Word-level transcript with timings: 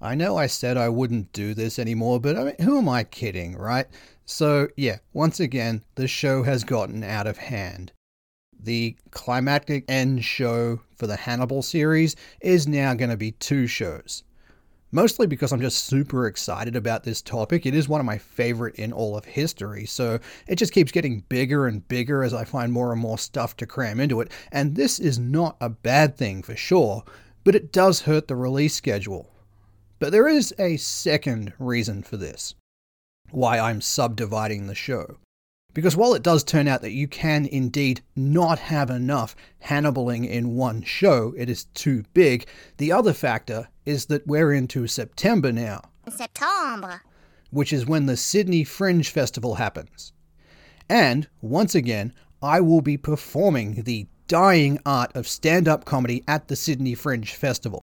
I 0.00 0.14
know 0.14 0.36
I 0.36 0.46
said 0.46 0.76
I 0.76 0.88
wouldn't 0.90 1.32
do 1.32 1.54
this 1.54 1.76
anymore, 1.76 2.20
but 2.20 2.36
I 2.36 2.44
mean, 2.44 2.54
who 2.60 2.78
am 2.78 2.88
I 2.88 3.02
kidding, 3.02 3.56
right? 3.56 3.86
So, 4.24 4.68
yeah, 4.76 4.98
once 5.12 5.40
again, 5.40 5.82
the 5.96 6.06
show 6.06 6.44
has 6.44 6.62
gotten 6.62 7.02
out 7.02 7.26
of 7.26 7.36
hand. 7.36 7.90
The 8.60 8.96
climactic 9.10 9.84
end 9.88 10.24
show 10.24 10.80
for 10.94 11.08
the 11.08 11.16
Hannibal 11.16 11.62
series 11.62 12.14
is 12.40 12.68
now 12.68 12.94
going 12.94 13.10
to 13.10 13.16
be 13.16 13.32
two 13.32 13.66
shows. 13.66 14.22
Mostly 14.92 15.26
because 15.26 15.50
I'm 15.50 15.60
just 15.60 15.86
super 15.86 16.28
excited 16.28 16.76
about 16.76 17.02
this 17.02 17.20
topic. 17.20 17.66
It 17.66 17.74
is 17.74 17.88
one 17.88 18.00
of 18.00 18.06
my 18.06 18.18
favorite 18.18 18.76
in 18.76 18.92
all 18.92 19.16
of 19.16 19.24
history, 19.24 19.84
so 19.84 20.20
it 20.46 20.56
just 20.56 20.72
keeps 20.72 20.92
getting 20.92 21.24
bigger 21.28 21.66
and 21.66 21.86
bigger 21.88 22.22
as 22.22 22.32
I 22.32 22.44
find 22.44 22.72
more 22.72 22.92
and 22.92 23.00
more 23.00 23.18
stuff 23.18 23.56
to 23.56 23.66
cram 23.66 23.98
into 23.98 24.20
it. 24.20 24.30
And 24.52 24.76
this 24.76 25.00
is 25.00 25.18
not 25.18 25.56
a 25.60 25.68
bad 25.68 26.16
thing 26.16 26.44
for 26.44 26.54
sure, 26.54 27.02
but 27.42 27.56
it 27.56 27.72
does 27.72 28.02
hurt 28.02 28.28
the 28.28 28.36
release 28.36 28.74
schedule. 28.74 29.32
But 29.98 30.12
there 30.12 30.28
is 30.28 30.54
a 30.58 30.76
second 30.76 31.52
reason 31.58 32.02
for 32.02 32.16
this 32.16 32.54
why 33.30 33.58
I'm 33.58 33.80
subdividing 33.80 34.66
the 34.66 34.74
show. 34.74 35.18
Because 35.74 35.96
while 35.96 36.14
it 36.14 36.22
does 36.22 36.42
turn 36.42 36.66
out 36.66 36.80
that 36.80 36.92
you 36.92 37.06
can 37.06 37.46
indeed 37.46 38.02
not 38.16 38.58
have 38.58 38.88
enough 38.90 39.36
Hannibaling 39.64 40.26
in 40.26 40.56
one 40.56 40.82
show, 40.82 41.34
it 41.36 41.50
is 41.50 41.66
too 41.74 42.04
big, 42.14 42.46
the 42.78 42.90
other 42.90 43.12
factor 43.12 43.68
is 43.84 44.06
that 44.06 44.26
we're 44.26 44.52
into 44.52 44.86
September 44.86 45.52
now. 45.52 45.82
September. 46.08 47.02
Which 47.50 47.72
is 47.72 47.86
when 47.86 48.06
the 48.06 48.16
Sydney 48.16 48.64
Fringe 48.64 49.08
Festival 49.08 49.56
happens. 49.56 50.12
And, 50.88 51.28
once 51.42 51.74
again, 51.74 52.14
I 52.42 52.60
will 52.60 52.80
be 52.80 52.96
performing 52.96 53.82
the 53.82 54.06
dying 54.26 54.78
art 54.86 55.14
of 55.14 55.28
stand 55.28 55.68
up 55.68 55.84
comedy 55.84 56.24
at 56.26 56.48
the 56.48 56.56
Sydney 56.56 56.94
Fringe 56.94 57.34
Festival. 57.34 57.82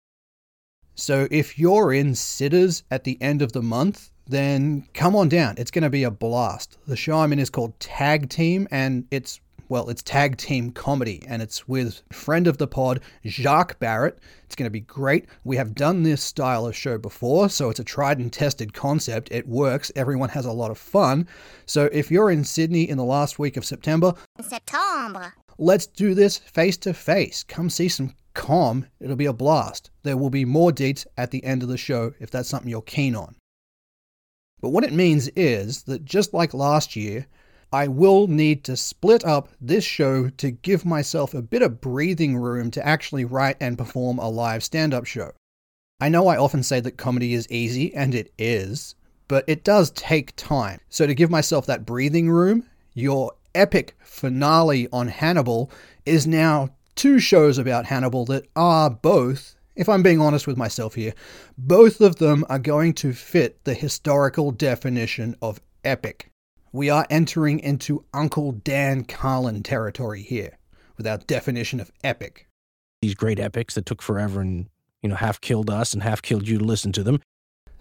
So 1.00 1.26
if 1.30 1.58
you're 1.58 1.94
in 1.94 2.14
Sitters 2.14 2.82
at 2.90 3.04
the 3.04 3.16
end 3.22 3.40
of 3.40 3.52
the 3.52 3.62
month, 3.62 4.10
then 4.26 4.86
come 4.92 5.16
on 5.16 5.30
down. 5.30 5.54
It's 5.56 5.70
going 5.70 5.82
to 5.82 5.88
be 5.88 6.04
a 6.04 6.10
blast. 6.10 6.76
The 6.86 6.94
show 6.94 7.20
I'm 7.20 7.32
in 7.32 7.38
is 7.38 7.48
called 7.48 7.80
Tag 7.80 8.28
Team, 8.28 8.68
and 8.70 9.06
it's 9.10 9.40
well, 9.70 9.88
it's 9.88 10.02
tag 10.02 10.36
team 10.36 10.72
comedy, 10.72 11.22
and 11.28 11.40
it's 11.40 11.68
with 11.68 12.02
friend 12.12 12.48
of 12.48 12.58
the 12.58 12.66
pod, 12.66 13.00
Jacques 13.24 13.78
Barrett. 13.78 14.18
It's 14.44 14.56
going 14.56 14.66
to 14.66 14.70
be 14.70 14.80
great. 14.80 15.26
We 15.44 15.56
have 15.58 15.76
done 15.76 16.02
this 16.02 16.24
style 16.24 16.66
of 16.66 16.74
show 16.74 16.98
before, 16.98 17.48
so 17.48 17.70
it's 17.70 17.78
a 17.78 17.84
tried 17.84 18.18
and 18.18 18.32
tested 18.32 18.74
concept. 18.74 19.28
It 19.30 19.46
works. 19.46 19.92
Everyone 19.94 20.30
has 20.30 20.44
a 20.44 20.50
lot 20.50 20.72
of 20.72 20.78
fun. 20.78 21.28
So 21.66 21.88
if 21.92 22.10
you're 22.10 22.32
in 22.32 22.42
Sydney 22.42 22.88
in 22.88 22.98
the 22.98 23.04
last 23.04 23.38
week 23.38 23.56
of 23.56 23.64
September, 23.64 24.12
September. 24.40 25.34
Let's 25.60 25.86
do 25.86 26.14
this 26.14 26.38
face 26.38 26.76
to 26.78 26.94
face. 26.94 27.44
Come 27.44 27.70
see 27.70 27.88
some 27.88 28.14
com. 28.34 28.86
It'll 28.98 29.14
be 29.14 29.26
a 29.26 29.32
blast. 29.32 29.90
There 30.02 30.16
will 30.16 30.30
be 30.30 30.44
more 30.44 30.72
dates 30.72 31.06
at 31.16 31.30
the 31.30 31.44
end 31.44 31.62
of 31.62 31.68
the 31.68 31.76
show 31.76 32.14
if 32.18 32.30
that's 32.30 32.48
something 32.48 32.70
you're 32.70 32.82
keen 32.82 33.14
on. 33.14 33.36
But 34.60 34.70
what 34.70 34.84
it 34.84 34.92
means 34.92 35.28
is 35.36 35.84
that 35.84 36.04
just 36.04 36.34
like 36.34 36.54
last 36.54 36.96
year, 36.96 37.26
I 37.72 37.88
will 37.88 38.26
need 38.26 38.64
to 38.64 38.76
split 38.76 39.24
up 39.24 39.48
this 39.60 39.84
show 39.84 40.28
to 40.30 40.50
give 40.50 40.84
myself 40.84 41.34
a 41.34 41.42
bit 41.42 41.62
of 41.62 41.80
breathing 41.80 42.36
room 42.36 42.70
to 42.72 42.86
actually 42.86 43.24
write 43.24 43.56
and 43.60 43.78
perform 43.78 44.18
a 44.18 44.28
live 44.28 44.64
stand 44.64 44.92
up 44.92 45.06
show. 45.06 45.32
I 46.00 46.08
know 46.08 46.26
I 46.26 46.36
often 46.36 46.62
say 46.62 46.80
that 46.80 46.96
comedy 46.96 47.34
is 47.34 47.50
easy, 47.50 47.94
and 47.94 48.14
it 48.14 48.32
is, 48.38 48.94
but 49.28 49.44
it 49.46 49.62
does 49.62 49.90
take 49.90 50.34
time. 50.34 50.80
So, 50.88 51.06
to 51.06 51.14
give 51.14 51.30
myself 51.30 51.66
that 51.66 51.86
breathing 51.86 52.30
room, 52.30 52.66
your 52.94 53.34
epic 53.54 53.96
finale 54.00 54.88
on 54.92 55.08
Hannibal 55.08 55.70
is 56.06 56.26
now 56.26 56.70
two 56.94 57.18
shows 57.18 57.58
about 57.58 57.86
Hannibal 57.86 58.24
that 58.26 58.46
are 58.56 58.90
both 58.90 59.56
if 59.76 59.88
I'm 59.88 60.02
being 60.02 60.20
honest 60.20 60.46
with 60.46 60.58
myself 60.58 60.94
here, 60.94 61.14
both 61.56 62.02
of 62.02 62.16
them 62.16 62.44
are 62.50 62.58
going 62.58 62.92
to 62.94 63.14
fit 63.14 63.64
the 63.64 63.72
historical 63.72 64.50
definition 64.50 65.36
of 65.40 65.60
epic. 65.84 66.30
We 66.72 66.90
are 66.90 67.06
entering 67.08 67.60
into 67.60 68.04
Uncle 68.12 68.52
Dan 68.52 69.04
Carlin 69.04 69.62
territory 69.62 70.22
here 70.22 70.58
with 70.96 71.06
our 71.06 71.16
definition 71.18 71.80
of 71.80 71.90
epic. 72.04 72.46
These 73.00 73.14
great 73.14 73.40
epics 73.40 73.74
that 73.74 73.86
took 73.86 74.02
forever 74.02 74.42
and, 74.42 74.68
you 75.02 75.08
know, 75.08 75.14
half 75.14 75.40
killed 75.40 75.70
us 75.70 75.94
and 75.94 76.02
half 76.02 76.20
killed 76.20 76.46
you 76.46 76.58
to 76.58 76.64
listen 76.64 76.92
to 76.92 77.02
them. 77.02 77.22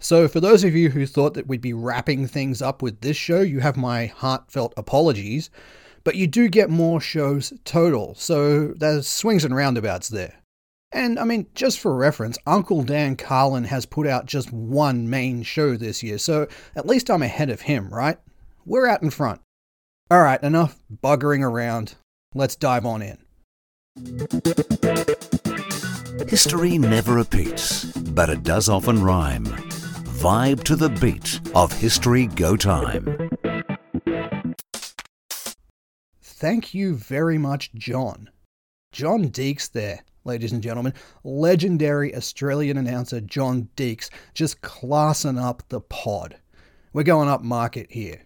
So, 0.00 0.26
for 0.26 0.40
those 0.40 0.64
of 0.64 0.74
you 0.74 0.90
who 0.90 1.06
thought 1.06 1.34
that 1.34 1.46
we'd 1.46 1.60
be 1.60 1.74
wrapping 1.74 2.26
things 2.26 2.62
up 2.62 2.80
with 2.80 3.02
this 3.02 3.18
show, 3.18 3.42
you 3.42 3.60
have 3.60 3.76
my 3.76 4.06
heartfelt 4.06 4.72
apologies. 4.76 5.50
But 6.02 6.16
you 6.16 6.26
do 6.26 6.48
get 6.48 6.70
more 6.70 7.00
shows 7.00 7.52
total, 7.64 8.14
so 8.14 8.68
there's 8.68 9.06
swings 9.06 9.44
and 9.44 9.54
roundabouts 9.54 10.08
there. 10.08 10.40
And 10.92 11.18
I 11.18 11.24
mean, 11.24 11.46
just 11.54 11.78
for 11.78 11.94
reference, 11.94 12.38
Uncle 12.46 12.82
Dan 12.82 13.16
Carlin 13.16 13.64
has 13.64 13.84
put 13.84 14.06
out 14.06 14.24
just 14.24 14.50
one 14.52 15.10
main 15.10 15.42
show 15.42 15.76
this 15.76 16.02
year, 16.02 16.18
so 16.18 16.48
at 16.74 16.86
least 16.86 17.10
I'm 17.10 17.22
ahead 17.22 17.50
of 17.50 17.60
him, 17.60 17.92
right? 17.92 18.16
We're 18.64 18.86
out 18.86 19.02
in 19.02 19.10
front. 19.10 19.40
All 20.10 20.22
right, 20.22 20.42
enough 20.42 20.78
buggering 21.04 21.42
around. 21.42 21.94
Let's 22.34 22.56
dive 22.56 22.86
on 22.86 23.02
in. 23.02 23.18
History 26.28 26.78
never 26.78 27.14
repeats, 27.14 27.84
but 27.84 28.30
it 28.30 28.42
does 28.42 28.68
often 28.68 29.02
rhyme. 29.02 29.69
Vibe 30.20 30.62
to 30.64 30.76
the 30.76 30.90
beat 30.90 31.40
of 31.54 31.72
History 31.72 32.26
Go 32.26 32.54
Time. 32.54 33.30
Thank 36.20 36.74
you 36.74 36.94
very 36.94 37.38
much, 37.38 37.72
John. 37.72 38.28
John 38.92 39.30
Deeks 39.30 39.72
there, 39.72 40.04
ladies 40.24 40.52
and 40.52 40.62
gentlemen. 40.62 40.92
Legendary 41.24 42.14
Australian 42.14 42.76
announcer 42.76 43.22
John 43.22 43.70
Deeks 43.78 44.10
just 44.34 44.60
classing 44.60 45.38
up 45.38 45.62
the 45.70 45.80
pod. 45.80 46.36
We're 46.92 47.02
going 47.02 47.30
up 47.30 47.40
market 47.40 47.90
here. 47.90 48.20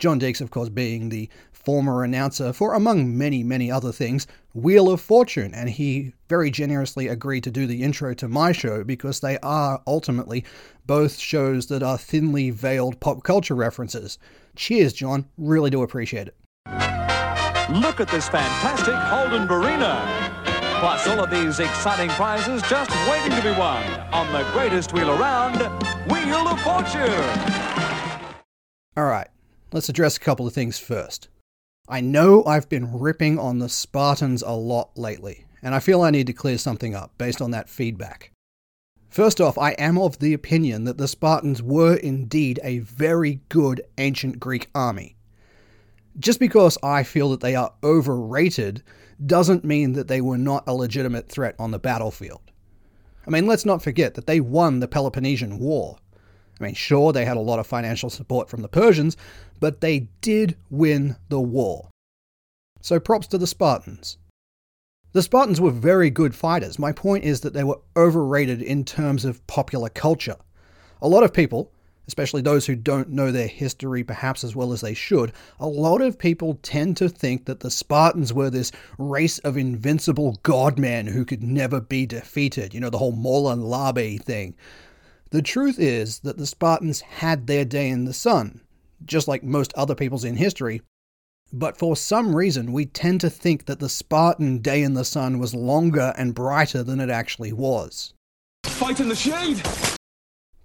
John 0.00 0.18
Deeks, 0.18 0.40
of 0.40 0.50
course, 0.50 0.68
being 0.68 1.10
the 1.10 1.30
former 1.52 2.02
announcer 2.02 2.52
for, 2.52 2.74
among 2.74 3.16
many, 3.16 3.44
many 3.44 3.70
other 3.70 3.92
things, 3.92 4.26
Wheel 4.54 4.88
of 4.88 5.00
Fortune, 5.00 5.52
and 5.52 5.68
he 5.68 6.14
very 6.28 6.48
generously 6.48 7.08
agreed 7.08 7.42
to 7.42 7.50
do 7.50 7.66
the 7.66 7.82
intro 7.82 8.14
to 8.14 8.28
my 8.28 8.52
show 8.52 8.84
because 8.84 9.18
they 9.18 9.36
are 9.40 9.82
ultimately 9.84 10.44
both 10.86 11.18
shows 11.18 11.66
that 11.66 11.82
are 11.82 11.98
thinly 11.98 12.50
veiled 12.50 13.00
pop 13.00 13.24
culture 13.24 13.56
references. 13.56 14.16
Cheers, 14.54 14.92
John. 14.92 15.26
Really 15.36 15.70
do 15.70 15.82
appreciate 15.82 16.28
it. 16.28 16.36
Look 17.68 17.98
at 17.98 18.08
this 18.08 18.28
fantastic 18.28 18.94
Holden 18.94 19.48
Barina. 19.48 20.44
Plus 20.78 21.08
all 21.08 21.24
of 21.24 21.30
these 21.30 21.58
exciting 21.58 22.10
prizes 22.10 22.62
just 22.62 22.90
waiting 23.10 23.36
to 23.36 23.42
be 23.42 23.58
won 23.58 23.82
on 24.12 24.32
the 24.32 24.48
greatest 24.52 24.92
wheel 24.92 25.10
around, 25.10 25.58
Wheel 26.08 26.46
of 26.46 26.60
Fortune. 26.60 27.10
All 28.96 29.06
right, 29.06 29.28
let's 29.72 29.88
address 29.88 30.16
a 30.16 30.20
couple 30.20 30.46
of 30.46 30.52
things 30.52 30.78
first. 30.78 31.28
I 31.86 32.00
know 32.00 32.42
I've 32.46 32.70
been 32.70 32.98
ripping 32.98 33.38
on 33.38 33.58
the 33.58 33.68
Spartans 33.68 34.40
a 34.40 34.52
lot 34.52 34.96
lately, 34.96 35.44
and 35.62 35.74
I 35.74 35.80
feel 35.80 36.00
I 36.00 36.10
need 36.10 36.26
to 36.28 36.32
clear 36.32 36.56
something 36.56 36.94
up 36.94 37.12
based 37.18 37.42
on 37.42 37.50
that 37.50 37.68
feedback. 37.68 38.30
First 39.10 39.38
off, 39.38 39.58
I 39.58 39.72
am 39.72 39.98
of 39.98 40.18
the 40.18 40.32
opinion 40.32 40.84
that 40.84 40.96
the 40.96 41.06
Spartans 41.06 41.62
were 41.62 41.96
indeed 41.96 42.58
a 42.64 42.78
very 42.78 43.42
good 43.50 43.82
ancient 43.98 44.40
Greek 44.40 44.70
army. 44.74 45.16
Just 46.18 46.40
because 46.40 46.78
I 46.82 47.02
feel 47.02 47.30
that 47.30 47.40
they 47.40 47.54
are 47.54 47.74
overrated 47.84 48.82
doesn't 49.24 49.62
mean 49.62 49.92
that 49.92 50.08
they 50.08 50.22
were 50.22 50.38
not 50.38 50.64
a 50.66 50.74
legitimate 50.74 51.28
threat 51.28 51.54
on 51.58 51.70
the 51.70 51.78
battlefield. 51.78 52.40
I 53.26 53.30
mean, 53.30 53.46
let's 53.46 53.66
not 53.66 53.82
forget 53.82 54.14
that 54.14 54.26
they 54.26 54.40
won 54.40 54.80
the 54.80 54.88
Peloponnesian 54.88 55.58
War. 55.58 55.98
Mean, 56.64 56.74
sure, 56.74 57.12
they 57.12 57.24
had 57.24 57.36
a 57.36 57.40
lot 57.40 57.58
of 57.58 57.66
financial 57.66 58.10
support 58.10 58.48
from 58.48 58.62
the 58.62 58.68
Persians, 58.68 59.16
but 59.60 59.80
they 59.80 60.08
did 60.20 60.56
win 60.70 61.16
the 61.28 61.40
war. 61.40 61.90
So 62.80 62.98
props 62.98 63.26
to 63.28 63.38
the 63.38 63.46
Spartans. 63.46 64.18
The 65.12 65.22
Spartans 65.22 65.60
were 65.60 65.70
very 65.70 66.10
good 66.10 66.34
fighters. 66.34 66.78
My 66.78 66.90
point 66.90 67.24
is 67.24 67.42
that 67.42 67.54
they 67.54 67.64
were 67.64 67.80
overrated 67.96 68.60
in 68.60 68.84
terms 68.84 69.24
of 69.24 69.46
popular 69.46 69.88
culture. 69.88 70.36
A 71.00 71.08
lot 71.08 71.22
of 71.22 71.32
people, 71.32 71.70
especially 72.08 72.42
those 72.42 72.66
who 72.66 72.74
don't 72.74 73.10
know 73.10 73.30
their 73.30 73.46
history 73.46 74.02
perhaps 74.02 74.42
as 74.42 74.56
well 74.56 74.72
as 74.72 74.80
they 74.80 74.92
should, 74.92 75.32
a 75.60 75.68
lot 75.68 76.02
of 76.02 76.18
people 76.18 76.58
tend 76.62 76.96
to 76.96 77.08
think 77.08 77.44
that 77.44 77.60
the 77.60 77.70
Spartans 77.70 78.32
were 78.32 78.50
this 78.50 78.72
race 78.98 79.38
of 79.38 79.56
invincible 79.56 80.40
godmen 80.42 81.06
who 81.06 81.24
could 81.24 81.42
never 81.42 81.80
be 81.80 82.06
defeated. 82.06 82.74
You 82.74 82.80
know, 82.80 82.90
the 82.90 82.98
whole 82.98 83.14
Molon 83.14 83.62
Labe 83.62 84.20
thing. 84.20 84.54
The 85.34 85.42
truth 85.42 85.80
is 85.80 86.20
that 86.20 86.38
the 86.38 86.46
Spartans 86.46 87.00
had 87.00 87.48
their 87.48 87.64
day 87.64 87.88
in 87.88 88.04
the 88.04 88.12
sun, 88.12 88.60
just 89.04 89.26
like 89.26 89.42
most 89.42 89.74
other 89.74 89.96
peoples 89.96 90.22
in 90.22 90.36
history, 90.36 90.80
but 91.52 91.76
for 91.76 91.96
some 91.96 92.36
reason 92.36 92.72
we 92.72 92.86
tend 92.86 93.20
to 93.22 93.30
think 93.30 93.66
that 93.66 93.80
the 93.80 93.88
Spartan 93.88 94.58
day 94.58 94.84
in 94.84 94.94
the 94.94 95.04
sun 95.04 95.40
was 95.40 95.52
longer 95.52 96.14
and 96.16 96.36
brighter 96.36 96.84
than 96.84 97.00
it 97.00 97.10
actually 97.10 97.52
was. 97.52 98.14
Fight 98.62 99.00
in 99.00 99.08
the 99.08 99.16
shade! 99.16 99.60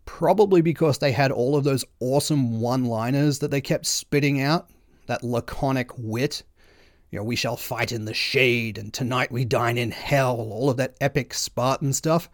Probably 0.06 0.62
because 0.62 1.00
they 1.00 1.14
had 1.14 1.32
all 1.32 1.56
of 1.56 1.64
those 1.64 1.84
awesome 2.00 2.62
one 2.62 2.86
liners 2.86 3.40
that 3.40 3.50
they 3.50 3.62
kept 3.62 3.88
spitting 3.88 4.40
out, 4.40 4.70
that 5.08 5.24
laconic 5.24 5.90
wit. 5.98 6.44
You 7.10 7.18
know, 7.18 7.24
we 7.24 7.36
shall 7.36 7.58
fight 7.58 7.92
in 7.92 8.06
the 8.06 8.14
shade, 8.14 8.78
and 8.78 8.94
tonight 8.94 9.32
we 9.32 9.46
dine 9.46 9.80
in 9.80 9.90
hell, 9.90 10.36
all 10.36 10.70
of 10.70 10.78
that 10.78 10.96
epic 11.02 11.34
Spartan 11.34 11.92
stuff. 11.92 12.30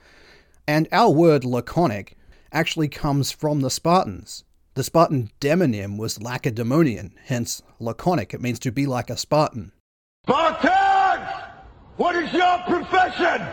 And 0.67 0.89
our 0.91 1.09
word 1.09 1.45
laconic 1.45 2.17
actually 2.55 2.87
comes 2.87 3.31
from 3.31 3.59
the 3.59 3.69
Spartans. 3.69 4.45
The 4.75 4.83
Spartan 4.83 5.29
demonym 5.41 5.97
was 5.97 6.21
Lacedaemonian, 6.21 7.13
hence 7.25 7.61
laconic. 7.79 8.33
It 8.33 8.41
means 8.41 8.59
to 8.59 8.71
be 8.71 8.85
like 8.85 9.09
a 9.09 9.17
Spartan. 9.17 9.73
Spartans! 10.25 11.29
What 11.97 12.15
is 12.15 12.31
your 12.31 12.57
profession? 12.59 13.45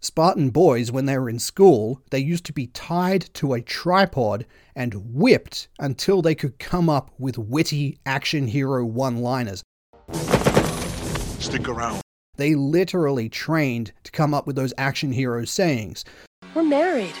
Spartan 0.00 0.50
boys, 0.50 0.92
when 0.92 1.06
they 1.06 1.18
were 1.18 1.28
in 1.28 1.40
school, 1.40 2.00
they 2.10 2.20
used 2.20 2.44
to 2.44 2.52
be 2.52 2.68
tied 2.68 3.28
to 3.34 3.54
a 3.54 3.60
tripod 3.60 4.46
and 4.76 4.94
whipped 5.12 5.68
until 5.80 6.22
they 6.22 6.36
could 6.36 6.60
come 6.60 6.88
up 6.88 7.10
with 7.18 7.36
witty 7.38 7.98
action 8.06 8.46
hero 8.46 8.84
one 8.84 9.16
liners. 9.16 9.64
Stick 11.40 11.68
around. 11.68 12.00
They 12.36 12.54
literally 12.54 13.28
trained 13.28 13.92
to 14.04 14.12
come 14.12 14.32
up 14.32 14.46
with 14.46 14.54
those 14.54 14.72
action 14.78 15.10
hero 15.10 15.44
sayings. 15.44 16.04
We're 16.54 16.62
married. 16.62 17.14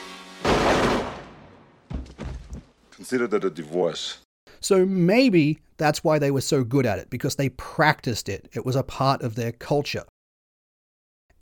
Consider 2.98 3.28
that 3.28 3.44
a 3.44 3.50
divorce. 3.50 4.18
So 4.58 4.84
maybe 4.84 5.60
that's 5.76 6.02
why 6.02 6.18
they 6.18 6.32
were 6.32 6.40
so 6.40 6.64
good 6.64 6.84
at 6.84 6.98
it, 6.98 7.10
because 7.10 7.36
they 7.36 7.50
practiced 7.50 8.28
it. 8.28 8.48
It 8.52 8.66
was 8.66 8.74
a 8.74 8.82
part 8.82 9.22
of 9.22 9.36
their 9.36 9.52
culture. 9.52 10.02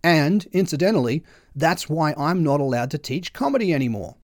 And, 0.04 0.46
incidentally, 0.52 1.24
that's 1.54 1.88
why 1.88 2.12
I'm 2.18 2.42
not 2.42 2.60
allowed 2.60 2.90
to 2.90 2.98
teach 2.98 3.32
comedy 3.32 3.72
anymore. 3.72 4.16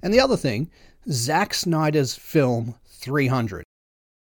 And 0.00 0.14
the 0.14 0.20
other 0.20 0.36
thing, 0.36 0.70
Zack 1.10 1.52
Snyder's 1.52 2.14
film 2.14 2.76
300, 2.86 3.64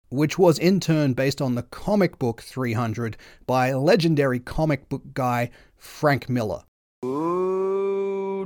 which 0.08 0.38
was 0.38 0.56
in 0.56 0.78
turn 0.78 1.14
based 1.14 1.42
on 1.42 1.56
the 1.56 1.64
comic 1.64 2.20
book 2.20 2.42
300 2.42 3.16
by 3.44 3.72
legendary 3.72 4.38
comic 4.38 4.88
book 4.88 5.02
guy 5.14 5.50
Frank 5.76 6.28
Miller. 6.28 6.62
Oh, 7.02 7.83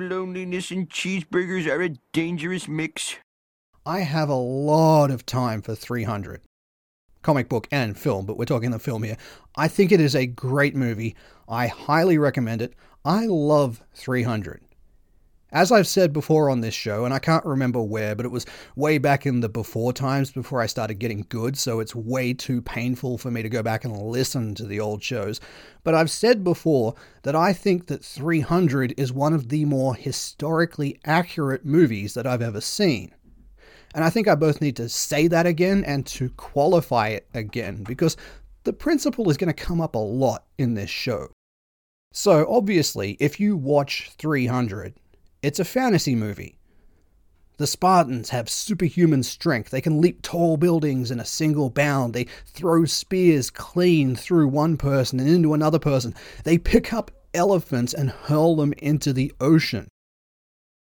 loneliness 0.00 0.70
and 0.70 0.88
cheeseburgers 0.88 1.66
are 1.66 1.82
a 1.82 1.96
dangerous 2.12 2.68
mix. 2.68 3.16
I 3.84 4.00
have 4.00 4.28
a 4.28 4.34
lot 4.34 5.10
of 5.10 5.24
time 5.24 5.62
for 5.62 5.74
300. 5.74 6.42
Comic 7.22 7.48
book 7.48 7.66
and 7.70 7.98
film, 7.98 8.26
but 8.26 8.36
we're 8.36 8.44
talking 8.44 8.70
the 8.70 8.78
film 8.78 9.02
here. 9.02 9.16
I 9.56 9.68
think 9.68 9.92
it 9.92 10.00
is 10.00 10.14
a 10.14 10.26
great 10.26 10.76
movie. 10.76 11.16
I 11.48 11.66
highly 11.66 12.18
recommend 12.18 12.62
it. 12.62 12.74
I 13.04 13.26
love 13.26 13.82
300. 13.94 14.62
As 15.50 15.72
I've 15.72 15.86
said 15.86 16.12
before 16.12 16.50
on 16.50 16.60
this 16.60 16.74
show, 16.74 17.06
and 17.06 17.14
I 17.14 17.18
can't 17.18 17.44
remember 17.46 17.82
where, 17.82 18.14
but 18.14 18.26
it 18.26 18.32
was 18.32 18.44
way 18.76 18.98
back 18.98 19.24
in 19.24 19.40
the 19.40 19.48
before 19.48 19.94
times 19.94 20.30
before 20.30 20.60
I 20.60 20.66
started 20.66 20.98
getting 20.98 21.24
good, 21.30 21.56
so 21.56 21.80
it's 21.80 21.94
way 21.94 22.34
too 22.34 22.60
painful 22.60 23.16
for 23.16 23.30
me 23.30 23.42
to 23.42 23.48
go 23.48 23.62
back 23.62 23.86
and 23.86 23.96
listen 23.96 24.54
to 24.56 24.66
the 24.66 24.78
old 24.78 25.02
shows. 25.02 25.40
But 25.84 25.94
I've 25.94 26.10
said 26.10 26.44
before 26.44 26.94
that 27.22 27.34
I 27.34 27.54
think 27.54 27.86
that 27.86 28.04
300 28.04 28.92
is 28.98 29.10
one 29.10 29.32
of 29.32 29.48
the 29.48 29.64
more 29.64 29.94
historically 29.94 31.00
accurate 31.06 31.64
movies 31.64 32.12
that 32.12 32.26
I've 32.26 32.42
ever 32.42 32.60
seen. 32.60 33.14
And 33.94 34.04
I 34.04 34.10
think 34.10 34.28
I 34.28 34.34
both 34.34 34.60
need 34.60 34.76
to 34.76 34.88
say 34.90 35.28
that 35.28 35.46
again 35.46 35.82
and 35.84 36.04
to 36.08 36.28
qualify 36.30 37.08
it 37.08 37.26
again, 37.32 37.84
because 37.84 38.18
the 38.64 38.74
principle 38.74 39.30
is 39.30 39.38
going 39.38 39.52
to 39.52 39.64
come 39.64 39.80
up 39.80 39.94
a 39.94 39.98
lot 39.98 40.44
in 40.58 40.74
this 40.74 40.90
show. 40.90 41.28
So, 42.12 42.46
obviously, 42.50 43.16
if 43.18 43.40
you 43.40 43.56
watch 43.56 44.10
300, 44.18 44.94
it's 45.42 45.60
a 45.60 45.64
fantasy 45.64 46.14
movie. 46.14 46.58
The 47.58 47.66
Spartans 47.66 48.30
have 48.30 48.48
superhuman 48.48 49.24
strength. 49.24 49.70
They 49.70 49.80
can 49.80 50.00
leap 50.00 50.22
tall 50.22 50.56
buildings 50.56 51.10
in 51.10 51.18
a 51.18 51.24
single 51.24 51.70
bound. 51.70 52.14
They 52.14 52.26
throw 52.46 52.84
spears 52.84 53.50
clean 53.50 54.14
through 54.14 54.48
one 54.48 54.76
person 54.76 55.18
and 55.18 55.28
into 55.28 55.54
another 55.54 55.80
person. 55.80 56.14
They 56.44 56.56
pick 56.56 56.92
up 56.92 57.10
elephants 57.34 57.92
and 57.92 58.10
hurl 58.10 58.56
them 58.56 58.72
into 58.78 59.12
the 59.12 59.32
ocean. 59.40 59.88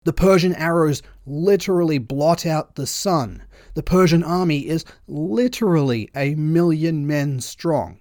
The 0.04 0.14
Persian 0.14 0.54
arrows 0.56 1.02
literally 1.26 1.98
blot 1.98 2.46
out 2.46 2.76
the 2.76 2.88
sun. 2.88 3.44
The 3.74 3.84
Persian 3.84 4.24
army 4.24 4.68
is 4.68 4.86
literally 5.08 6.10
a 6.16 6.36
million 6.36 7.06
men 7.06 7.42
strong. 7.42 8.00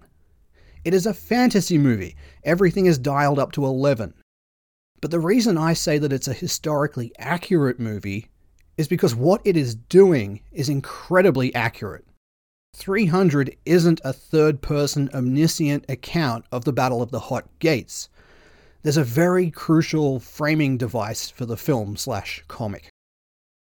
It 0.84 0.94
is 0.94 1.06
a 1.06 1.14
fantasy 1.14 1.76
movie. 1.76 2.16
Everything 2.44 2.86
is 2.86 2.98
dialed 2.98 3.38
up 3.38 3.52
to 3.52 3.64
11. 3.64 4.14
But 5.00 5.10
the 5.10 5.20
reason 5.20 5.56
I 5.56 5.74
say 5.74 5.98
that 5.98 6.12
it's 6.12 6.28
a 6.28 6.32
historically 6.32 7.12
accurate 7.18 7.78
movie 7.78 8.28
is 8.76 8.88
because 8.88 9.14
what 9.14 9.40
it 9.44 9.56
is 9.56 9.74
doing 9.74 10.40
is 10.52 10.68
incredibly 10.68 11.54
accurate. 11.54 12.04
300 12.74 13.56
isn't 13.64 14.00
a 14.04 14.12
third 14.12 14.60
person 14.60 15.10
omniscient 15.12 15.84
account 15.88 16.44
of 16.52 16.64
the 16.64 16.72
Battle 16.72 17.02
of 17.02 17.10
the 17.10 17.20
Hot 17.20 17.48
Gates. 17.58 18.08
There's 18.82 18.96
a 18.96 19.04
very 19.04 19.50
crucial 19.50 20.20
framing 20.20 20.76
device 20.76 21.28
for 21.30 21.44
the 21.44 21.56
film 21.56 21.96
slash 21.96 22.44
comic. 22.46 22.90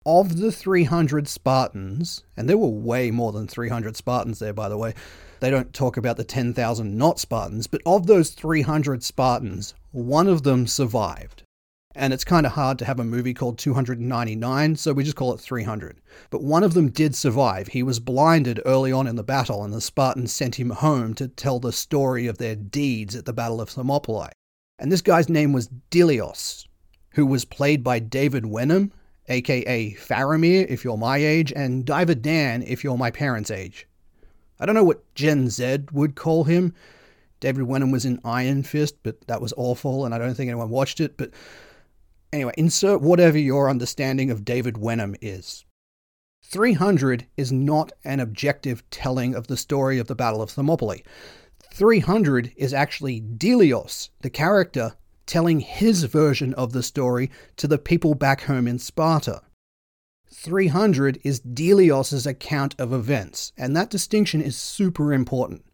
Of 0.05 0.39
the 0.39 0.53
300 0.53 1.29
Spartans, 1.29 2.25
and 2.37 2.49
there 2.49 2.59
were 2.59 2.69
way 2.69 3.11
more 3.11 3.33
than 3.33 3.47
300 3.47 3.97
Spartans 3.97 4.39
there, 4.39 4.53
by 4.53 4.69
the 4.69 4.79
way, 4.79 4.95
they 5.41 5.51
don't 5.51 5.75
talk 5.75 5.97
about 5.97 6.17
the 6.17 6.25
10,000 6.25 6.97
not 6.97 7.19
Spartans, 7.19 7.67
but 7.67 7.83
of 7.87 8.07
those 8.07 8.31
300 8.31 9.03
Spartans, 9.03 9.75
one 9.93 10.29
of 10.29 10.43
them 10.43 10.67
survived. 10.67 11.43
And 11.95 12.13
it's 12.13 12.25
kind 12.25 12.47
of 12.47 12.53
hard 12.53 12.79
to 12.79 12.85
have 12.85 13.01
a 13.01 13.05
movie 13.05 13.35
called 13.35 13.59
299, 13.59 14.77
so 14.77 14.93
we 14.93 15.03
just 15.03 15.17
call 15.17 15.35
it 15.35 15.41
300. 15.41 16.01
But 16.31 16.43
one 16.43 16.63
of 16.63 16.75
them 16.75 16.91
did 16.91 17.17
survive. 17.17 17.69
He 17.69 17.83
was 17.83 17.99
blinded 17.99 18.61
early 18.65 18.93
on 18.93 19.09
in 19.09 19.17
the 19.17 19.25
battle, 19.25 19.65
and 19.65 19.73
the 19.73 19.81
Spartans 19.81 20.33
sent 20.33 20.55
him 20.55 20.71
home 20.71 21.15
to 21.15 21.27
tell 21.27 21.59
the 21.59 21.73
story 21.73 22.29
of 22.29 22.39
their 22.39 22.55
deeds 22.55 23.17
at 23.17 23.25
the 23.25 23.33
Battle 23.33 23.61
of 23.61 23.71
Thermopylae. 23.71 24.31
And 24.79 24.93
this 24.93 25.03
guy's 25.03 25.29
name 25.29 25.53
was 25.53 25.69
Dilios, 25.91 26.67
who 27.15 27.27
was 27.27 27.45
played 27.45 27.83
by 27.83 27.99
David 27.99 28.47
Wenham, 28.47 28.93
aka 29.29 29.95
Faramir 29.95 30.67
if 30.69 30.85
you're 30.85 30.97
my 30.97 31.19
age, 31.19 31.53
and 31.55 31.85
Diver 31.85 32.15
Dan 32.15 32.63
if 32.63 32.85
you're 32.85 32.97
my 32.97 33.11
parents' 33.11 33.51
age. 33.51 33.89
I 34.61 34.67
don't 34.67 34.75
know 34.75 34.85
what 34.85 35.15
Gen 35.15 35.49
Z 35.49 35.85
would 35.91 36.15
call 36.15 36.45
him. 36.45 36.75
David 37.41 37.63
Wenham 37.63 37.91
was 37.91 38.05
in 38.05 38.21
Iron 38.25 38.63
Fist, 38.63 38.97
but 39.03 39.27
that 39.27 39.41
was 39.41 39.55
awful, 39.57 40.05
and 40.05 40.15
I 40.15 40.19
don't 40.19 40.35
think 40.35 40.51
anyone 40.51 40.69
watched 40.69 41.01
it. 41.01 41.17
But 41.17 41.31
anyway, 42.33 42.53
insert 42.59 43.01
whatever 43.01 43.39
your 43.39 43.71
understanding 43.71 44.31
of 44.31 44.45
David 44.45 44.77
Wenham 44.77 45.17
is. 45.23 45.65
300 46.45 47.27
is 47.37 47.51
not 47.51 47.93
an 48.05 48.21
objective 48.21 48.83
telling 48.91 49.35
of 49.35 49.47
the 49.47 49.57
story 49.57 49.99
of 49.99 50.09
the 50.09 50.15
Battle 50.15 50.43
of 50.43 50.51
Thermopylae. 50.51 51.03
300 51.73 52.53
is 52.57 52.75
actually 52.75 53.21
Dilios, 53.21 54.11
the 54.21 54.31
character, 54.31 54.95
telling 55.27 55.61
his 55.61 56.05
version 56.05 56.53
of 56.55 56.73
the 56.73 56.83
story 56.83 57.31
to 57.57 57.69
the 57.69 57.79
people 57.79 58.15
back 58.15 58.43
home 58.43 58.67
in 58.67 58.79
Sparta. 58.79 59.41
300 60.33 61.21
is 61.25 61.41
Dilios' 61.41 62.27
account 62.27 62.75
of 62.79 62.93
events, 62.93 63.53
and 63.57 63.77
that 63.77 63.91
distinction 63.91 64.41
is 64.41 64.57
super 64.57 65.13
important. 65.13 65.65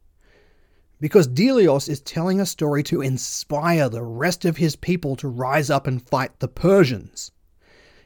Because 0.98 1.28
Dilios 1.28 1.90
is 1.90 2.00
telling 2.00 2.40
a 2.40 2.46
story 2.46 2.82
to 2.84 3.02
inspire 3.02 3.90
the 3.90 4.02
rest 4.02 4.46
of 4.46 4.56
his 4.56 4.74
people 4.74 5.14
to 5.16 5.28
rise 5.28 5.68
up 5.68 5.86
and 5.86 6.00
fight 6.08 6.40
the 6.40 6.48
Persians. 6.48 7.32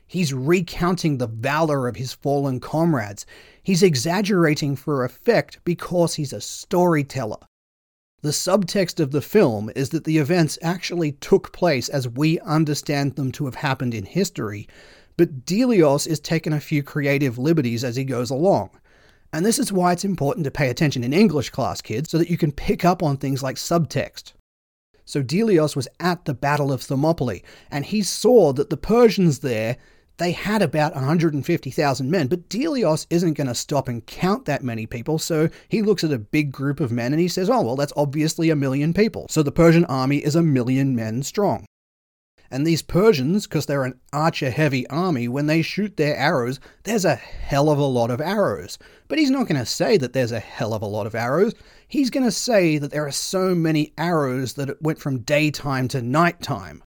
He's 0.09 0.35
recounting 0.35 1.19
the 1.19 1.29
valor 1.29 1.87
of 1.87 1.95
his 1.95 2.13
fallen 2.13 2.59
comrades. 2.59 3.25
He's 3.63 3.85
exaggerating 3.85 4.75
for 4.75 5.05
effect 5.05 5.61
because 5.63 6.17
he's 6.17 6.33
a 6.33 6.41
storyteller. 6.41 7.39
The 8.23 8.31
subtext 8.31 8.99
of 8.99 9.13
the 9.13 9.23
film 9.23 9.71
is 9.77 9.91
that 9.91 10.03
the 10.03 10.19
events 10.19 10.59
actually 10.61 11.13
took 11.13 11.53
place 11.53 11.89
as 11.89 12.09
we 12.09 12.41
understand 12.41 13.15
them 13.15 13.31
to 13.33 13.45
have 13.45 13.55
happened 13.55 13.95
in 13.95 14.05
history, 14.05 14.67
but 15.17 15.45
Dilios 15.45 16.07
is 16.07 16.21
taking 16.21 16.53
a 16.53 16.61
few 16.61 16.83
creative 16.83 17.39
liberties 17.39 17.85
as 17.85 17.97
he 17.97 18.05
goes 18.05 18.31
along. 18.31 18.71
And 19.33 19.47
this 19.47 19.59
is 19.59 19.73
why 19.73 19.93
it's 19.93 20.05
important 20.05 20.45
to 20.45 20.51
pay 20.51 20.71
attention 20.71 21.05
in 21.05 21.13
English 21.13 21.51
class, 21.51 21.81
kids, 21.81 22.11
so 22.11 22.19
that 22.19 22.31
you 22.31 22.37
can 22.37 22.51
pick 22.53 22.85
up 22.85 23.03
on 23.03 23.17
things 23.17 23.43
like 23.43 23.57
subtext. 23.57 24.33
So 25.05 25.23
Dilios 25.23 25.77
was 25.77 25.89
at 25.99 26.25
the 26.25 26.35
Battle 26.35 26.73
of 26.73 26.83
Thermopylae, 26.83 27.43
and 27.71 27.85
he 27.85 28.03
saw 28.03 28.53
that 28.53 28.71
the 28.71 28.77
Persians 28.77 29.41
there, 29.41 29.77
they 30.19 30.33
had 30.33 30.63
about 30.63 30.95
150,000 30.95 32.11
men, 32.11 32.27
but 32.27 32.49
Dilios 32.49 33.07
isn't 33.11 33.35
going 33.35 33.47
to 33.47 33.55
stop 33.55 33.89
and 33.89 34.07
count 34.07 34.45
that 34.45 34.63
many 34.63 34.87
people, 34.87 35.19
so 35.19 35.49
he 35.69 35.83
looks 35.83 36.05
at 36.05 36.13
a 36.13 36.19
big 36.19 36.53
group 36.53 36.79
of 36.79 36.93
men 36.93 37.13
and 37.13 37.21
he 37.21 37.29
says, 37.29 37.49
oh, 37.49 37.63
well, 37.63 37.77
that's 37.77 37.93
obviously 37.97 38.51
a 38.51 38.57
million 38.57 38.93
people. 38.93 39.27
So 39.31 39.43
the 39.43 39.53
Persian 39.53 39.85
army 39.87 40.19
is 40.19 40.37
a 40.37 40.43
million 40.43 40.95
men 40.95 41.23
strong. 41.23 41.67
And 42.53 42.67
these 42.67 42.83
Persians, 42.83 43.47
because 43.47 43.67
they're 43.67 43.85
an 43.85 44.01
archer 44.13 44.51
heavy 44.51 44.87
army, 44.89 45.29
when 45.29 45.47
they 45.47 45.63
shoot 45.63 45.97
their 45.97 46.17
arrows, 46.17 46.59
there's 46.83 47.05
a 47.05 47.15
hell 47.15 47.71
of 47.71 47.79
a 47.79 47.85
lot 47.85 48.11
of 48.11 48.21
arrows. 48.21 48.77
But 49.07 49.19
he's 49.19 49.31
not 49.31 49.47
going 49.47 49.61
to 49.61 49.67
say 49.67 49.97
that 49.99 50.13
there's 50.13 50.33
a 50.33 50.41
hell 50.41 50.75
of 50.75 50.83
a 50.83 50.87
lot 50.87 51.07
of 51.07 51.15
arrows. 51.15 51.55
He's 51.87 52.11
going 52.11 52.27
to 52.27 52.33
say 52.33 52.79
that 52.79 52.91
there 52.91 53.07
are 53.07 53.13
so 53.13 53.55
many 53.55 53.93
arrows 53.97 54.55
that 54.55 54.69
it 54.69 54.83
went 54.83 54.99
from 54.99 55.21
daytime 55.21 55.87
to 55.89 56.03
nighttime. 56.03 56.83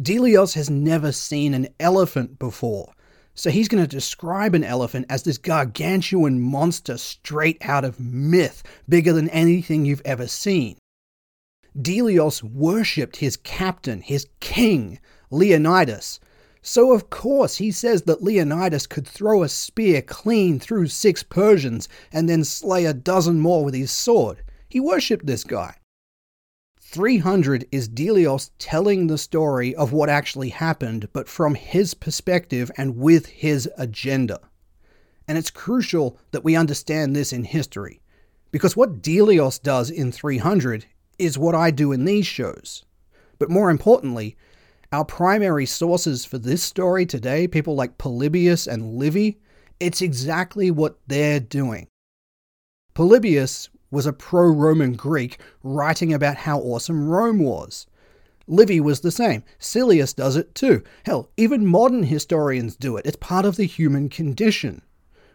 Dilios 0.00 0.54
has 0.54 0.70
never 0.70 1.12
seen 1.12 1.52
an 1.52 1.68
elephant 1.78 2.38
before. 2.38 2.92
So 3.34 3.50
he's 3.50 3.68
going 3.68 3.82
to 3.82 3.88
describe 3.88 4.54
an 4.54 4.64
elephant 4.64 5.06
as 5.08 5.22
this 5.22 5.38
gargantuan 5.38 6.40
monster 6.40 6.98
straight 6.98 7.58
out 7.62 7.84
of 7.84 8.00
myth, 8.00 8.62
bigger 8.88 9.12
than 9.12 9.28
anything 9.30 9.84
you've 9.84 10.02
ever 10.04 10.26
seen. 10.26 10.76
Dilios 11.76 12.42
worshipped 12.42 13.16
his 13.16 13.36
captain, 13.36 14.02
his 14.02 14.26
king, 14.40 14.98
Leonidas. 15.30 16.20
So, 16.60 16.92
of 16.92 17.10
course, 17.10 17.56
he 17.56 17.70
says 17.70 18.02
that 18.02 18.22
Leonidas 18.22 18.86
could 18.86 19.06
throw 19.06 19.42
a 19.42 19.48
spear 19.48 20.00
clean 20.02 20.60
through 20.60 20.88
six 20.88 21.22
Persians 21.22 21.88
and 22.12 22.28
then 22.28 22.44
slay 22.44 22.84
a 22.84 22.94
dozen 22.94 23.40
more 23.40 23.64
with 23.64 23.74
his 23.74 23.90
sword. 23.90 24.42
He 24.68 24.78
worshipped 24.78 25.26
this 25.26 25.44
guy. 25.44 25.76
300 26.80 27.66
is 27.72 27.88
Dilios 27.88 28.50
telling 28.58 29.06
the 29.06 29.16
story 29.16 29.74
of 29.74 29.92
what 29.92 30.10
actually 30.10 30.50
happened, 30.50 31.08
but 31.14 31.26
from 31.26 31.54
his 31.54 31.94
perspective 31.94 32.70
and 32.76 32.98
with 32.98 33.26
his 33.26 33.68
agenda. 33.78 34.40
And 35.26 35.38
it's 35.38 35.50
crucial 35.50 36.18
that 36.32 36.44
we 36.44 36.54
understand 36.54 37.16
this 37.16 37.32
in 37.32 37.44
history, 37.44 38.02
because 38.50 38.76
what 38.76 39.00
Dilios 39.00 39.60
does 39.60 39.88
in 39.88 40.12
300 40.12 40.84
is 41.24 41.38
what 41.38 41.54
I 41.54 41.70
do 41.70 41.92
in 41.92 42.04
these 42.04 42.26
shows. 42.26 42.84
But 43.38 43.50
more 43.50 43.70
importantly, 43.70 44.36
our 44.92 45.04
primary 45.04 45.66
sources 45.66 46.24
for 46.24 46.38
this 46.38 46.62
story 46.62 47.06
today, 47.06 47.48
people 47.48 47.74
like 47.74 47.98
Polybius 47.98 48.66
and 48.66 48.96
Livy, 48.96 49.38
it's 49.80 50.02
exactly 50.02 50.70
what 50.70 50.98
they're 51.06 51.40
doing. 51.40 51.88
Polybius 52.94 53.70
was 53.90 54.06
a 54.06 54.12
pro 54.12 54.48
Roman 54.48 54.92
Greek 54.92 55.38
writing 55.62 56.12
about 56.12 56.36
how 56.36 56.58
awesome 56.60 57.08
Rome 57.08 57.38
was. 57.38 57.86
Livy 58.46 58.80
was 58.80 59.00
the 59.00 59.10
same. 59.10 59.44
Silius 59.58 60.12
does 60.12 60.36
it 60.36 60.54
too. 60.54 60.82
Hell, 61.04 61.30
even 61.36 61.66
modern 61.66 62.02
historians 62.02 62.76
do 62.76 62.96
it. 62.96 63.06
It's 63.06 63.16
part 63.16 63.44
of 63.44 63.56
the 63.56 63.64
human 63.64 64.08
condition. 64.08 64.82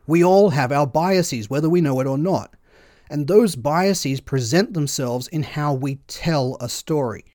We 0.05 0.23
all 0.23 0.51
have 0.51 0.71
our 0.71 0.87
biases, 0.87 1.49
whether 1.49 1.69
we 1.69 1.81
know 1.81 1.99
it 1.99 2.07
or 2.07 2.17
not. 2.17 2.53
And 3.09 3.27
those 3.27 3.55
biases 3.55 4.21
present 4.21 4.73
themselves 4.73 5.27
in 5.27 5.43
how 5.43 5.73
we 5.73 5.95
tell 6.07 6.57
a 6.59 6.69
story. 6.69 7.25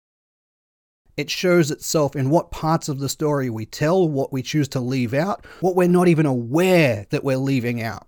It 1.17 1.31
shows 1.31 1.71
itself 1.71 2.17
in 2.17 2.31
what 2.31 2.51
parts 2.51 2.89
of 2.89 2.99
the 2.99 3.09
story 3.09 3.51
we 3.51 3.67
tell, 3.67 4.09
what 4.09 4.33
we 4.33 4.43
choose 4.43 4.69
to 4.69 4.81
leave 4.81 5.13
out, 5.13 5.45
what 5.61 5.77
we're 5.77 5.89
not 5.89 6.09
even 6.09 6.27
aware 6.27 7.07
that 7.11 7.25
we're 7.25 7.37
leaving 7.37 7.83
out. 7.83 8.07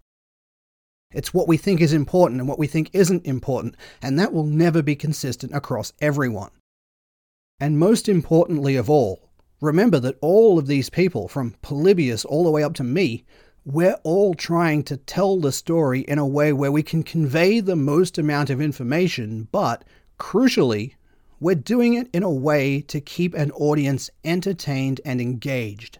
It's 1.12 1.32
what 1.32 1.46
we 1.46 1.56
think 1.56 1.80
is 1.80 1.92
important 1.92 2.40
and 2.40 2.48
what 2.48 2.58
we 2.58 2.66
think 2.66 2.90
isn't 2.92 3.26
important, 3.26 3.76
and 4.02 4.18
that 4.18 4.32
will 4.32 4.44
never 4.44 4.82
be 4.82 4.96
consistent 4.96 5.54
across 5.54 5.92
everyone. 6.00 6.50
And 7.60 7.78
most 7.78 8.08
importantly 8.08 8.74
of 8.74 8.90
all, 8.90 9.30
remember 9.60 10.00
that 10.00 10.18
all 10.20 10.58
of 10.58 10.66
these 10.66 10.90
people, 10.90 11.28
from 11.28 11.54
Polybius 11.62 12.24
all 12.24 12.42
the 12.42 12.50
way 12.50 12.64
up 12.64 12.74
to 12.74 12.84
me, 12.84 13.24
we're 13.64 13.98
all 14.02 14.34
trying 14.34 14.82
to 14.84 14.96
tell 14.96 15.38
the 15.38 15.52
story 15.52 16.00
in 16.00 16.18
a 16.18 16.26
way 16.26 16.52
where 16.52 16.72
we 16.72 16.82
can 16.82 17.02
convey 17.02 17.60
the 17.60 17.76
most 17.76 18.18
amount 18.18 18.50
of 18.50 18.60
information, 18.60 19.48
but 19.50 19.84
crucially, 20.18 20.94
we're 21.40 21.54
doing 21.54 21.94
it 21.94 22.08
in 22.12 22.22
a 22.22 22.30
way 22.30 22.82
to 22.82 23.00
keep 23.00 23.32
an 23.34 23.50
audience 23.52 24.10
entertained 24.22 25.00
and 25.04 25.20
engaged. 25.20 25.98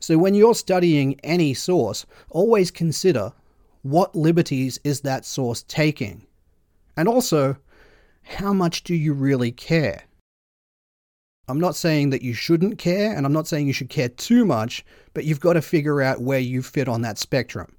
So 0.00 0.16
when 0.16 0.34
you're 0.34 0.54
studying 0.54 1.20
any 1.22 1.52
source, 1.52 2.06
always 2.30 2.70
consider 2.70 3.32
what 3.82 4.16
liberties 4.16 4.78
is 4.84 5.02
that 5.02 5.24
source 5.24 5.64
taking? 5.68 6.26
And 6.96 7.08
also, 7.08 7.56
how 8.22 8.52
much 8.52 8.84
do 8.84 8.94
you 8.94 9.12
really 9.12 9.52
care? 9.52 10.04
I'm 11.48 11.60
not 11.60 11.76
saying 11.76 12.10
that 12.10 12.22
you 12.22 12.34
shouldn't 12.34 12.78
care, 12.78 13.14
and 13.14 13.24
I'm 13.24 13.32
not 13.32 13.46
saying 13.46 13.66
you 13.66 13.72
should 13.72 13.88
care 13.88 14.08
too 14.08 14.44
much, 14.44 14.84
but 15.14 15.24
you've 15.24 15.40
got 15.40 15.52
to 15.52 15.62
figure 15.62 16.02
out 16.02 16.20
where 16.20 16.40
you 16.40 16.62
fit 16.62 16.88
on 16.88 17.02
that 17.02 17.18
spectrum. 17.18 17.76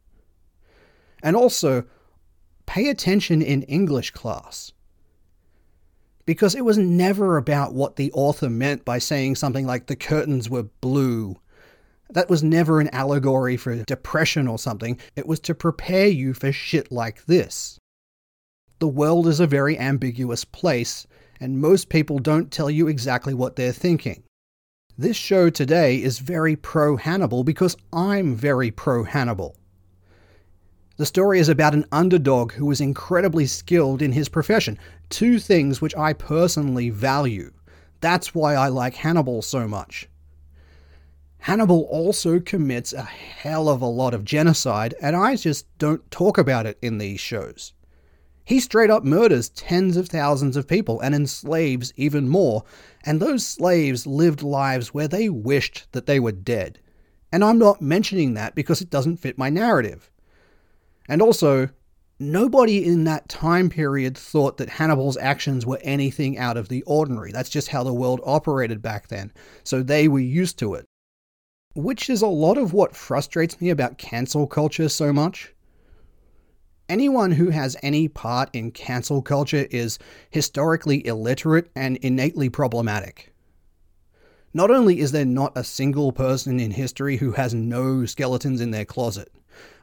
And 1.21 1.35
also, 1.35 1.83
pay 2.65 2.89
attention 2.89 3.41
in 3.41 3.63
English 3.63 4.11
class. 4.11 4.71
Because 6.25 6.55
it 6.55 6.65
was 6.65 6.77
never 6.77 7.37
about 7.37 7.73
what 7.73 7.95
the 7.95 8.11
author 8.13 8.49
meant 8.49 8.85
by 8.85 8.99
saying 8.99 9.35
something 9.35 9.65
like 9.65 9.87
the 9.87 9.95
curtains 9.95 10.49
were 10.49 10.63
blue 10.81 11.37
that 12.09 12.29
was 12.29 12.43
never 12.43 12.79
an 12.79 12.89
allegory 12.93 13.57
for 13.57 13.83
depression 13.83 14.47
or 14.47 14.57
something, 14.57 14.97
it 15.15 15.27
was 15.27 15.39
to 15.41 15.55
prepare 15.55 16.07
you 16.07 16.33
for 16.33 16.51
shit 16.51 16.91
like 16.91 17.25
this. 17.25 17.79
The 18.79 18.87
world 18.87 19.27
is 19.27 19.39
a 19.39 19.47
very 19.47 19.77
ambiguous 19.77 20.45
place, 20.45 21.07
and 21.39 21.61
most 21.61 21.89
people 21.89 22.19
don't 22.19 22.51
tell 22.51 22.69
you 22.69 22.87
exactly 22.87 23.33
what 23.33 23.55
they're 23.55 23.71
thinking. 23.71 24.23
This 24.97 25.15
show 25.15 25.49
today 25.49 26.01
is 26.01 26.19
very 26.19 26.55
pro 26.55 26.97
Hannibal 26.97 27.43
because 27.43 27.77
I'm 27.93 28.35
very 28.35 28.71
pro 28.71 29.03
Hannibal. 29.03 29.55
The 30.97 31.05
story 31.05 31.39
is 31.39 31.49
about 31.49 31.75
an 31.75 31.85
underdog 31.91 32.53
who 32.53 32.65
was 32.65 32.81
incredibly 32.81 33.45
skilled 33.45 34.01
in 34.01 34.11
his 34.11 34.29
profession, 34.29 34.79
two 35.09 35.37
things 35.37 35.79
which 35.79 35.95
I 35.95 36.13
personally 36.13 36.89
value. 36.89 37.51
That's 38.01 38.33
why 38.33 38.55
I 38.55 38.69
like 38.69 38.95
Hannibal 38.95 39.43
so 39.43 39.67
much. 39.67 40.09
Hannibal 41.37 41.83
also 41.83 42.39
commits 42.39 42.93
a 42.93 43.03
hell 43.03 43.69
of 43.69 43.81
a 43.81 43.85
lot 43.85 44.15
of 44.15 44.25
genocide, 44.25 44.95
and 44.99 45.15
I 45.15 45.35
just 45.35 45.65
don't 45.77 46.09
talk 46.09 46.39
about 46.39 46.65
it 46.65 46.79
in 46.81 46.97
these 46.97 47.19
shows. 47.19 47.73
He 48.47 48.61
straight 48.61 48.89
up 48.89 49.03
murders 49.03 49.49
tens 49.49 49.97
of 49.97 50.07
thousands 50.07 50.55
of 50.55 50.69
people 50.69 51.01
and 51.01 51.13
enslaves 51.13 51.91
even 51.97 52.29
more, 52.29 52.63
and 53.05 53.19
those 53.19 53.45
slaves 53.45 54.07
lived 54.07 54.41
lives 54.41 54.93
where 54.93 55.09
they 55.09 55.27
wished 55.27 55.85
that 55.91 56.05
they 56.05 56.17
were 56.17 56.31
dead. 56.31 56.79
And 57.29 57.43
I'm 57.43 57.59
not 57.59 57.81
mentioning 57.81 58.35
that 58.35 58.55
because 58.55 58.79
it 58.79 58.89
doesn't 58.89 59.17
fit 59.17 59.37
my 59.37 59.49
narrative. 59.49 60.09
And 61.09 61.21
also, 61.21 61.67
nobody 62.19 62.85
in 62.85 63.03
that 63.03 63.27
time 63.27 63.69
period 63.69 64.17
thought 64.17 64.55
that 64.59 64.69
Hannibal's 64.69 65.17
actions 65.17 65.65
were 65.65 65.81
anything 65.81 66.37
out 66.37 66.55
of 66.55 66.69
the 66.69 66.83
ordinary. 66.83 67.33
That's 67.33 67.49
just 67.49 67.67
how 67.67 67.83
the 67.83 67.93
world 67.93 68.21
operated 68.23 68.81
back 68.81 69.09
then, 69.09 69.33
so 69.65 69.83
they 69.83 70.07
were 70.07 70.19
used 70.19 70.57
to 70.59 70.73
it 70.75 70.85
which 71.77 72.09
is 72.09 72.23
a 72.23 72.27
lot 72.27 72.57
of 72.57 72.73
what 72.73 72.95
frustrates 72.95 73.61
me 73.61 73.69
about 73.69 73.99
cancel 73.99 74.47
culture 74.47 74.89
so 74.89 75.13
much. 75.13 75.53
Anyone 76.89 77.31
who 77.31 77.49
has 77.49 77.75
any 77.83 78.07
part 78.07 78.49
in 78.53 78.71
cancel 78.71 79.21
culture 79.21 79.67
is 79.69 79.99
historically 80.29 81.05
illiterate 81.05 81.69
and 81.75 81.97
innately 81.97 82.49
problematic. 82.49 83.33
Not 84.53 84.71
only 84.71 84.99
is 84.99 85.11
there 85.11 85.25
not 85.25 85.51
a 85.55 85.63
single 85.63 86.11
person 86.11 86.59
in 86.59 86.71
history 86.71 87.17
who 87.17 87.33
has 87.33 87.53
no 87.53 88.05
skeletons 88.05 88.61
in 88.61 88.71
their 88.71 88.85
closet, 88.85 89.31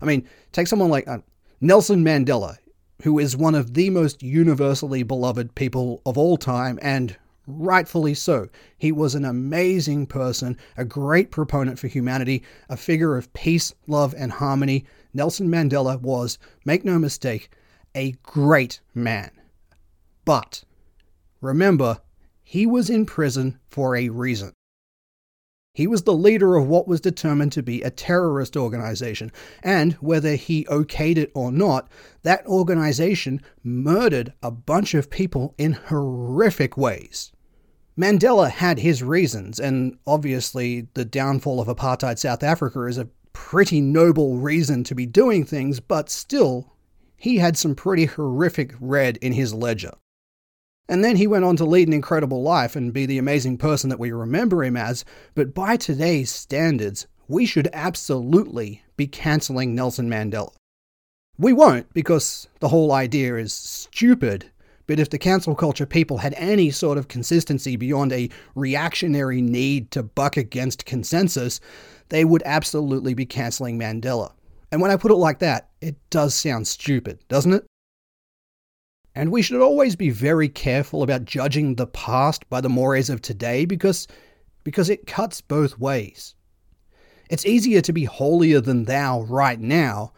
I 0.01 0.07
mean, 0.07 0.27
take 0.53 0.67
someone 0.67 0.89
like 0.89 1.07
uh, 1.07 1.19
Nelson 1.61 2.05
Mandela, 2.05 2.57
who 3.03 3.19
is 3.19 3.37
one 3.37 3.55
of 3.55 3.75
the 3.75 3.91
most 3.91 4.23
universally 4.23 5.03
beloved 5.03 5.55
people 5.55 6.01
of 6.07 6.17
all 6.17 6.37
time 6.37 6.79
and 6.81 7.17
Rightfully 7.47 8.15
so. 8.15 8.49
He 8.79 8.91
was 8.91 9.15
an 9.15 9.27
amazing 9.27 10.07
person, 10.07 10.57
a 10.79 10.85
great 10.85 11.31
proponent 11.31 11.79
for 11.79 11.89
humanity, 11.89 12.43
a 12.71 12.77
figure 12.77 13.17
of 13.17 13.33
peace, 13.35 13.75
love, 13.87 14.15
and 14.17 14.33
harmony. 14.33 14.87
Nelson 15.15 15.49
Mandela 15.49 16.01
was, 16.01 16.39
make 16.65 16.85
no 16.85 16.99
mistake, 16.99 17.51
a 17.95 18.13
great 18.23 18.81
man. 18.95 19.31
But 20.25 20.65
remember, 21.41 22.01
he 22.43 22.67
was 22.67 22.91
in 22.91 23.07
prison 23.07 23.59
for 23.69 23.97
a 23.97 24.09
reason. 24.09 24.53
He 25.75 25.87
was 25.89 26.03
the 26.03 26.15
leader 26.15 26.55
of 26.57 26.69
what 26.69 26.87
was 26.87 27.01
determined 27.01 27.51
to 27.53 27.63
be 27.63 27.83
a 27.83 27.91
terrorist 27.91 28.57
organization, 28.57 29.33
and 29.63 29.95
whether 29.95 30.37
he 30.37 30.65
okayed 30.67 31.17
it 31.17 31.33
or 31.35 31.51
not, 31.51 31.89
that 32.23 32.47
organization 32.47 33.41
murdered 33.65 34.33
a 34.41 34.53
bunch 34.53 34.95
of 34.95 35.11
people 35.11 35.55
in 35.59 35.73
horrific 35.73 36.77
ways. 36.77 37.33
Mandela 37.99 38.51
had 38.51 38.81
his 38.81 39.03
reasons, 39.03 39.59
and 39.59 39.99
obviously 40.07 40.89
the 40.95 41.05
downfall 41.05 41.61
of 41.61 41.69
apartheid 41.69 42.19
South 42.19 42.45
Africa 42.45 42.85
is 42.87 42.99
a 42.99 43.09
pretty 43.35 43.83
noble 43.83 44.39
reason 44.39 44.83
to 44.85 44.95
be 44.95 45.05
doing 45.05 45.45
things, 45.45 45.79
but 45.79 46.09
still, 46.09 46.73
he 47.17 47.37
had 47.37 47.59
some 47.59 47.75
pretty 47.75 48.07
horrific 48.07 48.75
red 48.81 49.19
in 49.19 49.35
his 49.35 49.53
ledger. 49.53 49.93
And 50.89 51.05
then 51.05 51.17
he 51.17 51.27
went 51.27 51.45
on 51.45 51.57
to 51.57 51.65
lead 51.65 51.89
an 51.89 51.95
incredible 51.95 52.43
life 52.43 52.77
and 52.77 52.93
be 52.93 53.05
the 53.05 53.19
amazing 53.19 53.59
person 53.59 53.91
that 53.91 53.99
we 53.99 54.13
remember 54.13 54.65
him 54.65 54.77
as, 54.77 55.05
but 55.35 55.55
by 55.55 55.77
today's 55.77 56.31
standards, 56.31 57.07
we 57.29 57.47
should 57.47 57.69
absolutely 57.73 58.83
be 58.97 59.07
cancelling 59.07 59.75
Nelson 59.75 60.09
Mandela. 60.09 60.53
We 61.39 61.53
won't, 61.53 61.93
because 61.93 62.49
the 62.61 62.69
whole 62.69 62.93
idea 62.93 63.37
is 63.37 63.53
stupid, 63.53 64.51
but 64.87 65.01
if 65.01 65.11
the 65.11 65.19
cancel 65.19 65.55
culture 65.55 65.87
people 65.87 66.19
had 66.19 66.35
any 66.37 66.71
sort 66.71 66.99
of 66.99 67.09
consistency 67.09 67.77
beyond 67.77 68.13
a 68.13 68.29
reactionary 68.55 69.41
need 69.41 69.91
to 69.93 70.03
buck 70.03 70.37
against 70.37 70.85
consensus, 70.85 71.61
they 72.11 72.25
would 72.25 72.43
absolutely 72.45 73.15
be 73.15 73.27
canceling 73.27 73.79
Mandela. 73.79 74.33
And 74.71 74.81
when 74.81 74.91
I 74.91 74.97
put 74.97 75.11
it 75.11 75.17
like 75.17 75.39
that, 75.39 75.71
it 75.81 75.97
does 76.11 76.35
sound 76.35 76.67
stupid, 76.67 77.21
doesn't 77.29 77.55
it? 77.55 77.65
And 79.15 79.31
we 79.31 79.43
should 79.43 79.61
always 79.61 79.95
be 79.95 80.11
very 80.11 80.49
careful 80.49 81.03
about 81.03 81.25
judging 81.25 81.77
the 81.77 81.87
past 81.87 82.49
by 82.51 82.61
the 82.61 82.69
mores 82.69 83.09
of 83.09 83.23
today 83.23 83.65
because, 83.65 84.09
because 84.65 84.91
it 84.91 85.07
cuts 85.07 85.41
both 85.41 85.79
ways. 85.79 86.35
It's 87.31 87.47
easier 87.47 87.81
to 87.83 87.93
be 87.93 88.05
holier 88.05 88.61
than 88.61 88.85
thou 88.85 89.23
right 89.23 89.61
now, 89.61 90.13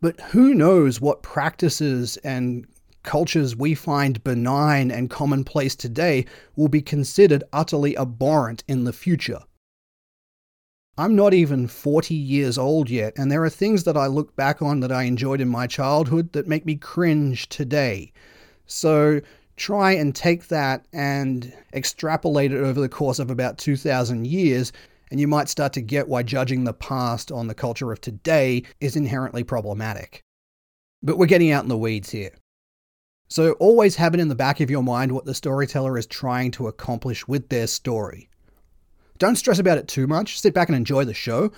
but 0.00 0.18
who 0.20 0.54
knows 0.54 1.00
what 1.00 1.22
practices 1.22 2.16
and 2.18 2.66
cultures 3.04 3.54
we 3.54 3.74
find 3.74 4.24
benign 4.24 4.90
and 4.90 5.08
commonplace 5.08 5.76
today 5.76 6.26
will 6.56 6.68
be 6.68 6.82
considered 6.82 7.44
utterly 7.52 7.96
abhorrent 7.96 8.64
in 8.66 8.84
the 8.84 8.92
future. 8.92 9.40
I'm 10.96 11.16
not 11.16 11.34
even 11.34 11.66
40 11.66 12.14
years 12.14 12.56
old 12.56 12.88
yet, 12.88 13.14
and 13.16 13.30
there 13.30 13.42
are 13.42 13.50
things 13.50 13.82
that 13.84 13.96
I 13.96 14.06
look 14.06 14.36
back 14.36 14.62
on 14.62 14.78
that 14.80 14.92
I 14.92 15.02
enjoyed 15.04 15.40
in 15.40 15.48
my 15.48 15.66
childhood 15.66 16.32
that 16.32 16.46
make 16.46 16.64
me 16.64 16.76
cringe 16.76 17.48
today. 17.48 18.12
So 18.66 19.20
try 19.56 19.92
and 19.92 20.14
take 20.14 20.48
that 20.48 20.86
and 20.92 21.52
extrapolate 21.72 22.52
it 22.52 22.62
over 22.62 22.80
the 22.80 22.88
course 22.88 23.18
of 23.18 23.30
about 23.30 23.58
2,000 23.58 24.26
years, 24.26 24.72
and 25.10 25.18
you 25.18 25.26
might 25.26 25.48
start 25.48 25.72
to 25.72 25.80
get 25.80 26.08
why 26.08 26.22
judging 26.22 26.62
the 26.62 26.72
past 26.72 27.32
on 27.32 27.48
the 27.48 27.54
culture 27.54 27.90
of 27.90 28.00
today 28.00 28.62
is 28.80 28.94
inherently 28.94 29.42
problematic. 29.42 30.22
But 31.02 31.18
we're 31.18 31.26
getting 31.26 31.50
out 31.50 31.64
in 31.64 31.68
the 31.68 31.76
weeds 31.76 32.10
here. 32.10 32.30
So 33.28 33.52
always 33.52 33.96
have 33.96 34.14
it 34.14 34.20
in 34.20 34.28
the 34.28 34.34
back 34.34 34.60
of 34.60 34.70
your 34.70 34.82
mind 34.82 35.12
what 35.12 35.24
the 35.24 35.34
storyteller 35.34 35.98
is 35.98 36.06
trying 36.06 36.50
to 36.52 36.68
accomplish 36.68 37.26
with 37.26 37.48
their 37.48 37.66
story. 37.66 38.28
Don't 39.18 39.36
stress 39.36 39.58
about 39.58 39.78
it 39.78 39.88
too 39.88 40.06
much, 40.06 40.40
sit 40.40 40.54
back 40.54 40.68
and 40.68 40.76
enjoy 40.76 41.04
the 41.04 41.14
show, 41.14 41.52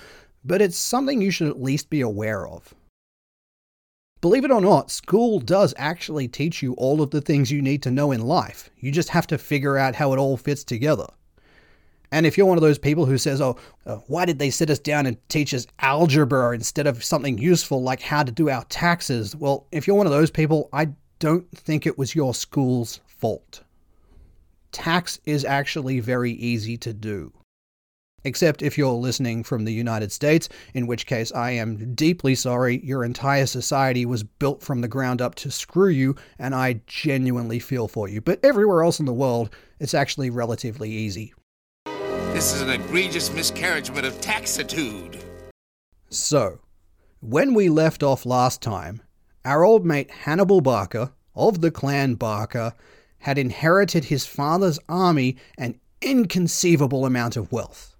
but 0.44 0.62
it's 0.62 0.76
something 0.76 1.20
you 1.20 1.30
should 1.30 1.48
at 1.48 1.62
least 1.62 1.90
be 1.90 2.00
aware 2.00 2.46
of. 2.46 2.74
Believe 4.20 4.44
it 4.44 4.50
or 4.50 4.60
not, 4.60 4.90
school 4.90 5.40
does 5.40 5.74
actually 5.76 6.28
teach 6.28 6.62
you 6.62 6.74
all 6.74 7.02
of 7.02 7.10
the 7.10 7.20
things 7.20 7.50
you 7.50 7.60
need 7.60 7.82
to 7.82 7.90
know 7.90 8.12
in 8.12 8.20
life. 8.20 8.70
You 8.78 8.90
just 8.90 9.10
have 9.10 9.26
to 9.28 9.38
figure 9.38 9.76
out 9.76 9.94
how 9.94 10.12
it 10.12 10.18
all 10.18 10.36
fits 10.36 10.64
together. 10.64 11.06
And 12.12 12.24
if 12.24 12.38
you're 12.38 12.46
one 12.46 12.56
of 12.56 12.62
those 12.62 12.78
people 12.78 13.04
who 13.04 13.18
says, 13.18 13.40
oh, 13.40 13.56
uh, 13.84 13.96
why 14.06 14.24
did 14.24 14.38
they 14.38 14.50
sit 14.50 14.70
us 14.70 14.78
down 14.78 15.06
and 15.06 15.16
teach 15.28 15.52
us 15.52 15.66
algebra 15.80 16.54
instead 16.54 16.86
of 16.86 17.04
something 17.04 17.36
useful 17.36 17.82
like 17.82 18.00
how 18.00 18.22
to 18.22 18.32
do 18.32 18.48
our 18.48 18.64
taxes? 18.64 19.34
Well, 19.34 19.66
if 19.72 19.86
you're 19.86 19.96
one 19.96 20.06
of 20.06 20.12
those 20.12 20.30
people, 20.30 20.68
I 20.72 20.88
don't 21.18 21.50
think 21.50 21.86
it 21.86 21.98
was 21.98 22.14
your 22.14 22.34
school's 22.34 23.00
fault. 23.06 23.62
Tax 24.72 25.20
is 25.24 25.44
actually 25.44 26.00
very 26.00 26.32
easy 26.32 26.76
to 26.78 26.92
do 26.92 27.32
except 28.26 28.60
if 28.60 28.76
you're 28.76 28.92
listening 28.92 29.44
from 29.44 29.64
the 29.64 29.72
United 29.72 30.10
States, 30.10 30.48
in 30.74 30.86
which 30.86 31.06
case 31.06 31.32
I 31.32 31.52
am 31.52 31.94
deeply 31.94 32.34
sorry. 32.34 32.84
Your 32.84 33.04
entire 33.04 33.46
society 33.46 34.04
was 34.04 34.24
built 34.24 34.62
from 34.62 34.80
the 34.80 34.88
ground 34.88 35.22
up 35.22 35.36
to 35.36 35.50
screw 35.50 35.88
you, 35.88 36.16
and 36.38 36.54
I 36.54 36.80
genuinely 36.86 37.60
feel 37.60 37.86
for 37.86 38.08
you. 38.08 38.20
But 38.20 38.40
everywhere 38.42 38.82
else 38.82 38.98
in 38.98 39.06
the 39.06 39.12
world, 39.12 39.50
it's 39.78 39.94
actually 39.94 40.30
relatively 40.30 40.90
easy. 40.90 41.34
This 42.32 42.52
is 42.52 42.60
an 42.62 42.70
egregious 42.70 43.32
miscarriagement 43.32 44.04
of 44.04 44.20
taxitude. 44.20 45.18
So, 46.10 46.58
when 47.20 47.54
we 47.54 47.68
left 47.68 48.02
off 48.02 48.26
last 48.26 48.60
time, 48.60 49.02
our 49.46 49.64
old 49.64 49.86
mate 49.86 50.10
Hannibal 50.10 50.60
Barca, 50.60 51.12
of 51.34 51.60
the 51.60 51.70
clan 51.70 52.16
Barca, 52.16 52.74
had 53.20 53.38
inherited 53.38 54.06
his 54.06 54.26
father's 54.26 54.78
army 54.88 55.36
and 55.56 55.78
inconceivable 56.02 57.06
amount 57.06 57.36
of 57.36 57.52
wealth. 57.52 57.96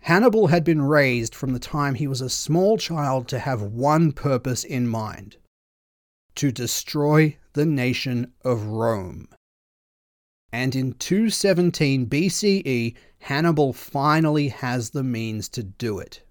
Hannibal 0.00 0.46
had 0.46 0.64
been 0.64 0.82
raised 0.82 1.34
from 1.34 1.52
the 1.52 1.58
time 1.58 1.94
he 1.94 2.06
was 2.06 2.20
a 2.20 2.30
small 2.30 2.78
child 2.78 3.28
to 3.28 3.38
have 3.38 3.60
one 3.60 4.12
purpose 4.12 4.64
in 4.64 4.88
mind 4.88 5.36
to 6.36 6.52
destroy 6.52 7.36
the 7.52 7.66
nation 7.66 8.32
of 8.44 8.64
Rome. 8.64 9.28
And 10.52 10.74
in 10.74 10.92
217 10.94 12.06
BCE, 12.06 12.94
Hannibal 13.18 13.72
finally 13.72 14.48
has 14.48 14.90
the 14.90 15.02
means 15.02 15.48
to 15.50 15.62
do 15.62 15.98
it. 15.98 16.22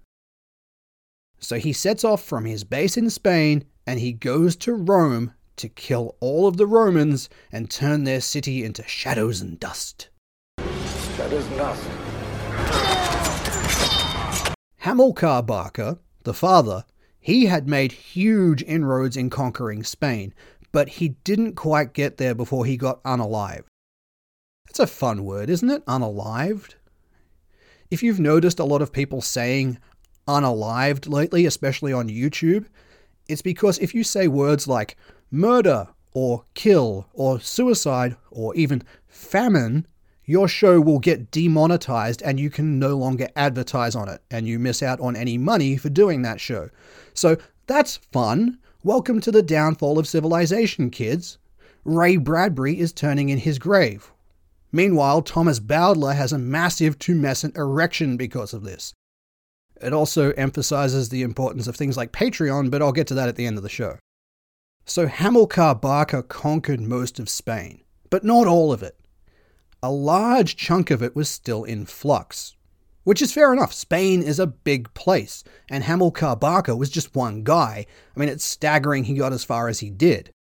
So 1.38 1.58
he 1.58 1.72
sets 1.72 2.02
off 2.02 2.24
from 2.24 2.44
his 2.44 2.64
base 2.64 2.96
in 2.96 3.10
Spain 3.10 3.64
and 3.86 4.00
he 4.00 4.12
goes 4.12 4.56
to 4.56 4.74
Rome 4.74 5.32
to 5.56 5.68
kill 5.68 6.16
all 6.20 6.46
of 6.46 6.56
the 6.56 6.66
Romans 6.66 7.28
and 7.50 7.70
turn 7.70 8.04
their 8.04 8.20
city 8.20 8.64
into 8.64 8.82
shadows 8.86 9.40
and 9.40 9.58
dust. 9.58 10.08
Shadows 11.16 11.46
and 11.46 11.56
dust. 11.56 11.88
Hamilcar 14.78 15.42
Barca, 15.42 15.98
the 16.24 16.34
father, 16.34 16.84
he 17.18 17.46
had 17.46 17.68
made 17.68 17.92
huge 17.92 18.62
inroads 18.62 19.16
in 19.16 19.30
conquering 19.30 19.82
Spain, 19.82 20.32
but 20.70 20.88
he 20.88 21.10
didn't 21.24 21.54
quite 21.54 21.92
get 21.92 22.18
there 22.18 22.34
before 22.34 22.66
he 22.66 22.76
got 22.76 23.02
unalived. 23.02 23.64
That's 24.66 24.78
a 24.78 24.86
fun 24.86 25.24
word, 25.24 25.48
isn't 25.48 25.70
it? 25.70 25.84
Unalived? 25.86 26.74
If 27.90 28.02
you've 28.02 28.20
noticed 28.20 28.58
a 28.58 28.64
lot 28.64 28.82
of 28.82 28.92
people 28.92 29.22
saying 29.22 29.78
unalived 30.28 31.08
lately, 31.08 31.46
especially 31.46 31.92
on 31.92 32.08
YouTube, 32.08 32.66
it's 33.28 33.42
because 33.42 33.78
if 33.78 33.94
you 33.94 34.04
say 34.04 34.28
words 34.28 34.68
like 34.68 34.96
murder 35.30 35.88
or 36.12 36.44
kill 36.54 37.08
or 37.12 37.40
suicide 37.40 38.16
or 38.30 38.54
even 38.54 38.82
famine, 39.08 39.86
your 40.24 40.48
show 40.48 40.80
will 40.80 40.98
get 40.98 41.30
demonetized 41.30 42.22
and 42.22 42.40
you 42.40 42.50
can 42.50 42.78
no 42.78 42.96
longer 42.96 43.28
advertise 43.36 43.94
on 43.94 44.08
it, 44.08 44.20
and 44.30 44.46
you 44.46 44.58
miss 44.58 44.82
out 44.82 44.98
on 45.00 45.14
any 45.14 45.38
money 45.38 45.76
for 45.76 45.88
doing 45.88 46.22
that 46.22 46.40
show. 46.40 46.68
So 47.14 47.36
that's 47.66 47.96
fun. 47.96 48.58
Welcome 48.82 49.20
to 49.22 49.30
the 49.30 49.42
downfall 49.42 49.98
of 49.98 50.08
civilization, 50.08 50.90
kids. 50.90 51.38
Ray 51.84 52.16
Bradbury 52.16 52.78
is 52.78 52.92
turning 52.92 53.28
in 53.28 53.38
his 53.38 53.58
grave. 53.58 54.10
Meanwhile, 54.72 55.22
Thomas 55.22 55.60
Bowdler 55.60 56.12
has 56.12 56.32
a 56.32 56.38
massive 56.38 56.98
tumescent 56.98 57.56
erection 57.56 58.16
because 58.16 58.52
of 58.52 58.64
this. 58.64 58.92
It 59.80 59.92
also 59.92 60.32
emphasizes 60.32 61.08
the 61.08 61.22
importance 61.22 61.66
of 61.66 61.76
things 61.76 61.96
like 61.96 62.12
Patreon, 62.12 62.70
but 62.70 62.82
I'll 62.82 62.92
get 62.92 63.06
to 63.08 63.14
that 63.14 63.28
at 63.28 63.36
the 63.36 63.46
end 63.46 63.56
of 63.56 63.62
the 63.62 63.68
show. 63.68 63.98
So 64.84 65.06
Hamilcar 65.06 65.74
Barca 65.80 66.22
conquered 66.22 66.80
most 66.80 67.18
of 67.18 67.28
Spain, 67.28 67.82
but 68.08 68.24
not 68.24 68.46
all 68.46 68.72
of 68.72 68.82
it 68.82 68.96
a 69.82 69.90
large 69.90 70.56
chunk 70.56 70.90
of 70.90 71.00
it 71.00 71.14
was 71.14 71.28
still 71.28 71.64
in 71.64 71.86
flux. 71.86 72.56
Which 73.04 73.22
is 73.22 73.32
fair 73.32 73.52
enough. 73.52 73.72
Spain 73.72 74.20
is 74.20 74.40
a 74.40 74.46
big 74.48 74.92
place, 74.94 75.44
and 75.70 75.84
Hamilcar 75.84 76.34
Barca 76.34 76.74
was 76.74 76.90
just 76.90 77.14
one 77.14 77.44
guy. 77.44 77.86
I 78.14 78.18
mean, 78.18 78.28
it's 78.28 78.44
staggering 78.44 79.04
he 79.04 79.14
got 79.14 79.32
as 79.32 79.44
far 79.44 79.68
as 79.68 79.78
he 79.78 79.90
did. 79.90 80.32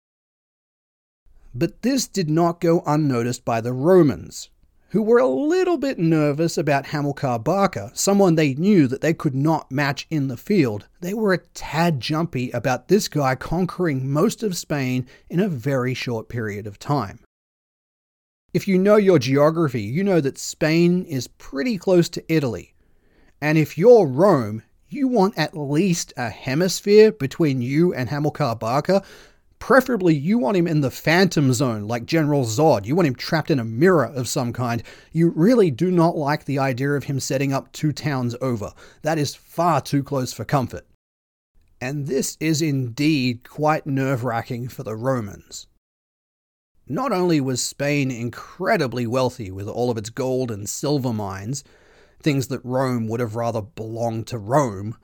But 1.54 1.82
this 1.82 2.08
did 2.08 2.30
not 2.30 2.60
go 2.62 2.82
unnoticed 2.86 3.44
by 3.44 3.60
the 3.60 3.74
Romans, 3.74 4.48
who 4.88 5.02
were 5.02 5.18
a 5.18 5.26
little 5.26 5.76
bit 5.76 5.98
nervous 5.98 6.56
about 6.56 6.86
Hamilcar 6.86 7.38
Barca, 7.38 7.90
someone 7.94 8.34
they 8.34 8.54
knew 8.54 8.86
that 8.86 9.00
they 9.00 9.12
could 9.12 9.34
not 9.34 9.72
match 9.72 10.06
in 10.10 10.28
the 10.28 10.36
field. 10.36 10.86
They 11.00 11.14
were 11.14 11.32
a 11.32 11.44
tad 11.54 12.00
jumpy 12.00 12.50
about 12.52 12.88
this 12.88 13.08
guy 13.08 13.34
conquering 13.34 14.10
most 14.10 14.42
of 14.42 14.56
Spain 14.56 15.06
in 15.28 15.40
a 15.40 15.48
very 15.48 15.94
short 15.94 16.28
period 16.28 16.66
of 16.66 16.78
time. 16.78 17.20
If 18.52 18.68
you 18.68 18.78
know 18.78 18.94
your 18.94 19.18
geography, 19.18 19.82
you 19.82 20.04
know 20.04 20.20
that 20.20 20.38
Spain 20.38 21.04
is 21.06 21.26
pretty 21.26 21.76
close 21.76 22.08
to 22.10 22.32
Italy. 22.32 22.74
And 23.40 23.58
if 23.58 23.76
you're 23.76 24.06
Rome, 24.06 24.62
you 24.88 25.08
want 25.08 25.36
at 25.36 25.56
least 25.56 26.12
a 26.16 26.30
hemisphere 26.30 27.10
between 27.10 27.60
you 27.60 27.92
and 27.92 28.08
Hamilcar 28.08 28.54
Barca. 28.54 29.02
Preferably, 29.66 30.14
you 30.14 30.36
want 30.36 30.58
him 30.58 30.66
in 30.66 30.82
the 30.82 30.90
phantom 30.90 31.50
zone 31.54 31.88
like 31.88 32.04
General 32.04 32.44
Zod. 32.44 32.84
You 32.84 32.94
want 32.94 33.08
him 33.08 33.14
trapped 33.14 33.50
in 33.50 33.58
a 33.58 33.64
mirror 33.64 34.04
of 34.04 34.28
some 34.28 34.52
kind. 34.52 34.82
You 35.10 35.30
really 35.30 35.70
do 35.70 35.90
not 35.90 36.18
like 36.18 36.44
the 36.44 36.58
idea 36.58 36.90
of 36.90 37.04
him 37.04 37.18
setting 37.18 37.50
up 37.50 37.72
two 37.72 37.90
towns 37.90 38.36
over. 38.42 38.74
That 39.00 39.16
is 39.16 39.34
far 39.34 39.80
too 39.80 40.02
close 40.02 40.34
for 40.34 40.44
comfort. 40.44 40.86
And 41.80 42.06
this 42.06 42.36
is 42.40 42.60
indeed 42.60 43.48
quite 43.48 43.86
nerve 43.86 44.22
wracking 44.22 44.68
for 44.68 44.82
the 44.82 44.94
Romans. 44.94 45.66
Not 46.86 47.12
only 47.12 47.40
was 47.40 47.62
Spain 47.62 48.10
incredibly 48.10 49.06
wealthy 49.06 49.50
with 49.50 49.66
all 49.66 49.90
of 49.90 49.96
its 49.96 50.10
gold 50.10 50.50
and 50.50 50.68
silver 50.68 51.14
mines, 51.14 51.64
things 52.20 52.48
that 52.48 52.62
Rome 52.66 53.08
would 53.08 53.20
have 53.20 53.34
rather 53.34 53.62
belonged 53.62 54.26
to 54.26 54.36
Rome, 54.36 54.98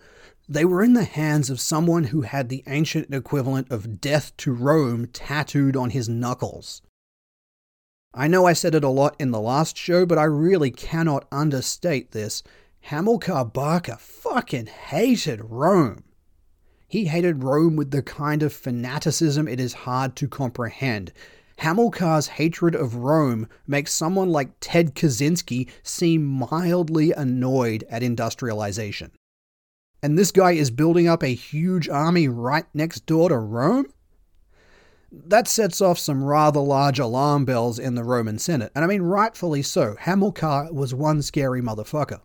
they 0.51 0.65
were 0.65 0.83
in 0.83 0.95
the 0.95 1.05
hands 1.05 1.49
of 1.49 1.61
someone 1.61 2.05
who 2.05 2.23
had 2.23 2.49
the 2.49 2.65
ancient 2.67 3.15
equivalent 3.15 3.71
of 3.71 4.01
death 4.01 4.37
to 4.37 4.53
Rome 4.53 5.07
tattooed 5.13 5.77
on 5.77 5.91
his 5.91 6.09
knuckles. 6.09 6.83
I 8.13 8.27
know 8.27 8.47
I 8.47 8.55
said 8.55 8.75
it 8.75 8.83
a 8.83 8.89
lot 8.89 9.15
in 9.21 9.31
the 9.31 9.41
last 9.41 9.77
show, 9.77 10.05
but 10.05 10.19
I 10.19 10.25
really 10.25 10.73
cannot 10.73 11.29
understate 11.31 12.11
this. 12.11 12.43
Hamilcar 12.81 13.45
Barca 13.45 13.97
fucking 14.01 14.67
hated 14.67 15.41
Rome. 15.45 16.03
He 16.89 17.05
hated 17.05 17.45
Rome 17.45 17.77
with 17.77 17.93
the 17.93 18.03
kind 18.03 18.43
of 18.43 18.53
fanaticism 18.53 19.47
it 19.47 19.61
is 19.61 19.73
hard 19.73 20.17
to 20.17 20.27
comprehend. 20.27 21.13
Hamilcar's 21.59 22.27
hatred 22.27 22.75
of 22.75 22.97
Rome 22.97 23.47
makes 23.69 23.95
someone 23.95 24.31
like 24.31 24.51
Ted 24.59 24.97
Kaczynski 24.97 25.69
seem 25.85 26.27
mildly 26.27 27.13
annoyed 27.13 27.85
at 27.89 28.03
industrialization. 28.03 29.13
And 30.03 30.17
this 30.17 30.33
guy 30.33 30.53
is 30.53 30.71
building 30.71 31.09
up 31.09 31.23
a 31.23 31.35
huge 31.35 31.89
army 31.89 32.27
right 32.29 32.65
next 32.73 33.07
door 33.07 33.29
to 33.29 33.37
Rome? 33.37 33.87
That 35.13 35.49
sets 35.49 35.81
off 35.81 35.99
some 35.99 36.23
rather 36.25 36.61
large 36.61 36.99
alarm 36.99 37.45
bells 37.45 37.79
in 37.79 37.97
the 37.97 38.05
Roman 38.05 38.39
Senate, 38.39 38.71
and 38.75 38.85
I 38.85 38.89
mean 38.89 39.03
rightfully 39.03 39.63
so. 39.63 39.97
Hamilcar 39.99 40.73
was 40.73 40.95
one 40.95 41.21
scary 41.23 41.61
motherfucker. 41.61 42.21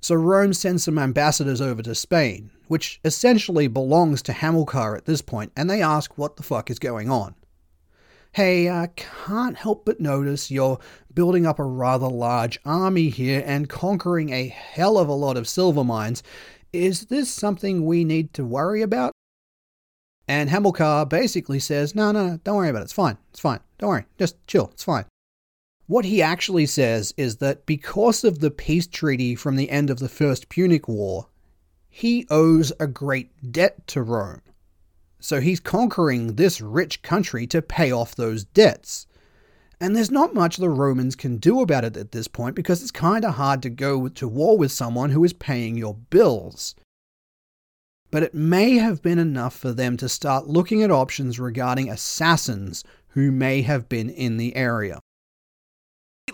So 0.00 0.14
Rome 0.14 0.54
sends 0.54 0.82
some 0.84 0.98
ambassadors 0.98 1.60
over 1.60 1.82
to 1.82 1.94
Spain, 1.94 2.50
which 2.68 3.00
essentially 3.04 3.68
belongs 3.68 4.22
to 4.22 4.32
Hamilcar 4.32 4.96
at 4.96 5.04
this 5.04 5.20
point, 5.20 5.52
and 5.54 5.68
they 5.68 5.82
ask 5.82 6.16
what 6.16 6.36
the 6.36 6.42
fuck 6.42 6.70
is 6.70 6.78
going 6.78 7.10
on. 7.10 7.34
hey, 8.32 8.70
I 8.70 8.88
can't 8.94 9.56
help 9.56 9.84
but 9.84 10.00
notice 10.00 10.50
you're 10.50 10.78
building 11.12 11.46
up 11.46 11.58
a 11.58 11.64
rather 11.64 12.06
large 12.08 12.60
army 12.64 13.08
here 13.08 13.42
and 13.44 13.68
conquering 13.68 14.30
a 14.30 14.46
hell 14.46 14.98
of 14.98 15.08
a 15.08 15.12
lot 15.12 15.36
of 15.36 15.48
silver 15.48 15.82
mines. 15.84 16.22
Is 16.72 17.06
this 17.06 17.30
something 17.30 17.84
we 17.84 18.04
need 18.04 18.32
to 18.34 18.44
worry 18.44 18.82
about? 18.82 19.12
And 20.28 20.48
Hamilcar 20.48 21.06
basically 21.06 21.58
says, 21.58 21.94
no, 21.94 22.12
no, 22.12 22.38
don't 22.44 22.56
worry 22.56 22.68
about 22.68 22.82
it. 22.82 22.84
It's 22.84 22.92
fine. 22.92 23.18
It's 23.30 23.40
fine. 23.40 23.60
Don't 23.78 23.90
worry. 23.90 24.06
Just 24.18 24.36
chill. 24.46 24.70
It's 24.72 24.84
fine. 24.84 25.04
What 25.86 26.04
he 26.04 26.22
actually 26.22 26.66
says 26.66 27.12
is 27.16 27.38
that 27.38 27.66
because 27.66 28.22
of 28.22 28.38
the 28.38 28.52
peace 28.52 28.86
treaty 28.86 29.34
from 29.34 29.56
the 29.56 29.70
end 29.70 29.90
of 29.90 29.98
the 29.98 30.08
First 30.08 30.48
Punic 30.48 30.86
War, 30.86 31.26
he 31.88 32.28
owes 32.30 32.72
a 32.78 32.86
great 32.86 33.50
debt 33.50 33.88
to 33.88 34.02
Rome. 34.02 34.42
So 35.18 35.40
he's 35.40 35.58
conquering 35.58 36.36
this 36.36 36.60
rich 36.60 37.02
country 37.02 37.46
to 37.48 37.60
pay 37.60 37.90
off 37.90 38.14
those 38.14 38.44
debts. 38.44 39.08
And 39.80 39.96
there's 39.96 40.10
not 40.10 40.34
much 40.34 40.56
the 40.58 40.68
Romans 40.68 41.16
can 41.16 41.38
do 41.38 41.60
about 41.62 41.84
it 41.84 41.96
at 41.96 42.12
this 42.12 42.28
point 42.28 42.54
because 42.54 42.82
it's 42.82 42.90
kind 42.90 43.24
of 43.24 43.34
hard 43.36 43.62
to 43.62 43.70
go 43.70 44.08
to 44.08 44.28
war 44.28 44.58
with 44.58 44.70
someone 44.72 45.10
who 45.10 45.24
is 45.24 45.32
paying 45.32 45.76
your 45.76 45.94
bills. 45.94 46.74
But 48.10 48.22
it 48.22 48.34
may 48.34 48.72
have 48.76 49.00
been 49.02 49.18
enough 49.18 49.56
for 49.56 49.72
them 49.72 49.96
to 49.98 50.08
start 50.08 50.46
looking 50.48 50.82
at 50.82 50.90
options 50.90 51.38
regarding 51.40 51.88
assassins 51.88 52.84
who 53.14 53.32
may 53.32 53.62
have 53.62 53.88
been 53.88 54.10
in 54.10 54.36
the 54.36 54.54
area. 54.54 54.98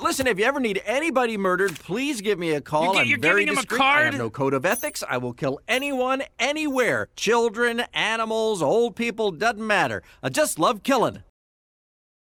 Listen, 0.01 0.27
if 0.27 0.39
you 0.39 0.45
ever 0.45 0.61
need 0.61 0.83
anybody 0.85 1.37
murdered, 1.39 1.75
please 1.77 2.21
give 2.21 2.39
me 2.39 2.51
a 2.53 2.61
call. 2.61 2.89
You 3.01 3.05
get- 3.07 3.15
I'm 3.15 3.21
very 3.21 3.45
giving 3.45 3.55
him 3.55 3.59
a 3.59 3.63
discreet. 3.63 3.81
I 3.81 4.03
have 4.05 4.19
no 4.19 4.29
code 4.29 4.53
of 4.55 4.67
ethics. 4.67 5.03
I 5.09 5.17
will 5.19 5.33
kill 5.33 5.61
anyone, 5.69 6.23
anywhere. 6.39 7.09
Children, 7.17 7.81
animals, 7.95 8.61
old 8.61 8.97
people, 8.97 9.31
doesn't 9.31 9.65
matter. 9.65 10.03
I 10.23 10.29
just 10.31 10.59
love 10.59 10.83
killing. 10.83 11.23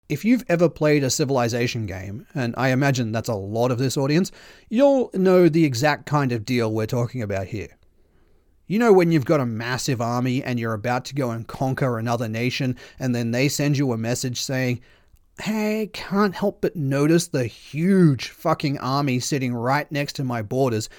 If 0.10 0.26
you've 0.26 0.44
ever 0.50 0.70
played 0.70 1.04
a 1.04 1.10
Civilization 1.10 1.86
game, 1.86 2.28
and 2.36 2.54
I 2.58 2.70
imagine 2.70 3.12
that's 3.12 3.30
a 3.30 3.36
lot 3.36 3.72
of 3.72 3.78
this 3.78 3.98
audience, 3.98 4.32
you'll 4.70 5.10
know 5.14 5.48
the 5.48 5.64
exact 5.66 6.06
kind 6.06 6.32
of 6.32 6.46
deal 6.46 6.72
we're 6.72 6.86
talking 6.86 7.22
about 7.22 7.48
here. 7.48 7.78
You 8.68 8.80
know, 8.80 8.92
when 8.92 9.12
you've 9.12 9.26
got 9.26 9.40
a 9.40 9.46
massive 9.46 10.02
army 10.02 10.44
and 10.44 10.60
you're 10.60 10.74
about 10.74 11.06
to 11.06 11.16
go 11.16 11.32
and 11.32 11.48
conquer 11.48 11.98
another 11.98 12.28
nation, 12.28 12.78
and 13.00 13.16
then 13.16 13.32
they 13.32 13.48
send 13.48 13.78
you 13.78 13.92
a 13.92 13.98
message 13.98 14.42
saying, 14.42 14.82
Hey, 15.40 15.90
can't 15.94 16.36
help 16.36 16.62
but 16.62 16.76
notice 16.76 17.28
the 17.28 17.48
huge 17.48 18.30
fucking 18.30 18.78
army 18.80 19.20
sitting 19.20 19.54
right 19.54 19.92
next 19.92 20.14
to 20.18 20.24
my 20.24 20.42
borders. 20.42 20.90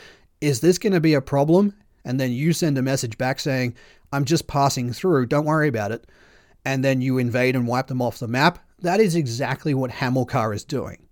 Is 0.40 0.61
this 0.61 0.79
going 0.79 0.93
to 0.93 1.01
be 1.01 1.14
a 1.14 1.21
problem? 1.21 1.75
And 2.05 2.19
then 2.19 2.33
you 2.33 2.53
send 2.53 2.77
a 2.77 2.83
message 2.83 3.17
back 3.17 3.38
saying, 3.38 3.75
I'm 4.12 4.25
just 4.25 4.47
passing 4.47 4.93
through, 4.93 5.27
don't 5.27 5.45
worry 5.45 5.69
about 5.69 5.93
it. 5.93 6.07
And 6.64 6.85
then 6.85 7.01
you 7.01 7.19
invade 7.19 7.55
and 7.55 7.69
wipe 7.69 7.87
them 7.87 8.03
off 8.03 8.19
the 8.19 8.29
map. 8.29 8.59
That 8.85 9.01
is 9.01 9.16
exactly 9.16 9.73
what 9.73 9.92
Hamilcar 9.92 10.53
is 10.53 10.62
doing. 10.62 11.09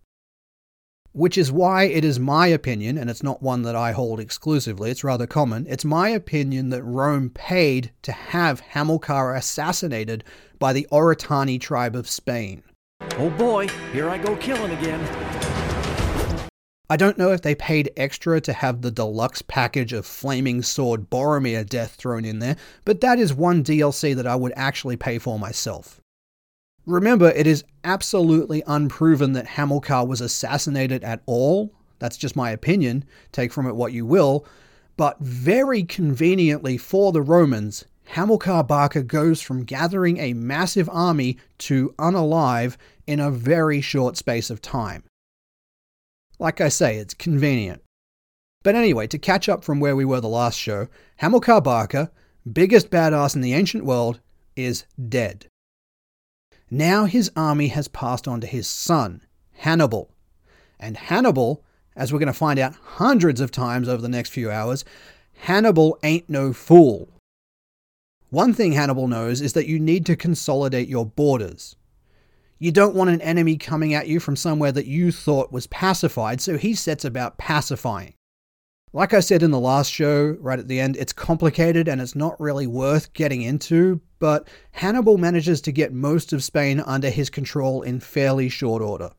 Which 1.13 1.39
is 1.39 1.51
why 1.51 1.85
it 1.85 2.05
is 2.05 2.21
my 2.21 2.49
opinion, 2.49 2.99
and 2.99 3.09
it's 3.09 3.23
not 3.23 3.43
one 3.43 3.63
that 3.63 3.75
I 3.75 3.93
hold 3.93 4.21
exclusively, 4.21 4.91
it's 4.91 5.03
rather 5.03 5.27
common, 5.27 5.67
it's 5.67 5.83
my 5.83 6.11
opinion 6.11 6.69
that 6.69 6.83
Rome 6.83 7.31
paid 7.31 7.91
to 8.03 8.13
have 8.13 8.61
Hamilcar 8.61 9.35
assassinated 9.35 10.23
by 10.59 10.75
the 10.75 10.87
Oritani 10.93 11.59
tribe 11.59 11.97
of 11.97 12.11
Spain. 12.11 12.63
Oh 13.17 13.31
boy, 13.31 13.69
here 13.91 14.11
I 14.11 14.19
go 14.19 14.37
killing 14.37 14.73
again. 14.73 15.01
I 16.91 16.99
don't 16.99 17.17
know 17.17 17.33
if 17.33 17.41
they 17.41 17.55
paid 17.55 17.91
extra 17.97 18.39
to 18.43 18.53
have 18.53 18.83
the 18.83 18.91
deluxe 18.91 19.41
package 19.41 19.95
of 19.95 20.05
Flaming 20.05 20.61
Sword 20.61 21.09
Boromir 21.09 21.67
death 21.67 21.95
thrown 21.95 22.27
in 22.27 22.39
there, 22.39 22.59
but 22.85 23.01
that 23.01 23.19
is 23.19 23.33
one 23.33 23.65
DLC 23.65 24.15
that 24.15 24.27
I 24.27 24.37
would 24.37 24.53
actually 24.57 24.99
pay 24.99 25.17
for 25.17 25.39
myself. 25.39 26.02
Remember, 26.87 27.31
it 27.31 27.47
is 27.47 27.65
absolutely 27.85 28.63
unproven 28.67 29.35
that 29.35 29.47
Hamilcar 29.47 30.07
was 30.07 30.21
assassinated 30.21 31.05
at 31.05 31.23
all. 31.27 31.73
That's 31.99 32.17
just 32.17 32.35
my 32.35 32.51
opinion, 32.51 33.05
take 33.31 33.53
from 33.53 33.67
it 33.67 33.77
what 33.77 33.93
you 33.93 34.05
will. 34.05 34.45
But 34.97 35.19
very 35.21 35.85
conveniently 35.85 36.77
for 36.77 37.13
the 37.13 37.23
Romans, 37.23 37.85
Hamilcar 38.07 38.65
Barca 38.67 39.03
goes 39.03 39.41
from 39.41 39.65
gathering 39.65 40.19
a 40.19 40.35
massive 40.35 40.89
army 40.93 41.39
to 41.59 41.95
unalive 41.99 42.77
in 43.07 43.21
a 43.21 43.31
very 43.31 43.81
short 43.81 44.17
space 44.17 44.51
of 44.51 44.61
time. 44.61 45.05
Like 46.39 46.61
I 46.61 46.69
say, 46.69 46.97
it's 46.97 47.15
convenient. 47.15 47.81
But 48.65 48.75
anyway, 48.75 49.07
to 49.09 49.19
catch 49.19 49.49
up 49.49 49.63
from 49.63 49.81
where 49.81 49.97
we 49.97 50.05
were 50.05 50.21
the 50.21 50.29
last 50.29 50.59
show, 50.59 50.89
Hamilcar 51.17 51.61
Barca, 51.63 52.11
biggest 52.53 52.91
badass 52.91 53.37
in 53.37 53.41
the 53.41 53.55
ancient 53.55 53.85
world, 53.85 54.21
is 54.57 54.85
dead. 55.09 55.47
Now 56.75 57.05
his 57.05 57.31
army 57.37 57.69
has 57.69 57.87
passed 57.87 58.27
on 58.27 58.41
to 58.41 58.47
his 58.47 58.67
son, 58.67 59.21
Hannibal. 59.57 60.11
And 60.81 60.97
Hannibal, 60.97 61.63
as 61.95 62.11
we're 62.11 62.19
going 62.19 62.29
to 62.29 62.33
find 62.33 62.59
out 62.59 62.75
hundreds 62.97 63.43
of 63.43 63.51
times 63.51 63.91
over 63.91 64.01
the 64.01 64.09
next 64.09 64.31
few 64.31 64.51
hours, 64.51 64.83
Hannibal 65.41 65.99
ain't 66.03 66.31
no 66.31 66.55
fool. 66.55 67.11
One 68.31 68.55
thing 68.55 68.73
Hannibal 68.73 69.07
knows 69.07 69.43
is 69.43 69.53
that 69.53 69.67
you 69.67 69.79
need 69.79 70.07
to 70.07 70.17
consolidate 70.17 70.89
your 70.89 71.05
borders. 71.05 71.77
You 72.59 72.73
don't 72.73 72.95
want 72.95 73.11
an 73.11 73.21
enemy 73.21 73.59
coming 73.59 73.93
at 73.93 74.09
you 74.09 74.19
from 74.19 74.35
somewhere 74.35 74.73
that 74.73 74.87
you 74.87 75.13
thought 75.13 75.53
was 75.53 75.67
pacified, 75.67 76.41
so 76.41 76.57
he 76.57 76.75
sets 76.75 77.05
about 77.05 77.37
pacifying. 77.37 78.15
Like 78.95 79.15
I 79.15 79.21
said 79.21 79.43
in 79.43 79.53
the 79.53 79.59
last 79.59 79.91
show, 79.91 80.37
right 80.39 80.59
at 80.59 80.69
the 80.69 80.79
end, 80.79 80.97
it's 80.99 81.15
complicated 81.15 81.89
and 81.89 81.99
it's 81.99 82.15
not 82.15 82.39
really 82.39 82.67
worth 82.67 83.15
getting 83.15 83.41
into, 83.41 84.03
but 84.19 84.49
Hannibal 84.73 85.17
manages 85.17 85.63
to 85.63 85.73
get 85.73 85.95
most 85.95 86.35
of 86.35 86.45
Spain 86.45 86.79
under 86.81 87.09
his 87.09 87.31
control 87.31 87.81
in 87.81 88.01
fairly 88.01 88.51
short 88.51 88.83
order. 88.83 89.13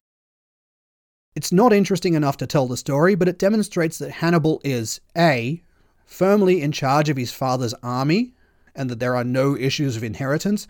It's 1.35 1.51
not 1.51 1.73
interesting 1.73 2.13
enough 2.13 2.37
to 2.37 2.47
tell 2.47 2.67
the 2.67 2.77
story, 2.77 3.15
but 3.15 3.27
it 3.27 3.39
demonstrates 3.39 3.97
that 3.97 4.11
Hannibal 4.11 4.61
is 4.63 5.01
A. 5.17 5.63
firmly 6.05 6.61
in 6.61 6.71
charge 6.71 7.09
of 7.09 7.17
his 7.17 7.31
father's 7.31 7.73
army, 7.81 8.35
and 8.75 8.91
that 8.91 8.99
there 8.99 9.15
are 9.15 9.23
no 9.23 9.57
issues 9.57 9.97
of 9.97 10.03
inheritance, 10.03 10.67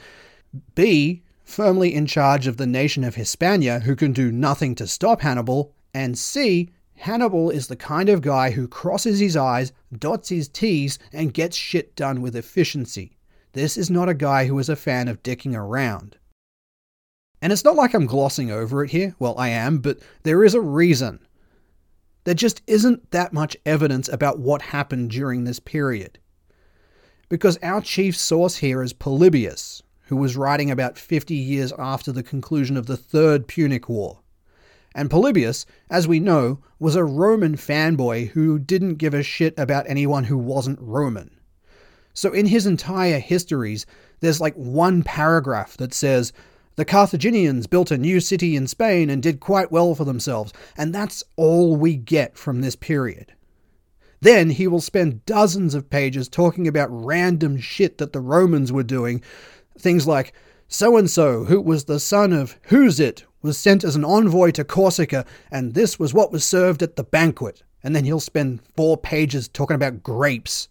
B. 0.75 1.23
firmly 1.43 1.93
in 1.93 2.05
charge 2.05 2.47
of 2.47 2.55
the 2.55 2.67
nation 2.67 3.03
of 3.03 3.15
Hispania, 3.15 3.81
who 3.81 3.97
can 3.97 4.13
do 4.13 4.31
nothing 4.31 4.75
to 4.75 4.87
stop 4.87 5.19
Hannibal, 5.19 5.75
and 5.93 6.17
C. 6.17 6.69
Hannibal 6.95 7.49
is 7.49 7.67
the 7.67 7.75
kind 7.75 8.09
of 8.09 8.21
guy 8.21 8.51
who 8.51 8.67
crosses 8.67 9.19
his 9.19 9.35
I's, 9.35 9.71
dots 9.91 10.29
his 10.29 10.47
T's, 10.47 10.99
and 11.11 11.33
gets 11.33 11.57
shit 11.57 11.95
done 11.95 12.21
with 12.21 12.35
efficiency. 12.35 13.17
This 13.53 13.77
is 13.77 13.89
not 13.89 14.09
a 14.09 14.13
guy 14.13 14.45
who 14.45 14.57
is 14.59 14.69
a 14.69 14.75
fan 14.75 15.07
of 15.07 15.21
dicking 15.21 15.55
around. 15.55 16.17
And 17.41 17.51
it's 17.51 17.65
not 17.65 17.75
like 17.75 17.93
I'm 17.93 18.05
glossing 18.05 18.51
over 18.51 18.83
it 18.83 18.91
here. 18.91 19.15
Well, 19.19 19.37
I 19.37 19.49
am, 19.49 19.79
but 19.79 19.99
there 20.23 20.43
is 20.43 20.53
a 20.53 20.61
reason. 20.61 21.19
There 22.23 22.33
just 22.33 22.61
isn't 22.67 23.11
that 23.11 23.33
much 23.33 23.57
evidence 23.65 24.07
about 24.07 24.39
what 24.39 24.61
happened 24.61 25.11
during 25.11 25.43
this 25.43 25.59
period. 25.59 26.19
Because 27.27 27.57
our 27.61 27.81
chief 27.81 28.15
source 28.15 28.55
here 28.55 28.81
is 28.81 28.93
Polybius, 28.93 29.83
who 30.03 30.15
was 30.15 30.37
writing 30.37 30.71
about 30.71 30.97
50 30.97 31.35
years 31.35 31.73
after 31.77 32.11
the 32.11 32.23
conclusion 32.23 32.77
of 32.77 32.85
the 32.85 32.97
Third 32.97 33.47
Punic 33.47 33.89
War. 33.89 34.19
And 34.95 35.09
Polybius, 35.09 35.65
as 35.89 36.07
we 36.07 36.19
know, 36.19 36.59
was 36.79 36.95
a 36.95 37.03
Roman 37.03 37.55
fanboy 37.55 38.29
who 38.29 38.59
didn't 38.59 38.95
give 38.95 39.13
a 39.13 39.23
shit 39.23 39.57
about 39.57 39.89
anyone 39.89 40.25
who 40.25 40.37
wasn't 40.37 40.79
Roman. 40.81 41.31
So 42.13 42.31
in 42.31 42.45
his 42.45 42.65
entire 42.65 43.19
histories, 43.19 43.85
there's 44.19 44.41
like 44.41 44.55
one 44.55 45.03
paragraph 45.03 45.77
that 45.77 45.93
says, 45.93 46.31
the 46.75 46.85
Carthaginians 46.85 47.67
built 47.67 47.91
a 47.91 47.97
new 47.97 48.19
city 48.19 48.55
in 48.55 48.67
Spain 48.67 49.09
and 49.09 49.21
did 49.21 49.39
quite 49.39 49.71
well 49.71 49.93
for 49.93 50.05
themselves, 50.05 50.53
and 50.75 50.93
that's 50.93 51.23
all 51.35 51.75
we 51.75 51.95
get 51.95 52.35
from 52.35 52.61
this 52.61 52.75
period. 52.75 53.33
Then 54.21 54.49
he 54.49 54.67
will 54.67 54.81
spend 54.81 55.25
dozens 55.25 55.75
of 55.75 55.89
pages 55.89 56.27
talking 56.27 56.67
about 56.67 56.87
random 56.89 57.59
shit 57.59 57.97
that 57.97 58.13
the 58.13 58.21
Romans 58.21 58.71
were 58.71 58.83
doing. 58.83 59.21
Things 59.77 60.07
like, 60.07 60.33
so 60.67 60.97
and 60.97 61.09
so, 61.09 61.43
who 61.43 61.61
was 61.61 61.85
the 61.85 61.99
son 61.99 62.33
of 62.33 62.57
Who's 62.63 62.99
It, 62.99 63.25
was 63.43 63.57
sent 63.57 63.83
as 63.83 63.95
an 63.95 64.05
envoy 64.05 64.49
to 64.51 64.63
Corsica, 64.63 65.25
and 65.51 65.75
this 65.75 65.99
was 65.99 66.13
what 66.13 66.31
was 66.31 66.43
served 66.43 66.81
at 66.81 66.95
the 66.95 67.03
banquet. 67.03 67.61
And 67.83 67.95
then 67.95 68.05
he'll 68.05 68.21
spend 68.21 68.61
four 68.75 68.97
pages 68.97 69.47
talking 69.49 69.75
about 69.75 70.01
grapes. 70.01 70.69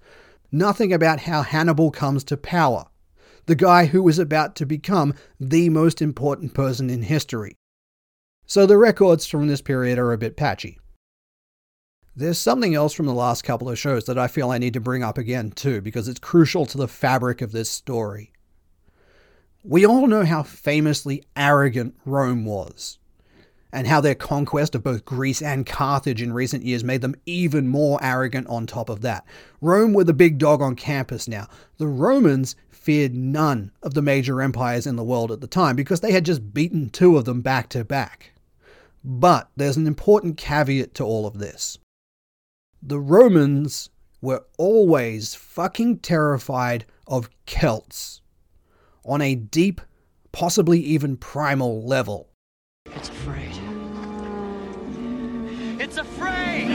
Nothing 0.51 0.93
about 0.93 1.21
how 1.21 1.43
Hannibal 1.43 1.91
comes 1.91 2.25
to 2.25 2.37
power. 2.37 2.87
The 3.47 3.55
guy 3.55 3.87
who 3.87 4.09
is 4.09 4.19
about 4.19 4.57
to 4.57 4.67
become 4.67 5.15
the 5.39 5.69
most 5.69 6.01
important 6.01 6.55
person 6.55 6.89
in 6.89 7.03
history. 7.03 7.57
So 8.47 8.67
the 8.67 8.79
records 8.79 9.27
from 9.27 9.47
this 9.47 9.61
period 9.61 9.99
are 9.99 10.13
a 10.13 10.19
bit 10.19 10.37
patchy. 10.37 10.79
There's 12.15 12.39
something 12.39 12.75
else 12.75 12.93
from 12.93 13.07
the 13.07 13.15
last 13.15 13.43
couple 13.43 13.71
of 13.71 13.79
shows 13.79 14.05
that 14.05 14.19
I 14.19 14.29
feel 14.29 14.51
I 14.51 14.59
need 14.59 14.75
to 14.75 14.81
bring 14.81 15.03
up 15.03 15.17
again, 15.17 15.51
too, 15.51 15.81
because 15.81 16.09
it's 16.09 16.21
crucial 16.21 16.67
to 16.67 16.79
the 16.79 16.89
fabric 16.89 17.41
of 17.41 17.53
this 17.53 17.71
story. 17.71 18.32
We 19.65 19.87
all 19.87 20.09
know 20.09 20.25
how 20.25 20.43
famously 20.43 21.23
arrogant 21.37 21.95
Rome 22.05 22.45
was. 22.45 22.99
and 23.73 23.87
how 23.87 24.01
their 24.03 24.15
conquest 24.15 24.75
of 24.75 24.83
both 24.83 25.05
Greece 25.05 25.41
and 25.41 25.65
Carthage 25.65 26.21
in 26.21 26.33
recent 26.35 26.63
years 26.65 26.85
made 26.85 27.01
them 27.01 27.15
even 27.25 27.69
more 27.69 27.99
arrogant 28.03 28.47
on 28.49 28.67
top 28.67 28.91
of 28.91 29.01
that. 29.01 29.25
Rome 29.63 29.95
were 29.95 30.05
the 30.05 30.13
big 30.13 30.37
dog 30.37 30.61
on 30.61 30.77
campus 30.77 31.27
now. 31.27 31.49
The 31.79 31.87
Romans 31.87 32.55
feared 32.71 33.15
none 33.15 33.73
of 33.83 33.95
the 33.95 34.03
major 34.03 34.43
empires 34.43 34.87
in 34.87 34.97
the 34.97 35.05
world 35.05 35.33
at 35.33 35.41
the 35.41 35.47
time 35.47 35.75
because 35.75 36.01
they 36.01 36.13
had 36.13 36.27
just 36.27 36.53
beaten 36.53 36.91
two 36.91 37.17
of 37.17 37.25
them 37.25 37.41
back 37.41 37.71
to 37.71 37.85
back. 37.85 38.33
But 39.03 39.49
there's 39.57 39.79
an 39.79 39.87
important 39.87 40.37
caveat 40.37 40.95
to 40.97 41.05
all 41.05 41.27
of 41.27 41.39
this. 41.39 41.79
The 42.83 43.01
Romans 43.01 43.89
were 44.21 44.45
always 44.59 45.35
fucking 45.35 46.01
terrified 46.01 46.85
of 47.07 47.31
Celts 47.47 48.22
on 49.05 49.21
a 49.21 49.35
deep, 49.35 49.81
possibly 50.33 50.81
even 50.81 51.17
primal 51.17 51.85
level. 51.87 52.31
It's 52.87 53.09
afraid. 53.09 53.53
It's 55.81 55.97
afraid! 55.97 56.69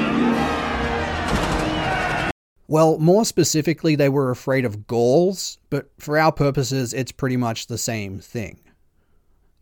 Well, 2.69 2.99
more 2.99 3.23
specifically, 3.23 3.95
they 3.95 4.09
were 4.09 4.29
afraid 4.29 4.65
of 4.65 4.87
Gauls, 4.87 5.57
but 5.69 5.89
for 5.99 6.17
our 6.17 6.33
purposes, 6.33 6.93
it's 6.93 7.13
pretty 7.13 7.37
much 7.37 7.67
the 7.67 7.77
same 7.77 8.19
thing. 8.19 8.59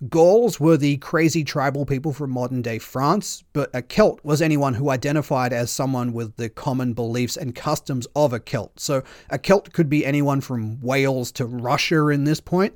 Gauls 0.09 0.59
were 0.59 0.75
the 0.75 0.97
crazy 0.97 1.43
tribal 1.43 1.85
people 1.85 2.11
from 2.11 2.31
modern 2.31 2.61
day 2.61 2.79
France, 2.79 3.43
but 3.53 3.69
a 3.73 3.81
Celt 3.81 4.19
was 4.23 4.41
anyone 4.41 4.73
who 4.73 4.89
identified 4.89 5.53
as 5.53 5.71
someone 5.71 6.11
with 6.11 6.35
the 6.35 6.49
common 6.49 6.93
beliefs 6.93 7.37
and 7.37 7.55
customs 7.55 8.05
of 8.15 8.33
a 8.33 8.39
Celt. 8.39 8.79
So 8.79 9.03
a 9.29 9.39
Celt 9.39 9.71
could 9.71 9.89
be 9.89 10.05
anyone 10.05 10.41
from 10.41 10.81
Wales 10.81 11.31
to 11.33 11.45
Russia 11.45 12.09
in 12.09 12.25
this 12.25 12.41
point. 12.41 12.75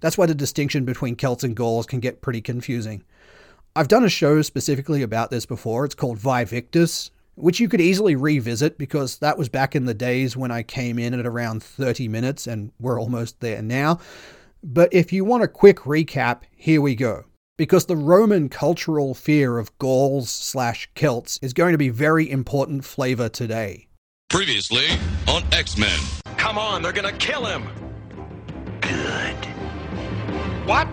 That's 0.00 0.18
why 0.18 0.26
the 0.26 0.34
distinction 0.34 0.84
between 0.84 1.16
Celts 1.16 1.44
and 1.44 1.54
Gauls 1.54 1.86
can 1.86 2.00
get 2.00 2.22
pretty 2.22 2.40
confusing. 2.40 3.04
I've 3.76 3.88
done 3.88 4.04
a 4.04 4.08
show 4.08 4.42
specifically 4.42 5.02
about 5.02 5.30
this 5.30 5.46
before. 5.46 5.84
It's 5.84 5.94
called 5.94 6.18
Vae 6.18 6.44
Victis, 6.44 7.10
which 7.36 7.60
you 7.60 7.68
could 7.68 7.80
easily 7.80 8.16
revisit 8.16 8.78
because 8.78 9.18
that 9.18 9.38
was 9.38 9.48
back 9.48 9.76
in 9.76 9.84
the 9.84 9.94
days 9.94 10.36
when 10.36 10.50
I 10.50 10.64
came 10.64 10.98
in 10.98 11.14
at 11.14 11.26
around 11.26 11.62
30 11.62 12.08
minutes 12.08 12.48
and 12.48 12.72
we're 12.80 13.00
almost 13.00 13.38
there 13.40 13.62
now. 13.62 14.00
But 14.62 14.92
if 14.92 15.12
you 15.12 15.24
want 15.24 15.44
a 15.44 15.48
quick 15.48 15.78
recap, 15.78 16.42
here 16.56 16.80
we 16.80 16.94
go. 16.94 17.24
Because 17.56 17.86
the 17.86 17.96
Roman 17.96 18.48
cultural 18.48 19.14
fear 19.14 19.58
of 19.58 19.76
Gauls 19.78 20.30
slash 20.30 20.88
Celts 20.94 21.38
is 21.42 21.52
going 21.52 21.72
to 21.72 21.78
be 21.78 21.88
very 21.88 22.28
important 22.30 22.84
flavor 22.84 23.28
today. 23.28 23.88
Previously 24.28 24.86
on 25.26 25.42
X 25.52 25.78
Men. 25.78 25.98
Come 26.36 26.58
on, 26.58 26.82
they're 26.82 26.92
gonna 26.92 27.12
kill 27.12 27.46
him! 27.46 27.64
Good. 28.80 29.44
What? 30.66 30.88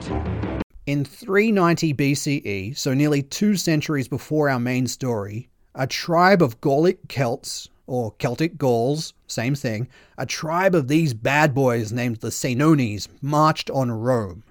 In 0.86 1.04
390 1.04 1.94
BCE, 1.94 2.78
so 2.78 2.94
nearly 2.94 3.22
two 3.22 3.56
centuries 3.56 4.08
before 4.08 4.50
our 4.50 4.60
main 4.60 4.88
story, 4.88 5.50
a 5.74 5.86
tribe 5.86 6.42
of 6.42 6.62
Gallic 6.62 7.08
Celts, 7.08 7.70
or 7.88 8.12
Celtic 8.18 8.58
Gauls, 8.58 9.14
same 9.28 9.56
thing, 9.56 9.88
a 10.18 10.26
tribe 10.26 10.76
of 10.76 10.88
these 10.88 11.14
bad 11.14 11.54
boys 11.54 11.92
named 11.92 12.18
the 12.18 12.30
Senones 12.30 13.08
marched 13.22 13.70
on 13.70 13.92
Rome. 13.92 14.44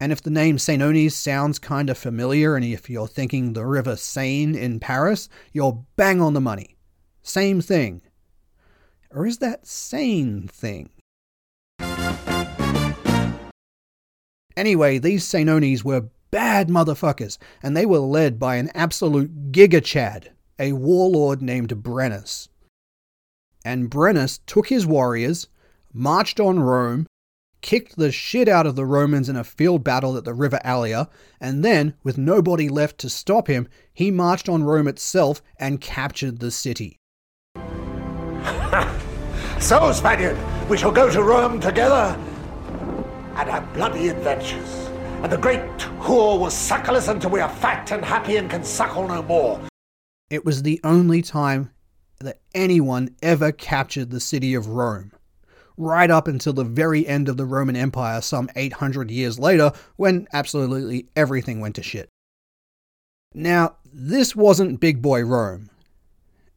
And 0.00 0.12
if 0.12 0.22
the 0.22 0.30
name 0.30 0.58
Senones 0.58 1.12
sounds 1.12 1.58
kind 1.58 1.90
of 1.90 1.98
familiar, 1.98 2.54
and 2.54 2.64
if 2.64 2.88
you're 2.88 3.08
thinking 3.08 3.52
the 3.52 3.66
River 3.66 3.96
Seine 3.96 4.56
in 4.56 4.78
Paris, 4.78 5.28
you're 5.52 5.84
bang 5.96 6.20
on 6.20 6.34
the 6.34 6.40
money. 6.40 6.76
Same 7.22 7.60
thing. 7.60 8.02
Or 9.10 9.26
is 9.26 9.38
that 9.38 9.66
sane 9.66 10.46
thing? 10.48 10.90
Anyway, 14.56 14.98
these 14.98 15.24
Senones 15.24 15.84
were 15.84 16.08
bad 16.30 16.68
motherfuckers, 16.68 17.38
and 17.62 17.76
they 17.76 17.86
were 17.86 17.98
led 17.98 18.38
by 18.38 18.56
an 18.56 18.70
absolute 18.74 19.52
gigachad, 19.52 20.28
a 20.58 20.72
warlord 20.72 21.42
named 21.42 21.82
Brennus. 21.82 22.48
And 23.64 23.90
Brennus 23.90 24.40
took 24.46 24.68
his 24.68 24.86
warriors, 24.86 25.48
marched 25.92 26.40
on 26.40 26.60
Rome, 26.60 27.06
kicked 27.60 27.96
the 27.96 28.12
shit 28.12 28.48
out 28.48 28.66
of 28.66 28.76
the 28.76 28.86
Romans 28.86 29.28
in 29.28 29.36
a 29.36 29.44
field 29.44 29.84
battle 29.84 30.16
at 30.16 30.24
the 30.24 30.34
River 30.34 30.60
Allia, 30.64 31.08
and 31.40 31.64
then, 31.64 31.94
with 32.02 32.18
nobody 32.18 32.68
left 32.68 32.98
to 32.98 33.10
stop 33.10 33.48
him, 33.48 33.68
he 33.92 34.10
marched 34.10 34.48
on 34.48 34.62
Rome 34.62 34.88
itself 34.88 35.42
and 35.58 35.80
captured 35.80 36.38
the 36.38 36.50
city. 36.50 36.96
so, 39.60 39.92
Spaniard, 39.92 40.38
we 40.68 40.76
shall 40.76 40.92
go 40.92 41.10
to 41.10 41.22
Rome 41.22 41.60
together 41.60 42.18
and 43.36 43.48
have 43.48 43.72
bloody 43.74 44.08
adventures. 44.08 44.88
And 45.22 45.32
the 45.32 45.36
great 45.36 45.60
whore 46.00 46.38
will 46.38 46.50
suckle 46.50 46.94
us 46.94 47.08
until 47.08 47.30
we 47.30 47.40
are 47.40 47.48
fat 47.48 47.90
and 47.90 48.04
happy 48.04 48.36
and 48.36 48.48
can 48.48 48.62
suckle 48.62 49.08
no 49.08 49.22
more. 49.22 49.60
It 50.30 50.44
was 50.44 50.62
the 50.62 50.80
only 50.84 51.22
time 51.22 51.70
that 52.20 52.40
anyone 52.54 53.14
ever 53.22 53.52
captured 53.52 54.10
the 54.10 54.20
city 54.20 54.54
of 54.54 54.66
Rome. 54.68 55.12
Right 55.76 56.10
up 56.10 56.26
until 56.26 56.52
the 56.52 56.64
very 56.64 57.06
end 57.06 57.28
of 57.28 57.36
the 57.36 57.46
Roman 57.46 57.76
Empire, 57.76 58.20
some 58.20 58.50
800 58.56 59.10
years 59.10 59.38
later, 59.38 59.72
when 59.96 60.26
absolutely 60.32 61.08
everything 61.14 61.60
went 61.60 61.76
to 61.76 61.82
shit. 61.82 62.08
Now, 63.32 63.76
this 63.92 64.34
wasn't 64.34 64.80
big 64.80 65.00
boy 65.00 65.22
Rome. 65.22 65.70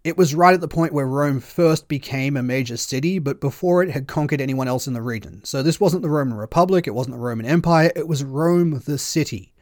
It 0.03 0.17
was 0.17 0.34
right 0.34 0.55
at 0.55 0.62
the 0.62 0.67
point 0.67 0.93
where 0.93 1.05
Rome 1.05 1.39
first 1.39 1.88
became 1.88 2.36
a 2.36 2.41
major 2.41 2.75
city, 2.75 3.19
but 3.19 3.39
before 3.39 3.84
it 3.84 3.91
had 3.91 4.07
conquered 4.07 4.41
anyone 4.41 4.67
else 4.67 4.88
in 4.88 4.93
the 4.93 5.01
region. 5.01 5.43
So 5.43 5.62
this 5.62 5.79
wasn't 5.79 6.01
the 6.01 6.10
Roman 6.10 6.38
Republic, 6.38 6.88
it 6.88 6.95
wasn't 6.95 7.15
the 7.15 7.21
Roman 7.21 7.45
Empire, 7.45 7.91
it 7.95 8.07
was 8.07 8.23
Rome 8.23 8.81
the 8.86 8.97
city. 8.97 9.53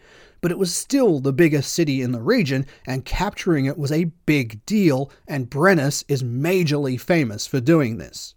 But 0.41 0.51
it 0.51 0.57
was 0.57 0.73
still 0.73 1.19
the 1.19 1.33
biggest 1.33 1.73
city 1.73 2.01
in 2.01 2.11
the 2.11 2.21
region, 2.21 2.65
and 2.87 3.05
capturing 3.05 3.65
it 3.65 3.77
was 3.77 3.91
a 3.91 4.11
big 4.25 4.65
deal, 4.65 5.11
and 5.27 5.49
Brennus 5.49 6.03
is 6.07 6.23
majorly 6.23 6.99
famous 6.99 7.45
for 7.45 7.59
doing 7.59 7.97
this. 7.97 8.35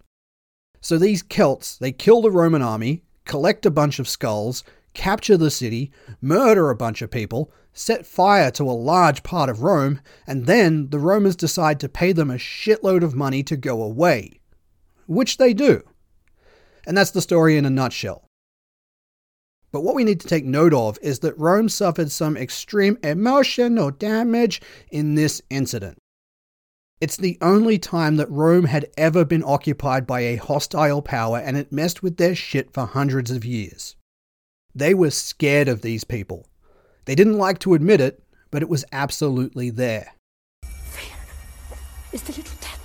So 0.81 0.99
these 0.99 1.23
Celts, 1.23 1.77
they 1.77 1.93
kill 1.93 2.23
the 2.23 2.31
Roman 2.31 2.63
army, 2.63 3.05
collect 3.25 3.65
a 3.65 3.71
bunch 3.71 3.99
of 4.01 4.09
skulls, 4.09 4.65
capture 4.95 5.37
the 5.37 5.51
city, 5.51 5.93
murder 6.21 6.71
a 6.71 6.77
bunch 6.77 7.03
of 7.03 7.11
people, 7.11 7.53
set 7.73 8.05
fire 8.05 8.51
to 8.51 8.65
a 8.65 8.73
large 8.73 9.23
part 9.23 9.49
of 9.49 9.63
Rome, 9.63 10.01
and 10.27 10.47
then 10.47 10.91
the 10.91 10.99
Romans 10.99 11.37
decide 11.37 11.81
to 11.81 11.89
pay 11.89 12.13
them 12.13 12.31
a 12.31 12.35
shitload 12.35 13.03
of 13.03 13.15
money 13.15 13.43
to 13.45 13.57
go 13.57 13.83
away. 13.83 14.41
Which 15.07 15.37
they 15.37 15.55
do. 15.55 15.83
And 16.87 16.97
that's 16.97 17.13
the 17.13 17.23
story 17.23 17.57
in 17.57 17.65
a 17.65 17.71
nutshell. 17.71 18.22
But 19.73 19.81
what 19.81 19.95
we 19.95 20.05
need 20.05 20.21
to 20.21 20.29
take 20.29 20.45
note 20.45 20.75
of 20.75 20.99
is 21.01 21.21
that 21.21 21.39
Rome 21.39 21.71
suffered 21.71 22.13
some 22.13 22.37
extreme 22.37 22.99
emotional 23.03 23.91
damage 23.91 24.61
in 24.91 25.15
this 25.15 25.41
incident. 25.49 25.97
It's 27.01 27.17
the 27.17 27.39
only 27.41 27.79
time 27.79 28.17
that 28.17 28.31
Rome 28.31 28.67
had 28.67 28.87
ever 28.97 29.25
been 29.25 29.43
occupied 29.43 30.07
by 30.07 30.21
a 30.21 30.37
hostile 30.37 31.03
power 31.03 31.39
and 31.39 31.57
it 31.57 31.73
messed 31.73 32.03
with 32.03 32.17
their 32.19 32.35
shit 32.35 32.73
for 32.73 32.87
hundreds 32.87 33.31
of 33.31 33.45
years. 33.45 33.97
They 34.75 34.95
were 34.95 35.11
scared 35.11 35.69
of 35.69 35.83
these 35.83 36.05
people. 36.05 36.47
They 37.07 37.15
didn't 37.15 37.39
like 37.39 37.59
to 37.61 37.75
admit 37.75 38.01
it, 38.01 38.23
but 38.51 38.63
it 38.63 38.69
was 38.69 38.85
absolutely 38.93 39.71
there. 39.71 40.13
Fear 40.63 41.17
is 42.13 42.23
the 42.23 42.33
little 42.33 42.45
obliteration. 42.45 42.82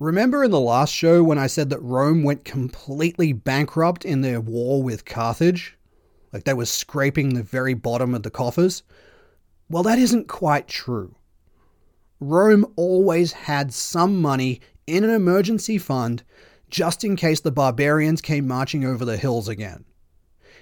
Remember 0.00 0.42
in 0.42 0.50
the 0.50 0.58
last 0.58 0.94
show 0.94 1.22
when 1.22 1.36
I 1.36 1.46
said 1.46 1.68
that 1.68 1.82
Rome 1.82 2.22
went 2.22 2.42
completely 2.42 3.34
bankrupt 3.34 4.06
in 4.06 4.22
their 4.22 4.40
war 4.40 4.82
with 4.82 5.04
Carthage? 5.04 5.76
Like 6.32 6.44
they 6.44 6.54
were 6.54 6.64
scraping 6.64 7.34
the 7.34 7.42
very 7.42 7.74
bottom 7.74 8.14
of 8.14 8.22
the 8.22 8.30
coffers? 8.30 8.82
Well, 9.68 9.82
that 9.82 9.98
isn't 9.98 10.26
quite 10.26 10.68
true. 10.68 11.16
Rome 12.18 12.64
always 12.76 13.32
had 13.32 13.74
some 13.74 14.22
money 14.22 14.62
in 14.86 15.04
an 15.04 15.10
emergency 15.10 15.76
fund 15.76 16.22
just 16.70 17.04
in 17.04 17.14
case 17.14 17.40
the 17.40 17.52
barbarians 17.52 18.22
came 18.22 18.48
marching 18.48 18.86
over 18.86 19.04
the 19.04 19.18
hills 19.18 19.48
again. 19.48 19.84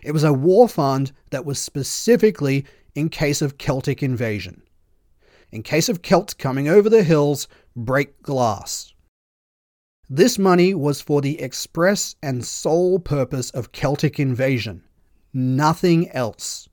It 0.02 0.10
was 0.10 0.24
a 0.24 0.32
war 0.32 0.68
fund 0.68 1.12
that 1.30 1.44
was 1.44 1.60
specifically 1.60 2.64
in 2.96 3.08
case 3.08 3.40
of 3.40 3.56
Celtic 3.56 4.02
invasion. 4.02 4.62
In 5.52 5.62
case 5.62 5.88
of 5.88 6.02
Celts 6.02 6.34
coming 6.34 6.68
over 6.68 6.90
the 6.90 7.04
hills, 7.04 7.46
break 7.76 8.20
glass. 8.20 8.94
This 10.10 10.38
money 10.38 10.72
was 10.72 11.02
for 11.02 11.20
the 11.20 11.38
express 11.38 12.16
and 12.22 12.42
sole 12.42 12.98
purpose 12.98 13.50
of 13.50 13.72
Celtic 13.72 14.18
invasion, 14.18 14.82
nothing 15.34 16.10
else. 16.12 16.66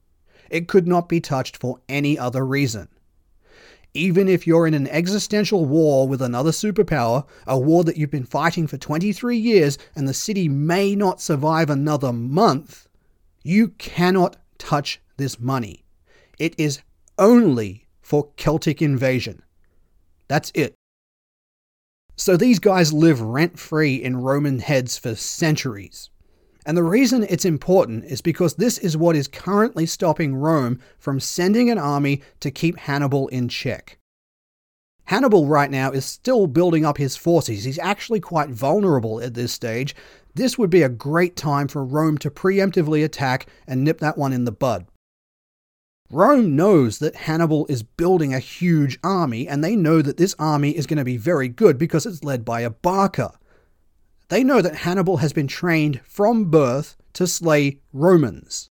It 0.50 0.70
could 0.70 0.88
not 0.88 1.10
be 1.10 1.20
touched 1.20 1.58
for 1.58 1.82
any 1.90 2.18
other 2.18 2.46
reason. 2.46 2.88
Even 3.94 4.30
if 4.30 4.48
you're 4.48 4.68
in 4.68 4.74
an 4.74 4.88
existential 4.88 5.66
war 5.66 6.08
with 6.08 6.22
another 6.22 6.52
superpower, 6.52 7.26
a 7.46 7.60
war 7.60 7.84
that 7.84 7.98
you've 7.98 8.10
been 8.10 8.24
fighting 8.24 8.68
for 8.68 8.78
23 8.78 9.38
years, 9.38 9.78
and 9.96 10.08
the 10.08 10.14
city 10.14 10.48
may 10.48 10.96
not 10.96 11.20
survive 11.20 11.70
another 11.70 12.14
month, 12.14 12.88
you 13.44 13.70
cannot 13.70 14.38
touch 14.58 15.02
this 15.18 15.42
money. 15.42 15.84
It 16.40 16.56
is 16.58 16.82
only 17.18 17.86
for 18.02 18.30
Celtic 18.38 18.82
invasion. 18.82 19.42
That's 20.30 20.54
it. 20.56 20.74
So 22.16 22.38
these 22.38 22.60
guys 22.60 22.94
live 22.94 23.22
rent 23.22 23.60
free 23.60 23.96
in 23.96 24.18
Roman 24.18 24.60
heads 24.60 24.98
for 24.98 25.16
centuries. 25.16 26.10
And 26.66 26.76
the 26.76 26.84
reason 26.84 27.24
it's 27.30 27.46
important 27.46 28.06
is 28.06 28.22
because 28.22 28.56
this 28.56 28.78
is 28.78 28.98
what 28.98 29.16
is 29.16 29.28
currently 29.28 29.86
stopping 29.86 30.36
Rome 30.36 30.80
from 30.98 31.20
sending 31.20 31.70
an 31.70 31.78
army 31.78 32.22
to 32.40 32.50
keep 32.50 32.78
Hannibal 32.80 33.28
in 33.28 33.50
check. 33.50 34.00
Hannibal 35.06 35.46
right 35.46 35.70
now 35.70 35.92
is 35.92 36.06
still 36.06 36.48
building 36.48 36.84
up 36.84 36.98
his 36.98 37.16
forces. 37.16 37.64
He's 37.64 37.78
actually 37.78 38.20
quite 38.20 38.50
vulnerable 38.50 39.22
at 39.22 39.36
this 39.36 39.52
stage. 39.52 39.96
This 40.34 40.58
would 40.58 40.72
be 40.72 40.82
a 40.82 40.90
great 40.90 41.36
time 41.36 41.68
for 41.68 41.86
Rome 41.86 42.18
to 42.20 42.32
preemptively 42.32 43.06
attack 43.06 43.46
and 43.68 43.84
nip 43.84 44.00
that 44.00 44.18
one 44.18 44.34
in 44.34 44.46
the 44.46 44.52
bud. 44.52 44.88
Rome 46.12 46.56
knows 46.56 47.00
that 47.00 47.16
Hannibal 47.16 47.66
is 47.68 47.82
building 47.82 48.34
a 48.34 48.40
huge 48.40 49.00
army, 49.04 49.48
and 49.48 49.64
they 49.64 49.76
know 49.76 50.02
that 50.02 50.18
this 50.18 50.36
army 50.38 50.72
is 50.72 50.86
going 50.86 51.00
to 51.00 51.04
be 51.04 51.18
very 51.18 51.48
good 51.48 51.78
because 51.78 52.06
it's 52.06 52.24
led 52.24 52.46
by 52.46 52.62
a 52.62 52.70
Barca. 52.70 53.40
They 54.30 54.44
know 54.44 54.62
that 54.62 54.78
Hannibal 54.78 55.18
has 55.18 55.34
been 55.34 55.48
trained 55.48 56.02
from 56.06 56.52
birth 56.52 56.96
to 57.14 57.28
slay 57.28 57.80
Romans. 57.92 58.70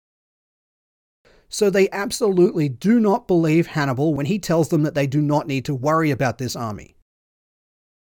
So 1.48 1.68
they 1.68 1.90
absolutely 1.90 2.68
do 2.68 2.98
not 2.98 3.28
believe 3.28 3.68
Hannibal 3.68 4.14
when 4.14 4.26
he 4.26 4.38
tells 4.38 4.68
them 4.68 4.82
that 4.84 4.94
they 4.94 5.06
do 5.06 5.20
not 5.20 5.46
need 5.46 5.64
to 5.66 5.74
worry 5.74 6.10
about 6.10 6.38
this 6.38 6.56
army. 6.56 6.96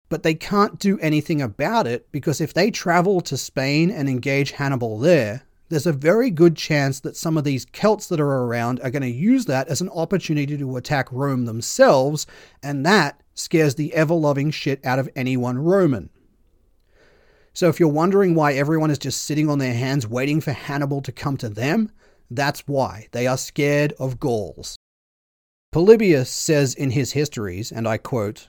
But 0.08 0.22
they 0.22 0.34
can't 0.34 0.78
do 0.78 0.98
anything 1.00 1.40
about 1.40 1.86
it 1.86 2.12
because 2.12 2.40
if 2.40 2.52
they 2.52 2.70
travel 2.70 3.22
to 3.22 3.38
Spain 3.38 3.90
and 3.90 4.08
engage 4.08 4.52
Hannibal 4.52 4.98
there, 4.98 5.44
there's 5.72 5.86
a 5.86 5.92
very 5.92 6.28
good 6.28 6.54
chance 6.54 7.00
that 7.00 7.16
some 7.16 7.38
of 7.38 7.44
these 7.44 7.64
Celts 7.64 8.06
that 8.08 8.20
are 8.20 8.44
around 8.44 8.78
are 8.80 8.90
going 8.90 9.00
to 9.00 9.08
use 9.08 9.46
that 9.46 9.68
as 9.68 9.80
an 9.80 9.88
opportunity 9.88 10.58
to 10.58 10.76
attack 10.76 11.10
Rome 11.10 11.46
themselves, 11.46 12.26
and 12.62 12.84
that 12.84 13.22
scares 13.32 13.74
the 13.74 13.94
ever 13.94 14.12
loving 14.12 14.50
shit 14.50 14.84
out 14.84 14.98
of 14.98 15.08
anyone 15.16 15.56
Roman. 15.56 16.10
So 17.54 17.70
if 17.70 17.80
you're 17.80 17.88
wondering 17.88 18.34
why 18.34 18.52
everyone 18.52 18.90
is 18.90 18.98
just 18.98 19.22
sitting 19.22 19.48
on 19.48 19.60
their 19.60 19.72
hands 19.72 20.06
waiting 20.06 20.42
for 20.42 20.52
Hannibal 20.52 21.00
to 21.00 21.10
come 21.10 21.38
to 21.38 21.48
them, 21.48 21.90
that's 22.30 22.68
why. 22.68 23.08
They 23.12 23.26
are 23.26 23.38
scared 23.38 23.94
of 23.98 24.20
Gauls. 24.20 24.76
Polybius 25.70 26.28
says 26.30 26.74
in 26.74 26.90
his 26.90 27.12
histories, 27.12 27.72
and 27.72 27.88
I 27.88 27.96
quote, 27.96 28.48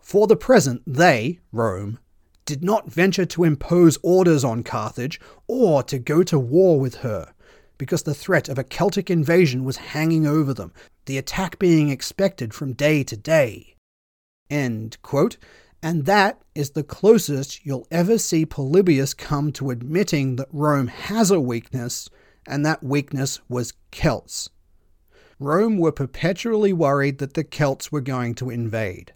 For 0.00 0.26
the 0.26 0.36
present, 0.36 0.82
they, 0.86 1.40
Rome, 1.50 1.98
did 2.50 2.64
not 2.64 2.90
venture 2.90 3.24
to 3.26 3.44
impose 3.44 3.96
orders 4.02 4.42
on 4.42 4.64
Carthage 4.64 5.20
or 5.46 5.84
to 5.84 6.00
go 6.00 6.24
to 6.24 6.36
war 6.36 6.80
with 6.80 6.96
her, 6.96 7.32
because 7.78 8.02
the 8.02 8.12
threat 8.12 8.48
of 8.48 8.58
a 8.58 8.64
Celtic 8.64 9.08
invasion 9.08 9.62
was 9.64 9.76
hanging 9.76 10.26
over 10.26 10.52
them, 10.52 10.72
the 11.06 11.16
attack 11.16 11.60
being 11.60 11.90
expected 11.90 12.52
from 12.52 12.72
day 12.72 13.04
to 13.04 13.16
day. 13.16 13.76
And 14.50 14.96
that 15.82 16.42
is 16.56 16.70
the 16.70 16.82
closest 16.82 17.64
you'll 17.64 17.86
ever 17.92 18.18
see 18.18 18.44
Polybius 18.44 19.14
come 19.14 19.52
to 19.52 19.70
admitting 19.70 20.34
that 20.34 20.48
Rome 20.50 20.88
has 20.88 21.30
a 21.30 21.40
weakness, 21.40 22.08
and 22.48 22.66
that 22.66 22.82
weakness 22.82 23.38
was 23.48 23.74
Celts. 23.92 24.50
Rome 25.38 25.78
were 25.78 25.92
perpetually 25.92 26.72
worried 26.72 27.18
that 27.18 27.34
the 27.34 27.44
Celts 27.44 27.92
were 27.92 28.00
going 28.00 28.34
to 28.34 28.50
invade. 28.50 29.14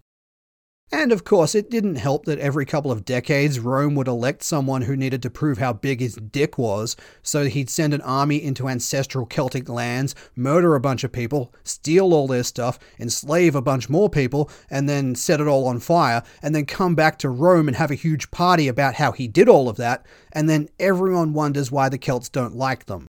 And 0.93 1.13
of 1.13 1.25
course, 1.25 1.55
it 1.55 1.71
didn't 1.71 1.97
help 1.97 2.25
that 2.27 2.39
every 2.39 2.65
couple 2.65 2.93
of 2.93 3.05
decades 3.05 3.59
Rome 3.59 3.95
would 3.97 4.07
elect 4.07 4.43
someone 4.45 4.83
who 4.83 4.97
needed 4.97 5.23
to 5.23 5.31
prove 5.31 5.59
how 5.59 5.73
big 5.73 6.01
his 6.01 6.15
dick 6.15 6.57
was, 6.57 6.95
so 7.23 7.47
he'd 7.47 7.69
send 7.69 7.95
an 7.95 8.01
army 8.03 8.43
into 8.43 8.69
ancestral 8.69 9.27
Celtic 9.27 9.69
lands, 9.69 10.15
murder 10.37 10.75
a 10.75 10.81
bunch 10.81 11.03
of 11.03 11.11
people, 11.11 11.53
steal 11.65 12.15
all 12.15 12.29
their 12.29 12.45
stuff, 12.45 12.79
enslave 13.01 13.55
a 13.55 13.63
bunch 13.63 13.89
more 13.89 14.09
people, 14.09 14.51
and 14.71 14.89
then 14.89 15.15
set 15.15 15.41
it 15.41 15.49
all 15.49 15.67
on 15.67 15.81
fire, 15.81 16.23
and 16.43 16.55
then 16.55 16.67
come 16.67 16.95
back 16.95 17.19
to 17.19 17.29
Rome 17.29 17.67
and 17.67 17.77
have 17.77 17.91
a 17.91 17.97
huge 17.97 18.31
party 18.31 18.69
about 18.69 18.95
how 18.95 19.11
he 19.11 19.27
did 19.27 19.49
all 19.49 19.69
of 19.69 19.77
that, 19.77 20.07
and 20.33 20.49
then 20.49 20.69
everyone 20.79 21.33
wonders 21.33 21.73
why 21.73 21.89
the 21.89 21.99
Celts 21.99 22.29
don't 22.29 22.55
like 22.55 22.87
them. 22.87 23.07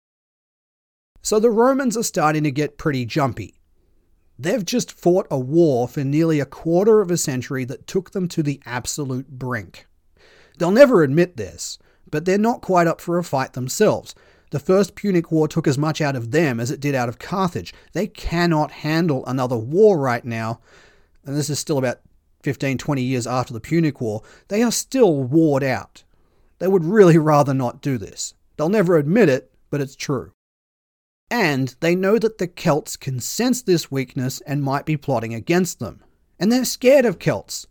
So 1.24 1.40
the 1.40 1.52
Romans 1.52 1.96
are 1.98 2.04
starting 2.04 2.44
to 2.44 2.52
get 2.52 2.78
pretty 2.78 3.06
jumpy. 3.06 3.61
They've 4.42 4.66
just 4.66 4.92
fought 4.92 5.28
a 5.30 5.38
war 5.38 5.88
for 5.88 6.04
nearly 6.04 6.40
a 6.40 6.48
quarter 6.48 7.00
of 7.00 7.12
a 7.12 7.18
century 7.18 7.64
that 7.66 7.86
took 7.86 8.10
them 8.10 8.28
to 8.30 8.42
the 8.42 8.60
absolute 8.66 9.30
brink. 9.30 9.86
They'll 10.58 10.72
never 10.72 11.04
admit 11.04 11.38
this, 11.38 11.78
but 12.10 12.26
they're 12.26 12.40
not 12.40 12.62
quite 12.62 12.88
up 12.88 13.00
for 13.00 13.20
a 13.20 13.24
fight 13.24 13.54
themselves. 13.54 14.16
The 14.50 14.58
First 14.58 14.96
Punic 14.96 15.32
War 15.32 15.48
took 15.48 15.68
as 15.68 15.78
much 15.78 16.02
out 16.02 16.16
of 16.16 16.32
them 16.32 16.60
as 16.60 16.72
it 16.72 16.80
did 16.80 16.96
out 16.96 17.08
of 17.08 17.20
Carthage. 17.20 17.72
They 17.94 18.08
cannot 18.08 18.72
handle 18.72 19.24
another 19.28 19.58
war 19.58 20.00
right 20.00 20.26
now, 20.26 20.60
and 21.24 21.38
this 21.38 21.52
is 21.52 21.60
still 21.60 21.78
about 21.78 22.00
15, 22.42 22.80
20 22.80 23.02
years 23.04 23.28
after 23.28 23.54
the 23.54 23.60
Punic 23.60 24.02
War. 24.02 24.24
They 24.48 24.64
are 24.64 24.72
still 24.72 25.22
warred 25.24 25.64
out. 25.64 26.04
They 26.58 26.68
would 26.68 26.84
really 26.84 27.20
rather 27.20 27.54
not 27.54 27.80
do 27.80 28.00
this. 28.00 28.34
They'll 28.58 28.70
never 28.70 28.98
admit 28.98 29.30
it, 29.30 29.52
but 29.70 29.82
it's 29.82 29.96
true. 29.96 30.32
And 31.32 31.74
they 31.80 31.96
know 31.96 32.20
that 32.20 32.40
the 32.40 32.48
Celts 32.48 32.98
can 32.98 33.22
sense 33.22 33.62
this 33.62 33.90
weakness 33.90 34.42
and 34.42 34.62
might 34.62 34.86
be 34.86 34.98
plotting 34.98 35.34
against 35.34 35.80
them. 35.80 36.04
And 36.38 36.52
they're 36.52 36.66
scared 36.66 37.06
of 37.06 37.20
Celts. 37.20 37.68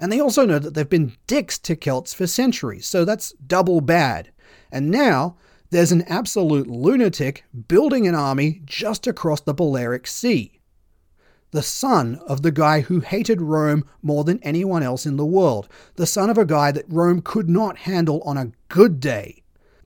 And 0.00 0.12
they 0.12 0.20
also 0.20 0.46
know 0.46 0.60
that 0.60 0.74
they've 0.74 0.88
been 0.88 1.14
dicks 1.26 1.58
to 1.60 1.74
Celts 1.74 2.14
for 2.14 2.28
centuries, 2.28 2.86
so 2.86 3.04
that's 3.04 3.32
double 3.32 3.80
bad. 3.80 4.30
And 4.70 4.88
now 4.88 5.36
there's 5.70 5.90
an 5.90 6.02
absolute 6.02 6.68
lunatic 6.68 7.44
building 7.66 8.06
an 8.06 8.14
army 8.14 8.62
just 8.64 9.08
across 9.08 9.40
the 9.40 9.54
Balearic 9.54 10.06
Sea. 10.06 10.60
The 11.50 11.62
son 11.62 12.20
of 12.26 12.42
the 12.42 12.52
guy 12.52 12.82
who 12.82 13.00
hated 13.00 13.40
Rome 13.40 13.84
more 14.00 14.22
than 14.22 14.42
anyone 14.42 14.84
else 14.84 15.06
in 15.06 15.16
the 15.16 15.26
world. 15.26 15.68
The 15.96 16.06
son 16.06 16.30
of 16.30 16.38
a 16.38 16.44
guy 16.44 16.70
that 16.70 16.86
Rome 16.88 17.20
could 17.20 17.48
not 17.48 17.78
handle 17.78 18.22
on 18.22 18.38
a 18.38 18.52
good 18.68 19.00
day 19.00 19.41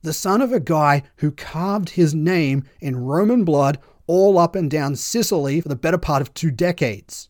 the 0.07 0.13
son 0.13 0.41
of 0.41 0.53
a 0.53 0.59
guy 0.61 1.03
who 1.17 1.29
carved 1.31 1.89
his 1.89 2.15
name 2.15 2.63
in 2.79 2.95
Roman 2.95 3.43
blood 3.43 3.77
all 4.07 4.39
up 4.39 4.55
and 4.55 4.71
down 4.71 4.95
Sicily 4.95 5.59
for 5.59 5.67
the 5.67 5.75
better 5.75 5.97
part 5.97 6.21
of 6.21 6.33
two 6.33 6.49
decades. 6.49 7.27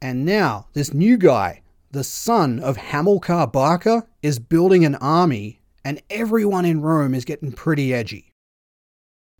And 0.00 0.24
now, 0.24 0.68
this 0.72 0.94
new 0.94 1.16
guy, 1.16 1.62
the 1.90 2.04
son 2.04 2.60
of 2.60 2.76
Hamilcar 2.76 3.48
Barca, 3.48 4.06
is 4.22 4.38
building 4.38 4.84
an 4.84 4.94
army, 4.94 5.62
and 5.84 6.00
everyone 6.08 6.64
in 6.64 6.80
Rome 6.80 7.12
is 7.12 7.24
getting 7.24 7.50
pretty 7.50 7.92
edgy. 7.92 8.32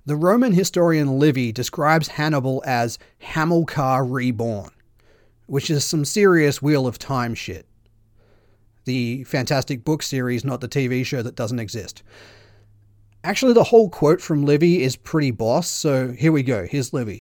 The 0.05 0.17
Roman 0.17 0.53
historian 0.53 1.21
Livy 1.21 1.53
describes 1.53 2.09
Hannibal 2.09 2.65
as 2.67 2.99
Hamilcar 3.19 4.05
reborn, 4.05 4.71
which 5.47 5.71
is 5.71 5.85
some 5.85 6.05
serious 6.05 6.61
Wheel 6.61 6.89
of 6.89 6.99
Time 6.99 7.37
shit. 7.37 7.67
The 8.87 9.23
fantastic 9.23 9.85
book 9.85 10.03
series, 10.03 10.45
not 10.45 10.61
the 10.61 10.69
TV 10.69 11.07
show 11.07 11.23
that 11.23 11.37
doesn't 11.37 11.61
exist. 11.61 12.03
Actually, 13.23 13.53
the 13.53 13.65
whole 13.65 13.91
quote 13.91 14.21
from 14.21 14.47
Livy 14.47 14.83
is 14.83 14.97
pretty 14.97 15.31
boss, 15.31 15.69
so 15.69 16.13
here 16.13 16.33
we 16.33 16.43
go. 16.43 16.67
Here's 16.67 16.93
Livy. 16.93 17.19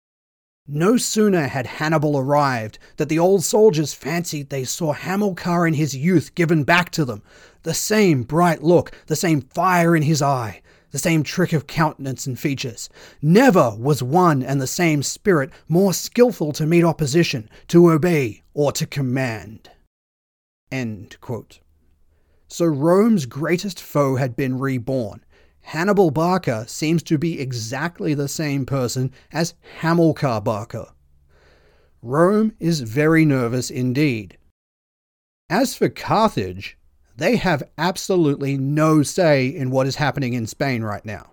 No 0.68 0.96
sooner 0.96 1.46
had 1.46 1.66
Hannibal 1.66 2.18
arrived 2.18 2.78
that 2.96 3.08
the 3.08 3.18
old 3.18 3.44
soldiers 3.44 3.94
fancied 3.94 4.50
they 4.50 4.64
saw 4.64 4.92
Hamilcar 4.92 5.66
in 5.66 5.74
his 5.74 5.96
youth 5.96 6.34
given 6.34 6.64
back 6.64 6.90
to 6.90 7.04
them. 7.04 7.22
The 7.62 7.72
same 7.72 8.24
bright 8.24 8.62
look, 8.62 8.90
the 9.06 9.16
same 9.16 9.40
fire 9.40 9.94
in 9.94 10.02
his 10.02 10.20
eye, 10.20 10.62
the 10.90 10.98
same 10.98 11.22
trick 11.22 11.52
of 11.52 11.66
countenance 11.66 12.26
and 12.26 12.38
features. 12.38 12.90
Never 13.22 13.76
was 13.76 14.02
one 14.02 14.42
and 14.42 14.60
the 14.60 14.66
same 14.66 15.02
spirit 15.02 15.50
more 15.68 15.94
skilful 15.94 16.52
to 16.54 16.66
meet 16.66 16.84
opposition, 16.84 17.48
to 17.68 17.90
obey, 17.92 18.42
or 18.52 18.72
to 18.72 18.86
command. 18.86 19.70
End 20.72 21.16
quote. 21.20 21.60
So 22.48 22.64
Rome's 22.64 23.26
greatest 23.26 23.80
foe 23.80 24.16
had 24.16 24.36
been 24.36 24.58
reborn, 24.58 25.24
Hannibal 25.66 26.12
Barca 26.12 26.64
seems 26.68 27.02
to 27.02 27.18
be 27.18 27.40
exactly 27.40 28.14
the 28.14 28.28
same 28.28 28.64
person 28.64 29.10
as 29.32 29.54
Hamilcar 29.80 30.40
Barca. 30.40 30.94
Rome 32.00 32.54
is 32.60 32.82
very 32.82 33.24
nervous 33.24 33.68
indeed. 33.68 34.38
As 35.50 35.74
for 35.74 35.88
Carthage, 35.88 36.78
they 37.16 37.34
have 37.34 37.64
absolutely 37.76 38.56
no 38.56 39.02
say 39.02 39.48
in 39.48 39.72
what 39.72 39.88
is 39.88 39.96
happening 39.96 40.34
in 40.34 40.46
Spain 40.46 40.84
right 40.84 41.04
now. 41.04 41.32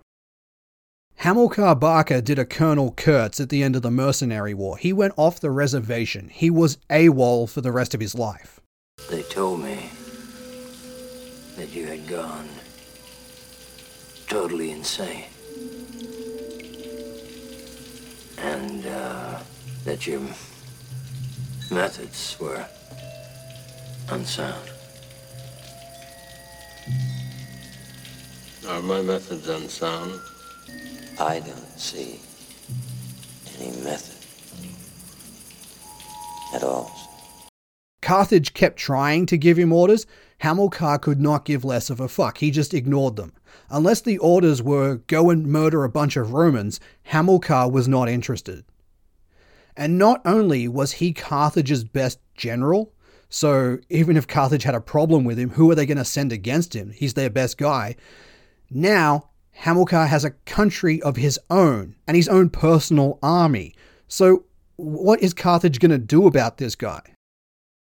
Hamilcar 1.18 1.76
Barca 1.76 2.20
did 2.20 2.40
a 2.40 2.44
Colonel 2.44 2.90
Kurtz 2.90 3.38
at 3.38 3.50
the 3.50 3.62
end 3.62 3.76
of 3.76 3.82
the 3.82 3.90
Mercenary 3.92 4.52
War. 4.52 4.76
He 4.76 4.92
went 4.92 5.14
off 5.16 5.38
the 5.38 5.52
reservation. 5.52 6.28
He 6.28 6.50
was 6.50 6.78
AWOL 6.90 7.48
for 7.48 7.60
the 7.60 7.70
rest 7.70 7.94
of 7.94 8.00
his 8.00 8.16
life. 8.16 8.58
They 9.10 9.22
told 9.22 9.60
me 9.60 9.90
that 11.56 11.72
you 11.72 11.86
had 11.86 12.08
gone 12.08 12.48
totally 14.34 14.72
insane. 14.72 15.26
And 18.36 18.84
uh, 18.84 19.38
that 19.84 20.08
your 20.08 20.22
methods 21.70 22.36
were 22.40 22.66
unsound. 24.10 24.68
Are 28.66 28.82
my 28.82 29.02
methods 29.02 29.48
unsound? 29.48 30.20
I 31.20 31.38
don't 31.38 31.78
see 31.78 32.18
any 33.60 33.70
method 33.84 34.18
at 36.56 36.64
all. 36.64 36.90
Carthage 38.02 38.52
kept 38.52 38.78
trying 38.78 39.26
to 39.26 39.38
give 39.38 39.56
him 39.56 39.72
orders. 39.72 40.06
Hamilcar 40.38 40.98
could 40.98 41.20
not 41.20 41.44
give 41.44 41.64
less 41.64 41.88
of 41.88 42.00
a 42.00 42.08
fuck. 42.08 42.38
He 42.38 42.50
just 42.50 42.74
ignored 42.74 43.14
them. 43.14 43.32
Unless 43.70 44.02
the 44.02 44.18
orders 44.18 44.62
were 44.62 44.96
go 45.06 45.30
and 45.30 45.46
murder 45.46 45.84
a 45.84 45.88
bunch 45.88 46.16
of 46.16 46.32
Romans, 46.32 46.80
Hamilcar 47.04 47.70
was 47.70 47.88
not 47.88 48.08
interested. 48.08 48.64
And 49.76 49.98
not 49.98 50.20
only 50.24 50.68
was 50.68 50.92
he 50.92 51.12
Carthage's 51.12 51.84
best 51.84 52.20
general, 52.34 52.92
so 53.28 53.78
even 53.88 54.16
if 54.16 54.28
Carthage 54.28 54.62
had 54.62 54.76
a 54.76 54.80
problem 54.80 55.24
with 55.24 55.38
him, 55.38 55.50
who 55.50 55.70
are 55.70 55.74
they 55.74 55.86
going 55.86 55.98
to 55.98 56.04
send 56.04 56.32
against 56.32 56.74
him? 56.74 56.90
He's 56.92 57.14
their 57.14 57.30
best 57.30 57.58
guy. 57.58 57.96
Now, 58.70 59.30
Hamilcar 59.50 60.06
has 60.06 60.24
a 60.24 60.30
country 60.30 61.02
of 61.02 61.16
his 61.16 61.38
own 61.50 61.96
and 62.06 62.16
his 62.16 62.28
own 62.28 62.50
personal 62.50 63.18
army. 63.22 63.74
So, 64.06 64.44
what 64.76 65.20
is 65.20 65.34
Carthage 65.34 65.80
going 65.80 65.90
to 65.90 65.98
do 65.98 66.26
about 66.26 66.58
this 66.58 66.74
guy? 66.74 67.02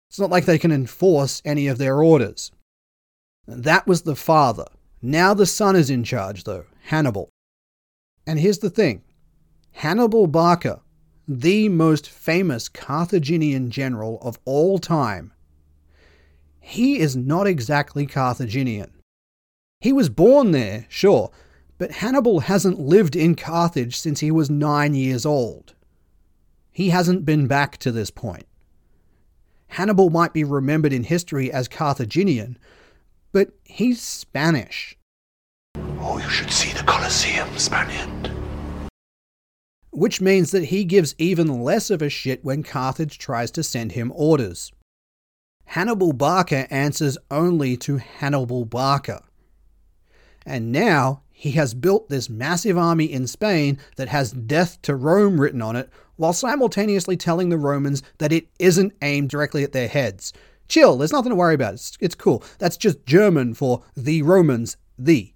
It's 0.09 0.19
not 0.19 0.29
like 0.29 0.45
they 0.45 0.59
can 0.59 0.71
enforce 0.71 1.41
any 1.43 1.67
of 1.67 1.77
their 1.77 2.01
orders. 2.01 2.51
That 3.47 3.87
was 3.87 4.03
the 4.03 4.15
father. 4.15 4.65
Now 5.07 5.33
the 5.33 5.45
son 5.45 5.77
is 5.77 5.89
in 5.89 6.03
charge, 6.03 6.43
though 6.43 6.65
Hannibal. 6.87 7.29
And 8.25 8.37
here's 8.37 8.57
the 8.57 8.69
thing 8.69 9.03
Hannibal 9.71 10.27
Barca, 10.27 10.81
the 11.25 11.69
most 11.69 12.09
famous 12.09 12.67
Carthaginian 12.67 13.71
general 13.71 14.19
of 14.21 14.37
all 14.43 14.79
time, 14.79 15.31
he 16.59 16.99
is 16.99 17.15
not 17.15 17.47
exactly 17.47 18.05
Carthaginian. 18.05 18.91
He 19.79 19.93
was 19.93 20.09
born 20.09 20.51
there, 20.51 20.85
sure, 20.89 21.31
but 21.77 21.91
Hannibal 21.91 22.41
hasn't 22.41 22.77
lived 22.77 23.15
in 23.15 23.35
Carthage 23.35 23.95
since 23.95 24.19
he 24.19 24.29
was 24.29 24.49
nine 24.49 24.93
years 24.93 25.25
old. 25.25 25.73
He 26.73 26.89
hasn't 26.89 27.23
been 27.23 27.47
back 27.47 27.77
to 27.77 27.93
this 27.93 28.11
point. 28.11 28.45
Hannibal 29.67 30.09
might 30.09 30.33
be 30.33 30.43
remembered 30.43 30.91
in 30.91 31.05
history 31.05 31.49
as 31.49 31.69
Carthaginian, 31.69 32.57
but 33.31 33.51
he's 33.63 34.01
Spanish. 34.01 34.96
Oh, 36.09 36.19
you 36.19 36.29
should 36.29 36.51
see 36.51 36.71
the 36.71 36.83
Colosseum, 36.83 37.49
Spaniard. 37.57 38.31
Which 39.91 40.21
means 40.21 40.51
that 40.51 40.63
he 40.63 40.85
gives 40.85 41.13
even 41.17 41.61
less 41.61 41.89
of 41.89 42.01
a 42.01 42.07
shit 42.09 42.45
when 42.45 42.63
Carthage 42.63 43.17
tries 43.17 43.51
to 43.51 43.61
send 43.61 43.91
him 43.91 44.13
orders. 44.15 44.71
Hannibal 45.65 46.13
Barca 46.13 46.71
answers 46.73 47.17
only 47.29 47.75
to 47.77 47.97
Hannibal 47.97 48.63
Barca. 48.63 49.25
And 50.45 50.71
now 50.71 51.23
he 51.29 51.51
has 51.51 51.73
built 51.73 52.07
this 52.07 52.29
massive 52.29 52.77
army 52.77 53.11
in 53.11 53.27
Spain 53.27 53.77
that 53.97 54.07
has 54.07 54.31
death 54.31 54.81
to 54.83 54.95
Rome 54.95 55.41
written 55.41 55.61
on 55.61 55.75
it, 55.75 55.89
while 56.15 56.31
simultaneously 56.31 57.17
telling 57.17 57.49
the 57.49 57.57
Romans 57.57 58.01
that 58.19 58.31
it 58.31 58.47
isn't 58.59 58.93
aimed 59.01 59.29
directly 59.29 59.65
at 59.65 59.73
their 59.73 59.89
heads. 59.89 60.31
Chill, 60.69 60.97
there's 60.97 61.11
nothing 61.11 61.31
to 61.31 61.35
worry 61.35 61.55
about. 61.55 61.73
It's, 61.73 61.97
it's 61.99 62.15
cool. 62.15 62.45
That's 62.59 62.77
just 62.77 63.05
German 63.05 63.55
for 63.55 63.83
the 63.97 64.21
Romans, 64.21 64.77
the. 64.97 65.33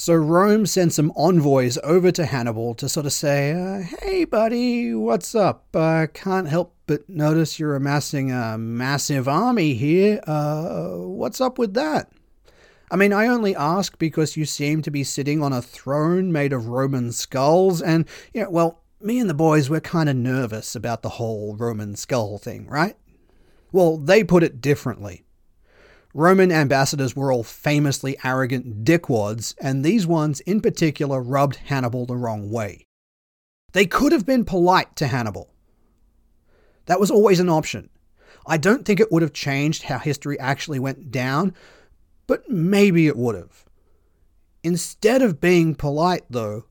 So 0.00 0.14
Rome 0.14 0.64
sent 0.64 0.92
some 0.92 1.12
envoys 1.16 1.76
over 1.82 2.12
to 2.12 2.24
Hannibal 2.24 2.72
to 2.76 2.88
sort 2.88 3.04
of 3.04 3.12
say, 3.12 3.50
uh, 3.50 3.82
hey, 3.98 4.24
buddy, 4.26 4.94
what's 4.94 5.34
up? 5.34 5.66
I 5.74 6.04
uh, 6.04 6.06
can't 6.06 6.46
help 6.46 6.76
but 6.86 7.08
notice 7.08 7.58
you're 7.58 7.74
amassing 7.74 8.30
a 8.30 8.56
massive 8.56 9.26
army 9.26 9.74
here. 9.74 10.20
Uh, 10.24 10.90
what's 10.98 11.40
up 11.40 11.58
with 11.58 11.74
that? 11.74 12.12
I 12.92 12.94
mean, 12.94 13.12
I 13.12 13.26
only 13.26 13.56
ask 13.56 13.98
because 13.98 14.36
you 14.36 14.44
seem 14.44 14.82
to 14.82 14.90
be 14.92 15.02
sitting 15.02 15.42
on 15.42 15.52
a 15.52 15.60
throne 15.60 16.30
made 16.30 16.52
of 16.52 16.68
Roman 16.68 17.10
skulls, 17.10 17.82
and, 17.82 18.06
you 18.32 18.44
know, 18.44 18.50
well, 18.50 18.84
me 19.00 19.18
and 19.18 19.28
the 19.28 19.34
boys 19.34 19.68
were 19.68 19.80
kind 19.80 20.08
of 20.08 20.14
nervous 20.14 20.76
about 20.76 21.02
the 21.02 21.08
whole 21.08 21.56
Roman 21.56 21.96
skull 21.96 22.38
thing, 22.38 22.68
right? 22.68 22.94
Well, 23.72 23.98
they 23.98 24.22
put 24.22 24.44
it 24.44 24.60
differently. 24.60 25.24
Roman 26.14 26.50
ambassadors 26.50 27.14
were 27.14 27.30
all 27.30 27.44
famously 27.44 28.16
arrogant 28.24 28.84
dickwads, 28.84 29.54
and 29.60 29.84
these 29.84 30.06
ones 30.06 30.40
in 30.40 30.60
particular 30.60 31.22
rubbed 31.22 31.56
Hannibal 31.56 32.06
the 32.06 32.16
wrong 32.16 32.50
way. 32.50 32.86
They 33.72 33.86
could 33.86 34.12
have 34.12 34.24
been 34.24 34.44
polite 34.44 34.96
to 34.96 35.06
Hannibal. 35.06 35.52
That 36.86 36.98
was 36.98 37.10
always 37.10 37.40
an 37.40 37.50
option. 37.50 37.90
I 38.46 38.56
don't 38.56 38.86
think 38.86 38.98
it 38.98 39.12
would 39.12 39.20
have 39.20 39.34
changed 39.34 39.84
how 39.84 39.98
history 39.98 40.38
actually 40.40 40.78
went 40.78 41.10
down, 41.10 41.54
but 42.26 42.48
maybe 42.48 43.06
it 43.06 43.16
would 43.16 43.34
have. 43.34 43.66
Instead 44.64 45.20
of 45.20 45.40
being 45.40 45.74
polite, 45.74 46.24
though, 46.30 46.64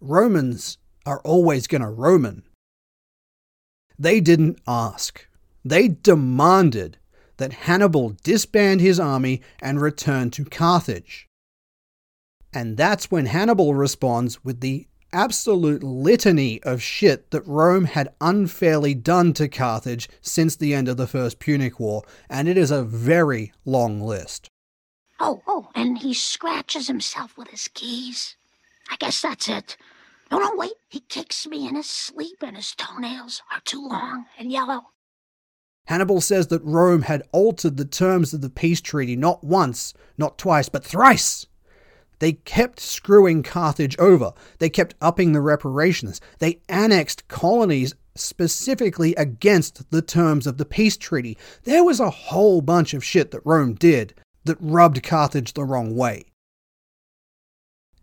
Romans 0.00 0.78
are 1.04 1.20
always 1.20 1.66
going 1.66 1.82
to 1.82 1.88
Roman. 1.88 2.42
They 3.98 4.20
didn't 4.20 4.58
ask. 4.66 5.26
They 5.62 5.88
demanded 5.88 6.98
that 7.36 7.52
Hannibal 7.52 8.16
disband 8.22 8.80
his 8.80 9.00
army 9.00 9.42
and 9.60 9.80
return 9.80 10.30
to 10.32 10.44
Carthage. 10.44 11.28
And 12.52 12.76
that's 12.76 13.10
when 13.10 13.26
Hannibal 13.26 13.74
responds 13.74 14.44
with 14.44 14.60
the 14.60 14.86
absolute 15.12 15.82
litany 15.82 16.62
of 16.64 16.82
shit 16.82 17.30
that 17.30 17.46
Rome 17.46 17.84
had 17.84 18.12
unfairly 18.20 18.94
done 18.94 19.32
to 19.34 19.48
Carthage 19.48 20.08
since 20.20 20.56
the 20.56 20.74
end 20.74 20.88
of 20.88 20.96
the 20.96 21.06
First 21.06 21.38
Punic 21.38 21.78
War, 21.78 22.02
and 22.28 22.48
it 22.48 22.58
is 22.58 22.70
a 22.70 22.82
very 22.82 23.52
long 23.64 24.00
list. 24.00 24.48
Oh, 25.20 25.42
oh, 25.46 25.68
and 25.74 25.98
he 25.98 26.12
scratches 26.14 26.88
himself 26.88 27.38
with 27.38 27.48
his 27.48 27.68
keys. 27.68 28.36
I 28.90 28.96
guess 28.96 29.22
that's 29.22 29.48
it. 29.48 29.76
No, 30.30 30.38
no, 30.38 30.52
wait. 30.56 30.72
He 30.88 31.00
kicks 31.00 31.46
me 31.46 31.68
in 31.68 31.76
his 31.76 31.88
sleep, 31.88 32.42
and 32.42 32.56
his 32.56 32.74
toenails 32.74 33.42
are 33.52 33.60
too 33.60 33.86
long 33.86 34.26
and 34.36 34.50
yellow. 34.50 34.88
Hannibal 35.86 36.20
says 36.20 36.46
that 36.48 36.64
Rome 36.64 37.02
had 37.02 37.22
altered 37.32 37.76
the 37.76 37.84
terms 37.84 38.32
of 38.32 38.40
the 38.40 38.50
peace 38.50 38.80
treaty 38.80 39.16
not 39.16 39.44
once, 39.44 39.92
not 40.16 40.38
twice, 40.38 40.68
but 40.68 40.84
thrice. 40.84 41.46
They 42.20 42.32
kept 42.32 42.80
screwing 42.80 43.42
Carthage 43.42 43.98
over. 43.98 44.32
They 44.58 44.70
kept 44.70 44.94
upping 45.00 45.32
the 45.32 45.42
reparations. 45.42 46.20
They 46.38 46.60
annexed 46.68 47.28
colonies 47.28 47.94
specifically 48.14 49.14
against 49.16 49.90
the 49.90 50.00
terms 50.00 50.46
of 50.46 50.56
the 50.56 50.64
peace 50.64 50.96
treaty. 50.96 51.36
There 51.64 51.84
was 51.84 52.00
a 52.00 52.10
whole 52.10 52.60
bunch 52.60 52.94
of 52.94 53.04
shit 53.04 53.30
that 53.32 53.44
Rome 53.44 53.74
did 53.74 54.14
that 54.44 54.56
rubbed 54.60 55.02
Carthage 55.02 55.52
the 55.52 55.64
wrong 55.64 55.94
way. 55.96 56.24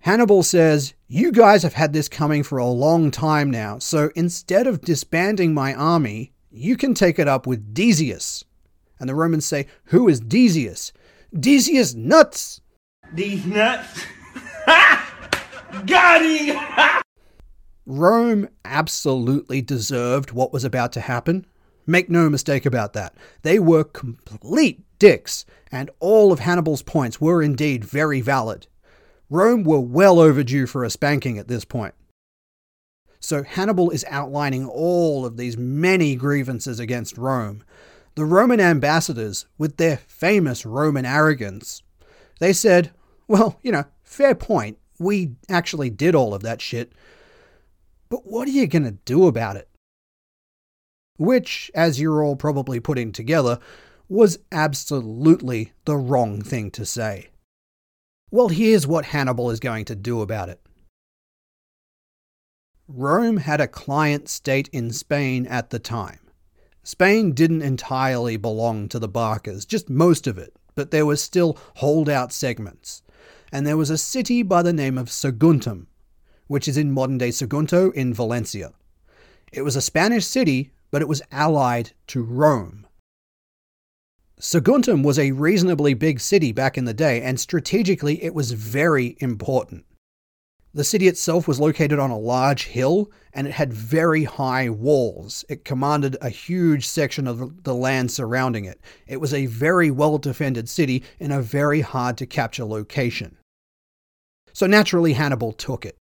Hannibal 0.01 0.43
says, 0.43 0.93
You 1.07 1.31
guys 1.31 1.63
have 1.63 1.73
had 1.73 1.93
this 1.93 2.09
coming 2.09 2.43
for 2.43 2.57
a 2.57 2.65
long 2.65 3.11
time 3.11 3.49
now, 3.49 3.79
so 3.79 4.11
instead 4.15 4.67
of 4.67 4.81
disbanding 4.81 5.53
my 5.53 5.73
army, 5.73 6.33
you 6.51 6.77
can 6.77 6.93
take 6.93 7.17
it 7.17 7.27
up 7.27 7.47
with 7.47 7.73
Decius. 7.73 8.43
And 8.99 9.09
the 9.09 9.15
Romans 9.15 9.45
say, 9.45 9.67
Who 9.85 10.07
is 10.07 10.19
Decius? 10.19 10.93
Decius 11.37 11.95
nuts! 11.95 12.61
These 13.13 13.45
nuts? 13.45 14.05
Got 15.85 16.21
him! 16.21 17.01
Rome 17.85 18.49
absolutely 18.63 19.61
deserved 19.61 20.31
what 20.31 20.53
was 20.53 20.63
about 20.63 20.91
to 20.93 21.01
happen. 21.01 21.45
Make 21.87 22.09
no 22.09 22.29
mistake 22.29 22.65
about 22.65 22.93
that. 22.93 23.15
They 23.41 23.57
were 23.59 23.83
complete 23.83 24.83
dicks, 24.99 25.45
and 25.71 25.89
all 25.99 26.31
of 26.31 26.39
Hannibal's 26.39 26.83
points 26.83 27.19
were 27.19 27.41
indeed 27.41 27.83
very 27.83 28.21
valid. 28.21 28.67
Rome 29.29 29.63
were 29.63 29.79
well 29.79 30.19
overdue 30.19 30.67
for 30.67 30.83
a 30.83 30.89
spanking 30.89 31.37
at 31.37 31.47
this 31.47 31.65
point. 31.65 31.95
So 33.21 33.43
Hannibal 33.43 33.91
is 33.91 34.03
outlining 34.09 34.67
all 34.67 35.25
of 35.25 35.37
these 35.37 35.55
many 35.55 36.15
grievances 36.15 36.79
against 36.79 37.17
Rome. 37.17 37.63
The 38.15 38.25
Roman 38.25 38.59
ambassadors, 38.59 39.45
with 39.57 39.77
their 39.77 39.97
famous 39.97 40.65
Roman 40.65 41.05
arrogance, 41.05 41.83
they 42.39 42.51
said, 42.51 42.91
well, 43.27 43.59
you 43.61 43.71
know, 43.71 43.85
fair 44.03 44.35
point. 44.35 44.79
We 44.99 45.35
actually 45.47 45.89
did 45.89 46.15
all 46.15 46.33
of 46.33 46.41
that 46.41 46.61
shit. 46.61 46.91
But 48.09 48.25
what 48.25 48.47
are 48.47 48.51
you 48.51 48.67
going 48.67 48.83
to 48.83 48.97
do 49.05 49.27
about 49.27 49.55
it? 49.55 49.69
Which, 51.17 51.71
as 51.75 52.01
you're 52.01 52.23
all 52.23 52.35
probably 52.35 52.79
putting 52.79 53.11
together, 53.11 53.59
was 54.09 54.39
absolutely 54.51 55.71
the 55.85 55.95
wrong 55.95 56.41
thing 56.41 56.71
to 56.71 56.85
say. 56.85 57.29
Well, 58.31 58.49
here's 58.49 58.87
what 58.87 59.05
Hannibal 59.05 59.51
is 59.51 59.59
going 59.59 59.85
to 59.85 59.95
do 59.95 60.21
about 60.21 60.49
it. 60.49 60.59
Rome 62.87 63.37
had 63.37 63.61
a 63.61 63.67
client 63.67 64.27
state 64.27 64.69
in 64.73 64.91
Spain 64.91 65.45
at 65.47 65.69
the 65.69 65.79
time. 65.79 66.19
Spain 66.83 67.33
didn't 67.33 67.61
entirely 67.61 68.37
belong 68.37 68.89
to 68.89 68.99
the 68.99 69.07
Barcas, 69.07 69.65
just 69.65 69.89
most 69.89 70.27
of 70.27 70.37
it, 70.37 70.53
but 70.75 70.91
there 70.91 71.05
were 71.05 71.15
still 71.15 71.57
holdout 71.75 72.33
segments. 72.33 73.03
And 73.51 73.67
there 73.67 73.77
was 73.77 73.89
a 73.89 73.97
city 73.97 74.43
by 74.43 74.61
the 74.61 74.73
name 74.73 74.97
of 74.97 75.09
Saguntum, 75.09 75.87
which 76.47 76.67
is 76.67 76.77
in 76.77 76.91
modern 76.91 77.17
day 77.17 77.29
Sagunto 77.29 77.93
in 77.93 78.13
Valencia. 78.13 78.73
It 79.51 79.61
was 79.61 79.75
a 79.75 79.81
Spanish 79.81 80.25
city, 80.25 80.71
but 80.89 81.01
it 81.01 81.07
was 81.07 81.21
allied 81.31 81.91
to 82.07 82.23
Rome. 82.23 82.87
Saguntum 84.39 85.03
was 85.03 85.19
a 85.19 85.33
reasonably 85.33 85.93
big 85.93 86.19
city 86.19 86.51
back 86.51 86.77
in 86.77 86.85
the 86.85 86.95
day, 86.95 87.21
and 87.21 87.39
strategically 87.39 88.23
it 88.23 88.33
was 88.33 88.53
very 88.53 89.15
important. 89.19 89.85
The 90.73 90.83
city 90.85 91.07
itself 91.07 91.47
was 91.47 91.59
located 91.59 91.99
on 91.99 92.11
a 92.11 92.17
large 92.17 92.67
hill 92.67 93.11
and 93.33 93.45
it 93.45 93.53
had 93.53 93.73
very 93.73 94.23
high 94.23 94.69
walls. 94.69 95.43
It 95.49 95.65
commanded 95.65 96.15
a 96.21 96.29
huge 96.29 96.87
section 96.87 97.27
of 97.27 97.63
the 97.63 97.75
land 97.75 98.11
surrounding 98.11 98.65
it. 98.65 98.79
It 99.05 99.19
was 99.19 99.33
a 99.33 99.47
very 99.47 99.91
well 99.91 100.17
defended 100.17 100.69
city 100.69 101.03
in 101.19 101.31
a 101.31 101.41
very 101.41 101.81
hard 101.81 102.17
to 102.17 102.25
capture 102.25 102.63
location. 102.63 103.37
So 104.53 104.65
naturally, 104.65 105.13
Hannibal 105.13 105.51
took 105.51 105.85
it. 105.85 105.97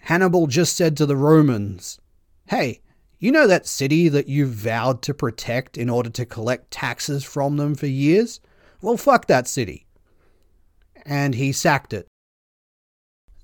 Hannibal 0.00 0.46
just 0.46 0.76
said 0.76 0.96
to 0.96 1.06
the 1.06 1.16
Romans, 1.16 1.98
Hey, 2.46 2.80
you 3.18 3.32
know 3.32 3.46
that 3.46 3.66
city 3.66 4.08
that 4.08 4.28
you 4.28 4.46
vowed 4.46 5.00
to 5.02 5.14
protect 5.14 5.78
in 5.78 5.88
order 5.88 6.10
to 6.10 6.26
collect 6.26 6.70
taxes 6.70 7.24
from 7.24 7.56
them 7.56 7.74
for 7.74 7.86
years? 7.86 8.40
Well, 8.82 8.98
fuck 8.98 9.26
that 9.26 9.48
city. 9.48 9.86
And 11.06 11.34
he 11.34 11.52
sacked 11.52 11.92
it 11.92 12.06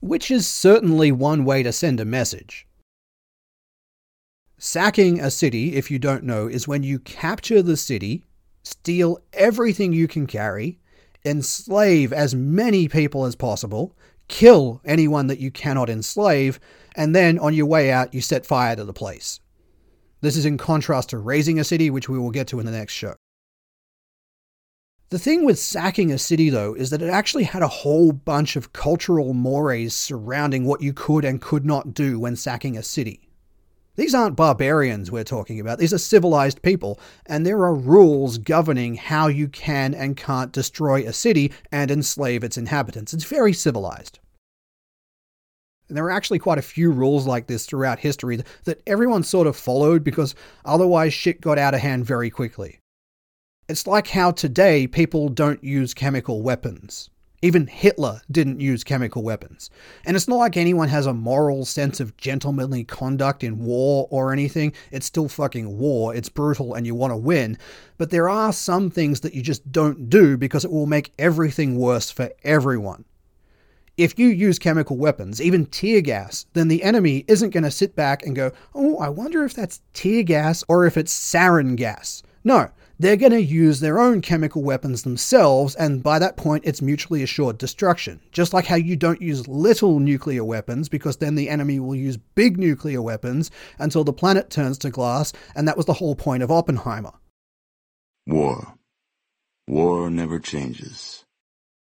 which 0.01 0.31
is 0.31 0.49
certainly 0.49 1.13
one 1.13 1.45
way 1.45 1.63
to 1.63 1.73
send 1.73 2.01
a 2.01 2.05
message. 2.05 2.67
Sacking 4.59 5.21
a 5.21 5.31
city, 5.31 5.77
if 5.77 5.91
you 5.91 5.99
don't 5.99 6.25
know, 6.25 6.47
is 6.47 6.69
when 6.69 6.83
you 6.83 6.99
capture 6.99 7.63
the 7.63 7.77
city, 7.77 8.25
steal 8.63 9.19
everything 9.33 9.93
you 9.93 10.07
can 10.07 10.27
carry, 10.27 10.79
enslave 11.25 12.13
as 12.13 12.35
many 12.35 12.89
people 12.89 13.25
as 13.25 13.37
possible, 13.37 13.97
kill 14.29 14.81
anyone 14.85 15.27
that 15.29 15.39
you 15.39 15.51
cannot 15.51 15.91
enslave, 15.91 16.61
and 16.95 17.15
then 17.15 17.39
on 17.39 17.55
your 17.55 17.67
way 17.67 17.91
out, 17.91 18.13
you 18.13 18.21
set 18.21 18.45
fire 18.45 18.77
to 18.77 18.85
the 18.85 18.93
place. 18.93 19.41
This 20.21 20.37
is 20.37 20.45
in 20.45 20.59
contrast 20.59 21.11
to 21.11 21.19
razing 21.19 21.59
a 21.59 21.65
city, 21.65 21.89
which 21.89 22.09
we 22.09 22.19
will 22.19 22.31
get 22.31 22.47
to 22.49 22.61
in 22.61 22.67
the 22.67 22.73
next 22.73 22.93
show. 22.93 23.15
The 25.11 25.19
thing 25.19 25.45
with 25.45 25.59
sacking 25.59 26.13
a 26.13 26.19
city, 26.19 26.51
though, 26.51 26.73
is 26.73 26.91
that 26.91 27.03
it 27.03 27.11
actually 27.11 27.43
had 27.43 27.63
a 27.63 27.69
whole 27.69 28.13
bunch 28.13 28.55
of 28.55 28.73
cultural 28.73 29.35
mores 29.35 29.93
surrounding 29.93 30.65
what 30.65 30.83
you 30.83 30.93
could 30.93 31.25
and 31.25 31.41
could 31.41 31.67
not 31.67 31.95
do 31.95 32.21
when 32.21 32.37
sacking 32.37 32.77
a 32.77 32.83
city. 32.85 33.29
These 33.97 34.15
aren't 34.15 34.37
barbarians 34.37 35.11
we're 35.11 35.25
talking 35.25 35.59
about, 35.59 35.81
these 35.81 35.93
are 35.93 35.99
civilized 35.99 36.63
people, 36.63 37.01
and 37.27 37.45
there 37.45 37.59
are 37.65 37.75
rules 37.75 38.39
governing 38.39 38.95
how 38.95 39.27
you 39.27 39.49
can 39.49 39.95
and 39.95 40.17
can't 40.17 40.53
destroy 40.53 41.05
a 41.05 41.13
city 41.13 41.53
and 41.73 41.91
enslave 41.91 42.45
its 42.45 42.57
inhabitants. 42.57 43.13
It's 43.13 43.25
very 43.25 43.53
civilized. 43.53 44.21
And 45.89 45.97
there 45.97 46.05
are 46.05 46.13
actually 46.13 46.39
quite 46.39 46.59
a 46.59 46.63
few 46.63 46.93
rules 46.93 47.27
like 47.27 47.49
this 47.49 47.67
throughout 47.67 47.99
history 47.99 48.45
that 48.63 48.81
everyone 48.87 49.25
sort 49.25 49.49
of 49.49 49.57
followed 49.57 50.05
because 50.05 50.37
otherwise 50.65 51.13
shit 51.13 51.41
got 51.41 51.59
out 51.59 51.75
of 51.75 51.81
hand 51.81 52.07
very 52.07 52.31
quickly. 52.31 52.80
It's 53.71 53.87
like 53.87 54.09
how 54.09 54.33
today 54.33 54.89
people 54.89 55.29
don't 55.29 55.63
use 55.63 55.95
chemical 55.95 56.43
weapons. 56.43 57.09
Even 57.41 57.69
Hitler 57.69 58.21
didn't 58.29 58.59
use 58.59 58.83
chemical 58.83 59.23
weapons. 59.23 59.71
And 60.05 60.17
it's 60.17 60.27
not 60.27 60.39
like 60.39 60.57
anyone 60.57 60.89
has 60.89 61.07
a 61.07 61.15
moral 61.15 61.65
sense 61.65 62.01
of 62.01 62.17
gentlemanly 62.17 62.83
conduct 62.83 63.45
in 63.45 63.61
war 63.61 64.09
or 64.11 64.33
anything. 64.33 64.73
It's 64.91 65.07
still 65.07 65.29
fucking 65.29 65.79
war. 65.79 66.13
It's 66.13 66.29
brutal 66.29 66.75
and 66.75 66.85
you 66.85 66.97
want 66.97 67.13
to 67.13 67.17
win. 67.17 67.57
But 67.97 68.11
there 68.11 68.29
are 68.29 68.53
some 68.53 68.91
things 68.91 69.21
that 69.21 69.35
you 69.35 69.41
just 69.41 69.71
don't 69.71 70.11
do 70.11 70.37
because 70.37 70.65
it 70.65 70.73
will 70.73 70.87
make 70.87 71.13
everything 71.17 71.77
worse 71.77 72.11
for 72.11 72.33
everyone. 72.43 73.05
If 73.97 74.19
you 74.19 74.27
use 74.27 74.59
chemical 74.59 74.97
weapons, 74.97 75.41
even 75.41 75.67
tear 75.67 76.01
gas, 76.01 76.45
then 76.55 76.67
the 76.67 76.83
enemy 76.83 77.25
isn't 77.29 77.51
going 77.51 77.63
to 77.63 77.71
sit 77.71 77.95
back 77.95 78.27
and 78.27 78.35
go, 78.35 78.51
oh, 78.75 78.99
I 78.99 79.11
wonder 79.11 79.45
if 79.45 79.55
that's 79.55 79.81
tear 79.93 80.25
gas 80.25 80.65
or 80.67 80.87
if 80.87 80.97
it's 80.97 81.15
sarin 81.15 81.77
gas. 81.77 82.25
No, 82.43 82.71
they're 83.01 83.17
going 83.17 83.33
to 83.33 83.41
use 83.41 83.81
their 83.81 83.99
own 83.99 84.21
chemical 84.21 84.63
weapons 84.63 85.05
themselves, 85.05 85.75
and 85.75 86.03
by 86.03 86.19
that 86.19 86.37
point, 86.37 86.65
it's 86.67 86.83
mutually 86.83 87.23
assured 87.23 87.57
destruction. 87.57 88.21
Just 88.31 88.53
like 88.53 88.67
how 88.67 88.77
you 88.77 88.95
don't 88.95 89.23
use 89.23 89.49
little 89.49 90.01
nuclear 90.01 90.45
weapons, 90.45 90.87
because 90.87 91.17
then 91.17 91.35
the 91.35 91.49
enemy 91.49 91.81
will 91.81 91.97
use 91.97 92.19
big 92.19 92.59
nuclear 92.59 93.01
weapons 93.01 93.51
until 93.79 94.05
the 94.05 94.13
planet 94.13 94.51
turns 94.51 94.77
to 94.77 94.91
glass, 94.91 95.33
and 95.57 95.67
that 95.67 95.79
was 95.79 95.87
the 95.87 95.95
whole 95.95 96.15
point 96.15 96.43
of 96.43 96.51
Oppenheimer. 96.51 97.13
War. 98.27 98.75
War 99.67 100.11
never 100.11 100.39
changes. 100.39 101.25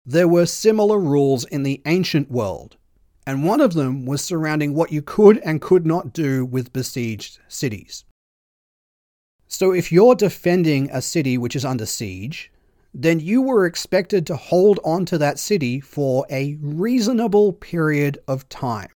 There 0.06 0.26
were 0.26 0.46
similar 0.46 0.98
rules 0.98 1.44
in 1.44 1.64
the 1.64 1.82
ancient 1.84 2.30
world, 2.30 2.78
and 3.26 3.44
one 3.44 3.60
of 3.60 3.74
them 3.74 4.06
was 4.06 4.24
surrounding 4.24 4.72
what 4.72 4.90
you 4.90 5.02
could 5.02 5.36
and 5.44 5.60
could 5.60 5.84
not 5.84 6.14
do 6.14 6.46
with 6.46 6.72
besieged 6.72 7.40
cities. 7.46 8.06
So 9.54 9.70
if 9.70 9.92
you're 9.92 10.16
defending 10.16 10.90
a 10.90 11.00
city 11.00 11.38
which 11.38 11.54
is 11.54 11.64
under 11.64 11.86
siege, 11.86 12.50
then 12.92 13.20
you 13.20 13.40
were 13.40 13.66
expected 13.66 14.26
to 14.26 14.34
hold 14.34 14.80
on 14.84 15.04
to 15.06 15.18
that 15.18 15.38
city 15.38 15.78
for 15.78 16.26
a 16.28 16.58
reasonable 16.60 17.52
period 17.52 18.18
of 18.26 18.48
time. 18.48 18.88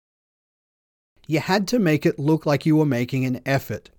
You 1.27 1.41
had 1.41 1.67
to 1.67 1.77
make 1.77 2.07
it 2.07 2.17
look 2.17 2.47
like 2.47 2.65
you 2.65 2.75
were 2.75 2.87
making 2.87 3.23
an 3.23 3.39
effort. 3.45 3.91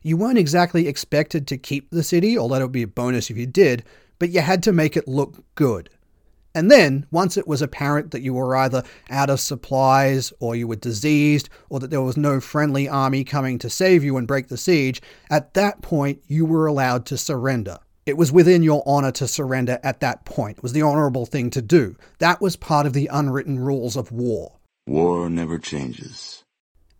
You 0.00 0.16
weren't 0.16 0.38
exactly 0.38 0.88
expected 0.88 1.46
to 1.48 1.58
keep 1.58 1.90
the 1.90 2.02
city, 2.02 2.38
although 2.38 2.56
it 2.56 2.62
would 2.62 2.72
be 2.72 2.80
a 2.80 2.88
bonus 2.88 3.28
if 3.28 3.36
you 3.36 3.46
did, 3.46 3.84
but 4.18 4.30
you 4.30 4.40
had 4.40 4.62
to 4.62 4.72
make 4.72 4.96
it 4.96 5.06
look 5.06 5.44
good. 5.56 5.90
And 6.56 6.70
then, 6.70 7.04
once 7.10 7.36
it 7.36 7.46
was 7.46 7.60
apparent 7.60 8.12
that 8.12 8.22
you 8.22 8.32
were 8.32 8.56
either 8.56 8.82
out 9.10 9.28
of 9.28 9.40
supplies, 9.40 10.32
or 10.40 10.56
you 10.56 10.66
were 10.66 10.76
diseased, 10.76 11.50
or 11.68 11.80
that 11.80 11.90
there 11.90 12.00
was 12.00 12.16
no 12.16 12.40
friendly 12.40 12.88
army 12.88 13.24
coming 13.24 13.58
to 13.58 13.68
save 13.68 14.02
you 14.02 14.16
and 14.16 14.26
break 14.26 14.48
the 14.48 14.56
siege, 14.56 15.02
at 15.28 15.52
that 15.52 15.82
point 15.82 16.22
you 16.28 16.46
were 16.46 16.66
allowed 16.66 17.04
to 17.06 17.18
surrender. 17.18 17.76
It 18.06 18.16
was 18.16 18.32
within 18.32 18.62
your 18.62 18.82
honor 18.86 19.12
to 19.12 19.28
surrender 19.28 19.78
at 19.82 20.00
that 20.00 20.24
point. 20.24 20.56
It 20.56 20.62
was 20.62 20.72
the 20.72 20.80
honorable 20.80 21.26
thing 21.26 21.50
to 21.50 21.60
do. 21.60 21.94
That 22.20 22.40
was 22.40 22.56
part 22.56 22.86
of 22.86 22.94
the 22.94 23.10
unwritten 23.12 23.58
rules 23.58 23.94
of 23.94 24.10
war. 24.10 24.56
War 24.86 25.28
never 25.28 25.58
changes. 25.58 26.42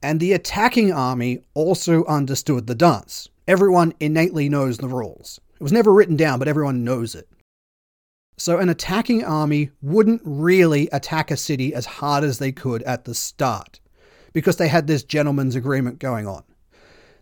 And 0.03 0.21
the 0.21 0.35
attacking 0.35 0.93
army 0.93 1.39
also 1.55 2.05
understood 2.05 2.67
the 2.67 2.75
dance. 2.75 3.31
Everyone 3.49 3.95
innately 4.01 4.51
knows 4.51 4.77
the 4.77 4.89
rules. 4.89 5.41
It 5.55 5.63
was 5.63 5.73
never 5.73 5.95
written 5.95 6.17
down, 6.17 6.39
but 6.39 6.49
everyone 6.49 6.85
knows 6.85 7.15
it. 7.15 7.27
So, 8.39 8.59
an 8.59 8.69
attacking 8.69 9.25
army 9.25 9.71
wouldn't 9.81 10.21
really 10.25 10.89
attack 10.93 11.31
a 11.31 11.37
city 11.37 11.75
as 11.75 11.87
hard 11.87 12.23
as 12.23 12.39
they 12.39 12.53
could 12.53 12.83
at 12.83 13.05
the 13.05 13.15
start, 13.15 13.81
because 14.35 14.57
they 14.57 14.69
had 14.69 14.87
this 14.87 15.05
gentleman's 15.05 15.57
agreement 15.57 15.99
going 15.99 16.27
on. 16.27 16.45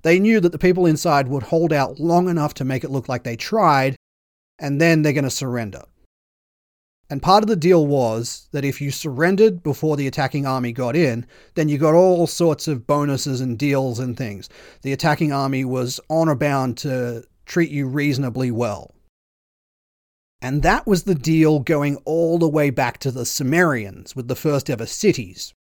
They 0.02 0.18
knew 0.18 0.40
that 0.40 0.50
the 0.50 0.58
people 0.58 0.86
inside 0.86 1.28
would 1.28 1.44
hold 1.44 1.72
out 1.72 2.00
long 2.00 2.28
enough 2.28 2.54
to 2.54 2.64
make 2.64 2.82
it 2.82 2.90
look 2.90 3.08
like 3.08 3.22
they 3.22 3.36
tried, 3.36 3.96
and 4.58 4.80
then 4.80 5.02
they're 5.02 5.12
going 5.12 5.24
to 5.24 5.30
surrender. 5.30 5.84
And 7.10 7.22
part 7.22 7.44
of 7.44 7.48
the 7.48 7.56
deal 7.56 7.86
was 7.86 8.48
that 8.52 8.64
if 8.64 8.80
you 8.80 8.90
surrendered 8.90 9.62
before 9.62 9.96
the 9.96 10.06
attacking 10.06 10.46
army 10.46 10.72
got 10.72 10.96
in, 10.96 11.26
then 11.54 11.68
you 11.68 11.78
got 11.78 11.94
all 11.94 12.26
sorts 12.26 12.66
of 12.66 12.86
bonuses 12.86 13.40
and 13.40 13.58
deals 13.58 13.98
and 13.98 14.16
things. 14.16 14.48
The 14.82 14.92
attacking 14.92 15.32
army 15.32 15.64
was 15.64 16.00
honor 16.10 16.34
bound 16.34 16.76
to 16.78 17.24
treat 17.46 17.70
you 17.70 17.86
reasonably 17.86 18.50
well. 18.50 18.93
And 20.45 20.61
that 20.61 20.86
was 20.86 21.05
the 21.05 21.14
deal 21.14 21.61
going 21.61 21.97
all 22.05 22.38
the 22.38 22.47
way 22.47 22.68
back 22.68 22.99
to 22.99 23.11
the 23.11 23.24
Sumerians 23.24 24.14
with 24.14 24.28
the 24.28 24.36
first 24.36 24.68
ever 24.68 24.84
cities. 24.84 25.55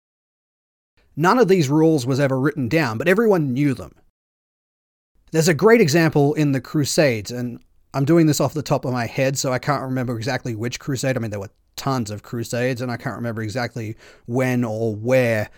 None 1.15 1.39
of 1.39 1.49
these 1.49 1.69
rules 1.69 2.07
was 2.07 2.19
ever 2.19 2.41
written 2.41 2.67
down, 2.67 2.97
but 2.97 3.07
everyone 3.07 3.53
knew 3.53 3.75
them. 3.75 3.93
There's 5.33 5.49
a 5.49 5.53
great 5.53 5.83
example 5.83 6.33
in 6.33 6.53
the 6.53 6.63
Crusades, 6.63 7.31
and 7.31 7.61
I'm 7.93 8.07
doing 8.07 8.25
this 8.25 8.41
off 8.41 8.55
the 8.55 8.63
top 8.63 8.87
of 8.87 8.95
my 8.95 9.05
head, 9.05 9.37
so 9.37 9.53
I 9.53 9.59
can't 9.59 9.83
remember 9.83 10.17
exactly 10.17 10.55
which 10.55 10.81
crusade. 10.81 11.15
I 11.15 11.21
mean, 11.21 11.31
there 11.31 11.41
were 11.41 11.51
tons 11.77 12.11
of 12.11 12.23
crusades, 12.23 12.81
and 12.81 12.91
I 12.91 12.97
can't 12.97 13.17
remember 13.17 13.43
exactly 13.43 13.97
when 14.25 14.65
or 14.65 14.97
where 14.97 15.51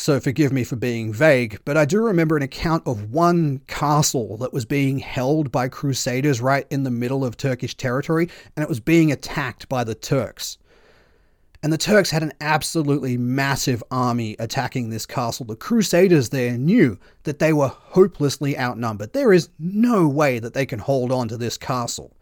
so 0.00 0.18
forgive 0.18 0.50
me 0.50 0.64
for 0.64 0.76
being 0.76 1.12
vague, 1.12 1.60
but 1.66 1.76
I 1.76 1.84
do 1.84 2.00
remember 2.00 2.34
an 2.34 2.42
account 2.42 2.86
of 2.86 3.12
one 3.12 3.60
castle 3.66 4.38
that 4.38 4.50
was 4.50 4.64
being 4.64 4.98
held 4.98 5.52
by 5.52 5.68
crusaders 5.68 6.40
right 6.40 6.66
in 6.70 6.84
the 6.84 6.90
middle 6.90 7.22
of 7.22 7.36
Turkish 7.36 7.76
territory, 7.76 8.30
and 8.56 8.62
it 8.62 8.68
was 8.68 8.80
being 8.80 9.12
attacked 9.12 9.68
by 9.68 9.84
the 9.84 9.94
Turks. 9.94 10.56
And 11.62 11.70
the 11.70 11.76
Turks 11.76 12.10
had 12.10 12.22
an 12.22 12.32
absolutely 12.40 13.18
massive 13.18 13.84
army 13.90 14.36
attacking 14.38 14.88
this 14.88 15.04
castle. 15.04 15.44
The 15.44 15.54
Crusaders 15.54 16.30
there 16.30 16.56
knew 16.56 16.98
that 17.24 17.38
they 17.38 17.52
were 17.52 17.68
hopelessly 17.68 18.58
outnumbered. 18.58 19.12
There 19.12 19.34
is 19.34 19.50
no 19.58 20.08
way 20.08 20.38
that 20.38 20.54
they 20.54 20.64
can 20.64 20.78
hold 20.78 21.12
on 21.12 21.28
to 21.28 21.36
this 21.36 21.58
castle. 21.58 22.16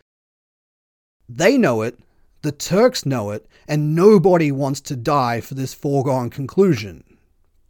They 1.28 1.56
know 1.56 1.82
it, 1.82 1.96
the 2.42 2.50
Turks 2.50 3.06
know 3.06 3.30
it, 3.30 3.46
and 3.68 3.94
nobody 3.94 4.50
wants 4.50 4.80
to 4.80 4.96
die 4.96 5.40
for 5.40 5.54
this 5.54 5.74
foregone 5.74 6.28
conclusion. 6.28 7.04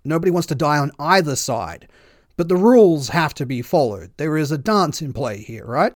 Nobody 0.05 0.31
wants 0.31 0.47
to 0.49 0.55
die 0.55 0.79
on 0.79 0.93
either 0.99 1.37
side. 1.37 1.89
But 2.37 2.49
the 2.49 2.57
rules 2.57 3.09
have 3.09 3.35
to 3.35 3.47
be 3.47 3.63
followed. 3.63 4.13
There 4.17 4.37
is 4.37 4.53
a 4.53 4.59
dance 4.59 5.03
in 5.03 5.13
play 5.13 5.39
here, 5.39 5.65
right? 5.65 5.93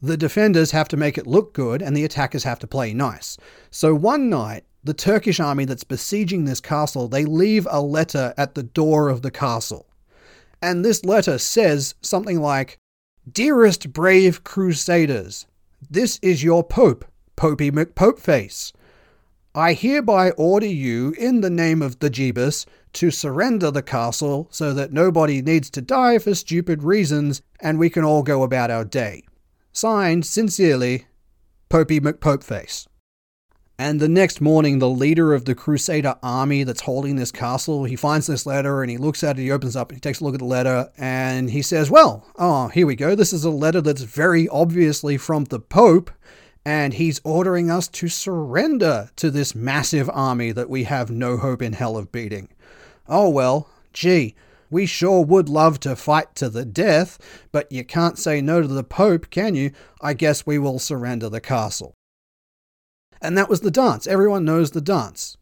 The 0.00 0.16
defenders 0.16 0.72
have 0.72 0.88
to 0.88 0.96
make 0.96 1.16
it 1.16 1.26
look 1.26 1.52
good, 1.52 1.80
and 1.80 1.96
the 1.96 2.04
attackers 2.04 2.42
have 2.42 2.58
to 2.60 2.66
play 2.66 2.92
nice. 2.92 3.36
So 3.70 3.94
one 3.94 4.28
night, 4.28 4.64
the 4.82 4.94
Turkish 4.94 5.38
army 5.38 5.64
that's 5.64 5.84
besieging 5.84 6.44
this 6.44 6.60
castle, 6.60 7.06
they 7.06 7.24
leave 7.24 7.68
a 7.70 7.80
letter 7.80 8.34
at 8.36 8.54
the 8.54 8.64
door 8.64 9.08
of 9.08 9.22
the 9.22 9.30
castle. 9.30 9.86
And 10.60 10.84
this 10.84 11.04
letter 11.04 11.38
says 11.38 11.94
something 12.00 12.40
like, 12.40 12.78
Dearest 13.30 13.92
brave 13.92 14.42
crusaders, 14.42 15.46
this 15.88 16.18
is 16.22 16.42
your 16.42 16.64
Pope, 16.64 17.04
Popey 17.36 17.70
McPopeface. 17.70 18.72
I 19.54 19.74
hereby 19.74 20.30
order 20.30 20.66
you, 20.66 21.14
in 21.18 21.42
the 21.42 21.50
name 21.50 21.82
of 21.82 21.98
the 21.98 22.08
Jeebus, 22.08 22.64
to 22.94 23.10
surrender 23.10 23.70
the 23.70 23.82
castle 23.82 24.48
so 24.50 24.72
that 24.72 24.92
nobody 24.92 25.42
needs 25.42 25.68
to 25.70 25.82
die 25.82 26.18
for 26.18 26.34
stupid 26.34 26.82
reasons 26.82 27.42
and 27.60 27.78
we 27.78 27.90
can 27.90 28.04
all 28.04 28.22
go 28.22 28.42
about 28.42 28.70
our 28.70 28.84
day. 28.84 29.24
Signed, 29.72 30.24
sincerely, 30.24 31.06
Popey 31.68 32.00
McPopeface. 32.00 32.86
And 33.78 34.00
the 34.00 34.08
next 34.08 34.40
morning, 34.40 34.78
the 34.78 34.88
leader 34.88 35.34
of 35.34 35.44
the 35.44 35.54
Crusader 35.54 36.16
army 36.22 36.62
that's 36.62 36.82
holding 36.82 37.16
this 37.16 37.32
castle, 37.32 37.84
he 37.84 37.96
finds 37.96 38.26
this 38.26 38.46
letter 38.46 38.82
and 38.82 38.90
he 38.90 38.96
looks 38.96 39.24
at 39.24 39.38
it, 39.38 39.42
he 39.42 39.50
opens 39.50 39.74
up, 39.74 39.92
he 39.92 39.98
takes 39.98 40.20
a 40.20 40.24
look 40.24 40.34
at 40.34 40.40
the 40.40 40.46
letter, 40.46 40.90
and 40.96 41.50
he 41.50 41.62
says, 41.62 41.90
Well, 41.90 42.26
oh, 42.36 42.68
here 42.68 42.86
we 42.86 42.94
go. 42.94 43.14
This 43.14 43.32
is 43.32 43.44
a 43.44 43.50
letter 43.50 43.80
that's 43.80 44.02
very 44.02 44.48
obviously 44.48 45.16
from 45.16 45.44
the 45.44 45.58
Pope, 45.58 46.10
and 46.64 46.94
he's 46.94 47.20
ordering 47.24 47.70
us 47.70 47.88
to 47.88 48.08
surrender 48.08 49.10
to 49.16 49.30
this 49.30 49.54
massive 49.54 50.08
army 50.12 50.52
that 50.52 50.70
we 50.70 50.84
have 50.84 51.10
no 51.10 51.36
hope 51.36 51.62
in 51.62 51.72
hell 51.72 51.96
of 51.96 52.12
beating. 52.12 52.48
Oh 53.08 53.28
well, 53.28 53.68
gee, 53.92 54.34
we 54.70 54.86
sure 54.86 55.24
would 55.24 55.48
love 55.48 55.80
to 55.80 55.96
fight 55.96 56.34
to 56.36 56.48
the 56.48 56.64
death, 56.64 57.18
but 57.52 57.70
you 57.70 57.84
can't 57.84 58.18
say 58.18 58.40
no 58.40 58.62
to 58.62 58.68
the 58.68 58.84
Pope, 58.84 59.28
can 59.30 59.54
you? 59.54 59.72
I 60.00 60.14
guess 60.14 60.46
we 60.46 60.58
will 60.58 60.78
surrender 60.78 61.28
the 61.28 61.40
castle. 61.40 61.94
And 63.20 63.36
that 63.36 63.48
was 63.48 63.60
the 63.60 63.70
dance. 63.70 64.06
Everyone 64.06 64.44
knows 64.44 64.70
the 64.70 64.80
dance. 64.80 65.36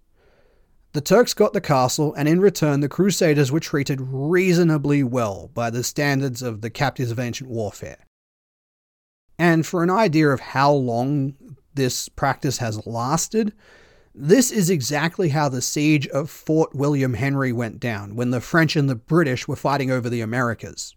The 0.92 1.00
Turks 1.00 1.34
got 1.34 1.52
the 1.52 1.60
castle, 1.60 2.12
and 2.14 2.28
in 2.28 2.40
return, 2.40 2.80
the 2.80 2.88
Crusaders 2.88 3.52
were 3.52 3.60
treated 3.60 4.00
reasonably 4.00 5.04
well 5.04 5.48
by 5.54 5.70
the 5.70 5.84
standards 5.84 6.42
of 6.42 6.62
the 6.62 6.70
captives 6.70 7.12
of 7.12 7.20
ancient 7.20 7.48
warfare. 7.48 7.98
And 9.40 9.64
for 9.64 9.82
an 9.82 9.88
idea 9.88 10.28
of 10.28 10.40
how 10.40 10.70
long 10.70 11.34
this 11.72 12.10
practice 12.10 12.58
has 12.58 12.86
lasted, 12.86 13.54
this 14.14 14.50
is 14.50 14.68
exactly 14.68 15.30
how 15.30 15.48
the 15.48 15.62
siege 15.62 16.06
of 16.08 16.28
Fort 16.28 16.74
William 16.74 17.14
Henry 17.14 17.50
went 17.50 17.80
down 17.80 18.16
when 18.16 18.32
the 18.32 18.42
French 18.42 18.76
and 18.76 18.86
the 18.86 18.94
British 18.94 19.48
were 19.48 19.56
fighting 19.56 19.90
over 19.90 20.10
the 20.10 20.20
Americas. 20.20 20.94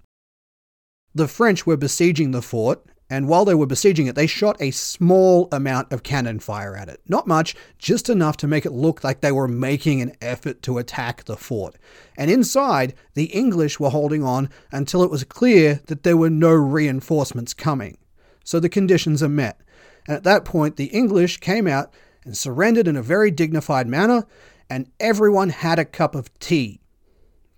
The 1.15 1.29
French 1.29 1.65
were 1.65 1.77
besieging 1.77 2.31
the 2.31 2.41
fort, 2.41 2.83
and 3.09 3.29
while 3.29 3.45
they 3.45 3.55
were 3.55 3.65
besieging 3.65 4.07
it, 4.07 4.15
they 4.15 4.27
shot 4.27 4.57
a 4.59 4.71
small 4.71 5.47
amount 5.53 5.93
of 5.93 6.03
cannon 6.03 6.39
fire 6.39 6.75
at 6.75 6.89
it. 6.89 6.99
Not 7.07 7.25
much, 7.25 7.55
just 7.77 8.09
enough 8.09 8.35
to 8.37 8.47
make 8.47 8.65
it 8.65 8.73
look 8.73 9.05
like 9.05 9.21
they 9.21 9.31
were 9.31 9.47
making 9.47 10.01
an 10.01 10.17
effort 10.19 10.61
to 10.63 10.79
attack 10.79 11.23
the 11.23 11.37
fort. 11.37 11.77
And 12.17 12.29
inside, 12.29 12.93
the 13.13 13.27
English 13.27 13.79
were 13.79 13.91
holding 13.91 14.21
on 14.21 14.49
until 14.69 15.01
it 15.01 15.11
was 15.11 15.23
clear 15.23 15.79
that 15.85 16.03
there 16.03 16.17
were 16.17 16.29
no 16.29 16.51
reinforcements 16.51 17.53
coming. 17.53 17.99
So 18.43 18.59
the 18.59 18.69
conditions 18.69 19.23
are 19.23 19.29
met. 19.29 19.59
And 20.07 20.17
at 20.17 20.23
that 20.23 20.45
point, 20.45 20.75
the 20.75 20.85
English 20.85 21.37
came 21.37 21.67
out 21.67 21.93
and 22.25 22.37
surrendered 22.37 22.87
in 22.87 22.95
a 22.95 23.01
very 23.01 23.31
dignified 23.31 23.87
manner, 23.87 24.25
and 24.69 24.91
everyone 24.99 25.49
had 25.49 25.79
a 25.79 25.85
cup 25.85 26.15
of 26.15 26.37
tea. 26.39 26.81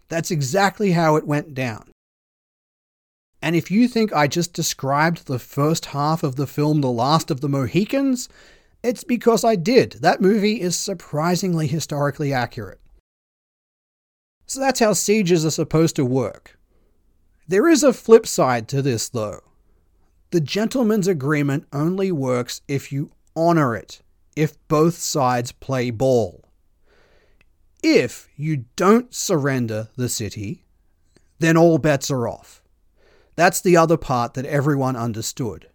That's 0.10 0.32
exactly 0.32 0.92
how 0.92 1.16
it 1.16 1.28
went 1.28 1.54
down. 1.54 1.92
And 3.42 3.56
if 3.56 3.70
you 3.70 3.88
think 3.88 4.12
I 4.14 4.28
just 4.28 4.54
described 4.54 5.28
the 5.28 5.40
first 5.40 5.88
half 5.88 6.24
of 6.24 6.36
the 6.36 6.48
film 6.48 6.82
The 6.82 6.90
Last 6.90 7.30
of 7.30 7.42
the 7.42 7.50
Mohicans, 7.50 8.28
it's 8.84 9.04
because 9.04 9.44
I 9.44 9.56
did. 9.56 9.98
That 10.02 10.22
movie 10.22 10.62
is 10.62 10.78
surprisingly 10.78 11.68
historically 11.68 12.34
accurate. 12.34 12.80
So 14.48 14.60
that's 14.60 14.80
how 14.80 14.94
sieges 14.94 15.46
are 15.46 15.52
supposed 15.52 15.96
to 15.96 16.06
work. 16.06 16.60
There 17.48 17.68
is 17.68 17.84
a 17.84 17.94
flip 17.94 18.26
side 18.28 18.68
to 18.70 18.82
this, 18.82 19.10
though. 19.10 19.42
The 20.36 20.42
gentleman's 20.42 21.08
agreement 21.08 21.66
only 21.72 22.12
works 22.12 22.60
if 22.68 22.92
you 22.92 23.14
honor 23.38 23.74
it 23.74 24.02
if 24.36 24.58
both 24.68 24.96
sides 24.96 25.54
play 25.54 25.92
ball. 25.92 26.44
If 27.82 28.28
you 28.36 28.66
don't 28.76 29.14
surrender 29.14 29.88
the 29.96 30.10
city, 30.10 30.66
then 31.40 31.56
all 31.56 31.78
bets 31.78 32.12
are 32.12 32.28
off. 32.28 32.62
That's 33.38 33.62
the 33.62 33.78
other 33.78 33.96
part 33.96 34.34
that 34.34 34.46
everyone 34.46 34.98
understood. 34.98 35.70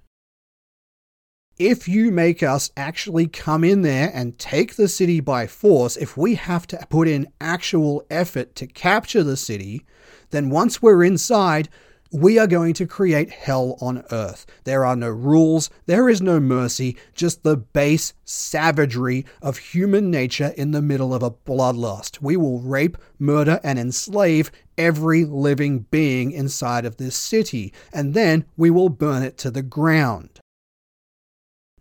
If 1.58 1.88
you 1.88 2.10
make 2.10 2.42
us 2.42 2.70
actually 2.76 3.28
come 3.28 3.64
in 3.64 3.80
there 3.80 4.10
and 4.12 4.38
take 4.38 4.76
the 4.76 4.88
city 4.88 5.20
by 5.20 5.46
force, 5.46 5.96
if 5.96 6.18
we 6.18 6.34
have 6.34 6.66
to 6.66 6.86
put 6.90 7.08
in 7.08 7.32
actual 7.40 8.04
effort 8.10 8.54
to 8.56 8.66
capture 8.66 9.22
the 9.22 9.38
city, 9.38 9.86
then 10.32 10.50
once 10.50 10.82
we're 10.82 11.02
inside, 11.02 11.70
we 12.12 12.38
are 12.38 12.46
going 12.46 12.74
to 12.74 12.86
create 12.86 13.30
hell 13.30 13.76
on 13.80 14.04
earth. 14.10 14.44
There 14.64 14.84
are 14.84 14.96
no 14.96 15.08
rules, 15.08 15.70
there 15.86 16.08
is 16.08 16.20
no 16.20 16.40
mercy, 16.40 16.96
just 17.14 17.42
the 17.42 17.56
base 17.56 18.14
savagery 18.24 19.24
of 19.40 19.58
human 19.58 20.10
nature 20.10 20.52
in 20.56 20.72
the 20.72 20.82
middle 20.82 21.14
of 21.14 21.22
a 21.22 21.30
bloodlust. 21.30 22.20
We 22.20 22.36
will 22.36 22.60
rape, 22.60 22.96
murder, 23.18 23.60
and 23.62 23.78
enslave 23.78 24.50
every 24.76 25.24
living 25.24 25.86
being 25.90 26.32
inside 26.32 26.84
of 26.84 26.96
this 26.96 27.14
city, 27.14 27.72
and 27.92 28.12
then 28.12 28.44
we 28.56 28.70
will 28.70 28.88
burn 28.88 29.22
it 29.22 29.38
to 29.38 29.50
the 29.50 29.62
ground. 29.62 30.40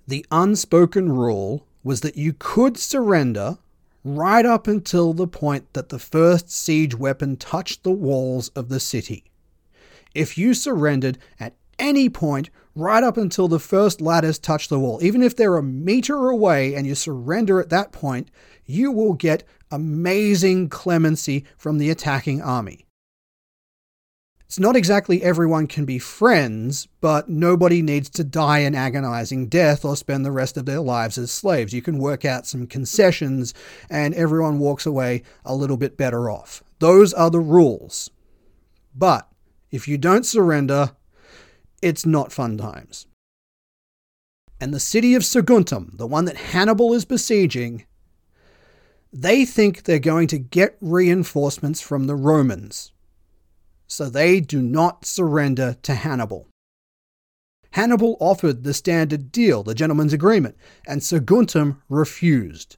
The 0.08 0.26
unspoken 0.32 1.12
rule 1.12 1.66
was 1.84 2.02
that 2.02 2.18
you 2.18 2.34
could 2.38 2.78
surrender 2.78 3.58
right 4.04 4.46
up 4.46 4.68
until 4.68 5.14
the 5.14 5.28
point 5.28 5.74
that 5.74 5.90
the 5.90 6.00
first 6.00 6.52
siege 6.52 6.96
weapon 6.96 7.36
touched 7.36 7.84
the 7.84 7.92
walls 7.92 8.50
of 8.50 8.70
the 8.70 8.80
city 8.80 9.29
if 10.14 10.38
you 10.38 10.54
surrendered 10.54 11.18
at 11.40 11.56
any 11.78 12.10
point 12.10 12.50
right 12.76 13.04
up 13.04 13.18
until 13.18 13.48
the 13.48 13.60
first 13.60 14.02
ladders 14.02 14.40
touch 14.40 14.68
the 14.68 14.80
wall. 14.80 15.00
Even 15.02 15.22
if 15.22 15.36
they're 15.36 15.58
a 15.58 15.64
meter 15.64 16.30
away 16.30 16.76
and 16.76 16.86
you 16.88 16.96
surrender 16.96 17.60
at 17.60 17.70
that 17.70 17.92
point, 17.92 18.30
you 18.66 18.92
will 18.92 19.14
get 19.14 19.44
amazing 19.72 20.70
clemency 20.70 21.46
from 21.58 21.78
the 21.78 21.90
attacking 21.90 22.42
army. 22.42 22.86
It's 24.46 24.60
not 24.60 24.76
exactly 24.76 25.22
everyone 25.22 25.68
can 25.68 25.86
be 25.86 26.00
friends, 26.00 26.88
but 27.02 27.30
nobody 27.30 27.84
needs 27.84 28.10
to 28.12 28.24
die 28.24 28.60
an 28.60 28.74
agonizing 28.74 29.48
death 29.48 29.86
or 29.86 29.96
spend 29.96 30.26
the 30.26 30.32
rest 30.32 30.58
of 30.58 30.66
their 30.66 30.80
lives 30.80 31.20
as 31.20 31.30
slaves. 31.30 31.72
You 31.72 31.84
can 31.84 32.00
work 32.00 32.26
out 32.26 32.48
some 32.48 32.66
concessions 32.66 33.54
and 33.92 34.16
everyone 34.16 34.58
walks 34.58 34.88
away 34.88 35.22
a 35.46 35.54
little 35.54 35.78
bit 35.78 35.98
better 35.98 36.32
off. 36.32 36.64
Those 36.80 37.14
are 37.14 37.30
the 37.30 37.40
rules. 37.40 38.10
But 38.96 39.30
if 39.72 39.88
you 39.88 39.98
don't 39.98 40.26
surrender, 40.26 40.92
it's 41.82 42.06
not 42.06 42.32
fun 42.32 42.58
times. 42.58 43.06
And 44.62 44.74
the 44.74 44.80
city 44.80 45.16
of 45.16 45.24
Saguntum, 45.24 45.98
the 45.98 46.08
one 46.08 46.26
that 46.26 46.36
Hannibal 46.36 46.94
is 46.94 47.06
besieging, 47.06 47.86
they 49.12 49.46
think 49.46 49.84
they're 49.84 50.00
going 50.00 50.28
to 50.28 50.38
get 50.38 50.78
reinforcements 50.82 51.82
from 51.82 52.06
the 52.06 52.16
Romans. 52.16 52.92
So 53.88 54.10
they 54.10 54.40
do 54.40 54.62
not 54.62 55.06
surrender 55.06 55.78
to 55.84 55.96
Hannibal. 55.96 56.48
Hannibal 57.72 58.18
offered 58.20 58.64
the 58.64 58.74
standard 58.74 59.32
deal, 59.32 59.64
the 59.64 59.76
gentleman's 59.76 60.14
agreement, 60.14 60.56
and 60.88 61.02
Saguntum 61.02 61.78
refused. 61.88 62.78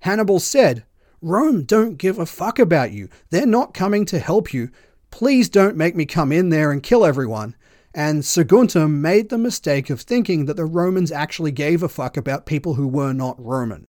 Hannibal 0.00 0.40
said, 0.40 0.84
Rome 1.20 1.64
don't 1.64 1.98
give 1.98 2.18
a 2.18 2.26
fuck 2.26 2.58
about 2.58 2.92
you. 2.92 3.08
They're 3.30 3.46
not 3.46 3.74
coming 3.74 4.04
to 4.06 4.20
help 4.20 4.54
you. 4.54 4.70
Please 5.10 5.48
don't 5.48 5.76
make 5.76 5.96
me 5.96 6.06
come 6.06 6.32
in 6.32 6.48
there 6.48 6.70
and 6.70 6.82
kill 6.82 7.04
everyone. 7.04 7.56
And 7.94 8.22
Saguntum 8.22 9.00
made 9.00 9.28
the 9.28 9.38
mistake 9.38 9.90
of 9.90 10.00
thinking 10.00 10.44
that 10.44 10.56
the 10.56 10.64
Romans 10.64 11.10
actually 11.10 11.52
gave 11.52 11.82
a 11.82 11.88
fuck 11.88 12.16
about 12.16 12.46
people 12.46 12.74
who 12.74 12.86
were 12.86 13.12
not 13.12 13.42
Roman. 13.42 13.86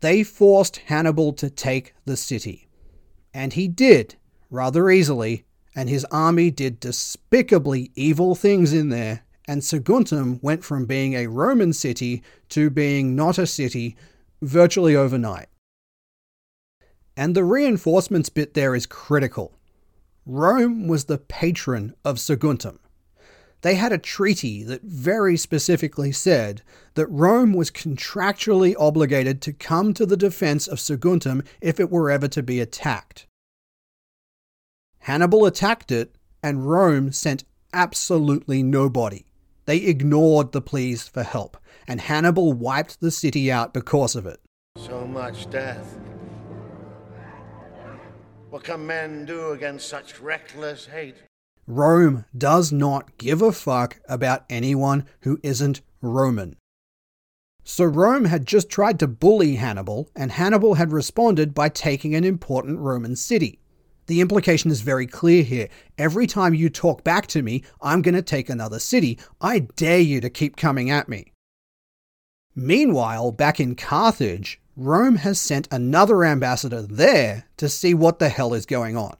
They 0.00 0.22
forced 0.22 0.76
Hannibal 0.86 1.32
to 1.34 1.50
take 1.50 1.94
the 2.04 2.16
city. 2.16 2.68
And 3.34 3.52
he 3.52 3.68
did, 3.68 4.16
rather 4.50 4.88
easily, 4.88 5.44
and 5.74 5.88
his 5.88 6.06
army 6.06 6.50
did 6.50 6.80
despicably 6.80 7.90
evil 7.94 8.34
things 8.34 8.72
in 8.72 8.88
there, 8.88 9.24
and 9.46 9.60
Saguntum 9.60 10.42
went 10.42 10.64
from 10.64 10.86
being 10.86 11.14
a 11.14 11.26
Roman 11.26 11.72
city 11.72 12.22
to 12.50 12.70
being 12.70 13.14
not 13.14 13.38
a 13.38 13.46
city 13.46 13.96
virtually 14.40 14.96
overnight. 14.96 15.48
And 17.16 17.34
the 17.34 17.44
reinforcements 17.44 18.28
bit 18.28 18.54
there 18.54 18.74
is 18.74 18.86
critical. 18.86 19.52
Rome 20.26 20.88
was 20.88 21.04
the 21.04 21.18
patron 21.18 21.94
of 22.04 22.16
Saguntum. 22.16 22.78
They 23.62 23.76
had 23.76 23.92
a 23.92 23.98
treaty 23.98 24.64
that 24.64 24.82
very 24.82 25.36
specifically 25.36 26.10
said 26.10 26.62
that 26.94 27.06
Rome 27.06 27.52
was 27.52 27.70
contractually 27.70 28.74
obligated 28.78 29.40
to 29.42 29.52
come 29.52 29.94
to 29.94 30.04
the 30.04 30.16
defense 30.16 30.66
of 30.66 30.78
Saguntum 30.78 31.46
if 31.60 31.78
it 31.78 31.90
were 31.90 32.10
ever 32.10 32.26
to 32.28 32.42
be 32.42 32.60
attacked. 32.60 33.26
Hannibal 34.98 35.46
attacked 35.46 35.92
it, 35.92 36.16
and 36.42 36.68
Rome 36.68 37.12
sent 37.12 37.44
absolutely 37.72 38.64
nobody. 38.64 39.26
They 39.64 39.78
ignored 39.78 40.50
the 40.50 40.60
pleas 40.60 41.06
for 41.06 41.22
help, 41.22 41.56
and 41.86 42.00
Hannibal 42.00 42.52
wiped 42.52 43.00
the 43.00 43.12
city 43.12 43.50
out 43.50 43.72
because 43.72 44.16
of 44.16 44.26
it. 44.26 44.40
So 44.76 45.06
much 45.06 45.48
death. 45.50 45.96
What 48.56 48.64
can 48.64 48.86
men 48.86 49.26
do 49.26 49.50
against 49.50 49.86
such 49.86 50.18
reckless 50.18 50.86
hate? 50.86 51.16
Rome 51.66 52.24
does 52.34 52.72
not 52.72 53.18
give 53.18 53.42
a 53.42 53.52
fuck 53.52 54.00
about 54.08 54.46
anyone 54.48 55.04
who 55.20 55.38
isn't 55.42 55.82
Roman. 56.00 56.56
So 57.64 57.84
Rome 57.84 58.24
had 58.24 58.46
just 58.46 58.70
tried 58.70 58.98
to 59.00 59.06
bully 59.06 59.56
Hannibal, 59.56 60.08
and 60.16 60.32
Hannibal 60.32 60.76
had 60.76 60.90
responded 60.90 61.52
by 61.52 61.68
taking 61.68 62.14
an 62.14 62.24
important 62.24 62.78
Roman 62.78 63.14
city. 63.14 63.60
The 64.06 64.22
implication 64.22 64.70
is 64.70 64.80
very 64.80 65.06
clear 65.06 65.42
here. 65.42 65.68
Every 65.98 66.26
time 66.26 66.54
you 66.54 66.70
talk 66.70 67.04
back 67.04 67.26
to 67.26 67.42
me, 67.42 67.62
I'm 67.82 68.00
going 68.00 68.14
to 68.14 68.22
take 68.22 68.48
another 68.48 68.78
city. 68.78 69.18
I 69.38 69.58
dare 69.76 70.00
you 70.00 70.22
to 70.22 70.30
keep 70.30 70.56
coming 70.56 70.90
at 70.90 71.10
me. 71.10 71.34
Meanwhile, 72.54 73.32
back 73.32 73.60
in 73.60 73.74
Carthage, 73.74 74.62
Rome 74.78 75.16
has 75.16 75.40
sent 75.40 75.68
another 75.70 76.22
ambassador 76.22 76.82
there 76.82 77.46
to 77.56 77.66
see 77.66 77.94
what 77.94 78.18
the 78.18 78.28
hell 78.28 78.52
is 78.52 78.66
going 78.66 78.94
on. 78.94 79.16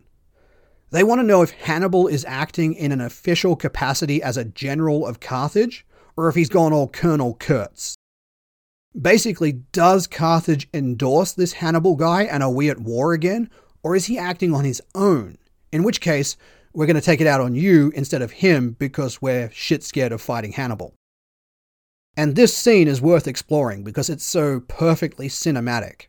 They 0.91 1.03
want 1.03 1.21
to 1.21 1.27
know 1.27 1.41
if 1.41 1.51
Hannibal 1.51 2.09
is 2.09 2.27
acting 2.27 2.75
in 2.75 2.93
an 2.93 3.01
official 3.01 3.57
capacity 3.57 4.23
as 4.23 4.37
a 4.37 4.45
general 4.45 5.07
of 5.07 5.19
Carthage, 5.19 5.87
or 6.15 6.29
if 6.29 6.35
he's 6.35 6.51
gone 6.51 6.75
all 6.75 6.89
Colonel 6.89 7.35
Kurtz. 7.35 7.97
Basically, 9.01 9.53
does 9.73 10.07
Carthage 10.07 10.69
endorse 10.75 11.33
this 11.33 11.55
Hannibal 11.55 11.97
guy 11.97 12.25
and 12.25 12.43
are 12.43 12.51
we 12.51 12.69
at 12.69 12.81
war 12.81 13.15
again, 13.15 13.49
or 13.83 13.97
is 13.97 14.07
he 14.07 14.19
acting 14.19 14.55
on 14.55 14.67
his 14.67 14.83
own? 14.95 15.39
In 15.73 15.83
which 15.83 16.03
case, 16.03 16.37
we're 16.75 16.87
going 16.87 16.97
to 16.97 17.01
take 17.01 17.23
it 17.23 17.27
out 17.27 17.41
on 17.41 17.55
you 17.55 17.91
instead 17.95 18.21
of 18.21 18.31
him 18.31 18.77
because 18.79 19.23
we're 19.23 19.51
shit 19.53 19.83
scared 19.83 20.13
of 20.13 20.21
fighting 20.21 20.53
Hannibal. 20.53 20.93
And 22.17 22.35
this 22.35 22.57
scene 22.57 22.89
is 22.89 23.03
worth 23.03 23.27
exploring 23.27 23.85
because 23.85 24.09
it's 24.09 24.25
so 24.25 24.61
perfectly 24.61 25.29
cinematic. 25.29 26.07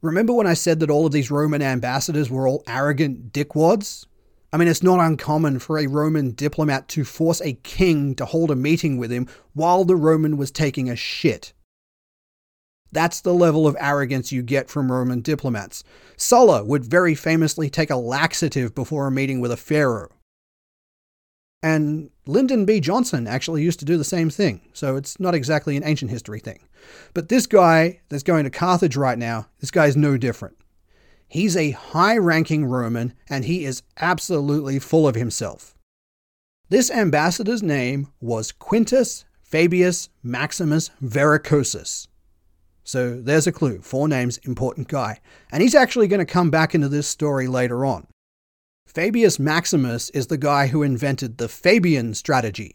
Remember 0.00 0.32
when 0.32 0.46
I 0.46 0.54
said 0.54 0.78
that 0.78 0.90
all 0.90 1.06
of 1.06 1.12
these 1.12 1.30
Roman 1.30 1.60
ambassadors 1.60 2.30
were 2.30 2.46
all 2.46 2.62
arrogant 2.68 3.32
dickwads? 3.32 4.06
I 4.52 4.56
mean, 4.56 4.68
it's 4.68 4.82
not 4.82 5.00
uncommon 5.00 5.58
for 5.58 5.76
a 5.76 5.88
Roman 5.88 6.30
diplomat 6.30 6.88
to 6.88 7.04
force 7.04 7.40
a 7.40 7.54
king 7.54 8.14
to 8.14 8.24
hold 8.24 8.52
a 8.52 8.56
meeting 8.56 8.96
with 8.96 9.10
him 9.10 9.26
while 9.54 9.84
the 9.84 9.96
Roman 9.96 10.36
was 10.36 10.52
taking 10.52 10.88
a 10.88 10.94
shit. 10.94 11.52
That's 12.92 13.20
the 13.20 13.34
level 13.34 13.66
of 13.66 13.76
arrogance 13.78 14.32
you 14.32 14.42
get 14.42 14.70
from 14.70 14.90
Roman 14.90 15.20
diplomats. 15.20 15.84
Sulla 16.16 16.64
would 16.64 16.84
very 16.84 17.14
famously 17.14 17.68
take 17.68 17.90
a 17.90 17.96
laxative 17.96 18.74
before 18.74 19.08
a 19.08 19.10
meeting 19.10 19.40
with 19.40 19.50
a 19.50 19.56
pharaoh. 19.56 20.10
And 21.62 22.10
Lyndon 22.26 22.64
B. 22.64 22.78
Johnson 22.78 23.26
actually 23.26 23.62
used 23.62 23.80
to 23.80 23.84
do 23.84 23.96
the 23.96 24.04
same 24.04 24.30
thing, 24.30 24.60
so 24.72 24.96
it's 24.96 25.18
not 25.18 25.34
exactly 25.34 25.76
an 25.76 25.84
ancient 25.84 26.10
history 26.10 26.38
thing. 26.38 26.60
But 27.14 27.28
this 27.28 27.46
guy 27.46 28.00
that's 28.08 28.22
going 28.22 28.44
to 28.44 28.50
Carthage 28.50 28.96
right 28.96 29.18
now, 29.18 29.48
this 29.60 29.70
guy's 29.70 29.96
no 29.96 30.16
different. 30.16 30.56
He's 31.26 31.56
a 31.56 31.72
high 31.72 32.16
ranking 32.16 32.64
Roman 32.64 33.12
and 33.28 33.44
he 33.44 33.64
is 33.64 33.82
absolutely 33.98 34.78
full 34.78 35.06
of 35.06 35.14
himself. 35.14 35.74
This 36.70 36.90
ambassador's 36.90 37.62
name 37.62 38.08
was 38.20 38.52
Quintus 38.52 39.24
Fabius 39.42 40.08
Maximus 40.22 40.90
Verrucosus. 41.02 42.06
So 42.84 43.20
there's 43.20 43.46
a 43.46 43.52
clue. 43.52 43.80
Four 43.80 44.08
names, 44.08 44.38
important 44.38 44.88
guy. 44.88 45.20
And 45.52 45.62
he's 45.62 45.74
actually 45.74 46.08
going 46.08 46.24
to 46.24 46.32
come 46.32 46.50
back 46.50 46.74
into 46.74 46.88
this 46.88 47.06
story 47.06 47.46
later 47.46 47.84
on. 47.84 48.06
Fabius 48.88 49.38
Maximus 49.38 50.08
is 50.10 50.28
the 50.28 50.38
guy 50.38 50.68
who 50.68 50.82
invented 50.82 51.36
the 51.36 51.46
Fabian 51.46 52.14
strategy, 52.14 52.74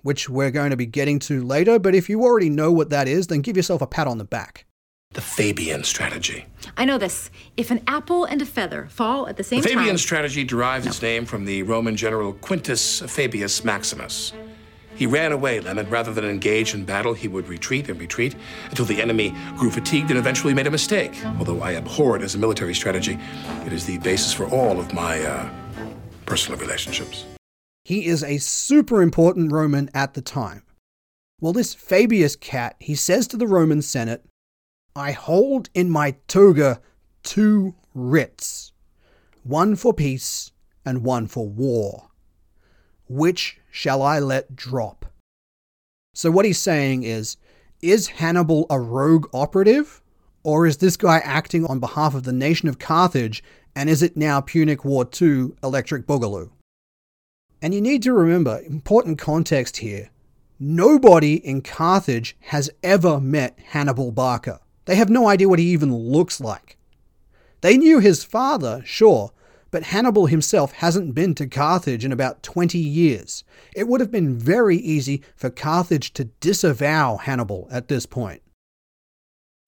which 0.00 0.26
we're 0.26 0.50
going 0.50 0.70
to 0.70 0.76
be 0.76 0.86
getting 0.86 1.18
to 1.18 1.44
later, 1.44 1.78
but 1.78 1.94
if 1.94 2.08
you 2.08 2.22
already 2.22 2.48
know 2.48 2.72
what 2.72 2.88
that 2.88 3.06
is, 3.06 3.26
then 3.26 3.42
give 3.42 3.58
yourself 3.58 3.82
a 3.82 3.86
pat 3.86 4.06
on 4.06 4.16
the 4.16 4.24
back. 4.24 4.64
The 5.12 5.20
Fabian 5.20 5.84
strategy. 5.84 6.46
I 6.78 6.86
know 6.86 6.96
this. 6.96 7.30
If 7.58 7.70
an 7.70 7.82
apple 7.86 8.24
and 8.24 8.40
a 8.40 8.46
feather 8.46 8.86
fall 8.88 9.28
at 9.28 9.36
the 9.36 9.44
same 9.44 9.60
time. 9.60 9.64
the 9.64 9.68
Fabian 9.68 9.88
time. 9.88 9.98
strategy 9.98 10.44
derives 10.44 10.86
its 10.86 11.02
name 11.02 11.26
from 11.26 11.44
the 11.44 11.62
Roman 11.64 11.94
general 11.94 12.32
Quintus 12.32 13.02
Fabius 13.02 13.62
Maximus. 13.62 14.32
He 15.00 15.06
ran 15.06 15.32
away, 15.32 15.60
Lemon. 15.60 15.88
Rather 15.88 16.12
than 16.12 16.26
engage 16.26 16.74
in 16.74 16.84
battle, 16.84 17.14
he 17.14 17.26
would 17.26 17.48
retreat 17.48 17.88
and 17.88 17.98
retreat 17.98 18.36
until 18.68 18.84
the 18.84 19.00
enemy 19.00 19.34
grew 19.56 19.70
fatigued 19.70 20.10
and 20.10 20.18
eventually 20.18 20.52
made 20.52 20.66
a 20.66 20.70
mistake. 20.70 21.14
Although 21.38 21.62
I 21.62 21.76
abhor 21.76 22.16
it 22.16 22.22
as 22.22 22.34
a 22.34 22.38
military 22.38 22.74
strategy, 22.74 23.18
it 23.64 23.72
is 23.72 23.86
the 23.86 23.96
basis 23.96 24.34
for 24.34 24.44
all 24.50 24.78
of 24.78 24.92
my 24.92 25.22
uh, 25.22 25.48
personal 26.26 26.60
relationships. 26.60 27.24
He 27.82 28.04
is 28.04 28.22
a 28.22 28.36
super 28.36 29.00
important 29.00 29.52
Roman 29.52 29.88
at 29.94 30.12
the 30.12 30.20
time. 30.20 30.64
Well, 31.40 31.54
this 31.54 31.74
Fabius 31.74 32.36
cat, 32.36 32.76
he 32.78 32.94
says 32.94 33.26
to 33.28 33.38
the 33.38 33.46
Roman 33.46 33.80
Senate, 33.80 34.26
I 34.94 35.12
hold 35.12 35.70
in 35.72 35.88
my 35.88 36.16
toga 36.28 36.78
two 37.22 37.74
writs, 37.94 38.72
one 39.44 39.76
for 39.76 39.94
peace 39.94 40.52
and 40.84 41.04
one 41.04 41.26
for 41.26 41.48
war. 41.48 42.09
Which 43.10 43.58
shall 43.72 44.02
I 44.02 44.20
let 44.20 44.54
drop? 44.54 45.04
So, 46.14 46.30
what 46.30 46.44
he's 46.44 46.60
saying 46.60 47.02
is 47.02 47.38
Is 47.82 48.06
Hannibal 48.06 48.66
a 48.70 48.78
rogue 48.78 49.26
operative? 49.34 50.00
Or 50.44 50.64
is 50.64 50.76
this 50.76 50.96
guy 50.96 51.18
acting 51.18 51.66
on 51.66 51.80
behalf 51.80 52.14
of 52.14 52.22
the 52.22 52.32
nation 52.32 52.68
of 52.68 52.78
Carthage? 52.78 53.42
And 53.74 53.90
is 53.90 54.00
it 54.00 54.16
now 54.16 54.40
Punic 54.40 54.84
War 54.84 55.08
II 55.20 55.50
Electric 55.60 56.06
Boogaloo? 56.06 56.50
And 57.60 57.74
you 57.74 57.80
need 57.80 58.04
to 58.04 58.12
remember 58.12 58.62
important 58.64 59.18
context 59.18 59.78
here 59.78 60.10
nobody 60.60 61.34
in 61.34 61.62
Carthage 61.62 62.36
has 62.42 62.70
ever 62.84 63.18
met 63.18 63.58
Hannibal 63.70 64.12
Barca. 64.12 64.60
They 64.84 64.94
have 64.94 65.10
no 65.10 65.26
idea 65.26 65.48
what 65.48 65.58
he 65.58 65.72
even 65.72 65.92
looks 65.92 66.40
like. 66.40 66.76
They 67.60 67.76
knew 67.76 67.98
his 67.98 68.22
father, 68.22 68.82
sure, 68.84 69.32
but 69.70 69.84
Hannibal 69.84 70.26
himself 70.26 70.72
hasn't 70.72 71.14
been 71.14 71.34
to 71.36 71.46
Carthage 71.46 72.04
in 72.04 72.12
about 72.12 72.42
20 72.42 72.78
years. 72.78 73.44
It 73.74 73.88
would 73.88 74.00
have 74.00 74.10
been 74.10 74.38
very 74.38 74.76
easy 74.76 75.22
for 75.36 75.50
Carthage 75.50 76.12
to 76.14 76.24
disavow 76.24 77.16
Hannibal 77.16 77.68
at 77.70 77.88
this 77.88 78.06
point. 78.06 78.42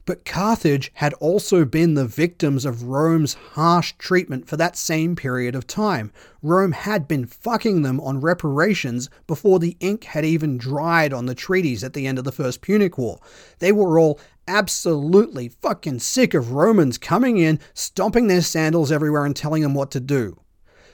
But 0.05 0.25
Carthage 0.25 0.91
had 0.95 1.15
also 1.15 1.65
been 1.65 1.95
the 1.95 2.07
victims 2.07 2.65
of 2.65 2.83
Rome's 2.83 3.35
harsh 3.35 3.95
treatment 3.99 4.49
for 4.49 4.57
that 4.57 4.77
same 4.77 5.15
period 5.15 5.55
of 5.55 5.69
time. 5.69 6.11
Rome 6.43 6.73
had 6.73 7.07
been 7.07 7.25
fucking 7.25 7.83
them 7.83 8.01
on 8.01 8.21
reparations 8.21 9.09
before 9.29 9.61
the 9.61 9.77
ink 9.79 10.03
had 10.05 10.25
even 10.25 10.59
dried 10.59 11.13
on 11.13 11.27
the 11.27 11.37
treaties 11.37 11.85
at 11.85 11.93
the 11.93 12.09
end 12.09 12.19
of 12.19 12.25
the 12.25 12.33
First 12.33 12.63
Punic 12.63 12.99
War. 12.99 13.21
They 13.61 13.71
were 13.71 13.97
all 13.97 14.19
absolutely 14.47 15.49
fucking 15.49 16.01
sick 16.01 16.35
of 16.35 16.53
Romans 16.53 16.99
coming 16.99 17.39
in, 17.39 17.61
stomping 17.75 18.27
their 18.27 18.43
sandals 18.43 18.93
everywhere 18.93 19.25
and 19.25 19.37
telling 19.37 19.63
them 19.63 19.75
what 19.75 19.91
to 19.93 20.01
do 20.01 20.43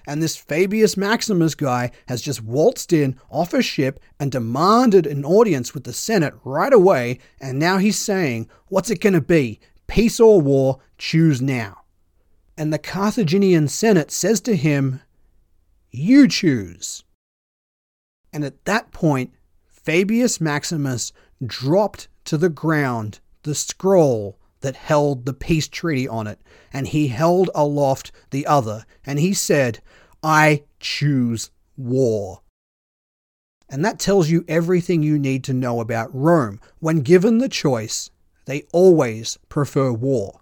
and 0.08 0.22
this 0.22 0.38
Fabius 0.38 0.96
Maximus 0.96 1.54
guy 1.54 1.90
has 2.08 2.22
just 2.22 2.42
waltzed 2.42 2.94
in 2.94 3.20
off 3.30 3.52
a 3.52 3.60
ship 3.60 4.00
and 4.18 4.32
demanded 4.32 5.06
an 5.06 5.22
audience 5.22 5.74
with 5.74 5.84
the 5.84 5.92
Senate 5.92 6.32
right 6.44 6.72
away, 6.72 7.18
and 7.42 7.58
now 7.58 7.76
he's 7.76 7.98
saying, 7.98 8.48
What's 8.68 8.88
it 8.88 9.02
going 9.02 9.12
to 9.12 9.20
be? 9.20 9.60
Peace 9.86 10.18
or 10.18 10.40
war? 10.40 10.80
Choose 10.96 11.42
now. 11.42 11.82
And 12.56 12.72
the 12.72 12.78
Carthaginian 12.78 13.68
Senate 13.68 14.10
says 14.10 14.40
to 14.40 14.56
him, 14.56 15.02
You 15.90 16.26
choose. 16.26 17.04
And 18.32 18.44
at 18.44 18.64
that 18.64 18.92
point, 18.92 19.34
Fabius 19.66 20.40
Maximus 20.40 21.12
dropped 21.44 22.08
to 22.24 22.38
the 22.38 22.48
ground 22.48 23.20
the 23.48 23.54
scroll 23.54 24.38
that 24.60 24.76
held 24.76 25.24
the 25.24 25.32
peace 25.32 25.68
treaty 25.68 26.06
on 26.06 26.26
it, 26.26 26.38
and 26.70 26.86
he 26.86 27.08
held 27.08 27.48
aloft 27.54 28.12
the 28.30 28.46
other, 28.46 28.84
and 29.06 29.18
he 29.18 29.32
said, 29.32 29.80
I 30.22 30.64
choose 30.80 31.50
war. 31.74 32.42
And 33.70 33.82
that 33.84 33.98
tells 33.98 34.28
you 34.28 34.44
everything 34.48 35.02
you 35.02 35.18
need 35.18 35.44
to 35.44 35.54
know 35.54 35.80
about 35.80 36.14
Rome. 36.14 36.60
When 36.78 37.00
given 37.00 37.38
the 37.38 37.48
choice, 37.48 38.10
they 38.44 38.64
always 38.70 39.38
prefer 39.48 39.92
war. 39.92 40.40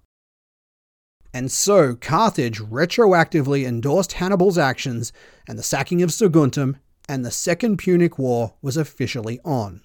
And 1.32 1.52
so 1.52 1.94
Carthage 1.94 2.60
retroactively 2.60 3.64
endorsed 3.64 4.14
Hannibal's 4.14 4.58
actions, 4.58 5.12
and 5.46 5.56
the 5.56 5.62
sacking 5.62 6.02
of 6.02 6.10
Saguntum 6.10 6.76
and 7.08 7.24
the 7.24 7.30
Second 7.30 7.76
Punic 7.76 8.18
War 8.18 8.54
was 8.62 8.76
officially 8.76 9.38
on. 9.44 9.82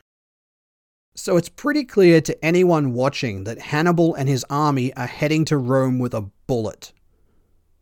So 1.14 1.36
it's 1.36 1.50
pretty 1.50 1.84
clear 1.84 2.22
to 2.22 2.46
anyone 2.46 2.94
watching 2.94 3.44
that 3.44 3.60
Hannibal 3.60 4.16
and 4.16 4.30
his 4.30 4.46
army 4.50 4.94
are 4.96 5.08
heading 5.08 5.44
to 5.46 5.58
Rome 5.58 6.00
with 6.00 6.14
a 6.14 6.30
bullet. 6.48 6.94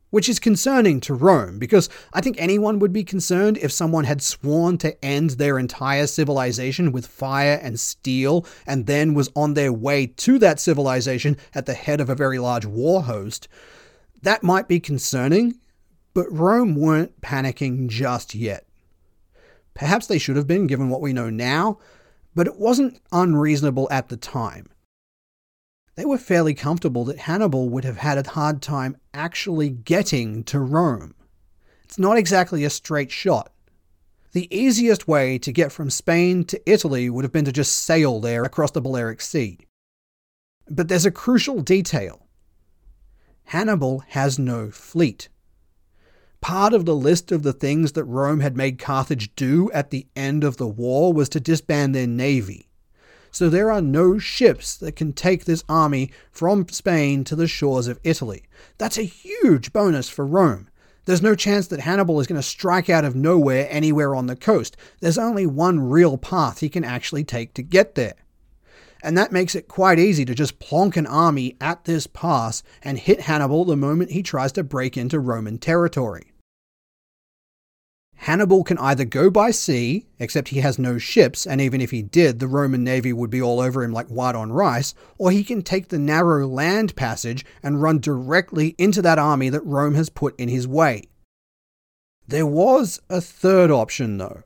Which 0.10 0.28
is 0.28 0.40
concerning 0.40 1.00
to 1.02 1.14
Rome, 1.14 1.60
because 1.60 1.88
I 2.12 2.22
think 2.22 2.38
anyone 2.40 2.80
would 2.80 2.92
be 2.92 3.04
concerned 3.04 3.60
if 3.60 3.72
someone 3.72 4.06
had 4.06 4.24
sworn 4.24 4.80
to 4.80 5.06
end 5.06 5.32
their 5.32 5.60
entire 5.60 6.08
civilization 6.08 6.92
with 6.92 7.06
fire 7.06 7.60
and 7.62 7.80
steel, 7.80 8.48
and 8.66 8.88
then 8.88 9.14
was 9.14 9.30
on 9.36 9.54
their 9.54 9.72
way 9.72 10.08
to 10.08 10.40
that 10.40 10.60
civilization 10.60 11.38
at 11.54 11.68
the 11.68 11.76
head 11.76 12.02
of 12.02 12.10
a 12.10 12.16
very 12.16 12.40
large 12.40 12.66
war 12.66 13.04
host. 13.04 13.48
That 14.24 14.42
might 14.42 14.68
be 14.68 14.80
concerning, 14.80 15.60
but 16.16 16.26
Rome 16.32 16.74
weren't 16.74 17.22
panicking 17.22 17.88
just 17.88 18.34
yet. 18.34 18.66
Perhaps 19.76 20.08
they 20.08 20.18
should 20.18 20.36
have 20.36 20.48
been, 20.48 20.66
given 20.66 20.90
what 20.90 21.02
we 21.02 21.14
know 21.14 21.30
now, 21.30 21.78
but 22.40 22.48
it 22.48 22.58
wasn't 22.58 23.02
unreasonable 23.12 23.86
at 23.92 24.08
the 24.08 24.16
time. 24.16 24.66
They 25.96 26.06
were 26.06 26.18
fairly 26.18 26.54
comfortable 26.54 27.04
that 27.04 27.18
Hannibal 27.18 27.68
would 27.68 27.84
have 27.84 27.98
had 27.98 28.18
a 28.18 28.30
hard 28.30 28.62
time 28.62 28.96
actually 29.14 29.68
getting 29.68 30.46
to 30.46 30.58
Rome. 30.58 31.16
It's 31.84 32.00
not 32.00 32.18
exactly 32.18 32.64
a 32.64 32.70
straight 32.70 33.12
shot. 33.12 33.52
The 34.32 34.48
easiest 34.58 35.06
way 35.06 35.38
to 35.38 35.52
get 35.52 35.74
from 35.74 35.90
Spain 35.90 36.46
to 36.46 36.62
Italy 36.66 37.10
would 37.10 37.26
have 37.26 37.34
been 37.34 37.44
to 37.44 37.52
just 37.52 37.78
sail 37.78 38.22
there 38.22 38.46
across 38.46 38.72
the 38.72 38.80
Balearic 38.80 39.20
Sea. 39.20 39.60
But 40.70 40.88
there's 40.88 41.06
a 41.06 41.12
crucial 41.12 41.62
detail 41.62 42.26
Hannibal 43.48 44.00
has 44.08 44.40
no 44.40 44.72
fleet. 44.72 45.28
Part 46.42 46.74
of 46.74 46.86
the 46.86 46.96
list 46.96 47.32
of 47.32 47.44
the 47.44 47.54
things 47.54 47.92
that 47.94 48.06
Rome 48.06 48.40
had 48.40 48.56
made 48.56 48.80
Carthage 48.80 49.36
do 49.36 49.70
at 49.72 49.90
the 49.90 50.08
end 50.16 50.44
of 50.44 50.58
the 50.58 50.68
war 50.68 51.12
was 51.14 51.30
to 51.30 51.40
disband 51.40 51.94
their 51.94 52.08
navy. 52.08 52.70
So 53.32 53.50
there 53.50 53.72
are 53.72 53.82
no 53.82 54.18
ships 54.18 54.76
that 54.78 54.96
can 54.96 55.14
take 55.14 55.46
this 55.46 55.64
army 55.70 56.12
from 56.32 56.68
Spain 56.70 57.24
to 57.26 57.36
the 57.36 57.48
shores 57.48 57.88
of 57.88 58.00
Italy. 58.04 58.44
That's 58.78 58.98
a 58.98 59.04
huge 59.04 59.72
bonus 59.72 60.10
for 60.10 60.26
Rome. 60.26 60.70
There's 61.06 61.22
no 61.22 61.36
chance 61.36 61.68
that 61.68 61.82
Hannibal 61.82 62.20
is 62.20 62.28
going 62.28 62.42
to 62.42 62.48
strike 62.48 62.90
out 62.90 63.06
of 63.06 63.16
nowhere 63.16 63.68
anywhere 63.70 64.16
on 64.16 64.28
the 64.28 64.36
coast. 64.36 64.78
There's 65.00 65.18
only 65.18 65.46
one 65.46 65.80
real 65.80 66.18
path 66.18 66.60
he 66.60 66.70
can 66.70 66.84
actually 66.84 67.24
take 67.24 67.54
to 67.56 67.64
get 67.64 67.96
there. 67.96 68.16
And 69.02 69.18
that 69.18 69.32
makes 69.32 69.56
it 69.56 69.68
quite 69.68 69.98
easy 69.98 70.26
to 70.26 70.36
just 70.36 70.60
plonk 70.60 70.98
an 70.98 71.08
army 71.08 71.56
at 71.62 71.86
this 71.86 72.06
pass 72.06 72.64
and 72.84 72.98
hit 72.98 73.22
Hannibal 73.22 73.64
the 73.64 73.78
moment 73.78 74.12
he 74.12 74.22
tries 74.22 74.52
to 74.54 74.64
break 74.64 74.98
into 74.98 75.20
Roman 75.20 75.58
territory. 75.58 76.29
Hannibal 78.24 78.65
can 78.65 78.78
either 78.80 79.05
go 79.05 79.30
by 79.30 79.49
sea, 79.49 80.05
except 80.20 80.49
he 80.49 80.59
has 80.59 80.78
no 80.78 80.97
ships, 80.97 81.47
and 81.47 81.61
even 81.61 81.80
if 81.80 81.91
he 81.91 82.01
did, 82.01 82.39
the 82.39 82.49
Roman 82.49 82.84
navy 82.84 83.13
would 83.13 83.30
be 83.30 83.41
all 83.41 83.61
over 83.61 83.82
him 83.82 83.93
like 83.93 84.07
white 84.07 84.36
on 84.36 84.51
rice, 84.51 84.93
or 85.17 85.32
he 85.32 85.41
can 85.41 85.61
take 85.61 85.88
the 85.88 85.97
narrow 85.97 86.45
land 86.45 86.97
passage 86.97 87.45
and 87.63 87.82
run 87.82 87.99
directly 87.99 88.76
into 88.78 89.01
that 89.01 89.20
army 89.20 89.47
that 89.47 89.65
Rome 89.65 89.95
has 89.95 90.09
put 90.09 90.38
in 90.38 90.49
his 90.49 90.67
way. 90.67 91.03
There 92.28 92.45
was 92.45 92.99
a 93.09 93.22
third 93.22 93.72
option, 93.72 94.17
though, 94.17 94.43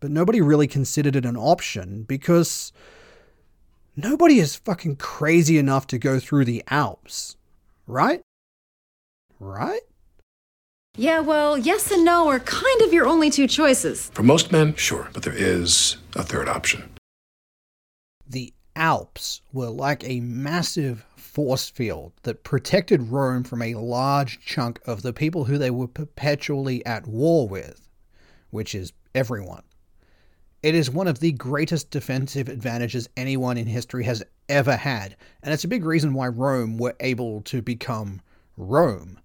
but 0.00 0.10
nobody 0.10 0.40
really 0.40 0.66
considered 0.66 1.14
it 1.14 1.26
an 1.26 1.36
option 1.36 2.04
because 2.04 2.72
nobody 3.94 4.38
is 4.38 4.56
fucking 4.56 4.96
crazy 4.96 5.58
enough 5.58 5.86
to 5.88 5.98
go 5.98 6.18
through 6.18 6.46
the 6.46 6.64
Alps, 6.68 7.36
right? 7.86 8.22
Right? 9.38 9.82
Yeah, 10.98 11.20
well, 11.20 11.56
yes 11.56 11.90
and 11.90 12.04
no 12.04 12.28
are 12.28 12.38
kind 12.38 12.82
of 12.82 12.92
your 12.92 13.06
only 13.06 13.30
two 13.30 13.46
choices. 13.46 14.10
For 14.10 14.22
most 14.22 14.52
men, 14.52 14.74
sure, 14.74 15.08
but 15.14 15.22
there 15.22 15.32
is 15.34 15.96
a 16.14 16.22
third 16.22 16.50
option. 16.50 16.90
The 18.28 18.52
Alps 18.76 19.40
were 19.54 19.70
like 19.70 20.04
a 20.04 20.20
massive 20.20 21.06
force 21.16 21.70
field 21.70 22.12
that 22.24 22.44
protected 22.44 23.10
Rome 23.10 23.42
from 23.42 23.62
a 23.62 23.74
large 23.74 24.44
chunk 24.44 24.80
of 24.84 25.00
the 25.00 25.14
people 25.14 25.44
who 25.44 25.56
they 25.56 25.70
were 25.70 25.88
perpetually 25.88 26.84
at 26.84 27.06
war 27.06 27.48
with, 27.48 27.88
which 28.50 28.74
is 28.74 28.92
everyone. 29.14 29.62
It 30.62 30.74
is 30.74 30.90
one 30.90 31.08
of 31.08 31.20
the 31.20 31.32
greatest 31.32 31.90
defensive 31.90 32.50
advantages 32.50 33.08
anyone 33.16 33.56
in 33.56 33.66
history 33.66 34.04
has 34.04 34.22
ever 34.50 34.76
had, 34.76 35.16
and 35.42 35.54
it's 35.54 35.64
a 35.64 35.68
big 35.68 35.86
reason 35.86 36.12
why 36.12 36.28
Rome 36.28 36.76
were 36.76 36.96
able 37.00 37.40
to 37.42 37.62
become 37.62 38.20
Rome. 38.58 39.18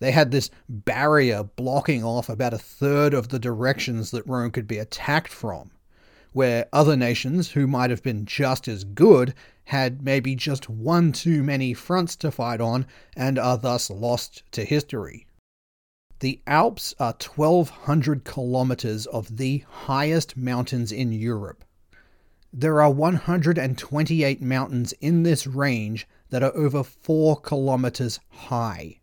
They 0.00 0.12
had 0.12 0.30
this 0.30 0.48
barrier 0.66 1.44
blocking 1.44 2.02
off 2.02 2.30
about 2.30 2.54
a 2.54 2.58
third 2.58 3.12
of 3.12 3.28
the 3.28 3.38
directions 3.38 4.10
that 4.12 4.26
Rome 4.26 4.50
could 4.50 4.66
be 4.66 4.78
attacked 4.78 5.30
from, 5.30 5.72
where 6.32 6.68
other 6.72 6.96
nations 6.96 7.50
who 7.50 7.66
might 7.66 7.90
have 7.90 8.02
been 8.02 8.24
just 8.24 8.66
as 8.66 8.84
good 8.84 9.34
had 9.64 10.02
maybe 10.02 10.34
just 10.34 10.70
one 10.70 11.12
too 11.12 11.42
many 11.42 11.74
fronts 11.74 12.16
to 12.16 12.30
fight 12.30 12.62
on 12.62 12.86
and 13.14 13.38
are 13.38 13.58
thus 13.58 13.90
lost 13.90 14.42
to 14.52 14.64
history. 14.64 15.26
The 16.20 16.40
Alps 16.46 16.94
are 16.98 17.14
1,200 17.14 18.24
kilometers 18.24 19.04
of 19.04 19.36
the 19.36 19.64
highest 19.68 20.34
mountains 20.34 20.92
in 20.92 21.12
Europe. 21.12 21.62
There 22.54 22.80
are 22.80 22.90
128 22.90 24.40
mountains 24.40 24.94
in 25.00 25.24
this 25.24 25.46
range 25.46 26.08
that 26.30 26.42
are 26.42 26.56
over 26.56 26.82
4 26.82 27.38
kilometers 27.40 28.18
high 28.30 28.99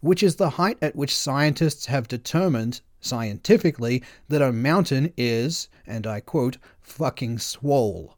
which 0.00 0.22
is 0.22 0.36
the 0.36 0.50
height 0.50 0.78
at 0.82 0.96
which 0.96 1.16
scientists 1.16 1.86
have 1.86 2.08
determined, 2.08 2.80
scientifically, 3.00 4.02
that 4.28 4.42
a 4.42 4.52
mountain 4.52 5.12
is, 5.16 5.68
and 5.86 6.06
I 6.06 6.20
quote, 6.20 6.58
fucking 6.80 7.38
swole. 7.38 8.16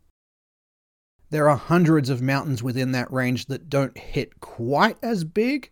There 1.31 1.49
are 1.49 1.57
hundreds 1.57 2.11
of 2.11 2.21
mountains 2.21 2.63
within 2.63 2.93
that 2.93 3.13
range 3.13 3.47
that 3.47 3.71
don't 3.71 3.97
hit 3.97 4.41
quite 4.41 4.99
as 5.03 5.25
big, 5.25 5.71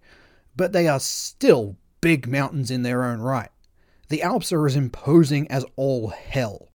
but 0.56 0.72
they 0.72 0.88
are 0.88 1.00
still 1.00 1.76
big 2.00 2.26
mountains 2.26 2.70
in 2.70 2.82
their 2.82 3.04
own 3.04 3.20
right. 3.20 3.50
The 4.08 4.22
Alps 4.22 4.52
are 4.52 4.66
as 4.66 4.74
imposing 4.74 5.48
as 5.50 5.64
all 5.76 6.08
hell. 6.08 6.69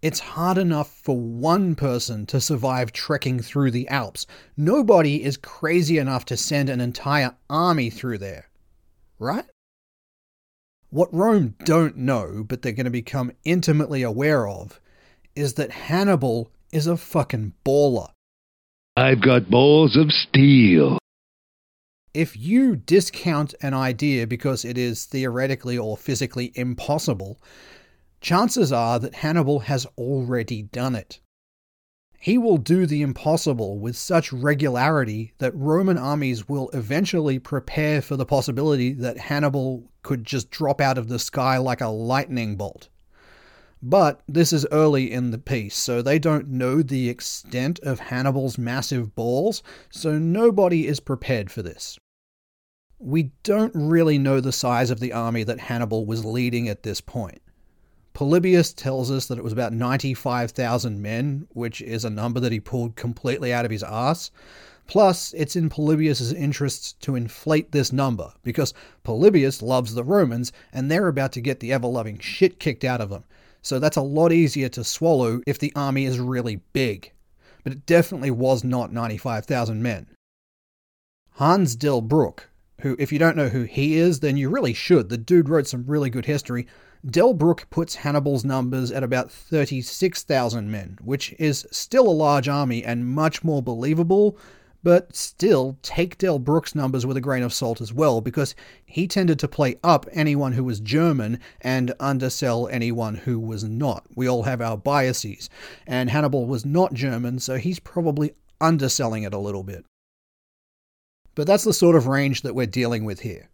It's 0.00 0.20
hard 0.20 0.58
enough 0.58 0.92
for 1.02 1.18
one 1.18 1.74
person 1.74 2.24
to 2.26 2.40
survive 2.40 2.92
trekking 2.92 3.40
through 3.40 3.72
the 3.72 3.88
Alps. 3.88 4.26
Nobody 4.56 5.24
is 5.24 5.36
crazy 5.36 5.98
enough 5.98 6.24
to 6.26 6.36
send 6.36 6.68
an 6.68 6.80
entire 6.80 7.34
army 7.50 7.90
through 7.90 8.18
there. 8.18 8.48
Right? 9.18 9.44
What 10.90 11.12
Rome 11.12 11.56
don't 11.64 11.96
know, 11.96 12.44
but 12.46 12.62
they're 12.62 12.72
going 12.72 12.84
to 12.84 12.90
become 12.90 13.32
intimately 13.44 14.02
aware 14.02 14.46
of, 14.46 14.80
is 15.34 15.54
that 15.54 15.72
Hannibal 15.72 16.52
is 16.72 16.86
a 16.86 16.96
fucking 16.96 17.54
baller. 17.64 18.10
I've 18.96 19.20
got 19.20 19.50
balls 19.50 19.96
of 19.96 20.12
steel. 20.12 20.98
If 22.14 22.36
you 22.36 22.76
discount 22.76 23.54
an 23.60 23.74
idea 23.74 24.26
because 24.28 24.64
it 24.64 24.78
is 24.78 25.04
theoretically 25.04 25.76
or 25.76 25.96
physically 25.96 26.52
impossible, 26.54 27.38
chances 28.20 28.72
are 28.72 28.98
that 28.98 29.16
Hannibal 29.16 29.60
has 29.60 29.86
already 29.96 30.62
done 30.62 30.94
it. 30.94 31.20
He 32.20 32.36
will 32.36 32.56
do 32.56 32.84
the 32.84 33.02
impossible 33.02 33.78
with 33.78 33.96
such 33.96 34.32
regularity 34.32 35.34
that 35.38 35.54
Roman 35.54 35.96
armies 35.96 36.48
will 36.48 36.68
eventually 36.70 37.38
prepare 37.38 38.02
for 38.02 38.16
the 38.16 38.26
possibility 38.26 38.92
that 38.94 39.18
Hannibal 39.18 39.88
could 40.02 40.24
just 40.24 40.50
drop 40.50 40.80
out 40.80 40.98
of 40.98 41.08
the 41.08 41.20
sky 41.20 41.58
like 41.58 41.80
a 41.80 41.86
lightning 41.86 42.56
bolt. 42.56 42.88
But 43.80 44.22
this 44.26 44.52
is 44.52 44.66
early 44.72 45.12
in 45.12 45.30
the 45.30 45.38
piece, 45.38 45.76
so 45.76 46.02
they 46.02 46.18
don't 46.18 46.48
know 46.48 46.82
the 46.82 47.08
extent 47.08 47.78
of 47.80 48.00
Hannibal's 48.00 48.58
massive 48.58 49.14
balls, 49.14 49.62
so 49.88 50.18
nobody 50.18 50.88
is 50.88 50.98
prepared 50.98 51.52
for 51.52 51.62
this. 51.62 51.96
We 52.98 53.30
don't 53.44 53.72
really 53.76 54.18
know 54.18 54.40
the 54.40 54.50
size 54.50 54.90
of 54.90 54.98
the 54.98 55.12
army 55.12 55.44
that 55.44 55.60
Hannibal 55.60 56.04
was 56.04 56.24
leading 56.24 56.68
at 56.68 56.82
this 56.82 57.00
point. 57.00 57.40
Polybius 58.18 58.72
tells 58.72 59.12
us 59.12 59.26
that 59.26 59.38
it 59.38 59.44
was 59.44 59.52
about 59.52 59.72
95,000 59.72 61.00
men, 61.00 61.46
which 61.50 61.80
is 61.80 62.04
a 62.04 62.10
number 62.10 62.40
that 62.40 62.50
he 62.50 62.58
pulled 62.58 62.96
completely 62.96 63.52
out 63.52 63.64
of 63.64 63.70
his 63.70 63.84
ass. 63.84 64.32
Plus, 64.88 65.32
it's 65.34 65.54
in 65.54 65.68
Polybius's 65.68 66.32
interests 66.32 66.94
to 66.94 67.14
inflate 67.14 67.70
this 67.70 67.92
number, 67.92 68.32
because 68.42 68.74
Polybius 69.04 69.62
loves 69.62 69.94
the 69.94 70.02
Romans, 70.02 70.50
and 70.72 70.90
they're 70.90 71.06
about 71.06 71.30
to 71.34 71.40
get 71.40 71.60
the 71.60 71.72
ever 71.72 71.86
loving 71.86 72.18
shit 72.18 72.58
kicked 72.58 72.82
out 72.82 73.00
of 73.00 73.08
them. 73.08 73.22
So 73.62 73.78
that's 73.78 73.96
a 73.96 74.02
lot 74.02 74.32
easier 74.32 74.68
to 74.70 74.82
swallow 74.82 75.40
if 75.46 75.60
the 75.60 75.72
army 75.76 76.04
is 76.04 76.18
really 76.18 76.56
big. 76.72 77.12
But 77.62 77.72
it 77.72 77.86
definitely 77.86 78.32
was 78.32 78.64
not 78.64 78.92
95,000 78.92 79.80
men. 79.80 80.08
Hans 81.34 81.76
Delbruck, 81.76 82.40
who, 82.80 82.96
if 82.98 83.12
you 83.12 83.20
don't 83.20 83.36
know 83.36 83.48
who 83.48 83.62
he 83.62 83.96
is, 83.96 84.18
then 84.18 84.36
you 84.36 84.50
really 84.50 84.74
should. 84.74 85.08
The 85.08 85.18
dude 85.18 85.48
wrote 85.48 85.68
some 85.68 85.84
really 85.86 86.10
good 86.10 86.26
history. 86.26 86.66
Delbruck 87.06 87.70
puts 87.70 87.96
Hannibal's 87.96 88.44
numbers 88.44 88.90
at 88.90 89.02
about 89.02 89.30
36,000 89.30 90.70
men, 90.70 90.98
which 91.02 91.34
is 91.38 91.66
still 91.70 92.08
a 92.08 92.10
large 92.10 92.48
army 92.48 92.84
and 92.84 93.06
much 93.06 93.44
more 93.44 93.62
believable, 93.62 94.36
but 94.82 95.14
still 95.14 95.76
take 95.82 96.18
Delbruck's 96.18 96.74
numbers 96.74 97.04
with 97.04 97.16
a 97.16 97.20
grain 97.20 97.42
of 97.42 97.52
salt 97.52 97.80
as 97.80 97.92
well, 97.92 98.20
because 98.20 98.54
he 98.84 99.06
tended 99.06 99.38
to 99.40 99.48
play 99.48 99.76
up 99.82 100.06
anyone 100.12 100.52
who 100.52 100.64
was 100.64 100.80
German 100.80 101.40
and 101.60 101.94
undersell 102.00 102.68
anyone 102.68 103.14
who 103.14 103.38
was 103.38 103.64
not. 103.64 104.04
We 104.14 104.28
all 104.28 104.44
have 104.44 104.60
our 104.60 104.76
biases, 104.76 105.50
and 105.86 106.10
Hannibal 106.10 106.46
was 106.46 106.64
not 106.64 106.94
German, 106.94 107.38
so 107.38 107.56
he's 107.56 107.80
probably 107.80 108.32
underselling 108.60 109.22
it 109.22 109.34
a 109.34 109.38
little 109.38 109.62
bit. 109.62 109.84
But 111.34 111.46
that's 111.46 111.64
the 111.64 111.72
sort 111.72 111.94
of 111.94 112.08
range 112.08 112.42
that 112.42 112.54
we're 112.54 112.66
dealing 112.66 113.04
with 113.04 113.20
here. 113.20 113.48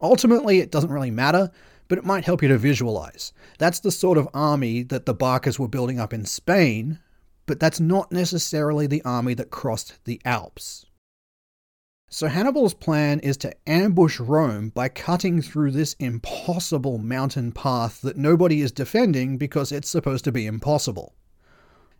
Ultimately, 0.00 0.58
it 0.58 0.70
doesn't 0.70 0.90
really 0.90 1.10
matter 1.10 1.50
but 1.88 1.98
it 1.98 2.04
might 2.04 2.24
help 2.24 2.42
you 2.42 2.48
to 2.48 2.58
visualize. 2.58 3.32
That's 3.58 3.80
the 3.80 3.90
sort 3.90 4.18
of 4.18 4.28
army 4.32 4.82
that 4.84 5.06
the 5.06 5.14
Barcas 5.14 5.58
were 5.58 5.68
building 5.68 5.98
up 5.98 6.12
in 6.12 6.24
Spain, 6.24 7.00
but 7.46 7.58
that's 7.58 7.80
not 7.80 8.12
necessarily 8.12 8.86
the 8.86 9.02
army 9.02 9.34
that 9.34 9.50
crossed 9.50 10.04
the 10.04 10.20
Alps. 10.24 10.84
So 12.10 12.28
Hannibal's 12.28 12.72
plan 12.72 13.20
is 13.20 13.36
to 13.38 13.54
ambush 13.66 14.18
Rome 14.18 14.70
by 14.70 14.88
cutting 14.88 15.42
through 15.42 15.72
this 15.72 15.94
impossible 15.98 16.96
mountain 16.96 17.52
path 17.52 18.00
that 18.00 18.16
nobody 18.16 18.62
is 18.62 18.72
defending 18.72 19.36
because 19.36 19.72
it's 19.72 19.90
supposed 19.90 20.24
to 20.24 20.32
be 20.32 20.46
impossible. 20.46 21.14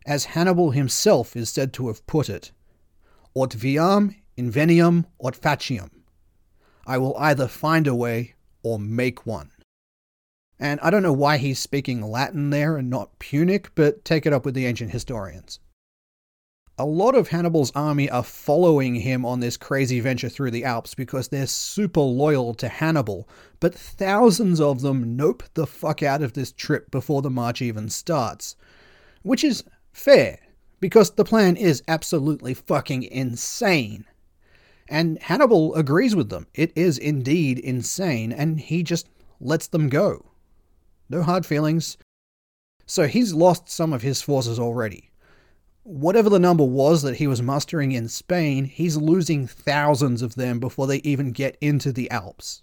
As 0.07 0.25
Hannibal 0.25 0.71
himself 0.71 1.35
is 1.35 1.49
said 1.51 1.73
to 1.73 1.87
have 1.87 2.05
put 2.07 2.27
it, 2.27 2.51
Aut 3.35 3.53
viam 3.53 4.15
inveniam 4.35 5.05
aut 5.19 5.39
faciam. 5.39 5.91
I 6.87 6.97
will 6.97 7.15
either 7.17 7.47
find 7.47 7.85
a 7.85 7.93
way 7.93 8.33
or 8.63 8.79
make 8.79 9.27
one. 9.27 9.51
And 10.59 10.79
I 10.81 10.89
don't 10.89 11.03
know 11.03 11.13
why 11.13 11.37
he's 11.37 11.57
speaking 11.57 12.01
Latin 12.01 12.49
there 12.49 12.75
and 12.75 12.89
not 12.89 13.17
Punic, 13.17 13.71
but 13.75 14.03
take 14.03 14.25
it 14.25 14.33
up 14.33 14.43
with 14.43 14.55
the 14.55 14.65
ancient 14.65 14.91
historians. 14.91 15.59
A 16.77 16.85
lot 16.85 17.13
of 17.13 17.27
Hannibal's 17.27 17.71
army 17.75 18.09
are 18.09 18.23
following 18.23 18.95
him 18.95 19.25
on 19.25 19.41
this 19.41 19.57
crazy 19.57 19.99
venture 19.99 20.29
through 20.29 20.51
the 20.51 20.63
Alps 20.63 20.95
because 20.95 21.27
they're 21.27 21.45
super 21.45 21.99
loyal 21.99 22.53
to 22.53 22.69
Hannibal, 22.69 23.27
but 23.59 23.75
thousands 23.75 24.61
of 24.61 24.81
them 24.81 25.17
nope 25.17 25.43
the 25.55 25.67
fuck 25.67 26.01
out 26.01 26.21
of 26.21 26.33
this 26.33 26.53
trip 26.53 26.89
before 26.89 27.21
the 27.21 27.29
march 27.29 27.61
even 27.61 27.89
starts. 27.89 28.55
Which 29.23 29.43
is 29.43 29.65
fair, 29.91 30.39
because 30.79 31.11
the 31.11 31.25
plan 31.25 31.57
is 31.57 31.83
absolutely 31.87 32.53
fucking 32.53 33.03
insane. 33.03 34.05
And 34.87 35.21
Hannibal 35.21 35.75
agrees 35.75 36.15
with 36.15 36.29
them. 36.29 36.47
It 36.53 36.71
is 36.75 36.97
indeed 36.97 37.59
insane, 37.59 38.31
and 38.31 38.59
he 38.59 38.83
just 38.83 39.09
lets 39.41 39.67
them 39.67 39.89
go. 39.89 40.28
No 41.09 41.23
hard 41.23 41.45
feelings. 41.45 41.97
So 42.85 43.07
he's 43.07 43.33
lost 43.33 43.69
some 43.69 43.93
of 43.93 44.01
his 44.01 44.21
forces 44.21 44.59
already 44.59 45.09
whatever 45.89 46.29
the 46.29 46.39
number 46.39 46.63
was 46.63 47.01
that 47.01 47.15
he 47.15 47.25
was 47.25 47.41
mustering 47.41 47.91
in 47.91 48.07
Spain, 48.07 48.65
he's 48.65 48.95
losing 48.95 49.47
thousands 49.47 50.21
of 50.21 50.35
them 50.35 50.59
before 50.59 50.85
they 50.85 50.97
even 50.97 51.31
get 51.31 51.57
into 51.61 51.91
the 51.91 52.09
Alps. 52.11 52.61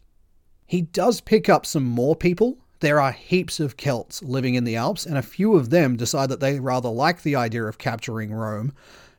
He 0.64 0.82
does 0.82 1.20
pick 1.20 1.48
up 1.48 1.66
some 1.66 1.84
more 1.84 2.14
people. 2.14 2.58
There 2.78 3.00
are 3.00 3.10
heaps 3.10 3.58
of 3.58 3.76
Celts 3.76 4.22
living 4.22 4.54
in 4.54 4.62
the 4.62 4.76
Alps, 4.76 5.06
and 5.06 5.18
a 5.18 5.22
few 5.22 5.56
of 5.56 5.70
them 5.70 5.96
decide 5.96 6.28
that 6.28 6.38
they 6.38 6.60
rather 6.60 6.88
like 6.88 7.22
the 7.22 7.34
idea 7.34 7.64
of 7.64 7.78
capturing 7.78 8.32
Rome. 8.32 8.72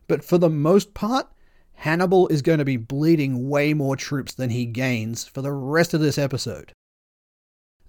But 0.07 0.23
for 0.23 0.37
the 0.37 0.49
most 0.49 0.93
part, 0.93 1.27
Hannibal 1.73 2.29
is 2.29 2.41
going 2.41 2.59
to 2.59 2.65
be 2.65 2.77
bleeding 2.77 3.49
way 3.49 3.73
more 3.73 3.97
troops 3.97 4.33
than 4.33 4.51
he 4.51 4.65
gains 4.65 5.25
for 5.25 5.41
the 5.41 5.51
rest 5.51 5.93
of 5.93 5.99
this 5.99 6.17
episode. 6.17 6.71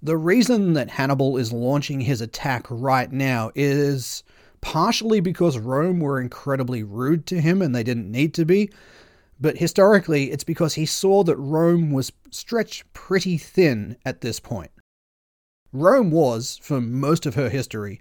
The 0.01 0.17
reason 0.17 0.73
that 0.73 0.91
Hannibal 0.91 1.37
is 1.37 1.51
launching 1.51 2.01
his 2.01 2.21
attack 2.21 2.65
right 2.69 3.11
now 3.11 3.51
is 3.53 4.23
partially 4.61 5.19
because 5.19 5.57
Rome 5.57 5.99
were 5.99 6.21
incredibly 6.21 6.83
rude 6.83 7.25
to 7.27 7.41
him 7.41 7.61
and 7.61 7.75
they 7.75 7.83
didn't 7.83 8.11
need 8.11 8.33
to 8.35 8.45
be, 8.45 8.69
but 9.39 9.57
historically 9.57 10.31
it's 10.31 10.43
because 10.43 10.75
he 10.75 10.85
saw 10.85 11.23
that 11.23 11.37
Rome 11.37 11.91
was 11.91 12.11
stretched 12.31 12.91
pretty 12.93 13.37
thin 13.37 13.97
at 14.05 14.21
this 14.21 14.39
point. 14.39 14.71
Rome 15.71 16.11
was, 16.11 16.59
for 16.61 16.81
most 16.81 17.25
of 17.25 17.35
her 17.35 17.49
history, 17.49 17.99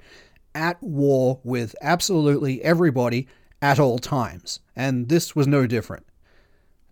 at 0.54 0.82
war 0.82 1.40
with 1.44 1.74
absolutely 1.82 2.62
everybody 2.62 3.26
at 3.60 3.78
all 3.78 3.98
times, 3.98 4.60
and 4.74 5.08
this 5.08 5.34
was 5.34 5.46
no 5.46 5.66
different. 5.66 6.06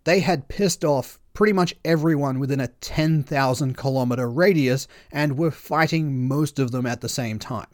They 0.03 0.19
had 0.19 0.47
pissed 0.47 0.85
off 0.85 1.19
pretty 1.37 1.53
much 1.53 1.75
everyone 1.85 2.39
within 2.39 2.59
a 2.59 2.67
10,000 2.67 3.77
kilometer 3.77 4.27
radius 4.27 4.87
and 5.11 5.37
were 5.37 5.51
fighting 5.51 6.27
most 6.27 6.57
of 6.57 6.71
them 6.71 6.87
at 6.87 6.99
the 7.01 7.07
same 7.07 7.37
time. 7.37 7.67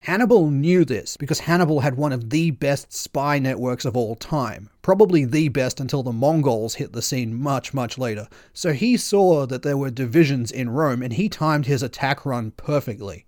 Hannibal 0.00 0.50
knew 0.50 0.82
this 0.86 1.18
because 1.18 1.40
Hannibal 1.40 1.80
had 1.80 1.98
one 1.98 2.10
of 2.10 2.30
the 2.30 2.50
best 2.52 2.90
spy 2.90 3.38
networks 3.38 3.84
of 3.84 3.98
all 3.98 4.14
time, 4.14 4.70
probably 4.80 5.26
the 5.26 5.50
best 5.50 5.78
until 5.78 6.02
the 6.02 6.10
Mongols 6.10 6.76
hit 6.76 6.94
the 6.94 7.02
scene 7.02 7.34
much, 7.34 7.74
much 7.74 7.98
later. 7.98 8.26
So 8.54 8.72
he 8.72 8.96
saw 8.96 9.44
that 9.44 9.60
there 9.60 9.76
were 9.76 9.90
divisions 9.90 10.50
in 10.50 10.70
Rome 10.70 11.02
and 11.02 11.12
he 11.12 11.28
timed 11.28 11.66
his 11.66 11.82
attack 11.82 12.24
run 12.24 12.52
perfectly. 12.52 13.26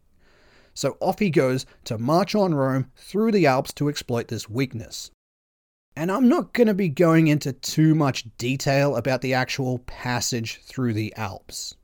So 0.72 0.96
off 0.98 1.18
he 1.18 1.28
goes 1.28 1.66
to 1.84 1.98
march 1.98 2.34
on 2.34 2.54
Rome 2.54 2.90
through 2.96 3.32
the 3.32 3.46
Alps 3.46 3.74
to 3.74 3.90
exploit 3.90 4.28
this 4.28 4.48
weakness. 4.48 5.10
And 5.96 6.10
I'm 6.10 6.28
not 6.28 6.52
going 6.52 6.68
to 6.68 6.74
be 6.74 6.88
going 6.88 7.26
into 7.26 7.52
too 7.52 7.94
much 7.94 8.24
detail 8.38 8.96
about 8.96 9.22
the 9.22 9.34
actual 9.34 9.80
passage 9.80 10.60
through 10.62 10.94
the 10.94 11.12
Alps. 11.16 11.74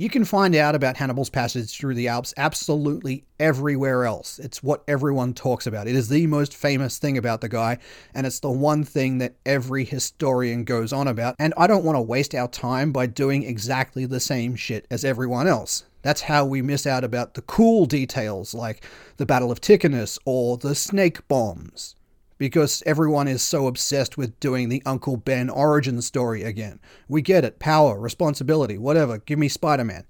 You 0.00 0.08
can 0.08 0.24
find 0.24 0.56
out 0.56 0.74
about 0.74 0.96
Hannibal's 0.96 1.28
passage 1.28 1.76
through 1.76 1.94
the 1.94 2.08
Alps 2.08 2.32
absolutely 2.38 3.22
everywhere 3.38 4.06
else. 4.06 4.38
It's 4.38 4.62
what 4.62 4.82
everyone 4.88 5.34
talks 5.34 5.66
about. 5.66 5.86
It 5.86 5.94
is 5.94 6.08
the 6.08 6.26
most 6.26 6.56
famous 6.56 6.96
thing 6.96 7.18
about 7.18 7.42
the 7.42 7.50
guy, 7.50 7.76
and 8.14 8.26
it's 8.26 8.40
the 8.40 8.50
one 8.50 8.82
thing 8.82 9.18
that 9.18 9.34
every 9.44 9.84
historian 9.84 10.64
goes 10.64 10.90
on 10.90 11.06
about. 11.06 11.36
And 11.38 11.52
I 11.58 11.66
don't 11.66 11.84
want 11.84 11.96
to 11.96 12.02
waste 12.02 12.34
our 12.34 12.48
time 12.48 12.92
by 12.92 13.04
doing 13.04 13.42
exactly 13.42 14.06
the 14.06 14.20
same 14.20 14.56
shit 14.56 14.86
as 14.90 15.04
everyone 15.04 15.46
else. 15.46 15.84
That's 16.00 16.22
how 16.22 16.46
we 16.46 16.62
miss 16.62 16.86
out 16.86 17.04
about 17.04 17.34
the 17.34 17.42
cool 17.42 17.84
details 17.84 18.54
like 18.54 18.82
the 19.18 19.26
Battle 19.26 19.52
of 19.52 19.60
Ticinus 19.60 20.18
or 20.24 20.56
the 20.56 20.74
snake 20.74 21.28
bombs 21.28 21.94
because 22.40 22.82
everyone 22.86 23.28
is 23.28 23.42
so 23.42 23.66
obsessed 23.66 24.16
with 24.16 24.40
doing 24.40 24.70
the 24.70 24.82
Uncle 24.86 25.18
Ben 25.18 25.50
origin 25.50 26.00
story 26.00 26.42
again. 26.42 26.80
We 27.06 27.20
get 27.20 27.44
it 27.44 27.58
power, 27.58 28.00
responsibility, 28.00 28.78
whatever. 28.78 29.18
Give 29.18 29.38
me 29.38 29.48
Spider 29.48 29.84
Man. 29.84 30.06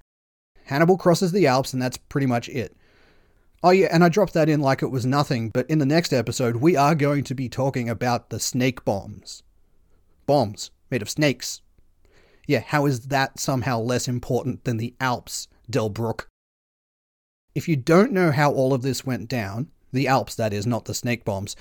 Hannibal 0.63 0.97
crosses 0.97 1.33
the 1.33 1.45
Alps, 1.45 1.73
and 1.73 1.81
that's 1.81 1.97
pretty 1.97 2.27
much 2.27 2.47
it. 2.47 2.73
Oh, 3.61 3.71
yeah, 3.71 3.89
and 3.91 4.01
I 4.01 4.07
dropped 4.07 4.33
that 4.33 4.47
in 4.47 4.61
like 4.61 4.81
it 4.81 4.91
was 4.91 5.05
nothing, 5.05 5.49
but 5.49 5.69
in 5.69 5.79
the 5.79 5.85
next 5.85 6.13
episode, 6.13 6.55
we 6.55 6.77
are 6.77 6.95
going 6.95 7.25
to 7.25 7.35
be 7.35 7.49
talking 7.49 7.89
about 7.89 8.29
the 8.29 8.39
snake 8.39 8.85
bombs. 8.85 9.43
Bombs 10.25 10.71
made 10.89 11.01
of 11.01 11.09
snakes. 11.09 11.61
Yeah, 12.47 12.61
how 12.65 12.85
is 12.85 13.07
that 13.07 13.41
somehow 13.41 13.81
less 13.81 14.07
important 14.07 14.63
than 14.63 14.77
the 14.77 14.95
Alps, 15.01 15.49
Delbruck? 15.69 16.27
If 17.53 17.67
you 17.67 17.75
don't 17.75 18.13
know 18.13 18.31
how 18.31 18.53
all 18.53 18.73
of 18.73 18.83
this 18.83 19.05
went 19.05 19.27
down, 19.27 19.67
the 19.91 20.07
Alps, 20.07 20.35
that 20.35 20.53
is, 20.53 20.65
not 20.65 20.85
the 20.85 20.93
snake 20.93 21.25
bombs, 21.25 21.57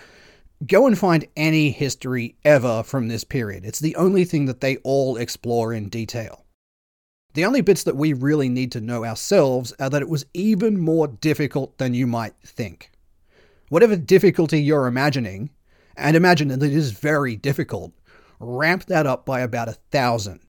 Go 0.66 0.86
and 0.86 0.98
find 0.98 1.26
any 1.36 1.70
history 1.70 2.36
ever 2.44 2.82
from 2.82 3.08
this 3.08 3.24
period. 3.24 3.64
It's 3.64 3.78
the 3.78 3.96
only 3.96 4.26
thing 4.26 4.44
that 4.44 4.60
they 4.60 4.76
all 4.78 5.16
explore 5.16 5.72
in 5.72 5.88
detail. 5.88 6.44
The 7.32 7.46
only 7.46 7.62
bits 7.62 7.82
that 7.84 7.96
we 7.96 8.12
really 8.12 8.50
need 8.50 8.70
to 8.72 8.80
know 8.80 9.04
ourselves 9.04 9.72
are 9.78 9.88
that 9.88 10.02
it 10.02 10.08
was 10.08 10.26
even 10.34 10.78
more 10.78 11.08
difficult 11.08 11.78
than 11.78 11.94
you 11.94 12.06
might 12.06 12.34
think. 12.44 12.90
Whatever 13.70 13.96
difficulty 13.96 14.60
you're 14.60 14.86
imagining, 14.86 15.48
and 15.96 16.14
imagine 16.14 16.48
that 16.48 16.62
it 16.62 16.74
is 16.74 16.90
very 16.90 17.36
difficult, 17.36 17.92
ramp 18.38 18.84
that 18.86 19.06
up 19.06 19.24
by 19.24 19.40
about 19.40 19.68
a 19.68 19.78
thousand. 19.90 20.40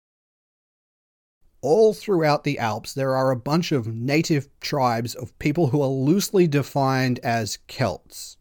All 1.61 1.93
throughout 1.93 2.43
the 2.43 2.59
Alps, 2.59 2.93
there 2.93 3.15
are 3.15 3.31
a 3.31 3.37
bunch 3.37 3.71
of 3.71 3.87
native 3.87 4.49
tribes 4.59 5.15
of 5.15 5.37
people 5.39 5.67
who 5.67 5.81
are 5.81 5.87
loosely 5.87 6.47
defined 6.47 7.19
as 7.19 7.59
Celts. 7.67 8.35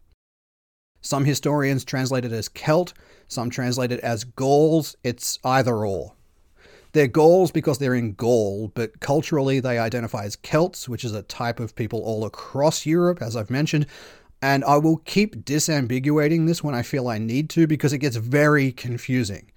Some 1.01 1.25
historians 1.25 1.85
translate 1.85 2.25
it 2.25 2.33
as 2.33 2.49
Celt, 2.49 2.93
some 3.29 3.51
translate 3.51 3.93
it 3.93 4.01
as 4.01 4.25
Gauls. 4.25 4.97
It's 5.03 5.39
either 5.45 5.85
or. 5.87 6.15
They're 6.93 7.07
Gauls 7.07 7.53
because 7.53 7.79
they're 7.79 7.95
in 7.95 8.15
Gaul, 8.15 8.73
but 8.75 9.01
culturally 9.01 9.61
they 9.61 9.79
identify 9.79 10.25
as 10.25 10.37
Celts, 10.37 10.89
which 10.89 11.05
is 11.05 11.15
a 11.15 11.23
type 11.23 11.61
of 11.61 11.77
people 11.77 12.01
all 12.01 12.25
across 12.25 12.85
Europe, 12.85 13.23
as 13.23 13.37
I've 13.37 13.51
mentioned. 13.51 13.87
And 14.43 14.65
I 14.65 14.79
will 14.79 14.97
keep 14.99 15.45
disambiguating 15.45 16.47
this 16.47 16.65
when 16.65 16.75
I 16.75 16.83
feel 16.83 17.09
I 17.09 17.19
need 17.19 17.51
to 17.51 17.67
because 17.67 17.93
it 17.93 17.99
gets 17.99 18.17
very 18.17 18.73
confusing. 18.73 19.51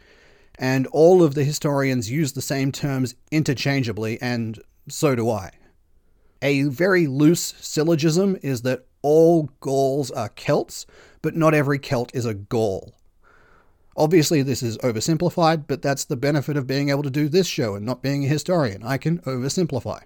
And 0.59 0.85
all 0.87 1.23
of 1.23 1.33
the 1.33 1.43
historians 1.43 2.11
use 2.11 2.33
the 2.33 2.41
same 2.41 2.71
terms 2.71 3.15
interchangeably, 3.31 4.21
and 4.21 4.61
so 4.87 5.15
do 5.15 5.29
I. 5.29 5.51
A 6.41 6.63
very 6.63 7.07
loose 7.07 7.55
syllogism 7.59 8.37
is 8.43 8.61
that 8.61 8.85
all 9.03 9.51
Gauls 9.59 10.09
are 10.09 10.29
Celts, 10.29 10.87
but 11.21 11.35
not 11.35 11.53
every 11.53 11.77
Celt 11.77 12.09
is 12.15 12.25
a 12.25 12.33
Gaul. 12.33 12.95
Obviously, 13.95 14.41
this 14.41 14.63
is 14.63 14.79
oversimplified, 14.79 15.65
but 15.67 15.83
that's 15.83 16.05
the 16.05 16.15
benefit 16.15 16.57
of 16.57 16.65
being 16.65 16.89
able 16.89 17.03
to 17.03 17.11
do 17.11 17.29
this 17.29 17.45
show 17.45 17.75
and 17.75 17.85
not 17.85 18.01
being 18.01 18.25
a 18.25 18.27
historian. 18.27 18.81
I 18.83 18.97
can 18.97 19.19
oversimplify. 19.19 20.01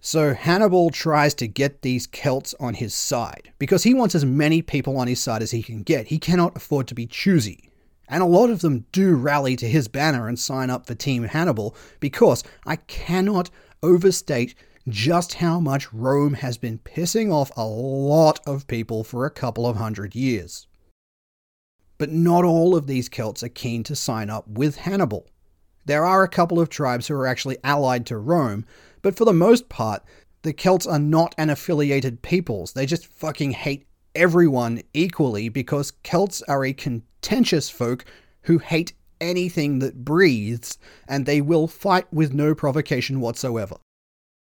So 0.00 0.34
Hannibal 0.34 0.90
tries 0.90 1.34
to 1.34 1.46
get 1.46 1.82
these 1.82 2.06
Celts 2.06 2.54
on 2.58 2.74
his 2.74 2.94
side 2.94 3.52
because 3.58 3.82
he 3.82 3.94
wants 3.94 4.14
as 4.14 4.24
many 4.24 4.62
people 4.62 4.96
on 4.96 5.08
his 5.08 5.20
side 5.20 5.42
as 5.42 5.50
he 5.50 5.62
can 5.62 5.82
get. 5.82 6.08
He 6.08 6.18
cannot 6.18 6.56
afford 6.56 6.88
to 6.88 6.94
be 6.94 7.06
choosy. 7.06 7.70
And 8.08 8.22
a 8.22 8.26
lot 8.26 8.48
of 8.48 8.60
them 8.60 8.86
do 8.90 9.14
rally 9.14 9.54
to 9.56 9.68
his 9.68 9.86
banner 9.86 10.28
and 10.28 10.38
sign 10.38 10.70
up 10.70 10.86
for 10.86 10.94
Team 10.94 11.24
Hannibal 11.24 11.76
because 12.00 12.42
I 12.64 12.76
cannot 12.76 13.50
overstate 13.82 14.54
just 14.86 15.34
how 15.34 15.60
much 15.60 15.92
Rome 15.92 16.34
has 16.34 16.58
been 16.58 16.78
pissing 16.78 17.32
off 17.32 17.50
a 17.56 17.64
lot 17.64 18.40
of 18.46 18.66
people 18.66 19.04
for 19.04 19.24
a 19.24 19.30
couple 19.30 19.66
of 19.66 19.76
hundred 19.76 20.14
years. 20.14 20.66
But 21.96 22.10
not 22.10 22.44
all 22.44 22.76
of 22.76 22.86
these 22.86 23.08
Celts 23.08 23.42
are 23.42 23.48
keen 23.48 23.82
to 23.84 23.96
sign 23.96 24.30
up 24.30 24.46
with 24.46 24.76
Hannibal. 24.76 25.26
There 25.84 26.04
are 26.04 26.22
a 26.22 26.28
couple 26.28 26.60
of 26.60 26.68
tribes 26.68 27.08
who 27.08 27.14
are 27.14 27.26
actually 27.26 27.58
allied 27.64 28.06
to 28.06 28.18
Rome, 28.18 28.64
but 29.02 29.16
for 29.16 29.24
the 29.24 29.32
most 29.32 29.68
part, 29.68 30.02
the 30.42 30.52
Celts 30.52 30.86
are 30.86 30.98
not 30.98 31.34
an 31.38 31.50
affiliated 31.50 32.22
peoples. 32.22 32.72
They 32.72 32.86
just 32.86 33.06
fucking 33.06 33.52
hate 33.52 33.86
everyone 34.14 34.82
equally 34.94 35.48
because 35.48 35.92
Celts 36.02 36.42
are 36.42 36.64
a 36.64 36.72
contentious 36.72 37.70
folk 37.70 38.04
who 38.42 38.58
hate 38.58 38.92
anything 39.20 39.80
that 39.80 40.04
breathes, 40.04 40.78
and 41.08 41.26
they 41.26 41.40
will 41.40 41.66
fight 41.66 42.06
with 42.12 42.32
no 42.32 42.54
provocation 42.54 43.20
whatsoever. 43.20 43.76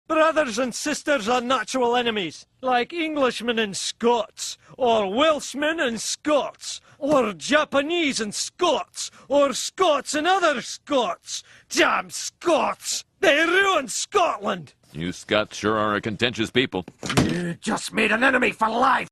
Brothers 0.07 0.59
and 0.59 0.75
sisters 0.75 1.31
are 1.31 1.41
natural 1.41 1.97
enemies, 1.97 2.45
like 2.61 2.93
Englishmen 2.93 3.59
and 3.59 3.75
Scots, 3.75 4.59
or 4.77 5.11
Welshmen 5.11 5.81
and 5.81 5.99
Scots, 5.99 6.83
or 6.99 7.33
Japanese 7.33 8.21
and 8.21 8.35
Scots, 8.35 9.11
or 9.29 9.55
Scots 9.55 10.15
and 10.15 10.27
other 10.27 10.61
Scots. 10.61 11.43
Damn 11.71 12.11
Scots! 12.11 13.07
They 13.21 13.47
ruined 13.47 13.91
Scotland! 13.91 14.75
You 14.93 15.11
Scots 15.11 15.57
sure 15.57 15.79
are 15.79 15.95
a 15.95 16.03
contentious 16.03 16.51
people. 16.51 16.85
You 17.25 17.55
just 17.55 17.95
made 17.95 18.13
an 18.13 18.23
enemy 18.23 18.53
for 18.53 18.69
life! 18.69 19.09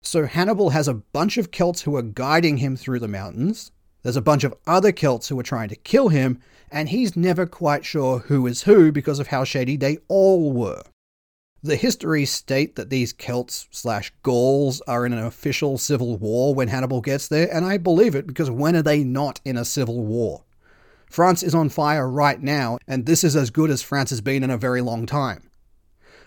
So 0.00 0.24
Hannibal 0.24 0.70
has 0.70 0.88
a 0.88 0.94
bunch 0.94 1.36
of 1.36 1.50
Celts 1.50 1.82
who 1.82 1.94
are 1.96 2.02
guiding 2.02 2.56
him 2.56 2.74
through 2.74 3.00
the 3.00 3.08
mountains. 3.08 3.70
There's 4.02 4.16
a 4.16 4.22
bunch 4.22 4.44
of 4.44 4.54
other 4.66 4.92
Celts 4.92 5.28
who 5.28 5.38
are 5.38 5.42
trying 5.42 5.68
to 5.68 5.76
kill 5.76 6.08
him, 6.08 6.40
and 6.70 6.88
he's 6.88 7.16
never 7.16 7.46
quite 7.46 7.84
sure 7.84 8.20
who 8.20 8.46
is 8.46 8.62
who 8.62 8.92
because 8.92 9.18
of 9.18 9.28
how 9.28 9.44
shady 9.44 9.76
they 9.76 9.98
all 10.08 10.52
were. 10.52 10.82
The 11.62 11.76
histories 11.76 12.30
state 12.30 12.76
that 12.76 12.88
these 12.88 13.12
Celts 13.12 13.68
slash 13.70 14.12
Gauls 14.22 14.80
are 14.86 15.04
in 15.04 15.12
an 15.12 15.24
official 15.24 15.76
civil 15.76 16.16
war 16.16 16.54
when 16.54 16.68
Hannibal 16.68 17.02
gets 17.02 17.28
there, 17.28 17.54
and 17.54 17.66
I 17.66 17.76
believe 17.76 18.14
it 18.14 18.26
because 18.26 18.50
when 18.50 18.74
are 18.76 18.82
they 18.82 19.04
not 19.04 19.40
in 19.44 19.58
a 19.58 19.64
civil 19.64 20.04
war? 20.04 20.44
France 21.10 21.42
is 21.42 21.54
on 21.54 21.68
fire 21.68 22.08
right 22.08 22.40
now, 22.40 22.78
and 22.86 23.04
this 23.04 23.24
is 23.24 23.36
as 23.36 23.50
good 23.50 23.68
as 23.68 23.82
France 23.82 24.10
has 24.10 24.20
been 24.20 24.42
in 24.42 24.50
a 24.50 24.56
very 24.56 24.80
long 24.80 25.04
time. 25.04 25.50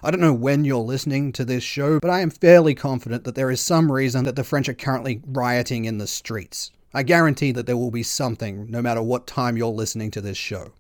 I 0.03 0.11
don't 0.11 0.19
know 0.19 0.33
when 0.33 0.65
you're 0.65 0.77
listening 0.79 1.31
to 1.31 1.45
this 1.45 1.63
show, 1.63 1.99
but 1.99 2.11
I 2.11 2.19
am 2.19 2.29
fairly 2.29 2.75
confident 2.75 3.23
that 3.23 3.35
there 3.35 3.49
is 3.49 3.61
some 3.61 3.89
reason 3.89 4.25
that 4.25 4.35
the 4.35 4.43
French 4.43 4.67
are 4.67 4.73
currently 4.73 5.21
rioting 5.25 5.85
in 5.85 5.97
the 5.97 6.07
streets. 6.07 6.71
I 6.93 7.03
guarantee 7.03 7.51
that 7.53 7.65
there 7.65 7.77
will 7.77 7.91
be 7.91 8.03
something, 8.03 8.69
no 8.69 8.81
matter 8.81 9.01
what 9.01 9.25
time 9.25 9.57
you're 9.57 9.67
listening 9.67 10.11
to 10.11 10.21
this 10.21 10.37
show. 10.37 10.73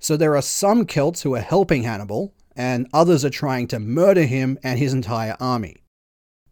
So 0.00 0.16
there 0.16 0.36
are 0.36 0.42
some 0.42 0.86
Celts 0.86 1.22
who 1.22 1.34
are 1.34 1.40
helping 1.40 1.82
Hannibal, 1.82 2.34
and 2.56 2.88
others 2.92 3.24
are 3.24 3.30
trying 3.30 3.66
to 3.68 3.78
murder 3.78 4.24
him 4.24 4.58
and 4.62 4.78
his 4.78 4.92
entire 4.92 5.36
army. 5.38 5.76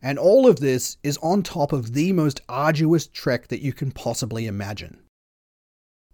And 0.03 0.19
all 0.19 0.47
of 0.47 0.61
this 0.61 0.99
is 1.03 1.19
on 1.19 1.43
top 1.43 1.73
of 1.73 1.95
the 1.95 2.13
most 2.13 2.41
arduous 2.49 3.07
trek 3.07 3.49
that 3.49 3.63
you 3.63 3.73
can 3.73 3.91
possibly 3.93 4.47
imagine. 4.47 5.01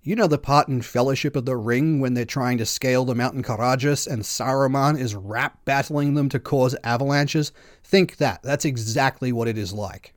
You 0.05 0.17
know 0.17 0.27
the 0.27 0.39
part 0.39 0.69
in 0.69 0.83
Fellowship 0.83 1.37
of 1.37 1.45
the 1.45 1.57
Ring 1.57 2.01
when 2.01 2.15
they're 2.15 2.25
trying 2.25 2.59
to 2.59 2.67
scale 2.67 3.05
the 3.05 3.15
Mountain 3.15 3.43
Caradhras 3.43 4.07
and 4.07 4.23
Saruman 4.23 4.99
is 4.99 5.15
rap 5.15 5.65
battling 5.65 6.15
them 6.15 6.29
to 6.31 6.41
cause 6.41 6.75
avalanches? 6.83 7.53
Think 7.85 8.17
that. 8.17 8.43
That's 8.43 8.65
exactly 8.65 9.31
what 9.31 9.47
it 9.47 9.59
is 9.59 9.73
like. 9.73 10.15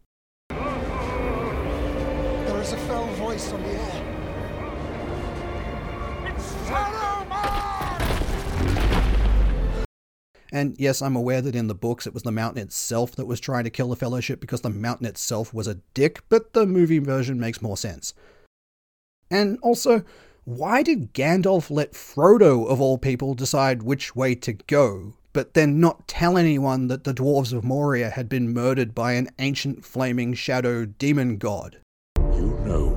And 10.52 10.76
yes, 10.80 11.02
I'm 11.02 11.16
aware 11.16 11.42
that 11.42 11.56
in 11.56 11.68
the 11.68 11.76
books 11.76 12.06
it 12.06 12.14
was 12.14 12.24
the 12.24 12.32
mountain 12.32 12.62
itself 12.62 13.16
that 13.16 13.26
was 13.26 13.40
trying 13.40 13.64
to 13.64 13.70
kill 13.70 13.90
the 13.90 13.96
Fellowship 13.96 14.40
because 14.40 14.62
the 14.62 14.70
mountain 14.70 15.08
itself 15.08 15.54
was 15.54 15.68
a 15.68 15.80
dick, 15.94 16.22
but 16.30 16.54
the 16.54 16.66
movie 16.66 17.00
version 17.00 17.40
makes 17.40 17.62
more 17.62 17.78
sense. 17.78 18.14
And 19.30 19.58
also, 19.62 20.04
why 20.44 20.84
did 20.84 21.14
Gandalf 21.14 21.72
let 21.72 21.94
Frodo, 21.94 22.68
of 22.68 22.80
all 22.80 22.98
people, 22.98 23.34
decide 23.34 23.82
which 23.82 24.16
way 24.16 24.36
to 24.36 24.54
go, 24.54 25.16
but 25.34 25.56
then 25.56 25.80
not 25.80 26.08
tell 26.08 26.38
anyone 26.38 26.88
that 26.88 27.04
the 27.04 27.14
dwarves 27.14 27.52
of 27.52 27.64
Moria 27.64 28.12
had 28.12 28.30
been 28.30 28.54
murdered 28.54 28.94
by 28.94 29.14
an 29.14 29.30
ancient 29.40 29.84
flaming 29.84 30.34
shadow 30.36 30.86
demon 30.86 31.38
god? 31.38 31.80
You 32.18 32.60
know 32.64 32.95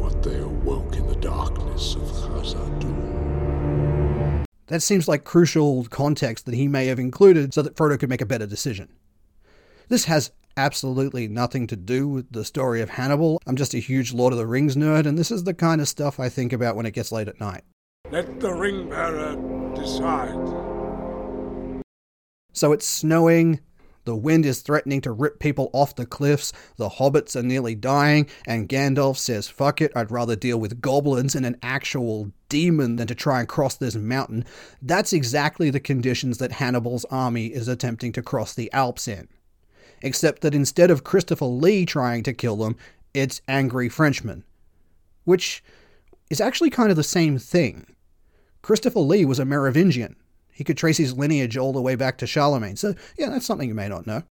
That 4.68 4.82
seems 4.82 5.08
like 5.08 5.24
crucial 5.24 5.84
context 5.86 6.46
that 6.46 6.54
he 6.54 6.68
may 6.68 6.86
have 6.86 6.98
included 6.98 7.52
so 7.54 7.62
that 7.62 7.74
Frodo 7.74 7.98
could 7.98 8.10
make 8.10 8.20
a 8.20 8.26
better 8.26 8.46
decision. 8.46 8.90
This 9.88 10.04
has 10.04 10.30
absolutely 10.58 11.26
nothing 11.26 11.66
to 11.68 11.76
do 11.76 12.06
with 12.06 12.30
the 12.32 12.44
story 12.44 12.82
of 12.82 12.90
Hannibal. 12.90 13.40
I'm 13.46 13.56
just 13.56 13.72
a 13.72 13.78
huge 13.78 14.12
Lord 14.12 14.34
of 14.34 14.38
the 14.38 14.46
Rings 14.46 14.76
nerd, 14.76 15.06
and 15.06 15.16
this 15.16 15.30
is 15.30 15.44
the 15.44 15.54
kind 15.54 15.80
of 15.80 15.88
stuff 15.88 16.20
I 16.20 16.28
think 16.28 16.52
about 16.52 16.76
when 16.76 16.84
it 16.84 16.92
gets 16.92 17.10
late 17.10 17.28
at 17.28 17.40
night. 17.40 17.62
Let 18.10 18.40
the 18.40 18.52
ring 18.52 18.90
bearer 18.90 19.36
decide. 19.74 20.34
So 22.52 22.72
it's 22.72 22.86
snowing, 22.86 23.60
the 24.08 24.16
wind 24.16 24.44
is 24.44 24.62
threatening 24.62 25.00
to 25.02 25.12
rip 25.12 25.38
people 25.38 25.70
off 25.72 25.94
the 25.94 26.06
cliffs, 26.06 26.52
the 26.76 26.88
hobbits 26.88 27.36
are 27.36 27.42
nearly 27.42 27.76
dying, 27.76 28.28
and 28.46 28.68
Gandalf 28.68 29.16
says, 29.16 29.48
fuck 29.48 29.80
it, 29.80 29.92
I'd 29.94 30.10
rather 30.10 30.34
deal 30.34 30.58
with 30.58 30.80
goblins 30.80 31.36
and 31.36 31.46
an 31.46 31.56
actual 31.62 32.32
demon 32.48 32.96
than 32.96 33.06
to 33.06 33.14
try 33.14 33.38
and 33.40 33.48
cross 33.48 33.76
this 33.76 33.94
mountain. 33.94 34.44
That's 34.82 35.12
exactly 35.12 35.70
the 35.70 35.78
conditions 35.78 36.38
that 36.38 36.52
Hannibal's 36.52 37.04
army 37.10 37.46
is 37.46 37.68
attempting 37.68 38.12
to 38.12 38.22
cross 38.22 38.54
the 38.54 38.72
Alps 38.72 39.06
in 39.06 39.28
except 40.02 40.42
that 40.42 40.54
instead 40.54 40.90
of 40.90 41.04
Christopher 41.04 41.46
Lee 41.46 41.84
trying 41.84 42.22
to 42.24 42.32
kill 42.32 42.56
them, 42.56 42.76
it's 43.14 43.42
angry 43.48 43.88
Frenchmen. 43.88 44.44
Which 45.24 45.62
is 46.30 46.40
actually 46.40 46.70
kind 46.70 46.90
of 46.90 46.96
the 46.96 47.02
same 47.02 47.38
thing. 47.38 47.86
Christopher 48.62 49.00
Lee 49.00 49.24
was 49.24 49.38
a 49.38 49.44
Merovingian. 49.44 50.16
He 50.58 50.64
could 50.64 50.76
trace 50.76 50.96
his 50.96 51.16
lineage 51.16 51.56
all 51.56 51.72
the 51.72 51.80
way 51.80 51.94
back 51.94 52.18
to 52.18 52.26
Charlemagne, 52.26 52.74
so 52.74 52.96
yeah, 53.16 53.28
that's 53.28 53.46
something 53.46 53.68
you 53.68 53.76
may 53.76 53.88
not 53.88 54.08
know. 54.08 54.24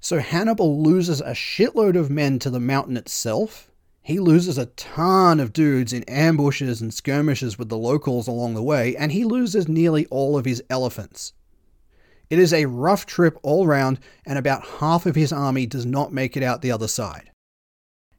So 0.00 0.18
Hannibal 0.18 0.82
loses 0.82 1.20
a 1.20 1.32
shitload 1.32 1.94
of 1.94 2.08
men 2.08 2.38
to 2.38 2.48
the 2.48 2.58
mountain 2.58 2.96
itself. 2.96 3.70
He 4.00 4.18
loses 4.18 4.56
a 4.56 4.64
ton 4.64 5.40
of 5.40 5.52
dudes 5.52 5.92
in 5.92 6.04
ambushes 6.04 6.80
and 6.80 6.94
skirmishes 6.94 7.58
with 7.58 7.68
the 7.68 7.76
locals 7.76 8.26
along 8.26 8.54
the 8.54 8.62
way, 8.62 8.96
and 8.96 9.12
he 9.12 9.24
loses 9.26 9.68
nearly 9.68 10.06
all 10.06 10.38
of 10.38 10.46
his 10.46 10.62
elephants. 10.70 11.34
It 12.30 12.38
is 12.38 12.54
a 12.54 12.64
rough 12.64 13.04
trip 13.04 13.38
all 13.42 13.66
round, 13.66 13.98
and 14.24 14.38
about 14.38 14.64
half 14.78 15.04
of 15.04 15.16
his 15.16 15.34
army 15.34 15.66
does 15.66 15.84
not 15.84 16.14
make 16.14 16.34
it 16.34 16.42
out 16.42 16.62
the 16.62 16.72
other 16.72 16.88
side. 16.88 17.30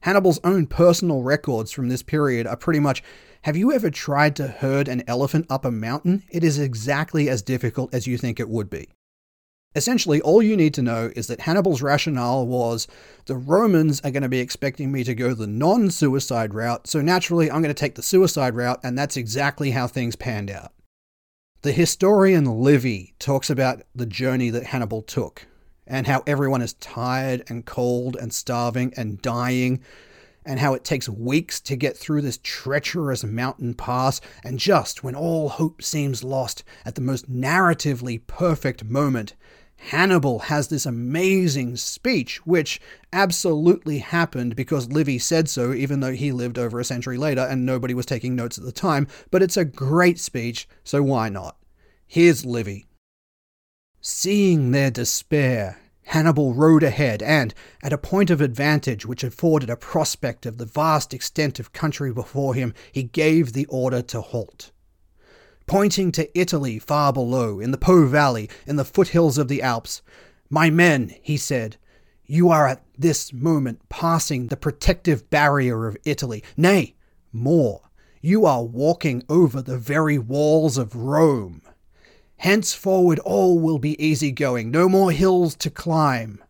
Hannibal's 0.02 0.38
own 0.44 0.68
personal 0.68 1.22
records 1.22 1.72
from 1.72 1.88
this 1.88 2.04
period 2.04 2.46
are 2.46 2.56
pretty 2.56 2.78
much 2.78 3.02
Have 3.46 3.56
you 3.56 3.72
ever 3.72 3.90
tried 3.90 4.34
to 4.36 4.48
herd 4.48 4.88
an 4.88 5.04
elephant 5.06 5.46
up 5.48 5.64
a 5.64 5.70
mountain? 5.70 6.24
It 6.30 6.42
is 6.42 6.58
exactly 6.58 7.28
as 7.28 7.42
difficult 7.42 7.94
as 7.94 8.04
you 8.04 8.18
think 8.18 8.40
it 8.40 8.48
would 8.48 8.68
be. 8.68 8.88
Essentially, 9.76 10.20
all 10.20 10.42
you 10.42 10.56
need 10.56 10.74
to 10.74 10.82
know 10.82 11.12
is 11.14 11.28
that 11.28 11.42
Hannibal's 11.42 11.80
rationale 11.80 12.44
was 12.44 12.88
the 13.26 13.36
Romans 13.36 14.00
are 14.00 14.10
going 14.10 14.24
to 14.24 14.28
be 14.28 14.40
expecting 14.40 14.90
me 14.90 15.04
to 15.04 15.14
go 15.14 15.32
the 15.32 15.46
non 15.46 15.92
suicide 15.92 16.54
route, 16.54 16.88
so 16.88 17.00
naturally 17.00 17.48
I'm 17.48 17.62
going 17.62 17.72
to 17.72 17.80
take 17.80 17.94
the 17.94 18.02
suicide 18.02 18.56
route, 18.56 18.80
and 18.82 18.98
that's 18.98 19.16
exactly 19.16 19.70
how 19.70 19.86
things 19.86 20.16
panned 20.16 20.50
out. 20.50 20.72
The 21.62 21.70
historian 21.70 22.46
Livy 22.46 23.14
talks 23.20 23.48
about 23.48 23.82
the 23.94 24.06
journey 24.06 24.50
that 24.50 24.64
Hannibal 24.64 25.02
took 25.02 25.46
and 25.86 26.08
how 26.08 26.24
everyone 26.26 26.62
is 26.62 26.72
tired 26.72 27.44
and 27.48 27.64
cold 27.64 28.16
and 28.16 28.34
starving 28.34 28.92
and 28.96 29.22
dying, 29.22 29.84
and 30.46 30.60
how 30.60 30.72
it 30.72 30.84
takes 30.84 31.08
weeks 31.08 31.60
to 31.60 31.76
get 31.76 31.96
through 31.96 32.22
this 32.22 32.38
treacherous 32.42 33.24
mountain 33.24 33.74
pass, 33.74 34.20
and 34.44 34.58
just 34.58 35.04
when 35.04 35.14
all 35.14 35.50
hope 35.50 35.82
seems 35.82 36.24
lost, 36.24 36.64
at 36.86 36.94
the 36.94 37.00
most 37.00 37.30
narratively 37.30 38.26
perfect 38.26 38.84
moment, 38.84 39.34
Hannibal 39.76 40.38
has 40.40 40.68
this 40.68 40.86
amazing 40.86 41.76
speech, 41.76 42.44
which 42.46 42.80
absolutely 43.12 43.98
happened 43.98 44.56
because 44.56 44.90
Livy 44.90 45.18
said 45.18 45.48
so, 45.48 45.74
even 45.74 46.00
though 46.00 46.14
he 46.14 46.32
lived 46.32 46.58
over 46.58 46.80
a 46.80 46.84
century 46.84 47.18
later 47.18 47.42
and 47.42 47.66
nobody 47.66 47.92
was 47.92 48.06
taking 48.06 48.34
notes 48.34 48.56
at 48.56 48.64
the 48.64 48.72
time. 48.72 49.06
But 49.30 49.42
it's 49.42 49.56
a 49.56 49.64
great 49.64 50.18
speech, 50.18 50.66
so 50.82 51.02
why 51.02 51.28
not? 51.28 51.56
Here's 52.06 52.46
Livy. 52.46 52.86
Seeing 54.00 54.70
their 54.70 54.90
despair, 54.90 55.78
Hannibal 56.06 56.54
rode 56.54 56.82
ahead, 56.82 57.22
and, 57.22 57.52
at 57.82 57.92
a 57.92 57.98
point 57.98 58.30
of 58.30 58.40
advantage 58.40 59.04
which 59.04 59.24
afforded 59.24 59.70
a 59.70 59.76
prospect 59.76 60.46
of 60.46 60.58
the 60.58 60.64
vast 60.64 61.12
extent 61.12 61.60
of 61.60 61.72
country 61.72 62.12
before 62.12 62.54
him, 62.54 62.74
he 62.90 63.02
gave 63.02 63.52
the 63.52 63.66
order 63.66 64.02
to 64.02 64.20
halt. 64.20 64.70
Pointing 65.66 66.12
to 66.12 66.38
Italy 66.38 66.78
far 66.78 67.12
below, 67.12 67.60
in 67.60 67.70
the 67.70 67.78
Po 67.78 68.06
Valley, 68.06 68.48
in 68.66 68.76
the 68.76 68.84
foothills 68.84 69.36
of 69.36 69.48
the 69.48 69.62
Alps, 69.62 70.02
My 70.48 70.70
men, 70.70 71.14
he 71.22 71.36
said, 71.36 71.76
you 72.28 72.50
are 72.50 72.66
at 72.66 72.82
this 72.98 73.32
moment 73.32 73.88
passing 73.88 74.48
the 74.48 74.56
protective 74.56 75.30
barrier 75.30 75.86
of 75.86 75.96
Italy. 76.04 76.42
Nay, 76.56 76.96
more, 77.32 77.82
you 78.20 78.44
are 78.44 78.64
walking 78.64 79.22
over 79.28 79.62
the 79.62 79.78
very 79.78 80.18
walls 80.18 80.76
of 80.76 80.96
Rome. 80.96 81.62
Henceforward 82.38 83.18
all 83.20 83.58
will 83.58 83.78
be 83.78 84.02
easy 84.02 84.30
going, 84.30 84.70
no 84.70 84.88
more 84.88 85.10
hills 85.10 85.54
to 85.56 85.70
climb. 85.70 86.42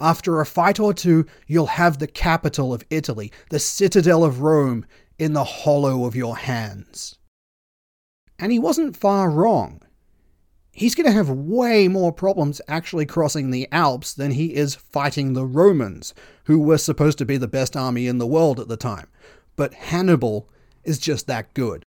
After 0.00 0.40
a 0.40 0.46
fight 0.46 0.80
or 0.80 0.94
two, 0.94 1.26
you'll 1.46 1.66
have 1.66 1.98
the 1.98 2.06
capital 2.06 2.72
of 2.72 2.84
Italy, 2.90 3.32
the 3.50 3.58
citadel 3.58 4.24
of 4.24 4.40
Rome, 4.40 4.86
in 5.18 5.34
the 5.34 5.44
hollow 5.44 6.06
of 6.06 6.16
your 6.16 6.38
hands. 6.38 7.18
And 8.38 8.50
he 8.50 8.58
wasn't 8.58 8.96
far 8.96 9.30
wrong. 9.30 9.82
He's 10.72 10.94
going 10.94 11.06
to 11.06 11.12
have 11.12 11.28
way 11.28 11.88
more 11.88 12.12
problems 12.12 12.62
actually 12.66 13.04
crossing 13.04 13.50
the 13.50 13.68
Alps 13.70 14.14
than 14.14 14.30
he 14.30 14.54
is 14.54 14.74
fighting 14.74 15.34
the 15.34 15.44
Romans, 15.44 16.14
who 16.44 16.58
were 16.58 16.78
supposed 16.78 17.18
to 17.18 17.26
be 17.26 17.36
the 17.36 17.48
best 17.48 17.76
army 17.76 18.06
in 18.06 18.16
the 18.16 18.26
world 18.26 18.58
at 18.58 18.68
the 18.68 18.78
time. 18.78 19.08
But 19.56 19.74
Hannibal 19.74 20.48
is 20.84 20.98
just 20.98 21.26
that 21.26 21.52
good. 21.52 21.82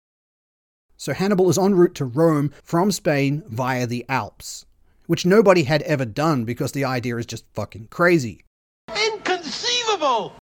So 1.02 1.14
Hannibal 1.14 1.50
is 1.50 1.58
en 1.58 1.74
route 1.74 1.96
to 1.96 2.06
Rome 2.06 2.52
from 2.64 2.92
Spain 2.92 3.42
via 3.48 3.88
the 3.88 4.06
Alps, 4.08 4.68
which 5.08 5.26
nobody 5.26 5.64
had 5.64 5.82
ever 5.82 6.06
done 6.06 6.46
because 6.46 6.74
the 6.74 6.86
idea 6.86 7.18
is 7.18 7.26
just 7.26 7.44
fucking 7.56 7.88
crazy. 7.88 8.46
Inconceivable! 8.88 10.36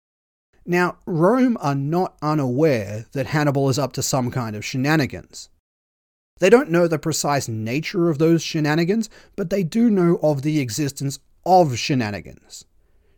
Now, 0.66 0.96
Rome 1.06 1.58
are 1.60 1.76
not 1.76 2.16
unaware 2.20 3.06
that 3.12 3.26
Hannibal 3.26 3.68
is 3.68 3.78
up 3.78 3.92
to 3.92 4.02
some 4.02 4.32
kind 4.32 4.56
of 4.56 4.64
shenanigans. 4.64 5.48
They 6.40 6.50
don't 6.50 6.72
know 6.72 6.88
the 6.88 6.98
precise 6.98 7.46
nature 7.46 8.10
of 8.10 8.18
those 8.18 8.42
shenanigans, 8.42 9.08
but 9.36 9.50
they 9.50 9.62
do 9.62 9.88
know 9.88 10.18
of 10.24 10.42
the 10.42 10.58
existence 10.58 11.20
of 11.46 11.78
shenanigans. 11.78 12.64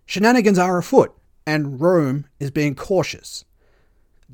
Shenanigans 0.04 0.58
are 0.58 0.76
afoot, 0.76 1.16
and 1.46 1.80
Rome 1.80 2.26
is 2.38 2.50
being 2.50 2.74
cautious. 2.74 3.46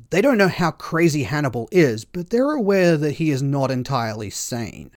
They 0.09 0.21
don't 0.21 0.37
know 0.37 0.47
how 0.47 0.71
crazy 0.71 1.23
Hannibal 1.23 1.67
is, 1.71 2.05
but 2.05 2.29
they're 2.29 2.51
aware 2.51 2.97
that 2.97 3.13
he 3.13 3.29
is 3.29 3.41
not 3.41 3.71
entirely 3.71 4.29
sane. 4.29 4.91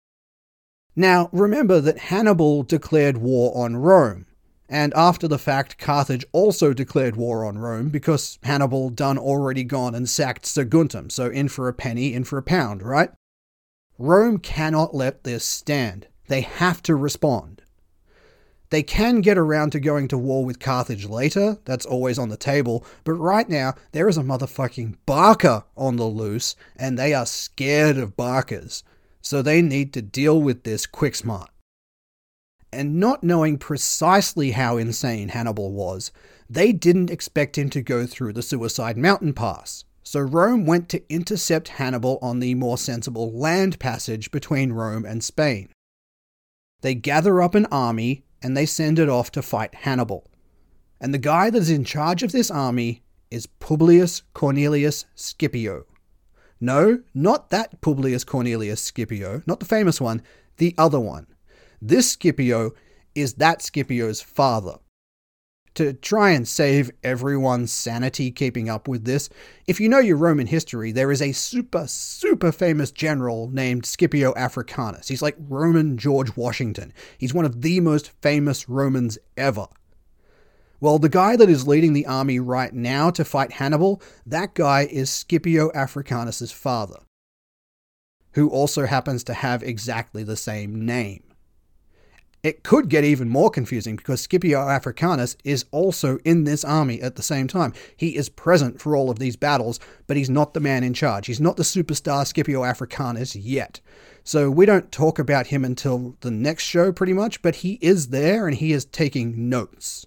Now, 0.95 1.29
remember 1.33 1.81
that 1.81 1.99
Hannibal 1.99 2.63
declared 2.63 3.19
war 3.19 3.57
on 3.57 3.77
Rome, 3.77 4.27
and 4.69 4.93
after 4.95 5.27
the 5.27 5.39
fact, 5.39 5.79
Carthage 5.79 6.25
also 6.33 6.73
declared 6.73 7.17
war 7.17 7.45
on 7.45 7.59
Rome 7.59 7.89
because 7.89 8.39
Hannibal 8.45 8.91
done 8.91 9.19
already 9.19 9.65
gone 9.65 9.97
and 9.97 10.09
sacked 10.09 10.45
Saguntum, 10.45 11.11
so 11.11 11.27
in 11.27 11.49
for 11.49 11.69
a 11.69 11.75
penny, 11.75 12.15
in 12.15 12.23
for 12.23 12.39
a 12.39 12.43
pound, 12.43 12.83
right? 12.83 13.11
Rome 13.99 14.39
cannot 14.39 14.95
let 14.95 15.25
this 15.25 15.45
stand. 15.45 16.07
They 16.29 16.43
have 16.43 16.83
to 16.85 16.95
respond. 16.95 17.60
They 18.71 18.85
can 18.85 19.21
get 19.21 19.37
around 19.37 19.73
to 19.73 19.81
going 19.81 20.07
to 20.09 20.19
war 20.19 20.45
with 20.45 20.61
Carthage 20.61 21.05
later, 21.05 21.59
that's 21.65 21.85
always 21.85 22.19
on 22.19 22.29
the 22.29 22.37
table, 22.37 22.87
but 23.03 23.15
right 23.15 23.49
now 23.49 23.75
there 23.91 24.09
is 24.09 24.17
a 24.17 24.23
motherfucking 24.23 24.97
Barca 25.07 25.65
on 25.77 25.97
the 25.97 26.05
loose, 26.05 26.55
and 26.77 26.97
they 26.97 27.13
are 27.13 27.27
scared 27.27 27.99
of 27.99 28.17
Barcas, 28.17 28.85
so 29.21 29.43
they 29.43 29.61
need 29.61 29.93
to 29.95 30.03
deal 30.03 30.41
with 30.41 30.63
this 30.63 30.87
quick 30.87 31.17
smart. 31.17 31.51
And 32.73 33.01
not 33.01 33.25
knowing 33.25 33.59
precisely 33.59 34.53
how 34.53 34.77
insane 34.77 35.31
Hannibal 35.31 35.73
was, 35.73 36.13
they 36.49 36.71
didn't 36.71 37.11
expect 37.11 37.59
him 37.59 37.71
to 37.71 37.83
go 37.83 38.07
through 38.07 38.35
the 38.35 38.43
Suicide 38.43 38.97
Mountain 38.97 39.35
Pass. 39.35 39.85
So 40.05 40.21
Rome 40.21 40.65
went 40.65 40.89
to 40.91 41.13
intercept 41.13 41.69
Hannibal 41.69 42.21
on 42.23 42.39
the 42.39 42.55
more 42.55 42.79
sensible 42.79 43.33
land 43.33 43.81
passage 43.81 44.31
between 44.31 44.73
Rome 44.73 45.05
and 45.05 45.25
Spain. 45.25 45.71
They 46.83 46.95
gather 46.95 47.43
up 47.43 47.57
an 47.57 47.67
army 47.67 48.25
and 48.43 48.57
they 48.57 48.67
send 48.67 48.99
it 48.99 49.09
off 49.09 49.31
to 49.33 49.43
fight 49.43 49.75
Hannibal. 49.75 50.27
And 51.01 51.15
the 51.15 51.19
guy 51.19 51.51
that 51.51 51.59
is 51.59 51.71
in 51.71 51.85
charge 51.85 52.23
of 52.23 52.33
this 52.33 52.51
army 52.51 53.03
is 53.31 53.47
Publius 53.47 54.23
Cornelius 54.35 55.07
Scipio. 55.15 55.85
No, 56.61 57.03
not 57.15 57.51
that 57.51 57.81
Publius 57.81 58.25
Cornelius 58.25 58.83
Scipio, 58.83 59.43
not 59.47 59.61
the 59.61 59.67
famous 59.67 60.01
one, 60.01 60.23
the 60.59 60.75
other 60.77 61.01
one. 61.01 61.27
This 61.81 62.11
Scipio 62.11 62.73
is 63.15 63.35
that 63.35 63.63
Scipio's 63.63 64.21
father 64.21 64.77
to 65.81 65.95
try 65.95 66.33
and 66.33 66.47
save 66.47 66.91
everyone's 67.03 67.73
sanity 67.73 68.31
keeping 68.31 68.69
up 68.69 68.87
with 68.87 69.07
this, 69.07 69.31
if 69.67 69.81
you 69.81 69.89
know 69.89 69.99
your 69.99 70.19
Roman 70.19 70.47
history, 70.47 70.93
there 70.93 71.11
is 71.11 71.23
a 71.23 71.33
super, 71.33 71.87
super 71.87 72.53
famous 72.53 72.91
general 72.91 73.49
named 73.49 73.87
Scipio 73.87 74.35
Africanus. 74.35 75.09
He's 75.09 75.23
like 75.23 75.37
Roman 75.39 75.97
George 75.97 76.37
Washington. 76.37 76.93
He's 77.17 77.33
one 77.33 77.47
of 77.47 77.63
the 77.63 77.81
most 77.81 78.11
famous 78.21 78.69
Romans 78.69 79.17
ever. 79.39 79.69
Well, 80.81 80.99
the 80.99 81.09
guy 81.09 81.35
that 81.37 81.49
is 81.49 81.67
leading 81.67 81.95
the 81.95 82.07
army 82.07 82.39
right 82.39 82.75
now 82.75 83.09
to 83.13 83.25
fight 83.25 83.53
Hannibal, 83.53 84.03
that 84.27 84.53
guy 84.53 84.83
is 84.83 85.09
Scipio 85.09 85.73
Africanus' 85.73 86.53
father, 86.53 87.01
who 88.33 88.51
also 88.51 88.85
happens 88.85 89.25
to 89.25 89.33
have 89.33 89.63
exactly 89.63 90.25
the 90.25 90.37
same 90.37 90.85
name. 90.85 91.23
It 92.43 92.63
could 92.63 92.89
get 92.89 93.05
even 93.05 93.29
more 93.29 93.51
confusing 93.51 93.97
because 93.97 94.23
Scipio 94.23 94.67
Africanus 94.67 95.37
is 95.45 95.67
also 95.71 96.19
in 96.25 96.45
this 96.45 96.65
army 96.65 97.01
at 97.03 97.17
the 97.17 97.23
same 97.23 97.47
time. 97.47 97.75
He 97.97 98.17
is 98.17 98.31
present 98.31 98.81
for 98.81 98.97
all 98.97 99.11
of 99.11 99.19
these 99.19 99.37
battles, 99.37 99.79
but 100.07 100.17
he's 100.17 100.31
not 100.31 100.55
the 100.55 100.61
man 100.61 100.83
in 100.83 100.95
charge. 100.95 101.27
He's 101.27 101.41
not 101.41 101.59
the 101.59 101.63
superstar 101.63 102.27
Scipio 102.27 102.65
Africanus 102.65 103.37
yet. 103.37 103.81
So 104.25 104.51
we 104.51 104.65
don't 104.65 104.91
talk 104.91 105.19
about 105.19 105.49
him 105.49 105.65
until 105.65 106.17
the 106.21 106.31
next 106.31 106.65
show, 106.65 106.93
pretty 106.93 107.13
much, 107.13 107.43
but 107.43 107.57
he 107.57 107.79
is 107.83 108.09
there 108.09 108.47
and 108.47 108.57
he 108.57 108.73
is 108.73 108.87
taking 108.87 109.51
notes. 109.51 110.07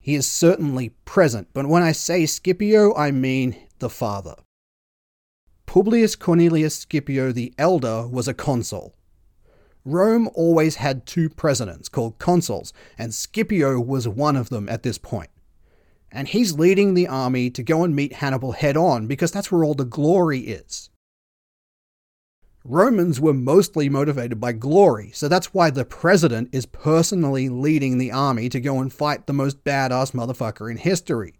He 0.00 0.14
is 0.14 0.30
certainly 0.30 0.90
present, 1.04 1.48
but 1.52 1.66
when 1.66 1.82
I 1.82 1.90
say 1.90 2.26
Scipio, 2.26 2.94
I 2.94 3.10
mean 3.10 3.56
the 3.80 3.90
father. 3.90 4.36
Publius 5.66 6.14
Cornelius 6.14 6.76
Scipio 6.76 7.32
the 7.32 7.52
Elder 7.58 8.06
was 8.06 8.28
a 8.28 8.34
consul. 8.34 8.94
Rome 9.86 10.28
always 10.34 10.76
had 10.76 11.06
two 11.06 11.28
presidents 11.28 11.88
called 11.88 12.18
consuls, 12.18 12.72
and 12.98 13.14
Scipio 13.14 13.78
was 13.78 14.08
one 14.08 14.34
of 14.34 14.48
them 14.48 14.68
at 14.68 14.82
this 14.82 14.98
point. 14.98 15.30
And 16.10 16.26
he's 16.26 16.58
leading 16.58 16.94
the 16.94 17.06
army 17.06 17.50
to 17.50 17.62
go 17.62 17.84
and 17.84 17.94
meet 17.94 18.14
Hannibal 18.14 18.52
head 18.52 18.76
on 18.76 19.06
because 19.06 19.30
that's 19.30 19.52
where 19.52 19.62
all 19.62 19.74
the 19.74 19.84
glory 19.84 20.40
is. 20.40 20.90
Romans 22.64 23.20
were 23.20 23.32
mostly 23.32 23.88
motivated 23.88 24.40
by 24.40 24.50
glory, 24.50 25.12
so 25.14 25.28
that's 25.28 25.54
why 25.54 25.70
the 25.70 25.84
president 25.84 26.48
is 26.52 26.66
personally 26.66 27.48
leading 27.48 27.96
the 27.96 28.10
army 28.10 28.48
to 28.48 28.60
go 28.60 28.80
and 28.80 28.92
fight 28.92 29.28
the 29.28 29.32
most 29.32 29.62
badass 29.62 30.10
motherfucker 30.10 30.68
in 30.68 30.78
history. 30.78 31.38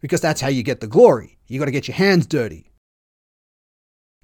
Because 0.00 0.20
that's 0.20 0.40
how 0.40 0.48
you 0.48 0.64
get 0.64 0.80
the 0.80 0.88
glory. 0.88 1.38
You 1.46 1.60
gotta 1.60 1.70
get 1.70 1.86
your 1.86 1.94
hands 1.94 2.26
dirty. 2.26 2.67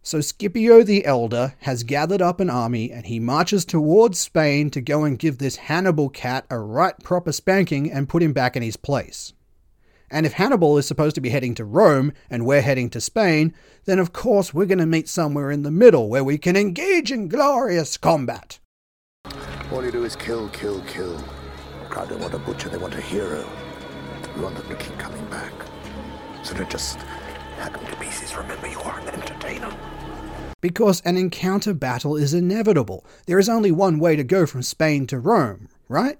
So 0.06 0.20
Scipio 0.20 0.82
the 0.82 1.06
Elder 1.06 1.54
has 1.60 1.82
gathered 1.82 2.20
up 2.20 2.38
an 2.38 2.50
army 2.50 2.92
and 2.92 3.06
he 3.06 3.18
marches 3.18 3.64
towards 3.64 4.18
Spain 4.18 4.68
to 4.72 4.82
go 4.82 5.02
and 5.04 5.18
give 5.18 5.38
this 5.38 5.56
Hannibal 5.56 6.10
cat 6.10 6.44
a 6.50 6.58
right 6.58 6.94
proper 7.02 7.32
spanking 7.32 7.90
and 7.90 8.06
put 8.06 8.22
him 8.22 8.34
back 8.34 8.54
in 8.54 8.62
his 8.62 8.76
place. 8.76 9.32
And 10.10 10.26
if 10.26 10.34
Hannibal 10.34 10.76
is 10.76 10.86
supposed 10.86 11.14
to 11.14 11.22
be 11.22 11.30
heading 11.30 11.54
to 11.54 11.64
Rome 11.64 12.12
and 12.28 12.44
we're 12.44 12.60
heading 12.60 12.90
to 12.90 13.00
Spain, 13.00 13.54
then 13.86 13.98
of 13.98 14.12
course 14.12 14.52
we're 14.52 14.66
going 14.66 14.76
to 14.76 14.84
meet 14.84 15.08
somewhere 15.08 15.50
in 15.50 15.62
the 15.62 15.70
middle 15.70 16.10
where 16.10 16.22
we 16.22 16.36
can 16.36 16.54
engage 16.54 17.10
in 17.10 17.28
glorious 17.28 17.96
combat. 17.96 18.58
All 19.72 19.82
you 19.82 19.90
do 19.90 20.04
is 20.04 20.16
kill, 20.16 20.50
kill, 20.50 20.82
kill. 20.82 21.16
The 21.16 21.88
crowd 21.88 22.10
don't 22.10 22.20
want 22.20 22.34
a 22.34 22.38
butcher, 22.38 22.68
they 22.68 22.76
want 22.76 22.94
a 22.94 23.00
hero. 23.00 23.48
We 24.36 24.42
want 24.42 24.56
them 24.56 24.68
to 24.68 24.76
keep 24.76 24.98
coming 24.98 25.24
back. 25.30 25.54
So 26.42 26.54
don't 26.54 26.68
just 26.68 26.98
hack 27.56 27.72
them 27.72 27.86
to 27.86 27.96
pieces. 27.96 28.36
Remember, 28.36 28.66
you 28.68 28.80
are 28.80 29.00
an 29.00 29.08
entertainer 29.08 29.74
because 30.64 31.02
an 31.02 31.18
encounter 31.18 31.74
battle 31.74 32.16
is 32.16 32.32
inevitable. 32.32 33.04
There 33.26 33.38
is 33.38 33.50
only 33.50 33.70
one 33.70 33.98
way 33.98 34.16
to 34.16 34.24
go 34.24 34.46
from 34.46 34.62
Spain 34.62 35.06
to 35.08 35.18
Rome, 35.18 35.68
right? 35.90 36.18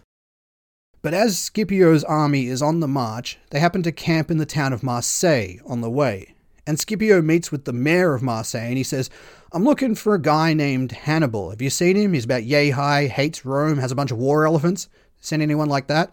But 1.01 1.15
as 1.15 1.39
Scipio's 1.39 2.05
army 2.05 2.49
is 2.49 2.61
on 2.61 2.81
the 2.81 2.87
march, 2.87 3.39
they 3.49 3.59
happen 3.59 3.83
to 3.85 3.91
camp 3.91 4.31
in 4.31 4.37
the 4.37 4.45
town 4.45 4.75
of 4.75 4.83
Marseille 4.83 5.61
on 5.65 5.81
the 5.81 5.89
way. 5.89 6.35
And 6.67 6.79
Scipio 6.79 7.23
meets 7.23 7.51
with 7.51 7.65
the 7.65 7.73
mayor 7.73 8.15
of 8.15 8.23
Marseille 8.23 8.69
and 8.69 8.77
he 8.77 8.83
says, 8.83 9.09
I'm 9.53 9.65
looking 9.65 9.95
for 9.95 10.15
a 10.15 10.21
guy 10.21 10.53
named 10.53 10.93
Hannibal. 10.93 11.49
Have 11.49 11.63
you 11.63 11.71
seen 11.71 11.97
him? 11.97 12.13
He's 12.13 12.27
about 12.27 12.45
yay 12.45 12.69
high, 12.69 13.07
hates 13.07 13.47
Rome, 13.47 13.79
has 13.79 13.93
a 13.93 13.95
bunch 13.95 14.11
of 14.11 14.19
war 14.19 14.45
elephants. 14.45 14.91
Seen 15.23 15.41
anyone 15.41 15.71
like 15.71 15.87
that? 15.87 16.13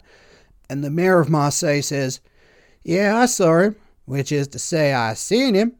And 0.69 0.85
the 0.85 0.89
mayor 0.89 1.19
of 1.19 1.29
Marseille 1.29 1.81
says, 1.81 2.21
Yeah, 2.81 3.17
I 3.17 3.25
saw 3.25 3.59
him, 3.59 3.75
which 4.11 4.29
is 4.29 4.49
to 4.49 4.59
say, 4.59 4.91
I 4.91 5.13
seen 5.13 5.55
him. 5.55 5.77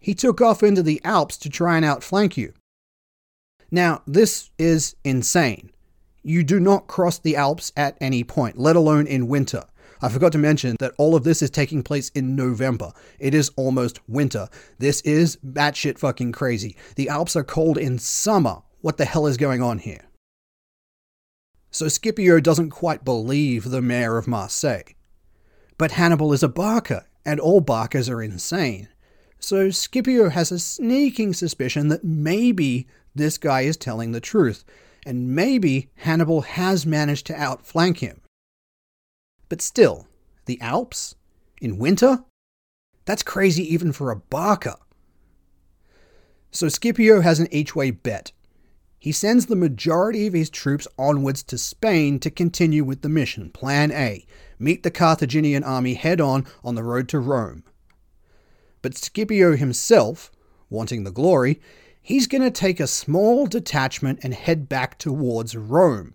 He 0.00 0.12
took 0.12 0.40
off 0.40 0.64
into 0.64 0.82
the 0.82 1.00
Alps 1.04 1.36
to 1.36 1.48
try 1.48 1.76
and 1.76 1.84
outflank 1.84 2.36
you. 2.36 2.52
Now, 3.70 4.02
this 4.08 4.50
is 4.58 4.96
insane. 5.04 5.70
You 6.24 6.42
do 6.42 6.58
not 6.58 6.88
cross 6.88 7.20
the 7.20 7.36
Alps 7.36 7.70
at 7.76 7.96
any 8.00 8.24
point, 8.24 8.58
let 8.58 8.74
alone 8.74 9.06
in 9.06 9.28
winter. 9.28 9.62
I 10.02 10.08
forgot 10.08 10.32
to 10.32 10.38
mention 10.38 10.74
that 10.80 10.94
all 10.98 11.14
of 11.14 11.22
this 11.22 11.40
is 11.40 11.48
taking 11.48 11.84
place 11.84 12.08
in 12.08 12.34
November. 12.34 12.92
It 13.20 13.34
is 13.34 13.52
almost 13.54 14.00
winter. 14.08 14.48
This 14.80 15.00
is 15.02 15.36
batshit 15.46 15.96
fucking 15.96 16.32
crazy. 16.32 16.74
The 16.96 17.08
Alps 17.08 17.36
are 17.36 17.44
cold 17.44 17.78
in 17.78 18.00
summer. 18.00 18.62
What 18.80 18.96
the 18.96 19.04
hell 19.04 19.28
is 19.28 19.36
going 19.36 19.62
on 19.62 19.78
here? 19.78 20.08
So 21.70 21.86
Scipio 21.86 22.40
doesn't 22.40 22.70
quite 22.70 23.04
believe 23.04 23.70
the 23.70 23.80
mayor 23.80 24.18
of 24.18 24.26
Marseille. 24.26 24.94
But 25.76 25.92
Hannibal 25.92 26.32
is 26.32 26.42
a 26.42 26.48
Barca, 26.48 27.04
and 27.28 27.38
all 27.38 27.60
Barcas 27.60 28.08
are 28.08 28.22
insane. 28.22 28.88
So 29.38 29.68
Scipio 29.68 30.30
has 30.30 30.50
a 30.50 30.58
sneaking 30.58 31.34
suspicion 31.34 31.88
that 31.88 32.02
maybe 32.02 32.86
this 33.14 33.36
guy 33.36 33.60
is 33.60 33.76
telling 33.76 34.12
the 34.12 34.20
truth, 34.20 34.64
and 35.04 35.34
maybe 35.34 35.90
Hannibal 35.96 36.40
has 36.40 36.86
managed 36.86 37.26
to 37.26 37.38
outflank 37.38 37.98
him. 37.98 38.22
But 39.50 39.60
still, 39.60 40.08
the 40.46 40.58
Alps? 40.62 41.16
In 41.60 41.76
winter? 41.76 42.24
That's 43.04 43.22
crazy 43.22 43.74
even 43.74 43.92
for 43.92 44.10
a 44.10 44.16
Barca. 44.16 44.78
So 46.50 46.70
Scipio 46.70 47.20
has 47.20 47.40
an 47.40 47.48
each 47.52 47.76
way 47.76 47.90
bet. 47.90 48.32
He 48.98 49.12
sends 49.12 49.46
the 49.46 49.56
majority 49.56 50.26
of 50.26 50.34
his 50.34 50.50
troops 50.50 50.88
onwards 50.98 51.42
to 51.44 51.58
Spain 51.58 52.18
to 52.20 52.30
continue 52.30 52.84
with 52.84 53.02
the 53.02 53.08
mission, 53.08 53.50
Plan 53.50 53.92
A 53.92 54.26
meet 54.58 54.82
the 54.82 54.90
Carthaginian 54.90 55.62
army 55.62 55.94
head 55.94 56.20
on 56.20 56.46
on 56.64 56.74
the 56.74 56.82
road 56.82 57.08
to 57.10 57.18
Rome. 57.18 57.64
But 58.82 58.96
Scipio 58.96 59.56
himself, 59.56 60.30
wanting 60.70 61.04
the 61.04 61.10
glory, 61.10 61.60
he's 62.00 62.26
going 62.26 62.42
to 62.42 62.50
take 62.50 62.80
a 62.80 62.86
small 62.86 63.46
detachment 63.46 64.20
and 64.22 64.34
head 64.34 64.68
back 64.68 64.98
towards 64.98 65.56
Rome. 65.56 66.14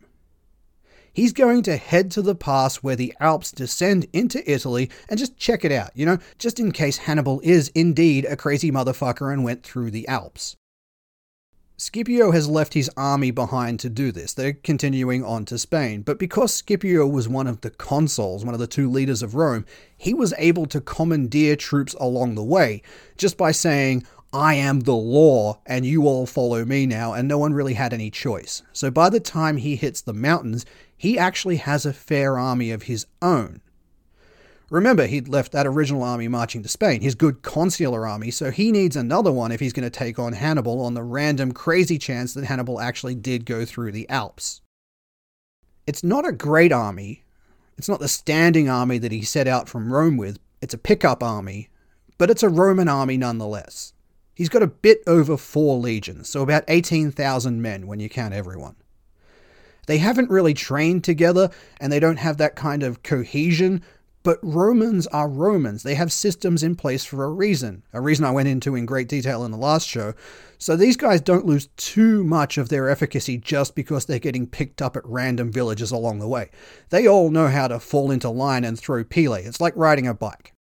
He's 1.11 1.34
going 1.34 1.61
to 1.64 1.77
head 1.77 2.10
to 2.11 2.23
the 2.23 2.34
pass 2.34 2.77
where 2.77 2.95
the 2.95 3.14
Alps 3.19 3.51
descend 3.51 4.07
into 4.14 4.49
Italy 4.51 4.89
and 5.07 5.19
just 5.19 5.38
check 5.38 5.64
it 5.64 5.72
out, 5.72 5.91
you 5.93 6.05
know, 6.05 6.18
just 6.39 6.60
in 6.60 6.72
case 6.72 6.97
Hannibal 6.97 7.39
is 7.43 7.69
indeed 7.76 8.26
a 8.26 8.35
crazy 8.35 8.72
motherfucker 8.72 9.31
and 9.31 9.43
went 9.43 9.64
through 9.64 9.91
the 9.91 10.07
Alps. 10.07 10.55
Scipio 11.84 12.31
has 12.31 12.47
left 12.47 12.76
his 12.76 12.89
army 12.95 13.30
behind 13.30 13.77
to 13.81 13.89
do 13.89 14.14
this. 14.14 14.34
They're 14.34 14.53
continuing 14.53 15.22
on 15.22 15.43
to 15.43 15.57
Spain. 15.57 16.01
But 16.01 16.18
because 16.18 16.53
Scipio 16.53 17.05
was 17.05 17.27
one 17.27 17.45
of 17.45 17.60
the 17.60 17.72
consuls, 17.72 18.45
one 18.45 18.53
of 18.53 18.61
the 18.61 18.68
two 18.68 18.89
leaders 18.89 19.22
of 19.22 19.35
Rome, 19.35 19.65
he 19.97 20.14
was 20.14 20.34
able 20.38 20.65
to 20.68 20.80
commandeer 20.80 21.57
troops 21.57 21.93
along 21.99 22.35
the 22.35 22.43
way 22.43 22.84
just 23.18 23.35
by 23.35 23.51
saying, 23.51 24.05
I 24.31 24.53
am 24.53 24.80
the 24.80 24.95
law 24.95 25.60
and 25.65 25.85
you 25.85 26.07
all 26.07 26.26
follow 26.26 26.64
me 26.64 26.85
now, 26.85 27.11
and 27.11 27.27
no 27.27 27.38
one 27.38 27.53
really 27.53 27.73
had 27.73 27.93
any 27.93 28.10
choice. 28.10 28.64
So 28.72 28.89
by 28.89 29.10
the 29.10 29.19
time 29.19 29.57
he 29.57 29.76
hits 29.76 29.99
the 29.99 30.14
mountains, 30.14 30.65
he 30.95 31.19
actually 31.19 31.57
has 31.57 31.85
a 31.85 31.91
fair 31.91 32.39
army 32.39 32.72
of 32.72 32.84
his 32.84 33.07
own. 33.22 33.60
Remember, 34.74 35.06
he'd 35.06 35.28
left 35.28 35.52
that 35.52 35.68
original 35.68 36.02
army 36.02 36.28
marching 36.28 36.64
to 36.64 36.68
Spain, 36.68 37.02
his 37.02 37.14
good 37.14 37.44
consular 37.44 38.08
army, 38.08 38.32
so 38.32 38.50
he 38.50 38.72
needs 38.72 38.95
another 38.95 39.32
one 39.32 39.52
if 39.52 39.60
he's 39.60 39.72
going 39.72 39.84
to 39.84 39.91
take 39.91 40.18
on 40.18 40.34
Hannibal 40.34 40.82
on 40.82 40.95
the 40.95 41.04
random 41.04 41.52
crazy 41.52 42.00
chance 42.00 42.34
that 42.34 42.45
Hannibal 42.45 42.82
actually 42.82 43.14
did 43.14 43.45
go 43.45 43.66
through 43.66 43.91
the 43.91 44.10
Alps. 44.10 44.62
It's 45.86 46.04
not 46.04 46.28
a 46.28 46.32
great 46.32 46.72
army. 46.72 47.24
It's 47.78 47.88
not 47.88 48.00
the 48.00 48.08
standing 48.08 48.68
army 48.68 48.98
that 48.98 49.12
he 49.12 49.22
set 49.22 49.48
out 49.48 49.70
from 49.70 49.94
Rome 49.94 50.18
with. 50.18 50.40
It's 50.60 50.74
a 50.74 50.80
pickup 50.80 51.22
army, 51.22 51.70
but 52.18 52.32
it's 52.32 52.41
a 52.41 52.50
Roman 52.50 52.88
army 52.88 53.16
nonetheless. 53.16 53.94
He's 54.34 54.50
got 54.50 54.64
a 54.64 54.68
bit 54.68 55.04
over 55.06 55.38
four 55.38 55.78
legions, 55.78 56.30
so 56.30 56.41
about 56.41 56.64
18,000 56.68 57.62
men 57.62 57.86
when 57.86 58.00
you 58.00 58.10
count 58.10 58.34
everyone. 58.34 58.78
They 59.86 60.00
haven't 60.00 60.32
really 60.32 60.56
trained 60.56 61.04
together, 61.04 61.52
and 61.80 61.91
they 61.91 62.00
don't 62.00 62.18
have 62.18 62.38
that 62.38 62.56
kind 62.56 62.82
of 62.82 63.04
cohesion 63.04 63.84
but 64.24 64.40
Romans 64.41 65.06
are 65.08 65.30
Romans. 65.30 65.84
They 65.84 65.95
have 65.95 66.12
systems 66.12 66.64
in 66.64 66.76
place 66.76 67.04
for 67.04 67.24
a 67.24 67.30
reason, 67.30 67.84
a 67.91 68.02
reason 68.02 68.26
I 68.26 68.32
went 68.32 68.48
into 68.48 68.76
in 68.76 68.86
great 68.86 69.10
detail 69.10 69.44
in 69.44 69.52
the 69.52 69.58
last 69.58 69.88
show. 69.88 70.14
So 70.58 70.76
these 70.76 70.98
guys 70.98 71.22
don't 71.22 71.45
lose 71.45 71.68
too 71.76 72.24
much 72.24 72.58
of 72.58 72.70
their 72.70 72.90
efficacy 72.90 73.38
just 73.38 73.76
because 73.76 74.06
they're 74.06 74.20
getting 74.20 74.48
picked 74.48 74.82
up 74.82 74.95
at 74.95 75.06
random 75.06 75.52
villages 75.52 75.91
along 75.91 76.20
the 76.20 76.28
way. 76.28 76.50
They 76.90 77.08
all 77.08 77.30
know 77.30 77.50
how 77.50 77.68
to 77.68 77.80
fall 77.80 78.12
into 78.12 78.30
line 78.30 78.64
and 78.64 78.80
throw 78.80 79.04
pila. 79.04 79.40
It's 79.41 79.62
like 79.62 79.76
riding 79.76 80.08
a 80.08 80.14
bike. 80.14 80.54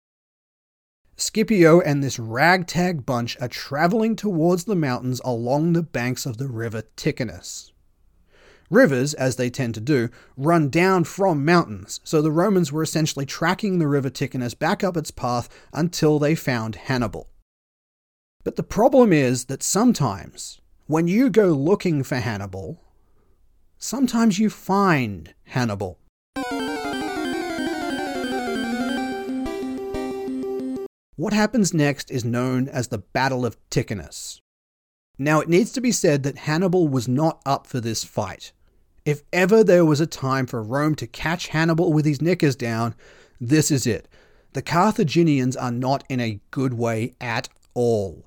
Scipio 1.16 1.80
and 1.80 2.02
this 2.02 2.18
ragtag 2.18 3.04
bunch 3.04 3.36
are 3.42 3.48
traveling 3.48 4.16
towards 4.16 4.64
the 4.64 4.74
mountains 4.74 5.20
along 5.22 5.74
the 5.74 5.82
banks 5.82 6.24
of 6.24 6.38
the 6.38 6.48
river 6.48 6.84
Ticinus. 6.96 7.72
Rivers, 8.70 9.14
as 9.14 9.34
they 9.34 9.50
tend 9.50 9.74
to 9.74 9.80
do, 9.80 10.10
run 10.36 10.68
down 10.70 11.02
from 11.02 11.44
mountains, 11.44 11.98
so 12.04 12.22
the 12.22 12.30
Romans 12.30 12.70
were 12.70 12.84
essentially 12.84 13.26
tracking 13.26 13.80
the 13.80 13.88
river 13.88 14.10
Ticinus 14.10 14.56
back 14.56 14.84
up 14.84 14.96
its 14.96 15.10
path 15.10 15.48
until 15.72 16.20
they 16.20 16.36
found 16.36 16.76
Hannibal. 16.76 17.28
But 18.44 18.54
the 18.54 18.62
problem 18.62 19.12
is 19.12 19.46
that 19.46 19.64
sometimes, 19.64 20.60
when 20.86 21.08
you 21.08 21.30
go 21.30 21.48
looking 21.48 22.04
for 22.04 22.16
Hannibal, 22.16 22.80
sometimes 23.76 24.38
you 24.38 24.48
find 24.48 25.34
Hannibal. 25.46 25.98
What 31.16 31.32
happens 31.32 31.74
next 31.74 32.10
is 32.12 32.24
known 32.24 32.68
as 32.68 32.88
the 32.88 32.98
Battle 32.98 33.44
of 33.44 33.58
Ticinus. 33.68 34.40
Now, 35.18 35.40
it 35.40 35.48
needs 35.48 35.72
to 35.72 35.80
be 35.80 35.92
said 35.92 36.22
that 36.22 36.38
Hannibal 36.38 36.88
was 36.88 37.08
not 37.08 37.42
up 37.44 37.66
for 37.66 37.80
this 37.80 38.04
fight. 38.04 38.52
If 39.04 39.22
ever 39.32 39.64
there 39.64 39.84
was 39.84 40.00
a 40.00 40.06
time 40.06 40.46
for 40.46 40.62
Rome 40.62 40.94
to 40.96 41.06
catch 41.06 41.48
Hannibal 41.48 41.92
with 41.92 42.04
his 42.04 42.20
knickers 42.20 42.54
down, 42.54 42.94
this 43.40 43.70
is 43.70 43.86
it. 43.86 44.06
The 44.52 44.62
Carthaginians 44.62 45.56
are 45.56 45.70
not 45.70 46.04
in 46.08 46.20
a 46.20 46.40
good 46.50 46.74
way 46.74 47.14
at 47.20 47.48
all. 47.72 48.26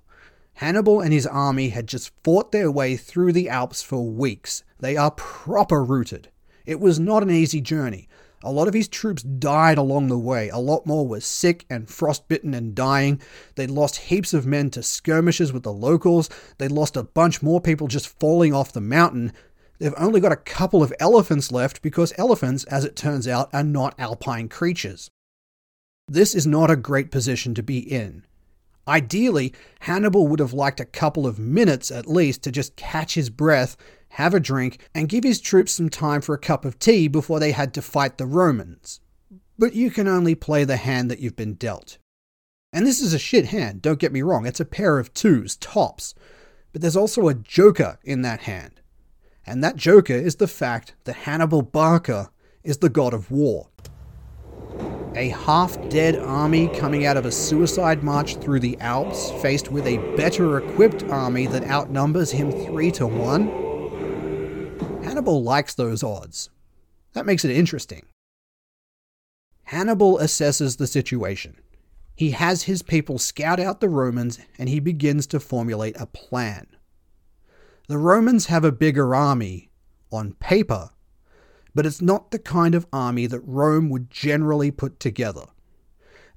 Hannibal 0.55 1.01
and 1.01 1.13
his 1.13 1.27
army 1.27 1.69
had 1.69 1.87
just 1.87 2.11
fought 2.23 2.51
their 2.51 2.71
way 2.71 2.95
through 2.95 3.33
the 3.33 3.49
Alps 3.49 3.83
for 3.83 4.03
weeks. 4.03 4.63
They 4.79 4.97
are 4.97 5.11
proper 5.11 5.83
rooted. 5.83 6.29
It 6.65 6.79
was 6.79 6.99
not 6.99 7.23
an 7.23 7.31
easy 7.31 7.61
journey. 7.61 8.07
A 8.43 8.51
lot 8.51 8.67
of 8.67 8.73
his 8.73 8.87
troops 8.87 9.23
died 9.23 9.77
along 9.77 10.07
the 10.07 10.17
way. 10.17 10.49
A 10.49 10.57
lot 10.57 10.85
more 10.85 11.07
were 11.07 11.21
sick 11.21 11.65
and 11.69 11.89
frostbitten 11.89 12.53
and 12.53 12.75
dying. 12.75 13.21
They'd 13.55 13.71
lost 13.71 13.97
heaps 13.97 14.33
of 14.33 14.45
men 14.45 14.69
to 14.71 14.83
skirmishes 14.83 15.53
with 15.53 15.63
the 15.63 15.71
locals. 15.71 16.29
They'd 16.57 16.71
lost 16.71 16.97
a 16.97 17.03
bunch 17.03 17.41
more 17.41 17.61
people 17.61 17.87
just 17.87 18.19
falling 18.19 18.53
off 18.53 18.73
the 18.73 18.81
mountain. 18.81 19.31
They've 19.83 19.93
only 19.97 20.21
got 20.21 20.31
a 20.31 20.37
couple 20.37 20.81
of 20.81 20.93
elephants 20.97 21.51
left 21.51 21.81
because 21.81 22.13
elephants, 22.17 22.63
as 22.63 22.85
it 22.85 22.95
turns 22.95 23.27
out, 23.27 23.53
are 23.53 23.65
not 23.65 23.99
alpine 23.99 24.47
creatures. 24.47 25.11
This 26.07 26.33
is 26.33 26.47
not 26.47 26.71
a 26.71 26.77
great 26.77 27.11
position 27.11 27.53
to 27.55 27.61
be 27.61 27.79
in. 27.79 28.23
Ideally, 28.87 29.53
Hannibal 29.81 30.25
would 30.29 30.39
have 30.39 30.53
liked 30.53 30.79
a 30.79 30.85
couple 30.85 31.27
of 31.27 31.37
minutes 31.37 31.91
at 31.91 32.07
least 32.07 32.43
to 32.43 32.51
just 32.51 32.77
catch 32.77 33.15
his 33.15 33.29
breath, 33.29 33.75
have 34.11 34.33
a 34.33 34.39
drink, 34.39 34.87
and 34.95 35.09
give 35.09 35.25
his 35.25 35.41
troops 35.41 35.73
some 35.73 35.89
time 35.89 36.21
for 36.21 36.33
a 36.33 36.39
cup 36.39 36.63
of 36.63 36.79
tea 36.79 37.09
before 37.09 37.41
they 37.41 37.51
had 37.51 37.73
to 37.73 37.81
fight 37.81 38.17
the 38.17 38.25
Romans. 38.25 39.01
But 39.59 39.75
you 39.75 39.91
can 39.91 40.07
only 40.07 40.33
play 40.33 40.63
the 40.63 40.77
hand 40.77 41.11
that 41.11 41.19
you've 41.19 41.35
been 41.35 41.55
dealt. 41.55 41.97
And 42.71 42.87
this 42.87 43.01
is 43.01 43.13
a 43.13 43.19
shit 43.19 43.47
hand, 43.47 43.81
don't 43.81 43.99
get 43.99 44.13
me 44.13 44.21
wrong, 44.21 44.45
it's 44.45 44.61
a 44.61 44.65
pair 44.65 44.97
of 44.97 45.13
twos, 45.13 45.57
tops. 45.57 46.15
But 46.71 46.81
there's 46.81 46.95
also 46.95 47.27
a 47.27 47.33
joker 47.33 47.99
in 48.05 48.21
that 48.21 48.43
hand 48.43 48.72
and 49.45 49.63
that 49.63 49.75
joker 49.75 50.13
is 50.13 50.35
the 50.37 50.47
fact 50.47 50.95
that 51.03 51.15
Hannibal 51.15 51.61
Barca 51.61 52.31
is 52.63 52.77
the 52.77 52.89
god 52.89 53.13
of 53.13 53.29
war. 53.29 53.67
A 55.15 55.29
half 55.29 55.77
dead 55.89 56.15
army 56.15 56.69
coming 56.69 57.05
out 57.05 57.17
of 57.17 57.25
a 57.25 57.31
suicide 57.31 58.03
march 58.03 58.37
through 58.37 58.61
the 58.61 58.79
Alps, 58.79 59.31
faced 59.41 59.71
with 59.71 59.85
a 59.85 59.97
better 60.15 60.57
equipped 60.57 61.03
army 61.03 61.45
that 61.47 61.65
outnumbers 61.65 62.31
him 62.31 62.51
3 62.51 62.89
to 62.91 63.05
1? 63.05 65.03
Hannibal 65.03 65.43
likes 65.43 65.75
those 65.75 66.01
odds. 66.01 66.49
That 67.13 67.27
makes 67.27 67.45
it 67.45 67.51
interesting. 67.51 68.05
Hannibal 69.65 70.17
assesses 70.17 70.77
the 70.77 70.87
situation. 70.87 71.57
He 72.15 72.31
has 72.31 72.63
his 72.63 72.81
people 72.81 73.19
scout 73.19 73.59
out 73.59 73.81
the 73.81 73.89
Romans 73.89 74.39
and 74.57 74.69
he 74.69 74.79
begins 74.79 75.27
to 75.27 75.39
formulate 75.39 75.95
a 75.99 76.07
plan. 76.07 76.67
The 77.87 77.97
Romans 77.97 78.45
have 78.45 78.63
a 78.63 78.71
bigger 78.71 79.13
army 79.13 79.69
on 80.09 80.35
paper, 80.35 80.91
but 81.75 81.85
it's 81.85 82.01
not 82.01 82.31
the 82.31 82.39
kind 82.39 82.75
of 82.75 82.87
army 82.93 83.27
that 83.27 83.41
Rome 83.41 83.89
would 83.89 84.09
generally 84.09 84.71
put 84.71 85.01
together. 85.01 85.47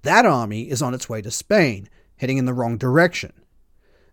That 0.02 0.26
army 0.26 0.68
is 0.68 0.82
on 0.82 0.92
its 0.92 1.08
way 1.08 1.22
to 1.22 1.30
Spain, 1.30 1.88
heading 2.16 2.38
in 2.38 2.46
the 2.46 2.52
wrong 2.52 2.76
direction. 2.78 3.32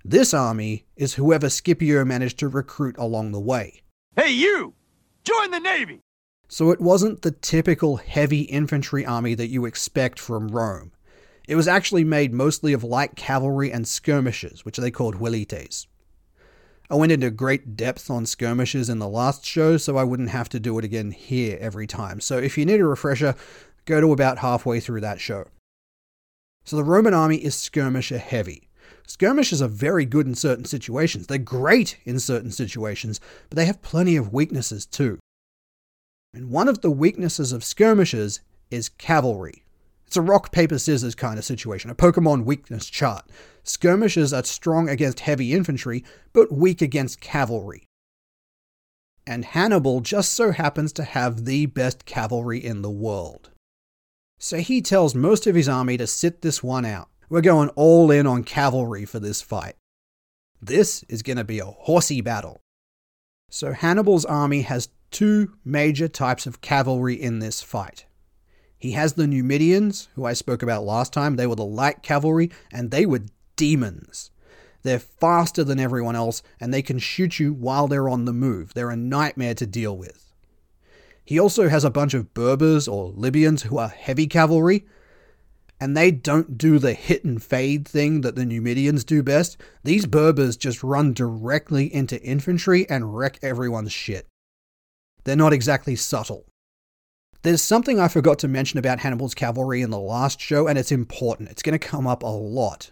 This 0.06 0.32
army 0.32 0.86
is 0.96 1.16
whoever 1.16 1.50
Scipio 1.50 2.06
managed 2.06 2.38
to 2.40 2.48
recruit 2.48 2.96
along 3.00 3.32
the 3.32 3.40
way. 3.40 3.82
Hey, 4.16 4.32
you! 4.32 4.76
Join 5.24 5.50
the 5.50 5.60
Navy! 5.60 6.02
So 6.48 6.70
it 6.70 6.80
wasn't 6.80 7.24
the 7.24 7.32
typical 7.32 7.98
heavy 7.98 8.42
infantry 8.42 9.08
army 9.08 9.34
that 9.34 9.48
you 9.48 9.66
expect 9.66 10.20
from 10.20 10.50
Rome. 10.50 10.92
It 11.48 11.56
was 11.56 11.68
actually 11.68 12.04
made 12.04 12.32
mostly 12.32 12.74
of 12.74 12.84
light 12.84 13.16
cavalry 13.16 13.72
and 13.72 13.88
skirmishers, 13.88 14.64
which 14.64 14.78
they 14.78 14.92
called 14.92 15.16
velites. 15.16 15.88
I 16.90 16.96
went 16.96 17.12
into 17.12 17.32
great 17.32 17.76
depth 17.76 18.10
on 18.10 18.26
skirmishes 18.26 18.90
in 18.90 19.00
the 19.00 19.08
last 19.08 19.46
show, 19.46 19.78
so 19.78 19.98
I 19.98 20.04
wouldn't 20.04 20.30
have 20.30 20.50
to 20.50 20.60
do 20.60 20.78
it 20.78 20.86
again 20.86 21.12
here 21.12 21.58
every 21.62 21.88
time. 21.88 22.20
So 22.20 22.38
if 22.38 22.58
you 22.58 22.66
need 22.66 22.82
a 22.82 22.86
refresher, 22.86 23.36
go 23.86 24.02
to 24.02 24.12
about 24.12 24.40
halfway 24.40 24.80
through 24.80 25.02
that 25.02 25.22
show. 25.22 25.46
So 26.66 26.76
the 26.76 26.84
Roman 26.84 27.14
army 27.14 27.38
is 27.38 27.56
skirmisher 27.56 28.18
heavy. 28.18 28.70
Skirmishers 29.08 29.62
are 29.62 29.68
very 29.68 30.06
good 30.06 30.28
in 30.28 30.36
certain 30.36 30.66
situations. 30.66 31.28
They're 31.28 31.38
great 31.38 31.98
in 32.06 32.20
certain 32.20 32.52
situations, 32.52 33.20
but 33.50 33.58
they 33.58 33.66
have 33.66 33.82
plenty 33.82 34.16
of 34.16 34.34
weaknesses 34.34 34.86
too. 34.86 35.20
And 36.34 36.50
one 36.50 36.68
of 36.68 36.82
the 36.82 36.92
weaknesses 36.92 37.52
of 37.52 37.64
skirmishers 37.64 38.40
is 38.72 38.90
cavalry. 38.90 39.63
It's 40.14 40.18
a 40.20 40.22
rock, 40.22 40.52
paper, 40.52 40.78
scissors 40.78 41.16
kind 41.16 41.40
of 41.40 41.44
situation, 41.44 41.90
a 41.90 41.96
Pokemon 41.96 42.46
weakness 42.46 42.86
chart. 42.86 43.26
Skirmishers 43.64 44.32
are 44.32 44.44
strong 44.44 44.88
against 44.88 45.22
heavy 45.22 45.54
infantry, 45.54 46.04
but 46.34 46.52
weak 46.52 46.84
against 46.84 47.20
cavalry. 47.20 47.88
And 49.26 49.44
Hannibal 49.44 50.02
just 50.02 50.34
so 50.34 50.52
happens 50.52 50.94
to 50.94 51.04
have 51.04 51.46
the 51.46 51.66
best 51.66 52.06
cavalry 52.06 52.64
in 52.64 52.84
the 52.84 52.92
world. 52.92 53.50
So 54.38 54.58
he 54.58 54.84
tells 54.84 55.16
most 55.16 55.48
of 55.48 55.56
his 55.56 55.68
army 55.68 55.98
to 55.98 56.06
sit 56.06 56.44
this 56.44 56.62
one 56.62 56.86
out. 56.86 57.10
We're 57.28 57.42
going 57.42 57.70
all 57.70 58.12
in 58.12 58.28
on 58.28 58.44
cavalry 58.44 59.06
for 59.06 59.20
this 59.20 59.42
fight. 59.42 59.78
This 60.62 61.02
is 61.10 61.24
going 61.24 61.38
to 61.38 61.44
be 61.44 61.58
a 61.58 61.66
horsey 61.66 62.22
battle. 62.22 62.62
So 63.50 63.74
Hannibal's 63.74 64.26
army 64.26 64.62
has 64.62 64.90
two 65.10 65.56
major 65.66 66.08
types 66.08 66.46
of 66.46 66.62
cavalry 66.62 67.16
in 67.16 67.40
this 67.40 67.64
fight. 67.64 68.06
He 68.84 68.92
has 68.92 69.14
the 69.14 69.28
Numidians, 69.28 70.10
who 70.16 70.26
I 70.26 70.34
spoke 70.34 70.62
about 70.62 70.84
last 70.84 71.14
time. 71.14 71.38
They 71.38 71.48
were 71.48 71.56
the 71.56 71.64
light 71.64 72.04
cavalry, 72.04 72.52
and 72.70 72.92
they 72.92 73.06
were 73.06 73.22
demons. 73.56 74.30
They're 74.82 75.00
faster 75.00 75.64
than 75.64 75.80
everyone 75.80 76.18
else, 76.18 76.44
and 76.60 76.74
they 76.74 76.82
can 76.82 77.00
shoot 77.00 77.40
you 77.40 77.54
while 77.54 77.88
they're 77.88 78.10
on 78.10 78.26
the 78.26 78.34
move. 78.34 78.74
They're 78.74 78.90
a 78.90 78.98
nightmare 78.98 79.54
to 79.54 79.66
deal 79.66 79.98
with. 79.98 80.34
He 81.24 81.40
also 81.40 81.70
has 81.70 81.86
a 81.86 81.90
bunch 81.90 82.14
of 82.14 82.34
Berbers 82.34 82.90
or 82.90 83.14
Libyans 83.16 83.62
who 83.64 83.78
are 83.78 83.88
heavy 83.88 84.28
cavalry, 84.28 84.86
and 85.80 85.96
they 85.96 86.12
don't 86.12 86.58
do 86.58 86.78
the 86.78 86.94
hit 86.94 87.24
and 87.24 87.42
fade 87.42 87.88
thing 87.88 88.20
that 88.20 88.36
the 88.36 88.46
Numidians 88.46 89.06
do 89.06 89.24
best. 89.24 89.56
These 89.86 90.08
Berbers 90.08 90.58
just 90.58 90.84
run 90.84 91.14
directly 91.14 91.86
into 91.86 92.22
infantry 92.22 92.86
and 92.90 93.16
wreck 93.16 93.40
everyone's 93.42 93.94
shit. 93.94 94.28
They're 95.24 95.38
not 95.38 95.54
exactly 95.54 95.96
subtle. 95.96 96.48
There's 97.44 97.62
something 97.62 98.00
I 98.00 98.08
forgot 98.08 98.40
to 98.40 98.48
mention 98.48 98.80
about 98.80 99.00
Hannibal's 99.00 99.36
cavalry 99.36 99.82
in 99.82 99.90
the 99.90 100.00
last 100.00 100.40
show, 100.40 100.68
and 100.68 100.80
it's 100.80 100.94
important. 100.94 101.50
It's 101.50 101.62
going 101.62 101.78
to 101.78 101.88
come 101.88 102.08
up 102.08 102.24
a 102.24 102.28
lot. 102.28 102.92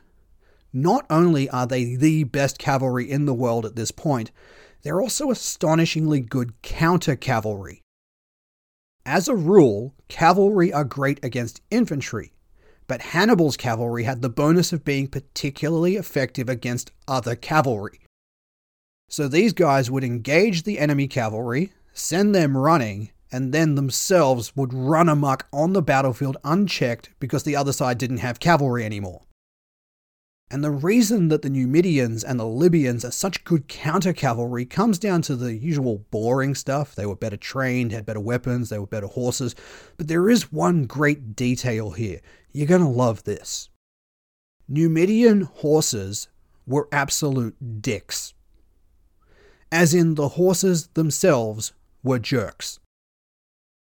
Not 0.73 1.05
only 1.09 1.49
are 1.49 1.65
they 1.65 1.95
the 1.95 2.25
best 2.25 2.59
cavalry 2.59 3.09
in 3.09 3.25
the 3.25 3.33
world 3.33 3.65
at 3.65 3.77
this 3.77 3.91
point, 3.91 4.31
they're 4.83 5.01
also 5.01 5.31
astonishingly 5.31 6.19
good 6.19 6.61
counter 6.61 7.15
cavalry. 7.15 7.81
As 9.05 9.29
a 9.29 9.35
rule, 9.35 9.95
cavalry 10.09 10.73
are 10.73 10.83
great 10.83 11.23
against 11.23 11.61
infantry, 11.71 12.33
but 12.87 13.01
Hannibal's 13.01 13.55
cavalry 13.55 14.03
had 14.03 14.21
the 14.21 14.29
bonus 14.29 14.73
of 14.73 14.83
being 14.83 15.07
particularly 15.07 15.95
effective 15.95 16.49
against 16.49 16.91
other 17.07 17.35
cavalry. 17.35 18.01
So 19.07 19.29
these 19.29 19.53
guys 19.53 19.89
would 19.89 20.03
engage 20.03 20.63
the 20.63 20.77
enemy 20.77 21.07
cavalry, 21.07 21.71
send 21.93 22.35
them 22.35 22.57
running, 22.57 23.11
and 23.31 23.53
then 23.53 23.75
themselves 23.75 24.55
would 24.55 24.73
run 24.73 25.07
amok 25.07 25.47
on 25.53 25.73
the 25.73 25.81
battlefield 25.81 26.37
unchecked 26.43 27.09
because 27.19 27.43
the 27.43 27.55
other 27.55 27.71
side 27.73 27.97
didn't 27.97 28.17
have 28.17 28.39
cavalry 28.39 28.83
anymore. 28.83 29.23
And 30.51 30.65
the 30.65 30.71
reason 30.71 31.29
that 31.29 31.43
the 31.43 31.49
Numidians 31.49 32.25
and 32.25 32.37
the 32.37 32.45
Libyans 32.45 33.05
are 33.05 33.11
such 33.11 33.45
good 33.45 33.69
counter 33.69 34.11
cavalry 34.11 34.65
comes 34.65 34.99
down 34.99 35.21
to 35.21 35.37
the 35.37 35.55
usual 35.55 35.99
boring 36.11 36.55
stuff. 36.55 36.93
They 36.93 37.05
were 37.05 37.15
better 37.15 37.37
trained, 37.37 37.93
had 37.93 38.05
better 38.05 38.19
weapons, 38.19 38.67
they 38.67 38.77
were 38.77 38.85
better 38.85 39.07
horses. 39.07 39.55
But 39.95 40.09
there 40.09 40.29
is 40.29 40.51
one 40.51 40.83
great 40.87 41.37
detail 41.37 41.91
here. 41.91 42.19
You're 42.51 42.67
going 42.67 42.81
to 42.81 42.87
love 42.87 43.23
this. 43.23 43.69
Numidian 44.67 45.43
horses 45.43 46.27
were 46.67 46.89
absolute 46.91 47.81
dicks. 47.81 48.33
As 49.71 49.93
in, 49.93 50.15
the 50.15 50.29
horses 50.29 50.87
themselves 50.95 51.71
were 52.03 52.19
jerks. 52.19 52.80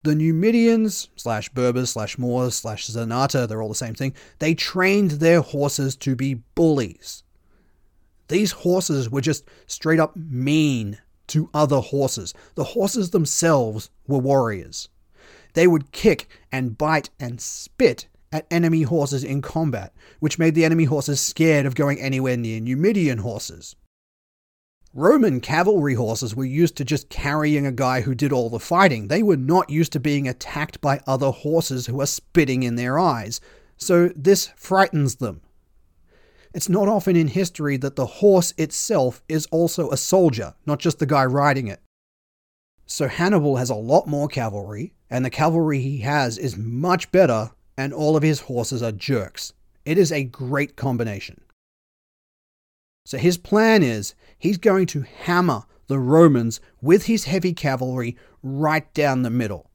The 0.03 0.15
Numidians 0.15 1.11
slash 1.15 1.51
Berbers 1.51 1.91
slash 1.91 2.17
Moors 2.17 2.55
slash 2.55 2.87
Zanata, 2.87 3.47
they're 3.47 3.61
all 3.61 3.69
the 3.69 3.75
same 3.75 3.95
thing, 3.95 4.15
they 4.39 4.55
trained 4.55 5.13
their 5.13 5.43
horses 5.43 5.95
to 5.97 6.17
be 6.17 6.41
bullies. 6.55 7.23
These 8.29 8.53
horses 8.53 9.11
were 9.11 9.21
just 9.21 9.45
straight 9.67 10.01
up 10.01 10.17
mean 10.17 10.99
to 11.27 11.51
other 11.53 11.81
horses. 11.81 12.33
The 12.55 12.65
horses 12.65 13.11
themselves 13.11 13.91
were 14.07 14.19
warriors. 14.19 14.89
They 15.53 15.67
would 15.67 15.93
kick 15.93 16.31
and 16.51 16.79
bite 16.79 17.11
and 17.21 17.39
spit 17.39 18.07
at 18.33 18.47
enemy 18.51 18.83
horses 18.83 19.23
in 19.23 19.43
combat, 19.43 19.93
which 20.19 20.39
made 20.39 20.55
the 20.55 20.65
enemy 20.65 20.85
horses 20.85 21.21
scared 21.21 21.67
of 21.67 21.75
going 21.75 22.01
anywhere 22.01 22.39
near 22.39 22.59
Numidian 22.59 23.19
horses. 23.19 23.77
Roman 24.93 25.41
cavalry 25.41 25.95
horses 25.95 26.35
were 26.35 26.45
used 26.45 26.75
to 26.77 26.85
just 26.85 27.09
carrying 27.09 27.65
a 27.65 27.71
guy 27.71 28.01
who 28.01 28.13
did 28.13 28.33
all 28.33 28.51
the 28.51 28.59
fighting. 28.59 29.07
They 29.07 29.23
were 29.23 29.37
not 29.37 29.71
used 29.71 29.93
to 29.93 30.01
being 30.01 30.27
attacked 30.27 30.81
by 30.81 31.01
other 31.07 31.31
horses 31.31 31.87
who 31.87 32.01
are 32.01 32.07
spitting 32.07 32.65
in 32.65 32.75
their 32.75 32.99
eyes, 32.99 33.41
so 33.77 34.11
this 34.17 34.49
frightens 34.57 35.17
them. 35.17 35.43
It's 36.53 36.69
not 36.69 36.89
often 36.89 37.15
in 37.15 37.29
history 37.29 37.77
that 37.77 37.95
the 37.95 38.07
horse 38.07 38.53
itself 38.59 39.23
is 39.29 39.47
also 39.53 39.91
a 39.91 39.97
soldier, 39.97 40.55
not 40.67 40.81
just 40.81 40.99
the 40.99 41.07
guy 41.07 41.25
riding 41.25 41.69
it. 41.69 41.81
So 42.87 43.07
Hannibal 43.07 43.59
has 43.59 43.71
a 43.71 43.77
lot 43.77 44.09
more 44.09 44.27
cavalry, 44.27 44.95
and 45.09 45.25
the 45.25 45.31
cavalry 45.31 45.79
he 45.81 45.99
has 45.99 46.37
is 46.37 46.57
much 46.57 47.13
better, 47.13 47.53
and 47.77 47.93
all 47.93 48.17
of 48.17 48.25
his 48.25 48.41
horses 48.41 48.83
are 48.83 48.91
jerks. 48.91 49.53
It 49.85 49.99
is 49.99 50.11
a 50.11 50.25
great 50.25 50.75
combination. 50.75 51.41
So 53.05 53.19
his 53.19 53.39
plan 53.39 53.83
is 53.83 54.15
he's 54.39 54.59
going 54.59 54.87
to 54.87 55.03
hammer 55.03 55.65
the 55.87 55.99
Romans 55.99 56.61
with 56.81 57.07
his 57.07 57.25
heavy 57.25 57.53
cavalry 57.53 58.17
right 58.43 58.93
down 58.95 59.23
the 59.23 59.31
middle. 59.31 59.71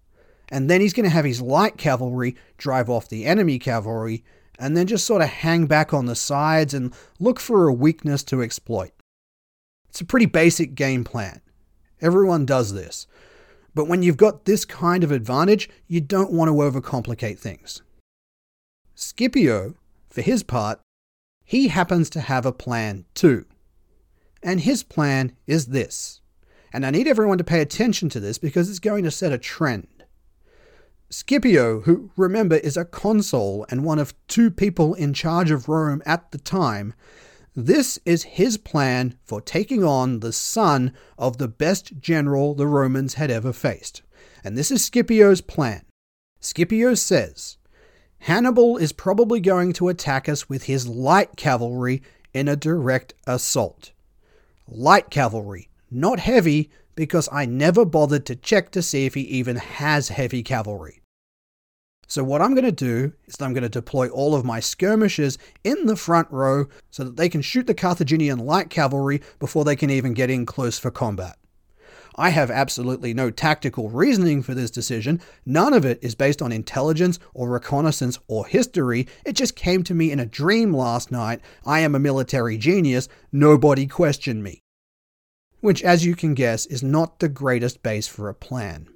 And 0.50 0.70
then 0.70 0.80
he's 0.80 0.94
going 0.94 1.06
to 1.06 1.10
have 1.10 1.26
his 1.26 1.42
light 1.42 1.78
cavalry 1.78 2.36
drive 2.58 2.90
off 2.90 3.10
the 3.10 3.26
enemy 3.26 3.60
cavalry 3.60 4.24
and 4.58 4.78
then 4.78 4.88
just 4.88 5.06
sort 5.06 5.22
of 5.22 5.28
hang 5.28 5.66
back 5.66 5.94
on 5.94 6.06
the 6.06 6.16
sides 6.16 6.74
and 6.74 6.94
look 7.20 7.40
for 7.40 7.68
a 7.68 7.74
weakness 7.74 8.24
to 8.24 8.42
exploit. 8.42 8.92
It's 9.90 10.02
a 10.02 10.06
pretty 10.06 10.26
basic 10.26 10.76
game 10.76 11.04
plan. 11.04 11.42
Everyone 12.02 12.46
does 12.46 12.74
this. 12.74 13.08
But 13.74 13.88
when 13.88 14.04
you've 14.04 14.18
got 14.18 14.46
this 14.46 14.64
kind 14.64 15.04
of 15.04 15.12
advantage, 15.12 15.70
you 15.88 16.00
don't 16.00 16.32
want 16.32 16.48
to 16.50 16.54
overcomplicate 16.54 17.38
things. 17.40 17.82
Scipio, 18.94 19.76
for 20.10 20.22
his 20.22 20.44
part, 20.44 20.80
he 21.46 21.70
happens 21.70 22.10
to 22.10 22.22
have 22.22 22.46
a 22.46 22.52
plan 22.52 23.06
too. 23.14 23.46
And 24.44 24.60
his 24.60 24.84
plan 24.84 25.34
is 25.48 25.68
this. 25.68 26.22
And 26.74 26.86
I 26.86 26.92
need 26.92 27.08
everyone 27.08 27.38
to 27.38 27.44
pay 27.44 27.62
attention 27.62 28.10
to 28.10 28.20
this 28.20 28.38
because 28.38 28.70
it's 28.70 28.80
going 28.80 29.04
to 29.06 29.12
set 29.12 29.32
a 29.32 29.38
trend. 29.38 29.88
Scipio, 31.10 31.82
who 31.82 32.10
remember 32.18 32.56
is 32.56 32.76
a 32.76 32.84
consul 32.84 33.66
and 33.70 33.86
one 33.86 34.00
of 34.00 34.14
two 34.28 34.50
people 34.50 34.96
in 34.96 35.14
charge 35.14 35.52
of 35.52 35.70
Rome 35.70 36.02
at 36.06 36.32
the 36.32 36.38
time, 36.40 36.94
this 37.56 38.00
is 38.06 38.24
his 38.24 38.58
plan 38.58 39.18
for 39.24 39.40
taking 39.40 39.84
on 39.84 40.20
the 40.20 40.34
son 40.34 40.92
of 41.18 41.38
the 41.38 41.48
best 41.48 42.00
general 42.00 42.54
the 42.54 42.68
Romans 42.68 43.14
had 43.14 43.32
ever 43.32 43.54
faced. 43.54 44.02
And 44.44 44.58
this 44.58 44.72
is 44.72 44.84
Scipio's 44.84 45.42
plan. 45.42 45.86
Scipio 46.42 46.96
says, 46.96 47.58
Hannibal 48.20 48.78
is 48.78 48.92
probably 48.92 49.40
going 49.40 49.74
to 49.74 49.90
attack 49.90 50.28
us 50.28 50.50
with 50.50 50.64
his 50.64 50.88
light 50.88 51.36
cavalry 51.36 52.02
in 52.34 52.48
a 52.48 52.56
direct 52.56 53.14
assault. 53.28 53.92
Light 54.68 55.10
cavalry, 55.10 55.70
not 55.92 56.20
heavy, 56.20 56.72
because 56.96 57.30
I 57.32 57.46
never 57.46 57.86
bothered 57.86 58.26
to 58.26 58.36
check 58.36 58.72
to 58.72 58.82
see 58.82 59.06
if 59.06 59.14
he 59.14 59.22
even 59.22 59.58
has 59.58 60.10
heavy 60.10 60.44
cavalry. 60.44 61.02
So, 62.08 62.24
what 62.24 62.42
I'm 62.42 62.54
going 62.54 62.66
to 62.66 62.72
do 62.72 63.14
is 63.26 63.36
I'm 63.42 63.54
going 63.54 63.64
to 63.64 63.70
deploy 63.70 64.10
all 64.10 64.36
of 64.36 64.46
my 64.46 64.60
skirmishers 64.60 65.38
in 65.64 65.88
the 65.88 65.96
front 65.96 66.30
row 66.32 66.66
so 66.92 67.04
that 67.04 67.18
they 67.18 67.30
can 67.30 67.42
shoot 67.42 67.68
the 67.68 67.74
Carthaginian 67.74 68.40
light 68.40 68.70
cavalry 68.70 69.22
before 69.40 69.66
they 69.66 69.76
can 69.76 69.90
even 69.90 70.14
get 70.14 70.30
in 70.30 70.46
close 70.46 70.78
for 70.78 70.92
combat. 70.92 71.38
I 72.16 72.30
have 72.30 72.50
absolutely 72.50 73.14
no 73.14 73.30
tactical 73.30 73.90
reasoning 73.90 74.42
for 74.42 74.54
this 74.54 74.72
decision. 74.72 75.22
None 75.46 75.74
of 75.74 75.86
it 75.86 76.00
is 76.02 76.16
based 76.16 76.42
on 76.42 76.52
intelligence 76.52 77.20
or 77.34 77.50
reconnaissance 77.50 78.18
or 78.28 78.46
history. 78.46 79.08
It 79.26 79.34
just 79.34 79.56
came 79.56 79.84
to 79.84 79.94
me 79.94 80.12
in 80.12 80.20
a 80.20 80.26
dream 80.26 80.74
last 80.74 81.12
night. 81.12 81.42
I 81.66 81.82
am 81.82 81.94
a 81.94 82.00
military 82.00 82.58
genius. 82.58 83.10
Nobody 83.32 83.86
question 83.86 84.42
me. 84.42 84.62
Which, 85.60 85.84
as 85.84 86.06
you 86.06 86.16
can 86.16 86.36
guess, 86.36 86.66
is 86.66 86.84
not 86.84 87.20
the 87.20 87.30
greatest 87.30 87.84
base 87.84 88.08
for 88.08 88.30
a 88.30 88.34
plan. 88.34 88.88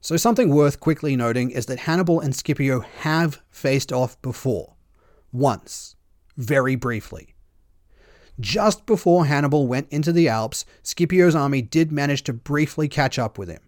So, 0.00 0.16
something 0.16 0.50
worth 0.50 0.80
quickly 0.80 1.14
noting 1.14 1.50
is 1.50 1.66
that 1.66 1.80
Hannibal 1.80 2.20
and 2.20 2.34
Scipio 2.34 2.80
have 2.80 3.42
faced 3.50 3.92
off 3.92 4.20
before. 4.22 4.74
Once. 5.32 5.94
Very 6.36 6.74
briefly. 6.74 7.35
Just 8.38 8.84
before 8.84 9.26
Hannibal 9.26 9.66
went 9.66 9.88
into 9.90 10.12
the 10.12 10.28
Alps, 10.28 10.64
Scipio's 10.82 11.34
army 11.34 11.62
did 11.62 11.90
manage 11.90 12.22
to 12.24 12.32
briefly 12.32 12.88
catch 12.88 13.18
up 13.18 13.38
with 13.38 13.48
him. 13.48 13.62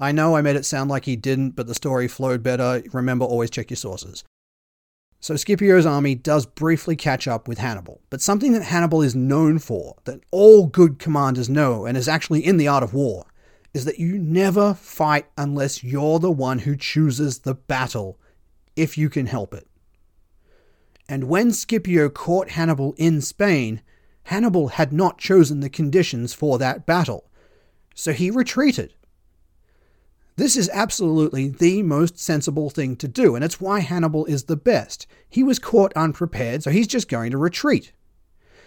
I 0.00 0.12
know 0.12 0.36
I 0.36 0.42
made 0.42 0.56
it 0.56 0.64
sound 0.64 0.88
like 0.88 1.04
he 1.04 1.16
didn't, 1.16 1.50
but 1.50 1.66
the 1.66 1.74
story 1.74 2.08
flowed 2.08 2.42
better. 2.42 2.82
Remember, 2.92 3.24
always 3.24 3.50
check 3.50 3.68
your 3.70 3.76
sources. 3.76 4.24
So 5.20 5.34
Scipio's 5.34 5.84
army 5.84 6.14
does 6.14 6.46
briefly 6.46 6.94
catch 6.94 7.26
up 7.26 7.48
with 7.48 7.58
Hannibal, 7.58 8.00
but 8.08 8.22
something 8.22 8.52
that 8.52 8.62
Hannibal 8.62 9.02
is 9.02 9.16
known 9.16 9.58
for, 9.58 9.96
that 10.04 10.20
all 10.30 10.68
good 10.68 11.00
commanders 11.00 11.48
know 11.50 11.84
and 11.84 11.98
is 11.98 12.08
actually 12.08 12.46
in 12.46 12.56
the 12.56 12.68
art 12.68 12.84
of 12.84 12.94
war, 12.94 13.26
is 13.74 13.84
that 13.84 13.98
you 13.98 14.16
never 14.16 14.74
fight 14.74 15.26
unless 15.36 15.82
you're 15.82 16.20
the 16.20 16.30
one 16.30 16.60
who 16.60 16.76
chooses 16.76 17.40
the 17.40 17.54
battle, 17.54 18.18
if 18.76 18.96
you 18.96 19.10
can 19.10 19.26
help 19.26 19.52
it. 19.52 19.66
And 21.08 21.24
when 21.24 21.52
Scipio 21.52 22.10
caught 22.10 22.50
Hannibal 22.50 22.94
in 22.98 23.20
Spain, 23.20 23.80
Hannibal 24.24 24.68
had 24.68 24.92
not 24.92 25.18
chosen 25.18 25.60
the 25.60 25.70
conditions 25.70 26.34
for 26.34 26.58
that 26.58 26.84
battle, 26.84 27.30
so 27.94 28.12
he 28.12 28.30
retreated. 28.30 28.94
This 30.36 30.56
is 30.56 30.70
absolutely 30.72 31.48
the 31.48 31.82
most 31.82 32.18
sensible 32.18 32.70
thing 32.70 32.94
to 32.96 33.08
do, 33.08 33.34
and 33.34 33.42
it's 33.42 33.60
why 33.60 33.80
Hannibal 33.80 34.26
is 34.26 34.44
the 34.44 34.56
best. 34.56 35.06
He 35.28 35.42
was 35.42 35.58
caught 35.58 35.92
unprepared, 35.96 36.62
so 36.62 36.70
he's 36.70 36.86
just 36.86 37.08
going 37.08 37.30
to 37.30 37.38
retreat. 37.38 37.92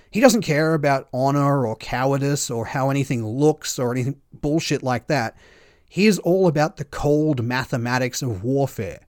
He 0.10 0.20
doesn't 0.20 0.42
care 0.42 0.74
about 0.74 1.08
honor 1.14 1.66
or 1.66 1.78
cowardice 1.78 2.50
or 2.50 2.66
how 2.66 2.90
anything 2.90 3.26
looks 3.26 3.80
or 3.80 3.92
anything 3.92 4.20
bullshit 4.34 4.84
like 4.84 5.08
that. 5.08 5.38
He 5.88 6.08
is 6.08 6.20
all 6.20 6.48
about 6.48 6.76
the 6.76 6.86
cold 6.86 7.44
mathematics 7.44 8.22
of 8.22 8.44
warfare. 8.44 9.08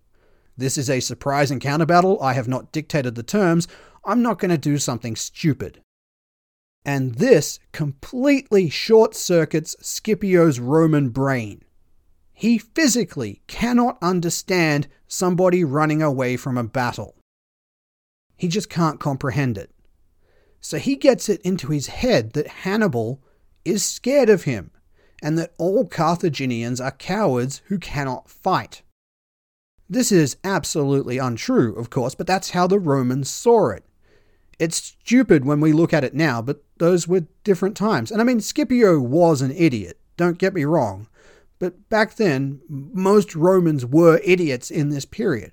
This 0.58 0.78
is 0.78 0.90
a 0.90 1.00
surprise 1.00 1.52
encounter 1.52 1.86
battle. 1.86 2.22
I 2.22 2.34
have 2.34 2.48
not 2.48 2.72
dictated 2.72 3.16
the 3.16 3.24
terms. 3.24 3.68
I'm 4.06 4.22
not 4.22 4.40
going 4.40 4.52
to 4.52 4.58
do 4.58 4.78
something 4.78 5.16
stupid. 5.16 5.82
And 6.86 7.16
this 7.16 7.60
completely 7.72 8.70
short 8.70 9.16
circuits 9.16 9.76
Scipio's 9.82 10.60
Roman 10.60 11.10
brain. 11.10 11.64
He 12.34 12.58
physically 12.58 13.42
cannot 13.48 13.98
understand 14.02 14.88
somebody 15.08 15.64
running 15.64 16.02
away 16.02 16.36
from 16.36 16.58
a 16.58 16.64
battle. 16.64 17.16
He 18.36 18.48
just 18.48 18.70
can't 18.70 19.00
comprehend 19.00 19.58
it. 19.58 19.72
So 20.60 20.78
he 20.78 20.96
gets 20.96 21.30
it 21.30 21.42
into 21.42 21.68
his 21.68 21.88
head 21.88 22.34
that 22.34 22.48
Hannibal 22.48 23.22
is 23.64 23.86
scared 23.86 24.30
of 24.30 24.44
him 24.44 24.72
and 25.22 25.38
that 25.38 25.54
all 25.58 25.86
Carthaginians 25.86 26.82
are 26.82 26.92
cowards 26.92 27.62
who 27.68 27.78
cannot 27.78 28.30
fight. 28.30 28.82
This 29.90 30.12
is 30.12 30.38
absolutely 30.44 31.18
untrue, 31.18 31.76
of 31.76 31.90
course, 31.90 32.16
but 32.16 32.28
that's 32.28 32.52
how 32.52 32.68
the 32.68 32.80
Romans 32.80 33.30
saw 33.30 33.70
it. 33.70 33.84
It's 34.60 34.78
stupid 34.78 35.46
when 35.46 35.60
we 35.60 35.74
look 35.74 35.94
at 35.94 36.04
it 36.04 36.14
now, 36.14 36.42
but 36.42 36.64
those 36.78 37.08
were 37.08 37.28
different 37.44 37.76
times. 37.76 38.12
And 38.12 38.22
I 38.22 38.24
mean, 38.24 38.40
Scipio 38.40 39.00
was 39.00 39.42
an 39.42 39.52
idiot, 39.52 40.00
don't 40.16 40.38
get 40.38 40.54
me 40.54 40.64
wrong. 40.64 41.08
But 41.60 41.90
back 41.90 42.16
then, 42.16 42.62
most 42.68 43.36
Romans 43.36 43.86
were 43.86 44.20
idiots 44.24 44.70
in 44.70 44.90
this 44.90 45.06
period. 45.06 45.52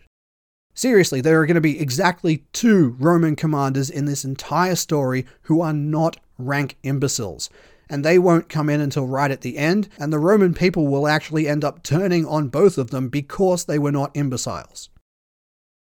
Seriously, 0.75 1.21
there 1.21 1.41
are 1.41 1.47
going 1.47 1.57
to 1.57 1.61
be 1.61 1.81
exactly 1.81 2.47
two 2.53 2.97
Roman 2.99 3.37
commanders 3.37 3.91
in 3.91 4.07
this 4.07 4.25
entire 4.25 4.77
story 4.77 5.27
who 5.43 5.61
are 5.61 5.73
not 5.73 6.17
rank 6.39 6.77
imbeciles. 6.83 7.51
And 7.93 8.05
they 8.05 8.21
won't 8.21 8.49
come 8.49 8.71
in 8.71 8.81
until 8.81 9.09
right 9.09 9.33
at 9.33 9.41
the 9.41 9.59
end, 9.59 9.89
and 9.99 10.13
the 10.13 10.21
Roman 10.21 10.55
people 10.55 10.87
will 10.87 11.09
actually 11.09 11.49
end 11.49 11.65
up 11.65 11.83
turning 11.83 12.25
on 12.25 12.49
both 12.49 12.79
of 12.79 12.91
them 12.91 13.09
because 13.09 13.65
they 13.65 13.81
were 13.81 13.91
not 13.91 14.17
imbeciles. 14.17 14.91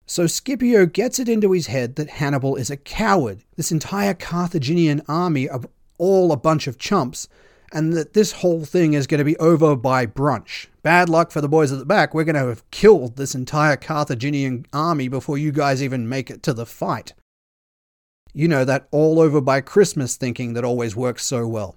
So 0.06 0.28
Scipio 0.28 0.86
gets 0.86 1.18
it 1.18 1.28
into 1.28 1.52
his 1.52 1.66
head 1.66 1.96
that 1.96 2.08
Hannibal 2.08 2.54
is 2.54 2.70
a 2.70 2.76
coward. 2.76 3.42
This 3.56 3.72
entire 3.72 4.14
Carthaginian 4.14 5.02
army 5.08 5.48
are 5.48 5.60
all 5.98 6.30
a 6.30 6.36
bunch 6.36 6.68
of 6.68 6.78
chumps, 6.78 7.28
and 7.72 7.92
that 7.94 8.14
this 8.14 8.32
whole 8.32 8.64
thing 8.64 8.94
is 8.94 9.06
going 9.08 9.18
to 9.18 9.24
be 9.24 9.36
over 9.36 9.74
by 9.74 10.06
brunch. 10.06 10.68
Bad 10.82 11.08
luck 11.08 11.32
for 11.32 11.40
the 11.40 11.48
boys 11.48 11.72
at 11.72 11.78
the 11.78 11.84
back. 11.84 12.14
We're 12.14 12.24
going 12.24 12.36
to 12.36 12.46
have 12.46 12.70
killed 12.70 13.16
this 13.16 13.34
entire 13.34 13.76
Carthaginian 13.76 14.66
army 14.72 15.08
before 15.08 15.36
you 15.36 15.52
guys 15.52 15.82
even 15.82 16.08
make 16.08 16.30
it 16.30 16.42
to 16.44 16.54
the 16.54 16.64
fight. 16.64 17.12
You 18.32 18.46
know, 18.46 18.64
that 18.64 18.86
all 18.92 19.20
over 19.20 19.40
by 19.40 19.60
Christmas 19.60 20.16
thinking 20.16 20.54
that 20.54 20.64
always 20.64 20.94
works 20.94 21.24
so 21.24 21.46
well. 21.46 21.74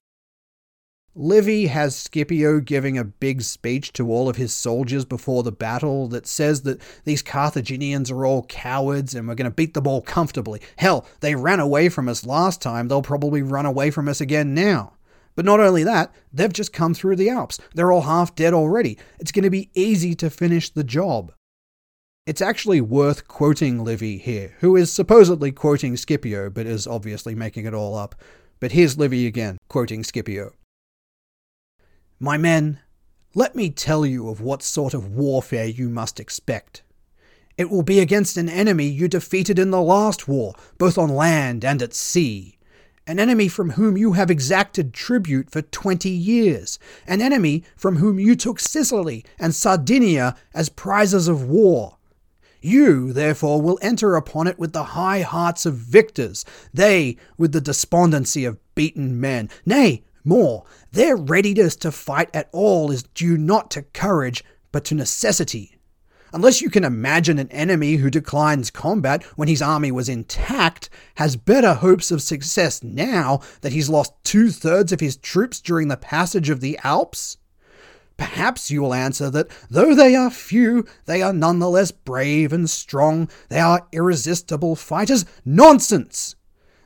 Livy 1.13 1.67
has 1.67 1.93
Scipio 1.93 2.61
giving 2.61 2.97
a 2.97 3.03
big 3.03 3.41
speech 3.41 3.91
to 3.93 4.09
all 4.09 4.29
of 4.29 4.37
his 4.37 4.53
soldiers 4.53 5.03
before 5.03 5.43
the 5.43 5.51
battle 5.51 6.07
that 6.07 6.25
says 6.25 6.61
that 6.61 6.81
these 7.03 7.21
Carthaginians 7.21 8.09
are 8.09 8.25
all 8.25 8.43
cowards 8.43 9.13
and 9.13 9.27
we're 9.27 9.35
going 9.35 9.49
to 9.49 9.53
beat 9.53 9.73
them 9.73 9.87
all 9.87 10.01
comfortably. 10.01 10.61
Hell, 10.77 11.05
they 11.19 11.35
ran 11.35 11.59
away 11.59 11.89
from 11.89 12.07
us 12.07 12.25
last 12.25 12.61
time, 12.61 12.87
they'll 12.87 13.01
probably 13.01 13.41
run 13.41 13.65
away 13.65 13.91
from 13.91 14.07
us 14.07 14.21
again 14.21 14.53
now. 14.53 14.93
But 15.35 15.43
not 15.43 15.59
only 15.59 15.83
that, 15.83 16.13
they've 16.31 16.51
just 16.51 16.71
come 16.71 16.93
through 16.93 17.17
the 17.17 17.29
Alps. 17.29 17.59
They're 17.73 17.91
all 17.91 18.03
half 18.03 18.33
dead 18.33 18.53
already. 18.53 18.97
It's 19.19 19.33
going 19.33 19.43
to 19.43 19.49
be 19.49 19.69
easy 19.73 20.15
to 20.15 20.29
finish 20.29 20.69
the 20.69 20.83
job. 20.83 21.33
It's 22.25 22.41
actually 22.41 22.79
worth 22.79 23.27
quoting 23.27 23.83
Livy 23.83 24.17
here, 24.17 24.55
who 24.59 24.77
is 24.77 24.91
supposedly 24.91 25.51
quoting 25.51 25.97
Scipio, 25.97 26.49
but 26.49 26.67
is 26.67 26.87
obviously 26.87 27.35
making 27.35 27.65
it 27.65 27.73
all 27.73 27.95
up. 27.95 28.15
But 28.61 28.71
here's 28.71 28.97
Livy 28.97 29.27
again, 29.27 29.57
quoting 29.67 30.03
Scipio. 30.03 30.53
My 32.23 32.37
men, 32.37 32.79
let 33.33 33.55
me 33.55 33.71
tell 33.71 34.05
you 34.05 34.29
of 34.29 34.41
what 34.41 34.61
sort 34.61 34.93
of 34.93 35.15
warfare 35.15 35.65
you 35.65 35.89
must 35.89 36.19
expect. 36.19 36.83
It 37.57 37.71
will 37.71 37.81
be 37.81 37.99
against 37.99 38.37
an 38.37 38.47
enemy 38.47 38.85
you 38.85 39.07
defeated 39.07 39.57
in 39.57 39.71
the 39.71 39.81
last 39.81 40.27
war, 40.27 40.53
both 40.77 40.99
on 40.99 41.09
land 41.09 41.65
and 41.65 41.81
at 41.81 41.95
sea. 41.95 42.59
An 43.07 43.19
enemy 43.19 43.47
from 43.47 43.71
whom 43.71 43.97
you 43.97 44.13
have 44.13 44.29
exacted 44.29 44.93
tribute 44.93 45.49
for 45.49 45.63
twenty 45.63 46.11
years. 46.11 46.77
An 47.07 47.21
enemy 47.23 47.63
from 47.75 47.95
whom 47.95 48.19
you 48.19 48.35
took 48.35 48.59
Sicily 48.59 49.25
and 49.39 49.55
Sardinia 49.55 50.35
as 50.53 50.69
prizes 50.69 51.27
of 51.27 51.49
war. 51.49 51.97
You, 52.61 53.13
therefore, 53.13 53.63
will 53.63 53.79
enter 53.81 54.15
upon 54.15 54.45
it 54.45 54.59
with 54.59 54.73
the 54.73 54.83
high 54.83 55.21
hearts 55.21 55.65
of 55.65 55.73
victors, 55.73 56.45
they 56.71 57.17
with 57.35 57.51
the 57.51 57.61
despondency 57.61 58.45
of 58.45 58.59
beaten 58.75 59.19
men. 59.19 59.49
Nay, 59.65 60.03
more, 60.23 60.65
their 60.91 61.15
readiness 61.15 61.75
to 61.77 61.91
fight 61.91 62.29
at 62.33 62.49
all 62.51 62.91
is 62.91 63.03
due 63.03 63.37
not 63.37 63.71
to 63.71 63.81
courage, 63.81 64.43
but 64.71 64.85
to 64.85 64.95
necessity. 64.95 65.77
Unless 66.33 66.61
you 66.61 66.69
can 66.69 66.85
imagine 66.85 67.39
an 67.39 67.51
enemy 67.51 67.95
who 67.95 68.09
declines 68.09 68.71
combat 68.71 69.23
when 69.35 69.49
his 69.49 69.61
army 69.61 69.91
was 69.91 70.07
intact, 70.07 70.89
has 71.15 71.35
better 71.35 71.73
hopes 71.73 72.09
of 72.09 72.21
success 72.21 72.81
now 72.81 73.41
that 73.61 73.73
he's 73.73 73.89
lost 73.89 74.13
two 74.23 74.49
thirds 74.49 74.93
of 74.93 75.01
his 75.01 75.17
troops 75.17 75.59
during 75.59 75.89
the 75.89 75.97
passage 75.97 76.49
of 76.49 76.61
the 76.61 76.79
Alps? 76.83 77.37
Perhaps 78.15 78.71
you 78.71 78.81
will 78.81 78.93
answer 78.93 79.29
that 79.29 79.49
though 79.69 79.93
they 79.93 80.15
are 80.15 80.29
few, 80.29 80.85
they 81.05 81.21
are 81.21 81.33
none 81.33 81.59
the 81.59 81.69
less 81.69 81.91
brave 81.91 82.53
and 82.53 82.69
strong, 82.69 83.29
they 83.49 83.59
are 83.59 83.87
irresistible 83.91 84.75
fighters. 84.75 85.25
Nonsense! 85.43 86.35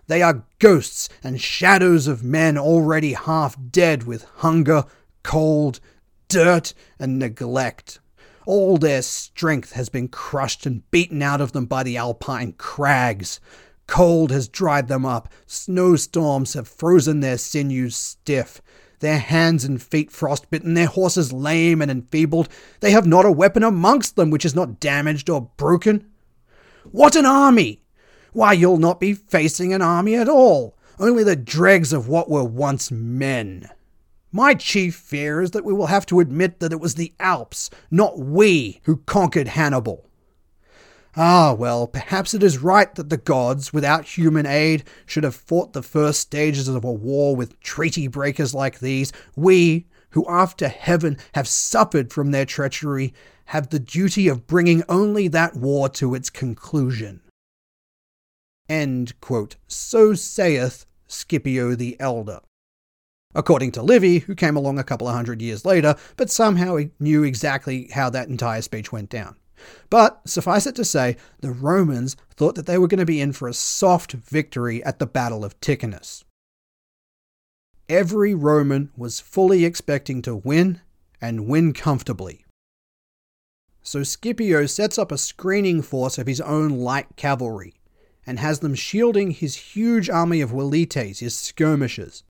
They 0.08 0.22
are 0.22 0.46
ghosts 0.60 1.10
and 1.24 1.42
shadows 1.42 2.08
of 2.08 2.24
men 2.24 2.58
already 2.58 3.14
half 3.14 3.58
dead 3.72 4.04
with 4.04 4.26
hunger, 4.36 4.86
cold, 5.24 5.80
dirt, 6.28 6.74
and 7.00 7.18
neglect. 7.18 8.00
All 8.46 8.78
their 8.78 9.02
strength 9.02 9.72
has 9.72 9.90
been 9.90 10.08
crushed 10.08 10.66
and 10.66 10.90
beaten 10.92 11.22
out 11.24 11.42
of 11.42 11.52
them 11.54 11.66
by 11.66 11.84
the 11.84 11.98
alpine 11.98 12.54
crags. 12.54 13.40
Cold 13.88 14.32
has 14.32 14.48
dried 14.48 14.88
them 14.88 15.06
up, 15.06 15.30
snowstorms 15.48 16.54
have 16.54 16.68
frozen 16.68 17.20
their 17.20 17.38
sinews 17.38 17.96
stiff, 17.96 18.62
their 19.00 19.20
hands 19.20 19.64
and 19.64 19.82
feet 19.82 20.12
frostbitten, 20.12 20.74
their 20.74 20.88
horses 20.88 21.34
lame 21.34 21.82
and 21.82 21.92
enfeebled. 21.92 22.50
They 22.80 22.92
have 22.92 23.06
not 23.06 23.26
a 23.26 23.32
weapon 23.32 23.64
amongst 23.64 24.16
them 24.16 24.30
which 24.30 24.46
is 24.46 24.56
not 24.56 24.80
damaged 24.80 25.30
or 25.30 25.50
broken. 25.58 26.10
What 26.84 27.16
an 27.16 27.26
army! 27.26 27.82
Why, 28.36 28.52
you'll 28.52 28.76
not 28.76 29.00
be 29.00 29.14
facing 29.14 29.74
an 29.74 29.82
army 29.82 30.14
at 30.16 30.28
all, 30.28 30.78
only 31.00 31.24
the 31.24 31.38
dregs 31.38 31.94
of 31.94 32.10
what 32.10 32.30
were 32.30 32.44
once 32.44 32.92
men. 32.92 33.70
My 34.30 34.54
chief 34.56 34.94
fear 34.94 35.42
is 35.42 35.52
that 35.52 35.64
we 35.64 35.72
will 35.72 35.86
have 35.86 36.06
to 36.08 36.20
admit 36.20 36.60
that 36.60 36.74
it 36.74 36.82
was 36.82 36.96
the 36.96 37.14
Alps, 37.18 37.70
not 37.90 38.20
we, 38.20 38.82
who 38.84 38.98
conquered 39.06 39.48
Hannibal. 39.48 40.10
Ah, 41.16 41.54
well, 41.54 41.88
perhaps 41.88 42.34
it 42.34 42.44
is 42.44 42.58
right 42.58 42.94
that 42.96 43.10
the 43.10 43.16
gods, 43.16 43.72
without 43.72 44.18
human 44.18 44.46
aid, 44.46 44.84
should 45.06 45.24
have 45.24 45.34
fought 45.34 45.72
the 45.72 45.82
first 45.82 46.20
stages 46.20 46.68
of 46.68 46.84
a 46.84 46.92
war 46.92 47.38
with 47.38 47.58
treaty 47.62 48.10
breakers 48.10 48.54
like 48.54 48.80
these. 48.80 49.14
We, 49.38 49.88
who 50.10 50.26
after 50.28 50.68
heaven 50.68 51.18
have 51.36 51.48
suffered 51.48 52.12
from 52.12 52.32
their 52.32 52.46
treachery, 52.46 53.14
have 53.46 53.70
the 53.70 53.80
duty 53.80 54.28
of 54.28 54.46
bringing 54.46 54.84
only 54.90 55.30
that 55.30 55.56
war 55.56 55.88
to 55.88 56.16
its 56.16 56.30
conclusion. 56.30 57.22
End 58.68 59.20
quote. 59.22 59.56
So 59.68 60.14
saith 60.14 60.86
Scipio 61.08 61.76
the 61.76 61.96
Elder. 62.00 62.40
According 63.34 63.74
to 63.74 63.82
Livy, 63.82 64.20
who 64.20 64.34
came 64.34 64.56
along 64.56 64.80
a 64.80 64.84
couple 64.84 65.08
of 65.08 65.14
hundred 65.16 65.42
years 65.42 65.66
later, 65.66 65.96
but 66.16 66.32
somehow 66.32 66.78
he 66.78 66.92
knew 67.00 67.24
exactly 67.24 67.90
how 67.94 68.10
that 68.10 68.30
entire 68.30 68.62
speech 68.62 68.92
went 68.92 69.10
down. 69.10 69.36
But 69.90 70.22
suffice 70.28 70.66
it 70.66 70.76
to 70.76 70.86
say, 70.86 71.18
the 71.42 71.52
Romans 71.52 72.16
thought 72.32 72.56
that 72.56 72.66
they 72.66 72.78
were 72.78 72.88
going 72.88 73.00
to 73.00 73.06
be 73.06 73.22
in 73.22 73.34
for 73.34 73.48
a 73.48 73.54
soft 73.54 74.14
victory 74.14 74.84
at 74.84 75.00
the 75.00 75.06
Battle 75.06 75.44
of 75.44 75.60
Ticinus. 75.60 76.24
Every 77.90 78.34
Roman 78.34 78.90
was 78.96 79.20
fully 79.20 79.66
expecting 79.66 80.22
to 80.24 80.36
win, 80.36 80.82
and 81.22 81.48
win 81.48 81.74
comfortably. 81.74 82.46
So 83.82 84.04
Scipio 84.04 84.66
sets 84.66 84.98
up 84.98 85.12
a 85.12 85.18
screening 85.18 85.82
force 85.82 86.18
of 86.18 86.28
his 86.28 86.42
own 86.42 86.70
light 86.70 87.16
cavalry, 87.16 87.76
and 88.26 88.40
has 88.40 88.60
them 88.60 88.76
shielding 88.76 89.32
his 89.32 89.56
huge 89.56 90.10
army 90.10 90.42
of 90.42 90.52
velites, 90.52 91.20
his 91.20 91.38
skirmishers. 91.38 92.24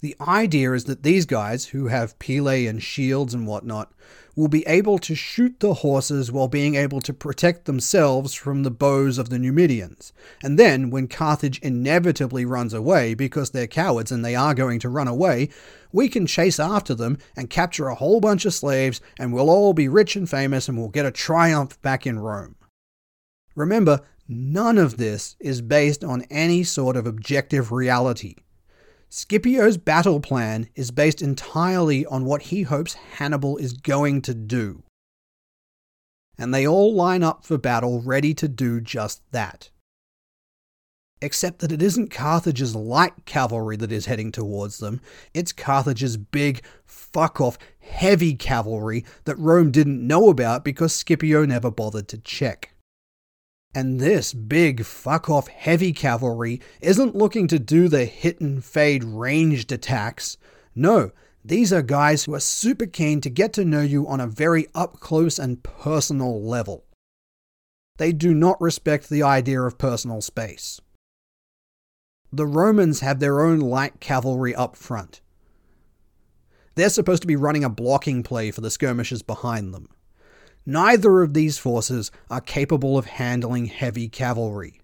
The 0.00 0.16
idea 0.20 0.72
is 0.74 0.84
that 0.84 1.02
these 1.02 1.26
guys, 1.26 1.66
who 1.66 1.88
have 1.88 2.18
pila 2.20 2.54
and 2.54 2.80
shields 2.80 3.34
and 3.34 3.46
whatnot, 3.46 3.92
will 4.36 4.46
be 4.46 4.64
able 4.68 4.98
to 5.00 5.16
shoot 5.16 5.58
the 5.58 5.74
horses 5.74 6.30
while 6.30 6.46
being 6.46 6.76
able 6.76 7.00
to 7.00 7.12
protect 7.12 7.64
themselves 7.64 8.32
from 8.32 8.62
the 8.62 8.70
bows 8.70 9.18
of 9.18 9.30
the 9.30 9.38
Numidians. 9.40 10.12
And 10.40 10.56
then, 10.56 10.90
when 10.90 11.08
Carthage 11.08 11.58
inevitably 11.58 12.44
runs 12.44 12.72
away, 12.72 13.14
because 13.14 13.50
they're 13.50 13.66
cowards 13.66 14.12
and 14.12 14.24
they 14.24 14.36
are 14.36 14.54
going 14.54 14.78
to 14.80 14.88
run 14.88 15.08
away, 15.08 15.48
we 15.90 16.08
can 16.08 16.28
chase 16.28 16.60
after 16.60 16.94
them 16.94 17.18
and 17.34 17.50
capture 17.50 17.88
a 17.88 17.96
whole 17.96 18.20
bunch 18.20 18.44
of 18.44 18.54
slaves, 18.54 19.00
and 19.18 19.32
we'll 19.32 19.50
all 19.50 19.72
be 19.72 19.88
rich 19.88 20.14
and 20.14 20.30
famous 20.30 20.68
and 20.68 20.78
we'll 20.78 20.88
get 20.88 21.06
a 21.06 21.10
triumph 21.10 21.80
back 21.82 22.06
in 22.06 22.20
Rome. 22.20 22.54
Remember, 23.56 24.02
none 24.28 24.78
of 24.78 24.98
this 24.98 25.34
is 25.40 25.62
based 25.62 26.04
on 26.04 26.22
any 26.30 26.62
sort 26.62 26.96
of 26.96 27.06
objective 27.06 27.72
reality. 27.72 28.36
Scipio's 29.08 29.78
battle 29.78 30.20
plan 30.20 30.68
is 30.74 30.90
based 30.90 31.22
entirely 31.22 32.04
on 32.06 32.26
what 32.26 32.42
he 32.42 32.62
hopes 32.62 32.92
Hannibal 32.92 33.56
is 33.56 33.72
going 33.72 34.20
to 34.22 34.34
do. 34.34 34.82
And 36.36 36.52
they 36.52 36.66
all 36.66 36.94
line 36.94 37.22
up 37.22 37.44
for 37.44 37.56
battle 37.56 38.02
ready 38.02 38.34
to 38.34 38.48
do 38.48 38.80
just 38.80 39.22
that. 39.32 39.70
Except 41.20 41.58
that 41.60 41.72
it 41.72 41.82
isn't 41.82 42.12
Carthage's 42.12 42.76
light 42.76 43.24
cavalry 43.24 43.76
that 43.76 43.90
is 43.90 44.06
heading 44.06 44.30
towards 44.30 44.78
them, 44.78 45.00
it's 45.34 45.52
Carthage's 45.52 46.16
big, 46.16 46.62
fuck 46.84 47.40
off, 47.40 47.58
heavy 47.80 48.34
cavalry 48.34 49.04
that 49.24 49.38
Rome 49.38 49.72
didn't 49.72 50.06
know 50.06 50.28
about 50.28 50.64
because 50.64 50.94
Scipio 50.94 51.44
never 51.44 51.70
bothered 51.72 52.06
to 52.08 52.18
check. 52.18 52.74
And 53.74 54.00
this 54.00 54.32
big 54.32 54.84
fuck 54.84 55.28
off 55.28 55.48
heavy 55.48 55.92
cavalry 55.92 56.60
isn't 56.80 57.14
looking 57.14 57.46
to 57.48 57.58
do 57.58 57.88
the 57.88 58.06
hit 58.06 58.40
and 58.40 58.64
fade 58.64 59.04
ranged 59.04 59.70
attacks. 59.70 60.36
No, 60.74 61.12
these 61.44 61.72
are 61.72 61.82
guys 61.82 62.24
who 62.24 62.34
are 62.34 62.40
super 62.40 62.86
keen 62.86 63.20
to 63.20 63.30
get 63.30 63.52
to 63.54 63.64
know 63.64 63.82
you 63.82 64.06
on 64.06 64.20
a 64.20 64.26
very 64.26 64.66
up 64.74 65.00
close 65.00 65.38
and 65.38 65.62
personal 65.62 66.42
level. 66.42 66.84
They 67.98 68.12
do 68.12 68.34
not 68.34 68.60
respect 68.60 69.08
the 69.08 69.22
idea 69.22 69.60
of 69.60 69.78
personal 69.78 70.20
space. 70.20 70.80
The 72.32 72.46
Romans 72.46 73.00
have 73.00 73.20
their 73.20 73.40
own 73.40 73.58
light 73.58 74.00
cavalry 74.00 74.54
up 74.54 74.76
front. 74.76 75.20
They're 76.74 76.90
supposed 76.90 77.22
to 77.22 77.28
be 77.28 77.36
running 77.36 77.64
a 77.64 77.70
blocking 77.70 78.22
play 78.22 78.50
for 78.50 78.60
the 78.60 78.70
skirmishers 78.70 79.22
behind 79.22 79.74
them. 79.74 79.88
Neither 80.70 81.22
of 81.22 81.32
these 81.32 81.56
forces 81.56 82.10
are 82.28 82.42
capable 82.42 82.98
of 82.98 83.06
handling 83.06 83.64
heavy 83.64 84.06
cavalry. 84.06 84.82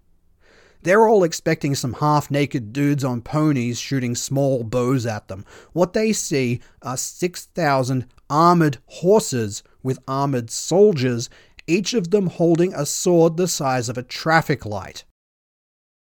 They're 0.81 1.07
all 1.07 1.23
expecting 1.23 1.75
some 1.75 1.93
half 1.93 2.31
naked 2.31 2.73
dudes 2.73 3.05
on 3.05 3.21
ponies 3.21 3.79
shooting 3.79 4.15
small 4.15 4.65
bows 4.65 5.05
at 5.05 5.29
them. 5.29 5.45
What 5.75 5.93
they 5.93 6.15
see 6.15 6.63
are 6.81 6.97
6,000 6.97 8.07
armored 8.31 8.79
horses 8.87 9.63
with 9.83 9.99
armored 10.09 10.51
soldiers, 10.51 11.29
each 11.67 11.93
of 11.93 12.13
them 12.13 12.29
holding 12.29 12.73
a 12.73 12.87
sword 12.87 13.37
the 13.37 13.47
size 13.47 13.91
of 13.91 13.99
a 13.99 14.03
traffic 14.03 14.65
light. 14.65 15.05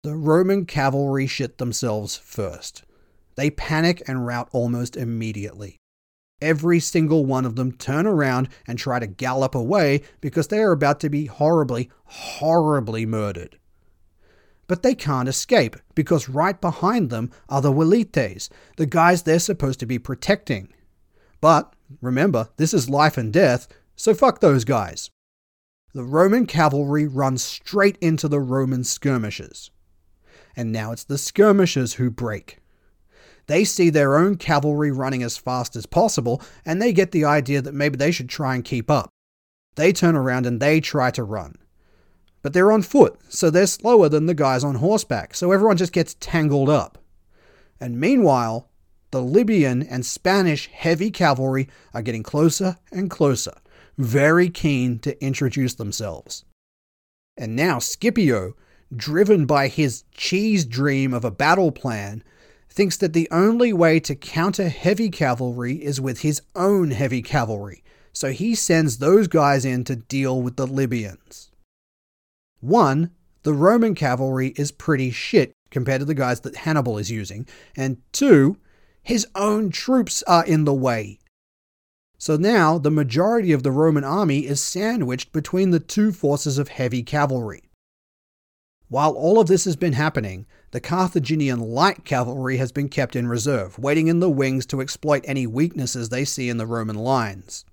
The 0.03 0.15
Roman 0.15 0.67
cavalry 0.67 1.25
shit 1.25 1.57
themselves 1.57 2.17
first. 2.17 2.83
They 3.33 3.49
panic 3.49 4.03
and 4.07 4.27
rout 4.27 4.47
almost 4.51 4.95
immediately. 4.95 5.80
Every 6.41 6.79
single 6.79 7.25
one 7.25 7.45
of 7.45 7.55
them 7.55 7.71
turn 7.73 8.07
around 8.07 8.49
and 8.67 8.77
try 8.77 8.99
to 8.99 9.07
gallop 9.07 9.53
away 9.55 10.01
because 10.21 10.47
they 10.47 10.59
are 10.59 10.71
about 10.71 10.99
to 11.01 11.09
be 11.09 11.25
horribly, 11.25 11.89
horribly 12.05 13.05
murdered. 13.05 13.59
But 14.67 14.83
they 14.83 14.95
can't 14.95 15.29
escape 15.29 15.75
because 15.95 16.29
right 16.29 16.59
behind 16.59 17.09
them 17.09 17.31
are 17.49 17.61
the 17.61 17.71
Velites, 17.71 18.49
the 18.77 18.85
guys 18.85 19.23
they're 19.23 19.39
supposed 19.39 19.79
to 19.81 19.85
be 19.85 19.99
protecting. 19.99 20.69
But 21.41 21.75
remember, 22.01 22.49
this 22.57 22.73
is 22.73 22.89
life 22.89 23.17
and 23.17 23.33
death, 23.33 23.67
so 23.95 24.13
fuck 24.13 24.39
those 24.39 24.63
guys. 24.63 25.09
The 25.93 26.03
Roman 26.03 26.45
cavalry 26.45 27.05
runs 27.05 27.43
straight 27.43 27.97
into 27.99 28.27
the 28.27 28.39
Roman 28.39 28.83
skirmishers 28.83 29.71
and 30.55 30.71
now 30.71 30.91
it's 30.91 31.03
the 31.03 31.17
skirmishers 31.17 31.93
who 31.93 32.09
break. 32.09 32.57
They 33.51 33.65
see 33.65 33.89
their 33.89 34.15
own 34.15 34.37
cavalry 34.37 34.91
running 34.91 35.23
as 35.23 35.35
fast 35.35 35.75
as 35.75 35.85
possible, 35.85 36.41
and 36.65 36.81
they 36.81 36.93
get 36.93 37.11
the 37.11 37.25
idea 37.25 37.61
that 37.61 37.73
maybe 37.73 37.97
they 37.97 38.09
should 38.09 38.29
try 38.29 38.55
and 38.55 38.63
keep 38.63 38.89
up. 38.89 39.09
They 39.75 39.91
turn 39.91 40.15
around 40.15 40.45
and 40.45 40.61
they 40.61 40.79
try 40.79 41.11
to 41.11 41.23
run. 41.25 41.57
But 42.41 42.53
they're 42.53 42.71
on 42.71 42.81
foot, 42.81 43.19
so 43.27 43.49
they're 43.49 43.67
slower 43.67 44.07
than 44.07 44.25
the 44.25 44.33
guys 44.33 44.63
on 44.63 44.75
horseback, 44.75 45.35
so 45.35 45.51
everyone 45.51 45.75
just 45.75 45.91
gets 45.91 46.13
tangled 46.21 46.69
up. 46.69 46.97
And 47.77 47.99
meanwhile, 47.99 48.69
the 49.11 49.21
Libyan 49.21 49.83
and 49.83 50.05
Spanish 50.05 50.69
heavy 50.69 51.11
cavalry 51.11 51.67
are 51.93 52.01
getting 52.01 52.23
closer 52.23 52.77
and 52.89 53.11
closer, 53.11 53.55
very 53.97 54.49
keen 54.49 54.97
to 54.99 55.21
introduce 55.21 55.73
themselves. 55.73 56.45
And 57.35 57.57
now 57.57 57.79
Scipio, 57.79 58.55
driven 58.95 59.45
by 59.45 59.67
his 59.67 60.05
cheese 60.13 60.63
dream 60.63 61.13
of 61.13 61.25
a 61.25 61.31
battle 61.31 61.73
plan, 61.73 62.23
thinks 62.71 62.95
that 62.97 63.13
the 63.13 63.27
only 63.31 63.73
way 63.73 63.99
to 63.99 64.15
counter 64.15 64.69
heavy 64.69 65.09
cavalry 65.09 65.75
is 65.83 65.99
with 65.99 66.21
his 66.21 66.41
own 66.55 66.91
heavy 66.91 67.21
cavalry, 67.21 67.83
so 68.13 68.31
he 68.31 68.55
sends 68.55 68.97
those 68.97 69.27
guys 69.27 69.65
in 69.65 69.83
to 69.83 69.95
deal 69.95 70.41
with 70.41 70.55
the 70.55 70.65
Libyans. 70.65 71.51
One, 72.61 73.11
the 73.43 73.53
Roman 73.53 73.93
cavalry 73.93 74.53
is 74.55 74.71
pretty 74.71 75.11
shit 75.11 75.51
compared 75.69 75.99
to 75.99 76.05
the 76.05 76.13
guys 76.13 76.41
that 76.41 76.55
Hannibal 76.57 76.97
is 76.97 77.11
using, 77.11 77.45
and 77.75 77.97
two, 78.13 78.57
his 79.03 79.27
own 79.35 79.69
troops 79.69 80.23
are 80.23 80.45
in 80.45 80.65
the 80.65 80.73
way. 80.73 81.19
So 82.17 82.37
now 82.37 82.77
the 82.77 82.91
majority 82.91 83.51
of 83.51 83.63
the 83.63 83.71
Roman 83.71 84.03
army 84.03 84.45
is 84.45 84.61
sandwiched 84.63 85.31
between 85.31 85.71
the 85.71 85.79
two 85.79 86.11
forces 86.11 86.57
of 86.57 86.67
heavy 86.67 87.03
cavalry. 87.03 87.63
While 88.89 89.11
all 89.13 89.39
of 89.39 89.47
this 89.47 89.65
has 89.65 89.75
been 89.75 89.93
happening, 89.93 90.45
the 90.71 90.79
Carthaginian 90.79 91.59
light 91.59 92.05
cavalry 92.05 92.57
has 92.57 92.71
been 92.71 92.89
kept 92.89 93.15
in 93.15 93.27
reserve, 93.27 93.77
waiting 93.77 94.07
in 94.07 94.19
the 94.19 94.29
wings 94.29 94.65
to 94.67 94.81
exploit 94.81 95.23
any 95.25 95.45
weaknesses 95.45 96.09
they 96.09 96.25
see 96.25 96.49
in 96.49 96.57
the 96.57 96.65
Roman 96.65 96.95
lines. 96.95 97.65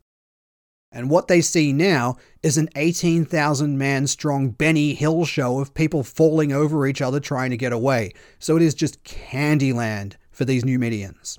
And 0.90 1.10
what 1.10 1.28
they 1.28 1.40
see 1.40 1.72
now 1.72 2.16
is 2.42 2.56
an 2.56 2.70
18,000 2.74 3.76
man 3.78 4.06
strong 4.06 4.50
Benny 4.50 4.94
Hill 4.94 5.24
show 5.26 5.60
of 5.60 5.74
people 5.74 6.02
falling 6.02 6.50
over 6.50 6.86
each 6.86 7.02
other 7.02 7.20
trying 7.20 7.50
to 7.50 7.56
get 7.56 7.72
away, 7.72 8.12
so 8.38 8.56
it 8.56 8.62
is 8.62 8.74
just 8.74 9.04
Candyland 9.04 10.14
for 10.30 10.44
these 10.44 10.64
Numidians. 10.64 11.38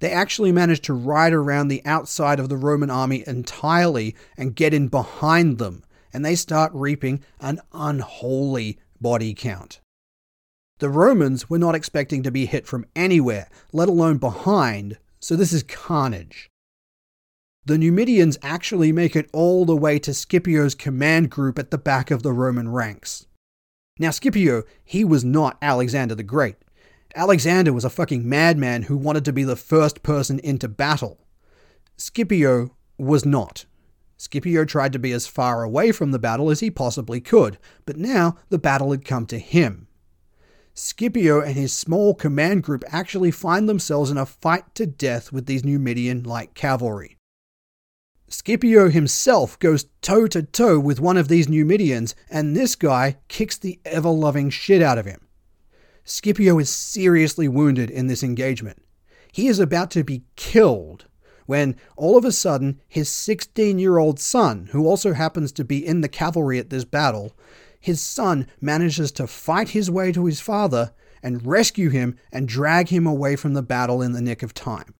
They 0.00 0.12
actually 0.12 0.52
managed 0.52 0.84
to 0.84 0.94
ride 0.94 1.32
around 1.32 1.68
the 1.68 1.84
outside 1.84 2.38
of 2.38 2.48
the 2.48 2.56
Roman 2.56 2.90
army 2.90 3.24
entirely 3.26 4.14
and 4.36 4.54
get 4.54 4.74
in 4.74 4.88
behind 4.88 5.58
them, 5.58 5.82
and 6.12 6.24
they 6.24 6.34
start 6.34 6.70
reaping 6.74 7.22
an 7.40 7.60
unholy 7.72 8.78
body 9.00 9.34
count. 9.34 9.80
The 10.78 10.90
Romans 10.90 11.48
were 11.48 11.58
not 11.58 11.74
expecting 11.74 12.22
to 12.22 12.30
be 12.30 12.44
hit 12.44 12.66
from 12.66 12.84
anywhere, 12.94 13.48
let 13.72 13.88
alone 13.88 14.18
behind, 14.18 14.98
so 15.18 15.34
this 15.34 15.52
is 15.52 15.62
carnage. 15.62 16.50
The 17.64 17.78
Numidians 17.78 18.38
actually 18.42 18.92
make 18.92 19.16
it 19.16 19.30
all 19.32 19.64
the 19.64 19.76
way 19.76 19.98
to 19.98 20.12
Scipio's 20.12 20.74
command 20.74 21.30
group 21.30 21.58
at 21.58 21.70
the 21.70 21.78
back 21.78 22.10
of 22.10 22.22
the 22.22 22.32
Roman 22.32 22.68
ranks. 22.68 23.26
Now, 23.98 24.10
Scipio, 24.10 24.64
he 24.84 25.02
was 25.02 25.24
not 25.24 25.56
Alexander 25.62 26.14
the 26.14 26.22
Great. 26.22 26.56
Alexander 27.14 27.72
was 27.72 27.84
a 27.84 27.90
fucking 27.90 28.28
madman 28.28 28.82
who 28.82 28.96
wanted 28.98 29.24
to 29.24 29.32
be 29.32 29.44
the 29.44 29.56
first 29.56 30.02
person 30.02 30.38
into 30.40 30.68
battle. 30.68 31.18
Scipio 31.96 32.76
was 32.98 33.24
not. 33.24 33.64
Scipio 34.18 34.66
tried 34.66 34.92
to 34.92 34.98
be 34.98 35.12
as 35.12 35.26
far 35.26 35.62
away 35.62 35.90
from 35.90 36.10
the 36.10 36.18
battle 36.18 36.50
as 36.50 36.60
he 36.60 36.70
possibly 36.70 37.20
could, 37.20 37.58
but 37.86 37.96
now 37.96 38.36
the 38.50 38.58
battle 38.58 38.90
had 38.90 39.04
come 39.06 39.24
to 39.26 39.38
him. 39.38 39.85
Scipio 40.78 41.40
and 41.40 41.54
his 41.54 41.72
small 41.72 42.14
command 42.14 42.62
group 42.62 42.84
actually 42.88 43.30
find 43.30 43.66
themselves 43.66 44.10
in 44.10 44.18
a 44.18 44.26
fight 44.26 44.74
to 44.74 44.84
death 44.84 45.32
with 45.32 45.46
these 45.46 45.64
Numidian 45.64 46.22
like 46.22 46.52
cavalry. 46.52 47.16
Scipio 48.28 48.90
himself 48.90 49.58
goes 49.58 49.86
toe 50.02 50.26
to 50.26 50.42
toe 50.42 50.78
with 50.78 51.00
one 51.00 51.16
of 51.16 51.28
these 51.28 51.48
Numidians, 51.48 52.14
and 52.28 52.54
this 52.54 52.76
guy 52.76 53.16
kicks 53.28 53.56
the 53.56 53.80
ever 53.86 54.10
loving 54.10 54.50
shit 54.50 54.82
out 54.82 54.98
of 54.98 55.06
him. 55.06 55.26
Scipio 56.04 56.58
is 56.58 56.68
seriously 56.68 57.48
wounded 57.48 57.90
in 57.90 58.06
this 58.06 58.22
engagement. 58.22 58.82
He 59.32 59.48
is 59.48 59.58
about 59.58 59.90
to 59.92 60.04
be 60.04 60.24
killed 60.36 61.06
when 61.46 61.76
all 61.96 62.18
of 62.18 62.24
a 62.26 62.32
sudden 62.32 62.82
his 62.86 63.08
16 63.08 63.78
year 63.78 63.96
old 63.96 64.20
son, 64.20 64.68
who 64.72 64.86
also 64.86 65.14
happens 65.14 65.52
to 65.52 65.64
be 65.64 65.84
in 65.84 66.02
the 66.02 66.08
cavalry 66.08 66.58
at 66.58 66.68
this 66.68 66.84
battle, 66.84 67.32
his 67.86 68.00
son 68.00 68.48
manages 68.60 69.12
to 69.12 69.28
fight 69.28 69.68
his 69.68 69.88
way 69.88 70.10
to 70.10 70.26
his 70.26 70.40
father 70.40 70.92
and 71.22 71.46
rescue 71.46 71.88
him 71.88 72.18
and 72.32 72.48
drag 72.48 72.88
him 72.88 73.06
away 73.06 73.36
from 73.36 73.54
the 73.54 73.62
battle 73.62 74.02
in 74.02 74.10
the 74.10 74.20
nick 74.20 74.42
of 74.42 74.52
time. 74.52 74.92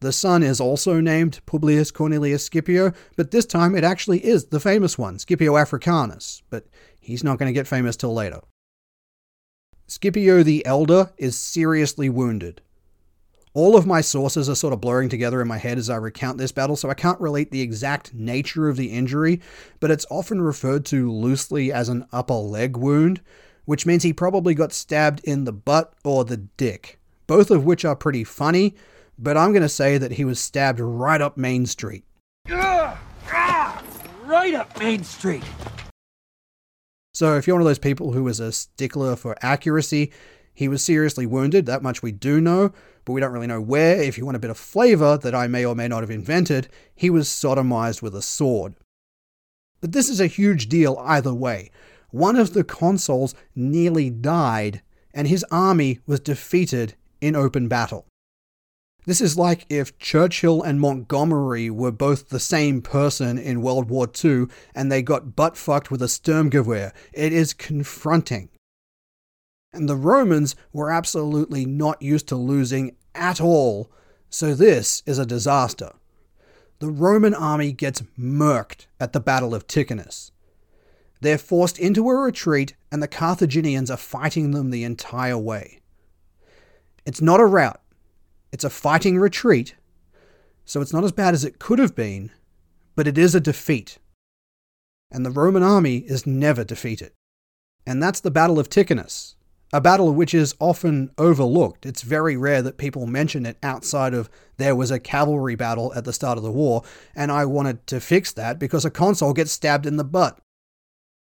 The 0.00 0.10
son 0.10 0.42
is 0.42 0.60
also 0.60 1.00
named 1.00 1.38
Publius 1.46 1.92
Cornelius 1.92 2.44
Scipio, 2.44 2.92
but 3.16 3.30
this 3.30 3.46
time 3.46 3.76
it 3.76 3.84
actually 3.84 4.18
is 4.18 4.46
the 4.46 4.58
famous 4.58 4.98
one, 4.98 5.20
Scipio 5.20 5.56
Africanus, 5.56 6.42
but 6.50 6.66
he's 6.98 7.22
not 7.22 7.38
going 7.38 7.48
to 7.48 7.56
get 7.56 7.68
famous 7.68 7.96
till 7.96 8.12
later. 8.12 8.40
Scipio 9.86 10.42
the 10.42 10.66
Elder 10.66 11.12
is 11.18 11.38
seriously 11.38 12.08
wounded. 12.08 12.62
All 13.54 13.76
of 13.76 13.86
my 13.86 14.00
sources 14.00 14.48
are 14.48 14.54
sort 14.54 14.72
of 14.72 14.80
blurring 14.80 15.10
together 15.10 15.42
in 15.42 15.48
my 15.48 15.58
head 15.58 15.76
as 15.76 15.90
I 15.90 15.96
recount 15.96 16.38
this 16.38 16.52
battle, 16.52 16.74
so 16.74 16.88
I 16.88 16.94
can't 16.94 17.20
relate 17.20 17.50
the 17.50 17.60
exact 17.60 18.14
nature 18.14 18.68
of 18.68 18.78
the 18.78 18.86
injury, 18.86 19.42
but 19.78 19.90
it's 19.90 20.06
often 20.10 20.40
referred 20.40 20.86
to 20.86 21.12
loosely 21.12 21.70
as 21.70 21.90
an 21.90 22.06
upper 22.12 22.34
leg 22.34 22.78
wound, 22.78 23.20
which 23.66 23.84
means 23.84 24.02
he 24.02 24.14
probably 24.14 24.54
got 24.54 24.72
stabbed 24.72 25.20
in 25.24 25.44
the 25.44 25.52
butt 25.52 25.92
or 26.02 26.24
the 26.24 26.38
dick, 26.38 26.98
both 27.26 27.50
of 27.50 27.64
which 27.64 27.84
are 27.84 27.94
pretty 27.94 28.24
funny, 28.24 28.74
but 29.18 29.36
I'm 29.36 29.52
going 29.52 29.62
to 29.62 29.68
say 29.68 29.98
that 29.98 30.12
he 30.12 30.24
was 30.24 30.40
stabbed 30.40 30.80
right 30.80 31.20
up 31.20 31.36
Main 31.36 31.66
Street. 31.66 32.04
Ah, 32.50 32.98
right 34.24 34.54
up 34.54 34.78
Main 34.78 35.04
Street. 35.04 35.44
So 37.12 37.36
if 37.36 37.46
you're 37.46 37.56
one 37.56 37.60
of 37.60 37.68
those 37.68 37.78
people 37.78 38.12
who 38.12 38.26
is 38.28 38.40
a 38.40 38.50
stickler 38.50 39.14
for 39.14 39.36
accuracy, 39.42 40.10
he 40.54 40.68
was 40.68 40.84
seriously 40.84 41.26
wounded, 41.26 41.66
that 41.66 41.82
much 41.82 42.02
we 42.02 42.12
do 42.12 42.40
know, 42.40 42.72
but 43.04 43.12
we 43.12 43.20
don't 43.20 43.32
really 43.32 43.46
know 43.46 43.60
where. 43.60 44.00
If 44.00 44.18
you 44.18 44.24
want 44.24 44.36
a 44.36 44.40
bit 44.40 44.50
of 44.50 44.58
flavour 44.58 45.18
that 45.18 45.34
I 45.34 45.46
may 45.46 45.64
or 45.64 45.74
may 45.74 45.88
not 45.88 46.02
have 46.02 46.10
invented, 46.10 46.68
he 46.94 47.10
was 47.10 47.28
sodomized 47.28 48.02
with 48.02 48.14
a 48.14 48.22
sword. 48.22 48.74
But 49.80 49.92
this 49.92 50.08
is 50.08 50.20
a 50.20 50.26
huge 50.26 50.68
deal 50.68 50.96
either 51.00 51.34
way. 51.34 51.70
one 52.10 52.36
of 52.36 52.52
the 52.52 52.62
consuls 52.62 53.34
nearly 53.54 54.10
died 54.10 54.82
and 55.14 55.26
his 55.26 55.44
army 55.50 55.98
was 56.06 56.20
defeated 56.20 56.94
in 57.20 57.34
open 57.34 57.68
battle. 57.68 58.06
This 59.04 59.20
is 59.20 59.36
like 59.36 59.66
if 59.68 59.98
Churchill 59.98 60.62
and 60.62 60.78
Montgomery 60.78 61.70
were 61.70 61.90
both 61.90 62.28
the 62.28 62.38
same 62.38 62.82
person 62.82 63.36
in 63.36 63.62
World 63.62 63.90
War 63.90 64.06
II 64.24 64.46
and 64.74 64.92
they 64.92 65.02
got 65.02 65.34
butt 65.34 65.56
fucked 65.56 65.90
with 65.90 66.02
a 66.02 66.06
Sturmgewehr. 66.06 66.92
It 67.12 67.32
is 67.32 67.52
confronting. 67.52 68.48
And 69.72 69.88
the 69.88 69.96
Romans 69.96 70.54
were 70.72 70.90
absolutely 70.90 71.64
not 71.64 72.02
used 72.02 72.28
to 72.28 72.36
losing 72.36 72.96
at 73.14 73.40
all, 73.40 73.90
so 74.28 74.54
this 74.54 75.02
is 75.06 75.18
a 75.18 75.26
disaster. 75.26 75.92
The 76.78 76.90
Roman 76.90 77.34
army 77.34 77.72
gets 77.72 78.02
murked 78.18 78.86
at 78.98 79.12
the 79.12 79.20
Battle 79.20 79.54
of 79.54 79.66
Ticinus. 79.66 80.30
They're 81.20 81.38
forced 81.38 81.78
into 81.78 82.08
a 82.08 82.14
retreat, 82.16 82.74
and 82.90 83.02
the 83.02 83.08
Carthaginians 83.08 83.90
are 83.90 83.96
fighting 83.96 84.50
them 84.50 84.70
the 84.70 84.82
entire 84.82 85.38
way. 85.38 85.80
It's 87.06 87.22
not 87.22 87.40
a 87.40 87.46
rout, 87.46 87.80
it's 88.50 88.64
a 88.64 88.70
fighting 88.70 89.18
retreat, 89.18 89.76
so 90.64 90.80
it's 90.80 90.92
not 90.92 91.04
as 91.04 91.12
bad 91.12 91.34
as 91.34 91.44
it 91.44 91.58
could 91.58 91.78
have 91.78 91.94
been, 91.94 92.30
but 92.94 93.06
it 93.06 93.16
is 93.16 93.34
a 93.34 93.40
defeat. 93.40 93.98
And 95.10 95.24
the 95.24 95.30
Roman 95.30 95.62
army 95.62 95.98
is 95.98 96.26
never 96.26 96.64
defeated. 96.64 97.12
And 97.86 98.02
that's 98.02 98.20
the 98.20 98.30
Battle 98.30 98.58
of 98.58 98.68
Ticinus, 98.68 99.34
a 99.72 99.80
battle 99.80 100.12
which 100.12 100.34
is 100.34 100.54
often 100.60 101.10
overlooked. 101.16 101.86
It's 101.86 102.02
very 102.02 102.36
rare 102.36 102.60
that 102.62 102.76
people 102.76 103.06
mention 103.06 103.46
it 103.46 103.56
outside 103.62 104.12
of 104.12 104.28
there 104.58 104.76
was 104.76 104.90
a 104.90 105.00
cavalry 105.00 105.54
battle 105.54 105.92
at 105.94 106.04
the 106.04 106.12
start 106.12 106.36
of 106.36 106.44
the 106.44 106.52
war, 106.52 106.82
and 107.14 107.32
I 107.32 107.46
wanted 107.46 107.86
to 107.88 108.00
fix 108.00 108.32
that 108.32 108.58
because 108.58 108.84
a 108.84 108.90
consul 108.90 109.32
gets 109.32 109.52
stabbed 109.52 109.86
in 109.86 109.96
the 109.96 110.04
butt. 110.04 110.38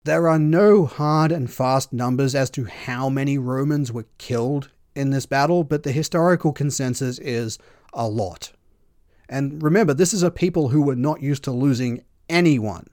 There 0.03 0.27
are 0.27 0.39
no 0.39 0.85
hard 0.85 1.31
and 1.31 1.51
fast 1.51 1.93
numbers 1.93 2.33
as 2.33 2.49
to 2.51 2.65
how 2.65 3.09
many 3.09 3.37
Romans 3.37 3.91
were 3.91 4.07
killed 4.17 4.71
in 4.95 5.11
this 5.11 5.25
battle, 5.25 5.63
but 5.63 5.83
the 5.83 5.91
historical 5.91 6.51
consensus 6.51 7.19
is 7.19 7.59
a 7.93 8.07
lot. 8.07 8.51
And 9.27 9.61
remember, 9.61 9.93
this 9.93 10.13
is 10.13 10.23
a 10.23 10.31
people 10.31 10.69
who 10.69 10.81
were 10.81 10.95
not 10.95 11.21
used 11.21 11.43
to 11.43 11.51
losing 11.51 12.01
anyone. 12.27 12.87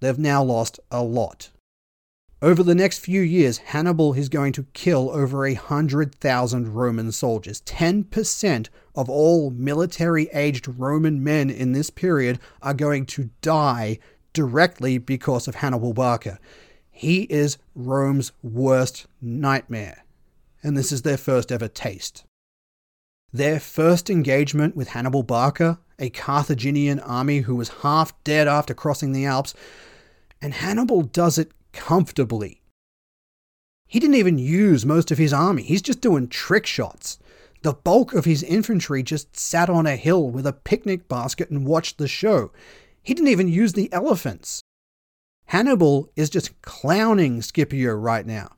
They've 0.00 0.18
now 0.18 0.42
lost 0.42 0.80
a 0.90 1.02
lot. 1.02 1.50
Over 2.42 2.64
the 2.64 2.74
next 2.74 2.98
few 2.98 3.20
years, 3.20 3.58
Hannibal 3.58 4.14
is 4.14 4.28
going 4.28 4.52
to 4.54 4.66
kill 4.72 5.10
over 5.10 5.46
a 5.46 5.54
hundred 5.54 6.12
thousand 6.16 6.74
Roman 6.74 7.12
soldiers. 7.12 7.62
10% 7.66 8.68
of 8.96 9.08
all 9.08 9.50
military 9.50 10.28
aged 10.32 10.66
Roman 10.66 11.22
men 11.22 11.50
in 11.50 11.70
this 11.70 11.88
period 11.88 12.40
are 12.60 12.74
going 12.74 13.06
to 13.06 13.30
die 13.42 14.00
directly 14.32 14.98
because 14.98 15.46
of 15.46 15.54
Hannibal 15.54 15.94
Barca. 15.94 16.40
He 16.90 17.22
is 17.30 17.58
Rome's 17.76 18.32
worst 18.42 19.06
nightmare, 19.20 20.04
and 20.64 20.76
this 20.76 20.90
is 20.90 21.02
their 21.02 21.16
first 21.16 21.52
ever 21.52 21.68
taste. 21.68 22.24
Their 23.32 23.60
first 23.60 24.10
engagement 24.10 24.74
with 24.74 24.88
Hannibal 24.88 25.22
Barca, 25.22 25.78
a 25.96 26.10
Carthaginian 26.10 26.98
army 26.98 27.42
who 27.42 27.54
was 27.54 27.68
half 27.82 28.12
dead 28.24 28.48
after 28.48 28.74
crossing 28.74 29.12
the 29.12 29.26
Alps, 29.26 29.54
and 30.40 30.54
Hannibal 30.54 31.02
does 31.02 31.38
it 31.38 31.52
comfortably. 31.72 32.62
He 33.86 34.00
didn't 34.00 34.16
even 34.16 34.38
use 34.38 34.86
most 34.86 35.10
of 35.10 35.18
his 35.18 35.32
army, 35.32 35.62
he's 35.62 35.82
just 35.82 36.00
doing 36.00 36.28
trick 36.28 36.66
shots. 36.66 37.18
The 37.62 37.74
bulk 37.74 38.12
of 38.12 38.24
his 38.24 38.42
infantry 38.42 39.02
just 39.02 39.36
sat 39.36 39.70
on 39.70 39.86
a 39.86 39.96
hill 39.96 40.30
with 40.30 40.46
a 40.46 40.52
picnic 40.52 41.08
basket 41.08 41.48
and 41.50 41.66
watched 41.66 41.98
the 41.98 42.08
show. 42.08 42.50
He 43.02 43.14
didn't 43.14 43.28
even 43.28 43.48
use 43.48 43.74
the 43.74 43.92
elephants. 43.92 44.62
Hannibal 45.46 46.10
is 46.16 46.30
just 46.30 46.60
clowning 46.62 47.42
Scipio 47.42 47.92
right 47.94 48.26
now. 48.26 48.56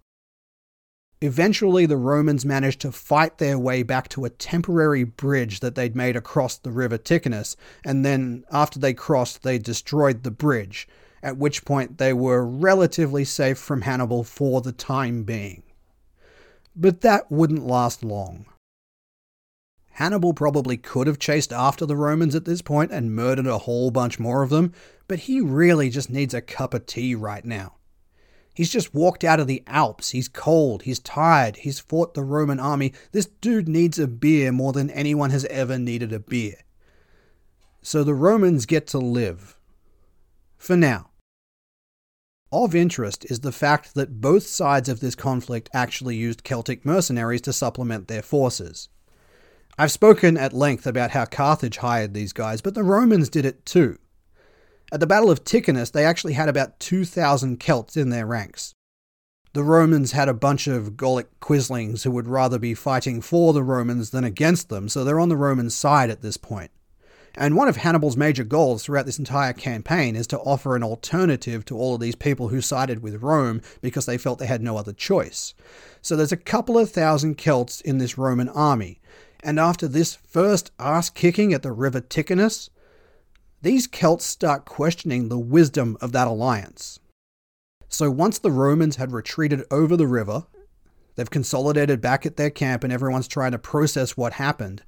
Eventually, 1.20 1.86
the 1.86 1.96
Romans 1.96 2.44
managed 2.44 2.80
to 2.82 2.92
fight 2.92 3.38
their 3.38 3.58
way 3.58 3.82
back 3.82 4.08
to 4.10 4.24
a 4.24 4.30
temporary 4.30 5.04
bridge 5.04 5.60
that 5.60 5.74
they'd 5.74 5.96
made 5.96 6.16
across 6.16 6.58
the 6.58 6.70
river 6.70 6.98
Ticinus, 6.98 7.56
and 7.84 8.04
then, 8.04 8.44
after 8.52 8.78
they 8.78 8.92
crossed, 8.92 9.42
they 9.42 9.58
destroyed 9.58 10.22
the 10.22 10.30
bridge, 10.30 10.86
at 11.24 11.38
which 11.38 11.64
point 11.64 11.96
they 11.96 12.12
were 12.12 12.44
relatively 12.44 13.24
safe 13.24 13.56
from 13.56 13.80
Hannibal 13.80 14.22
for 14.22 14.60
the 14.60 14.72
time 14.72 15.24
being. 15.24 15.62
But 16.76 17.00
that 17.00 17.32
wouldn't 17.32 17.66
last 17.66 18.04
long. 18.04 18.44
Hannibal 19.92 20.34
probably 20.34 20.76
could 20.76 21.06
have 21.06 21.18
chased 21.18 21.50
after 21.50 21.86
the 21.86 21.96
Romans 21.96 22.34
at 22.34 22.44
this 22.44 22.60
point 22.60 22.90
and 22.92 23.16
murdered 23.16 23.46
a 23.46 23.58
whole 23.58 23.90
bunch 23.90 24.18
more 24.18 24.42
of 24.42 24.50
them, 24.50 24.72
but 25.08 25.20
he 25.20 25.40
really 25.40 25.88
just 25.88 26.10
needs 26.10 26.34
a 26.34 26.42
cup 26.42 26.74
of 26.74 26.84
tea 26.84 27.14
right 27.14 27.44
now. 27.44 27.76
He's 28.52 28.70
just 28.70 28.94
walked 28.94 29.24
out 29.24 29.40
of 29.40 29.46
the 29.46 29.62
Alps. 29.66 30.10
He's 30.10 30.28
cold. 30.28 30.82
He's 30.82 30.98
tired. 30.98 31.56
He's 31.56 31.80
fought 31.80 32.12
the 32.12 32.22
Roman 32.22 32.60
army. 32.60 32.92
This 33.12 33.26
dude 33.26 33.68
needs 33.68 33.98
a 33.98 34.06
beer 34.06 34.52
more 34.52 34.72
than 34.72 34.90
anyone 34.90 35.30
has 35.30 35.46
ever 35.46 35.78
needed 35.78 36.12
a 36.12 36.20
beer. 36.20 36.56
So 37.80 38.04
the 38.04 38.14
Romans 38.14 38.66
get 38.66 38.86
to 38.88 38.98
live. 38.98 39.58
For 40.58 40.76
now. 40.76 41.10
Of 42.54 42.72
interest 42.72 43.26
is 43.28 43.40
the 43.40 43.50
fact 43.50 43.96
that 43.96 44.20
both 44.20 44.46
sides 44.46 44.88
of 44.88 45.00
this 45.00 45.16
conflict 45.16 45.68
actually 45.74 46.14
used 46.14 46.44
Celtic 46.44 46.84
mercenaries 46.84 47.40
to 47.40 47.52
supplement 47.52 48.06
their 48.06 48.22
forces. 48.22 48.88
I've 49.76 49.90
spoken 49.90 50.36
at 50.36 50.52
length 50.52 50.86
about 50.86 51.10
how 51.10 51.24
Carthage 51.24 51.78
hired 51.78 52.14
these 52.14 52.32
guys, 52.32 52.60
but 52.60 52.74
the 52.74 52.84
Romans 52.84 53.28
did 53.28 53.44
it 53.44 53.66
too. 53.66 53.98
At 54.92 55.00
the 55.00 55.06
Battle 55.08 55.32
of 55.32 55.42
Ticinus, 55.42 55.90
they 55.90 56.04
actually 56.04 56.34
had 56.34 56.48
about 56.48 56.78
2,000 56.78 57.58
Celts 57.58 57.96
in 57.96 58.10
their 58.10 58.24
ranks. 58.24 58.72
The 59.52 59.64
Romans 59.64 60.12
had 60.12 60.28
a 60.28 60.32
bunch 60.32 60.68
of 60.68 60.96
Gallic 60.96 61.40
quislings 61.40 62.04
who 62.04 62.12
would 62.12 62.28
rather 62.28 62.60
be 62.60 62.74
fighting 62.74 63.20
for 63.20 63.52
the 63.52 63.64
Romans 63.64 64.10
than 64.10 64.22
against 64.22 64.68
them, 64.68 64.88
so 64.88 65.02
they're 65.02 65.18
on 65.18 65.28
the 65.28 65.36
Roman 65.36 65.70
side 65.70 66.08
at 66.08 66.22
this 66.22 66.36
point. 66.36 66.70
And 67.36 67.56
one 67.56 67.66
of 67.68 67.76
Hannibal's 67.76 68.16
major 68.16 68.44
goals 68.44 68.84
throughout 68.84 69.06
this 69.06 69.18
entire 69.18 69.52
campaign 69.52 70.14
is 70.14 70.26
to 70.28 70.38
offer 70.40 70.76
an 70.76 70.84
alternative 70.84 71.64
to 71.64 71.76
all 71.76 71.94
of 71.94 72.00
these 72.00 72.14
people 72.14 72.48
who 72.48 72.60
sided 72.60 73.02
with 73.02 73.22
Rome 73.22 73.60
because 73.82 74.06
they 74.06 74.18
felt 74.18 74.38
they 74.38 74.46
had 74.46 74.62
no 74.62 74.76
other 74.76 74.92
choice. 74.92 75.52
So 76.00 76.14
there's 76.14 76.32
a 76.32 76.36
couple 76.36 76.78
of 76.78 76.90
thousand 76.90 77.36
Celts 77.36 77.80
in 77.80 77.98
this 77.98 78.16
Roman 78.16 78.48
army, 78.48 79.00
and 79.42 79.58
after 79.58 79.88
this 79.88 80.14
first 80.14 80.70
ass 80.78 81.10
kicking 81.10 81.52
at 81.52 81.62
the 81.62 81.72
River 81.72 82.00
Ticinus, 82.00 82.70
these 83.62 83.86
Celts 83.86 84.24
start 84.24 84.64
questioning 84.64 85.28
the 85.28 85.38
wisdom 85.38 85.96
of 86.00 86.12
that 86.12 86.28
alliance. 86.28 87.00
So 87.88 88.10
once 88.10 88.38
the 88.38 88.50
Romans 88.50 88.96
had 88.96 89.12
retreated 89.12 89.64
over 89.70 89.96
the 89.96 90.06
river, 90.06 90.44
they've 91.14 91.30
consolidated 91.30 92.00
back 92.00 92.26
at 92.26 92.36
their 92.36 92.50
camp 92.50 92.84
and 92.84 92.92
everyone's 92.92 93.28
trying 93.28 93.52
to 93.52 93.58
process 93.58 94.16
what 94.16 94.34
happened. 94.34 94.82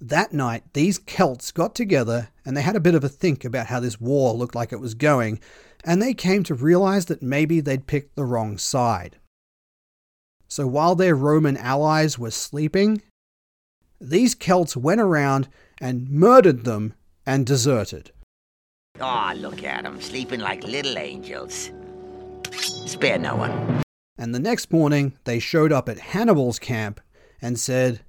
That 0.00 0.32
night, 0.32 0.64
these 0.74 0.98
Celts 0.98 1.50
got 1.52 1.74
together 1.74 2.28
and 2.44 2.56
they 2.56 2.62
had 2.62 2.76
a 2.76 2.80
bit 2.80 2.94
of 2.94 3.02
a 3.02 3.08
think 3.08 3.44
about 3.44 3.68
how 3.68 3.80
this 3.80 4.00
war 4.00 4.34
looked 4.34 4.54
like 4.54 4.72
it 4.72 4.80
was 4.80 4.94
going, 4.94 5.40
and 5.84 6.02
they 6.02 6.14
came 6.14 6.42
to 6.44 6.54
realize 6.54 7.06
that 7.06 7.22
maybe 7.22 7.60
they'd 7.60 7.86
picked 7.86 8.14
the 8.14 8.24
wrong 8.24 8.58
side. 8.58 9.18
So 10.48 10.66
while 10.66 10.94
their 10.94 11.14
Roman 11.14 11.56
allies 11.56 12.18
were 12.18 12.30
sleeping, 12.30 13.02
these 14.00 14.34
Celts 14.34 14.76
went 14.76 15.00
around 15.00 15.48
and 15.80 16.10
murdered 16.10 16.64
them 16.64 16.94
and 17.24 17.46
deserted. 17.46 18.12
Aw, 19.00 19.32
oh, 19.32 19.36
look 19.36 19.64
at 19.64 19.82
them, 19.82 20.00
sleeping 20.00 20.40
like 20.40 20.62
little 20.62 20.98
angels. 20.98 21.70
Spare 22.52 23.18
no 23.18 23.36
one. 23.36 23.82
And 24.18 24.34
the 24.34 24.40
next 24.40 24.72
morning, 24.72 25.16
they 25.24 25.38
showed 25.38 25.72
up 25.72 25.88
at 25.88 25.98
Hannibal's 25.98 26.58
camp 26.58 27.00
and 27.42 27.58
said, 27.58 28.00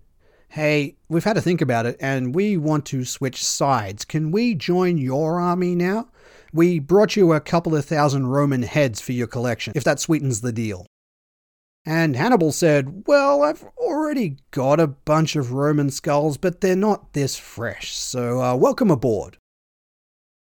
Hey, 0.49 0.95
we've 1.09 1.23
had 1.23 1.33
to 1.33 1.41
think 1.41 1.61
about 1.61 1.85
it 1.85 1.97
and 1.99 2.33
we 2.33 2.57
want 2.57 2.85
to 2.87 3.05
switch 3.05 3.43
sides. 3.43 4.05
Can 4.05 4.31
we 4.31 4.55
join 4.55 4.97
your 4.97 5.39
army 5.39 5.75
now? 5.75 6.09
We 6.53 6.79
brought 6.79 7.15
you 7.15 7.33
a 7.33 7.41
couple 7.41 7.75
of 7.75 7.85
thousand 7.85 8.27
Roman 8.27 8.63
heads 8.63 9.01
for 9.01 9.11
your 9.11 9.27
collection, 9.27 9.73
if 9.75 9.83
that 9.83 9.99
sweetens 9.99 10.41
the 10.41 10.53
deal. 10.53 10.87
And 11.85 12.15
Hannibal 12.15 12.51
said, 12.51 13.03
Well, 13.07 13.43
I've 13.43 13.63
already 13.77 14.37
got 14.51 14.79
a 14.79 14.87
bunch 14.87 15.35
of 15.35 15.51
Roman 15.53 15.89
skulls, 15.89 16.37
but 16.37 16.61
they're 16.61 16.75
not 16.75 17.13
this 17.13 17.37
fresh, 17.37 17.93
so 17.93 18.41
uh, 18.41 18.55
welcome 18.55 18.91
aboard. 18.91 19.37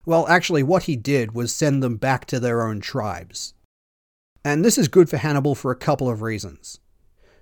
Well, 0.05 0.27
actually, 0.29 0.63
what 0.63 0.85
he 0.85 0.97
did 0.97 1.35
was 1.35 1.55
send 1.55 1.83
them 1.83 1.97
back 1.97 2.27
to 2.27 2.41
their 2.41 2.67
own 2.67 2.81
tribes. 2.81 3.55
And 4.45 4.65
this 4.65 4.79
is 4.79 4.89
good 4.89 5.11
for 5.11 5.17
Hannibal 5.17 5.57
for 5.57 5.73
a 5.73 5.77
couple 5.77 6.09
of 6.09 6.23
reasons. 6.23 6.79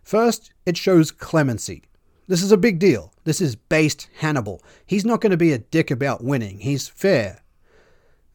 First, 0.03 0.53
it 0.65 0.77
shows 0.77 1.11
clemency. 1.11 1.85
This 2.27 2.43
is 2.43 2.53
a 2.53 2.57
big 2.57 2.79
deal. 2.79 3.13
This 3.25 3.41
is 3.41 3.55
based 3.57 4.09
Hannibal. 4.19 4.63
He's 4.87 5.05
not 5.05 5.21
going 5.21 5.31
to 5.31 5.37
be 5.37 5.53
a 5.53 5.59
dick 5.59 5.91
about 5.91 6.25
winning, 6.25 6.61
he's 6.61 6.89
fair. 6.89 7.43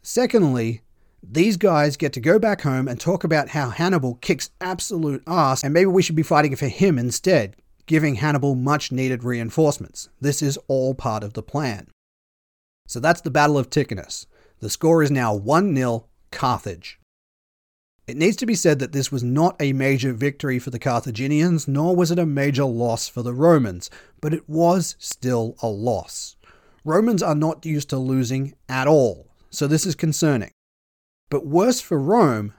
Secondly, 0.01 0.81
these 1.21 1.57
guys 1.57 1.97
get 1.97 2.13
to 2.13 2.21
go 2.21 2.39
back 2.39 2.61
home 2.61 2.87
and 2.87 2.99
talk 2.99 3.23
about 3.23 3.49
how 3.49 3.69
Hannibal 3.69 4.15
kicks 4.15 4.51
absolute 4.61 5.23
ass, 5.27 5.63
and 5.63 5.73
maybe 5.73 5.87
we 5.87 6.01
should 6.01 6.15
be 6.15 6.23
fighting 6.23 6.55
for 6.55 6.67
him 6.67 6.97
instead, 6.97 7.55
giving 7.87 8.15
Hannibal 8.15 8.55
much 8.55 8.91
needed 8.91 9.23
reinforcements. 9.23 10.09
This 10.21 10.41
is 10.41 10.57
all 10.67 10.93
part 10.93 11.23
of 11.23 11.33
the 11.33 11.43
plan. 11.43 11.87
So 12.87 12.99
that's 12.99 13.21
the 13.21 13.31
Battle 13.31 13.57
of 13.57 13.69
Ticinus. 13.69 14.27
The 14.59 14.69
score 14.69 15.03
is 15.03 15.11
now 15.11 15.33
1 15.33 15.75
0 15.75 16.05
Carthage. 16.31 16.98
It 18.09 18.17
needs 18.17 18.37
to 18.37 18.47
be 18.47 18.55
said 18.55 18.79
that 18.79 18.91
this 18.91 19.11
was 19.11 19.23
not 19.23 19.55
a 19.59 19.71
major 19.71 20.13
victory 20.13 20.57
for 20.57 20.71
the 20.71 20.79
Carthaginians, 20.79 21.67
nor 21.67 21.95
was 21.95 22.09
it 22.09 22.17
a 22.17 22.25
major 22.25 22.63
loss 22.63 23.07
for 23.07 23.21
the 23.21 23.35
Romans, 23.35 23.91
but 24.19 24.33
it 24.33 24.49
was 24.49 24.95
still 24.97 25.55
a 25.61 25.67
loss. 25.67 26.35
Romans 26.83 27.21
are 27.21 27.35
not 27.35 27.67
used 27.67 27.87
to 27.91 27.99
losing 27.99 28.55
at 28.67 28.87
all, 28.87 29.27
so 29.51 29.67
this 29.67 29.85
is 29.85 29.93
concerning. 29.93 30.49
But 31.29 31.45
worse 31.45 31.81
for 31.81 31.99
Rome, 31.99 32.55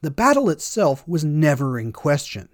the 0.00 0.10
battle 0.10 0.48
itself 0.48 1.06
was 1.06 1.22
never 1.22 1.78
in 1.78 1.92
question. 1.92 2.48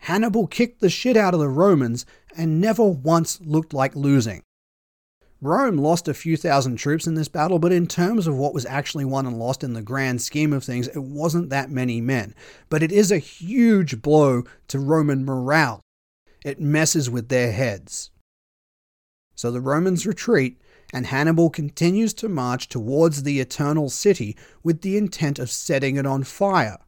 Hannibal 0.00 0.46
kicked 0.46 0.82
the 0.82 0.90
shit 0.90 1.16
out 1.16 1.32
of 1.32 1.40
the 1.40 1.48
Romans 1.48 2.04
and 2.36 2.60
never 2.60 2.84
once 2.84 3.40
looked 3.40 3.72
like 3.72 3.96
losing. 3.96 4.42
Rome 5.42 5.76
lost 5.76 6.08
a 6.08 6.14
few 6.14 6.34
thousand 6.36 6.76
troops 6.76 7.06
in 7.06 7.14
this 7.14 7.28
battle, 7.28 7.58
but 7.58 7.72
in 7.72 7.86
terms 7.86 8.26
of 8.26 8.36
what 8.36 8.54
was 8.54 8.64
actually 8.64 9.04
won 9.04 9.26
and 9.26 9.38
lost 9.38 9.62
in 9.62 9.74
the 9.74 9.82
grand 9.82 10.22
scheme 10.22 10.52
of 10.52 10.64
things, 10.64 10.88
it 10.88 11.02
wasn't 11.02 11.50
that 11.50 11.70
many 11.70 12.00
men. 12.00 12.34
But 12.70 12.82
it 12.82 12.90
is 12.90 13.12
a 13.12 13.18
huge 13.18 14.00
blow 14.00 14.44
to 14.68 14.78
Roman 14.78 15.26
morale. 15.26 15.82
It 16.42 16.58
messes 16.58 17.10
with 17.10 17.28
their 17.28 17.52
heads. 17.52 18.10
So 19.34 19.50
the 19.50 19.60
Romans 19.60 20.06
retreat, 20.06 20.58
and 20.94 21.06
Hannibal 21.06 21.50
continues 21.50 22.14
to 22.14 22.30
march 22.30 22.70
towards 22.70 23.22
the 23.22 23.38
Eternal 23.38 23.90
City 23.90 24.36
with 24.62 24.80
the 24.80 24.96
intent 24.96 25.38
of 25.38 25.50
setting 25.50 25.96
it 25.96 26.06
on 26.06 26.24
fire. 26.24 26.78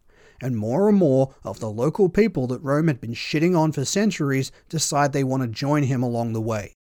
And 0.40 0.56
more 0.56 0.88
and 0.88 0.96
more 0.96 1.34
of 1.44 1.60
the 1.60 1.68
local 1.68 2.08
people 2.08 2.46
that 2.46 2.62
Rome 2.62 2.86
had 2.86 3.00
been 3.00 3.12
shitting 3.12 3.58
on 3.58 3.72
for 3.72 3.84
centuries 3.84 4.52
decide 4.70 5.12
they 5.12 5.24
want 5.24 5.42
to 5.42 5.48
join 5.48 5.82
him 5.82 6.02
along 6.02 6.32
the 6.32 6.40
way 6.40 6.77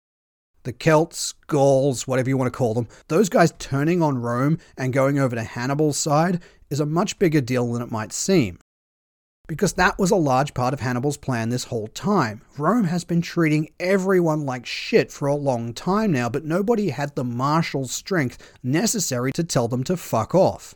the 0.63 0.73
Celts, 0.73 1.33
Gauls, 1.47 2.07
whatever 2.07 2.29
you 2.29 2.37
want 2.37 2.51
to 2.51 2.57
call 2.57 2.73
them, 2.73 2.87
those 3.07 3.29
guys 3.29 3.53
turning 3.59 4.01
on 4.01 4.17
Rome 4.17 4.57
and 4.77 4.93
going 4.93 5.19
over 5.19 5.35
to 5.35 5.43
Hannibal's 5.43 5.97
side 5.97 6.41
is 6.69 6.79
a 6.79 6.85
much 6.85 7.19
bigger 7.19 7.41
deal 7.41 7.71
than 7.71 7.81
it 7.81 7.91
might 7.91 8.13
seem. 8.13 8.59
Because 9.47 9.73
that 9.73 9.99
was 9.99 10.09
a 10.09 10.15
large 10.15 10.53
part 10.53 10.73
of 10.73 10.79
Hannibal's 10.79 11.17
plan 11.17 11.49
this 11.49 11.65
whole 11.65 11.87
time. 11.89 12.41
Rome 12.57 12.85
has 12.85 13.03
been 13.03 13.21
treating 13.21 13.69
everyone 13.77 14.45
like 14.45 14.65
shit 14.65 15.11
for 15.11 15.27
a 15.27 15.35
long 15.35 15.73
time 15.73 16.13
now, 16.13 16.29
but 16.29 16.45
nobody 16.45 16.89
had 16.89 17.13
the 17.15 17.25
martial 17.25 17.85
strength 17.85 18.53
necessary 18.63 19.33
to 19.33 19.43
tell 19.43 19.67
them 19.67 19.83
to 19.83 19.97
fuck 19.97 20.33
off. 20.33 20.75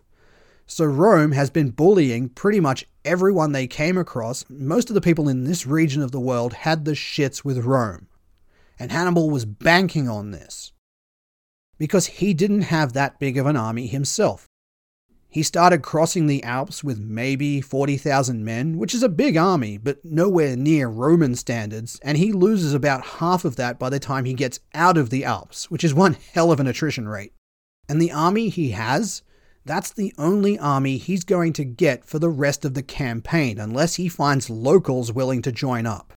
So 0.66 0.84
Rome 0.84 1.32
has 1.32 1.50
been 1.50 1.70
bullying 1.70 2.28
pretty 2.28 2.60
much 2.60 2.86
everyone 3.06 3.54
they 3.54 3.68
came 3.68 3.98
across. 3.98 4.44
Most 4.50 4.90
of 4.90 4.96
the 4.96 5.02
people 5.02 5.30
in 5.30 5.46
this 5.46 5.66
region 5.66 6.02
of 6.02 6.12
the 6.12 6.20
world 6.20 6.52
had 6.52 6.84
the 6.84 6.92
shits 6.92 7.46
with 7.46 7.64
Rome 7.64 8.08
and 8.80 8.92
Hannibal 8.92 9.30
was 9.30 9.46
banking 9.46 10.08
on 10.08 10.32
this 10.32 10.72
because 11.78 12.08
he 12.08 12.34
didn't 12.34 12.64
have 12.64 12.94
that 12.94 13.20
big 13.20 13.38
of 13.38 13.46
an 13.46 13.56
army 13.56 13.88
himself. 13.88 14.48
He 15.30 15.44
started 15.44 15.84
crossing 15.84 16.26
the 16.26 16.44
Alps 16.44 16.84
with 16.84 17.00
maybe 17.00 17.62
40,000 17.62 18.44
men, 18.44 18.78
which 18.78 18.96
is 18.96 19.04
a 19.04 19.10
big 19.10 19.36
army, 19.38 19.78
but 19.78 20.04
nowhere 20.04 20.56
near 20.56 20.88
Roman 20.88 21.36
standards, 21.36 22.00
and 22.02 22.18
he 22.18 22.32
loses 22.32 22.74
about 22.74 23.06
half 23.06 23.46
of 23.46 23.58
that 23.58 23.78
by 23.78 23.90
the 23.90 24.00
time 24.00 24.26
he 24.26 24.34
gets 24.34 24.60
out 24.74 24.98
of 24.98 25.10
the 25.10 25.26
Alps, 25.26 25.70
which 25.70 25.84
is 25.84 25.94
one 25.94 26.16
hell 26.34 26.52
of 26.52 26.60
an 26.60 26.68
attrition 26.68 27.08
rate. 27.08 27.34
And 27.90 28.02
the 28.02 28.12
army 28.12 28.50
he 28.50 28.72
has, 28.72 29.22
that's 29.66 29.92
the 29.92 30.14
only 30.18 30.58
army 30.58 30.98
he's 30.98 31.26
going 31.26 31.54
to 31.54 31.66
get 31.66 32.06
for 32.06 32.20
the 32.20 32.30
rest 32.30 32.64
of 32.64 32.74
the 32.74 32.82
campaign, 32.82 33.60
unless 33.60 33.96
he 33.96 34.08
finds 34.08 34.50
locals 34.50 35.12
willing 35.12 35.42
to 35.44 35.52
join 35.52 35.86
up 35.86 36.14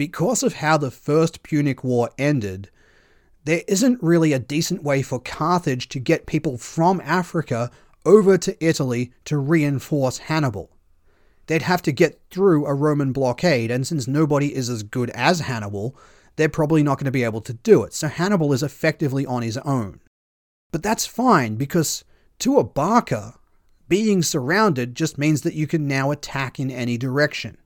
because 0.00 0.42
of 0.42 0.54
how 0.54 0.78
the 0.78 0.90
First 0.90 1.42
Punic 1.42 1.84
War 1.84 2.08
ended, 2.16 2.70
there 3.44 3.60
isn't 3.68 4.02
really 4.02 4.32
a 4.32 4.38
decent 4.38 4.82
way 4.82 5.02
for 5.02 5.20
Carthage 5.20 5.90
to 5.90 5.98
get 6.00 6.24
people 6.24 6.56
from 6.56 7.02
Africa 7.04 7.70
over 8.06 8.38
to 8.38 8.64
Italy 8.64 9.12
to 9.26 9.36
reinforce 9.36 10.16
Hannibal. 10.16 10.70
They'd 11.48 11.60
have 11.60 11.82
to 11.82 11.92
get 11.92 12.18
through 12.30 12.64
a 12.64 12.72
Roman 12.72 13.12
blockade, 13.12 13.70
and 13.70 13.86
since 13.86 14.08
nobody 14.08 14.54
is 14.54 14.70
as 14.70 14.82
good 14.82 15.10
as 15.10 15.40
Hannibal, 15.40 15.94
they're 16.36 16.48
probably 16.48 16.82
not 16.82 16.96
going 16.96 17.04
to 17.04 17.10
be 17.10 17.24
able 17.24 17.42
to 17.42 17.52
do 17.52 17.82
it. 17.82 17.92
So 17.92 18.08
Hannibal 18.08 18.54
is 18.54 18.62
effectively 18.62 19.26
on 19.26 19.42
his 19.42 19.58
own. 19.58 20.00
But 20.72 20.82
that's 20.82 21.04
fine 21.04 21.56
because 21.56 22.06
to 22.38 22.56
a 22.56 22.64
Barca, 22.64 23.34
being 23.86 24.22
surrounded 24.22 24.94
just 24.94 25.18
means 25.18 25.42
that 25.42 25.52
you 25.52 25.66
can 25.66 25.86
now 25.86 26.10
attack 26.10 26.58
in 26.58 26.70
any 26.70 26.96
direction 26.96 27.58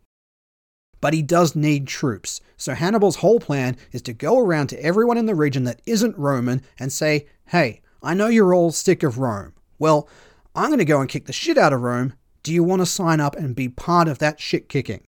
but 1.05 1.13
he 1.13 1.21
does 1.21 1.55
need 1.55 1.87
troops. 1.87 2.41
So 2.57 2.73
Hannibal's 2.73 3.17
whole 3.17 3.39
plan 3.39 3.77
is 3.93 4.01
to 4.01 4.15
go 4.15 4.39
around 4.39 4.69
to 4.69 4.83
everyone 4.83 5.19
in 5.19 5.27
the 5.27 5.35
region 5.35 5.65
that 5.65 5.83
isn't 5.85 6.17
Roman 6.17 6.63
and 6.79 6.91
say, 6.91 7.27
hey, 7.49 7.83
I 8.03 8.15
know 8.15 8.29
you're 8.29 8.55
all 8.55 8.73
sick 8.73 9.03
of 9.03 9.19
Rome. 9.19 9.53
Well, 9.79 10.09
I'm 10.55 10.71
going 10.71 10.79
to 10.79 10.85
go 10.87 11.03
and 11.03 11.11
kick 11.11 11.27
the 11.27 11.33
shit 11.35 11.59
out 11.59 11.75
of 11.75 11.83
Rome. 11.83 12.15
Do 12.43 12.55
you 12.55 12.65
want 12.65 12.81
to 12.81 12.87
sign 12.87 13.21
up 13.21 13.37
and 13.37 13.55
be 13.55 13.69
part 13.69 14.09
of 14.09 14.19
that 14.21 14.41
shit 14.41 14.71
kicking? 14.71 15.05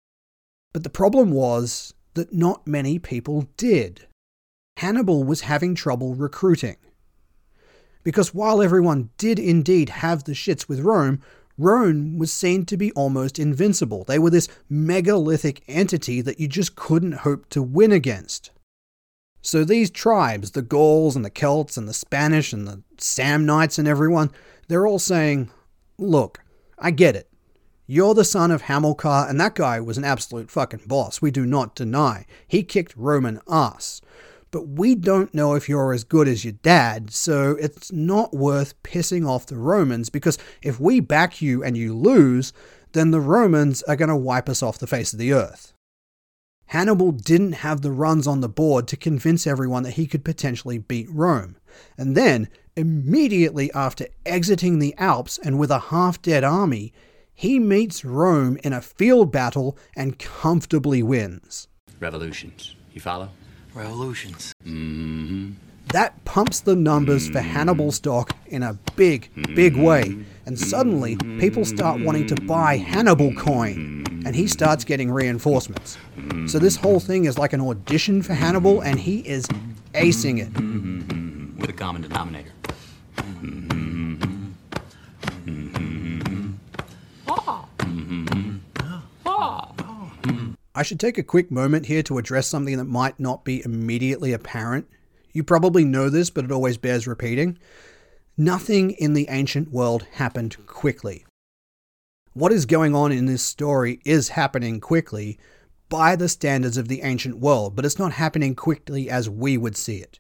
But 0.73 0.85
the 0.85 0.91
problem 0.91 1.33
was 1.33 1.93
that 2.15 2.33
not 2.33 2.69
many 2.69 3.01
people 3.01 3.49
did. 3.57 4.07
Hannibal 4.77 5.25
was 5.25 5.41
having 5.41 5.75
trouble 5.75 6.15
recruiting. 6.15 6.77
Because 8.05 8.33
while 8.33 8.63
everyone 8.63 9.11
did 9.19 9.41
indeed 9.41 9.89
have 9.89 10.23
the 10.23 10.35
shits 10.35 10.69
with 10.69 10.79
Rome, 10.79 11.21
Rome 11.61 12.17
was 12.17 12.33
seen 12.33 12.65
to 12.67 12.77
be 12.77 12.91
almost 12.93 13.39
invincible. 13.39 14.05
They 14.05 14.19
were 14.19 14.31
this 14.31 14.49
megalithic 14.69 15.63
entity 15.69 16.23
that 16.23 16.41
you 16.41 16.49
just 16.49 16.75
couldn't 16.75 17.19
hope 17.19 17.49
to 17.51 17.63
win 17.63 17.93
against. 17.93 18.51
So 19.43 19.65
these 19.65 19.91
tribes, 19.91 20.53
the 20.53 20.63
Gauls 20.63 21.17
and 21.17 21.25
the 21.25 21.31
Celts 21.31 21.77
and 21.77 21.87
the 21.87 21.93
Spanish 21.93 22.53
and 22.53 22.67
the 22.67 22.83
Samnites 22.97 23.79
and 23.79 23.87
everyone, 23.87 24.31
they're 24.69 24.87
all 24.87 24.99
saying, 24.99 25.51
Look, 25.99 26.41
I 26.79 26.91
get 26.91 27.15
it. 27.15 27.31
You're 27.87 28.15
the 28.15 28.25
son 28.25 28.51
of 28.51 28.63
Hamilcar, 28.63 29.29
and 29.29 29.41
that 29.41 29.55
guy 29.55 29.81
was 29.81 29.99
an 29.99 30.05
absolute 30.05 30.51
fucking 30.51 30.83
boss, 30.87 31.21
we 31.21 31.31
do 31.31 31.45
not 31.45 31.75
deny. 31.75 32.25
He 32.47 32.63
kicked 32.63 32.97
Roman 32.97 33.41
ass 33.49 34.01
but 34.51 34.69
we 34.69 34.95
don't 34.95 35.33
know 35.35 35.55
if 35.55 35.69
you're 35.69 35.93
as 35.93 36.05
good 36.05 36.29
as 36.29 36.45
your 36.45 36.53
dad, 36.53 37.13
so 37.13 37.57
it's 37.61 37.93
not 37.93 38.35
worth 38.35 38.81
pissing 38.83 39.27
off 39.27 39.47
the 39.47 39.57
Romans 39.57 40.11
because 40.11 40.39
if 40.63 40.81
we 40.81 41.01
back 41.01 41.41
you 41.41 41.63
and 41.63 41.77
you 41.77 41.95
lose, 41.95 42.53
then 42.93 43.11
the 43.11 43.21
Romans 43.21 43.83
are 43.85 43.97
going 43.97 44.09
to 44.09 44.17
wipe 44.17 44.49
us 44.49 44.63
off 44.63 44.79
the 44.79 44.87
face 44.87 45.13
of 45.13 45.19
the 45.19 45.33
earth. 45.33 45.73
Hannibal 46.67 47.11
didn't 47.11 47.53
have 47.53 47.81
the 47.81 47.91
runs 47.91 48.27
on 48.29 48.41
the 48.41 48.49
board 48.49 48.87
to 48.89 48.97
convince 48.97 49.47
everyone 49.47 49.83
that 49.83 49.95
he 49.95 50.07
could 50.07 50.25
potentially 50.25 50.79
beat 50.79 51.11
Rome. 51.11 51.57
And 51.99 52.17
then, 52.17 52.49
immediately 52.77 53.73
after 53.73 54.07
exiting 54.25 54.79
the 54.79 54.95
Alps 54.97 55.39
and 55.39 55.59
with 55.59 55.71
a 55.71 55.79
half 55.79 56.23
dead 56.23 56.45
army, 56.45 56.93
he 57.35 57.59
meets 57.59 58.05
Rome 58.05 58.57
in 58.63 58.73
a 58.73 58.81
field 58.81 59.33
battle 59.33 59.77
and 59.97 60.19
comfortably 60.19 61.03
wins. 61.03 61.67
Revolutions. 61.99 62.77
You 62.93 63.01
follow? 63.01 63.31
Revolutions. 63.75 64.53
Mm-hmm. 64.65 65.53
That 65.93 66.25
pumps 66.25 66.61
the 66.61 66.77
numbers 66.77 67.29
for 67.31 67.41
Hannibal 67.41 67.91
stock 67.91 68.37
in 68.47 68.63
a 68.63 68.75
big, 68.95 69.29
big 69.55 69.77
way, 69.77 70.17
and 70.47 70.59
suddenly 70.59 71.17
people 71.41 71.65
start 71.65 72.01
wanting 72.01 72.27
to 72.29 72.37
buy 72.43 72.77
Hannibal 72.77 73.35
coin, 73.35 74.05
and 74.25 74.37
he 74.37 74.47
starts 74.47 74.85
getting 74.85 75.11
reinforcements. 75.11 75.99
So 76.47 76.59
this 76.61 76.77
whole 76.77 77.01
thing 77.01 77.25
is 77.25 77.39
like 77.39 77.53
an 77.53 77.61
audition 77.61 78.23
for 78.23 78.35
Hannibal, 78.35 78.81
and 78.83 79.01
he 79.01 79.19
is 79.21 79.47
acing 79.95 80.39
it. 80.39 81.59
With 81.61 81.71
a 81.71 81.73
common 81.73 82.03
denominator. 82.03 82.53
I 90.81 90.83
should 90.83 90.99
take 90.99 91.19
a 91.19 91.23
quick 91.23 91.51
moment 91.51 91.85
here 91.85 92.03
to 92.05 92.17
address 92.17 92.47
something 92.47 92.79
that 92.79 92.87
might 92.87 93.21
not 93.21 93.45
be 93.45 93.63
immediately 93.63 94.33
apparent. 94.33 94.89
You 95.31 95.45
probably 95.45 95.85
know 95.85 96.09
this, 96.09 96.31
but 96.31 96.47
it 96.47 96.51
always 96.51 96.79
bears 96.79 97.07
repeating. 97.07 97.59
Nothing 98.39 98.93
in 98.93 99.13
the 99.13 99.27
ancient 99.29 99.71
world 99.71 100.07
happened 100.13 100.57
quickly. 100.67 101.27
What 102.33 102.51
is 102.51 102.65
going 102.65 102.95
on 102.95 103.13
in 103.13 103.27
this 103.27 103.43
story 103.43 104.01
is 104.07 104.31
happening 104.31 104.81
quickly 104.81 105.39
by 105.91 106.17
the 106.17 106.31
standards 106.31 106.79
of 106.79 106.89
the 106.89 107.03
ancient 107.03 107.37
world, 107.37 107.77
but 107.77 107.85
it's 107.85 107.99
not 107.99 108.13
happening 108.13 108.55
quickly 108.55 109.11
as 109.11 109.29
we 109.29 109.59
would 109.59 109.77
see 109.77 109.99
it. 109.99 110.19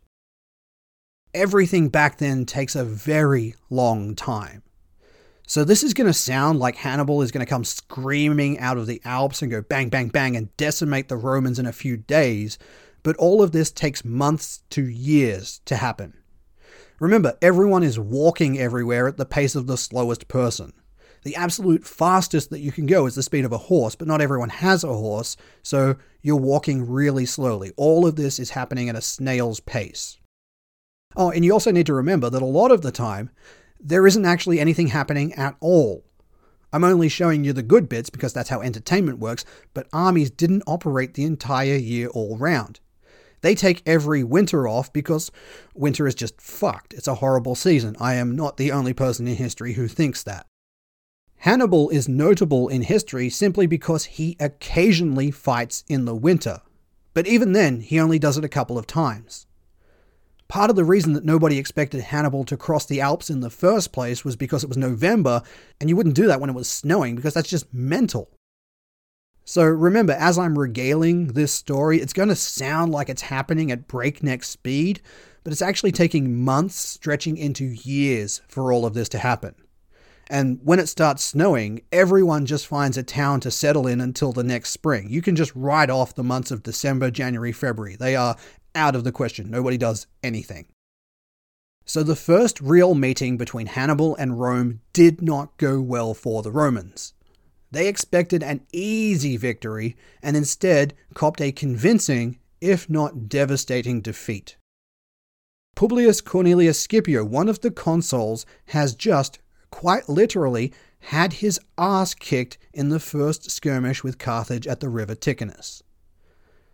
Everything 1.32 1.88
back 1.88 2.18
then 2.18 2.44
takes 2.44 2.76
a 2.76 2.84
very 2.84 3.54
long 3.70 4.14
time. 4.14 4.62
So 5.50 5.64
this 5.64 5.82
is 5.82 5.94
going 5.94 6.06
to 6.06 6.12
sound 6.12 6.60
like 6.60 6.76
Hannibal 6.76 7.22
is 7.22 7.32
going 7.32 7.44
to 7.44 7.50
come 7.50 7.64
screaming 7.64 8.60
out 8.60 8.78
of 8.78 8.86
the 8.86 9.02
Alps 9.04 9.42
and 9.42 9.50
go 9.50 9.60
bang, 9.60 9.88
bang, 9.88 10.06
bang 10.06 10.36
and 10.36 10.56
decimate 10.56 11.08
the 11.08 11.16
Romans 11.16 11.58
in 11.58 11.66
a 11.66 11.72
few 11.72 11.96
days, 11.96 12.56
but 13.02 13.16
all 13.16 13.42
of 13.42 13.50
this 13.50 13.72
takes 13.72 14.04
months 14.04 14.62
to 14.70 14.86
years 14.86 15.60
to 15.64 15.74
happen. 15.74 16.14
Remember, 17.00 17.36
everyone 17.42 17.82
is 17.82 17.98
walking 17.98 18.60
everywhere 18.60 19.08
at 19.08 19.16
the 19.16 19.26
pace 19.26 19.56
of 19.56 19.66
the 19.66 19.76
slowest 19.76 20.28
person. 20.28 20.72
The 21.24 21.34
absolute 21.34 21.84
fastest 21.84 22.50
that 22.50 22.60
you 22.60 22.70
can 22.70 22.86
go 22.86 23.06
is 23.06 23.16
the 23.16 23.22
speed 23.24 23.44
of 23.44 23.50
a 23.50 23.58
horse, 23.58 23.96
but 23.96 24.06
not 24.06 24.20
everyone 24.20 24.50
has 24.50 24.84
a 24.84 24.94
horse, 24.94 25.36
so 25.64 25.96
you're 26.22 26.36
walking 26.36 26.88
really 26.88 27.26
slowly. 27.26 27.72
All 27.76 28.06
of 28.06 28.14
this 28.14 28.38
is 28.38 28.50
happening 28.50 28.88
at 28.88 28.94
a 28.94 29.02
snail's 29.02 29.58
pace. 29.58 30.16
Oh, 31.16 31.32
and 31.32 31.44
you 31.44 31.52
also 31.52 31.72
need 31.72 31.86
to 31.86 31.94
remember 31.94 32.30
that 32.30 32.40
a 32.40 32.46
lot 32.46 32.70
of 32.70 32.82
the 32.82 32.92
time, 32.92 33.30
there 33.82 34.06
isn't 34.06 34.26
actually 34.26 34.60
anything 34.60 34.88
happening 34.88 35.32
at 35.34 35.56
all. 35.60 36.04
I'm 36.72 36.84
only 36.84 37.08
showing 37.08 37.44
you 37.44 37.52
the 37.52 37.62
good 37.62 37.88
bits 37.88 38.10
because 38.10 38.32
that's 38.32 38.50
how 38.50 38.60
entertainment 38.60 39.18
works, 39.18 39.44
but 39.74 39.88
armies 39.92 40.30
didn't 40.30 40.62
operate 40.66 41.14
the 41.14 41.24
entire 41.24 41.74
year 41.74 42.08
all 42.08 42.36
round. 42.36 42.80
They 43.40 43.54
take 43.54 43.82
every 43.86 44.22
winter 44.22 44.68
off 44.68 44.92
because 44.92 45.30
winter 45.74 46.06
is 46.06 46.14
just 46.14 46.40
fucked. 46.40 46.92
It's 46.92 47.08
a 47.08 47.16
horrible 47.16 47.54
season. 47.54 47.96
I 47.98 48.14
am 48.14 48.36
not 48.36 48.56
the 48.56 48.70
only 48.70 48.92
person 48.92 49.26
in 49.26 49.36
history 49.36 49.72
who 49.72 49.88
thinks 49.88 50.22
that. 50.24 50.46
Hannibal 51.38 51.88
is 51.88 52.06
notable 52.06 52.68
in 52.68 52.82
history 52.82 53.30
simply 53.30 53.66
because 53.66 54.04
he 54.04 54.36
occasionally 54.38 55.30
fights 55.30 55.84
in 55.88 56.04
the 56.04 56.14
winter. 56.14 56.60
But 57.14 57.26
even 57.26 57.52
then, 57.52 57.80
he 57.80 57.98
only 57.98 58.18
does 58.18 58.36
it 58.36 58.44
a 58.44 58.48
couple 58.48 58.78
of 58.78 58.86
times. 58.86 59.46
Part 60.50 60.68
of 60.68 60.74
the 60.74 60.82
reason 60.82 61.12
that 61.12 61.24
nobody 61.24 61.58
expected 61.58 62.00
Hannibal 62.00 62.42
to 62.46 62.56
cross 62.56 62.84
the 62.84 63.00
Alps 63.00 63.30
in 63.30 63.38
the 63.38 63.50
first 63.50 63.92
place 63.92 64.24
was 64.24 64.34
because 64.34 64.64
it 64.64 64.68
was 64.68 64.76
November, 64.76 65.42
and 65.80 65.88
you 65.88 65.94
wouldn't 65.94 66.16
do 66.16 66.26
that 66.26 66.40
when 66.40 66.50
it 66.50 66.56
was 66.56 66.68
snowing 66.68 67.14
because 67.14 67.34
that's 67.34 67.48
just 67.48 67.72
mental. 67.72 68.28
So 69.44 69.62
remember, 69.62 70.12
as 70.12 70.38
I'm 70.38 70.58
regaling 70.58 71.28
this 71.28 71.54
story, 71.54 72.00
it's 72.00 72.12
going 72.12 72.30
to 72.30 72.34
sound 72.34 72.90
like 72.90 73.08
it's 73.08 73.22
happening 73.22 73.70
at 73.70 73.86
breakneck 73.86 74.42
speed, 74.42 75.00
but 75.44 75.52
it's 75.52 75.62
actually 75.62 75.92
taking 75.92 76.42
months, 76.42 76.74
stretching 76.74 77.36
into 77.36 77.66
years, 77.66 78.42
for 78.48 78.72
all 78.72 78.84
of 78.84 78.94
this 78.94 79.08
to 79.10 79.18
happen. 79.18 79.54
And 80.28 80.60
when 80.62 80.78
it 80.78 80.88
starts 80.88 81.24
snowing, 81.24 81.82
everyone 81.90 82.46
just 82.46 82.68
finds 82.68 82.96
a 82.96 83.02
town 83.02 83.40
to 83.40 83.50
settle 83.50 83.88
in 83.88 84.00
until 84.00 84.32
the 84.32 84.44
next 84.44 84.70
spring. 84.70 85.10
You 85.10 85.22
can 85.22 85.34
just 85.34 85.54
write 85.56 85.90
off 85.90 86.14
the 86.14 86.22
months 86.22 86.52
of 86.52 86.62
December, 86.62 87.10
January, 87.10 87.50
February. 87.50 87.96
They 87.96 88.14
are 88.14 88.36
out 88.74 88.94
of 88.94 89.04
the 89.04 89.12
question. 89.12 89.50
Nobody 89.50 89.76
does 89.78 90.06
anything. 90.22 90.66
So 91.84 92.02
the 92.02 92.16
first 92.16 92.60
real 92.60 92.94
meeting 92.94 93.36
between 93.36 93.66
Hannibal 93.66 94.14
and 94.16 94.38
Rome 94.40 94.80
did 94.92 95.20
not 95.22 95.56
go 95.56 95.80
well 95.80 96.14
for 96.14 96.42
the 96.42 96.52
Romans. 96.52 97.14
They 97.72 97.88
expected 97.88 98.42
an 98.42 98.66
easy 98.72 99.36
victory 99.36 99.96
and 100.22 100.36
instead 100.36 100.94
copped 101.14 101.40
a 101.40 101.52
convincing, 101.52 102.38
if 102.60 102.90
not 102.90 103.28
devastating, 103.28 104.00
defeat. 104.00 104.56
Publius 105.76 106.20
Cornelius 106.20 106.80
Scipio, 106.80 107.24
one 107.24 107.48
of 107.48 107.60
the 107.60 107.70
consuls, 107.70 108.44
has 108.66 108.94
just 108.94 109.38
quite 109.70 110.08
literally, 110.08 110.72
had 111.04 111.34
his 111.34 111.58
ass 111.78 112.12
kicked 112.12 112.58
in 112.72 112.90
the 112.90 113.00
first 113.00 113.50
skirmish 113.50 114.04
with 114.04 114.18
Carthage 114.18 114.66
at 114.66 114.80
the 114.80 114.88
river 114.88 115.14
Ticinus. 115.14 115.82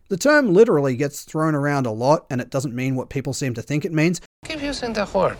The 0.08 0.16
term 0.16 0.52
literally 0.52 0.94
gets 0.94 1.24
thrown 1.24 1.56
around 1.56 1.84
a 1.86 1.90
lot, 1.90 2.26
and 2.30 2.40
it 2.40 2.50
doesn't 2.50 2.74
mean 2.74 2.94
what 2.94 3.10
people 3.10 3.32
seem 3.32 3.54
to 3.54 3.62
think 3.62 3.84
it 3.84 3.92
means. 3.92 4.20
Keep 4.44 4.62
using 4.62 4.92
the 4.92 5.08
word. 5.12 5.36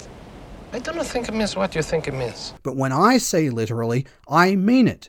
I 0.73 0.81
don't 0.81 1.07
think 1.07 1.29
it 1.29 1.35
means 1.35 1.55
what 1.55 1.77
you 1.77 1.83
think 1.83 2.09
it 2.09 2.15
means. 2.15 2.53
But 2.65 2.77
when 2.77 2.91
I 2.91 3.19
say 3.19 3.49
literally, 3.49 4.07
I 4.29 4.57
mean 4.57 4.89
it. 4.89 5.09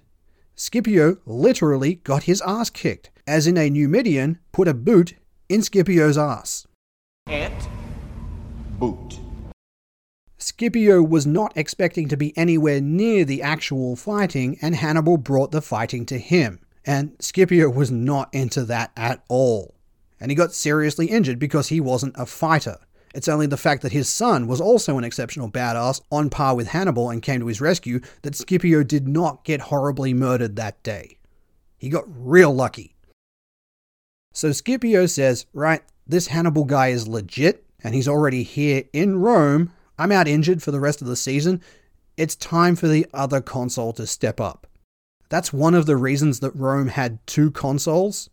Scipio 0.55 1.17
literally 1.25 1.95
got 1.95 2.23
his 2.23 2.41
ass 2.43 2.69
kicked, 2.69 3.09
as 3.25 3.47
in 3.47 3.57
a 3.57 3.69
Numidian 3.69 4.38
put 4.51 4.67
a 4.67 4.75
boot 4.75 5.15
in 5.49 5.63
Scipio's 5.63 6.17
ass. 6.17 6.67
And 7.25 7.53
boot. 8.79 9.19
Scipio 10.38 11.01
was 11.01 11.25
not 11.25 11.51
expecting 11.57 12.07
to 12.09 12.17
be 12.17 12.38
anywhere 12.38 12.79
near 12.79 13.25
the 13.25 13.41
actual 13.41 13.95
fighting, 13.95 14.59
and 14.61 14.75
Hannibal 14.75 15.17
brought 15.17 15.51
the 15.51 15.61
fighting 15.61 16.05
to 16.05 16.19
him. 16.19 16.59
And 16.88 17.18
Scipio 17.19 17.69
was 17.69 17.91
not 17.91 18.34
into 18.34 18.64
that 18.64 18.91
at 18.95 19.22
all. 19.27 19.76
And 20.19 20.31
he 20.31 20.35
got 20.35 20.53
seriously 20.53 21.07
injured 21.07 21.38
because 21.38 21.68
he 21.68 21.81
wasn't 21.81 22.15
a 22.18 22.26
fighter. 22.26 22.77
It's 23.14 23.27
only 23.27 23.45
the 23.45 23.57
fact 23.57 23.81
that 23.81 23.91
his 23.91 24.07
son 24.07 24.47
was 24.47 24.61
also 24.61 24.97
an 24.97 25.03
exceptional 25.03 25.51
badass 25.51 26.01
on 26.11 26.30
par 26.30 26.55
with 26.55 26.69
Hannibal 26.69 27.09
and 27.09 27.22
came 27.22 27.41
to 27.41 27.47
his 27.47 27.61
rescue 27.61 27.99
that 28.22 28.35
Scipio 28.35 28.84
did 28.84 29.07
not 29.07 29.43
get 29.43 29.61
horribly 29.61 30.14
murdered 30.14 30.55
that 30.55 30.81
day. 30.81 31.18
He 31.77 31.89
got 31.89 32.05
real 32.07 32.53
lucky. 32.53 32.95
So 34.34 34.51
Scipio 34.51 35.07
says, 35.07 35.45
right, 35.53 35.81
this 36.07 36.27
Hannibal 36.27 36.64
guy 36.64 36.88
is 36.88 37.07
legit, 37.07 37.65
and 37.84 37.93
he's 37.93 38.07
already 38.07 38.43
here 38.43 38.84
in 38.93 39.19
Rome, 39.19 39.73
I'm 39.99 40.11
out 40.11 40.27
injured 40.27 40.61
for 40.61 40.72
the 40.72 40.80
rest 40.80 41.01
of 41.01 41.07
the 41.07 41.15
season. 41.15 41.61
It's 42.18 42.35
time 42.35 42.76
for 42.76 42.88
the 42.88 43.07
other 43.14 43.41
consul 43.41 43.93
to 43.93 44.07
step 44.07 44.39
up. 44.39 44.68
That's 45.30 45.52
one 45.52 45.74
of 45.74 45.86
the 45.86 45.98
reasons 45.98 46.40
that 46.40 46.56
Rome 46.56 46.88
had 46.88 47.26
two 47.28 47.52
consuls. 47.52 48.30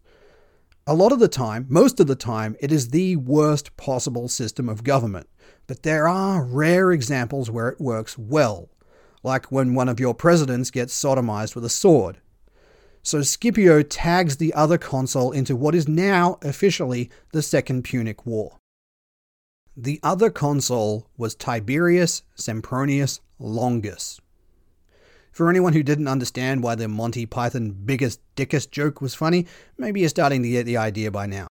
A 0.86 0.94
lot 0.94 1.12
of 1.12 1.18
the 1.18 1.28
time, 1.28 1.66
most 1.68 1.98
of 1.98 2.06
the 2.06 2.14
time, 2.14 2.56
it 2.60 2.70
is 2.70 2.90
the 2.90 3.16
worst 3.16 3.76
possible 3.76 4.28
system 4.28 4.68
of 4.68 4.84
government. 4.84 5.28
But 5.66 5.82
there 5.82 6.06
are 6.06 6.44
rare 6.44 6.92
examples 6.92 7.50
where 7.50 7.68
it 7.68 7.80
works 7.80 8.18
well, 8.18 8.68
like 9.22 9.50
when 9.50 9.74
one 9.74 9.88
of 9.88 9.98
your 9.98 10.14
presidents 10.14 10.70
gets 10.70 10.94
sodomized 10.94 11.54
with 11.54 11.64
a 11.64 11.70
sword. 11.70 12.18
So 13.02 13.22
Scipio 13.22 13.82
tags 13.82 14.36
the 14.36 14.54
other 14.54 14.78
consul 14.78 15.32
into 15.32 15.56
what 15.56 15.74
is 15.74 15.88
now 15.88 16.38
officially 16.42 17.10
the 17.32 17.42
Second 17.42 17.84
Punic 17.84 18.24
War. 18.24 18.58
The 19.76 20.00
other 20.02 20.30
consul 20.30 21.08
was 21.16 21.34
Tiberius 21.34 22.22
Sempronius 22.36 23.20
Longus. 23.38 24.20
For 25.34 25.50
anyone 25.50 25.72
who 25.72 25.82
didn't 25.82 26.06
understand 26.06 26.62
why 26.62 26.76
the 26.76 26.86
Monty 26.86 27.26
Python 27.26 27.72
Biggus 27.84 28.18
Dickus 28.36 28.70
joke 28.70 29.00
was 29.00 29.16
funny, 29.16 29.48
maybe 29.76 29.98
you're 29.98 30.08
starting 30.08 30.44
to 30.44 30.48
get 30.48 30.64
the 30.64 30.76
idea 30.76 31.10
by 31.10 31.26
now. 31.26 31.48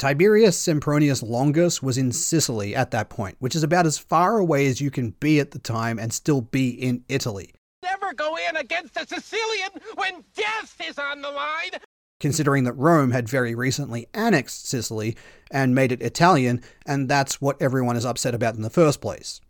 Tiberius 0.00 0.58
Sempronius 0.58 1.22
Longus 1.22 1.80
was 1.80 1.96
in 1.96 2.10
Sicily 2.10 2.74
at 2.74 2.90
that 2.90 3.08
point, 3.08 3.36
which 3.38 3.54
is 3.54 3.62
about 3.62 3.86
as 3.86 3.98
far 3.98 4.38
away 4.38 4.66
as 4.66 4.80
you 4.80 4.90
can 4.90 5.10
be 5.20 5.38
at 5.38 5.52
the 5.52 5.60
time 5.60 6.00
and 6.00 6.12
still 6.12 6.40
be 6.40 6.70
in 6.70 7.04
Italy. 7.08 7.54
Never 7.84 8.12
go 8.14 8.36
in 8.48 8.56
against 8.56 8.96
a 8.96 9.06
Sicilian 9.06 9.70
when 9.94 10.24
death 10.34 10.76
is 10.84 10.98
on 10.98 11.22
the 11.22 11.30
line! 11.30 11.80
considering 12.18 12.62
that 12.62 12.72
Rome 12.74 13.10
had 13.10 13.28
very 13.28 13.52
recently 13.52 14.06
annexed 14.14 14.68
Sicily 14.68 15.16
and 15.50 15.74
made 15.74 15.90
it 15.90 16.00
Italian, 16.00 16.62
and 16.86 17.08
that's 17.08 17.40
what 17.40 17.60
everyone 17.60 17.96
is 17.96 18.06
upset 18.06 18.32
about 18.32 18.54
in 18.54 18.62
the 18.62 18.70
first 18.70 19.00
place. 19.00 19.40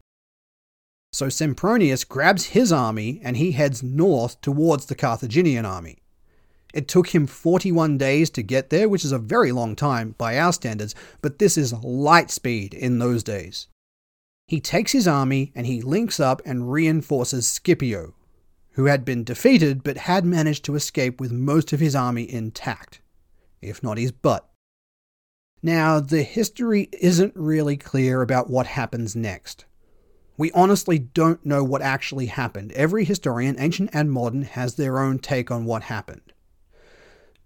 So 1.13 1.27
Sempronius 1.27 2.09
grabs 2.09 2.47
his 2.47 2.73
army 2.73 3.21
and 3.23 3.37
he 3.37 3.53
heads 3.53 3.83
north 3.83 4.41
towards 4.41 4.87
the 4.87 4.95
Carthaginian 4.95 5.67
army. 5.67 5.99
It 6.73 6.89
took 6.89 7.09
him 7.09 7.27
41 7.27 7.99
days 7.99 8.31
to 8.31 8.43
get 8.43 8.71
there, 8.71 8.89
which 8.89 9.05
is 9.05 9.13
a 9.13 9.19
very 9.19 9.53
long 9.53 9.77
time 9.77 10.15
by 10.17 10.39
our 10.39 10.55
standards, 10.55 10.95
but 11.21 11.39
this 11.39 11.59
is 11.59 11.75
light 11.75 12.31
speed 12.31 12.73
in 12.73 12.99
those 12.99 13.23
days. 13.23 13.69
He 14.47 14.59
takes 14.59 14.93
his 14.93 15.07
army 15.07 15.53
and 15.55 15.67
he 15.67 15.83
links 15.83 16.19
up 16.19 16.41
and 16.47 16.73
reinforces 16.73 17.47
Scipio, 17.47 18.15
who 18.73 18.87
had 18.87 19.05
been 19.05 19.23
defeated 19.23 19.83
but 19.83 19.99
had 19.99 20.25
managed 20.25 20.65
to 20.65 20.75
escape 20.75 21.21
with 21.21 21.31
most 21.31 21.75
of 21.75 21.81
his 21.81 21.95
army 21.95 22.31
intact, 22.31 23.03
if 23.61 23.83
not 23.83 23.99
his 23.99 24.13
butt. 24.13 24.49
Now, 25.63 26.01
the 26.01 26.23
history 26.23 26.89
isn't 26.93 27.37
really 27.37 27.77
clear 27.77 28.23
about 28.23 28.49
what 28.49 28.67
happens 28.67 29.15
next. 29.15 29.67
We 30.37 30.51
honestly 30.53 30.99
don't 30.99 31.45
know 31.45 31.63
what 31.63 31.83
actually 31.83 32.27
happened. 32.27 32.73
Every 32.73 33.05
historian, 33.05 33.57
ancient 33.59 33.91
and 33.93 34.11
modern, 34.11 34.43
has 34.43 34.75
their 34.75 34.99
own 34.99 35.19
take 35.19 35.51
on 35.51 35.65
what 35.65 35.85
happened. 35.85 36.33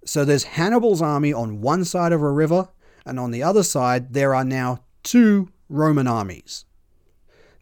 So 0.04 0.24
there's 0.24 0.44
Hannibal's 0.44 1.02
army 1.02 1.32
on 1.32 1.60
one 1.60 1.84
side 1.84 2.12
of 2.12 2.22
a 2.22 2.30
river, 2.30 2.68
and 3.04 3.18
on 3.18 3.32
the 3.32 3.42
other 3.42 3.62
side, 3.62 4.12
there 4.12 4.34
are 4.34 4.44
now 4.44 4.84
two 5.02 5.48
Roman 5.68 6.06
armies. 6.06 6.64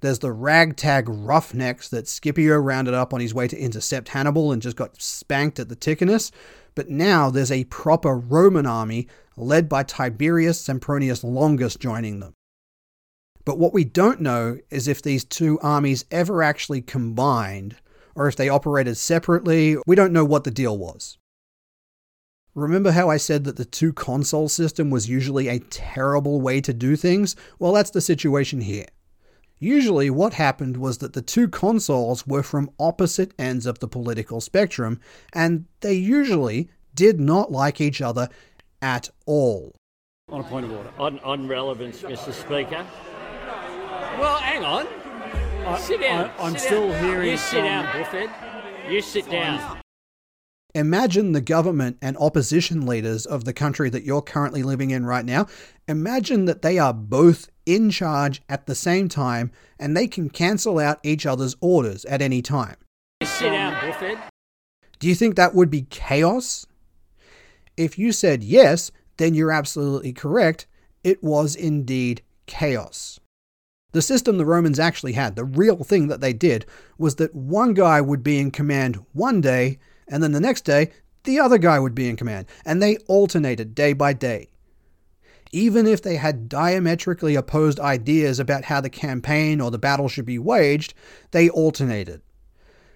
There's 0.02 0.18
the 0.18 0.32
ragtag 0.32 1.08
roughnecks 1.08 1.88
that 1.88 2.06
Scipio 2.06 2.56
rounded 2.56 2.92
up 2.92 3.14
on 3.14 3.20
his 3.20 3.32
way 3.32 3.48
to 3.48 3.58
intercept 3.58 4.10
Hannibal 4.10 4.52
and 4.52 4.60
just 4.60 4.76
got 4.76 5.00
spanked 5.00 5.58
at 5.58 5.70
the 5.70 5.76
Ticinus. 5.76 6.30
But 6.74 6.90
now 6.90 7.30
there's 7.30 7.50
a 7.50 7.64
proper 7.64 8.14
Roman 8.14 8.66
army 8.66 9.08
led 9.38 9.66
by 9.66 9.82
Tiberius 9.82 10.62
Sempronius 10.62 11.24
Longus 11.24 11.76
joining 11.76 12.20
them. 12.20 12.34
But 13.44 13.58
what 13.58 13.74
we 13.74 13.84
don't 13.84 14.20
know 14.20 14.58
is 14.70 14.88
if 14.88 15.02
these 15.02 15.24
two 15.24 15.58
armies 15.60 16.04
ever 16.10 16.42
actually 16.42 16.82
combined, 16.82 17.76
or 18.14 18.28
if 18.28 18.36
they 18.36 18.48
operated 18.48 18.96
separately. 18.96 19.76
We 19.86 19.96
don't 19.96 20.12
know 20.12 20.24
what 20.24 20.44
the 20.44 20.50
deal 20.50 20.76
was. 20.76 21.18
Remember 22.54 22.92
how 22.92 23.10
I 23.10 23.16
said 23.16 23.44
that 23.44 23.56
the 23.56 23.64
two 23.64 23.92
consul 23.92 24.48
system 24.48 24.88
was 24.88 25.08
usually 25.08 25.48
a 25.48 25.58
terrible 25.58 26.40
way 26.40 26.60
to 26.60 26.72
do 26.72 26.94
things? 26.94 27.34
Well, 27.58 27.72
that's 27.72 27.90
the 27.90 28.00
situation 28.00 28.60
here. 28.60 28.86
Usually, 29.58 30.08
what 30.08 30.34
happened 30.34 30.76
was 30.76 30.98
that 30.98 31.14
the 31.14 31.22
two 31.22 31.48
consuls 31.48 32.26
were 32.26 32.42
from 32.42 32.70
opposite 32.78 33.32
ends 33.38 33.66
of 33.66 33.80
the 33.80 33.88
political 33.88 34.40
spectrum, 34.40 35.00
and 35.32 35.64
they 35.80 35.94
usually 35.94 36.68
did 36.94 37.18
not 37.18 37.50
like 37.50 37.80
each 37.80 38.00
other 38.00 38.28
at 38.80 39.10
all. 39.26 39.74
On 40.28 40.40
a 40.40 40.44
point 40.44 40.66
of 40.66 40.72
order. 40.72 40.90
On, 40.98 41.18
on 41.20 41.48
relevance, 41.48 42.02
Mr. 42.02 42.32
Speaker. 42.32 42.86
Well, 44.18 44.38
hang 44.38 44.64
on. 44.64 44.86
I, 45.66 45.78
sit 45.78 46.00
down. 46.00 46.30
I, 46.38 46.46
am 46.46 46.52
sit 46.52 46.60
still 46.60 46.88
down. 46.88 47.04
hearing. 47.04 47.30
You 47.30 47.36
sit 47.36 47.62
down, 47.62 47.84
Buffett. 47.86 48.30
You 48.88 49.00
sit 49.00 49.30
down. 49.30 49.80
Imagine 50.74 51.32
the 51.32 51.40
government 51.40 51.98
and 52.02 52.16
opposition 52.16 52.84
leaders 52.84 53.26
of 53.26 53.44
the 53.44 53.52
country 53.52 53.88
that 53.90 54.02
you're 54.02 54.22
currently 54.22 54.62
living 54.62 54.90
in 54.90 55.06
right 55.06 55.24
now. 55.24 55.46
Imagine 55.86 56.46
that 56.46 56.62
they 56.62 56.78
are 56.78 56.92
both 56.92 57.48
in 57.64 57.90
charge 57.90 58.42
at 58.48 58.66
the 58.66 58.74
same 58.74 59.08
time 59.08 59.52
and 59.78 59.96
they 59.96 60.08
can 60.08 60.28
cancel 60.28 60.78
out 60.78 60.98
each 61.02 61.26
other's 61.26 61.56
orders 61.60 62.04
at 62.06 62.20
any 62.20 62.42
time. 62.42 62.76
You 63.20 63.26
sit 63.26 63.50
down, 63.50 63.92
Fed. 63.94 64.18
Do 64.98 65.08
you 65.08 65.14
think 65.14 65.36
that 65.36 65.54
would 65.54 65.70
be 65.70 65.82
chaos? 65.82 66.66
If 67.76 67.98
you 67.98 68.12
said 68.12 68.42
yes, 68.42 68.90
then 69.16 69.34
you're 69.34 69.52
absolutely 69.52 70.12
correct. 70.12 70.66
It 71.02 71.22
was 71.22 71.54
indeed 71.54 72.22
chaos. 72.46 73.20
The 73.94 74.02
system 74.02 74.38
the 74.38 74.44
Romans 74.44 74.80
actually 74.80 75.12
had, 75.12 75.36
the 75.36 75.44
real 75.44 75.84
thing 75.84 76.08
that 76.08 76.20
they 76.20 76.32
did, 76.32 76.66
was 76.98 77.14
that 77.14 77.32
one 77.32 77.74
guy 77.74 78.00
would 78.00 78.24
be 78.24 78.40
in 78.40 78.50
command 78.50 78.98
one 79.12 79.40
day, 79.40 79.78
and 80.08 80.20
then 80.20 80.32
the 80.32 80.40
next 80.40 80.62
day, 80.62 80.90
the 81.22 81.38
other 81.38 81.58
guy 81.58 81.78
would 81.78 81.94
be 81.94 82.08
in 82.08 82.16
command, 82.16 82.46
and 82.64 82.82
they 82.82 82.96
alternated 83.06 83.72
day 83.72 83.92
by 83.92 84.12
day. 84.12 84.48
Even 85.52 85.86
if 85.86 86.02
they 86.02 86.16
had 86.16 86.48
diametrically 86.48 87.36
opposed 87.36 87.78
ideas 87.78 88.40
about 88.40 88.64
how 88.64 88.80
the 88.80 88.90
campaign 88.90 89.60
or 89.60 89.70
the 89.70 89.78
battle 89.78 90.08
should 90.08 90.26
be 90.26 90.40
waged, 90.40 90.92
they 91.30 91.48
alternated. 91.48 92.20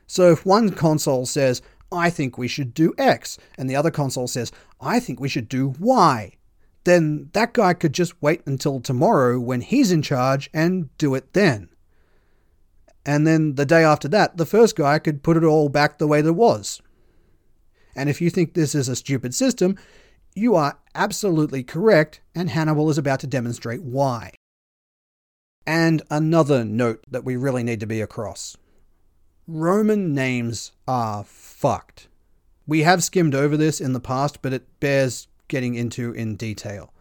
So 0.08 0.32
if 0.32 0.44
one 0.44 0.70
consul 0.70 1.26
says, 1.26 1.62
I 1.92 2.10
think 2.10 2.36
we 2.36 2.48
should 2.48 2.74
do 2.74 2.92
X, 2.98 3.38
and 3.56 3.70
the 3.70 3.76
other 3.76 3.92
consul 3.92 4.26
says, 4.26 4.50
I 4.80 4.98
think 4.98 5.20
we 5.20 5.28
should 5.28 5.48
do 5.48 5.74
Y, 5.78 6.32
then 6.88 7.30
that 7.32 7.52
guy 7.52 7.74
could 7.74 7.92
just 7.92 8.20
wait 8.22 8.42
until 8.46 8.80
tomorrow 8.80 9.38
when 9.38 9.60
he's 9.60 9.92
in 9.92 10.02
charge 10.02 10.48
and 10.54 10.96
do 10.98 11.14
it 11.14 11.32
then. 11.34 11.68
And 13.06 13.26
then 13.26 13.54
the 13.54 13.66
day 13.66 13.84
after 13.84 14.08
that, 14.08 14.36
the 14.36 14.46
first 14.46 14.76
guy 14.76 14.98
could 14.98 15.22
put 15.22 15.36
it 15.36 15.44
all 15.44 15.68
back 15.68 15.98
the 15.98 16.06
way 16.06 16.20
that 16.20 16.28
it 16.28 16.32
was. 16.32 16.82
And 17.94 18.08
if 18.08 18.20
you 18.20 18.30
think 18.30 18.54
this 18.54 18.74
is 18.74 18.88
a 18.88 18.96
stupid 18.96 19.34
system, 19.34 19.76
you 20.34 20.54
are 20.54 20.78
absolutely 20.94 21.62
correct, 21.62 22.20
and 22.34 22.50
Hannibal 22.50 22.90
is 22.90 22.98
about 22.98 23.20
to 23.20 23.26
demonstrate 23.26 23.82
why. 23.82 24.32
And 25.66 26.02
another 26.10 26.64
note 26.64 27.04
that 27.10 27.24
we 27.24 27.36
really 27.36 27.62
need 27.62 27.80
to 27.80 27.86
be 27.86 28.00
across 28.00 28.56
Roman 29.46 30.12
names 30.12 30.72
are 30.86 31.24
fucked. 31.24 32.08
We 32.66 32.82
have 32.82 33.02
skimmed 33.02 33.34
over 33.34 33.56
this 33.56 33.80
in 33.80 33.94
the 33.94 34.00
past, 34.00 34.42
but 34.42 34.52
it 34.52 34.80
bears 34.80 35.27
getting 35.48 35.74
into 35.74 36.12
in 36.12 36.36
detail. 36.36 36.92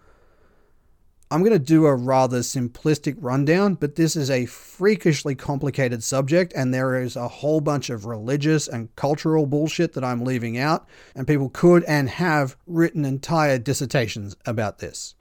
I'm 1.30 1.42
going 1.42 1.52
to 1.52 1.60
do 1.60 1.86
a 1.86 1.94
rather 1.94 2.40
simplistic 2.40 3.18
rundown, 3.20 3.74
but 3.74 3.96
this 3.96 4.16
is 4.16 4.30
a 4.30 4.46
freakishly 4.46 5.36
complicated 5.36 6.02
subject, 6.02 6.54
and 6.56 6.74
there 6.74 7.02
is 7.02 7.18
a 7.18 7.28
whole 7.28 7.60
bunch 7.60 7.90
of 7.90 8.06
religious 8.06 8.66
and 8.66 8.96
cultural 8.96 9.46
bullshit 9.46 9.92
that 9.94 10.06
I'm 10.06 10.24
leaving 10.24 10.58
out, 10.58 10.88
and 11.14 11.28
people 11.28 11.50
could 11.50 11.84
and 11.84 12.08
have 12.10 12.56
written 12.66 13.04
entire 13.04 13.58
dissertations 13.58 14.38
about 14.46 14.80
this. 14.80 15.16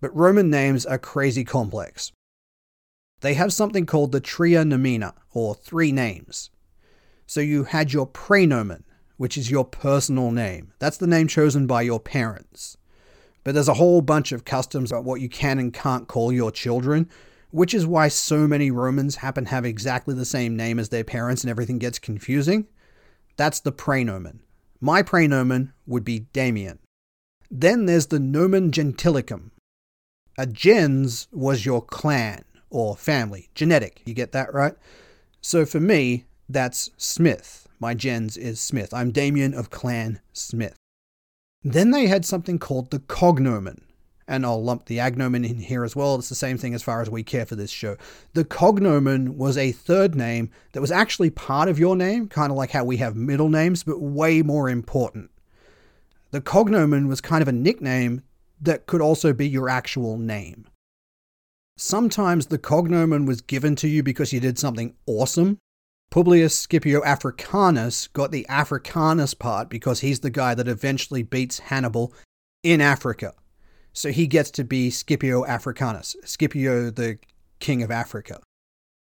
But 0.00 0.14
Roman 0.14 0.50
names 0.50 0.86
are 0.86 0.98
crazy 0.98 1.42
complex. 1.42 2.12
They 3.20 3.34
have 3.34 3.52
something 3.52 3.86
called 3.86 4.12
the 4.12 4.20
tria 4.20 4.62
nomina, 4.62 5.14
or 5.32 5.56
three 5.56 5.90
names. 5.90 6.50
So 7.26 7.40
you 7.40 7.64
had 7.64 7.92
your 7.92 8.06
praenomen, 8.06 8.84
which 9.18 9.36
is 9.36 9.50
your 9.50 9.64
personal 9.64 10.30
name. 10.30 10.72
That's 10.78 10.96
the 10.96 11.06
name 11.06 11.28
chosen 11.28 11.66
by 11.66 11.82
your 11.82 12.00
parents. 12.00 12.78
But 13.44 13.54
there's 13.54 13.68
a 13.68 13.74
whole 13.74 14.00
bunch 14.00 14.32
of 14.32 14.44
customs 14.44 14.90
about 14.90 15.04
what 15.04 15.20
you 15.20 15.28
can 15.28 15.58
and 15.58 15.72
can't 15.72 16.08
call 16.08 16.32
your 16.32 16.50
children, 16.50 17.08
which 17.50 17.74
is 17.74 17.86
why 17.86 18.08
so 18.08 18.48
many 18.48 18.70
Romans 18.70 19.16
happen 19.16 19.44
to 19.44 19.50
have 19.50 19.64
exactly 19.64 20.14
the 20.14 20.24
same 20.24 20.56
name 20.56 20.78
as 20.78 20.88
their 20.88 21.04
parents 21.04 21.42
and 21.42 21.50
everything 21.50 21.78
gets 21.78 21.98
confusing. 21.98 22.66
That's 23.36 23.60
the 23.60 23.72
praenomen. 23.72 24.40
My 24.80 25.02
praenomen 25.02 25.72
would 25.86 26.04
be 26.04 26.20
Damien. 26.32 26.78
Then 27.50 27.86
there's 27.86 28.06
the 28.06 28.20
nomen 28.20 28.70
gentilicium. 28.70 29.50
A 30.36 30.46
gens 30.46 31.26
was 31.32 31.64
your 31.66 31.82
clan 31.82 32.44
or 32.70 32.96
family, 32.96 33.48
genetic. 33.54 34.02
You 34.04 34.14
get 34.14 34.32
that 34.32 34.52
right? 34.52 34.74
So 35.40 35.64
for 35.64 35.80
me, 35.80 36.26
that's 36.48 36.90
Smith. 36.96 37.67
My 37.80 37.94
gens 37.94 38.36
is 38.36 38.60
Smith. 38.60 38.92
I'm 38.92 39.12
Damien 39.12 39.54
of 39.54 39.70
Clan 39.70 40.20
Smith. 40.32 40.76
Then 41.62 41.90
they 41.90 42.06
had 42.06 42.24
something 42.24 42.58
called 42.58 42.90
the 42.90 42.98
cognomen. 42.98 43.82
And 44.26 44.44
I'll 44.44 44.62
lump 44.62 44.86
the 44.86 44.98
agnomen 44.98 45.48
in 45.48 45.58
here 45.58 45.84
as 45.84 45.96
well. 45.96 46.16
It's 46.16 46.28
the 46.28 46.34
same 46.34 46.58
thing 46.58 46.74
as 46.74 46.82
far 46.82 47.00
as 47.00 47.08
we 47.08 47.22
care 47.22 47.46
for 47.46 47.56
this 47.56 47.70
show. 47.70 47.96
The 48.34 48.44
cognomen 48.44 49.36
was 49.36 49.56
a 49.56 49.72
third 49.72 50.14
name 50.14 50.50
that 50.72 50.82
was 50.82 50.90
actually 50.90 51.30
part 51.30 51.68
of 51.68 51.78
your 51.78 51.96
name, 51.96 52.28
kind 52.28 52.50
of 52.50 52.58
like 52.58 52.72
how 52.72 52.84
we 52.84 52.98
have 52.98 53.16
middle 53.16 53.48
names, 53.48 53.84
but 53.84 54.02
way 54.02 54.42
more 54.42 54.68
important. 54.68 55.30
The 56.30 56.42
cognomen 56.42 57.08
was 57.08 57.22
kind 57.22 57.40
of 57.40 57.48
a 57.48 57.52
nickname 57.52 58.22
that 58.60 58.86
could 58.86 59.00
also 59.00 59.32
be 59.32 59.48
your 59.48 59.68
actual 59.68 60.18
name. 60.18 60.66
Sometimes 61.76 62.46
the 62.46 62.58
cognomen 62.58 63.24
was 63.24 63.40
given 63.40 63.76
to 63.76 63.88
you 63.88 64.02
because 64.02 64.32
you 64.32 64.40
did 64.40 64.58
something 64.58 64.94
awesome, 65.06 65.58
Publius 66.10 66.58
Scipio 66.58 67.04
Africanus 67.04 68.08
got 68.08 68.30
the 68.30 68.46
Africanus 68.48 69.34
part 69.34 69.68
because 69.68 70.00
he's 70.00 70.20
the 70.20 70.30
guy 70.30 70.54
that 70.54 70.66
eventually 70.66 71.22
beats 71.22 71.58
Hannibal 71.58 72.14
in 72.62 72.80
Africa. 72.80 73.34
So 73.92 74.10
he 74.10 74.26
gets 74.26 74.50
to 74.52 74.64
be 74.64 74.88
Scipio 74.90 75.44
Africanus, 75.44 76.16
Scipio 76.24 76.90
the 76.90 77.18
king 77.60 77.82
of 77.82 77.90
Africa. 77.90 78.40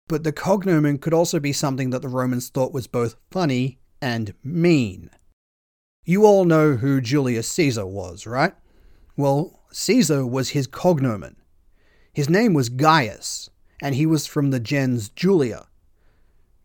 But 0.09 0.25
the 0.25 0.33
cognomen 0.33 0.99
could 0.99 1.13
also 1.13 1.39
be 1.39 1.53
something 1.53 1.91
that 1.91 2.01
the 2.01 2.09
Romans 2.09 2.49
thought 2.49 2.73
was 2.73 2.87
both 2.87 3.17
funny 3.31 3.79
and 4.01 4.33
mean. 4.43 5.11
You 6.05 6.25
all 6.25 6.47
know 6.47 6.77
who 6.77 7.03
Julius 7.03 7.49
Caesar 7.49 7.85
was, 7.85 8.27
right? 8.27 8.55
Well, 9.15 9.61
Caesar 9.73 10.27
was 10.27 10.51
his 10.51 10.67
cognomen. 10.67 11.37
His 12.15 12.31
name 12.31 12.55
was 12.55 12.71
Gaius, 12.71 13.51
and 13.83 13.95
he 13.95 14.07
was 14.07 14.27
from 14.27 14.51
the 14.51 14.61
gens 14.61 15.11
Julia, 15.11 15.68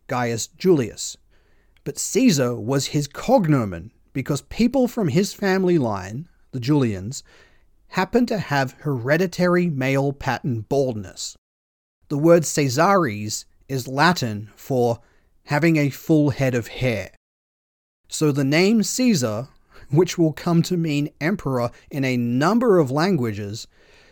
Gaius 0.06 0.46
Julius. 0.46 1.16
But 1.84 1.98
Caesar 1.98 2.54
was 2.54 2.86
his 2.88 3.08
cognomen 3.08 3.90
because 4.12 4.42
people 4.42 4.88
from 4.88 5.08
his 5.08 5.34
family 5.34 5.78
line, 5.78 6.28
the 6.52 6.60
Julians, 6.60 7.22
happened 7.88 8.28
to 8.28 8.38
have 8.38 8.76
hereditary 8.80 9.68
male 9.68 10.12
pattern 10.12 10.62
baldness. 10.62 11.36
The 12.08 12.18
word 12.18 12.44
Caesaries 12.44 13.44
is 13.68 13.88
Latin 13.88 14.50
for 14.56 15.00
having 15.44 15.76
a 15.76 15.90
full 15.90 16.30
head 16.30 16.54
of 16.54 16.68
hair. 16.68 17.10
So 18.08 18.32
the 18.32 18.44
name 18.44 18.82
Caesar, 18.82 19.48
which 19.90 20.16
will 20.16 20.32
come 20.32 20.62
to 20.62 20.76
mean 20.76 21.10
emperor 21.20 21.70
in 21.90 22.04
a 22.04 22.16
number 22.16 22.78
of 22.78 22.90
languages, 22.90 23.66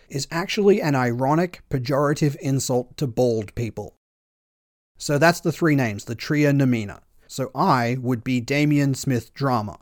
is 0.08 0.28
actually 0.30 0.82
an 0.82 0.94
ironic, 0.94 1.62
pejorative 1.70 2.36
insult 2.36 2.96
to 2.98 3.06
bald 3.06 3.54
people. 3.54 3.96
So 5.02 5.18
that's 5.18 5.40
the 5.40 5.50
three 5.50 5.74
names, 5.74 6.04
the 6.04 6.14
Tria 6.14 6.52
Nomina. 6.52 7.00
So 7.26 7.50
I 7.56 7.96
would 8.00 8.22
be 8.22 8.40
Damien 8.40 8.94
Smith 8.94 9.34
Drama. 9.34 9.80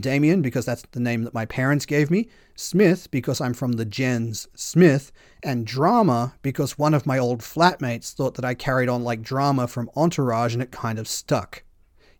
Damien, 0.00 0.40
because 0.40 0.64
that's 0.64 0.82
the 0.92 1.00
name 1.00 1.24
that 1.24 1.34
my 1.34 1.44
parents 1.44 1.84
gave 1.84 2.10
me, 2.10 2.30
Smith, 2.56 3.10
because 3.10 3.42
I'm 3.42 3.52
from 3.52 3.72
the 3.72 3.84
gens 3.84 4.48
Smith, 4.54 5.12
and 5.42 5.66
Drama, 5.66 6.36
because 6.40 6.78
one 6.78 6.94
of 6.94 7.04
my 7.04 7.18
old 7.18 7.40
flatmates 7.40 8.14
thought 8.14 8.32
that 8.36 8.46
I 8.46 8.54
carried 8.54 8.88
on 8.88 9.04
like 9.04 9.20
drama 9.20 9.68
from 9.68 9.90
Entourage 9.94 10.54
and 10.54 10.62
it 10.62 10.72
kind 10.72 10.98
of 10.98 11.06
stuck. 11.06 11.62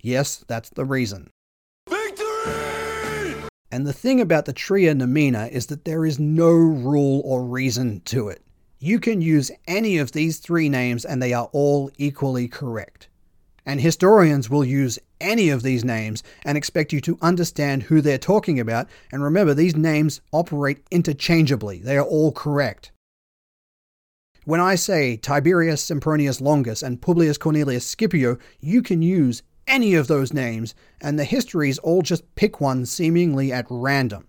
Yes, 0.02 0.44
that's 0.46 0.68
the 0.68 0.84
reason. 0.84 1.30
Victory! 1.88 3.34
And 3.70 3.86
the 3.86 3.94
thing 3.94 4.20
about 4.20 4.44
the 4.44 4.52
Tria 4.52 4.94
Nomina 4.94 5.50
is 5.50 5.68
that 5.68 5.86
there 5.86 6.04
is 6.04 6.18
no 6.20 6.50
rule 6.50 7.22
or 7.24 7.42
reason 7.46 8.02
to 8.04 8.28
it. 8.28 8.42
You 8.84 9.00
can 9.00 9.22
use 9.22 9.50
any 9.66 9.96
of 9.96 10.12
these 10.12 10.36
three 10.40 10.68
names 10.68 11.06
and 11.06 11.22
they 11.22 11.32
are 11.32 11.48
all 11.52 11.90
equally 11.96 12.48
correct. 12.48 13.08
And 13.64 13.80
historians 13.80 14.50
will 14.50 14.62
use 14.62 14.98
any 15.22 15.48
of 15.48 15.62
these 15.62 15.86
names 15.86 16.22
and 16.44 16.58
expect 16.58 16.92
you 16.92 17.00
to 17.00 17.16
understand 17.22 17.84
who 17.84 18.02
they're 18.02 18.18
talking 18.18 18.60
about. 18.60 18.86
And 19.10 19.22
remember, 19.22 19.54
these 19.54 19.74
names 19.74 20.20
operate 20.32 20.82
interchangeably, 20.90 21.78
they 21.78 21.96
are 21.96 22.04
all 22.04 22.30
correct. 22.30 22.92
When 24.44 24.60
I 24.60 24.74
say 24.74 25.16
Tiberius 25.16 25.82
Sempronius 25.82 26.42
Longus 26.42 26.82
and 26.82 27.00
Publius 27.00 27.38
Cornelius 27.38 27.86
Scipio, 27.86 28.36
you 28.60 28.82
can 28.82 29.00
use 29.00 29.42
any 29.66 29.94
of 29.94 30.08
those 30.08 30.34
names, 30.34 30.74
and 31.00 31.18
the 31.18 31.24
histories 31.24 31.78
all 31.78 32.02
just 32.02 32.34
pick 32.34 32.60
one 32.60 32.84
seemingly 32.84 33.50
at 33.50 33.64
random. 33.70 34.26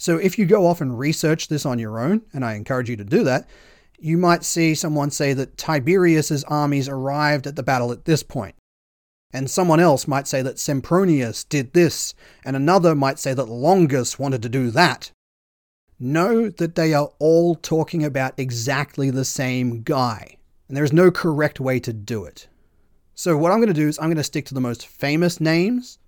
So 0.00 0.16
if 0.16 0.38
you 0.38 0.46
go 0.46 0.66
off 0.66 0.80
and 0.80 0.98
research 0.98 1.48
this 1.48 1.66
on 1.66 1.78
your 1.78 2.00
own, 2.00 2.22
and 2.32 2.42
I 2.42 2.54
encourage 2.54 2.88
you 2.88 2.96
to 2.96 3.04
do 3.04 3.22
that, 3.24 3.46
you 3.98 4.16
might 4.16 4.44
see 4.44 4.74
someone 4.74 5.10
say 5.10 5.34
that 5.34 5.58
Tiberius's 5.58 6.42
armies 6.44 6.88
arrived 6.88 7.46
at 7.46 7.54
the 7.54 7.62
battle 7.62 7.92
at 7.92 8.06
this 8.06 8.22
point. 8.22 8.54
And 9.30 9.50
someone 9.50 9.78
else 9.78 10.08
might 10.08 10.26
say 10.26 10.40
that 10.40 10.56
Sempronius 10.56 11.46
did 11.46 11.74
this, 11.74 12.14
and 12.46 12.56
another 12.56 12.94
might 12.94 13.18
say 13.18 13.34
that 13.34 13.50
Longus 13.50 14.18
wanted 14.18 14.40
to 14.40 14.48
do 14.48 14.70
that. 14.70 15.12
Know 15.98 16.48
that 16.48 16.76
they 16.76 16.94
are 16.94 17.10
all 17.18 17.54
talking 17.54 18.02
about 18.02 18.32
exactly 18.38 19.10
the 19.10 19.26
same 19.26 19.82
guy, 19.82 20.38
and 20.66 20.74
there 20.74 20.84
is 20.84 20.94
no 20.94 21.10
correct 21.10 21.60
way 21.60 21.78
to 21.78 21.92
do 21.92 22.24
it. 22.24 22.48
So, 23.14 23.36
what 23.36 23.52
I'm 23.52 23.58
going 23.58 23.68
to 23.68 23.74
do 23.74 23.88
is 23.88 23.98
I'm 23.98 24.06
going 24.06 24.16
to 24.16 24.24
stick 24.24 24.46
to 24.46 24.54
the 24.54 24.62
most 24.62 24.86
famous 24.86 25.42
names, 25.42 25.98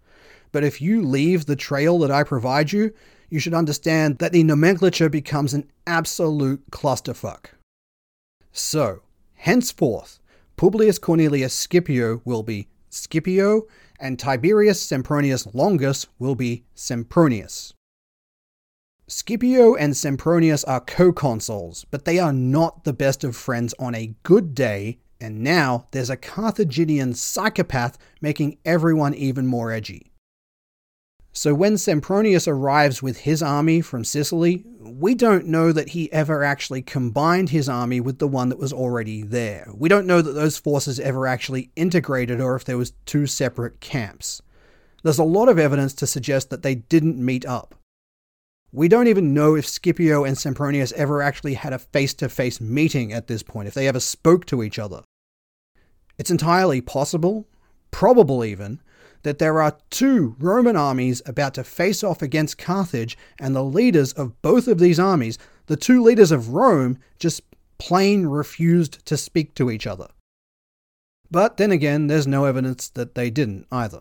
but 0.50 0.64
if 0.64 0.80
you 0.80 1.02
leave 1.02 1.44
the 1.44 1.56
trail 1.56 1.98
that 1.98 2.10
I 2.10 2.22
provide 2.22 2.72
you, 2.72 2.94
you 3.32 3.38
should 3.38 3.54
understand 3.54 4.18
that 4.18 4.32
the 4.32 4.44
nomenclature 4.44 5.08
becomes 5.08 5.54
an 5.54 5.66
absolute 5.86 6.70
clusterfuck. 6.70 7.46
So, 8.52 9.00
henceforth, 9.36 10.20
Publius 10.58 10.98
Cornelius 10.98 11.54
Scipio 11.54 12.20
will 12.26 12.42
be 12.42 12.68
Scipio, 12.90 13.62
and 13.98 14.18
Tiberius 14.18 14.86
Sempronius 14.86 15.54
Longus 15.54 16.06
will 16.18 16.34
be 16.34 16.64
Sempronius. 16.76 17.72
Scipio 19.08 19.76
and 19.76 19.94
Sempronius 19.94 20.62
are 20.68 20.80
co 20.80 21.10
consuls, 21.10 21.86
but 21.90 22.04
they 22.04 22.18
are 22.18 22.34
not 22.34 22.84
the 22.84 22.92
best 22.92 23.24
of 23.24 23.34
friends 23.34 23.74
on 23.78 23.94
a 23.94 24.14
good 24.24 24.54
day, 24.54 24.98
and 25.22 25.40
now 25.40 25.86
there's 25.92 26.10
a 26.10 26.18
Carthaginian 26.18 27.14
psychopath 27.14 27.96
making 28.20 28.58
everyone 28.66 29.14
even 29.14 29.46
more 29.46 29.72
edgy. 29.72 30.11
So 31.34 31.54
when 31.54 31.74
Sempronius 31.74 32.46
arrives 32.46 33.02
with 33.02 33.20
his 33.20 33.42
army 33.42 33.80
from 33.80 34.04
Sicily, 34.04 34.64
we 34.80 35.14
don't 35.14 35.46
know 35.46 35.72
that 35.72 35.90
he 35.90 36.12
ever 36.12 36.44
actually 36.44 36.82
combined 36.82 37.48
his 37.48 37.70
army 37.70 38.00
with 38.00 38.18
the 38.18 38.28
one 38.28 38.50
that 38.50 38.58
was 38.58 38.72
already 38.72 39.22
there. 39.22 39.70
We 39.74 39.88
don't 39.88 40.06
know 40.06 40.20
that 40.20 40.32
those 40.32 40.58
forces 40.58 41.00
ever 41.00 41.26
actually 41.26 41.70
integrated 41.74 42.38
or 42.38 42.54
if 42.54 42.66
there 42.66 42.76
was 42.76 42.92
two 43.06 43.26
separate 43.26 43.80
camps. 43.80 44.42
There's 45.02 45.18
a 45.18 45.24
lot 45.24 45.48
of 45.48 45.58
evidence 45.58 45.94
to 45.94 46.06
suggest 46.06 46.50
that 46.50 46.62
they 46.62 46.74
didn't 46.74 47.16
meet 47.16 47.46
up. 47.46 47.74
We 48.70 48.88
don't 48.88 49.08
even 49.08 49.34
know 49.34 49.54
if 49.54 49.66
Scipio 49.66 50.24
and 50.24 50.36
Sempronius 50.36 50.92
ever 50.92 51.22
actually 51.22 51.54
had 51.54 51.72
a 51.72 51.78
face 51.78 52.14
to 52.14 52.28
face 52.28 52.60
meeting 52.60 53.12
at 53.12 53.26
this 53.26 53.42
point, 53.42 53.68
if 53.68 53.74
they 53.74 53.88
ever 53.88 54.00
spoke 54.00 54.44
to 54.46 54.62
each 54.62 54.78
other. 54.78 55.02
It's 56.18 56.30
entirely 56.30 56.80
possible, 56.80 57.48
probable 57.90 58.44
even, 58.44 58.80
that 59.22 59.38
there 59.38 59.60
are 59.62 59.78
two 59.90 60.36
Roman 60.38 60.76
armies 60.76 61.22
about 61.26 61.54
to 61.54 61.64
face 61.64 62.02
off 62.02 62.22
against 62.22 62.58
Carthage, 62.58 63.16
and 63.38 63.54
the 63.54 63.64
leaders 63.64 64.12
of 64.12 64.40
both 64.42 64.68
of 64.68 64.78
these 64.78 64.98
armies, 64.98 65.38
the 65.66 65.76
two 65.76 66.02
leaders 66.02 66.32
of 66.32 66.50
Rome, 66.50 66.98
just 67.18 67.42
plain 67.78 68.26
refused 68.26 69.04
to 69.06 69.16
speak 69.16 69.54
to 69.54 69.70
each 69.70 69.86
other. 69.86 70.08
But 71.30 71.56
then 71.56 71.72
again, 71.72 72.08
there's 72.08 72.26
no 72.26 72.44
evidence 72.44 72.88
that 72.90 73.14
they 73.14 73.30
didn't 73.30 73.66
either. 73.72 74.00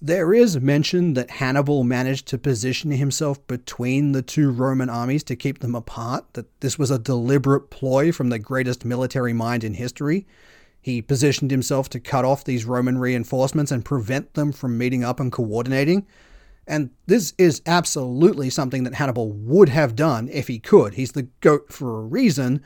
There 0.00 0.32
is 0.32 0.60
mention 0.60 1.14
that 1.14 1.30
Hannibal 1.30 1.82
managed 1.82 2.28
to 2.28 2.38
position 2.38 2.92
himself 2.92 3.44
between 3.48 4.12
the 4.12 4.22
two 4.22 4.50
Roman 4.52 4.88
armies 4.88 5.24
to 5.24 5.34
keep 5.34 5.58
them 5.58 5.74
apart, 5.74 6.24
that 6.34 6.60
this 6.60 6.78
was 6.78 6.92
a 6.92 7.00
deliberate 7.00 7.70
ploy 7.70 8.12
from 8.12 8.28
the 8.28 8.38
greatest 8.38 8.84
military 8.84 9.32
mind 9.32 9.64
in 9.64 9.74
history, 9.74 10.24
he 10.88 11.02
positioned 11.02 11.50
himself 11.50 11.90
to 11.90 12.00
cut 12.00 12.24
off 12.24 12.44
these 12.44 12.64
Roman 12.64 12.96
reinforcements 12.96 13.70
and 13.70 13.84
prevent 13.84 14.32
them 14.32 14.52
from 14.52 14.78
meeting 14.78 15.04
up 15.04 15.20
and 15.20 15.30
coordinating. 15.30 16.06
And 16.66 16.88
this 17.06 17.34
is 17.36 17.60
absolutely 17.66 18.48
something 18.48 18.84
that 18.84 18.94
Hannibal 18.94 19.30
would 19.30 19.68
have 19.68 19.94
done 19.94 20.30
if 20.32 20.48
he 20.48 20.58
could. 20.58 20.94
He's 20.94 21.12
the 21.12 21.28
goat 21.40 21.70
for 21.70 21.98
a 21.98 22.06
reason. 22.06 22.62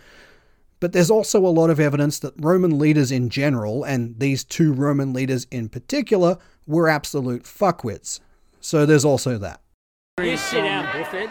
But 0.78 0.92
there's 0.92 1.10
also 1.10 1.44
a 1.44 1.48
lot 1.48 1.68
of 1.68 1.80
evidence 1.80 2.20
that 2.20 2.34
Roman 2.36 2.78
leaders 2.78 3.10
in 3.10 3.28
general, 3.28 3.82
and 3.82 4.16
these 4.20 4.44
two 4.44 4.72
Roman 4.72 5.12
leaders 5.12 5.48
in 5.50 5.68
particular, 5.68 6.38
were 6.64 6.88
absolute 6.88 7.42
fuckwits. 7.42 8.20
So 8.60 8.86
there's 8.86 9.04
also 9.04 9.36
that. 9.38 9.62
You 10.20 10.36
sit 10.36 10.62
down, 10.62 10.84
Buffett. 10.96 11.30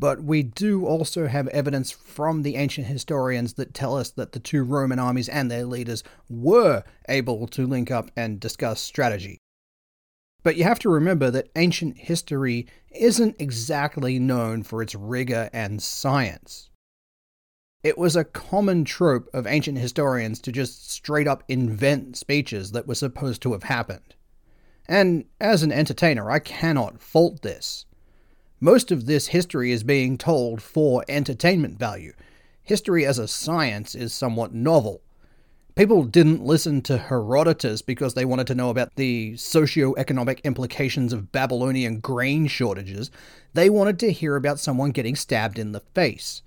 But 0.00 0.24
we 0.24 0.42
do 0.42 0.86
also 0.86 1.26
have 1.26 1.46
evidence 1.48 1.90
from 1.90 2.40
the 2.40 2.56
ancient 2.56 2.86
historians 2.86 3.52
that 3.54 3.74
tell 3.74 3.98
us 3.98 4.08
that 4.12 4.32
the 4.32 4.40
two 4.40 4.64
Roman 4.64 4.98
armies 4.98 5.28
and 5.28 5.50
their 5.50 5.66
leaders 5.66 6.02
were 6.30 6.84
able 7.06 7.46
to 7.48 7.66
link 7.66 7.90
up 7.90 8.10
and 8.16 8.40
discuss 8.40 8.80
strategy. 8.80 9.36
But 10.42 10.56
you 10.56 10.64
have 10.64 10.78
to 10.78 10.88
remember 10.88 11.30
that 11.30 11.50
ancient 11.54 11.98
history 11.98 12.66
isn't 12.90 13.36
exactly 13.38 14.18
known 14.18 14.62
for 14.62 14.80
its 14.80 14.94
rigor 14.94 15.50
and 15.52 15.82
science. 15.82 16.70
It 17.82 17.98
was 17.98 18.16
a 18.16 18.24
common 18.24 18.86
trope 18.86 19.28
of 19.34 19.46
ancient 19.46 19.76
historians 19.76 20.40
to 20.40 20.52
just 20.52 20.90
straight 20.90 21.28
up 21.28 21.44
invent 21.46 22.16
speeches 22.16 22.72
that 22.72 22.86
were 22.86 22.94
supposed 22.94 23.42
to 23.42 23.52
have 23.52 23.64
happened. 23.64 24.14
And 24.88 25.26
as 25.38 25.62
an 25.62 25.72
entertainer, 25.72 26.30
I 26.30 26.38
cannot 26.38 27.02
fault 27.02 27.42
this. 27.42 27.84
Most 28.62 28.92
of 28.92 29.06
this 29.06 29.28
history 29.28 29.72
is 29.72 29.82
being 29.82 30.18
told 30.18 30.60
for 30.60 31.02
entertainment 31.08 31.78
value. 31.78 32.12
History 32.62 33.06
as 33.06 33.18
a 33.18 33.26
science 33.26 33.94
is 33.94 34.12
somewhat 34.12 34.52
novel. 34.52 35.00
People 35.76 36.04
didn't 36.04 36.44
listen 36.44 36.82
to 36.82 36.98
Herodotus 36.98 37.80
because 37.80 38.12
they 38.12 38.26
wanted 38.26 38.46
to 38.48 38.54
know 38.54 38.68
about 38.68 38.96
the 38.96 39.34
socio-economic 39.38 40.42
implications 40.44 41.14
of 41.14 41.32
Babylonian 41.32 42.00
grain 42.00 42.48
shortages. 42.48 43.10
They 43.54 43.70
wanted 43.70 43.98
to 44.00 44.12
hear 44.12 44.36
about 44.36 44.60
someone 44.60 44.90
getting 44.90 45.16
stabbed 45.16 45.58
in 45.58 45.72
the 45.72 45.80
face. 45.80 46.42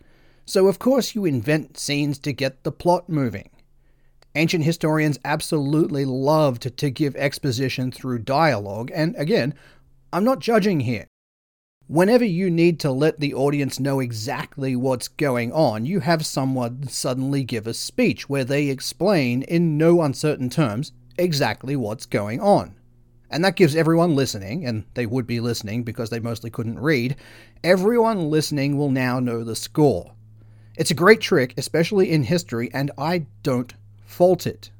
So, 0.45 0.67
of 0.67 0.77
course, 0.77 1.15
you 1.15 1.25
invent 1.25 1.79
scenes 1.79 2.19
to 2.19 2.31
get 2.31 2.63
the 2.63 2.71
plot 2.71 3.09
moving. 3.09 3.49
Ancient 4.35 4.65
historians 4.65 5.17
absolutely 5.25 6.05
loved 6.05 6.77
to 6.77 6.89
give 6.91 7.15
exposition 7.15 7.91
through 7.91 8.19
dialogue, 8.19 8.91
and 8.93 9.15
again, 9.15 9.55
I'm 10.11 10.23
not 10.23 10.39
judging 10.39 10.81
here. 10.81 11.07
Whenever 11.87 12.23
you 12.23 12.49
need 12.49 12.79
to 12.79 12.91
let 12.91 13.19
the 13.19 13.33
audience 13.33 13.77
know 13.77 13.99
exactly 13.99 14.73
what's 14.73 15.09
going 15.09 15.51
on, 15.51 15.85
you 15.85 15.99
have 15.99 16.25
someone 16.25 16.87
suddenly 16.87 17.43
give 17.43 17.67
a 17.67 17.73
speech 17.73 18.29
where 18.29 18.45
they 18.45 18.69
explain, 18.69 19.41
in 19.43 19.77
no 19.77 20.01
uncertain 20.01 20.49
terms, 20.49 20.93
exactly 21.17 21.75
what's 21.75 22.05
going 22.05 22.39
on. 22.39 22.73
And 23.29 23.43
that 23.43 23.57
gives 23.57 23.75
everyone 23.75 24.15
listening, 24.15 24.65
and 24.65 24.85
they 24.93 25.05
would 25.05 25.27
be 25.27 25.41
listening 25.41 25.83
because 25.83 26.09
they 26.09 26.21
mostly 26.21 26.49
couldn't 26.49 26.79
read, 26.79 27.17
everyone 27.65 28.29
listening 28.29 28.77
will 28.77 28.91
now 28.91 29.19
know 29.19 29.43
the 29.43 29.55
score. 29.55 30.13
It's 30.77 30.91
a 30.91 30.95
great 30.95 31.19
trick, 31.19 31.53
especially 31.57 32.11
in 32.11 32.23
history, 32.23 32.69
and 32.73 32.91
I 32.97 33.25
don't 33.43 33.73
fault 34.05 34.47
it. 34.47 34.71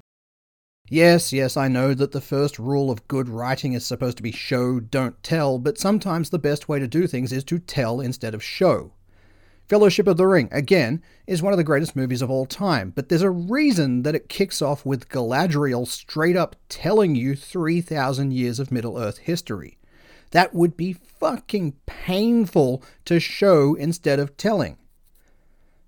Yes, 0.89 1.31
yes, 1.31 1.55
I 1.55 1.69
know 1.69 1.93
that 1.93 2.11
the 2.11 2.19
first 2.19 2.59
rule 2.59 2.91
of 2.91 3.07
good 3.07 3.29
writing 3.29 3.71
is 3.71 3.85
supposed 3.85 4.17
to 4.17 4.23
be 4.23 4.33
show, 4.33 4.81
don't 4.81 5.21
tell, 5.23 5.57
but 5.57 5.77
sometimes 5.77 6.29
the 6.29 6.37
best 6.37 6.67
way 6.67 6.77
to 6.77 6.87
do 6.87 7.07
things 7.07 7.31
is 7.31 7.45
to 7.45 7.57
tell 7.57 8.01
instead 8.01 8.35
of 8.35 8.43
show. 8.43 8.91
Fellowship 9.69 10.07
of 10.07 10.17
the 10.17 10.27
Ring, 10.27 10.49
again, 10.51 11.01
is 11.25 11.41
one 11.41 11.53
of 11.53 11.57
the 11.57 11.63
greatest 11.63 11.95
movies 11.95 12.21
of 12.21 12.29
all 12.29 12.45
time, 12.45 12.91
but 12.93 13.07
there's 13.07 13.21
a 13.21 13.29
reason 13.29 14.03
that 14.03 14.13
it 14.13 14.27
kicks 14.27 14.61
off 14.61 14.85
with 14.85 15.07
Galadriel 15.07 15.87
straight 15.87 16.35
up 16.35 16.57
telling 16.67 17.15
you 17.15 17.33
3,000 17.33 18.33
years 18.33 18.59
of 18.59 18.69
Middle 18.69 18.97
Earth 18.99 19.19
history. 19.19 19.77
That 20.31 20.53
would 20.53 20.75
be 20.75 20.93
fucking 20.93 21.75
painful 21.85 22.83
to 23.05 23.21
show 23.21 23.73
instead 23.75 24.19
of 24.19 24.35
telling. 24.35 24.77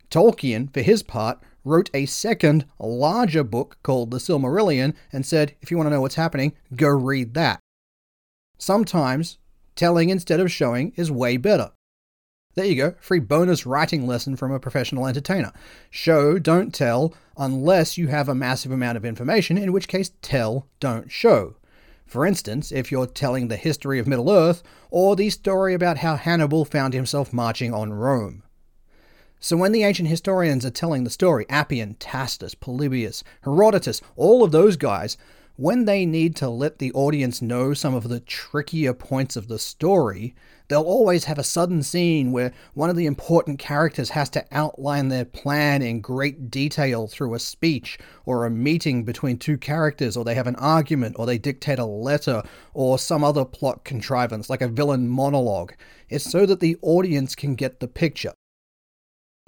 Tolkien, 0.10 0.74
for 0.74 0.82
his 0.82 1.04
part, 1.04 1.40
wrote 1.66 1.90
a 1.94 2.06
second, 2.06 2.66
larger 2.80 3.44
book 3.44 3.78
called 3.84 4.12
The 4.12 4.18
Silmarillion 4.18 4.94
and 5.12 5.26
said, 5.26 5.56
if 5.62 5.70
you 5.70 5.76
want 5.78 5.88
to 5.88 5.92
know 5.92 6.02
what's 6.02 6.16
happening, 6.16 6.54
go 6.76 6.88
read 6.88 7.34
that. 7.34 7.60
Sometimes, 8.58 9.38
telling 9.76 10.10
instead 10.10 10.40
of 10.40 10.52
showing 10.52 10.94
is 10.96 11.12
way 11.12 11.36
better. 11.36 11.72
There 12.54 12.66
you 12.66 12.76
go, 12.76 12.96
free 13.02 13.20
bonus 13.20 13.66
writing 13.66 14.08
lesson 14.08 14.38
from 14.38 14.54
a 14.54 14.62
professional 14.62 15.08
entertainer. 15.08 15.52
Show, 15.90 16.40
don't 16.40 16.74
tell, 16.74 17.14
unless 17.38 17.98
you 17.98 18.08
have 18.08 18.30
a 18.30 18.36
massive 18.36 18.72
amount 18.72 18.96
of 18.96 19.04
information, 19.04 19.58
in 19.58 19.74
which 19.74 19.90
case, 19.90 20.12
tell, 20.22 20.70
don't 20.80 21.12
show. 21.12 21.58
For 22.06 22.26
instance, 22.26 22.72
if 22.72 22.92
you're 22.92 23.08
telling 23.08 23.50
the 23.50 23.58
history 23.58 24.00
of 24.00 24.08
Middle 24.08 24.30
Earth, 24.30 24.64
or 24.90 25.18
the 25.18 25.30
story 25.32 25.74
about 25.74 25.98
how 25.98 26.16
Hannibal 26.16 26.64
found 26.64 26.94
himself 26.94 27.34
marching 27.34 27.74
on 27.74 27.92
Rome. 27.92 28.44
So 29.40 29.58
when 29.58 29.74
the 29.74 29.84
ancient 29.84 30.10
historians 30.10 30.66
are 30.66 30.72
telling 30.72 31.04
the 31.04 31.10
story, 31.10 31.46
Appian, 31.50 31.96
Tacitus, 31.96 32.56
Polybius, 32.56 33.24
Herodotus, 33.42 34.02
all 34.16 34.44
of 34.44 34.52
those 34.52 34.76
guys, 34.76 35.18
when 35.58 35.86
they 35.86 36.06
need 36.06 36.36
to 36.38 36.50
let 36.50 36.80
the 36.80 36.92
audience 36.92 37.42
know 37.42 37.74
some 37.74 37.94
of 37.94 38.10
the 38.10 38.20
trickier 38.20 38.94
points 38.94 39.38
of 39.38 39.48
the 39.48 39.58
story, 39.58 40.36
they'll 40.68 40.82
always 40.82 41.26
have 41.26 41.38
a 41.38 41.44
sudden 41.44 41.82
scene 41.82 42.34
where 42.34 42.52
one 42.74 42.90
of 42.90 42.98
the 42.98 43.06
important 43.06 43.58
characters 43.58 44.10
has 44.10 44.30
to 44.32 44.46
outline 44.52 45.08
their 45.08 45.24
plan 45.24 45.82
in 45.82 46.02
great 46.02 46.52
detail 46.52 47.08
through 47.08 47.34
a 47.34 47.40
speech, 47.40 47.98
or 48.26 48.46
a 48.46 48.52
meeting 48.52 49.06
between 49.06 49.38
two 49.38 49.58
characters, 49.58 50.18
or 50.18 50.26
they 50.26 50.36
have 50.36 50.48
an 50.48 50.58
argument, 50.58 51.16
or 51.18 51.26
they 51.26 51.38
dictate 51.38 51.80
a 51.80 51.86
letter, 51.86 52.44
or 52.74 53.00
some 53.00 53.24
other 53.24 53.46
plot 53.46 53.86
contrivance 53.86 54.50
like 54.50 54.62
a 54.62 54.68
villain 54.68 55.08
monologue. 55.08 55.74
It's 56.10 56.30
so 56.30 56.46
that 56.48 56.60
the 56.60 56.78
audience 56.82 57.34
can 57.34 57.56
get 57.56 57.80
the 57.80 57.88
picture. 57.88 58.34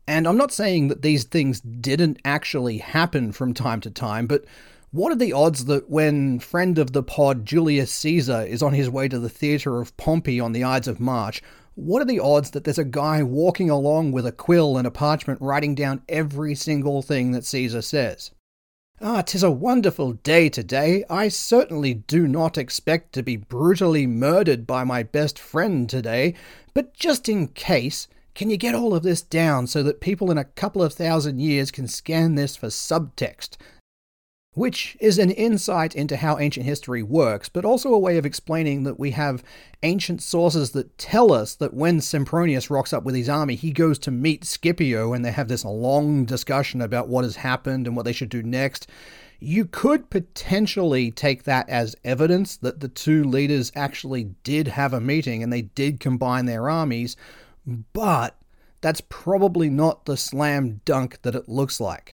And 0.08 0.26
I'm 0.26 0.38
not 0.38 0.54
saying 0.54 0.88
that 0.88 1.02
these 1.02 1.26
things 1.26 1.60
didn't 1.60 2.20
actually 2.24 2.78
happen 2.78 3.34
from 3.34 3.54
time 3.54 3.82
to 3.82 3.92
time, 3.92 4.26
but 4.26 4.46
what 4.92 5.12
are 5.12 5.18
the 5.18 5.34
odds 5.34 5.66
that 5.66 5.90
when 5.90 6.40
friend 6.40 6.78
of 6.78 6.94
the 6.94 7.04
pod 7.04 7.46
Julius 7.46 7.92
Caesar 7.92 8.44
is 8.44 8.64
on 8.64 8.74
his 8.74 8.90
way 8.90 9.10
to 9.10 9.20
the 9.20 9.30
theatre 9.30 9.82
of 9.82 9.96
Pompey 9.98 10.40
on 10.40 10.54
the 10.54 10.64
Ides 10.64 10.88
of 10.88 11.02
March, 11.02 11.42
what 11.76 12.02
are 12.02 12.06
the 12.06 12.22
odds 12.22 12.52
that 12.52 12.64
there's 12.64 12.80
a 12.80 12.86
guy 12.86 13.22
walking 13.22 13.70
along 13.70 14.14
with 14.14 14.26
a 14.26 14.32
quill 14.32 14.78
and 14.78 14.88
a 14.88 14.92
parchment 14.92 15.42
writing 15.42 15.76
down 15.76 16.02
every 16.08 16.56
single 16.56 17.02
thing 17.02 17.34
that 17.34 17.46
Caesar 17.46 17.82
says? 17.82 18.32
Ah, 19.00 19.22
'tis 19.22 19.44
a 19.44 19.52
wonderful 19.52 20.14
day 20.14 20.50
today. 20.50 21.04
I 21.10 21.28
certainly 21.28 21.94
do 21.94 22.28
not 22.28 22.58
expect 22.58 23.14
to 23.14 23.22
be 23.22 23.36
brutally 23.36 24.08
murdered 24.08 24.66
by 24.66 24.86
my 24.86 25.04
best 25.04 25.38
friend 25.38 25.88
today, 25.88 26.34
but 26.74 26.96
just 26.96 27.30
in 27.30 27.50
case, 27.50 28.08
can 28.38 28.52
you 28.52 28.56
get 28.56 28.76
all 28.76 28.94
of 28.94 29.02
this 29.02 29.22
down 29.22 29.66
so 29.66 29.82
that 29.82 30.00
people 30.00 30.30
in 30.30 30.38
a 30.38 30.46
couple 30.46 30.84
of 30.84 30.94
thousand 30.94 31.40
years 31.40 31.72
can 31.72 31.88
scan 31.88 32.36
this 32.36 32.56
for 32.56 32.68
subtext? 32.68 33.58
which 34.54 34.98
is 35.00 35.20
an 35.20 35.30
insight 35.30 35.96
into 35.96 36.18
how 36.18 36.40
ancient 36.40 36.66
history 36.66 37.04
works, 37.04 37.48
but 37.48 37.64
also 37.64 37.94
a 37.94 38.00
way 38.00 38.18
of 38.18 38.26
explaining 38.26 38.86
that 38.86 39.00
we 39.00 39.12
have 39.12 39.44
ancient 39.84 40.20
sources 40.20 40.72
that 40.72 40.98
tell 40.98 41.32
us 41.32 41.54
that 41.54 41.76
when 41.76 42.00
Sempronius 42.00 42.72
rocks 42.72 42.92
up 42.92 43.04
with 43.04 43.14
his 43.14 43.30
army, 43.30 43.54
he 43.54 43.72
goes 43.72 44.00
to 44.00 44.10
meet 44.10 44.44
Scipio 44.44 45.14
and 45.14 45.24
they 45.24 45.32
have 45.32 45.48
this 45.48 45.64
long 45.64 46.26
discussion 46.26 46.82
about 46.82 47.08
what 47.08 47.24
has 47.24 47.36
happened 47.36 47.86
and 47.86 47.96
what 47.96 48.04
they 48.04 48.12
should 48.12 48.30
do 48.30 48.42
next. 48.42 48.88
You 49.40 49.64
could 49.64 50.10
potentially 50.10 51.12
take 51.12 51.44
that 51.44 51.70
as 51.70 51.96
evidence 52.04 52.58
that 52.58 52.80
the 52.80 52.88
two 52.90 53.24
leaders 53.26 53.72
actually 53.76 54.24
did 54.44 54.70
have 54.70 54.92
a 54.92 55.00
meeting 55.00 55.44
and 55.44 55.54
they 55.54 55.62
did 55.62 56.00
combine 56.00 56.48
their 56.48 56.68
armies, 56.68 57.16
but 57.94 58.40
that's 58.82 59.02
probably 59.02 59.70
not 59.70 60.06
the 60.06 60.18
slam 60.18 60.82
dunk 60.86 61.22
that 61.22 61.36
it 61.36 61.50
looks 61.50 61.80
like 61.80 62.14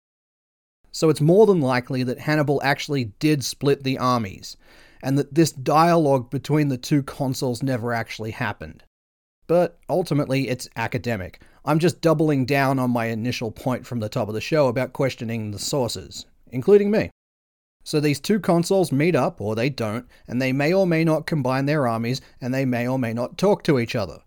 so 0.94 1.10
it's 1.10 1.20
more 1.20 1.48
than 1.48 1.60
likely 1.60 2.04
that 2.04 2.20
Hannibal 2.20 2.62
actually 2.64 3.06
did 3.18 3.44
split 3.44 3.84
the 3.84 3.98
armies, 3.98 4.56
and 5.02 5.18
that 5.18 5.34
this 5.34 5.52
dialogue 5.52 6.30
between 6.30 6.68
the 6.68 6.78
two 6.78 7.02
consuls 7.02 7.64
never 7.64 7.94
actually 7.94 8.30
happened. 8.30 8.84
But 9.48 9.80
ultimately, 9.90 10.48
it's 10.48 10.70
academic. 10.76 11.42
I'm 11.66 11.80
just 11.80 12.00
doubling 12.00 12.46
down 12.46 12.78
on 12.78 12.92
my 12.92 13.08
initial 13.08 13.52
point 13.52 13.88
from 13.88 14.02
the 14.02 14.08
top 14.08 14.28
of 14.28 14.36
the 14.36 14.40
show 14.42 14.68
about 14.68 14.94
questioning 14.94 15.50
the 15.50 15.60
sources, 15.60 16.28
including 16.52 16.92
me. 16.92 17.10
So 17.84 18.00
these 18.00 18.20
two 18.20 18.40
consuls 18.40 18.92
meet 18.92 19.16
up, 19.16 19.42
or 19.42 19.56
they 19.56 19.72
don't, 19.72 20.08
and 20.28 20.40
they 20.40 20.54
may 20.54 20.74
or 20.74 20.86
may 20.86 21.04
not 21.04 21.26
combine 21.26 21.66
their 21.66 21.88
armies, 21.88 22.22
and 22.40 22.54
they 22.54 22.66
may 22.66 22.88
or 22.88 23.00
may 23.00 23.14
not 23.14 23.40
talk 23.40 23.64
to 23.64 23.80
each 23.80 23.96
other. 23.96 24.20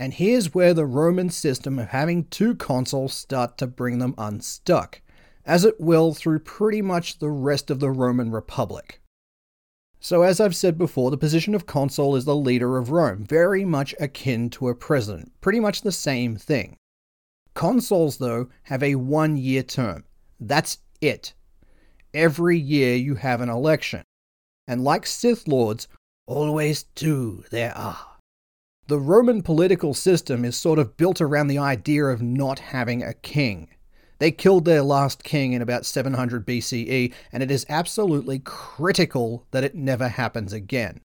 And 0.00 0.14
here's 0.14 0.54
where 0.54 0.72
the 0.72 0.86
Roman 0.86 1.28
system 1.28 1.78
of 1.78 1.88
having 1.88 2.24
two 2.24 2.54
consuls 2.54 3.12
start 3.12 3.58
to 3.58 3.66
bring 3.66 3.98
them 3.98 4.14
unstuck 4.16 5.02
as 5.44 5.62
it 5.62 5.78
will 5.78 6.14
through 6.14 6.38
pretty 6.38 6.80
much 6.80 7.18
the 7.18 7.28
rest 7.28 7.70
of 7.70 7.80
the 7.80 7.90
Roman 7.90 8.30
Republic. 8.30 9.02
So, 10.00 10.22
as 10.22 10.40
I've 10.40 10.56
said 10.56 10.78
before, 10.78 11.10
the 11.10 11.18
position 11.18 11.54
of 11.54 11.66
consul 11.66 12.16
is 12.16 12.24
the 12.24 12.34
leader 12.34 12.78
of 12.78 12.90
Rome, 12.90 13.26
very 13.26 13.62
much 13.66 13.94
akin 14.00 14.48
to 14.50 14.68
a 14.68 14.74
president, 14.74 15.38
pretty 15.42 15.60
much 15.60 15.82
the 15.82 15.92
same 15.92 16.34
thing. 16.34 16.78
Consuls, 17.52 18.16
though, 18.16 18.48
have 18.64 18.82
a 18.82 18.94
one 18.94 19.36
year 19.36 19.62
term. 19.62 20.04
That's 20.40 20.78
it. 21.02 21.34
Every 22.14 22.58
year 22.58 22.96
you 22.96 23.16
have 23.16 23.42
an 23.42 23.50
election. 23.50 24.02
And 24.66 24.82
like 24.82 25.04
Sith 25.04 25.46
Lords, 25.46 25.88
always 26.26 26.84
two 26.94 27.44
there 27.50 27.76
are. 27.76 28.09
The 28.90 28.98
Roman 28.98 29.42
political 29.42 29.94
system 29.94 30.44
is 30.44 30.56
sort 30.56 30.80
of 30.80 30.96
built 30.96 31.20
around 31.20 31.46
the 31.46 31.58
idea 31.58 32.06
of 32.06 32.20
not 32.20 32.58
having 32.58 33.04
a 33.04 33.14
king. 33.14 33.68
They 34.18 34.32
killed 34.32 34.64
their 34.64 34.82
last 34.82 35.22
king 35.22 35.52
in 35.52 35.62
about 35.62 35.86
700 35.86 36.44
BCE, 36.44 37.14
and 37.32 37.40
it 37.40 37.52
is 37.52 37.64
absolutely 37.68 38.40
critical 38.40 39.46
that 39.52 39.62
it 39.62 39.76
never 39.76 40.08
happens 40.08 40.52
again. 40.52 41.02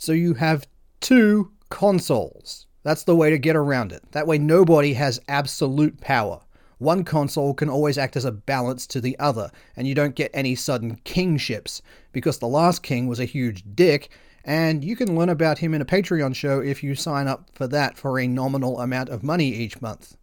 So 0.00 0.12
you 0.12 0.34
have 0.34 0.68
two 1.00 1.52
consuls. 1.70 2.66
That's 2.82 3.04
the 3.04 3.16
way 3.16 3.30
to 3.30 3.38
get 3.38 3.56
around 3.56 3.92
it. 3.92 4.02
That 4.12 4.26
way, 4.26 4.36
nobody 4.36 4.92
has 4.92 5.18
absolute 5.28 5.98
power. 6.02 6.42
One 6.76 7.04
consul 7.04 7.54
can 7.54 7.70
always 7.70 7.96
act 7.96 8.18
as 8.18 8.26
a 8.26 8.32
balance 8.32 8.86
to 8.88 9.00
the 9.00 9.18
other, 9.18 9.50
and 9.76 9.88
you 9.88 9.94
don't 9.94 10.14
get 10.14 10.30
any 10.34 10.54
sudden 10.54 11.00
kingships, 11.04 11.80
because 12.12 12.38
the 12.38 12.48
last 12.48 12.82
king 12.82 13.06
was 13.06 13.18
a 13.18 13.24
huge 13.24 13.64
dick, 13.74 14.10
and 14.44 14.84
you 14.84 14.96
can 14.96 15.16
learn 15.16 15.28
about 15.28 15.58
him 15.58 15.74
in 15.74 15.80
a 15.80 15.86
Patreon 15.86 16.34
show 16.34 16.60
if 16.60 16.82
you 16.82 16.94
sign 16.94 17.28
up 17.28 17.50
for 17.54 17.66
that 17.68 17.96
for 17.96 18.18
a 18.18 18.26
nominal 18.26 18.80
amount 18.80 19.08
of 19.08 19.22
money 19.22 19.48
each 19.48 19.80
month. 19.80 20.16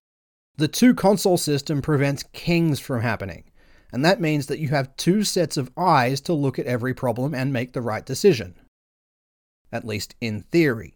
The 0.58 0.68
two 0.68 0.94
consul 0.94 1.38
system 1.38 1.82
prevents 1.82 2.24
kings 2.34 2.80
from 2.80 3.02
happening, 3.02 3.46
and 3.94 4.04
that 4.04 4.20
means 4.20 4.48
that 4.48 4.60
you 4.60 4.70
have 4.70 4.96
two 4.98 5.24
sets 5.24 5.56
of 5.56 5.72
eyes 5.78 6.20
to 6.22 6.34
look 6.34 6.60
at 6.60 6.66
every 6.66 6.94
problem 6.94 7.34
and 7.34 7.54
make 7.54 7.74
the 7.74 7.82
right 7.82 8.06
decision. 8.06 8.56
At 9.72 9.86
least 9.86 10.16
in 10.20 10.42
theory. 10.42 10.96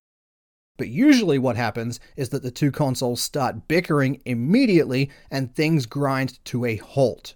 But 0.78 0.90
usually, 0.90 1.38
what 1.38 1.56
happens 1.56 2.00
is 2.18 2.30
that 2.30 2.44
the 2.44 2.52
two 2.52 2.72
consuls 2.72 3.22
start 3.22 3.68
bickering 3.68 4.22
immediately 4.26 5.12
and 5.30 5.54
things 5.54 5.86
grind 5.86 6.44
to 6.46 6.66
a 6.66 6.78
halt. 6.78 7.36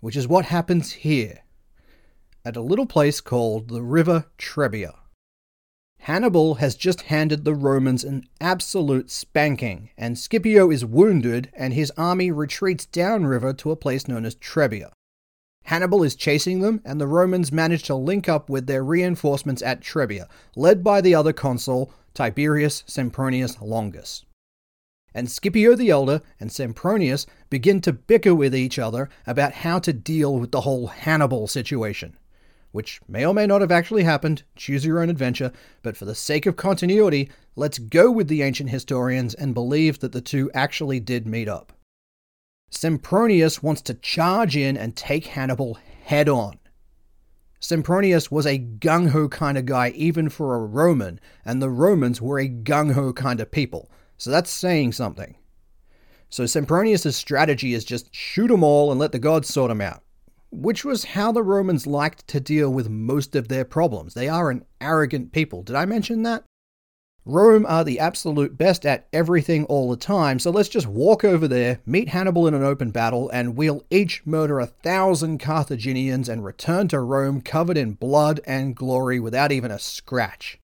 Which 0.00 0.16
is 0.16 0.26
what 0.26 0.46
happens 0.46 0.92
here, 0.92 1.40
at 2.46 2.56
a 2.56 2.60
little 2.60 2.86
place 2.86 3.20
called 3.20 3.66
the 3.66 3.82
River 3.82 4.26
Trebia. 4.38 4.94
Hannibal 5.98 6.54
has 6.54 6.76
just 6.76 7.02
handed 7.02 7.44
the 7.44 7.56
Romans 7.56 8.04
an 8.04 8.22
absolute 8.40 9.10
spanking, 9.10 9.90
and 9.98 10.16
Scipio 10.16 10.70
is 10.70 10.84
wounded 10.84 11.50
and 11.54 11.74
his 11.74 11.90
army 11.96 12.30
retreats 12.30 12.86
downriver 12.86 13.52
to 13.54 13.72
a 13.72 13.76
place 13.76 14.06
known 14.06 14.24
as 14.24 14.36
Trebia. 14.36 14.92
Hannibal 15.64 16.04
is 16.04 16.14
chasing 16.14 16.60
them, 16.60 16.80
and 16.84 17.00
the 17.00 17.08
Romans 17.08 17.50
manage 17.50 17.82
to 17.82 17.96
link 17.96 18.28
up 18.28 18.48
with 18.48 18.68
their 18.68 18.84
reinforcements 18.84 19.60
at 19.60 19.80
Trebia, 19.80 20.28
led 20.54 20.84
by 20.84 21.00
the 21.00 21.16
other 21.16 21.32
consul, 21.32 21.92
Tiberius 22.14 22.84
Sempronius 22.86 23.60
Longus. 23.60 24.24
And 25.12 25.28
Scipio 25.28 25.74
the 25.74 25.90
Elder 25.90 26.20
and 26.38 26.50
Sempronius 26.50 27.26
begin 27.50 27.80
to 27.80 27.92
bicker 27.92 28.36
with 28.36 28.54
each 28.54 28.78
other 28.78 29.08
about 29.26 29.52
how 29.52 29.80
to 29.80 29.92
deal 29.92 30.38
with 30.38 30.52
the 30.52 30.60
whole 30.60 30.86
Hannibal 30.86 31.48
situation 31.48 32.16
which 32.76 33.00
may 33.08 33.24
or 33.24 33.32
may 33.32 33.46
not 33.46 33.62
have 33.62 33.72
actually 33.72 34.02
happened, 34.02 34.42
choose 34.54 34.84
your 34.84 35.00
own 35.00 35.08
adventure, 35.08 35.50
but 35.82 35.96
for 35.96 36.04
the 36.04 36.14
sake 36.14 36.44
of 36.44 36.56
continuity, 36.56 37.30
let's 37.56 37.78
go 37.78 38.10
with 38.10 38.28
the 38.28 38.42
ancient 38.42 38.68
historians 38.68 39.32
and 39.32 39.54
believe 39.54 40.00
that 40.00 40.12
the 40.12 40.20
two 40.20 40.50
actually 40.52 41.00
did 41.00 41.26
meet 41.26 41.48
up. 41.48 41.72
Sempronius 42.70 43.62
wants 43.62 43.80
to 43.80 43.94
charge 43.94 44.58
in 44.58 44.76
and 44.76 44.94
take 44.94 45.28
Hannibal 45.28 45.78
head 46.04 46.28
on. 46.28 46.58
Sempronius 47.62 48.30
was 48.30 48.44
a 48.44 48.58
gung 48.58 49.08
ho 49.08 49.26
kind 49.26 49.56
of 49.56 49.64
guy, 49.64 49.88
even 49.92 50.28
for 50.28 50.54
a 50.54 50.66
Roman, 50.66 51.18
and 51.46 51.62
the 51.62 51.70
Romans 51.70 52.20
were 52.20 52.38
a 52.38 52.46
gung 52.46 52.92
ho 52.92 53.10
kind 53.14 53.40
of 53.40 53.50
people, 53.50 53.90
so 54.18 54.30
that's 54.30 54.50
saying 54.50 54.92
something. 54.92 55.34
So 56.28 56.44
Sempronius' 56.44 57.14
strategy 57.14 57.72
is 57.72 57.86
just 57.86 58.14
shoot 58.14 58.50
'em 58.50 58.62
all 58.62 58.90
and 58.90 59.00
let 59.00 59.12
the 59.12 59.18
gods 59.18 59.48
sort 59.48 59.70
'em 59.70 59.80
out 59.80 60.02
which 60.50 60.84
was 60.84 61.04
how 61.04 61.32
the 61.32 61.42
Romans 61.42 61.86
liked 61.86 62.26
to 62.28 62.40
deal 62.40 62.72
with 62.72 62.88
most 62.88 63.36
of 63.36 63.48
their 63.48 63.64
problems. 63.64 64.14
They 64.14 64.28
are 64.28 64.50
an 64.50 64.64
arrogant 64.80 65.32
people. 65.32 65.62
Did 65.62 65.76
I 65.76 65.84
mention 65.84 66.22
that? 66.22 66.44
Rome 67.28 67.66
are 67.66 67.82
the 67.82 67.98
absolute 67.98 68.56
best 68.56 68.86
at 68.86 69.08
everything 69.12 69.64
all 69.64 69.90
the 69.90 69.96
time, 69.96 70.38
so 70.38 70.52
let's 70.52 70.68
just 70.68 70.86
walk 70.86 71.24
over 71.24 71.48
there, 71.48 71.80
meet 71.84 72.10
Hannibal 72.10 72.46
in 72.46 72.54
an 72.54 72.62
open 72.62 72.92
battle, 72.92 73.28
and 73.30 73.56
we'll 73.56 73.82
each 73.90 74.24
murder 74.24 74.60
a 74.60 74.66
thousand 74.66 75.38
Carthaginians 75.38 76.28
and 76.28 76.44
return 76.44 76.86
to 76.88 77.00
Rome 77.00 77.40
covered 77.40 77.76
in 77.76 77.94
blood 77.94 78.40
and 78.46 78.76
glory 78.76 79.18
without 79.18 79.50
even 79.50 79.72
a 79.72 79.78
scratch. 79.80 80.60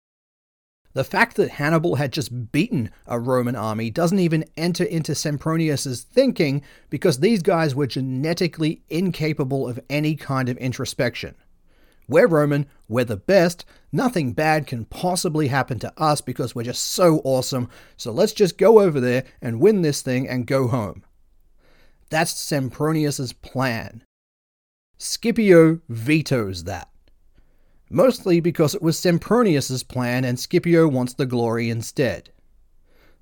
The 0.97 1.03
fact 1.03 1.35
that 1.35 1.51
Hannibal 1.51 1.97
had 1.97 2.11
just 2.11 2.51
beaten 2.51 2.89
a 3.05 3.19
Roman 3.19 3.55
army 3.55 3.91
doesn't 3.91 4.17
even 4.17 4.45
enter 4.57 4.83
into 4.83 5.11
Sempronius's 5.11 6.01
thinking 6.01 6.63
because 6.89 7.19
these 7.19 7.43
guys 7.43 7.75
were 7.75 7.85
genetically 7.85 8.81
incapable 8.89 9.69
of 9.69 9.79
any 9.91 10.15
kind 10.15 10.49
of 10.49 10.57
introspection. 10.57 11.35
We're 12.07 12.25
Roman, 12.25 12.65
we're 12.89 13.03
the 13.03 13.15
best, 13.15 13.63
nothing 13.91 14.33
bad 14.33 14.65
can 14.65 14.85
possibly 14.85 15.49
happen 15.49 15.77
to 15.81 15.93
us 16.01 16.19
because 16.19 16.55
we're 16.55 16.63
just 16.63 16.83
so 16.83 17.21
awesome, 17.23 17.69
so 17.95 18.11
let's 18.11 18.33
just 18.33 18.57
go 18.57 18.79
over 18.79 18.99
there 18.99 19.23
and 19.39 19.61
win 19.61 19.83
this 19.83 20.01
thing 20.01 20.27
and 20.27 20.47
go 20.47 20.67
home. 20.67 21.03
That's 22.09 22.33
Sempronius's 22.33 23.33
plan. 23.33 24.03
Scipio 24.97 25.79
vetoes 25.89 26.63
that 26.63 26.89
mostly 27.89 28.39
because 28.39 28.75
it 28.75 28.81
was 28.81 28.99
Sempronius's 28.99 29.83
plan 29.83 30.25
and 30.25 30.39
Scipio 30.39 30.87
wants 30.87 31.13
the 31.13 31.25
glory 31.25 31.69
instead. 31.69 32.31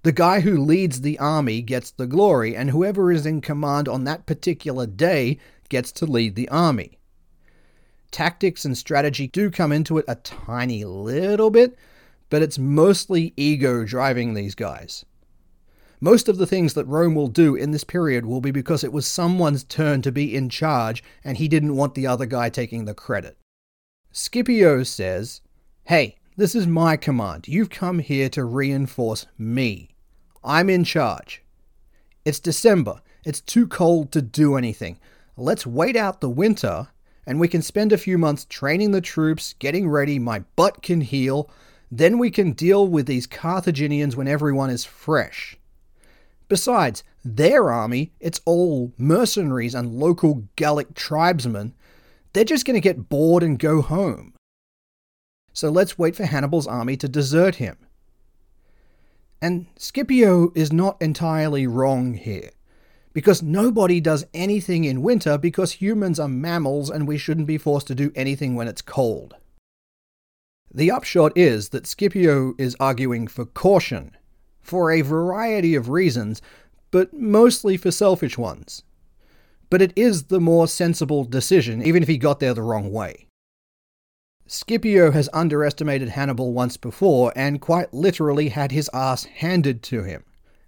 The 0.03 0.11
guy 0.11 0.41
who 0.41 0.57
leads 0.57 1.01
the 1.01 1.17
army 1.17 1.63
gets 1.63 1.89
the 1.89 2.05
glory, 2.05 2.55
and 2.55 2.69
whoever 2.69 3.11
is 3.11 3.25
in 3.25 3.41
command 3.41 3.87
on 3.87 4.03
that 4.03 4.27
particular 4.27 4.85
day 4.85 5.39
gets 5.67 5.91
to 5.93 6.05
lead 6.05 6.35
the 6.35 6.47
army. 6.49 6.99
Tactics 8.11 8.65
and 8.65 8.77
strategy 8.77 9.27
do 9.27 9.49
come 9.49 9.71
into 9.71 9.97
it 9.97 10.05
a 10.07 10.15
tiny 10.15 10.85
little 10.85 11.49
bit, 11.49 11.75
but 12.29 12.43
it's 12.43 12.59
mostly 12.59 13.33
ego 13.35 13.83
driving 13.83 14.35
these 14.35 14.53
guys. 14.53 15.05
Most 15.99 16.29
of 16.29 16.37
the 16.37 16.45
things 16.45 16.75
that 16.75 16.85
Rome 16.85 17.15
will 17.15 17.27
do 17.27 17.55
in 17.55 17.71
this 17.71 17.83
period 17.83 18.25
will 18.25 18.41
be 18.41 18.51
because 18.51 18.83
it 18.83 18.93
was 18.93 19.07
someone's 19.07 19.63
turn 19.63 20.03
to 20.03 20.11
be 20.11 20.35
in 20.35 20.49
charge 20.49 21.03
and 21.23 21.37
he 21.37 21.47
didn't 21.47 21.75
want 21.75 21.95
the 21.95 22.05
other 22.05 22.27
guy 22.27 22.49
taking 22.49 22.85
the 22.85 22.93
credit. 22.93 23.37
Scipio 24.17 24.81
says, 24.83 25.41
Hey, 25.83 26.15
this 26.37 26.55
is 26.55 26.65
my 26.65 26.95
command. 26.95 27.49
You've 27.49 27.69
come 27.69 27.99
here 27.99 28.29
to 28.29 28.45
reinforce 28.45 29.25
me. 29.37 29.89
I'm 30.41 30.69
in 30.69 30.85
charge. 30.85 31.43
It's 32.23 32.39
December. 32.39 33.01
It's 33.25 33.41
too 33.41 33.67
cold 33.67 34.13
to 34.13 34.21
do 34.21 34.55
anything. 34.55 35.01
Let's 35.35 35.67
wait 35.67 35.97
out 35.97 36.21
the 36.21 36.29
winter 36.29 36.87
and 37.27 37.41
we 37.41 37.49
can 37.49 37.61
spend 37.61 37.91
a 37.91 37.97
few 37.97 38.17
months 38.17 38.45
training 38.45 38.91
the 38.91 39.01
troops, 39.01 39.53
getting 39.59 39.89
ready, 39.89 40.17
my 40.17 40.45
butt 40.55 40.81
can 40.81 41.01
heal. 41.01 41.49
Then 41.91 42.17
we 42.17 42.31
can 42.31 42.53
deal 42.53 42.87
with 42.87 43.07
these 43.07 43.27
Carthaginians 43.27 44.15
when 44.15 44.29
everyone 44.29 44.69
is 44.69 44.85
fresh. 44.85 45.57
Besides, 46.47 47.03
their 47.25 47.69
army, 47.69 48.13
it's 48.21 48.39
all 48.45 48.93
mercenaries 48.97 49.75
and 49.75 49.99
local 49.99 50.47
Gallic 50.55 50.95
tribesmen 50.95 51.73
they're 52.35 52.43
just 52.43 52.65
going 52.65 52.75
to 52.75 52.81
get 52.81 53.09
bored 53.09 53.41
and 53.41 53.57
go 53.57 53.81
home. 53.81 54.33
So 55.53 55.69
let's 55.69 55.97
wait 55.97 56.17
for 56.17 56.25
Hannibal's 56.25 56.67
army 56.67 56.97
to 56.97 57.07
desert 57.07 57.55
him. 57.55 57.77
And 59.41 59.67
Scipio 59.77 60.51
is 60.53 60.73
not 60.73 61.01
entirely 61.01 61.65
wrong 61.65 62.13
here, 62.13 62.51
because 63.13 63.41
nobody 63.41 64.01
does 64.01 64.25
anything 64.33 64.83
in 64.83 65.01
winter 65.01 65.37
because 65.37 65.73
humans 65.73 66.19
are 66.19 66.27
mammals 66.27 66.89
and 66.89 67.07
we 67.07 67.17
shouldn't 67.17 67.47
be 67.47 67.57
forced 67.57 67.87
to 67.87 67.95
do 67.95 68.11
anything 68.15 68.55
when 68.55 68.67
it's 68.67 68.81
cold. 68.81 69.35
The 70.73 70.91
upshot 70.91 71.31
is 71.37 71.69
that 71.69 71.87
Scipio 71.87 72.53
is 72.57 72.75
arguing 72.81 73.27
for 73.27 73.45
caution, 73.45 74.17
for 74.59 74.91
a 74.91 75.01
variety 75.01 75.73
of 75.75 75.87
reasons, 75.87 76.41
but 76.91 77.13
mostly 77.13 77.77
for 77.77 77.91
selfish 77.91 78.37
ones. 78.37 78.83
But 79.69 79.81
it 79.81 79.93
is 79.95 80.25
the 80.25 80.39
more 80.39 80.67
sensible 80.67 81.25
decision, 81.25 81.81
even 81.83 82.03
if 82.03 82.09
he 82.09 82.17
got 82.17 82.39
there 82.39 82.53
the 82.53 82.61
wrong 82.61 82.91
way. 82.91 83.27
Scipio 84.47 85.11
has 85.11 85.27
underestimated 85.33 86.09
Hannibal 86.09 86.53
once 86.53 86.77
before 86.77 87.33
and 87.35 87.59
quite 87.59 87.93
literally 87.93 88.49
had 88.49 88.71
his 88.71 88.89
ass 88.93 89.23
handed 89.23 89.81
to 89.83 90.03
him. 90.03 90.23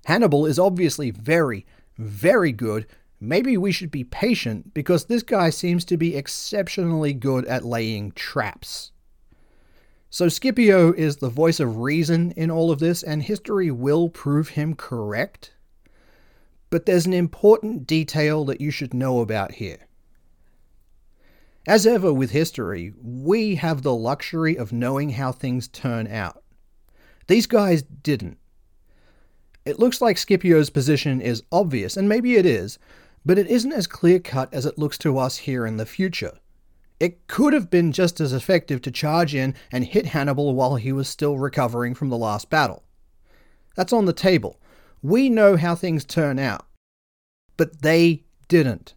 Hannibal 0.06 0.48
is 0.48 0.58
obviously 0.58 1.12
very, 1.12 1.66
very 1.98 2.52
good. 2.52 2.88
Maybe 3.20 3.56
we 3.56 3.72
should 3.72 3.92
be 3.92 4.04
patient 4.04 4.74
because 4.74 5.06
this 5.06 5.22
guy 5.22 5.52
seems 5.52 5.86
to 5.86 5.98
be 5.98 6.16
exceptionally 6.16 7.14
good 7.14 7.46
at 7.46 7.66
laying 7.66 8.14
traps. 8.14 8.92
So 10.10 10.30
Scipio 10.30 10.94
is 10.94 11.18
the 11.18 11.30
voice 11.30 11.60
of 11.60 11.78
reason 11.78 12.32
in 12.32 12.50
all 12.50 12.72
of 12.72 12.80
this, 12.80 13.04
and 13.04 13.22
history 13.22 13.70
will 13.70 14.10
prove 14.10 14.50
him 14.50 14.74
correct. 14.74 15.52
But 16.70 16.86
there's 16.86 17.06
an 17.06 17.14
important 17.14 17.88
detail 17.88 18.44
that 18.46 18.62
you 18.62 18.72
should 18.72 18.94
know 18.94 19.22
about 19.22 19.54
here. 19.54 19.88
As 21.68 21.86
ever 21.86 22.14
with 22.14 22.32
history, 22.32 22.94
we 23.02 23.56
have 23.56 23.82
the 23.82 23.94
luxury 23.94 24.58
of 24.58 24.72
knowing 24.72 25.12
how 25.12 25.32
things 25.32 25.68
turn 25.68 26.08
out. 26.08 26.44
These 27.28 27.46
guys 27.46 27.82
didn't. 27.82 28.38
It 29.66 29.80
looks 29.80 30.02
like 30.02 30.18
Scipio's 30.18 30.70
position 30.70 31.20
is 31.20 31.44
obvious, 31.52 31.98
and 31.98 32.08
maybe 32.08 32.36
it 32.36 32.46
is, 32.46 32.80
but 33.26 33.38
it 33.38 33.48
isn't 33.48 33.74
as 33.74 33.86
clear 33.86 34.18
cut 34.18 34.54
as 34.54 34.66
it 34.66 34.78
looks 34.78 34.98
to 35.00 35.18
us 35.18 35.40
here 35.40 35.66
in 35.66 35.76
the 35.76 35.86
future. 35.86 36.40
It 37.02 37.28
could 37.28 37.52
have 37.52 37.70
been 37.70 37.92
just 37.92 38.22
as 38.22 38.32
effective 38.32 38.82
to 38.84 38.92
charge 38.92 39.36
in 39.36 39.54
and 39.72 39.84
hit 39.84 40.08
Hannibal 40.08 40.56
while 40.56 40.76
he 40.76 40.94
was 40.94 41.10
still 41.10 41.38
recovering 41.38 41.94
from 41.94 42.08
the 42.10 42.18
last 42.18 42.50
battle. 42.50 42.84
That's 43.76 43.92
on 43.92 44.06
the 44.06 44.14
table. 44.14 44.58
We 45.02 45.30
know 45.30 45.58
how 45.58 45.76
things 45.76 46.06
turn 46.06 46.40
out. 46.40 46.66
But 47.56 47.82
they 47.82 48.24
didn't. 48.48 48.94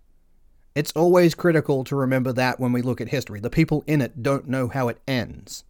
It's 0.74 0.93
always 0.93 1.35
critical 1.35 1.82
to 1.85 1.97
remember 1.97 2.32
that 2.32 2.60
when 2.60 2.72
we 2.72 2.82
look 2.82 3.01
at 3.01 3.09
history. 3.09 3.40
The 3.40 3.51
people 3.51 3.82
in 3.86 4.01
it 4.01 4.22
don't 4.22 4.48
know 4.48 4.68
how 4.68 4.89
it 4.89 5.01
ends. 5.09 5.64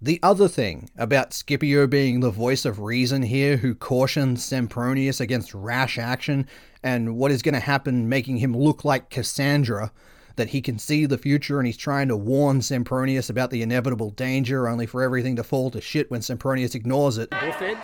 The 0.00 0.20
other 0.22 0.46
thing 0.46 0.90
about 0.98 1.32
Scipio 1.32 1.86
being 1.86 2.20
the 2.20 2.30
voice 2.30 2.66
of 2.66 2.80
reason 2.80 3.22
here, 3.22 3.56
who 3.56 3.74
cautions 3.74 4.44
Sempronius 4.44 5.20
against 5.20 5.54
rash 5.54 5.98
action 5.98 6.46
and 6.82 7.16
what 7.16 7.30
is 7.30 7.40
going 7.40 7.54
to 7.54 7.60
happen, 7.60 8.08
making 8.08 8.36
him 8.36 8.54
look 8.54 8.84
like 8.84 9.08
Cassandra, 9.08 9.90
that 10.36 10.50
he 10.50 10.60
can 10.60 10.78
see 10.78 11.06
the 11.06 11.18
future 11.18 11.58
and 11.58 11.66
he's 11.66 11.76
trying 11.76 12.08
to 12.08 12.16
warn 12.16 12.60
Sempronius 12.60 13.28
about 13.28 13.50
the 13.50 13.62
inevitable 13.62 14.10
danger, 14.10 14.68
only 14.68 14.86
for 14.86 15.02
everything 15.02 15.36
to 15.36 15.44
fall 15.44 15.70
to 15.70 15.80
shit 15.80 16.10
when 16.10 16.20
Sempronius 16.20 16.74
ignores 16.74 17.18
it. 17.18 17.32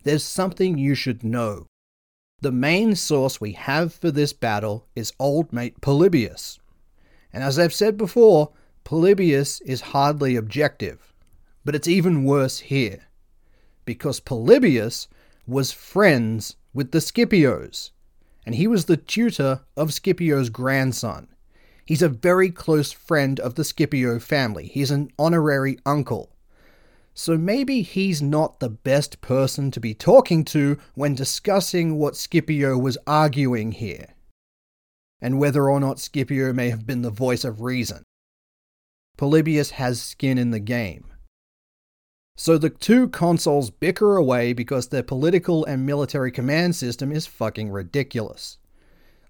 There's 0.03 0.25
something 0.25 0.79
you 0.79 0.95
should 0.95 1.25
know. 1.25 1.67
The 2.41 2.53
main 2.53 2.95
source 2.95 3.41
we 3.41 3.53
have 3.53 3.95
for 3.95 4.11
this 4.11 4.33
battle 4.33 4.87
is 4.95 5.13
old 5.19 5.53
mate 5.53 5.81
Polybius. 5.81 6.59
And 7.33 7.43
as 7.43 7.59
I've 7.59 7.73
said 7.73 7.97
before, 7.97 8.53
Polybius 8.85 9.61
is 9.63 9.81
hardly 9.81 10.37
objective. 10.37 11.13
But 11.65 11.75
it's 11.75 11.89
even 11.89 12.25
worse 12.25 12.59
here. 12.59 13.07
Because 13.85 14.21
Polybius 14.21 15.09
was 15.47 15.73
friends 15.73 16.57
with 16.75 16.91
the 16.93 16.99
Scipios, 16.99 17.91
and 18.45 18.55
he 18.55 18.67
was 18.67 18.85
the 18.85 18.97
tutor 18.97 19.61
of 19.77 19.95
Scipio's 19.95 20.51
grandson. 20.51 21.29
He's 21.93 22.01
a 22.01 22.09
very 22.09 22.49
close 22.49 22.91
friend 22.91 23.39
of 23.39 23.57
the 23.57 23.65
Scipio 23.65 24.19
family. 24.19 24.67
He's 24.67 24.91
an 24.91 25.11
honorary 25.19 25.79
uncle. 25.85 26.35
So 27.13 27.37
maybe 27.37 27.83
he's 27.83 28.23
not 28.23 28.61
the 28.61 28.71
best 28.71 29.21
person 29.21 29.71
to 29.73 29.79
be 29.79 29.93
talking 29.93 30.43
to 30.47 30.79
when 30.95 31.15
discussing 31.15 31.99
what 31.99 32.17
Scipio 32.17 32.79
was 32.79 32.97
arguing 33.07 33.73
here, 33.73 34.15
and 35.21 35.39
whether 35.39 35.69
or 35.69 35.81
not 35.81 36.01
Scipio 36.01 36.55
may 36.55 36.71
have 36.71 36.87
been 36.87 37.03
the 37.03 37.11
voice 37.11 37.45
of 37.45 37.61
reason. 37.61 38.05
Polybius 39.19 39.73
has 39.73 40.01
skin 40.01 40.39
in 40.39 40.51
the 40.51 40.61
game. 40.61 41.05
So 42.39 42.57
the 42.57 42.71
two 42.71 43.09
consuls 43.09 43.69
bicker 43.69 44.17
away 44.17 44.55
because 44.55 44.89
their 44.89 45.03
political 45.03 45.67
and 45.67 45.85
military 45.85 46.33
command 46.33 46.75
system 46.75 47.13
is 47.13 47.27
fucking 47.27 47.69
ridiculous. 47.69 48.57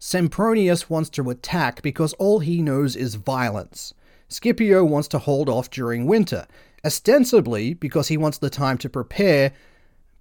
Sempronius 0.03 0.91
wants 0.91 1.09
to 1.11 1.31
attack 1.31 1.81
because 1.81 2.12
all 2.15 2.41
he 2.41 2.61
knows 2.61 2.97
is 2.97 3.15
violence. 3.15 3.95
Scipio 4.29 4.85
wants 4.85 5.07
to 5.07 5.20
hold 5.20 5.49
off 5.49 5.70
during 5.70 6.07
winter, 6.07 6.49
ostensibly 6.85 7.73
because 7.73 8.09
he 8.09 8.16
wants 8.16 8.37
the 8.37 8.51
time 8.51 8.79
to 8.79 8.89
prepare, 8.89 9.53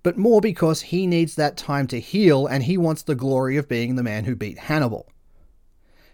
but 0.04 0.20
more 0.20 0.40
because 0.40 0.82
he 0.82 1.08
needs 1.08 1.34
that 1.34 1.58
time 1.58 1.88
to 1.88 2.00
heal 2.00 2.46
and 2.46 2.62
he 2.62 2.78
wants 2.78 3.02
the 3.02 3.16
glory 3.16 3.58
of 3.58 3.68
being 3.68 3.96
the 3.96 4.04
man 4.04 4.26
who 4.26 4.36
beat 4.36 4.60
Hannibal. 4.60 5.10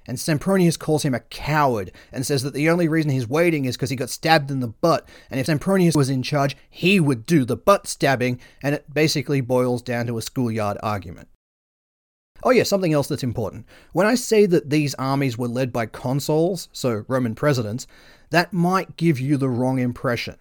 And 0.08 0.18
Sempronius 0.18 0.80
calls 0.80 1.04
him 1.04 1.14
a 1.14 1.20
coward 1.20 1.92
and 2.14 2.26
says 2.26 2.44
that 2.44 2.54
the 2.54 2.70
only 2.70 2.88
reason 2.88 3.12
he's 3.12 3.28
waiting 3.28 3.66
is 3.66 3.76
because 3.76 3.90
he 3.90 3.98
got 3.98 4.10
stabbed 4.10 4.50
in 4.50 4.62
the 4.62 4.70
butt, 4.70 5.10
and 5.30 5.42
if 5.42 5.48
Sempronius 5.48 5.94
was 5.94 6.10
in 6.10 6.24
charge, 6.24 6.56
he 6.70 7.02
would 7.02 7.26
do 7.26 7.44
the 7.44 7.58
butt 7.58 7.86
stabbing, 7.86 8.40
and 8.64 8.74
it 8.74 8.94
basically 8.94 9.42
boils 9.42 9.82
down 9.82 10.08
to 10.08 10.18
a 10.18 10.22
schoolyard 10.22 10.78
argument. 10.82 11.28
Oh, 12.44 12.52
yeah, 12.52 12.64
something 12.64 12.94
else 12.94 13.08
that's 13.08 13.24
important. 13.24 13.66
When 13.94 14.08
I 14.08 14.16
say 14.16 14.46
that 14.46 14.70
these 14.70 14.94
armies 14.96 15.38
were 15.38 15.48
led 15.48 15.74
by 15.74 15.86
consuls, 15.88 16.70
so 16.72 17.04
Roman 17.08 17.36
presidents, 17.36 17.88
that 18.30 18.54
might 18.54 18.98
give 18.98 19.20
you 19.20 19.38
the 19.38 19.50
wrong 19.50 19.80
impression. 19.80 20.36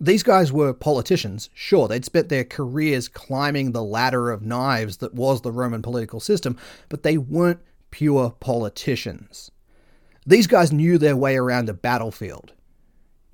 These 0.00 0.24
guys 0.24 0.52
were 0.52 0.72
politicians, 0.72 1.50
sure, 1.54 1.86
they'd 1.86 2.04
spent 2.04 2.28
their 2.28 2.44
careers 2.44 3.08
climbing 3.08 3.72
the 3.72 3.84
ladder 3.84 4.30
of 4.30 4.42
knives 4.42 4.96
that 4.98 5.14
was 5.14 5.42
the 5.42 5.52
Roman 5.52 5.82
political 5.82 6.18
system, 6.18 6.58
but 6.88 7.04
they 7.04 7.16
weren't 7.16 7.60
pure 7.90 8.34
politicians. 8.40 9.52
These 10.26 10.48
guys 10.48 10.72
knew 10.72 10.98
their 10.98 11.16
way 11.16 11.36
around 11.36 11.68
a 11.68 11.74
battlefield. 11.74 12.53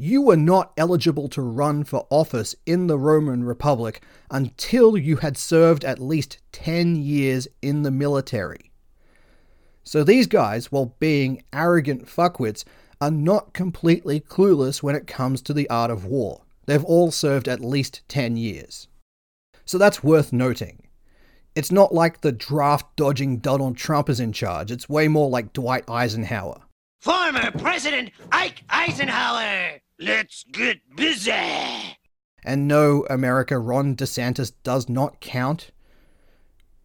You 0.02 0.22
were 0.22 0.36
not 0.36 0.72
eligible 0.78 1.28
to 1.28 1.42
run 1.42 1.84
for 1.84 2.06
office 2.08 2.54
in 2.64 2.86
the 2.86 2.98
Roman 2.98 3.44
Republic 3.44 4.02
until 4.30 4.96
you 4.96 5.16
had 5.16 5.36
served 5.36 5.84
at 5.84 5.98
least 5.98 6.38
10 6.52 6.96
years 6.96 7.46
in 7.60 7.82
the 7.82 7.90
military. 7.90 8.70
So 9.84 10.02
these 10.02 10.26
guys, 10.26 10.72
while 10.72 10.96
being 11.00 11.44
arrogant 11.52 12.06
fuckwits, 12.06 12.64
are 12.98 13.10
not 13.10 13.52
completely 13.52 14.20
clueless 14.20 14.82
when 14.82 14.94
it 14.94 15.06
comes 15.06 15.42
to 15.42 15.52
the 15.52 15.68
art 15.68 15.90
of 15.90 16.06
war. 16.06 16.44
They've 16.64 16.82
all 16.82 17.10
served 17.10 17.46
at 17.46 17.60
least 17.60 18.00
10 18.08 18.38
years. 18.38 18.88
So 19.66 19.76
that's 19.76 20.02
worth 20.02 20.32
noting. 20.32 20.88
It's 21.54 21.70
not 21.70 21.92
like 21.92 22.22
the 22.22 22.32
draft 22.32 22.86
dodging 22.96 23.40
Donald 23.40 23.76
Trump 23.76 24.08
is 24.08 24.18
in 24.18 24.32
charge, 24.32 24.72
it's 24.72 24.88
way 24.88 25.08
more 25.08 25.28
like 25.28 25.52
Dwight 25.52 25.84
Eisenhower. 25.90 26.62
Former 27.00 27.50
President 27.52 28.10
Ike 28.30 28.62
Eisenhower! 28.68 29.80
Let's 29.98 30.44
get 30.52 30.80
busy! 30.94 31.32
And 32.44 32.68
no, 32.68 33.06
America, 33.08 33.58
Ron 33.58 33.96
DeSantis 33.96 34.52
does 34.62 34.86
not 34.86 35.18
count. 35.18 35.70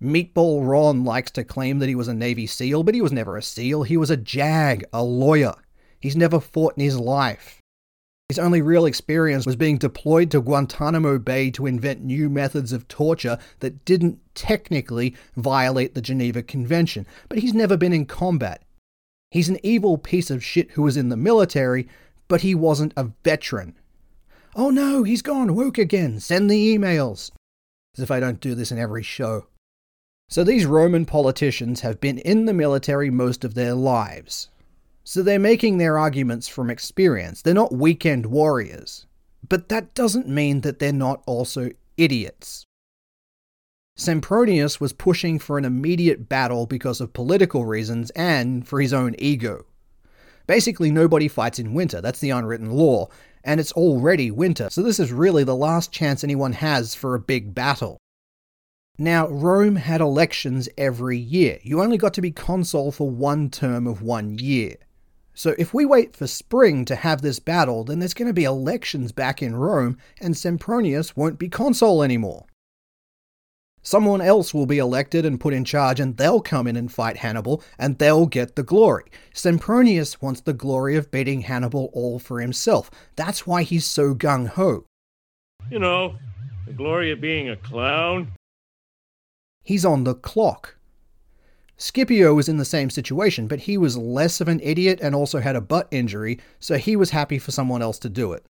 Meatball 0.01 0.65
Ron 0.65 1.03
likes 1.03 1.31
to 1.31 1.43
claim 1.43 1.79
that 1.79 1.89
he 1.89 1.95
was 1.95 2.07
a 2.07 2.13
Navy 2.13 2.47
SEAL, 2.47 2.83
but 2.83 2.95
he 2.95 3.01
was 3.01 3.11
never 3.11 3.35
a 3.35 3.41
SEAL. 3.41 3.83
He 3.83 3.97
was 3.97 4.09
a 4.09 4.15
JAG, 4.15 4.85
a 4.93 5.03
lawyer. 5.03 5.53
He's 5.99 6.15
never 6.15 6.39
fought 6.39 6.77
in 6.77 6.83
his 6.85 6.97
life. 6.97 7.61
His 8.29 8.39
only 8.39 8.61
real 8.61 8.85
experience 8.85 9.45
was 9.45 9.57
being 9.57 9.77
deployed 9.77 10.31
to 10.31 10.41
Guantanamo 10.41 11.19
Bay 11.19 11.51
to 11.51 11.65
invent 11.65 12.05
new 12.05 12.29
methods 12.29 12.71
of 12.71 12.87
torture 12.87 13.37
that 13.59 13.83
didn't 13.83 14.19
technically 14.33 15.13
violate 15.35 15.93
the 15.93 16.01
Geneva 16.01 16.41
Convention, 16.41 17.05
but 17.27 17.39
he's 17.39 17.53
never 17.53 17.75
been 17.75 17.91
in 17.91 18.05
combat. 18.05 18.64
He's 19.35 19.49
an 19.49 19.59
evil 19.63 19.97
piece 19.97 20.31
of 20.31 20.45
shit 20.45 20.71
who 20.71 20.83
was 20.83 20.95
in 20.95 21.09
the 21.09 21.17
military, 21.17 21.89
but 22.29 22.39
he 22.39 22.55
wasn't 22.55 22.93
a 22.95 23.11
veteran. 23.25 23.75
Oh 24.55 24.69
no, 24.69 25.03
he's 25.03 25.21
gone 25.21 25.55
woke 25.55 25.77
again. 25.77 26.21
Send 26.21 26.49
the 26.49 26.73
emails. 26.73 27.31
As 27.97 28.01
if 28.01 28.11
I 28.11 28.21
don't 28.21 28.39
do 28.39 28.55
this 28.55 28.71
in 28.71 28.79
every 28.79 29.03
show. 29.03 29.47
So 30.29 30.45
these 30.45 30.65
Roman 30.65 31.05
politicians 31.05 31.81
have 31.81 31.99
been 31.99 32.19
in 32.19 32.45
the 32.45 32.53
military 32.53 33.09
most 33.09 33.43
of 33.43 33.55
their 33.55 33.73
lives. 33.73 34.47
So 35.03 35.21
they're 35.21 35.37
making 35.37 35.79
their 35.79 35.97
arguments 35.97 36.47
from 36.47 36.69
experience. 36.69 37.41
They're 37.41 37.53
not 37.53 37.75
weekend 37.75 38.27
warriors. 38.27 39.05
But 39.49 39.67
that 39.67 39.93
doesn't 39.93 40.29
mean 40.29 40.61
that 40.61 40.79
they're 40.79 40.93
not 40.93 41.21
also 41.25 41.71
idiots. 41.97 42.63
Sempronius 43.97 44.81
was 44.81 44.91
pushing 44.91 45.39
for 45.39 45.57
an 45.57 45.63
immediate 45.63 46.27
battle 46.27 46.65
because 46.65 46.99
of 46.99 47.13
political 47.13 47.65
reasons 47.65 48.09
and 48.09 48.67
for 48.67 48.81
his 48.81 48.91
own 48.91 49.15
ego. 49.19 49.65
Basically, 50.47 50.91
nobody 50.91 51.29
fights 51.29 51.59
in 51.59 51.73
winter. 51.73 52.01
That's 52.01 52.19
the 52.19 52.29
unwritten 52.29 52.71
law. 52.71 53.07
And 53.43 53.59
it's 53.59 53.71
already 53.71 54.31
winter, 54.31 54.69
so 54.69 54.81
this 54.81 54.99
is 54.99 55.13
really 55.13 55.43
the 55.43 55.55
last 55.55 55.91
chance 55.91 56.23
anyone 56.23 56.53
has 56.53 56.93
for 56.93 57.15
a 57.15 57.19
big 57.19 57.55
battle. 57.55 57.97
Now, 58.97 59.27
Rome 59.27 59.75
had 59.75 60.01
elections 60.01 60.67
every 60.77 61.17
year. 61.17 61.59
You 61.63 61.81
only 61.81 61.97
got 61.97 62.13
to 62.15 62.21
be 62.21 62.31
consul 62.31 62.91
for 62.91 63.09
one 63.09 63.49
term 63.49 63.87
of 63.87 64.01
one 64.01 64.39
year. 64.39 64.75
So 65.33 65.53
if 65.57 65.73
we 65.73 65.85
wait 65.85 66.15
for 66.15 66.27
spring 66.27 66.85
to 66.85 66.95
have 66.95 67.21
this 67.21 67.39
battle, 67.39 67.83
then 67.83 67.99
there's 67.99 68.13
going 68.13 68.29
to 68.29 68.33
be 68.33 68.45
elections 68.45 69.11
back 69.11 69.41
in 69.41 69.55
Rome, 69.55 69.97
and 70.19 70.33
Sempronius 70.33 71.15
won't 71.15 71.39
be 71.39 71.49
consul 71.49 72.03
anymore. 72.03 72.45
Someone 73.85 74.19
else 74.19 74.51
will 74.51 74.65
be 74.65 74.79
elected 74.79 75.27
and 75.27 75.39
put 75.39 75.53
in 75.53 75.63
charge, 75.63 75.99
and 75.99 76.17
they'll 76.17 76.41
come 76.41 76.65
in 76.65 76.75
and 76.75 76.91
fight 76.91 77.17
Hannibal, 77.17 77.61
and 77.77 77.99
they'll 77.99 78.25
get 78.25 78.55
the 78.55 78.63
glory. 78.63 79.03
Sempronius 79.31 80.19
wants 80.23 80.41
the 80.41 80.53
glory 80.53 80.95
of 80.95 81.11
beating 81.11 81.41
Hannibal 81.41 81.91
all 81.93 82.17
for 82.17 82.41
himself. 82.41 82.89
That's 83.15 83.45
why 83.45 83.61
he's 83.61 83.85
so 83.85 84.15
gung 84.15 84.47
ho. 84.47 84.85
You 85.69 85.77
know, 85.77 86.15
the 86.65 86.73
glory 86.73 87.11
of 87.11 87.21
being 87.21 87.47
a 87.47 87.55
clown. 87.55 88.31
He's 89.63 89.85
on 89.85 90.03
the 90.03 90.15
clock. 90.15 90.77
Scipio 91.77 92.33
was 92.33 92.49
in 92.49 92.57
the 92.57 92.65
same 92.65 92.89
situation, 92.89 93.47
but 93.47 93.59
he 93.59 93.77
was 93.77 93.97
less 93.97 94.41
of 94.41 94.47
an 94.47 94.61
idiot 94.63 94.97
and 94.99 95.13
also 95.13 95.41
had 95.41 95.55
a 95.55 95.61
butt 95.61 95.87
injury, 95.91 96.39
so 96.59 96.77
he 96.77 96.95
was 96.95 97.11
happy 97.11 97.37
for 97.37 97.51
someone 97.51 97.83
else 97.83 97.99
to 97.99 98.09
do 98.09 98.33
it. 98.33 98.47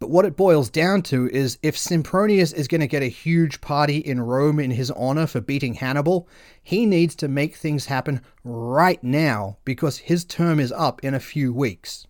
But 0.00 0.10
what 0.10 0.24
it 0.24 0.36
boils 0.36 0.70
down 0.70 1.02
to 1.02 1.28
is 1.30 1.58
if 1.60 1.76
Sempronius 1.76 2.54
is 2.54 2.68
going 2.68 2.80
to 2.80 2.86
get 2.86 3.02
a 3.02 3.08
huge 3.08 3.60
party 3.60 3.98
in 3.98 4.20
Rome 4.20 4.60
in 4.60 4.70
his 4.70 4.92
honor 4.92 5.26
for 5.26 5.40
beating 5.40 5.74
Hannibal, 5.74 6.28
he 6.62 6.86
needs 6.86 7.16
to 7.16 7.28
make 7.28 7.56
things 7.56 7.86
happen 7.86 8.20
right 8.44 9.02
now 9.02 9.58
because 9.64 9.98
his 9.98 10.24
term 10.24 10.60
is 10.60 10.70
up 10.70 11.02
in 11.02 11.14
a 11.14 11.20
few 11.20 11.52
weeks. 11.52 12.06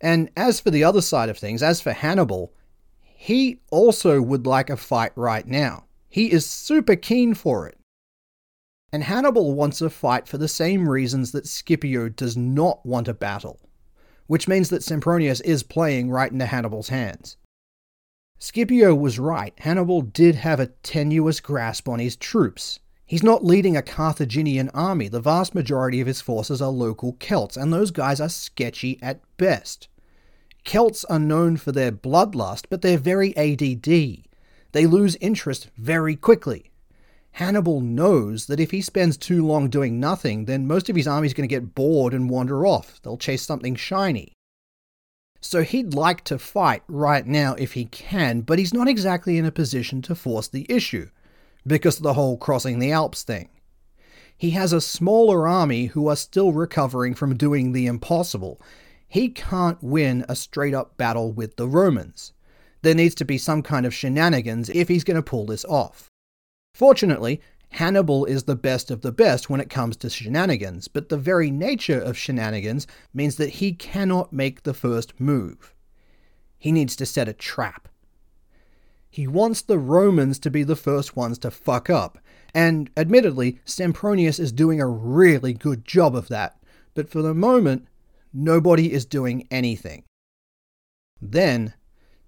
And 0.00 0.30
as 0.36 0.60
for 0.60 0.70
the 0.70 0.84
other 0.84 1.00
side 1.00 1.30
of 1.30 1.38
things, 1.38 1.62
as 1.62 1.80
for 1.80 1.92
Hannibal, 1.92 2.52
he 3.00 3.60
also 3.70 4.20
would 4.20 4.46
like 4.46 4.68
a 4.68 4.76
fight 4.76 5.12
right 5.16 5.46
now. 5.46 5.84
He 6.08 6.30
is 6.30 6.44
super 6.44 6.96
keen 6.96 7.34
for 7.34 7.66
it. 7.66 7.78
And 8.92 9.04
Hannibal 9.04 9.54
wants 9.54 9.80
a 9.80 9.88
fight 9.88 10.28
for 10.28 10.36
the 10.36 10.48
same 10.48 10.86
reasons 10.86 11.32
that 11.32 11.46
Scipio 11.46 12.10
does 12.10 12.36
not 12.36 12.84
want 12.84 13.08
a 13.08 13.14
battle, 13.14 13.58
which 14.32 14.48
means 14.48 14.70
that 14.70 14.80
Sempronius 14.80 15.42
is 15.42 15.62
playing 15.62 16.08
right 16.08 16.32
into 16.32 16.46
Hannibal's 16.46 16.88
hands. 16.88 17.36
Scipio 18.38 18.94
was 18.94 19.18
right, 19.18 19.52
Hannibal 19.58 20.00
did 20.00 20.36
have 20.36 20.58
a 20.58 20.68
tenuous 20.82 21.38
grasp 21.38 21.86
on 21.86 21.98
his 21.98 22.16
troops. 22.16 22.80
He's 23.04 23.22
not 23.22 23.44
leading 23.44 23.76
a 23.76 23.82
Carthaginian 23.82 24.70
army, 24.70 25.08
the 25.08 25.20
vast 25.20 25.54
majority 25.54 26.00
of 26.00 26.06
his 26.06 26.22
forces 26.22 26.62
are 26.62 26.70
local 26.70 27.12
Celts, 27.20 27.58
and 27.58 27.70
those 27.70 27.90
guys 27.90 28.22
are 28.22 28.30
sketchy 28.30 28.98
at 29.02 29.20
best. 29.36 29.88
Celts 30.64 31.04
are 31.10 31.18
known 31.18 31.58
for 31.58 31.70
their 31.70 31.92
bloodlust, 31.92 32.64
but 32.70 32.80
they're 32.80 32.96
very 32.96 33.36
ADD. 33.36 33.84
They 34.72 34.86
lose 34.86 35.14
interest 35.16 35.68
very 35.76 36.16
quickly. 36.16 36.71
Hannibal 37.32 37.80
knows 37.80 38.46
that 38.46 38.60
if 38.60 38.70
he 38.70 38.82
spends 38.82 39.16
too 39.16 39.46
long 39.46 39.70
doing 39.70 39.98
nothing, 39.98 40.44
then 40.44 40.66
most 40.66 40.90
of 40.90 40.96
his 40.96 41.08
army's 41.08 41.32
going 41.32 41.48
to 41.48 41.54
get 41.54 41.74
bored 41.74 42.12
and 42.12 42.28
wander 42.28 42.66
off. 42.66 43.00
They'll 43.02 43.16
chase 43.16 43.42
something 43.42 43.74
shiny. 43.74 44.32
So 45.40 45.62
he'd 45.62 45.94
like 45.94 46.22
to 46.24 46.38
fight 46.38 46.82
right 46.86 47.26
now 47.26 47.54
if 47.54 47.72
he 47.72 47.86
can, 47.86 48.42
but 48.42 48.58
he's 48.58 48.74
not 48.74 48.86
exactly 48.86 49.38
in 49.38 49.44
a 49.44 49.50
position 49.50 50.02
to 50.02 50.14
force 50.14 50.46
the 50.46 50.66
issue, 50.68 51.08
because 51.66 51.96
of 51.96 52.02
the 52.02 52.14
whole 52.14 52.36
crossing 52.36 52.78
the 52.78 52.92
Alps 52.92 53.22
thing. 53.22 53.48
He 54.36 54.50
has 54.50 54.72
a 54.72 54.80
smaller 54.80 55.48
army 55.48 55.86
who 55.86 56.08
are 56.08 56.16
still 56.16 56.52
recovering 56.52 57.14
from 57.14 57.36
doing 57.36 57.72
the 57.72 57.86
impossible. 57.86 58.60
He 59.08 59.30
can't 59.30 59.82
win 59.82 60.24
a 60.28 60.36
straight 60.36 60.74
up 60.74 60.96
battle 60.96 61.32
with 61.32 61.56
the 61.56 61.68
Romans. 61.68 62.32
There 62.82 62.94
needs 62.94 63.14
to 63.16 63.24
be 63.24 63.38
some 63.38 63.62
kind 63.62 63.86
of 63.86 63.94
shenanigans 63.94 64.68
if 64.68 64.88
he's 64.88 65.04
going 65.04 65.16
to 65.16 65.22
pull 65.22 65.46
this 65.46 65.64
off. 65.64 66.08
Fortunately, 66.74 67.40
Hannibal 67.70 68.24
is 68.26 68.44
the 68.44 68.56
best 68.56 68.90
of 68.90 69.00
the 69.00 69.12
best 69.12 69.48
when 69.48 69.60
it 69.60 69.70
comes 69.70 69.96
to 69.96 70.10
shenanigans, 70.10 70.88
but 70.88 71.08
the 71.08 71.16
very 71.16 71.50
nature 71.50 72.00
of 72.00 72.18
shenanigans 72.18 72.86
means 73.14 73.36
that 73.36 73.50
he 73.50 73.72
cannot 73.72 74.32
make 74.32 74.62
the 74.62 74.74
first 74.74 75.18
move. 75.18 75.74
He 76.58 76.70
needs 76.70 76.94
to 76.96 77.06
set 77.06 77.28
a 77.28 77.32
trap. 77.32 77.88
He 79.10 79.26
wants 79.26 79.62
the 79.62 79.78
Romans 79.78 80.38
to 80.40 80.50
be 80.50 80.62
the 80.62 80.76
first 80.76 81.16
ones 81.16 81.38
to 81.38 81.50
fuck 81.50 81.90
up, 81.90 82.18
and 82.54 82.90
admittedly, 82.96 83.60
Sempronius 83.66 84.38
is 84.38 84.52
doing 84.52 84.80
a 84.80 84.86
really 84.86 85.52
good 85.52 85.84
job 85.84 86.14
of 86.14 86.28
that, 86.28 86.62
but 86.94 87.10
for 87.10 87.20
the 87.20 87.34
moment, 87.34 87.86
nobody 88.32 88.92
is 88.92 89.04
doing 89.04 89.46
anything. 89.50 90.04
Then, 91.20 91.74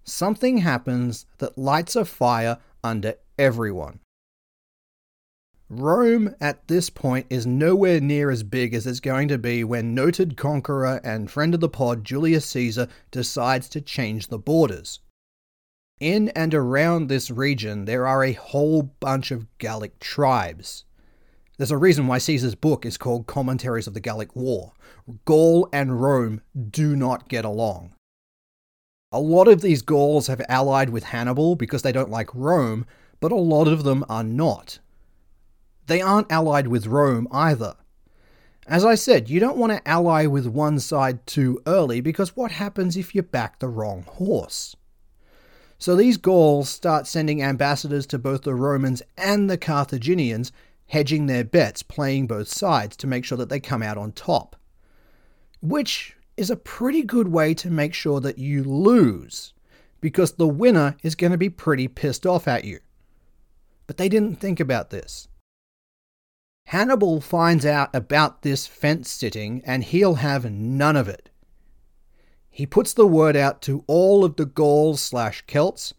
something 0.04 0.58
happens 0.58 1.26
that 1.38 1.56
lights 1.56 1.96
a 1.96 2.04
fire 2.04 2.58
under 2.82 3.14
everyone. 3.38 4.00
Rome 5.70 6.34
at 6.40 6.68
this 6.68 6.90
point 6.90 7.26
is 7.30 7.46
nowhere 7.46 7.98
near 7.98 8.30
as 8.30 8.42
big 8.42 8.74
as 8.74 8.86
it's 8.86 9.00
going 9.00 9.28
to 9.28 9.38
be 9.38 9.64
when 9.64 9.94
noted 9.94 10.36
conqueror 10.36 11.00
and 11.02 11.30
friend 11.30 11.54
of 11.54 11.60
the 11.60 11.70
pod 11.70 12.04
Julius 12.04 12.44
Caesar 12.46 12.86
decides 13.10 13.68
to 13.70 13.80
change 13.80 14.26
the 14.26 14.38
borders. 14.38 15.00
In 16.00 16.28
and 16.30 16.54
around 16.54 17.08
this 17.08 17.30
region, 17.30 17.86
there 17.86 18.06
are 18.06 18.22
a 18.22 18.32
whole 18.34 18.82
bunch 18.82 19.30
of 19.30 19.46
Gallic 19.56 19.98
tribes. 20.00 20.84
There's 21.56 21.70
a 21.70 21.78
reason 21.78 22.08
why 22.08 22.18
Caesar's 22.18 22.54
book 22.54 22.84
is 22.84 22.98
called 22.98 23.26
Commentaries 23.26 23.86
of 23.86 23.94
the 23.94 24.00
Gallic 24.00 24.36
War. 24.36 24.72
Gaul 25.24 25.68
and 25.72 26.02
Rome 26.02 26.42
do 26.70 26.94
not 26.94 27.28
get 27.28 27.44
along. 27.44 27.94
A 29.12 29.20
lot 29.20 29.48
of 29.48 29.62
these 29.62 29.80
Gauls 29.80 30.26
have 30.26 30.42
allied 30.48 30.90
with 30.90 31.04
Hannibal 31.04 31.54
because 31.56 31.82
they 31.82 31.92
don't 31.92 32.10
like 32.10 32.34
Rome, 32.34 32.84
but 33.20 33.32
a 33.32 33.36
lot 33.36 33.68
of 33.68 33.84
them 33.84 34.04
are 34.10 34.24
not. 34.24 34.80
They 35.86 36.00
aren't 36.00 36.32
allied 36.32 36.68
with 36.68 36.86
Rome 36.86 37.28
either. 37.30 37.76
As 38.66 38.84
I 38.84 38.94
said, 38.94 39.28
you 39.28 39.40
don't 39.40 39.58
want 39.58 39.72
to 39.72 39.88
ally 39.88 40.24
with 40.26 40.46
one 40.46 40.80
side 40.80 41.26
too 41.26 41.60
early 41.66 42.00
because 42.00 42.34
what 42.34 42.52
happens 42.52 42.96
if 42.96 43.14
you 43.14 43.22
back 43.22 43.58
the 43.58 43.68
wrong 43.68 44.04
horse? 44.08 44.74
So 45.78 45.94
these 45.94 46.16
Gauls 46.16 46.70
start 46.70 47.06
sending 47.06 47.42
ambassadors 47.42 48.06
to 48.06 48.18
both 48.18 48.42
the 48.42 48.54
Romans 48.54 49.02
and 49.18 49.50
the 49.50 49.58
Carthaginians, 49.58 50.50
hedging 50.86 51.26
their 51.26 51.44
bets, 51.44 51.82
playing 51.82 52.26
both 52.26 52.48
sides 52.48 52.96
to 52.96 53.06
make 53.06 53.26
sure 53.26 53.36
that 53.36 53.50
they 53.50 53.60
come 53.60 53.82
out 53.82 53.98
on 53.98 54.12
top. 54.12 54.56
Which 55.60 56.16
is 56.38 56.48
a 56.48 56.56
pretty 56.56 57.02
good 57.02 57.28
way 57.28 57.52
to 57.54 57.70
make 57.70 57.92
sure 57.92 58.20
that 58.20 58.38
you 58.38 58.64
lose, 58.64 59.52
because 60.00 60.32
the 60.32 60.48
winner 60.48 60.96
is 61.02 61.14
going 61.14 61.32
to 61.32 61.38
be 61.38 61.50
pretty 61.50 61.86
pissed 61.86 62.24
off 62.24 62.48
at 62.48 62.64
you. 62.64 62.80
But 63.86 63.98
they 63.98 64.08
didn't 64.08 64.36
think 64.36 64.60
about 64.60 64.88
this. 64.88 65.28
Hannibal 66.66 67.20
finds 67.20 67.66
out 67.66 67.94
about 67.94 68.42
this 68.42 68.66
fence 68.66 69.10
sitting 69.10 69.62
and 69.64 69.84
he'll 69.84 70.16
have 70.16 70.50
none 70.50 70.96
of 70.96 71.08
it. 71.08 71.30
He 72.50 72.66
puts 72.66 72.94
the 72.94 73.06
word 73.06 73.36
out 73.36 73.60
to 73.62 73.84
all 73.86 74.24
of 74.24 74.36
the 74.36 74.46
Gauls 74.46 75.00
slash 75.00 75.44
Celts. 75.46 75.92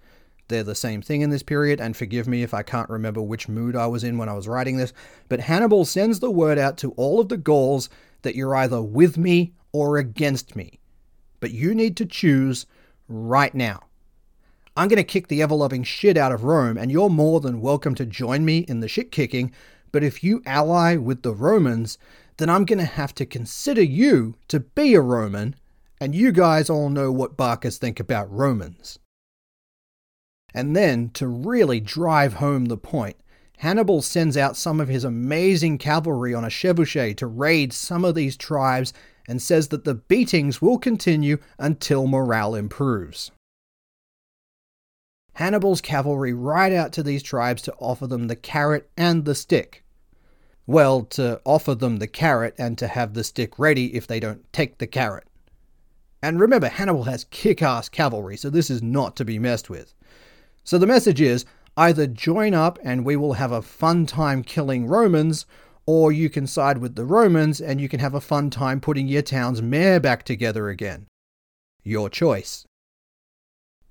They're 0.48 0.64
the 0.64 0.76
same 0.76 1.02
thing 1.02 1.22
in 1.22 1.32
this 1.32 1.44
period, 1.44 1.82
and 1.82 1.98
forgive 1.98 2.28
me 2.28 2.44
if 2.44 2.54
I 2.54 2.62
can't 2.62 2.90
remember 2.90 3.22
which 3.22 3.50
mood 3.50 3.76
I 3.76 3.88
was 3.88 4.04
in 4.04 4.18
when 4.18 4.30
I 4.30 4.34
was 4.34 4.48
writing 4.48 4.78
this, 4.78 4.94
but 5.28 5.40
Hannibal 5.40 5.86
sends 5.86 6.20
the 6.20 6.30
word 6.30 6.58
out 6.58 6.78
to 6.78 6.92
all 6.92 7.20
of 7.20 7.30
the 7.30 7.38
Gauls 7.38 7.90
that 8.22 8.36
you're 8.36 8.56
either 8.56 8.82
with 8.82 9.18
me 9.18 9.54
or 9.72 9.98
against 9.98 10.56
me. 10.56 10.80
But 11.40 11.52
you 11.52 11.74
need 11.74 11.98
to 11.98 12.06
choose 12.06 12.68
right 13.08 13.54
now. 13.54 13.82
I'm 14.78 14.88
going 14.88 14.98
to 14.98 15.04
kick 15.04 15.30
the 15.30 15.42
ever 15.42 15.56
loving 15.56 15.84
shit 15.84 16.16
out 16.16 16.32
of 16.32 16.44
Rome, 16.44 16.78
and 16.78 16.92
you're 16.92 17.10
more 17.10 17.40
than 17.40 17.62
welcome 17.62 17.96
to 17.96 18.06
join 18.06 18.46
me 18.46 18.60
in 18.60 18.82
the 18.82 18.88
shit 18.88 19.12
kicking 19.12 19.52
but 19.96 20.04
if 20.04 20.26
you 20.26 20.44
ally 20.46 20.98
with 20.98 21.22
the 21.22 21.34
Romans, 21.34 21.98
then 22.36 22.50
I'm 22.50 22.66
going 22.66 22.80
to 22.80 22.84
have 22.84 23.16
to 23.16 23.26
consider 23.26 23.82
you 23.82 24.36
to 24.50 24.60
be 24.60 24.94
a 24.94 25.00
Roman, 25.00 25.56
and 26.02 26.14
you 26.14 26.34
guys 26.34 26.70
all 26.70 26.90
know 26.90 27.14
what 27.14 27.38
Barcas 27.38 27.78
think 27.78 28.02
about 28.02 28.30
Romans. 28.30 29.00
And 30.54 30.76
then, 30.76 31.12
to 31.12 31.28
really 31.28 31.80
drive 31.80 32.34
home 32.34 32.66
the 32.66 32.76
point, 32.76 33.16
Hannibal 33.60 34.02
sends 34.02 34.36
out 34.36 34.58
some 34.58 34.82
of 34.82 34.90
his 34.90 35.06
amazing 35.06 35.78
cavalry 35.78 36.34
on 36.34 36.44
a 36.44 36.50
chevauchée 36.50 37.16
to 37.16 37.26
raid 37.26 37.72
some 37.72 38.04
of 38.04 38.16
these 38.16 38.36
tribes 38.36 38.92
and 39.30 39.42
says 39.42 39.70
that 39.70 39.86
the 39.86 39.96
beatings 39.96 40.62
will 40.62 40.78
continue 40.78 41.38
until 41.58 42.06
morale 42.06 42.54
improves. 42.54 43.32
Hannibal's 45.36 45.80
cavalry 45.80 46.34
ride 46.34 46.74
out 46.74 46.92
to 46.92 47.02
these 47.04 47.24
tribes 47.24 47.62
to 47.62 47.74
offer 47.76 48.08
them 48.08 48.28
the 48.28 48.36
carrot 48.36 48.90
and 48.98 49.24
the 49.24 49.36
stick, 49.36 49.85
well, 50.68 51.04
to 51.04 51.40
offer 51.46 51.76
them 51.76 51.98
the 51.98 52.08
carrot 52.08 52.56
and 52.58 52.78
to 52.78 52.88
have 52.88 53.14
the 53.14 53.24
stick 53.24 53.60
ready 53.60 53.96
if 53.96 54.08
they 54.08 54.20
don't 54.20 54.52
take 54.52 54.78
the 54.78 54.88
carrot. 54.88 55.28
And 56.22 56.40
remember, 56.40 56.70
Hannibal 56.70 57.04
has 57.04 57.26
kick 57.26 57.62
ass 57.62 57.88
cavalry, 57.88 58.36
so 58.36 58.50
this 58.50 58.70
is 58.70 58.82
not 58.82 59.16
to 59.18 59.26
be 59.26 59.38
messed 59.38 59.70
with. 59.70 59.94
So 60.64 60.78
the 60.78 60.88
message 60.88 61.22
is 61.22 61.46
either 61.78 62.08
join 62.08 62.54
up 62.54 62.80
and 62.84 63.06
we 63.06 63.16
will 63.16 63.34
have 63.34 63.52
a 63.52 63.62
fun 63.62 64.08
time 64.08 64.42
killing 64.42 64.88
Romans, 64.88 65.46
or 65.86 66.12
you 66.12 66.30
can 66.30 66.48
side 66.48 66.80
with 66.80 66.96
the 66.96 67.06
Romans 67.06 67.62
and 67.62 67.80
you 67.80 67.88
can 67.88 68.00
have 68.00 68.16
a 68.16 68.22
fun 68.22 68.50
time 68.50 68.82
putting 68.82 69.08
your 69.08 69.22
town's 69.22 69.62
mayor 69.62 70.00
back 70.00 70.24
together 70.24 70.70
again. 70.70 71.06
Your 71.84 72.10
choice. 72.10 72.66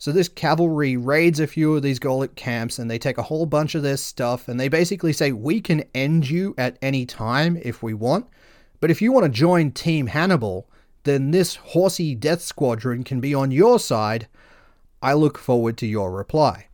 So 0.05 0.12
this 0.12 0.28
cavalry 0.28 0.98
raids 0.98 1.40
a 1.40 1.47
few 1.47 1.74
of 1.74 1.82
these 1.82 1.98
Gaulic 1.98 2.35
camps 2.35 2.78
and 2.78 2.90
they 2.90 2.98
take 2.98 3.16
a 3.16 3.22
whole 3.22 3.47
bunch 3.47 3.74
of 3.74 3.82
their 3.82 3.97
stuff 3.97 4.48
and 4.48 4.60
they 4.60 4.68
basically 4.68 5.14
say, 5.14 5.32
We 5.32 5.62
can 5.62 5.82
end 5.94 6.28
you 6.28 6.55
at 6.59 6.76
any 6.82 7.06
time 7.06 7.59
if 7.62 7.82
we 7.82 7.94
want, 7.94 8.26
but 8.81 8.90
if 8.90 9.01
you 9.01 9.12
want 9.12 9.24
to 9.24 9.31
join 9.31 9.70
Team 9.70 10.09
Hannibal, 10.09 10.68
then 11.05 11.31
this 11.31 11.55
horsey 11.55 12.14
death 12.14 12.43
squadron 12.43 13.02
can 13.02 13.18
be 13.18 13.35
on 13.35 13.51
your 13.51 13.78
side. 13.78 14.28
I 15.01 15.14
look 15.14 15.39
forward 15.39 15.78
to 15.78 15.86
your 15.86 16.12
reply. 16.12 16.66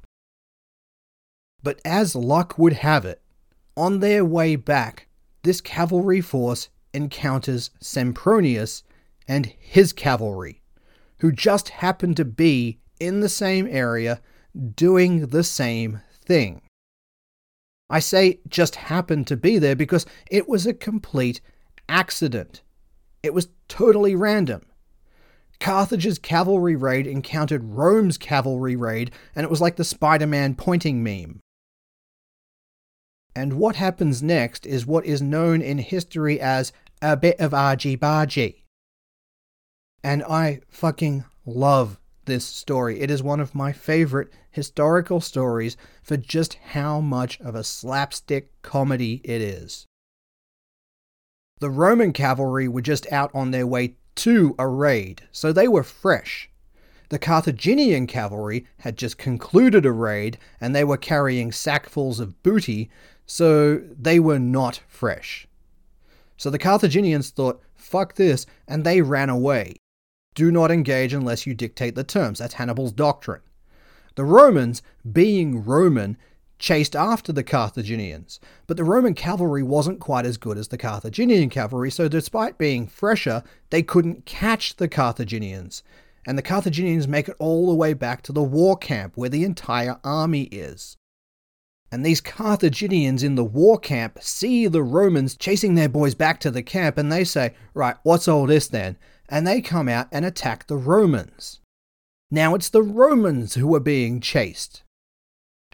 But 1.62 1.80
as 1.84 2.16
luck 2.16 2.58
would 2.58 2.72
have 2.72 3.04
it, 3.04 3.22
on 3.76 4.00
their 4.00 4.24
way 4.24 4.56
back, 4.56 5.06
this 5.44 5.60
cavalry 5.60 6.20
force 6.20 6.68
encounters 6.92 7.70
Sempronius 7.80 8.82
and 9.28 9.46
his 9.46 9.92
cavalry, 9.92 10.62
who 11.18 11.30
just 11.30 11.68
happened 11.68 12.16
to 12.16 12.24
be 12.24 12.80
in 13.00 13.20
the 13.20 13.28
same 13.28 13.66
area 13.66 14.20
doing 14.74 15.26
the 15.28 15.44
same 15.44 16.00
thing. 16.24 16.62
I 17.88 17.98
say 17.98 18.38
just 18.46 18.76
happened 18.76 19.26
to 19.26 19.36
be 19.36 19.58
there 19.58 19.74
because 19.74 20.06
it 20.30 20.48
was 20.48 20.66
a 20.66 20.74
complete 20.74 21.40
accident. 21.88 22.62
It 23.22 23.34
was 23.34 23.48
totally 23.68 24.14
random. 24.14 24.62
Carthage's 25.58 26.18
cavalry 26.18 26.76
raid 26.76 27.06
encountered 27.06 27.64
Rome's 27.64 28.16
cavalry 28.16 28.76
raid, 28.76 29.10
and 29.34 29.44
it 29.44 29.50
was 29.50 29.60
like 29.60 29.76
the 29.76 29.84
Spider 29.84 30.26
Man 30.26 30.54
pointing 30.54 31.02
meme. 31.02 31.40
And 33.36 33.54
what 33.54 33.76
happens 33.76 34.22
next 34.22 34.66
is 34.66 34.86
what 34.86 35.04
is 35.04 35.20
known 35.20 35.60
in 35.60 35.78
history 35.78 36.40
as 36.40 36.72
a 37.02 37.16
bit 37.16 37.38
of 37.38 37.52
argy 37.52 37.96
bargy. 37.96 38.62
And 40.02 40.22
I 40.24 40.60
fucking 40.68 41.24
love 41.44 41.99
this 42.30 42.44
story. 42.44 43.00
It 43.00 43.10
is 43.10 43.24
one 43.24 43.40
of 43.40 43.56
my 43.56 43.72
favorite 43.72 44.32
historical 44.52 45.20
stories 45.20 45.76
for 46.00 46.16
just 46.16 46.54
how 46.54 47.00
much 47.00 47.40
of 47.40 47.56
a 47.56 47.64
slapstick 47.64 48.50
comedy 48.62 49.20
it 49.24 49.42
is. 49.42 49.86
The 51.58 51.70
Roman 51.70 52.12
cavalry 52.12 52.68
were 52.68 52.82
just 52.82 53.10
out 53.12 53.32
on 53.34 53.50
their 53.50 53.66
way 53.66 53.96
to 54.14 54.54
a 54.60 54.68
raid, 54.68 55.22
so 55.32 55.52
they 55.52 55.66
were 55.66 55.82
fresh. 55.82 56.48
The 57.08 57.18
Carthaginian 57.18 58.06
cavalry 58.06 58.64
had 58.78 58.96
just 58.96 59.18
concluded 59.18 59.84
a 59.84 59.90
raid 59.90 60.38
and 60.60 60.72
they 60.72 60.84
were 60.84 60.96
carrying 60.96 61.50
sackfuls 61.50 62.20
of 62.20 62.40
booty, 62.44 62.90
so 63.26 63.78
they 63.78 64.20
were 64.20 64.38
not 64.38 64.80
fresh. 64.86 65.48
So 66.36 66.48
the 66.48 66.58
Carthaginians 66.58 67.30
thought, 67.30 67.60
fuck 67.74 68.14
this, 68.14 68.46
and 68.68 68.84
they 68.84 69.02
ran 69.02 69.28
away. 69.30 69.74
Do 70.34 70.50
not 70.52 70.70
engage 70.70 71.12
unless 71.12 71.46
you 71.46 71.54
dictate 71.54 71.94
the 71.94 72.04
terms. 72.04 72.38
That's 72.38 72.54
Hannibal's 72.54 72.92
doctrine. 72.92 73.42
The 74.14 74.24
Romans, 74.24 74.82
being 75.10 75.64
Roman, 75.64 76.16
chased 76.58 76.94
after 76.94 77.32
the 77.32 77.42
Carthaginians, 77.42 78.38
but 78.66 78.76
the 78.76 78.84
Roman 78.84 79.14
cavalry 79.14 79.62
wasn't 79.62 79.98
quite 79.98 80.26
as 80.26 80.36
good 80.36 80.58
as 80.58 80.68
the 80.68 80.78
Carthaginian 80.78 81.48
cavalry, 81.48 81.90
so 81.90 82.06
despite 82.06 82.58
being 82.58 82.86
fresher, 82.86 83.42
they 83.70 83.82
couldn't 83.82 84.26
catch 84.26 84.76
the 84.76 84.88
Carthaginians. 84.88 85.82
And 86.26 86.36
the 86.36 86.42
Carthaginians 86.42 87.08
make 87.08 87.28
it 87.28 87.36
all 87.38 87.68
the 87.68 87.74
way 87.74 87.94
back 87.94 88.22
to 88.22 88.32
the 88.32 88.42
war 88.42 88.76
camp 88.76 89.16
where 89.16 89.30
the 89.30 89.44
entire 89.44 89.98
army 90.04 90.42
is. 90.44 90.98
And 91.90 92.06
these 92.06 92.20
Carthaginians 92.20 93.22
in 93.24 93.34
the 93.34 93.44
war 93.44 93.78
camp 93.78 94.18
see 94.20 94.66
the 94.68 94.82
Romans 94.82 95.34
chasing 95.34 95.74
their 95.74 95.88
boys 95.88 96.14
back 96.14 96.38
to 96.40 96.50
the 96.50 96.62
camp 96.62 96.98
and 96.98 97.10
they 97.10 97.24
say, 97.24 97.54
Right, 97.74 97.96
what's 98.04 98.28
all 98.28 98.46
this 98.46 98.68
then? 98.68 98.96
And 99.30 99.46
they 99.46 99.62
come 99.62 99.88
out 99.88 100.08
and 100.12 100.26
attack 100.26 100.66
the 100.66 100.76
Romans. 100.76 101.60
Now 102.30 102.54
it's 102.54 102.68
the 102.68 102.82
Romans 102.82 103.54
who 103.54 103.74
are 103.74 103.80
being 103.80 104.20
chased 104.20 104.82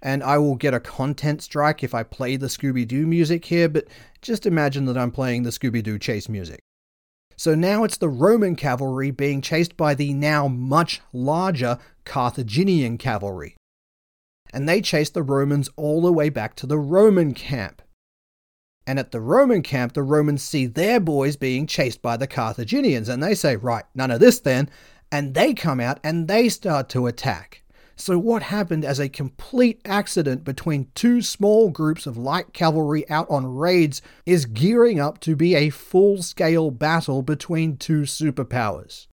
and 0.02 0.22
I 0.22 0.38
will 0.38 0.56
get 0.56 0.74
a 0.74 0.80
content 0.80 1.42
strike 1.42 1.82
if 1.82 1.94
I 1.94 2.02
play 2.02 2.36
the 2.36 2.46
Scooby 2.46 2.86
Doo 2.86 3.06
music 3.06 3.46
here, 3.46 3.68
but 3.68 3.86
just 4.20 4.46
imagine 4.46 4.84
that 4.86 4.98
I'm 4.98 5.10
playing 5.10 5.42
the 5.42 5.50
Scooby 5.50 5.82
Doo 5.82 5.98
chase 5.98 6.28
music. 6.28 6.60
So 7.36 7.54
now 7.54 7.84
it's 7.84 7.98
the 7.98 8.08
Roman 8.08 8.56
cavalry 8.56 9.10
being 9.10 9.40
chased 9.40 9.76
by 9.76 9.94
the 9.94 10.14
now 10.14 10.48
much 10.48 11.00
larger 11.12 11.78
Carthaginian 12.04 12.98
cavalry. 12.98 13.56
And 14.52 14.68
they 14.68 14.80
chase 14.80 15.10
the 15.10 15.22
Romans 15.22 15.68
all 15.76 16.00
the 16.00 16.12
way 16.12 16.28
back 16.28 16.54
to 16.56 16.66
the 16.66 16.78
Roman 16.78 17.34
camp. 17.34 17.82
And 18.86 18.98
at 18.98 19.10
the 19.10 19.20
Roman 19.20 19.62
camp, 19.62 19.94
the 19.94 20.02
Romans 20.02 20.42
see 20.42 20.66
their 20.66 21.00
boys 21.00 21.36
being 21.36 21.66
chased 21.66 22.00
by 22.02 22.16
the 22.16 22.28
Carthaginians, 22.28 23.08
and 23.08 23.22
they 23.22 23.34
say, 23.34 23.56
Right, 23.56 23.84
none 23.94 24.10
of 24.10 24.20
this 24.20 24.38
then. 24.40 24.70
And 25.10 25.34
they 25.34 25.54
come 25.54 25.80
out 25.80 25.98
and 26.04 26.28
they 26.28 26.48
start 26.48 26.88
to 26.90 27.06
attack. 27.06 27.62
So, 27.98 28.18
what 28.18 28.42
happened 28.42 28.84
as 28.84 29.00
a 29.00 29.08
complete 29.08 29.80
accident 29.86 30.44
between 30.44 30.90
two 30.94 31.22
small 31.22 31.70
groups 31.70 32.06
of 32.06 32.18
light 32.18 32.52
cavalry 32.52 33.08
out 33.08 33.28
on 33.30 33.56
raids 33.56 34.02
is 34.26 34.44
gearing 34.44 35.00
up 35.00 35.18
to 35.20 35.34
be 35.34 35.54
a 35.54 35.70
full 35.70 36.22
scale 36.22 36.70
battle 36.70 37.22
between 37.22 37.78
two 37.78 38.02
superpowers. 38.02 39.06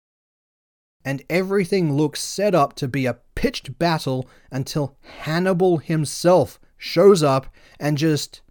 And 1.06 1.24
everything 1.30 1.94
looks 1.94 2.22
set 2.22 2.56
up 2.56 2.74
to 2.78 2.88
be 2.88 3.06
a 3.06 3.20
pitched 3.36 3.78
battle 3.78 4.28
until 4.50 4.98
Hannibal 5.02 5.78
himself 5.78 6.60
shows 6.78 7.22
up 7.22 7.54
and 7.80 7.98
just 7.98 8.42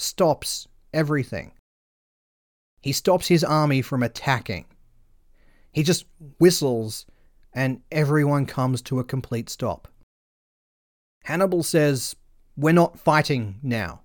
stops 0.00 0.68
everything. 0.92 1.52
He 2.80 2.92
stops 2.92 3.28
his 3.28 3.44
army 3.44 3.82
from 3.82 4.02
attacking. 4.02 4.66
He 5.72 5.82
just 5.82 6.06
whistles 6.38 7.06
and 7.52 7.80
everyone 7.90 8.46
comes 8.46 8.82
to 8.82 9.00
a 9.00 9.04
complete 9.04 9.48
stop. 9.48 9.88
Hannibal 11.24 11.62
says, 11.62 12.14
We're 12.56 12.72
not 12.72 12.98
fighting 12.98 13.58
now. 13.62 14.02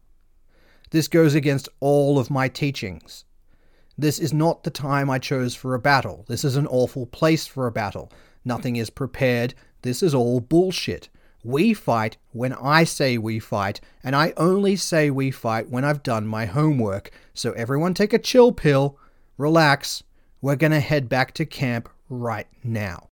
This 0.92 1.08
goes 1.08 1.36
against 1.36 1.70
all 1.80 2.20
of 2.20 2.30
my 2.30 2.48
teachings. 2.48 3.26
This 3.98 4.20
is 4.20 4.34
not 4.34 4.64
the 4.64 4.72
time 4.72 5.10
I 5.10 5.20
chose 5.20 5.56
for 5.56 5.76
a 5.76 5.80
battle. 5.80 6.26
This 6.28 6.44
is 6.44 6.56
an 6.56 6.68
awful 6.68 7.06
place 7.06 7.46
for 7.46 7.68
a 7.68 7.72
battle. 7.72 8.12
Nothing 8.44 8.76
is 8.76 8.90
prepared. 8.90 9.54
This 9.84 10.02
is 10.02 10.16
all 10.16 10.40
bullshit. 10.40 11.10
We 11.44 11.74
fight 11.74 12.18
when 12.32 12.54
I 12.54 12.84
say 12.84 13.18
we 13.18 13.40
fight, 13.40 13.82
and 14.04 14.16
I 14.16 14.34
only 14.38 14.76
say 14.76 15.10
we 15.10 15.32
fight 15.32 15.70
when 15.70 15.84
I've 15.84 16.04
done 16.04 16.26
my 16.26 16.46
homework. 16.46 17.12
So 17.34 17.52
everyone 17.54 17.94
take 17.94 18.14
a 18.14 18.20
chill 18.20 18.52
pill, 18.52 18.98
relax. 19.38 20.04
We're 20.42 20.56
gonna 20.56 20.80
head 20.80 21.10
back 21.10 21.34
to 21.36 21.46
camp 21.46 21.90
right 22.10 22.48
now 22.64 23.10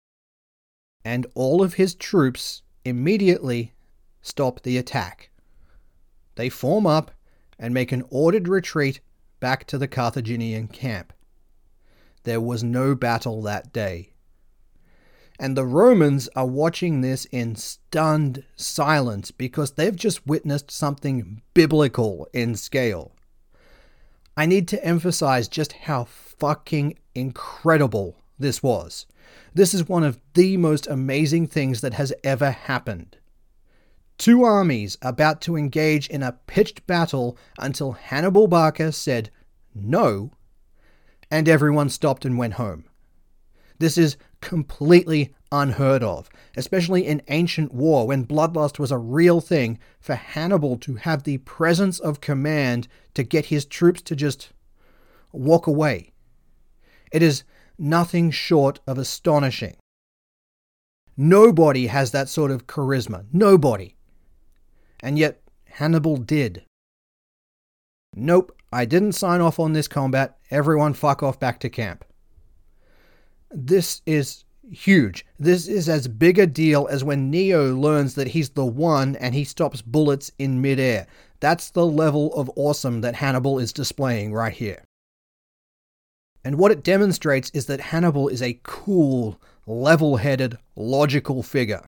and 1.03 1.25
all 1.35 1.63
of 1.63 1.75
his 1.75 1.95
troops 1.95 2.61
immediately 2.85 3.73
stop 4.21 4.61
the 4.61 4.77
attack. 4.77 5.29
They 6.35 6.49
form 6.49 6.85
up 6.85 7.11
and 7.59 7.73
make 7.73 7.91
an 7.91 8.03
ordered 8.09 8.47
retreat 8.47 9.01
back 9.39 9.65
to 9.67 9.77
the 9.77 9.87
Carthaginian 9.87 10.67
camp. 10.67 11.13
There 12.23 12.41
was 12.41 12.63
no 12.63 12.95
battle 12.95 13.41
that 13.43 13.73
day. 13.73 14.10
And 15.41 15.57
the 15.57 15.65
Romans 15.65 16.29
are 16.35 16.45
watching 16.45 17.01
this 17.01 17.25
in 17.25 17.55
stunned 17.55 18.43
silence 18.55 19.31
because 19.31 19.71
they've 19.71 19.95
just 19.95 20.27
witnessed 20.27 20.69
something 20.69 21.41
biblical 21.55 22.27
in 22.31 22.53
scale. 22.53 23.11
I 24.37 24.45
need 24.45 24.67
to 24.67 24.85
emphasize 24.85 25.47
just 25.47 25.73
how 25.73 26.03
fucking 26.03 26.99
incredible 27.15 28.17
this 28.37 28.61
was. 28.61 29.07
This 29.51 29.73
is 29.73 29.89
one 29.89 30.03
of 30.03 30.19
the 30.35 30.57
most 30.57 30.85
amazing 30.85 31.47
things 31.47 31.81
that 31.81 31.95
has 31.95 32.13
ever 32.23 32.51
happened. 32.51 33.17
Two 34.19 34.43
armies 34.43 34.95
about 35.01 35.41
to 35.41 35.57
engage 35.57 36.07
in 36.07 36.21
a 36.21 36.37
pitched 36.45 36.85
battle 36.85 37.35
until 37.57 37.93
Hannibal 37.93 38.47
Barca 38.47 38.91
said 38.91 39.31
no, 39.73 40.33
and 41.31 41.49
everyone 41.49 41.89
stopped 41.89 42.25
and 42.25 42.37
went 42.37 42.53
home. 42.53 42.85
This 43.79 43.97
is 43.97 44.17
completely 44.41 45.33
unheard 45.51 46.03
of, 46.03 46.29
especially 46.55 47.05
in 47.05 47.21
ancient 47.27 47.73
war 47.73 48.07
when 48.07 48.25
bloodlust 48.25 48.79
was 48.79 48.91
a 48.91 48.97
real 48.97 49.41
thing, 49.41 49.79
for 49.99 50.15
Hannibal 50.15 50.77
to 50.77 50.95
have 50.95 51.23
the 51.23 51.37
presence 51.39 51.99
of 51.99 52.21
command 52.21 52.87
to 53.13 53.23
get 53.23 53.45
his 53.47 53.65
troops 53.65 54.01
to 54.03 54.15
just 54.15 54.51
walk 55.31 55.67
away. 55.67 56.11
It 57.11 57.21
is 57.21 57.43
nothing 57.77 58.31
short 58.31 58.79
of 58.87 58.97
astonishing. 58.97 59.75
Nobody 61.17 61.87
has 61.87 62.11
that 62.11 62.29
sort 62.29 62.51
of 62.51 62.67
charisma. 62.67 63.25
Nobody. 63.31 63.95
And 65.01 65.19
yet, 65.19 65.41
Hannibal 65.65 66.17
did. 66.17 66.63
Nope, 68.15 68.55
I 68.71 68.85
didn't 68.85 69.13
sign 69.13 69.41
off 69.41 69.59
on 69.59 69.73
this 69.73 69.87
combat. 69.87 70.37
Everyone 70.49 70.93
fuck 70.93 71.21
off 71.21 71.39
back 71.39 71.59
to 71.61 71.69
camp. 71.69 72.05
This 73.53 74.01
is 74.05 74.45
huge. 74.69 75.25
This 75.37 75.67
is 75.67 75.89
as 75.89 76.07
big 76.07 76.39
a 76.39 76.47
deal 76.47 76.87
as 76.89 77.03
when 77.03 77.29
Neo 77.29 77.75
learns 77.75 78.15
that 78.15 78.29
he's 78.29 78.49
the 78.49 78.65
one 78.65 79.15
and 79.17 79.35
he 79.35 79.43
stops 79.43 79.81
bullets 79.81 80.31
in 80.39 80.61
midair. 80.61 81.07
That's 81.39 81.69
the 81.69 81.85
level 81.85 82.33
of 82.35 82.51
awesome 82.55 83.01
that 83.01 83.15
Hannibal 83.15 83.59
is 83.59 83.73
displaying 83.73 84.33
right 84.33 84.53
here. 84.53 84.83
And 86.43 86.57
what 86.57 86.71
it 86.71 86.83
demonstrates 86.83 87.51
is 87.53 87.65
that 87.67 87.81
Hannibal 87.81 88.27
is 88.27 88.41
a 88.41 88.59
cool, 88.63 89.39
level 89.67 90.17
headed, 90.17 90.57
logical 90.75 91.43
figure. 91.43 91.85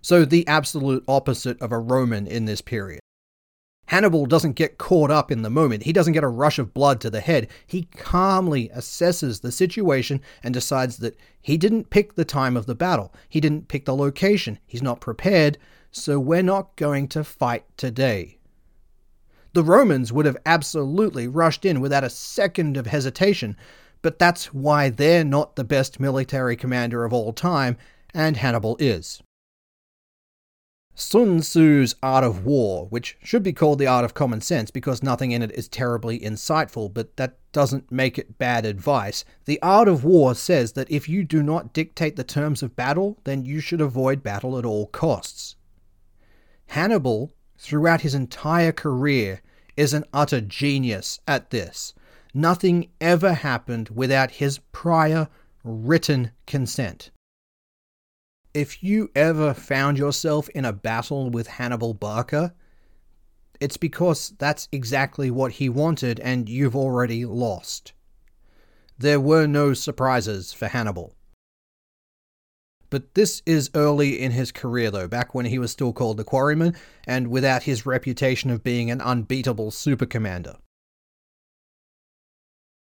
So, 0.00 0.24
the 0.24 0.46
absolute 0.48 1.04
opposite 1.06 1.60
of 1.62 1.70
a 1.70 1.78
Roman 1.78 2.26
in 2.26 2.44
this 2.44 2.60
period. 2.60 3.00
Hannibal 3.86 4.26
doesn't 4.26 4.54
get 4.54 4.78
caught 4.78 5.10
up 5.10 5.30
in 5.30 5.42
the 5.42 5.50
moment. 5.50 5.82
He 5.82 5.92
doesn't 5.92 6.14
get 6.14 6.24
a 6.24 6.28
rush 6.28 6.58
of 6.58 6.72
blood 6.72 7.00
to 7.02 7.10
the 7.10 7.20
head. 7.20 7.48
He 7.66 7.82
calmly 7.96 8.70
assesses 8.74 9.40
the 9.40 9.52
situation 9.52 10.22
and 10.42 10.54
decides 10.54 10.96
that 10.98 11.16
he 11.40 11.58
didn't 11.58 11.90
pick 11.90 12.14
the 12.14 12.24
time 12.24 12.56
of 12.56 12.66
the 12.66 12.74
battle. 12.74 13.12
He 13.28 13.40
didn't 13.40 13.68
pick 13.68 13.84
the 13.84 13.94
location. 13.94 14.58
He's 14.66 14.82
not 14.82 15.00
prepared, 15.00 15.58
so 15.90 16.18
we're 16.18 16.42
not 16.42 16.74
going 16.76 17.08
to 17.08 17.22
fight 17.22 17.64
today. 17.76 18.38
The 19.52 19.62
Romans 19.62 20.12
would 20.12 20.24
have 20.24 20.38
absolutely 20.46 21.28
rushed 21.28 21.66
in 21.66 21.80
without 21.82 22.04
a 22.04 22.08
second 22.08 22.78
of 22.78 22.86
hesitation, 22.86 23.56
but 24.00 24.18
that's 24.18 24.54
why 24.54 24.88
they're 24.88 25.24
not 25.24 25.56
the 25.56 25.64
best 25.64 26.00
military 26.00 26.56
commander 26.56 27.04
of 27.04 27.12
all 27.12 27.34
time, 27.34 27.76
and 28.14 28.38
Hannibal 28.38 28.76
is. 28.80 29.22
Sun 30.94 31.40
Tzu's 31.40 31.94
Art 32.02 32.22
of 32.22 32.44
War, 32.44 32.86
which 32.86 33.16
should 33.22 33.42
be 33.42 33.54
called 33.54 33.78
the 33.78 33.86
Art 33.86 34.04
of 34.04 34.12
Common 34.12 34.42
Sense 34.42 34.70
because 34.70 35.02
nothing 35.02 35.32
in 35.32 35.40
it 35.40 35.50
is 35.52 35.66
terribly 35.66 36.20
insightful, 36.20 36.92
but 36.92 37.16
that 37.16 37.38
doesn't 37.52 37.90
make 37.90 38.18
it 38.18 38.36
bad 38.38 38.66
advice. 38.66 39.24
The 39.46 39.60
Art 39.62 39.88
of 39.88 40.04
War 40.04 40.34
says 40.34 40.72
that 40.72 40.90
if 40.90 41.08
you 41.08 41.24
do 41.24 41.42
not 41.42 41.72
dictate 41.72 42.16
the 42.16 42.24
terms 42.24 42.62
of 42.62 42.76
battle, 42.76 43.18
then 43.24 43.44
you 43.44 43.58
should 43.60 43.80
avoid 43.80 44.22
battle 44.22 44.58
at 44.58 44.66
all 44.66 44.86
costs. 44.86 45.56
Hannibal, 46.66 47.32
throughout 47.56 48.02
his 48.02 48.14
entire 48.14 48.72
career, 48.72 49.40
is 49.76 49.94
an 49.94 50.04
utter 50.12 50.42
genius 50.42 51.20
at 51.26 51.50
this. 51.50 51.94
Nothing 52.34 52.88
ever 53.00 53.32
happened 53.32 53.88
without 53.88 54.32
his 54.32 54.58
prior 54.72 55.28
written 55.64 56.32
consent. 56.46 57.10
If 58.54 58.82
you 58.82 59.10
ever 59.14 59.54
found 59.54 59.96
yourself 59.96 60.50
in 60.50 60.66
a 60.66 60.74
battle 60.74 61.30
with 61.30 61.46
Hannibal 61.46 61.94
Barca, 61.94 62.52
it's 63.60 63.78
because 63.78 64.34
that's 64.38 64.68
exactly 64.70 65.30
what 65.30 65.52
he 65.52 65.70
wanted 65.70 66.20
and 66.20 66.48
you've 66.48 66.76
already 66.76 67.24
lost. 67.24 67.94
There 68.98 69.20
were 69.20 69.46
no 69.46 69.72
surprises 69.72 70.52
for 70.52 70.68
Hannibal. 70.68 71.14
But 72.90 73.14
this 73.14 73.42
is 73.46 73.70
early 73.74 74.20
in 74.20 74.32
his 74.32 74.52
career, 74.52 74.90
though, 74.90 75.08
back 75.08 75.34
when 75.34 75.46
he 75.46 75.58
was 75.58 75.72
still 75.72 75.94
called 75.94 76.18
the 76.18 76.24
Quarryman, 76.24 76.76
and 77.06 77.28
without 77.28 77.62
his 77.62 77.86
reputation 77.86 78.50
of 78.50 78.62
being 78.62 78.90
an 78.90 79.00
unbeatable 79.00 79.70
super 79.70 80.04
commander. 80.04 80.56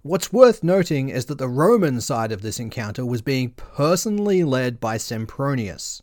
What's 0.04 0.34
worth 0.34 0.64
noting 0.64 1.10
is 1.10 1.26
that 1.26 1.38
the 1.38 1.48
Roman 1.48 2.02
side 2.02 2.32
of 2.32 2.42
this 2.42 2.60
encounter 2.60 3.06
was 3.06 3.22
being 3.22 3.52
personally 3.52 4.44
led 4.44 4.80
by 4.80 4.98
Sempronius. 4.98 6.02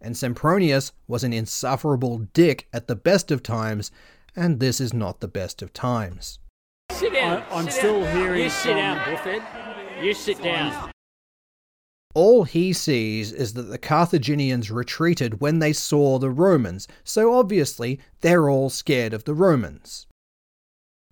And 0.00 0.16
Sempronius 0.16 0.90
was 1.06 1.22
an 1.22 1.32
insufferable 1.32 2.26
dick 2.32 2.66
at 2.72 2.88
the 2.88 2.96
best 2.96 3.30
of 3.30 3.40
times, 3.40 3.92
and 4.34 4.58
this 4.58 4.80
is 4.80 4.92
not 4.92 5.20
the 5.20 5.28
best 5.28 5.62
of 5.62 5.72
times. 5.72 6.40
Sit 6.90 7.12
down. 7.12 7.44
I, 7.52 7.60
am 7.60 7.64
sit 7.66 7.74
still 7.74 8.00
down. 8.00 8.16
hearing. 8.16 8.42
You 8.42 8.50
sit 8.50 8.74
down, 8.74 8.96
Buffett. 8.96 9.42
You 10.02 10.12
sit 10.12 10.42
down. 10.42 10.90
All 12.16 12.42
he 12.42 12.72
sees 12.72 13.30
is 13.30 13.52
that 13.52 13.62
the 13.62 13.78
Carthaginians 13.78 14.72
retreated 14.72 15.40
when 15.40 15.60
they 15.60 15.72
saw 15.72 16.18
the 16.18 16.30
Romans, 16.30 16.88
so 17.04 17.34
obviously 17.34 18.00
they're 18.22 18.50
all 18.50 18.70
scared 18.70 19.14
of 19.14 19.22
the 19.22 19.34
Romans. 19.34 20.08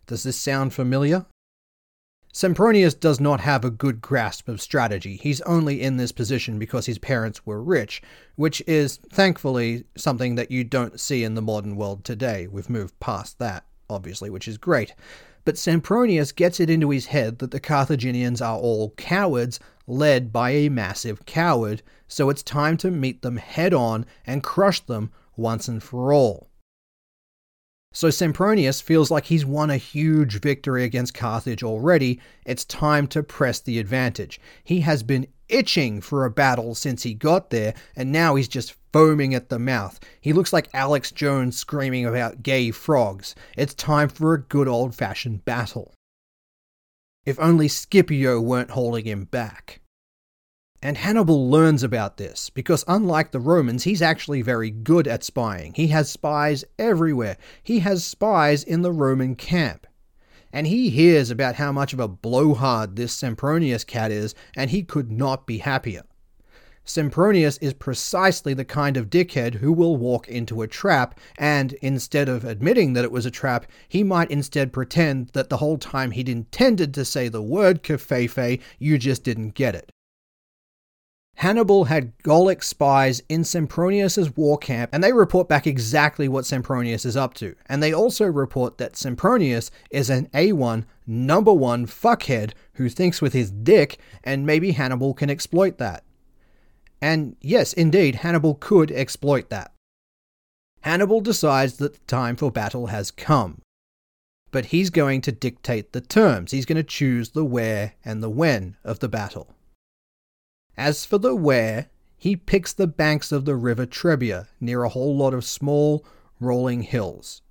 Does 0.09 0.25
this 0.25 0.37
sound 0.37 0.75
familiar? 0.75 1.27
Sempronius 2.39 2.95
does 2.95 3.19
not 3.19 3.41
have 3.41 3.65
a 3.65 3.71
good 3.71 4.01
grasp 4.01 4.49
of 4.49 4.63
strategy. 4.63 5.17
He's 5.17 5.41
only 5.41 5.83
in 5.83 5.97
this 5.97 6.13
position 6.13 6.57
because 6.57 6.87
his 6.87 6.97
parents 6.97 7.45
were 7.45 7.61
rich, 7.61 8.01
which 8.37 8.63
is, 8.65 8.99
thankfully, 9.11 9.87
something 9.97 10.37
that 10.37 10.53
you 10.53 10.63
don't 10.63 11.01
see 11.01 11.25
in 11.25 11.35
the 11.35 11.43
modern 11.43 11.75
world 11.75 12.05
today. 12.05 12.47
We've 12.47 12.71
moved 12.71 13.01
past 13.01 13.41
that, 13.41 13.67
obviously, 13.91 14.31
which 14.31 14.47
is 14.47 14.57
great. 14.57 14.95
But 15.45 15.57
Sempronius 15.57 16.31
gets 16.31 16.61
it 16.61 16.71
into 16.71 16.91
his 16.91 17.07
head 17.07 17.41
that 17.41 17.51
the 17.51 17.59
Carthaginians 17.59 18.41
are 18.41 18.57
all 18.57 18.91
cowards, 18.91 19.59
led 19.89 20.33
by 20.33 20.51
a 20.51 20.69
massive 20.69 21.27
coward, 21.27 21.83
so 22.07 22.31
it's 22.31 22.45
time 22.45 22.77
to 22.77 22.93
meet 22.93 23.23
them 23.23 23.39
head 23.39 23.75
on 23.75 24.07
and 24.25 24.45
crush 24.45 24.79
them 24.79 25.11
once 25.37 25.67
and 25.67 25.83
for 25.83 26.13
all. 26.13 26.49
So 27.93 28.09
Sempronius 28.09 28.83
feels 28.83 29.11
like 29.11 29.25
he's 29.25 29.47
won 29.47 29.71
a 29.71 29.77
huge 29.77 30.41
victory 30.41 30.85
against 30.85 31.15
Carthage 31.15 31.63
already. 31.63 32.21
It's 32.45 32.65
time 32.65 33.07
to 33.09 33.23
press 33.23 33.61
the 33.61 33.79
advantage. 33.79 34.41
He 34.63 34.81
has 34.81 35.03
been 35.03 35.27
itching 35.49 36.01
for 36.01 36.25
a 36.25 36.31
battle 36.31 36.75
since 36.75 37.03
he 37.03 37.15
got 37.15 37.51
there, 37.51 37.75
and 37.97 38.13
now 38.13 38.35
he's 38.35 38.49
just 38.49 38.77
foaming 38.93 39.35
at 39.35 39.49
the 39.49 39.59
mouth. 39.59 39.99
He 40.21 40.33
looks 40.33 40.53
like 40.53 40.69
Alex 40.75 41.11
Jones 41.11 41.57
screaming 41.57 42.05
about 42.05 42.43
gay 42.43 42.71
frogs. 42.71 43.35
It's 43.57 43.75
time 43.75 44.09
for 44.09 44.35
a 44.35 44.43
good 44.43 44.69
old 44.69 44.95
fashioned 44.95 45.45
battle. 45.45 45.95
If 47.25 47.41
only 47.41 47.69
Scipio 47.69 48.41
weren't 48.41 48.71
holding 48.71 49.07
him 49.07 49.25
back. 49.25 49.81
And 50.81 50.97
Hannibal 50.97 51.51
learns 51.51 51.83
about 51.83 52.19
this 52.19 52.51
because, 52.51 52.85
unlike 52.87 53.33
the 53.33 53.41
Romans, 53.41 53.83
he's 53.83 54.01
actually 54.01 54.43
very 54.43 54.71
good 54.71 55.09
at 55.09 55.25
spying. 55.25 55.75
He 55.75 55.89
has 55.89 56.09
spies 56.09 56.65
everywhere. 56.79 57.37
He 57.65 57.81
has 57.81 58.05
spies 58.05 58.63
in 58.63 58.83
the 58.83 58.93
Roman 58.93 59.35
camp. 59.35 59.89
And 60.53 60.69
he 60.69 60.89
hears 60.89 61.31
about 61.31 61.57
how 61.57 61.73
much 61.73 61.93
of 61.93 62.01
a 62.01 62.07
blowhard 62.07 62.95
this 62.95 63.13
Sempronius 63.13 63.85
cat 63.85 64.13
is, 64.13 64.37
and 64.57 64.71
he 64.71 64.85
could 64.85 65.11
not 65.11 65.47
be 65.47 65.59
happier. 65.59 66.05
Sempronius 66.85 67.59
is 67.61 67.75
precisely 67.75 68.55
the 68.55 68.65
kind 68.65 68.97
of 68.97 69.11
dickhead 69.11 69.57
who 69.57 69.73
will 69.73 69.97
walk 69.97 70.27
into 70.29 70.63
a 70.63 70.69
trap, 70.69 71.19
and 71.37 71.75
instead 71.83 72.31
of 72.31 72.45
admitting 72.45 72.95
that 72.95 73.05
it 73.05 73.13
was 73.13 73.27
a 73.27 73.31
trap, 73.31 73.67
he 73.89 74.03
might 74.03 74.31
instead 74.31 74.73
pretend 74.73 75.29
that 75.35 75.51
the 75.51 75.59
whole 75.59 75.77
time 75.77 76.13
he'd 76.13 76.31
intended 76.31 76.95
to 76.95 77.05
say 77.05 77.29
the 77.29 77.43
word 77.43 77.83
covfefe, 77.83 78.61
you 78.79 78.97
just 78.97 79.23
didn't 79.23 79.51
get 79.51 79.75
it. 79.75 79.93
Hannibal 81.39 81.85
had 81.85 82.13
Gallic 82.25 82.65
spies 82.65 83.23
in 83.29 83.43
Sempronius's 83.43 84.37
war 84.37 84.59
camp, 84.59 84.91
and 84.93 85.05
they 85.05 85.13
report 85.13 85.49
back 85.49 85.69
exactly 85.69 86.27
what 86.27 86.45
Sempronius 86.45 87.07
is 87.07 87.17
up 87.17 87.33
to. 87.35 87.55
And 87.67 87.81
they 87.81 87.93
also 87.93 88.25
report 88.25 88.79
that 88.79 88.95
Sempronius 88.95 89.71
is 89.93 90.11
an 90.11 90.27
A1, 90.35 90.85
number 91.07 91.53
one 91.53 91.87
fuckhead 91.87 92.55
who 92.73 92.89
thinks 92.89 93.23
with 93.23 93.35
his 93.35 93.53
dick, 93.53 93.99
and 94.25 94.47
maybe 94.47 94.73
Hannibal 94.73 95.15
can 95.15 95.31
exploit 95.31 95.79
that. 95.79 96.03
And 97.01 97.37
yes, 97.41 97.73
indeed, 97.73 98.17
Hannibal 98.17 98.57
could 98.57 98.91
exploit 98.91 99.49
that. 99.49 99.73
Hannibal 100.81 101.21
decides 101.21 101.77
that 101.77 101.93
the 101.93 102.01
time 102.09 102.35
for 102.35 102.51
battle 102.51 102.89
has 102.89 103.13
come. 103.13 103.61
But 104.51 104.67
he's 104.67 104.91
going 104.91 105.21
to 105.21 105.31
dictate 105.31 105.93
the 105.93 106.01
terms. 106.01 106.51
He's 106.51 106.67
going 106.67 106.77
to 106.79 106.83
choose 106.83 107.31
the 107.31 107.45
where 107.45 107.93
and 108.05 108.25
the 108.25 108.31
when 108.31 108.77
of 108.83 108.99
the 108.99 109.09
battle. 109.09 109.55
As 110.79 111.05
for 111.05 111.19
the 111.19 111.35
where, 111.35 111.89
he 112.17 112.37
picks 112.37 112.73
the 112.73 112.87
banks 112.87 113.33
of 113.33 113.45
the 113.45 113.57
river 113.57 113.85
Trebia 113.85 114.47
near 114.61 114.85
a 114.85 114.89
whole 114.89 115.17
lot 115.17 115.35
of 115.35 115.45
small, 115.45 116.07
rolling 116.39 116.83
hills. 116.83 117.43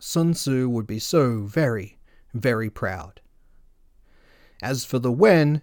Sun 0.00 0.32
Tzu 0.32 0.68
would 0.68 0.86
be 0.86 0.98
so 0.98 1.42
very, 1.42 1.98
very 2.34 2.68
proud. 2.68 3.20
As 4.60 4.84
for 4.84 4.98
the 4.98 5.12
when, 5.12 5.62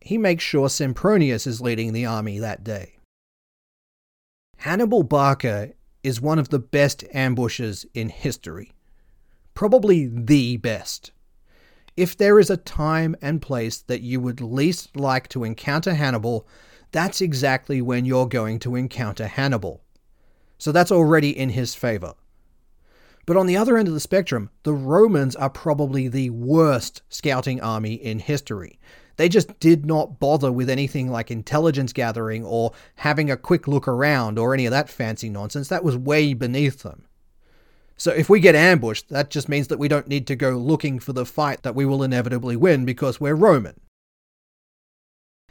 he 0.00 0.16
makes 0.16 0.44
sure 0.44 0.68
Sempronius 0.68 1.44
is 1.44 1.60
leading 1.60 1.92
the 1.92 2.06
army 2.06 2.38
that 2.38 2.62
day. 2.62 2.98
Hannibal 4.58 5.02
Barca 5.02 5.72
is 6.04 6.20
one 6.20 6.38
of 6.38 6.50
the 6.50 6.60
best 6.60 7.02
ambushes 7.12 7.84
in 7.94 8.10
history. 8.10 8.70
Probably 9.54 10.06
the 10.06 10.56
best. 10.56 11.10
If 11.98 12.16
there 12.16 12.38
is 12.38 12.48
a 12.48 12.56
time 12.56 13.16
and 13.20 13.42
place 13.42 13.78
that 13.78 14.02
you 14.02 14.20
would 14.20 14.40
least 14.40 14.94
like 14.94 15.26
to 15.30 15.42
encounter 15.42 15.94
Hannibal, 15.94 16.46
that's 16.92 17.20
exactly 17.20 17.82
when 17.82 18.04
you're 18.04 18.28
going 18.28 18.60
to 18.60 18.76
encounter 18.76 19.26
Hannibal. 19.26 19.82
So 20.58 20.70
that's 20.70 20.92
already 20.92 21.36
in 21.36 21.48
his 21.48 21.74
favor. 21.74 22.14
But 23.26 23.36
on 23.36 23.48
the 23.48 23.56
other 23.56 23.76
end 23.76 23.88
of 23.88 23.94
the 23.94 23.98
spectrum, 23.98 24.50
the 24.62 24.74
Romans 24.74 25.34
are 25.34 25.50
probably 25.50 26.06
the 26.06 26.30
worst 26.30 27.02
scouting 27.08 27.60
army 27.60 27.94
in 27.94 28.20
history. 28.20 28.78
They 29.16 29.28
just 29.28 29.58
did 29.58 29.84
not 29.84 30.20
bother 30.20 30.52
with 30.52 30.70
anything 30.70 31.10
like 31.10 31.32
intelligence 31.32 31.92
gathering 31.92 32.44
or 32.44 32.74
having 32.94 33.28
a 33.28 33.36
quick 33.36 33.66
look 33.66 33.88
around 33.88 34.38
or 34.38 34.54
any 34.54 34.66
of 34.66 34.70
that 34.70 34.88
fancy 34.88 35.30
nonsense. 35.30 35.66
That 35.66 35.82
was 35.82 35.96
way 35.96 36.32
beneath 36.32 36.84
them. 36.84 37.07
So 37.98 38.12
if 38.12 38.30
we 38.30 38.38
get 38.38 38.54
ambushed, 38.54 39.08
that 39.08 39.28
just 39.28 39.48
means 39.48 39.66
that 39.68 39.78
we 39.78 39.88
don't 39.88 40.06
need 40.06 40.26
to 40.28 40.36
go 40.36 40.50
looking 40.50 41.00
for 41.00 41.12
the 41.12 41.26
fight 41.26 41.62
that 41.64 41.74
we 41.74 41.84
will 41.84 42.04
inevitably 42.04 42.54
win 42.54 42.84
because 42.84 43.20
we're 43.20 43.34
Roman. 43.34 43.80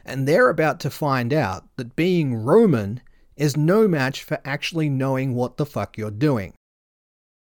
And 0.02 0.26
they're 0.26 0.48
about 0.48 0.80
to 0.80 0.90
find 0.90 1.34
out 1.34 1.68
that 1.76 1.94
being 1.94 2.34
Roman 2.34 3.02
is 3.36 3.56
no 3.56 3.86
match 3.86 4.22
for 4.22 4.40
actually 4.44 4.88
knowing 4.88 5.34
what 5.34 5.58
the 5.58 5.66
fuck 5.66 5.98
you're 5.98 6.10
doing. 6.10 6.54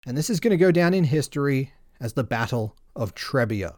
And 0.06 0.16
this 0.16 0.28
is 0.28 0.40
going 0.40 0.50
to 0.50 0.58
go 0.58 0.70
down 0.70 0.92
in 0.92 1.04
history 1.04 1.72
as 1.98 2.12
the 2.12 2.24
Battle 2.24 2.76
of 2.94 3.14
Trebia. 3.14 3.76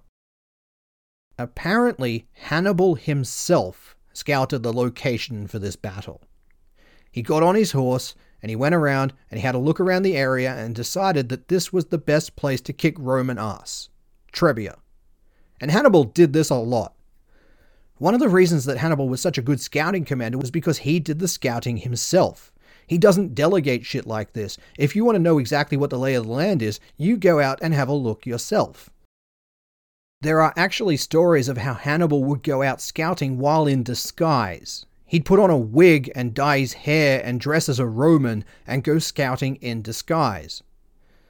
Apparently, 1.39 2.26
Hannibal 2.33 2.97
himself 2.97 3.97
scouted 4.12 4.62
the 4.62 4.73
location 4.73 5.47
for 5.47 5.60
this 5.60 5.76
battle. 5.76 6.23
He 7.10 7.23
got 7.23 7.44
on 7.44 7.55
his 7.55 7.73
horse 7.73 8.15
and 8.44 8.50
he 8.50 8.56
went 8.56 8.74
around 8.74 9.14
and 9.31 9.40
he 9.40 9.47
had 9.47 9.55
a 9.55 9.58
look 9.58 9.81
around 9.81 10.02
the 10.02 10.18
area 10.18 10.55
and 10.55 10.74
decided 10.74 11.31
that 11.31 11.48
this 11.48 11.73
was 11.73 11.86
the 11.86 11.97
best 11.97 12.36
place 12.36 12.60
to 12.60 12.74
kick 12.74 12.94
Roman 12.98 13.39
ass 13.39 13.89
Trebia. 14.34 14.76
And 15.62 15.70
Hannibal 15.70 16.05
did 16.05 16.34
this 16.34 16.50
a 16.50 16.56
lot. 16.56 16.92
One 17.97 18.12
of 18.12 18.20
the 18.20 18.28
reasons 18.28 18.66
that 18.66 18.76
Hannibal 18.76 19.08
was 19.08 19.23
such 19.23 19.39
a 19.39 19.42
good 19.42 19.62
scouting 19.62 20.05
commander 20.05 20.36
was 20.36 20.50
because 20.50 20.76
he 20.76 21.00
did 21.00 21.20
the 21.20 21.26
scouting 21.26 21.78
himself. 21.78 22.52
He 22.86 22.98
doesn't 22.98 23.34
delegate 23.34 23.86
shit 23.86 24.06
like 24.06 24.34
this. 24.34 24.58
If 24.78 24.94
you 24.94 25.06
want 25.06 25.16
to 25.16 25.23
know 25.23 25.39
exactly 25.39 25.78
what 25.78 25.89
the 25.89 25.98
lay 25.98 26.12
of 26.12 26.26
the 26.26 26.32
land 26.32 26.60
is, 26.60 26.81
you 26.98 27.16
go 27.16 27.40
out 27.40 27.60
and 27.62 27.73
have 27.73 27.89
a 27.89 27.94
look 27.94 28.26
yourself. 28.26 28.90
There 30.20 30.42
are 30.42 30.52
actually 30.55 30.98
stories 30.98 31.48
of 31.48 31.56
how 31.56 31.73
Hannibal 31.73 32.23
would 32.24 32.42
go 32.42 32.62
out 32.62 32.82
scouting 32.82 33.39
while 33.39 33.66
in 33.66 33.82
disguise. 33.82 34.84
He'd 35.07 35.24
put 35.24 35.39
on 35.39 35.50
a 35.50 35.58
wig 35.58 36.10
and 36.15 36.34
dye 36.34 36.58
his 36.58 36.73
hair 36.73 37.20
and 37.24 37.41
dress 37.41 37.68
as 37.68 37.78
a 37.78 37.86
Roman 37.86 38.44
and 38.66 38.83
go 38.83 38.99
scouting 38.99 39.57
in 39.57 39.83
disguise. 39.83 40.62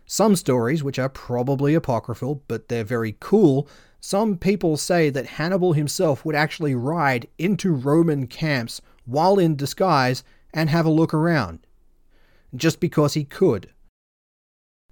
Some 0.07 0.37
stories, 0.37 0.83
which 0.83 0.99
are 0.99 1.09
probably 1.09 1.75
apocryphal, 1.75 2.43
but 2.47 2.69
they're 2.69 2.85
very 2.85 3.17
cool, 3.21 3.69
some 4.01 4.37
people 4.37 4.77
say 4.77 5.09
that 5.09 5.27
Hannibal 5.27 5.73
himself 5.73 6.25
would 6.25 6.35
actually 6.35 6.75
ride 6.75 7.27
into 7.39 7.73
Roman 7.73 8.27
camps 8.27 8.83
while 9.07 9.39
in 9.39 9.57
disguise 9.57 10.23
and 10.53 10.69
have 10.69 10.85
a 10.85 10.91
look 10.91 11.15
around, 11.15 11.67
just 12.55 12.81
because 12.81 13.15
he 13.15 13.25
could. 13.25 13.71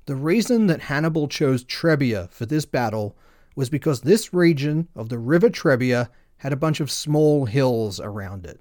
The 0.07 0.17
reason 0.17 0.67
that 0.67 0.81
Hannibal 0.81 1.29
chose 1.29 1.63
Trebia 1.63 2.31
for 2.31 2.47
this 2.47 2.65
battle 2.65 3.15
was 3.55 3.69
because 3.69 4.01
this 4.01 4.33
region 4.33 4.89
of 4.97 5.11
the 5.11 5.19
River 5.19 5.51
Trebia 5.51 6.09
had 6.39 6.53
a 6.53 6.57
bunch 6.57 6.81
of 6.81 6.91
small 6.91 7.45
hills 7.45 8.01
around 8.01 8.47
it. 8.47 8.61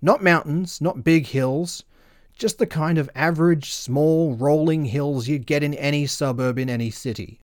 Not 0.00 0.22
mountains, 0.22 0.80
not 0.80 1.04
big 1.04 1.26
hills, 1.26 1.84
just 2.34 2.58
the 2.58 2.66
kind 2.66 2.98
of 2.98 3.10
average, 3.14 3.72
small, 3.72 4.34
rolling 4.34 4.84
hills 4.84 5.26
you'd 5.26 5.46
get 5.46 5.62
in 5.62 5.74
any 5.74 6.06
suburb 6.06 6.58
in 6.58 6.70
any 6.70 6.90
city. 6.90 7.40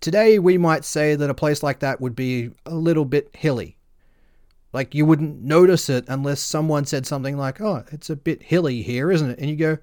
Today, 0.00 0.38
we 0.38 0.56
might 0.56 0.84
say 0.84 1.14
that 1.14 1.30
a 1.30 1.34
place 1.34 1.62
like 1.62 1.80
that 1.80 2.00
would 2.00 2.16
be 2.16 2.50
a 2.64 2.74
little 2.74 3.04
bit 3.04 3.30
hilly. 3.34 3.76
Like 4.72 4.94
you 4.94 5.04
wouldn't 5.04 5.42
notice 5.42 5.88
it 5.88 6.04
unless 6.08 6.40
someone 6.40 6.84
said 6.84 7.06
something 7.06 7.36
like, 7.36 7.60
oh, 7.60 7.84
it's 7.90 8.10
a 8.10 8.16
bit 8.16 8.42
hilly 8.42 8.82
here, 8.82 9.10
isn't 9.10 9.30
it? 9.30 9.38
And 9.38 9.50
you 9.50 9.56
go, 9.56 9.78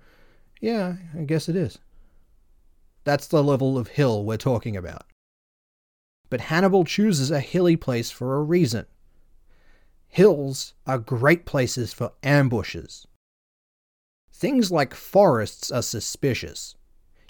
yeah, 0.61 0.95
I 1.17 1.23
guess 1.23 1.49
it 1.49 1.55
is. 1.55 1.79
That's 3.03 3.27
the 3.27 3.43
level 3.43 3.77
of 3.77 3.89
hill 3.89 4.23
we're 4.23 4.37
talking 4.37 4.75
about. 4.75 5.05
But 6.29 6.41
Hannibal 6.41 6.85
chooses 6.85 7.29
a 7.29 7.39
hilly 7.39 7.75
place 7.75 8.09
for 8.09 8.35
a 8.35 8.43
reason. 8.43 8.85
Hills 10.15 10.73
are 10.87 10.97
great 10.97 11.45
places 11.45 11.91
for 11.91 12.13
ambushes. 12.23 13.05
Things 14.31 14.71
like 14.71 14.93
forests 14.93 15.71
are 15.71 15.81
suspicious. 15.81 16.75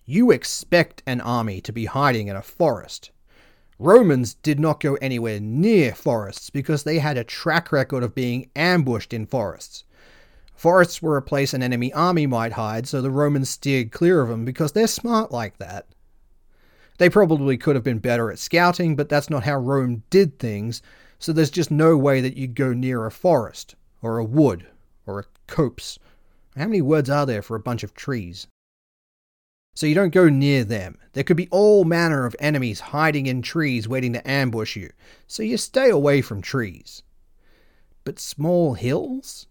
You 0.05 0.29
expect 0.29 1.01
an 1.07 1.19
army 1.19 1.61
to 1.61 1.73
be 1.73 1.85
hiding 1.85 2.27
in 2.27 2.35
a 2.35 2.43
forest. 2.43 3.09
Romans 3.79 4.35
did 4.35 4.59
not 4.59 4.81
go 4.81 4.99
anywhere 5.01 5.39
near 5.39 5.95
forests 5.95 6.51
because 6.51 6.83
they 6.83 6.99
had 6.99 7.17
a 7.17 7.23
track 7.23 7.71
record 7.71 8.03
of 8.03 8.13
being 8.13 8.51
ambushed 8.55 9.13
in 9.13 9.25
forests. 9.25 9.83
Forests 10.53 11.01
were 11.01 11.17
a 11.17 11.23
place 11.23 11.55
an 11.55 11.63
enemy 11.63 11.91
army 11.91 12.27
might 12.27 12.51
hide, 12.51 12.87
so 12.87 13.01
the 13.01 13.09
Romans 13.09 13.49
steered 13.49 13.91
clear 13.91 14.21
of 14.21 14.29
them 14.29 14.45
because 14.45 14.73
they're 14.73 14.85
smart 14.85 15.31
like 15.31 15.57
that. 15.57 15.87
They 16.99 17.09
probably 17.09 17.57
could 17.57 17.75
have 17.75 17.83
been 17.83 17.97
better 17.97 18.29
at 18.29 18.37
scouting, 18.37 18.95
but 18.95 19.09
that's 19.09 19.31
not 19.31 19.43
how 19.43 19.57
Rome 19.57 20.03
did 20.11 20.37
things, 20.37 20.83
so 21.25 21.33
there's 21.33 21.49
just 21.49 21.71
no 21.71 21.97
way 21.97 22.21
that 22.21 22.37
you'd 22.37 22.53
go 22.53 22.71
near 22.71 23.03
a 23.03 23.09
forest, 23.09 23.73
or 24.03 24.19
a 24.19 24.23
wood, 24.23 24.67
or 25.07 25.19
a 25.19 25.25
copse. 25.47 25.97
How 26.55 26.65
many 26.65 26.83
words 26.83 27.09
are 27.09 27.25
there 27.25 27.41
for 27.41 27.55
a 27.55 27.59
bunch 27.59 27.81
of 27.81 27.95
trees? 27.95 28.45
so 29.73 29.87
you 29.87 29.95
don't 29.95 30.13
go 30.13 30.29
near 30.29 30.63
them. 30.63 30.99
There 31.13 31.23
could 31.23 31.35
be 31.35 31.49
all 31.49 31.83
manner 31.83 32.27
of 32.27 32.35
enemies 32.39 32.79
hiding 32.79 33.25
in 33.25 33.41
trees 33.41 33.87
waiting 33.87 34.13
to 34.13 34.29
ambush 34.29 34.75
you, 34.75 34.91
so 35.25 35.41
you 35.41 35.57
stay 35.57 35.89
away 35.89 36.21
from 36.21 36.43
trees. 36.43 37.01
But 38.03 38.19
small 38.19 38.75
hills? 38.75 39.47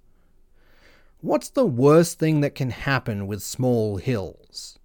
What's 1.20 1.48
the 1.48 1.66
worst 1.66 2.20
thing 2.20 2.40
that 2.40 2.54
can 2.54 2.70
happen 2.70 3.26
with 3.26 3.42
small 3.42 3.96
hills? 3.96 4.78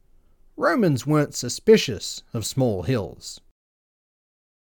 Romans 0.58 1.06
weren't 1.06 1.35
suspicious 1.35 2.24
of 2.34 2.48
small 2.48 2.82
hills. 2.82 3.40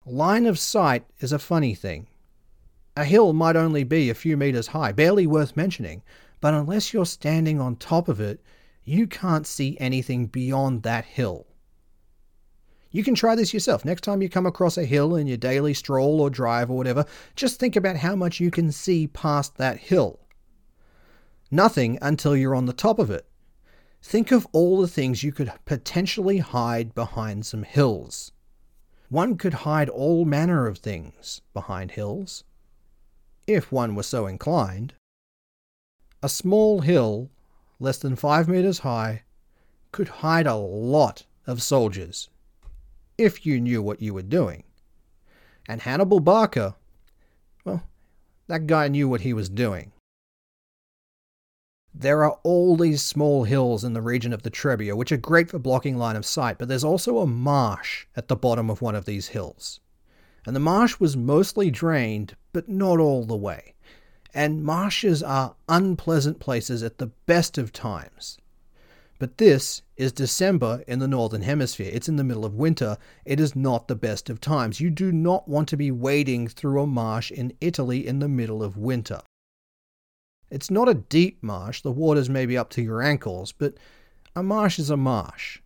Line 0.08 0.48
of 0.48 0.58
sight 0.58 1.06
is 1.20 1.32
a 1.32 1.40
funny 1.40 1.76
thing. 1.76 2.08
A 2.98 3.03
hill 3.03 3.33
might 3.33 3.56
only 3.56 3.83
be 3.83 4.09
a 4.09 4.15
few 4.15 4.38
meters 4.38 4.67
high, 4.67 4.91
barely 4.93 5.27
worth 5.27 5.57
mentioning, 5.57 6.01
but 6.40 6.53
unless 6.53 6.93
you're 6.93 7.06
standing 7.06 7.59
on 7.59 7.75
top 7.75 8.07
of 8.07 8.22
it, 8.22 8.41
you 8.83 9.06
can't 9.07 9.45
see 9.45 9.77
anything 9.80 10.27
beyond 10.27 10.83
that 10.83 11.03
hill. 11.06 11.48
You 12.91 13.03
can 13.03 13.14
try 13.15 13.35
this 13.35 13.53
yourself. 13.53 13.83
Next 13.83 14.01
time 14.01 14.22
you 14.22 14.30
come 14.30 14.45
across 14.45 14.77
a 14.77 14.85
hill 14.85 15.17
in 15.17 15.27
your 15.27 15.35
daily 15.35 15.74
stroll 15.74 16.22
or 16.22 16.30
drive 16.30 16.72
or 16.72 16.77
whatever, 16.77 17.03
just 17.35 17.59
think 17.59 17.75
about 17.75 17.98
how 17.98 18.15
much 18.15 18.40
you 18.40 18.49
can 18.49 18.72
see 18.72 19.07
past 19.07 19.57
that 19.57 19.77
hill. 19.77 20.22
Nothing 21.51 21.99
until 22.01 22.38
you're 22.38 22.56
on 22.56 22.65
the 22.65 22.72
top 22.72 22.98
of 22.98 23.11
it. 23.11 23.27
Think 24.01 24.32
of 24.32 24.48
all 24.53 24.80
the 24.80 24.88
things 24.88 25.24
you 25.24 25.33
could 25.33 25.51
potentially 25.65 26.38
hide 26.38 26.95
behind 26.95 27.45
some 27.45 27.64
hills. 27.64 28.32
One 29.09 29.35
could 29.35 29.53
hide 29.53 29.90
all 29.90 30.24
manner 30.24 30.65
of 30.65 30.77
things 30.77 31.41
behind 31.53 31.91
hills, 31.91 32.45
if 33.48 33.72
one 33.72 33.95
were 33.95 34.03
so 34.03 34.27
inclined. 34.27 34.93
A 36.24 36.30
small 36.30 36.82
hill 36.82 37.30
less 37.80 37.98
than 37.98 38.15
five 38.15 38.48
meters 38.48 38.80
high, 38.80 39.24
could 39.91 40.07
hide 40.07 40.48
a 40.48 40.56
lot 40.56 41.24
of 41.48 41.61
soldiers 41.61 42.30
if 43.17 43.45
you 43.45 43.59
knew 43.59 43.82
what 43.82 44.01
you 44.01 44.14
were 44.14 44.22
doing. 44.22 44.64
And 45.67 45.82
Hannibal 45.82 46.19
Barca, 46.19 46.75
well, 47.64 47.83
that 48.48 48.67
guy 48.67 48.88
knew 48.88 49.07
what 49.07 49.22
he 49.22 49.33
was 49.33 49.49
doing. 49.49 49.91
There 51.93 52.25
are 52.25 52.38
all 52.43 52.75
these 52.75 53.01
small 53.01 53.45
hills 53.45 53.85
in 53.85 53.93
the 53.93 54.01
region 54.01 54.33
of 54.33 54.43
the 54.43 54.51
Trebia, 54.51 54.95
which 54.95 55.14
are 55.14 55.17
great 55.17 55.49
for 55.49 55.59
blocking 55.59 55.98
line 55.98 56.17
of 56.17 56.25
sight, 56.25 56.57
but 56.57 56.67
there's 56.67 56.83
also 56.83 57.19
a 57.19 57.27
marsh 57.27 58.06
at 58.17 58.27
the 58.27 58.35
bottom 58.35 58.69
of 58.69 58.82
one 58.82 58.95
of 58.95 59.06
these 59.06 59.30
hills. 59.30 59.80
And 60.45 60.56
the 60.56 60.59
marsh 60.59 60.99
was 60.99 61.17
mostly 61.17 61.72
drained, 61.72 62.35
but 62.53 62.69
not 62.69 62.99
all 62.99 63.25
the 63.25 63.35
way 63.35 63.75
and 64.35 64.61
marshes 64.61 65.24
are 65.24 65.56
unpleasant 65.69 66.40
places 66.40 66.83
at 66.83 66.98
the 66.98 67.07
best 67.25 67.57
of 67.57 67.72
times. 67.72 68.38
But 69.17 69.38
this 69.38 69.82
is 69.95 70.11
December 70.11 70.83
in 70.90 70.99
the 70.99 71.07
Northern 71.07 71.41
Hemisphere. 71.41 71.90
It's 71.91 72.09
in 72.09 72.17
the 72.17 72.24
middle 72.25 72.43
of 72.43 72.53
winter. 72.53 72.98
It 73.24 73.40
is 73.40 73.56
not 73.56 73.88
the 73.88 73.95
best 73.95 74.30
of 74.30 74.41
times. 74.41 74.82
You 74.82 74.90
do 74.90 75.14
not 75.14 75.48
want 75.48 75.69
to 75.69 75.77
be 75.77 75.90
wading 75.90 76.49
through 76.49 76.82
a 76.82 76.85
marsh 76.85 77.32
in 77.32 77.53
Italy 77.61 78.06
in 78.06 78.19
the 78.19 78.27
middle 78.27 78.61
of 78.61 78.75
winter. 78.75 79.22
It's 80.51 80.69
not 80.69 80.90
a 80.90 80.95
deep 80.95 81.41
marsh, 81.41 81.82
the 81.82 81.93
water's 81.93 82.30
maybe 82.30 82.57
up 82.57 82.69
to 82.72 82.82
your 82.82 83.01
ankles, 83.01 83.53
but 83.53 83.75
a 84.35 84.43
marsh 84.43 84.80
is 84.80 84.90
a 84.90 84.98
marsh. 84.98 85.59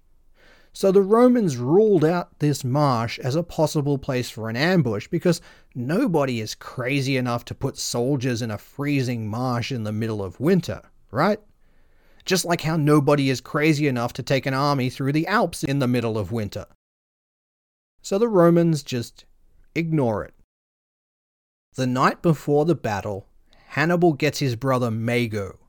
So 0.73 0.91
the 0.91 1.01
Romans 1.01 1.57
ruled 1.57 2.06
out 2.06 2.39
this 2.39 2.64
marsh 2.64 3.19
as 3.19 3.35
a 3.35 3.43
possible 3.43 3.98
place 3.98 4.30
for 4.30 4.49
an 4.49 4.56
ambush 4.56 5.07
because 5.07 5.41
nobody 5.75 6.39
is 6.39 6.56
crazy 6.56 7.17
enough 7.17 7.43
to 7.45 7.56
put 7.56 7.77
soldiers 7.77 8.41
in 8.41 8.51
a 8.51 8.57
freezing 8.57 9.27
marsh 9.27 9.72
in 9.72 9.83
the 9.83 9.91
middle 9.91 10.23
of 10.23 10.39
winter, 10.39 10.81
right? 11.11 11.39
Just 12.25 12.45
like 12.45 12.61
how 12.61 12.77
nobody 12.77 13.30
is 13.30 13.41
crazy 13.41 13.88
enough 13.88 14.14
to 14.14 14.23
take 14.23 14.45
an 14.45 14.53
army 14.53 14.89
through 14.89 15.14
the 15.14 15.27
Alps 15.27 15.64
in 15.64 15.80
the 15.80 15.88
middle 15.88 16.17
of 16.17 16.31
winter. 16.31 16.67
So 18.01 18.17
the 18.17 18.27
Romans 18.27 18.83
just 18.83 19.25
ignore 19.75 20.23
it. 20.23 20.33
The 21.75 21.88
night 21.88 22.22
before 22.22 22.65
the 22.65 22.75
battle, 22.75 23.27
Hannibal 23.69 24.14
gets 24.14 24.39
his 24.39 24.56
brother 24.56 24.91
Mago, 24.91 25.59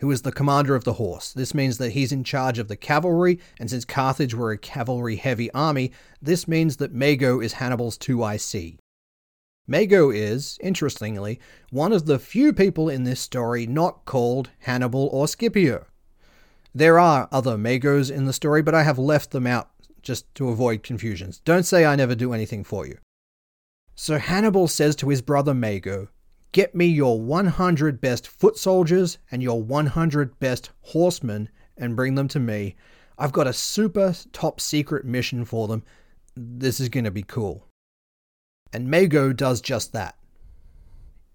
who 0.00 0.10
is 0.10 0.22
the 0.22 0.32
commander 0.32 0.74
of 0.74 0.84
the 0.84 0.94
horse. 0.94 1.32
This 1.32 1.54
means 1.54 1.78
that 1.78 1.92
he's 1.92 2.12
in 2.12 2.24
charge 2.24 2.58
of 2.58 2.68
the 2.68 2.76
cavalry, 2.76 3.38
and 3.58 3.70
since 3.70 3.84
Carthage 3.84 4.34
were 4.34 4.50
a 4.50 4.58
cavalry 4.58 5.16
heavy 5.16 5.50
army, 5.52 5.92
this 6.20 6.48
means 6.48 6.76
that 6.78 6.92
Mago 6.92 7.40
is 7.40 7.54
Hannibal's 7.54 7.98
2IC. 7.98 8.78
Mago 9.66 10.10
is, 10.10 10.58
interestingly, 10.60 11.40
one 11.70 11.92
of 11.92 12.04
the 12.04 12.18
few 12.18 12.52
people 12.52 12.88
in 12.88 13.04
this 13.04 13.20
story 13.20 13.66
not 13.66 14.04
called 14.04 14.50
Hannibal 14.60 15.08
or 15.10 15.26
Scipio. 15.26 15.86
There 16.74 16.98
are 16.98 17.28
other 17.30 17.56
Magos 17.56 18.10
in 18.10 18.24
the 18.24 18.32
story, 18.32 18.60
but 18.60 18.74
I 18.74 18.82
have 18.82 18.98
left 18.98 19.30
them 19.30 19.46
out 19.46 19.70
just 20.02 20.32
to 20.34 20.50
avoid 20.50 20.82
confusions. 20.82 21.40
Don't 21.44 21.62
say 21.62 21.86
I 21.86 21.96
never 21.96 22.14
do 22.14 22.32
anything 22.32 22.62
for 22.62 22.86
you. 22.86 22.98
So 23.94 24.18
Hannibal 24.18 24.68
says 24.68 24.96
to 24.96 25.08
his 25.08 25.22
brother 25.22 25.54
Mago, 25.54 26.08
Get 26.54 26.72
me 26.72 26.86
your 26.86 27.20
100 27.20 28.00
best 28.00 28.28
foot 28.28 28.56
soldiers 28.56 29.18
and 29.32 29.42
your 29.42 29.60
100 29.60 30.38
best 30.38 30.70
horsemen 30.82 31.48
and 31.76 31.96
bring 31.96 32.14
them 32.14 32.28
to 32.28 32.38
me. 32.38 32.76
I've 33.18 33.32
got 33.32 33.48
a 33.48 33.52
super 33.52 34.14
top 34.32 34.60
secret 34.60 35.04
mission 35.04 35.44
for 35.44 35.66
them. 35.66 35.82
This 36.36 36.78
is 36.78 36.88
going 36.88 37.06
to 37.06 37.10
be 37.10 37.24
cool. 37.24 37.66
And 38.72 38.88
Mago 38.88 39.32
does 39.32 39.60
just 39.60 39.92
that. 39.94 40.14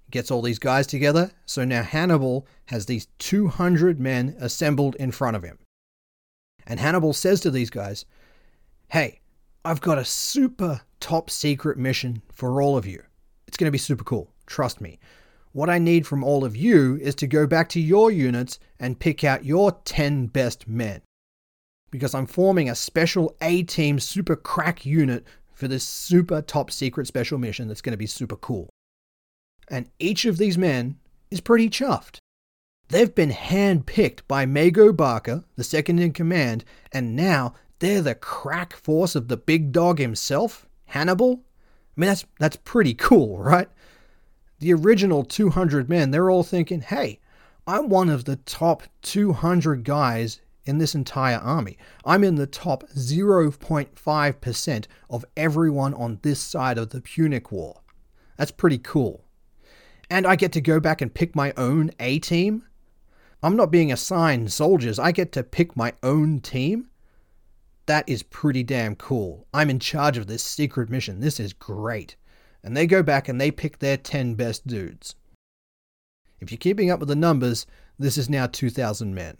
Gets 0.10 0.32
all 0.32 0.42
these 0.42 0.58
guys 0.58 0.88
together, 0.88 1.32
so 1.46 1.66
now 1.66 1.84
Hannibal 1.84 2.48
has 2.68 2.86
these 2.86 3.10
200 3.18 4.00
men 4.00 4.38
assembled 4.40 4.96
in 4.96 5.12
front 5.12 5.36
of 5.36 5.44
him. 5.44 5.60
And 6.66 6.80
Hannibal 6.80 7.12
says 7.12 7.42
to 7.42 7.52
these 7.52 7.70
guys, 7.70 8.06
Hey, 8.88 9.20
I've 9.66 9.82
got 9.82 9.98
a 9.98 10.06
super 10.06 10.80
top 11.02 11.30
secret 11.30 11.78
mission 11.78 12.22
for 12.32 12.62
all 12.62 12.78
of 12.78 12.88
you. 12.88 13.04
It's 13.50 13.58
going 13.58 13.68
to 13.68 13.72
be 13.72 13.78
super 13.78 14.06
cool. 14.06 14.32
Trust 14.50 14.82
me. 14.82 15.00
What 15.52 15.70
I 15.70 15.78
need 15.78 16.06
from 16.06 16.24
all 16.24 16.44
of 16.44 16.58
you 16.58 16.98
is 17.02 17.16
to 17.16 17.28
go 17.28 17.48
back 17.48 17.70
to 17.70 17.80
your 17.80 18.12
units 18.12 18.60
and 18.80 19.00
pick 19.00 19.24
out 19.24 19.46
your 19.46 19.72
10 19.86 20.28
best 20.28 20.68
men. 20.68 21.02
Because 21.92 22.14
I'm 22.14 22.26
forming 22.26 22.70
a 22.70 22.76
special 22.76 23.36
A 23.42 23.64
team 23.64 24.00
super 24.00 24.36
crack 24.36 24.86
unit 24.86 25.24
for 25.54 25.68
this 25.68 25.84
super 25.84 26.42
top 26.42 26.72
secret 26.72 27.08
special 27.08 27.38
mission 27.38 27.68
that's 27.68 27.82
going 27.82 27.94
to 27.94 27.98
be 27.98 28.06
super 28.06 28.36
cool. 28.36 28.70
And 29.70 29.90
each 30.00 30.26
of 30.26 30.38
these 30.38 30.58
men 30.58 30.98
is 31.30 31.42
pretty 31.42 31.70
chuffed. 31.70 32.18
They've 32.90 33.14
been 33.14 33.32
handpicked 33.32 34.22
by 34.28 34.48
Mago 34.48 34.92
Barca, 34.92 35.46
the 35.56 35.64
second 35.64 36.00
in 36.00 36.12
command, 36.12 36.66
and 36.92 37.16
now 37.16 37.54
they're 37.78 38.02
the 38.02 38.16
crack 38.16 38.74
force 38.74 39.16
of 39.16 39.28
the 39.28 39.38
big 39.38 39.72
dog 39.72 40.00
himself, 40.00 40.68
Hannibal. 40.86 41.44
I 41.96 42.02
mean, 42.02 42.08
that's, 42.08 42.26
that's 42.40 42.56
pretty 42.56 42.96
cool, 42.96 43.38
right? 43.44 43.70
The 44.60 44.74
original 44.74 45.24
200 45.24 45.90
men, 45.90 46.12
they're 46.12 46.30
all 46.30 46.44
thinking, 46.44 46.82
hey, 46.82 47.20
I'm 47.66 47.88
one 47.88 48.10
of 48.10 48.26
the 48.26 48.36
top 48.36 48.84
200 49.02 49.84
guys 49.84 50.42
in 50.66 50.78
this 50.78 50.96
entire 50.96 51.38
army. 51.38 51.78
I'm 52.06 52.24
in 52.24 52.36
the 52.36 52.48
top 52.48 52.84
0.5% 52.90 54.86
of 55.10 55.26
everyone 55.38 55.94
on 55.94 56.20
this 56.22 56.40
side 56.40 56.78
of 56.78 56.90
the 56.90 57.02
Punic 57.02 57.52
War. 57.52 57.82
That's 58.38 58.52
pretty 58.52 58.78
cool. 58.78 59.24
And 60.10 60.28
I 60.28 60.36
get 60.36 60.52
to 60.54 60.62
go 60.62 60.80
back 60.80 61.02
and 61.02 61.14
pick 61.14 61.36
my 61.36 61.54
own 61.58 61.92
A 62.00 62.20
team. 62.20 62.64
I'm 63.42 63.56
not 63.56 63.72
being 63.72 63.92
assigned 63.92 64.52
soldiers, 64.52 65.00
I 65.00 65.12
get 65.12 65.32
to 65.34 65.44
pick 65.44 65.78
my 65.78 65.94
own 66.04 66.42
team. 66.42 66.90
That 67.86 68.08
is 68.08 68.24
pretty 68.24 68.64
damn 68.64 68.96
cool. 68.96 69.48
I'm 69.54 69.70
in 69.70 69.80
charge 69.80 70.18
of 70.18 70.28
this 70.28 70.44
secret 70.44 70.90
mission. 70.90 71.22
This 71.22 71.40
is 71.40 71.54
great. 71.54 72.16
And 72.64 72.76
they 72.76 72.88
go 72.88 73.02
back 73.04 73.28
and 73.30 73.40
they 73.40 73.52
pick 73.52 73.80
their 73.80 73.98
10 73.98 74.36
best 74.36 74.68
dudes. 74.68 75.16
If 76.40 76.52
you're 76.52 76.58
keeping 76.58 76.90
up 76.90 77.00
with 77.00 77.10
the 77.10 77.16
numbers, 77.16 77.66
this 77.98 78.18
is 78.18 78.30
now 78.30 78.48
2,000 78.48 79.14
men. 79.14 79.38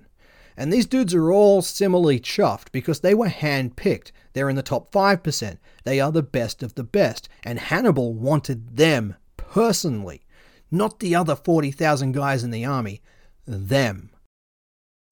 And 0.58 0.74
these 0.74 0.86
dudes 0.86 1.14
are 1.14 1.32
all 1.32 1.62
similarly 1.62 2.20
chuffed 2.20 2.74
because 2.74 3.00
they 3.00 3.14
were 3.14 3.30
hand 3.30 3.78
picked. 3.78 4.12
They're 4.34 4.50
in 4.50 4.58
the 4.58 4.62
top 4.62 4.92
5%. 4.92 5.58
They 5.86 6.02
are 6.02 6.12
the 6.12 6.22
best 6.22 6.62
of 6.62 6.76
the 6.76 6.84
best. 6.84 7.30
And 7.44 7.58
Hannibal 7.58 8.14
wanted 8.14 8.76
them 8.76 9.16
personally, 9.38 10.22
not 10.70 11.00
the 11.00 11.16
other 11.16 11.36
40,000 11.36 12.12
guys 12.12 12.44
in 12.44 12.52
the 12.52 12.66
army, 12.66 13.02
them. 13.46 14.10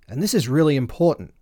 And 0.10 0.22
this 0.22 0.34
is 0.34 0.50
really 0.50 0.76
important. 0.76 1.34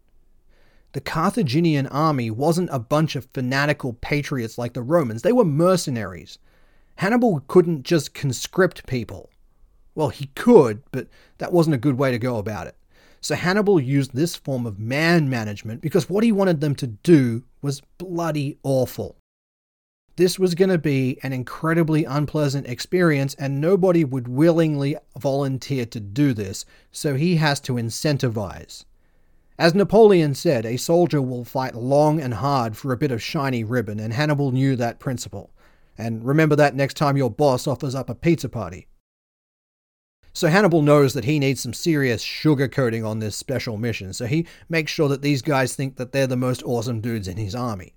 The 0.93 1.01
Carthaginian 1.01 1.87
army 1.87 2.31
wasn't 2.31 2.69
a 2.71 2.79
bunch 2.79 3.15
of 3.15 3.27
fanatical 3.33 3.93
patriots 3.93 4.57
like 4.57 4.73
the 4.73 4.83
Romans, 4.83 5.23
they 5.23 5.33
were 5.33 5.43
mercenaries. 5.43 6.37
Hannibal 6.95 7.43
couldn't 7.48 7.83
just 7.83 8.14
conscript 8.14 8.88
people. 8.88 9.30
Well, 9.95 10.09
he 10.09 10.27
could, 10.35 10.83
but 10.91 11.07
that 11.38 11.53
wasn't 11.53 11.75
a 11.75 11.80
good 11.80 11.98
way 11.98 12.11
to 12.11 12.19
go 12.19 12.38
about 12.38 12.67
it. 12.67 12.75
So 13.22 13.35
Hannibal 13.35 13.80
used 13.80 14.14
this 14.14 14.35
form 14.35 14.65
of 14.65 14.80
man 14.80 15.30
management 15.30 15.82
because 15.82 16.09
what 16.09 16.24
he 16.24 16.32
wanted 16.32 16.61
them 16.61 16.75
to 16.75 16.88
do 16.88 17.43
was 17.61 17.82
bloody 17.98 18.57
awful. 18.64 19.17
This 20.17 20.40
was 20.40 20.56
going 20.56 20.69
to 20.69 20.77
be 20.77 21.17
an 21.24 21.33
incredibly 21.33 22.06
unpleasant 22.06 22.67
experience, 22.67 23.33
and 23.33 23.59
nobody 23.59 24.06
would 24.06 24.30
willingly 24.30 24.95
volunteer 25.19 25.85
to 25.88 25.99
do 25.99 26.33
this, 26.33 26.65
so 26.91 27.15
he 27.15 27.35
has 27.35 27.59
to 27.61 27.74
incentivize. 27.74 28.85
As 29.57 29.74
Napoleon 29.74 30.33
said, 30.33 30.65
a 30.65 30.77
soldier 30.77 31.22
will 31.22 31.43
fight 31.43 31.75
long 31.75 32.22
and 32.22 32.35
hard 32.35 32.77
for 32.77 32.93
a 32.93 32.98
bit 32.98 33.11
of 33.11 33.22
shiny 33.22 33.64
ribbon, 33.64 33.99
and 33.99 34.14
Hannibal 34.14 34.51
knew 34.51 34.75
that 34.77 34.99
principle. 34.99 35.49
And 35.98 36.25
remember 36.25 36.56
that 36.56 36.75
next 36.75 36.95
time 36.95 37.17
your 37.17 37.30
boss 37.30 37.67
offers 37.67 37.95
up 37.95 38.09
a 38.09 38.15
pizza 38.15 38.49
party. 38.49 38.88
So 40.33 40.49
Hannibal 40.49 40.82
knows 40.82 41.14
that 41.14 41.24
he 41.24 41.40
needs 41.40 41.61
some 41.61 41.74
serious 41.74 42.22
sugarcoating 42.22 43.07
on 43.07 43.19
this 43.19 43.38
special 43.38 43.77
mission, 43.77 44.11
so 44.11 44.25
he 44.25 44.45
makes 44.67 44.91
sure 44.91 45.07
that 45.07 45.22
these 45.22 45.41
guys 45.41 45.75
think 45.75 45.95
that 45.95 46.11
they're 46.11 46.27
the 46.27 46.35
most 46.35 46.61
awesome 46.64 46.99
dudes 46.99 47.30
in 47.30 47.38
his 47.38 47.56
army. 47.56 47.93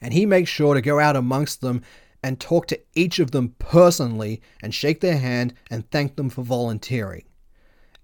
And 0.00 0.14
he 0.14 0.24
makes 0.24 0.48
sure 0.48 0.74
to 0.74 0.80
go 0.80 1.00
out 1.00 1.16
amongst 1.16 1.60
them 1.60 1.82
and 2.22 2.38
talk 2.38 2.68
to 2.68 2.80
each 2.94 3.18
of 3.18 3.32
them 3.32 3.56
personally 3.58 4.40
and 4.62 4.72
shake 4.72 5.00
their 5.00 5.18
hand 5.18 5.54
and 5.70 5.90
thank 5.90 6.14
them 6.14 6.30
for 6.30 6.42
volunteering. 6.42 7.24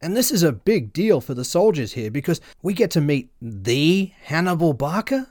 And 0.00 0.16
this 0.16 0.32
is 0.32 0.42
a 0.42 0.52
big 0.52 0.92
deal 0.92 1.20
for 1.20 1.34
the 1.34 1.44
soldiers 1.44 1.92
here 1.92 2.10
because 2.10 2.40
we 2.62 2.74
get 2.74 2.90
to 2.92 3.00
meet 3.00 3.30
the 3.40 4.12
Hannibal 4.22 4.72
Barker? 4.72 5.28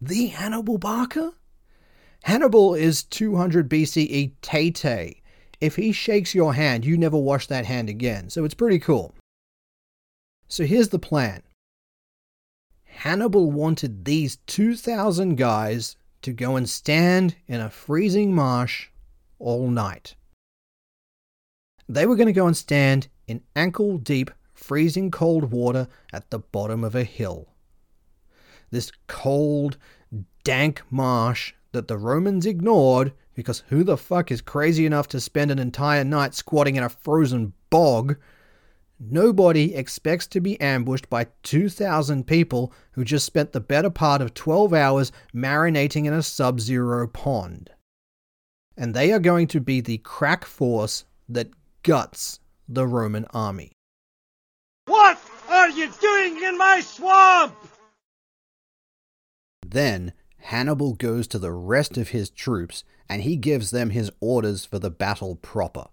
The 0.00 0.26
Hannibal 0.26 0.78
Barca? 0.78 1.34
Hannibal 2.26 2.74
is 2.74 3.04
200 3.04 3.70
BCE 3.70 4.32
Tay, 4.42 5.22
if 5.60 5.76
he 5.76 5.92
shakes 5.92 6.34
your 6.34 6.54
hand, 6.54 6.84
you 6.84 6.98
never 6.98 7.16
wash 7.16 7.46
that 7.46 7.66
hand 7.66 7.88
again. 7.88 8.30
So 8.30 8.44
it's 8.44 8.52
pretty 8.52 8.80
cool. 8.80 9.14
So 10.48 10.64
here's 10.64 10.88
the 10.88 10.98
plan 10.98 11.44
Hannibal 12.82 13.52
wanted 13.52 14.04
these 14.04 14.38
2,000 14.48 15.36
guys 15.36 15.94
to 16.22 16.32
go 16.32 16.56
and 16.56 16.68
stand 16.68 17.36
in 17.46 17.60
a 17.60 17.70
freezing 17.70 18.34
marsh 18.34 18.88
all 19.38 19.68
night. 19.68 20.16
They 21.88 22.06
were 22.06 22.16
going 22.16 22.26
to 22.26 22.32
go 22.32 22.48
and 22.48 22.56
stand 22.56 23.06
in 23.28 23.42
ankle 23.54 23.98
deep, 23.98 24.32
freezing 24.52 25.12
cold 25.12 25.52
water 25.52 25.86
at 26.12 26.30
the 26.30 26.40
bottom 26.40 26.82
of 26.82 26.96
a 26.96 27.04
hill. 27.04 27.46
This 28.72 28.90
cold, 29.06 29.78
dank 30.42 30.82
marsh 30.90 31.54
that 31.76 31.88
the 31.88 31.98
Romans 31.98 32.46
ignored 32.46 33.12
because 33.34 33.62
who 33.68 33.84
the 33.84 33.98
fuck 33.98 34.32
is 34.32 34.40
crazy 34.40 34.86
enough 34.86 35.06
to 35.08 35.20
spend 35.20 35.50
an 35.50 35.58
entire 35.58 36.04
night 36.04 36.34
squatting 36.34 36.76
in 36.76 36.82
a 36.82 36.88
frozen 36.88 37.52
bog? 37.68 38.16
Nobody 38.98 39.74
expects 39.74 40.26
to 40.28 40.40
be 40.40 40.58
ambushed 40.58 41.10
by 41.10 41.26
2,000 41.42 42.26
people 42.26 42.72
who 42.92 43.04
just 43.04 43.26
spent 43.26 43.52
the 43.52 43.60
better 43.60 43.90
part 43.90 44.22
of 44.22 44.32
12 44.32 44.72
hours 44.72 45.12
marinating 45.34 46.06
in 46.06 46.14
a 46.14 46.22
sub 46.22 46.60
zero 46.60 47.06
pond. 47.06 47.70
And 48.74 48.94
they 48.94 49.12
are 49.12 49.18
going 49.18 49.48
to 49.48 49.60
be 49.60 49.82
the 49.82 49.98
crack 49.98 50.46
force 50.46 51.04
that 51.28 51.50
guts 51.82 52.40
the 52.66 52.86
Roman 52.86 53.26
army. 53.34 53.72
What 54.86 55.20
are 55.50 55.68
you 55.68 55.92
doing 56.00 56.42
in 56.42 56.56
my 56.56 56.80
swamp? 56.80 57.54
Then 59.66 60.14
Hannibal 60.46 60.94
goes 60.94 61.26
to 61.26 61.40
the 61.40 61.50
rest 61.50 61.98
of 61.98 62.10
his 62.10 62.30
troops 62.30 62.84
and 63.08 63.22
he 63.22 63.34
gives 63.34 63.72
them 63.72 63.90
his 63.90 64.12
orders 64.20 64.64
for 64.64 64.78
the 64.78 64.90
battle 64.90 65.34
proper. 65.34 65.86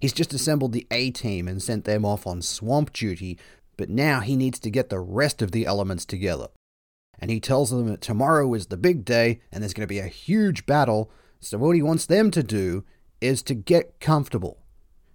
He's 0.00 0.12
just 0.12 0.34
assembled 0.34 0.72
the 0.72 0.88
A 0.90 1.12
team 1.12 1.46
and 1.46 1.62
sent 1.62 1.84
them 1.84 2.04
off 2.04 2.26
on 2.26 2.42
swamp 2.42 2.92
duty, 2.92 3.38
but 3.76 3.88
now 3.88 4.18
he 4.20 4.34
needs 4.34 4.58
to 4.58 4.70
get 4.70 4.88
the 4.88 4.98
rest 4.98 5.40
of 5.40 5.52
the 5.52 5.66
elements 5.66 6.04
together. 6.04 6.48
And 7.20 7.30
he 7.30 7.38
tells 7.38 7.70
them 7.70 7.86
that 7.86 8.00
tomorrow 8.00 8.52
is 8.54 8.66
the 8.66 8.76
big 8.76 9.04
day 9.04 9.38
and 9.52 9.62
there's 9.62 9.72
going 9.72 9.86
to 9.86 9.94
be 9.94 10.00
a 10.00 10.08
huge 10.08 10.66
battle, 10.66 11.08
so 11.38 11.56
what 11.56 11.76
he 11.76 11.82
wants 11.82 12.06
them 12.06 12.32
to 12.32 12.42
do 12.42 12.84
is 13.20 13.40
to 13.44 13.54
get 13.54 14.00
comfortable. 14.00 14.58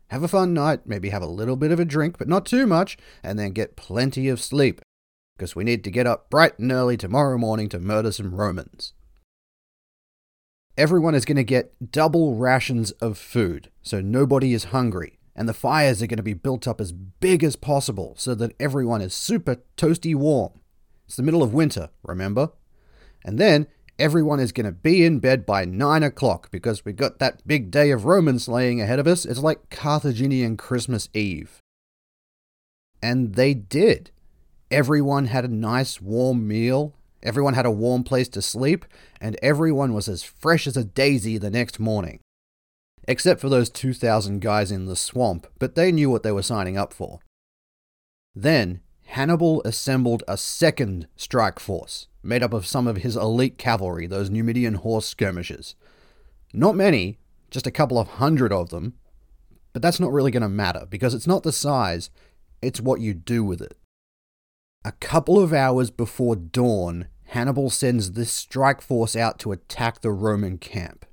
Have 0.08 0.24
a 0.24 0.30
fun 0.30 0.54
night, 0.54 0.88
maybe 0.88 1.10
have 1.10 1.22
a 1.22 1.28
little 1.28 1.58
bit 1.58 1.74
of 1.74 1.80
a 1.82 1.86
drink, 1.86 2.18
but 2.18 2.30
not 2.30 2.46
too 2.46 2.66
much, 2.66 2.98
and 3.22 3.38
then 3.38 3.52
get 3.52 3.76
plenty 3.76 4.30
of 4.30 4.40
sleep 4.40 4.80
because 5.42 5.56
we 5.56 5.64
need 5.64 5.84
to 5.84 5.90
get 5.90 6.06
up 6.06 6.30
bright 6.30 6.60
and 6.60 6.72
early 6.72 6.96
tomorrow 6.96 7.36
morning 7.36 7.68
to 7.68 7.80
murder 7.80 8.12
some 8.12 8.36
Romans. 8.36 8.94
Everyone 10.78 11.16
is 11.16 11.26
going 11.26 11.38
to 11.38 11.44
get 11.44 11.92
double 11.92 12.36
rations 12.36 12.92
of 13.02 13.18
food, 13.18 13.72
so 13.82 14.02
nobody 14.02 14.54
is 14.54 14.66
hungry, 14.66 15.18
and 15.36 15.50
the 15.50 15.54
fires 15.56 16.00
are 16.00 16.06
going 16.06 16.18
to 16.18 16.22
be 16.22 16.36
built 16.36 16.68
up 16.68 16.80
as 16.80 16.92
big 16.92 17.44
as 17.44 17.56
possible 17.56 18.14
so 18.20 18.36
that 18.36 18.54
everyone 18.60 19.02
is 19.02 19.16
super 19.16 19.58
toasty 19.78 20.14
warm. 20.14 20.62
It's 21.08 21.16
the 21.16 21.24
middle 21.24 21.42
of 21.42 21.56
winter, 21.56 21.90
remember? 22.04 22.52
And 23.26 23.40
then 23.40 23.66
everyone 23.98 24.40
is 24.40 24.52
going 24.52 24.68
to 24.68 24.72
be 24.72 25.04
in 25.04 25.18
bed 25.18 25.44
by 25.44 25.66
9 25.66 26.04
o'clock 26.04 26.52
because 26.52 26.86
we've 26.86 26.96
got 26.96 27.18
that 27.18 27.48
big 27.48 27.72
day 27.72 27.90
of 27.90 28.06
Roman 28.06 28.38
slaying 28.38 28.80
ahead 28.80 29.00
of 29.00 29.08
us. 29.08 29.26
It's 29.26 29.40
like 29.40 29.72
Carthaginian 29.72 30.56
Christmas 30.56 31.10
Eve. 31.16 31.58
And 33.02 33.34
they 33.34 33.56
did. 33.56 34.12
Everyone 34.72 35.26
had 35.26 35.44
a 35.44 35.50
nice 35.50 36.00
warm 36.00 36.48
meal, 36.48 36.96
everyone 37.22 37.56
had 37.56 37.66
a 37.66 37.72
warm 37.72 38.06
place 38.06 38.30
to 38.30 38.42
sleep, 38.42 38.86
and 39.20 39.38
everyone 39.42 39.94
was 39.94 40.08
as 40.08 40.24
fresh 40.24 40.66
as 40.66 40.78
a 40.78 40.86
daisy 40.86 41.38
the 41.38 41.50
next 41.50 41.78
morning. 41.78 42.22
Except 43.06 43.42
for 43.42 43.50
those 43.50 43.70
2,000 43.70 44.40
guys 44.40 44.72
in 44.72 44.86
the 44.86 44.96
swamp, 44.96 45.46
but 45.60 45.76
they 45.76 45.92
knew 45.92 46.10
what 46.10 46.24
they 46.24 46.32
were 46.32 46.42
signing 46.42 46.78
up 46.78 46.94
for. 46.94 47.20
Then, 48.34 48.80
Hannibal 49.08 49.62
assembled 49.66 50.24
a 50.26 50.38
second 50.38 51.06
strike 51.18 51.60
force, 51.60 52.08
made 52.24 52.42
up 52.42 52.54
of 52.54 52.66
some 52.66 52.88
of 52.88 52.98
his 52.98 53.18
elite 53.18 53.58
cavalry, 53.58 54.08
those 54.08 54.30
Numidian 54.30 54.76
horse 54.76 55.06
skirmishers. 55.06 55.76
Not 56.54 56.78
many, 56.78 57.18
just 57.50 57.68
a 57.68 57.72
couple 57.72 58.00
of 58.00 58.08
hundred 58.08 58.54
of 58.54 58.70
them, 58.70 58.94
but 59.74 59.82
that's 59.82 60.00
not 60.00 60.14
really 60.14 60.32
going 60.32 60.44
to 60.44 60.50
matter 60.50 60.88
because 60.90 61.14
it's 61.14 61.28
not 61.28 61.44
the 61.44 61.52
size, 61.52 62.10
it's 62.62 62.80
what 62.80 63.02
you 63.02 63.14
do 63.14 63.44
with 63.44 63.62
it. 63.62 63.76
A 64.84 64.94
couple 64.94 65.40
of 65.40 65.54
hours 65.54 65.92
before 65.92 66.36
dawn, 66.36 67.08
Hannibal 67.26 67.70
sends 67.70 68.14
this 68.14 68.32
strike 68.32 68.82
force 68.82 69.16
out 69.16 69.38
to 69.40 69.52
attack 69.52 70.02
the 70.02 70.10
Roman 70.12 70.58
camp. 70.58 71.06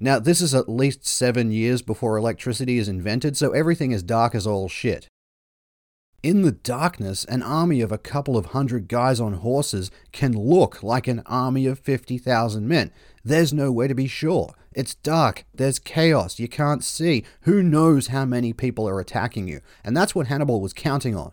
Now, 0.00 0.18
this 0.18 0.40
is 0.40 0.52
at 0.52 0.68
least 0.68 1.06
seven 1.06 1.52
years 1.52 1.80
before 1.80 2.16
electricity 2.16 2.76
is 2.76 2.88
invented, 2.88 3.36
so 3.36 3.52
everything 3.52 3.92
is 3.92 4.02
dark 4.02 4.34
as 4.34 4.48
all 4.48 4.68
shit. 4.68 5.06
In 6.24 6.42
the 6.42 6.50
darkness, 6.50 7.24
an 7.26 7.42
army 7.42 7.80
of 7.82 7.92
a 7.92 7.98
couple 7.98 8.36
of 8.36 8.46
hundred 8.46 8.88
guys 8.88 9.20
on 9.20 9.34
horses 9.34 9.92
can 10.10 10.32
look 10.32 10.82
like 10.82 11.06
an 11.06 11.22
army 11.26 11.66
of 11.66 11.78
50,000 11.78 12.66
men. 12.66 12.90
There's 13.22 13.52
no 13.52 13.70
way 13.70 13.86
to 13.86 13.94
be 13.94 14.08
sure. 14.08 14.54
It's 14.72 14.96
dark, 14.96 15.44
there's 15.54 15.78
chaos, 15.78 16.40
you 16.40 16.48
can't 16.48 16.82
see. 16.82 17.24
Who 17.42 17.62
knows 17.62 18.08
how 18.08 18.24
many 18.24 18.52
people 18.52 18.88
are 18.88 18.98
attacking 18.98 19.46
you? 19.46 19.60
And 19.84 19.96
that's 19.96 20.16
what 20.16 20.26
Hannibal 20.26 20.60
was 20.60 20.72
counting 20.72 21.14
on. 21.14 21.30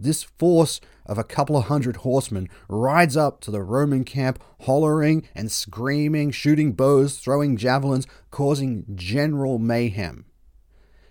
This 0.00 0.22
force 0.22 0.80
of 1.08 1.18
a 1.18 1.24
couple 1.24 1.56
of 1.56 1.64
hundred 1.64 1.96
horsemen 1.96 2.48
rides 2.68 3.16
up 3.16 3.40
to 3.40 3.50
the 3.50 3.62
Roman 3.62 4.04
camp, 4.04 4.42
hollering 4.62 5.26
and 5.34 5.50
screaming, 5.50 6.30
shooting 6.30 6.72
bows, 6.72 7.18
throwing 7.18 7.56
javelins, 7.56 8.06
causing 8.30 8.84
general 8.94 9.58
mayhem. 9.58 10.26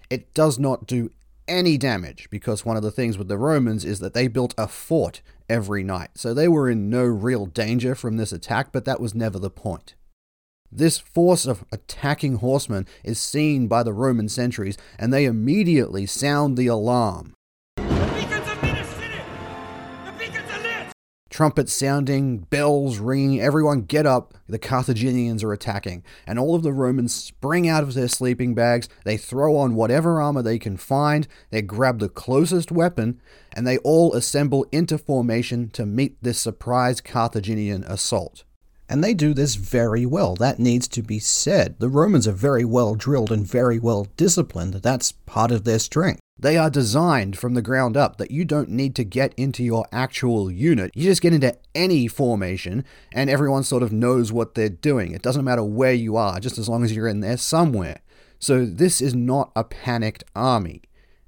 It 0.09 0.33
does 0.33 0.57
not 0.57 0.87
do 0.87 1.11
any 1.47 1.77
damage 1.77 2.29
because 2.29 2.65
one 2.65 2.77
of 2.77 2.83
the 2.83 2.91
things 2.91 3.17
with 3.17 3.27
the 3.27 3.37
Romans 3.37 3.85
is 3.85 3.99
that 3.99 4.13
they 4.13 4.27
built 4.27 4.53
a 4.57 4.67
fort 4.67 5.21
every 5.49 5.83
night, 5.83 6.11
so 6.15 6.33
they 6.33 6.47
were 6.47 6.69
in 6.69 6.89
no 6.89 7.03
real 7.03 7.45
danger 7.45 7.95
from 7.95 8.17
this 8.17 8.31
attack, 8.31 8.71
but 8.71 8.85
that 8.85 8.99
was 8.99 9.15
never 9.15 9.39
the 9.39 9.49
point. 9.49 9.95
This 10.71 10.97
force 10.97 11.45
of 11.45 11.63
attacking 11.71 12.35
horsemen 12.35 12.85
is 13.03 13.19
seen 13.19 13.67
by 13.67 13.83
the 13.83 13.93
Roman 13.93 14.27
sentries, 14.27 14.77
and 14.99 15.13
they 15.13 15.25
immediately 15.25 16.05
sound 16.05 16.57
the 16.57 16.67
alarm. 16.67 17.33
Trumpets 21.29 21.73
sounding, 21.73 22.39
bells 22.39 22.99
ringing, 22.99 23.41
everyone 23.41 23.81
get 23.81 24.05
up, 24.05 24.33
the 24.47 24.57
Carthaginians 24.57 25.43
are 25.43 25.51
attacking, 25.51 26.03
and 26.25 26.39
all 26.39 26.55
of 26.55 26.63
the 26.63 26.71
Romans 26.71 27.13
spring 27.13 27.67
out 27.67 27.83
of 27.83 27.93
their 27.93 28.07
sleeping 28.07 28.55
bags, 28.55 28.87
they 29.03 29.17
throw 29.17 29.57
on 29.57 29.75
whatever 29.75 30.21
armor 30.21 30.41
they 30.41 30.57
can 30.57 30.77
find, 30.77 31.27
they 31.49 31.61
grab 31.61 31.99
the 31.99 32.09
closest 32.09 32.71
weapon, 32.71 33.19
and 33.53 33.67
they 33.67 33.77
all 33.79 34.13
assemble 34.13 34.65
into 34.71 34.97
formation 34.97 35.69
to 35.71 35.85
meet 35.85 36.15
this 36.21 36.39
surprise 36.39 37.01
Carthaginian 37.01 37.83
assault. 37.83 38.43
And 38.89 39.03
they 39.03 39.13
do 39.13 39.33
this 39.33 39.55
very 39.55 40.05
well. 40.05 40.35
That 40.35 40.59
needs 40.59 40.87
to 40.89 41.01
be 41.01 41.19
said. 41.19 41.75
The 41.79 41.89
Romans 41.89 42.27
are 42.27 42.31
very 42.31 42.63
well 42.63 42.95
drilled 42.95 43.33
and 43.33 43.45
very 43.45 43.79
well 43.79 44.07
disciplined. 44.15 44.75
That's 44.75 45.11
part 45.11 45.51
of 45.51 45.65
their 45.65 45.79
strength. 45.79 46.21
They 46.39 46.55
are 46.55 46.69
designed 46.69 47.37
from 47.37 47.55
the 47.55 47.63
ground 47.63 47.97
up 47.97 48.17
that 48.17 48.29
you 48.29 48.45
don't 48.45 48.69
need 48.69 48.95
to 48.95 49.03
get 49.03 49.33
into 49.37 49.63
your 49.63 49.87
actual 49.91 50.51
unit. 50.51 50.91
You 50.93 51.03
just 51.03 51.21
get 51.21 51.33
into 51.33 51.57
any 51.73 52.07
formation 52.07 52.85
and 53.11 53.29
everyone 53.29 53.63
sort 53.63 53.81
of 53.81 53.91
knows 53.91 54.31
what 54.31 54.53
they're 54.53 54.69
doing. 54.69 55.13
It 55.13 55.23
doesn't 55.23 55.45
matter 55.45 55.63
where 55.63 55.93
you 55.93 56.15
are, 56.15 56.39
just 56.39 56.59
as 56.59 56.69
long 56.69 56.83
as 56.83 56.95
you're 56.95 57.07
in 57.07 57.21
there 57.21 57.37
somewhere. 57.37 58.01
So 58.39 58.65
this 58.65 59.01
is 59.01 59.15
not 59.15 59.51
a 59.55 59.63
panicked 59.63 60.23
army. 60.35 60.83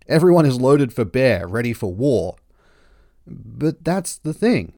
Everyone 0.08 0.46
is 0.46 0.62
loaded 0.62 0.94
for 0.94 1.06
bear, 1.06 1.48
ready 1.48 1.74
for 1.74 1.92
war. 1.92 2.36
But 3.26 3.84
that's 3.84 4.18
the 4.18 4.34
thing. 4.34 4.74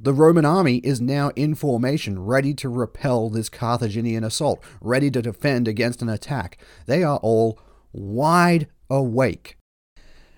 The 0.00 0.12
Roman 0.12 0.44
army 0.44 0.76
is 0.78 1.00
now 1.00 1.30
in 1.34 1.56
formation, 1.56 2.24
ready 2.24 2.54
to 2.54 2.68
repel 2.68 3.28
this 3.28 3.48
Carthaginian 3.48 4.22
assault, 4.22 4.62
ready 4.80 5.10
to 5.10 5.22
defend 5.22 5.66
against 5.66 6.02
an 6.02 6.08
attack. 6.08 6.58
They 6.86 7.02
are 7.02 7.18
all 7.18 7.58
wide 7.92 8.68
awake. 8.90 9.56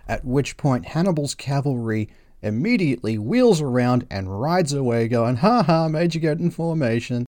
At 0.06 0.24
which 0.24 0.56
point, 0.56 0.86
Hannibal's 0.86 1.34
cavalry 1.34 2.08
immediately 2.42 3.18
wheels 3.18 3.60
around 3.60 4.06
and 4.10 4.40
rides 4.40 4.72
away, 4.72 5.08
going, 5.08 5.36
Ha 5.36 5.62
ha, 5.62 5.88
made 5.88 6.14
you 6.14 6.20
get 6.20 6.38
in 6.38 6.50
formation. 6.50 7.26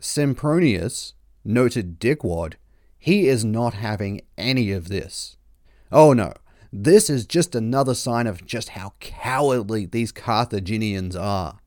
Sempronius, 0.00 1.14
noted 1.44 1.98
dickwad, 1.98 2.54
he 2.98 3.28
is 3.28 3.44
not 3.44 3.74
having 3.74 4.20
any 4.36 4.72
of 4.72 4.88
this. 4.88 5.36
Oh 5.90 6.12
no, 6.12 6.32
this 6.72 7.08
is 7.08 7.26
just 7.26 7.54
another 7.54 7.94
sign 7.94 8.26
of 8.26 8.44
just 8.44 8.70
how 8.70 8.92
cowardly 9.00 9.86
these 9.86 10.12
Carthaginians 10.12 11.16
are. 11.16 11.58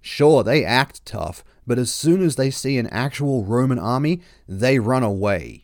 Sure, 0.00 0.42
they 0.42 0.64
act 0.64 1.04
tough, 1.06 1.42
but 1.66 1.78
as 1.78 1.90
soon 1.90 2.22
as 2.22 2.36
they 2.36 2.50
see 2.50 2.78
an 2.78 2.86
actual 2.88 3.44
Roman 3.44 3.78
army, 3.78 4.20
they 4.46 4.78
run 4.78 5.02
away. 5.02 5.63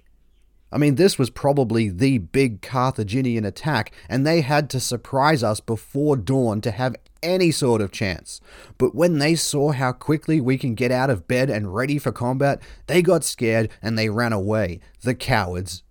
I 0.73 0.78
mean, 0.78 0.94
this 0.94 1.18
was 1.18 1.31
probably 1.31 1.89
the 1.89 2.18
big 2.18 2.62
Carthaginian 2.62 3.44
attack, 3.44 3.92
and 4.08 4.24
they 4.24 4.40
had 4.40 4.70
to 4.70 4.81
surprise 4.81 5.42
us 5.42 5.60
before 5.60 6.16
dawn 6.16 6.60
to 6.60 6.70
have 6.70 6.94
any 7.23 7.50
sort 7.50 7.81
of 7.81 7.90
chance. 7.90 8.40
But 8.78 8.94
when 8.94 9.18
they 9.18 9.34
saw 9.34 9.73
how 9.73 9.92
quickly 9.92 10.40
we 10.40 10.57
can 10.58 10.74
get 10.74 10.92
out 10.92 11.10
of 11.10 11.28
bed 11.28 11.50
and 11.50 11.74
ready 11.74 11.99
for 11.99 12.12
combat, 12.12 12.62
they 12.86 13.02
got 13.02 13.24
scared 13.24 13.68
and 13.82 13.99
they 13.99 14.08
ran 14.08 14.32
away. 14.32 14.81
The 15.02 15.15
cowards. 15.15 15.82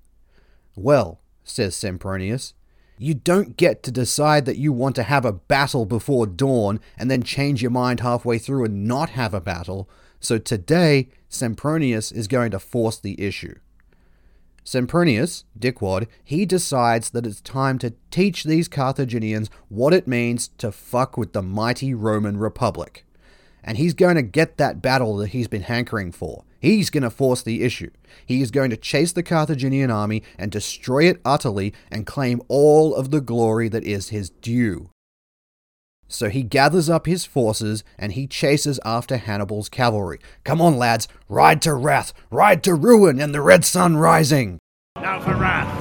Well, 0.76 1.20
says 1.44 1.76
Sempronius, 1.76 2.54
you 2.98 3.14
don't 3.14 3.58
get 3.58 3.84
to 3.84 3.92
decide 3.92 4.46
that 4.46 4.58
you 4.58 4.72
want 4.74 4.96
to 4.96 5.04
have 5.04 5.26
a 5.26 5.34
battle 5.34 5.86
before 5.86 6.26
dawn 6.26 6.80
and 6.98 7.10
then 7.10 7.24
change 7.24 7.62
your 7.62 7.72
mind 7.72 8.00
halfway 8.00 8.38
through 8.38 8.66
and 8.66 8.88
not 8.88 9.12
have 9.12 9.34
a 9.34 9.42
battle. 9.42 9.90
So 10.20 10.38
today, 10.38 11.10
Sempronius 11.30 12.12
is 12.14 12.28
going 12.28 12.52
to 12.52 12.60
force 12.60 12.98
the 12.98 13.20
issue. 13.22 13.56
Sempronius, 14.70 15.46
dickwad, 15.58 16.06
he 16.24 16.46
decides 16.46 17.10
that 17.10 17.26
it's 17.26 17.42
time 17.42 17.80
to 17.80 17.96
teach 18.12 18.44
these 18.44 18.68
Carthaginians 18.68 19.50
what 19.68 19.96
it 19.96 20.08
means 20.08 20.50
to 20.60 20.72
fuck 20.72 21.18
with 21.18 21.34
the 21.34 21.42
mighty 21.42 21.96
Roman 21.96 22.38
Republic. 22.38 23.04
And 23.64 23.80
he's 23.80 23.96
going 23.96 24.16
to 24.16 24.22
get 24.22 24.58
that 24.58 24.80
battle 24.80 25.18
that 25.18 25.30
he's 25.30 25.48
been 25.48 25.64
hankering 25.64 26.12
for. 26.12 26.44
He's 26.60 26.92
going 26.92 27.02
to 27.02 27.10
force 27.10 27.42
the 27.42 27.64
issue. 27.64 27.90
He 28.24 28.44
is 28.44 28.52
going 28.52 28.70
to 28.70 28.78
chase 28.78 29.12
the 29.12 29.24
Carthaginian 29.24 29.90
army 29.90 30.22
and 30.38 30.52
destroy 30.52 31.06
it 31.06 31.20
utterly 31.26 31.74
and 31.90 32.06
claim 32.06 32.40
all 32.48 32.94
of 32.94 33.10
the 33.10 33.22
glory 33.22 33.70
that 33.70 33.84
is 33.84 34.10
his 34.10 34.30
due. 34.30 34.92
So 36.10 36.30
he 36.30 36.44
gathers 36.44 36.90
up 36.90 37.06
his 37.06 37.24
forces 37.24 37.84
and 37.98 38.12
he 38.12 38.28
chases 38.28 38.80
after 38.84 39.18
Hannibal's 39.18 39.70
cavalry. 39.70 40.20
Come 40.44 40.60
on, 40.60 40.78
lads, 40.78 41.08
ride 41.30 41.62
to 41.62 41.74
wrath, 41.76 42.12
ride 42.32 42.64
to 42.64 42.74
ruin 42.74 43.22
and 43.22 43.34
the 43.34 43.42
red 43.42 43.64
sun 43.64 43.96
rising. 43.96 44.58
Now 44.98 45.22
for 45.22 45.36
wrath, 45.36 45.79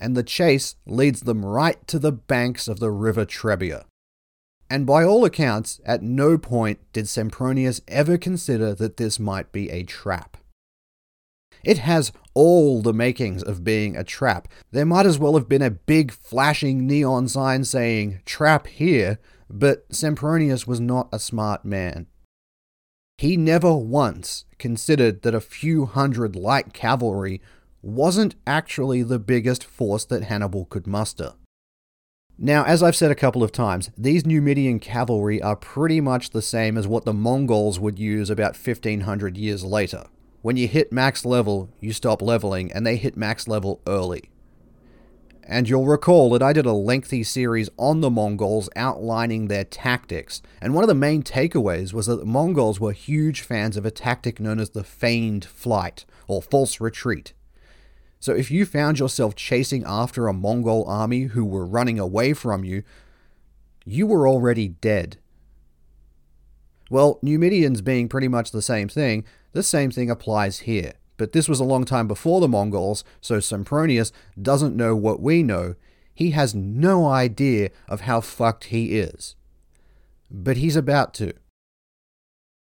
and 0.00 0.16
the 0.16 0.22
chase 0.22 0.76
leads 0.86 1.20
them 1.20 1.44
right 1.44 1.86
to 1.86 1.98
the 1.98 2.12
banks 2.12 2.66
of 2.66 2.80
the 2.80 2.90
river 2.90 3.26
Trebia. 3.26 3.84
And 4.70 4.86
by 4.86 5.04
all 5.04 5.24
accounts, 5.24 5.80
at 5.84 6.02
no 6.02 6.38
point 6.38 6.78
did 6.92 7.06
Sempronius 7.06 7.80
ever 7.88 8.16
consider 8.16 8.74
that 8.74 8.96
this 8.96 9.18
might 9.18 9.52
be 9.52 9.68
a 9.68 9.82
trap. 9.82 10.36
It 11.64 11.78
has 11.78 12.12
all 12.32 12.80
the 12.80 12.94
makings 12.94 13.42
of 13.42 13.64
being 13.64 13.96
a 13.96 14.04
trap. 14.04 14.48
There 14.70 14.86
might 14.86 15.06
as 15.06 15.18
well 15.18 15.34
have 15.34 15.48
been 15.48 15.60
a 15.60 15.70
big 15.70 16.12
flashing 16.12 16.86
neon 16.86 17.28
sign 17.28 17.64
saying, 17.64 18.20
Trap 18.24 18.66
here, 18.68 19.18
but 19.50 19.88
Sempronius 19.90 20.66
was 20.66 20.80
not 20.80 21.08
a 21.12 21.18
smart 21.18 21.64
man. 21.64 22.06
He 23.18 23.36
never 23.36 23.74
once 23.76 24.46
considered 24.58 25.22
that 25.22 25.34
a 25.34 25.40
few 25.40 25.84
hundred 25.84 26.34
light 26.36 26.72
cavalry 26.72 27.42
wasn't 27.82 28.34
actually 28.46 29.02
the 29.02 29.18
biggest 29.18 29.64
force 29.64 30.04
that 30.06 30.24
Hannibal 30.24 30.66
could 30.66 30.86
muster. 30.86 31.34
Now, 32.42 32.64
as 32.64 32.82
I've 32.82 32.96
said 32.96 33.10
a 33.10 33.14
couple 33.14 33.42
of 33.42 33.52
times, 33.52 33.90
these 33.98 34.24
Numidian 34.24 34.78
cavalry 34.80 35.42
are 35.42 35.56
pretty 35.56 36.00
much 36.00 36.30
the 36.30 36.40
same 36.40 36.78
as 36.78 36.88
what 36.88 37.04
the 37.04 37.12
Mongols 37.12 37.78
would 37.78 37.98
use 37.98 38.30
about 38.30 38.56
1500 38.56 39.36
years 39.36 39.62
later. 39.62 40.04
When 40.40 40.56
you 40.56 40.66
hit 40.66 40.90
max 40.90 41.26
level, 41.26 41.68
you 41.80 41.92
stop 41.92 42.22
leveling, 42.22 42.72
and 42.72 42.86
they 42.86 42.96
hit 42.96 43.14
max 43.14 43.46
level 43.46 43.82
early. 43.86 44.30
And 45.44 45.68
you'll 45.68 45.84
recall 45.84 46.30
that 46.30 46.42
I 46.42 46.54
did 46.54 46.64
a 46.64 46.72
lengthy 46.72 47.22
series 47.24 47.68
on 47.76 48.00
the 48.00 48.08
Mongols 48.08 48.70
outlining 48.74 49.48
their 49.48 49.64
tactics, 49.64 50.40
and 50.62 50.72
one 50.72 50.82
of 50.82 50.88
the 50.88 50.94
main 50.94 51.22
takeaways 51.22 51.92
was 51.92 52.06
that 52.06 52.20
the 52.20 52.24
Mongols 52.24 52.80
were 52.80 52.92
huge 52.92 53.42
fans 53.42 53.76
of 53.76 53.84
a 53.84 53.90
tactic 53.90 54.40
known 54.40 54.60
as 54.60 54.70
the 54.70 54.84
feigned 54.84 55.44
flight, 55.44 56.06
or 56.26 56.40
false 56.40 56.80
retreat. 56.80 57.34
So 58.20 58.34
if 58.34 58.50
you 58.50 58.66
found 58.66 58.98
yourself 58.98 59.34
chasing 59.34 59.82
after 59.86 60.28
a 60.28 60.34
Mongol 60.34 60.84
army 60.86 61.22
who 61.22 61.44
were 61.44 61.66
running 61.66 61.98
away 61.98 62.34
from 62.34 62.64
you, 62.64 62.82
you 63.86 64.06
were 64.06 64.28
already 64.28 64.68
dead. 64.68 65.16
Well, 66.90 67.18
Numidians 67.22 67.80
being 67.80 68.08
pretty 68.08 68.28
much 68.28 68.50
the 68.50 68.60
same 68.60 68.88
thing, 68.88 69.24
the 69.52 69.62
same 69.62 69.90
thing 69.90 70.10
applies 70.10 70.60
here. 70.60 70.92
But 71.16 71.32
this 71.32 71.48
was 71.48 71.60
a 71.60 71.64
long 71.64 71.84
time 71.84 72.08
before 72.08 72.40
the 72.40 72.48
Mongols, 72.48 73.04
so 73.20 73.38
Sempronius 73.38 74.12
doesn't 74.40 74.76
know 74.76 74.94
what 74.94 75.20
we 75.20 75.42
know. 75.42 75.74
He 76.14 76.30
has 76.30 76.54
no 76.54 77.06
idea 77.06 77.70
of 77.88 78.02
how 78.02 78.20
fucked 78.20 78.64
he 78.64 78.98
is. 78.98 79.34
But 80.30 80.58
he's 80.58 80.76
about 80.76 81.14
to. 81.14 81.32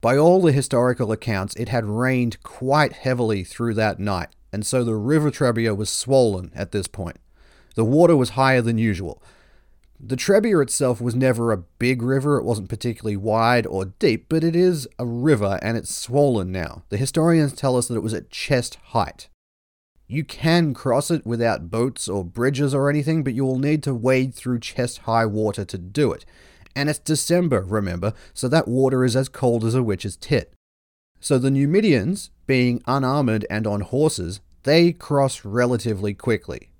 By 0.02 0.16
all 0.16 0.42
the 0.42 0.52
historical 0.52 1.12
accounts, 1.12 1.54
it 1.56 1.68
had 1.68 1.84
rained 1.86 2.42
quite 2.42 2.92
heavily 2.92 3.44
through 3.44 3.74
that 3.74 3.98
night, 3.98 4.28
and 4.52 4.64
so 4.64 4.84
the 4.84 4.94
river 4.94 5.30
Trebia 5.30 5.76
was 5.76 5.90
swollen 5.90 6.50
at 6.54 6.72
this 6.72 6.86
point. 6.86 7.18
The 7.74 7.84
water 7.84 8.16
was 8.16 8.30
higher 8.30 8.62
than 8.62 8.78
usual. 8.78 9.22
The 9.98 10.16
Trebia 10.16 10.62
itself 10.62 11.00
was 11.00 11.14
never 11.14 11.52
a 11.52 11.56
big 11.56 12.02
river, 12.02 12.38
it 12.38 12.44
wasn't 12.44 12.68
particularly 12.68 13.16
wide 13.16 13.66
or 13.66 13.86
deep, 13.86 14.26
but 14.28 14.44
it 14.44 14.54
is 14.54 14.86
a 14.98 15.06
river 15.06 15.58
and 15.62 15.76
it's 15.76 15.94
swollen 15.94 16.52
now. 16.52 16.84
The 16.90 16.98
historians 16.98 17.54
tell 17.54 17.76
us 17.76 17.88
that 17.88 17.96
it 17.96 18.02
was 18.02 18.14
at 18.14 18.30
chest 18.30 18.76
height. 18.88 19.28
You 20.06 20.22
can 20.22 20.74
cross 20.74 21.10
it 21.10 21.26
without 21.26 21.70
boats 21.70 22.08
or 22.08 22.24
bridges 22.24 22.74
or 22.74 22.88
anything, 22.88 23.24
but 23.24 23.34
you 23.34 23.44
will 23.44 23.58
need 23.58 23.82
to 23.84 23.94
wade 23.94 24.34
through 24.34 24.60
chest 24.60 24.98
high 24.98 25.26
water 25.26 25.64
to 25.64 25.78
do 25.78 26.12
it. 26.12 26.24
And 26.76 26.88
it's 26.88 26.98
December, 26.98 27.62
remember, 27.62 28.12
so 28.34 28.48
that 28.48 28.68
water 28.68 29.04
is 29.04 29.16
as 29.16 29.28
cold 29.28 29.64
as 29.64 29.74
a 29.74 29.82
witch's 29.82 30.16
tit. 30.16 30.52
So 31.20 31.38
the 31.38 31.50
Numidians, 31.50 32.30
being 32.46 32.82
unarmored 32.86 33.46
and 33.50 33.66
on 33.66 33.80
horses, 33.80 34.40
they 34.62 34.92
cross 34.92 35.44
relatively 35.44 36.14
quickly. 36.14 36.70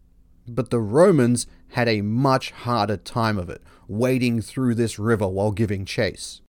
But 0.49 0.71
the 0.71 0.81
Romans 0.81 1.47
had 1.69 1.89
a 1.89 2.03
much 2.03 2.51
harder 2.51 2.97
time 2.97 3.39
of 3.39 3.51
it, 3.51 3.63
wading 3.89 4.43
through 4.43 4.75
this 4.75 4.99
river 4.99 5.29
while 5.29 5.53
giving 5.53 5.85
chase. 5.85 6.41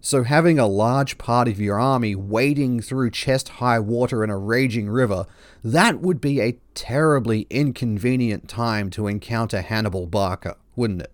So, 0.00 0.22
having 0.22 0.56
a 0.56 0.68
large 0.68 1.18
part 1.18 1.48
of 1.48 1.60
your 1.60 1.80
army 1.80 2.14
wading 2.14 2.80
through 2.82 3.10
chest 3.10 3.48
high 3.48 3.80
water 3.80 4.22
in 4.22 4.30
a 4.30 4.38
raging 4.38 4.88
river, 4.88 5.26
that 5.64 6.00
would 6.00 6.20
be 6.20 6.40
a 6.40 6.60
terribly 6.74 7.48
inconvenient 7.50 8.48
time 8.48 8.88
to 8.90 9.08
encounter 9.08 9.62
Hannibal 9.62 10.06
Barca, 10.06 10.58
wouldn't 10.76 11.02
it? 11.02 11.12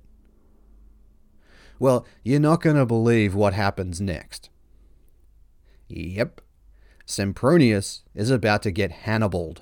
Well, 1.79 2.07
you're 2.23 2.39
not 2.39 2.61
going 2.61 2.77
to 2.77 2.85
believe 2.85 3.35
what 3.35 3.55
happens 3.55 3.99
next. 3.99 4.51
Yep, 5.89 6.42
Sempronius 7.13 8.01
is 8.15 8.31
about 8.31 8.63
to 8.63 8.71
get 8.71 9.05
Hannibaled. 9.05 9.59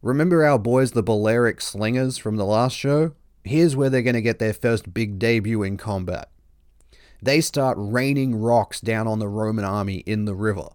Remember 0.00 0.44
our 0.44 0.58
boys, 0.58 0.92
the 0.92 1.02
Balearic 1.02 1.60
Slingers 1.60 2.16
from 2.16 2.36
the 2.36 2.44
last 2.44 2.76
show? 2.76 3.14
Here's 3.42 3.74
where 3.74 3.90
they're 3.90 4.00
going 4.00 4.14
to 4.14 4.22
get 4.22 4.38
their 4.38 4.52
first 4.54 4.94
big 4.94 5.18
debut 5.18 5.64
in 5.64 5.76
combat. 5.76 6.30
They 7.20 7.40
start 7.40 7.76
raining 7.76 8.36
rocks 8.36 8.80
down 8.80 9.08
on 9.08 9.18
the 9.18 9.26
Roman 9.26 9.64
army 9.64 9.96
in 10.06 10.26
the 10.26 10.34
river. 10.34 10.68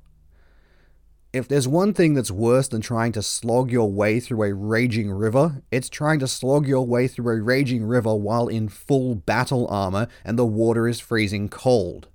If 1.32 1.48
there's 1.48 1.68
one 1.68 1.94
thing 1.94 2.14
that's 2.14 2.30
worse 2.30 2.68
than 2.68 2.82
trying 2.82 3.14
to 3.14 3.22
slog 3.22 3.72
your 3.72 3.90
way 3.90 4.20
through 4.20 4.44
a 4.44 4.54
raging 4.54 5.10
river, 5.12 5.62
it's 5.72 5.88
trying 5.88 6.20
to 6.20 6.28
slog 6.28 6.68
your 6.68 6.86
way 6.86 7.08
through 7.08 7.38
a 7.38 7.42
raging 7.42 7.86
river 7.86 8.14
while 8.14 8.50
in 8.50 8.68
full 8.68 9.16
battle 9.16 9.66
armor 9.70 10.10
and 10.26 10.38
the 10.38 10.46
water 10.46 10.90
is 10.90 11.00
freezing 11.00 11.48
cold. 11.48 12.10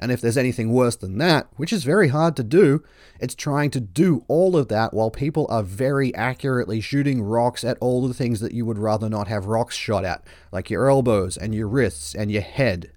And 0.00 0.10
if 0.10 0.22
there's 0.22 0.38
anything 0.38 0.72
worse 0.72 0.96
than 0.96 1.18
that, 1.18 1.48
which 1.56 1.74
is 1.74 1.84
very 1.84 2.08
hard 2.08 2.34
to 2.36 2.42
do, 2.42 2.82
it's 3.20 3.34
trying 3.34 3.70
to 3.72 3.80
do 3.80 4.24
all 4.28 4.56
of 4.56 4.68
that 4.68 4.94
while 4.94 5.10
people 5.10 5.46
are 5.50 5.62
very 5.62 6.12
accurately 6.14 6.80
shooting 6.80 7.22
rocks 7.22 7.62
at 7.64 7.76
all 7.80 8.08
the 8.08 8.14
things 8.14 8.40
that 8.40 8.54
you 8.54 8.64
would 8.64 8.78
rather 8.78 9.10
not 9.10 9.28
have 9.28 9.44
rocks 9.44 9.76
shot 9.76 10.06
at, 10.06 10.24
like 10.50 10.70
your 10.70 10.88
elbows 10.88 11.36
and 11.36 11.54
your 11.54 11.68
wrists 11.68 12.14
and 12.14 12.32
your 12.32 12.40
head. 12.40 12.92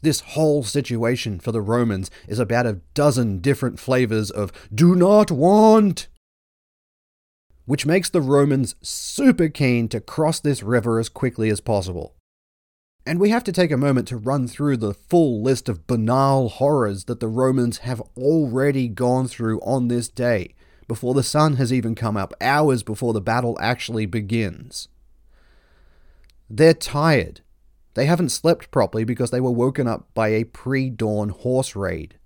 This 0.00 0.20
whole 0.20 0.64
situation 0.64 1.38
for 1.38 1.52
the 1.52 1.60
Romans 1.60 2.10
is 2.26 2.40
about 2.40 2.66
a 2.66 2.80
dozen 2.92 3.38
different 3.38 3.78
flavors 3.78 4.28
of 4.28 4.52
do 4.74 4.96
not 4.96 5.30
want, 5.30 6.08
which 7.64 7.86
makes 7.86 8.10
the 8.10 8.20
Romans 8.20 8.74
super 8.82 9.48
keen 9.48 9.88
to 9.90 10.00
cross 10.00 10.40
this 10.40 10.64
river 10.64 10.98
as 10.98 11.08
quickly 11.08 11.48
as 11.48 11.60
possible. 11.60 12.16
And 13.04 13.18
we 13.18 13.30
have 13.30 13.42
to 13.44 13.52
take 13.52 13.72
a 13.72 13.76
moment 13.76 14.06
to 14.08 14.16
run 14.16 14.46
through 14.46 14.76
the 14.76 14.94
full 14.94 15.42
list 15.42 15.68
of 15.68 15.86
banal 15.86 16.48
horrors 16.48 17.04
that 17.04 17.18
the 17.18 17.28
Romans 17.28 17.78
have 17.78 18.00
already 18.16 18.86
gone 18.86 19.26
through 19.26 19.60
on 19.60 19.88
this 19.88 20.08
day, 20.08 20.54
before 20.86 21.14
the 21.14 21.22
sun 21.22 21.56
has 21.56 21.72
even 21.72 21.94
come 21.94 22.16
up, 22.16 22.32
hours 22.40 22.82
before 22.82 23.12
the 23.12 23.20
battle 23.20 23.56
actually 23.60 24.06
begins. 24.06 24.88
They're 26.48 26.74
tired. 26.74 27.40
They 27.94 28.06
haven't 28.06 28.28
slept 28.28 28.70
properly 28.70 29.04
because 29.04 29.30
they 29.30 29.40
were 29.40 29.50
woken 29.50 29.88
up 29.88 30.08
by 30.14 30.28
a 30.28 30.44
pre 30.44 30.90
dawn 30.90 31.30
horse 31.30 31.74
raid. 31.74 32.18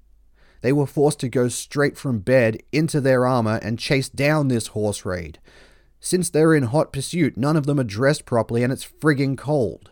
They 0.60 0.72
were 0.72 0.86
forced 0.86 1.20
to 1.20 1.28
go 1.28 1.48
straight 1.48 1.96
from 1.96 2.18
bed 2.18 2.58
into 2.72 3.00
their 3.00 3.26
armor 3.26 3.60
and 3.62 3.78
chase 3.78 4.08
down 4.08 4.48
this 4.48 4.68
horse 4.68 5.05
raid. 5.05 5.38
Since 6.00 6.30
they're 6.30 6.55
in 6.55 6.64
hot 6.64 6.92
pursuit, 6.92 7.36
none 7.36 7.56
of 7.56 7.66
them 7.66 7.80
are 7.80 7.84
dressed 7.84 8.26
properly 8.26 8.62
and 8.62 8.72
it's 8.72 8.84
frigging 8.84 9.38
cold. 9.38 9.90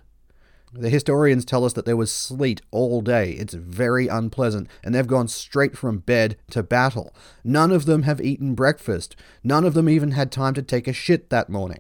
The 0.76 0.90
historians 0.90 1.44
tell 1.44 1.64
us 1.64 1.72
that 1.74 1.84
there 1.84 1.96
was 1.96 2.12
sleet 2.12 2.60
all 2.72 3.00
day. 3.00 3.30
It's 3.32 3.54
very 3.54 4.08
unpleasant, 4.08 4.68
and 4.82 4.92
they've 4.92 5.06
gone 5.06 5.28
straight 5.28 5.76
from 5.76 5.98
bed 5.98 6.36
to 6.50 6.64
battle. 6.64 7.14
None 7.44 7.70
of 7.70 7.86
them 7.86 8.02
have 8.02 8.20
eaten 8.20 8.56
breakfast. 8.56 9.14
None 9.44 9.64
of 9.64 9.74
them 9.74 9.88
even 9.88 10.10
had 10.10 10.32
time 10.32 10.52
to 10.54 10.62
take 10.62 10.88
a 10.88 10.92
shit 10.92 11.30
that 11.30 11.48
morning. 11.48 11.78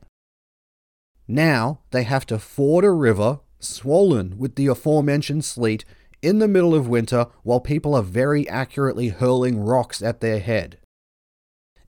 Now 1.26 1.80
they 1.90 2.04
have 2.04 2.24
to 2.26 2.38
ford 2.38 2.84
a 2.84 2.92
river, 2.92 3.40
swollen 3.58 4.38
with 4.38 4.54
the 4.54 4.68
aforementioned 4.68 5.44
sleet, 5.44 5.84
in 6.22 6.38
the 6.38 6.48
middle 6.48 6.74
of 6.74 6.86
winter 6.86 7.26
while 7.42 7.60
people 7.60 7.96
are 7.96 8.02
very 8.02 8.48
accurately 8.48 9.08
hurling 9.08 9.58
rocks 9.58 10.02
at 10.02 10.20
their 10.20 10.38
head. 10.38 10.78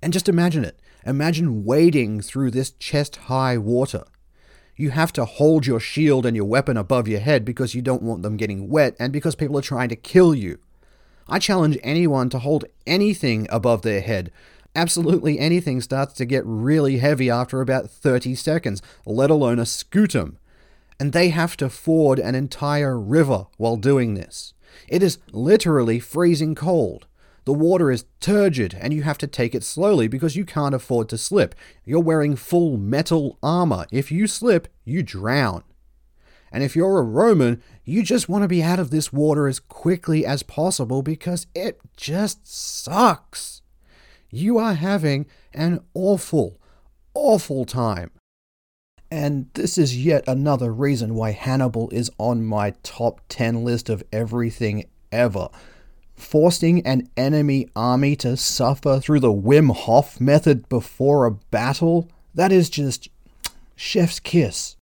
And 0.02 0.12
just 0.12 0.28
imagine 0.28 0.64
it. 0.64 0.82
Imagine 1.06 1.64
wading 1.64 2.22
through 2.22 2.50
this 2.50 2.72
chest 2.72 3.16
high 3.16 3.56
water 3.58 4.04
you 4.76 4.90
have 4.90 5.12
to 5.14 5.24
hold 5.24 5.66
your 5.66 5.80
shield 5.80 6.26
and 6.26 6.36
your 6.36 6.44
weapon 6.44 6.76
above 6.76 7.08
your 7.08 7.20
head 7.20 7.44
because 7.44 7.74
you 7.74 7.82
don't 7.82 8.02
want 8.02 8.22
them 8.22 8.36
getting 8.36 8.68
wet 8.68 8.94
and 8.98 9.12
because 9.12 9.34
people 9.34 9.58
are 9.58 9.62
trying 9.62 9.88
to 9.88 9.96
kill 9.96 10.34
you. 10.34 10.58
I 11.28 11.38
challenge 11.38 11.78
anyone 11.82 12.28
to 12.30 12.38
hold 12.38 12.66
anything 12.86 13.46
above 13.50 13.82
their 13.82 14.00
head. 14.00 14.30
Absolutely 14.74 15.38
anything 15.38 15.80
starts 15.80 16.12
to 16.14 16.26
get 16.26 16.44
really 16.44 16.98
heavy 16.98 17.30
after 17.30 17.60
about 17.60 17.90
30 17.90 18.34
seconds, 18.34 18.82
let 19.06 19.30
alone 19.30 19.58
a 19.58 19.62
scutum. 19.62 20.36
And 21.00 21.12
they 21.12 21.30
have 21.30 21.56
to 21.56 21.68
ford 21.70 22.18
an 22.18 22.34
entire 22.34 22.98
river 22.98 23.46
while 23.56 23.76
doing 23.76 24.14
this. 24.14 24.52
It 24.88 25.02
is 25.02 25.18
literally 25.32 25.98
freezing 25.98 26.54
cold. 26.54 27.06
The 27.46 27.52
water 27.52 27.92
is 27.92 28.06
turgid 28.18 28.76
and 28.78 28.92
you 28.92 29.04
have 29.04 29.18
to 29.18 29.28
take 29.28 29.54
it 29.54 29.62
slowly 29.62 30.08
because 30.08 30.34
you 30.34 30.44
can't 30.44 30.74
afford 30.74 31.08
to 31.10 31.16
slip. 31.16 31.54
You're 31.84 32.00
wearing 32.00 32.34
full 32.34 32.76
metal 32.76 33.38
armor. 33.40 33.86
If 33.92 34.10
you 34.10 34.26
slip, 34.26 34.66
you 34.84 35.04
drown. 35.04 35.62
And 36.50 36.64
if 36.64 36.74
you're 36.74 36.98
a 36.98 37.02
Roman, 37.02 37.62
you 37.84 38.02
just 38.02 38.28
want 38.28 38.42
to 38.42 38.48
be 38.48 38.64
out 38.64 38.80
of 38.80 38.90
this 38.90 39.12
water 39.12 39.46
as 39.46 39.60
quickly 39.60 40.26
as 40.26 40.42
possible 40.42 41.02
because 41.02 41.46
it 41.54 41.80
just 41.96 42.46
sucks. 42.46 43.62
You 44.28 44.58
are 44.58 44.74
having 44.74 45.26
an 45.54 45.84
awful, 45.94 46.60
awful 47.14 47.64
time. 47.64 48.10
And 49.08 49.50
this 49.54 49.78
is 49.78 50.04
yet 50.04 50.24
another 50.26 50.72
reason 50.72 51.14
why 51.14 51.30
Hannibal 51.30 51.90
is 51.90 52.10
on 52.18 52.44
my 52.44 52.74
top 52.82 53.20
10 53.28 53.64
list 53.64 53.88
of 53.88 54.02
everything 54.12 54.86
ever 55.12 55.48
forcing 56.16 56.84
an 56.86 57.08
enemy 57.16 57.68
army 57.76 58.16
to 58.16 58.36
suffer 58.36 58.98
through 58.98 59.20
the 59.20 59.32
Wim 59.32 59.74
Hof 59.74 60.20
method 60.20 60.68
before 60.68 61.26
a 61.26 61.30
battle, 61.30 62.10
that 62.34 62.50
is 62.50 62.68
just 62.70 63.08
chef's 63.76 64.18
kiss. 64.18 64.76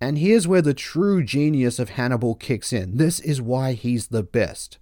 And 0.00 0.18
here's 0.18 0.48
where 0.48 0.62
the 0.62 0.74
true 0.74 1.22
genius 1.22 1.78
of 1.78 1.90
Hannibal 1.90 2.34
kicks 2.34 2.72
in. 2.72 2.96
This 2.96 3.20
is 3.20 3.40
why 3.40 3.74
he's 3.74 4.08
the 4.08 4.22
best. 4.22 4.78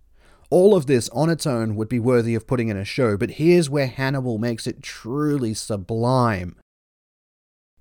All 0.50 0.74
of 0.74 0.86
this 0.86 1.08
on 1.10 1.28
its 1.28 1.46
own 1.46 1.76
would 1.76 1.88
be 1.88 1.98
worthy 1.98 2.34
of 2.34 2.46
putting 2.46 2.68
in 2.68 2.76
a 2.76 2.84
show, 2.84 3.16
but 3.16 3.32
here's 3.32 3.68
where 3.68 3.86
Hannibal 3.86 4.38
makes 4.38 4.66
it 4.66 4.82
truly 4.82 5.52
sublime. 5.52 6.56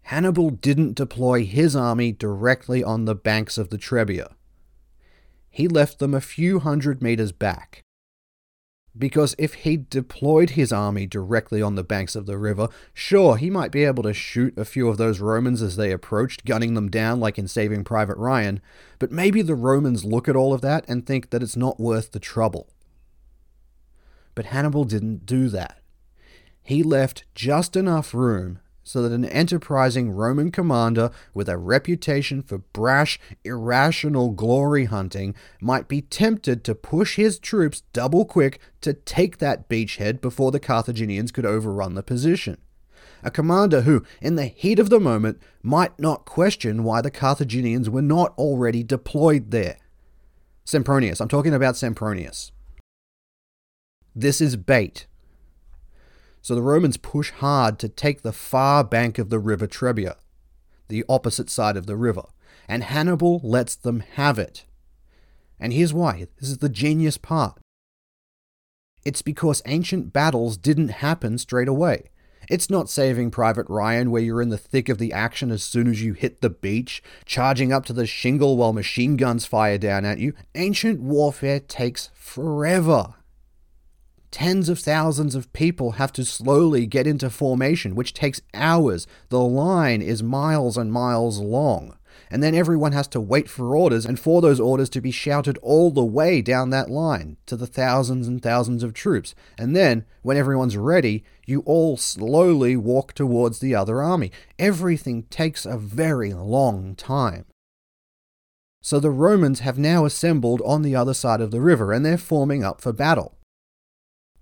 Hannibal 0.03 0.49
didn't 0.49 0.95
deploy 0.95 1.45
his 1.45 1.75
army 1.75 2.11
directly 2.11 2.83
on 2.83 3.05
the 3.05 3.15
banks 3.15 3.57
of 3.57 3.69
the 3.69 3.77
Trebia 3.77 4.33
he 5.57 5.67
left 5.67 5.97
them 5.97 6.13
a 6.13 6.21
few 6.21 6.59
hundred 6.59 7.01
meters 7.01 7.31
back. 7.31 7.83
Because 8.95 9.33
if 9.39 9.55
he'd 9.55 9.89
deployed 9.89 10.51
his 10.51 10.71
army 10.71 11.07
directly 11.07 11.63
on 11.63 11.73
the 11.73 11.83
banks 11.83 12.15
of 12.15 12.27
the 12.27 12.37
river, 12.37 12.67
sure, 12.93 13.37
he 13.37 13.49
might 13.49 13.71
be 13.71 13.83
able 13.83 14.03
to 14.03 14.13
shoot 14.13 14.55
a 14.55 14.65
few 14.65 14.87
of 14.87 14.97
those 14.97 15.19
Romans 15.19 15.63
as 15.63 15.75
they 15.75 15.91
approached, 15.91 16.45
gunning 16.45 16.75
them 16.75 16.91
down 16.91 17.19
like 17.19 17.39
in 17.39 17.47
Saving 17.47 17.83
Private 17.83 18.17
Ryan, 18.17 18.61
but 18.99 19.11
maybe 19.11 19.41
the 19.41 19.55
Romans 19.55 20.05
look 20.05 20.29
at 20.29 20.35
all 20.35 20.53
of 20.53 20.61
that 20.61 20.85
and 20.87 21.07
think 21.07 21.31
that 21.31 21.41
it's 21.41 21.57
not 21.57 21.79
worth 21.79 22.11
the 22.11 22.19
trouble. 22.19 22.69
But 24.35 24.45
Hannibal 24.45 24.83
didn't 24.83 25.25
do 25.25 25.49
that. 25.49 25.81
he 26.61 26.83
left 26.83 27.23
just 27.33 27.75
enough 27.75 28.13
room 28.13 28.59
so 28.87 29.01
that 29.01 29.11
an 29.11 29.25
enterprising 29.25 30.11
Roman 30.11 30.49
commander 30.49 31.11
with 31.33 31.49
a 31.49 31.57
reputation 31.57 32.41
for 32.41 32.59
brash, 32.59 33.19
irrational 33.43 34.31
glory 34.31 34.85
hunting 34.85 35.35
might 35.59 35.89
be 35.89 36.01
tempted 36.01 36.63
to 36.63 36.73
push 36.73 37.17
his 37.17 37.37
troops 37.37 37.81
double 37.91 38.23
quick 38.23 38.61
to 38.79 38.93
take 38.93 39.39
that 39.39 39.67
beachhead 39.67 40.21
before 40.21 40.51
the 40.51 40.59
Carthaginians 40.59 41.33
could 41.33 41.45
overrun 41.45 41.95
the 41.95 42.03
position. 42.03 42.57
A 43.23 43.29
commander 43.29 43.81
who, 43.81 44.03
in 44.21 44.35
the 44.35 44.45
heat 44.45 44.79
of 44.79 44.89
the 44.89 45.01
moment, 45.01 45.41
might 45.61 45.99
not 45.99 46.23
question 46.23 46.83
why 46.85 47.01
the 47.01 47.11
Carthaginians 47.11 47.89
were 47.89 48.01
not 48.01 48.33
already 48.37 48.83
deployed 48.83 49.51
there. 49.51 49.77
Sempronius, 50.65 51.19
I'm 51.19 51.27
talking 51.27 51.53
about 51.53 51.75
Sempronius. 51.75 52.51
This 54.15 54.39
is 54.39 54.55
bait. 54.55 55.07
So 56.47 56.55
the 56.55 56.61
Romans 56.61 56.95
push 56.95 57.31
hard 57.31 57.77
to 57.79 57.89
take 57.89 58.21
the 58.21 58.31
far 58.31 58.81
bank 58.81 59.17
of 59.17 59.29
the 59.29 59.37
river 59.37 59.67
Trebia, 59.67 60.15
the 60.87 61.03
opposite 61.09 61.49
side 61.49 61.75
of 61.75 61.87
the 61.87 61.97
river, 61.97 62.21
and 62.69 62.85
Hannibal 62.85 63.41
lets 63.43 63.75
them 63.75 63.99
have 64.13 64.39
it. 64.39 64.63
And 65.59 65.73
here's 65.73 65.93
why 65.93 66.25
this 66.39 66.47
is 66.47 66.59
the 66.59 66.69
genius 66.69 67.17
part. 67.17 67.59
It's 69.03 69.21
because 69.21 69.61
ancient 69.65 70.13
battles 70.13 70.55
didn't 70.55 71.03
happen 71.03 71.37
straight 71.37 71.67
away. 71.67 72.11
It's 72.49 72.69
not 72.69 72.89
saving 72.89 73.29
Private 73.29 73.65
Ryan 73.67 74.09
where 74.09 74.21
you're 74.21 74.41
in 74.41 74.47
the 74.47 74.57
thick 74.57 74.87
of 74.87 74.99
the 74.99 75.11
action 75.11 75.51
as 75.51 75.65
soon 75.65 75.89
as 75.89 76.01
you 76.01 76.13
hit 76.13 76.39
the 76.39 76.49
beach, 76.49 77.03
charging 77.25 77.73
up 77.73 77.85
to 77.87 77.93
the 77.93 78.07
shingle 78.07 78.55
while 78.55 78.71
machine 78.71 79.17
guns 79.17 79.45
fire 79.45 79.77
down 79.77 80.05
at 80.05 80.19
you. 80.19 80.31
Ancient 80.55 81.01
warfare 81.01 81.59
takes 81.59 82.09
forever. 82.13 83.15
Tens 84.37 84.69
of 84.69 84.77
thousands 84.77 85.33
of 85.33 85.51
people 85.51 85.93
have 85.93 86.13
to 86.13 86.23
slowly 86.23 86.85
get 86.85 87.07
into 87.07 87.27
formation, 87.27 87.95
which 87.95 88.13
takes 88.13 88.39
hours. 88.53 89.07
The 89.29 89.39
line 89.39 89.99
is 89.99 90.21
miles 90.21 90.77
and 90.77 90.91
miles 90.91 91.39
long. 91.39 91.97
And 92.29 92.43
then 92.43 92.53
everyone 92.53 92.91
has 92.91 93.07
to 93.07 93.19
wait 93.19 93.49
for 93.49 93.75
orders 93.75 94.05
and 94.05 94.19
for 94.19 94.39
those 94.39 94.59
orders 94.59 94.89
to 94.89 95.01
be 95.01 95.09
shouted 95.09 95.57
all 95.63 95.89
the 95.89 96.05
way 96.05 96.43
down 96.43 96.69
that 96.69 96.91
line 96.91 97.37
to 97.47 97.55
the 97.55 97.65
thousands 97.65 98.27
and 98.27 98.39
thousands 98.39 98.83
of 98.83 98.93
troops. 98.93 99.33
And 99.57 99.75
then, 99.75 100.05
when 100.21 100.37
everyone's 100.37 100.77
ready, 100.77 101.23
you 101.47 101.61
all 101.61 101.97
slowly 101.97 102.77
walk 102.77 103.13
towards 103.13 103.57
the 103.57 103.73
other 103.73 104.03
army. 104.03 104.31
Everything 104.59 105.23
takes 105.31 105.65
a 105.65 105.79
very 105.79 106.31
long 106.31 106.93
time. 106.93 107.45
So 108.83 108.99
the 108.99 109.09
Romans 109.09 109.61
have 109.61 109.79
now 109.79 110.05
assembled 110.05 110.61
on 110.63 110.83
the 110.83 110.95
other 110.95 111.15
side 111.15 111.41
of 111.41 111.49
the 111.49 111.59
river 111.59 111.91
and 111.91 112.05
they're 112.05 112.19
forming 112.19 112.63
up 112.63 112.81
for 112.81 112.93
battle 112.93 113.36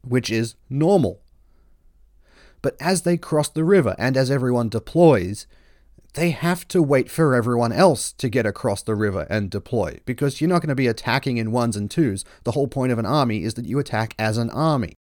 which 0.08 0.30
is 0.30 0.56
normal. 0.70 1.22
But 2.62 2.76
as 2.80 3.04
they 3.04 3.18
cross 3.18 3.50
the 3.50 3.64
river 3.64 3.96
and 4.00 4.18
as 4.18 4.32
everyone 4.32 4.70
deploys, 4.70 5.46
they 6.16 6.32
have 6.32 6.68
to 6.70 6.82
wait 6.82 7.12
for 7.12 7.36
everyone 7.36 7.72
else 7.72 8.12
to 8.14 8.30
get 8.30 8.46
across 8.46 8.82
the 8.82 8.96
river 8.96 9.28
and 9.30 9.50
deploy 9.50 10.00
because 10.06 10.40
you're 10.40 10.50
not 10.50 10.62
going 10.62 10.70
to 10.70 10.76
be 10.76 10.88
attacking 10.88 11.38
in 11.38 11.52
ones 11.52 11.76
and 11.76 11.92
twos. 11.92 12.24
The 12.44 12.54
whole 12.54 12.68
point 12.68 12.92
of 12.92 13.00
an 13.00 13.06
army 13.06 13.44
is 13.44 13.54
that 13.56 13.66
you 13.66 13.80
attack 13.80 14.16
as 14.18 14.38
an 14.38 14.50
army. 14.50 14.96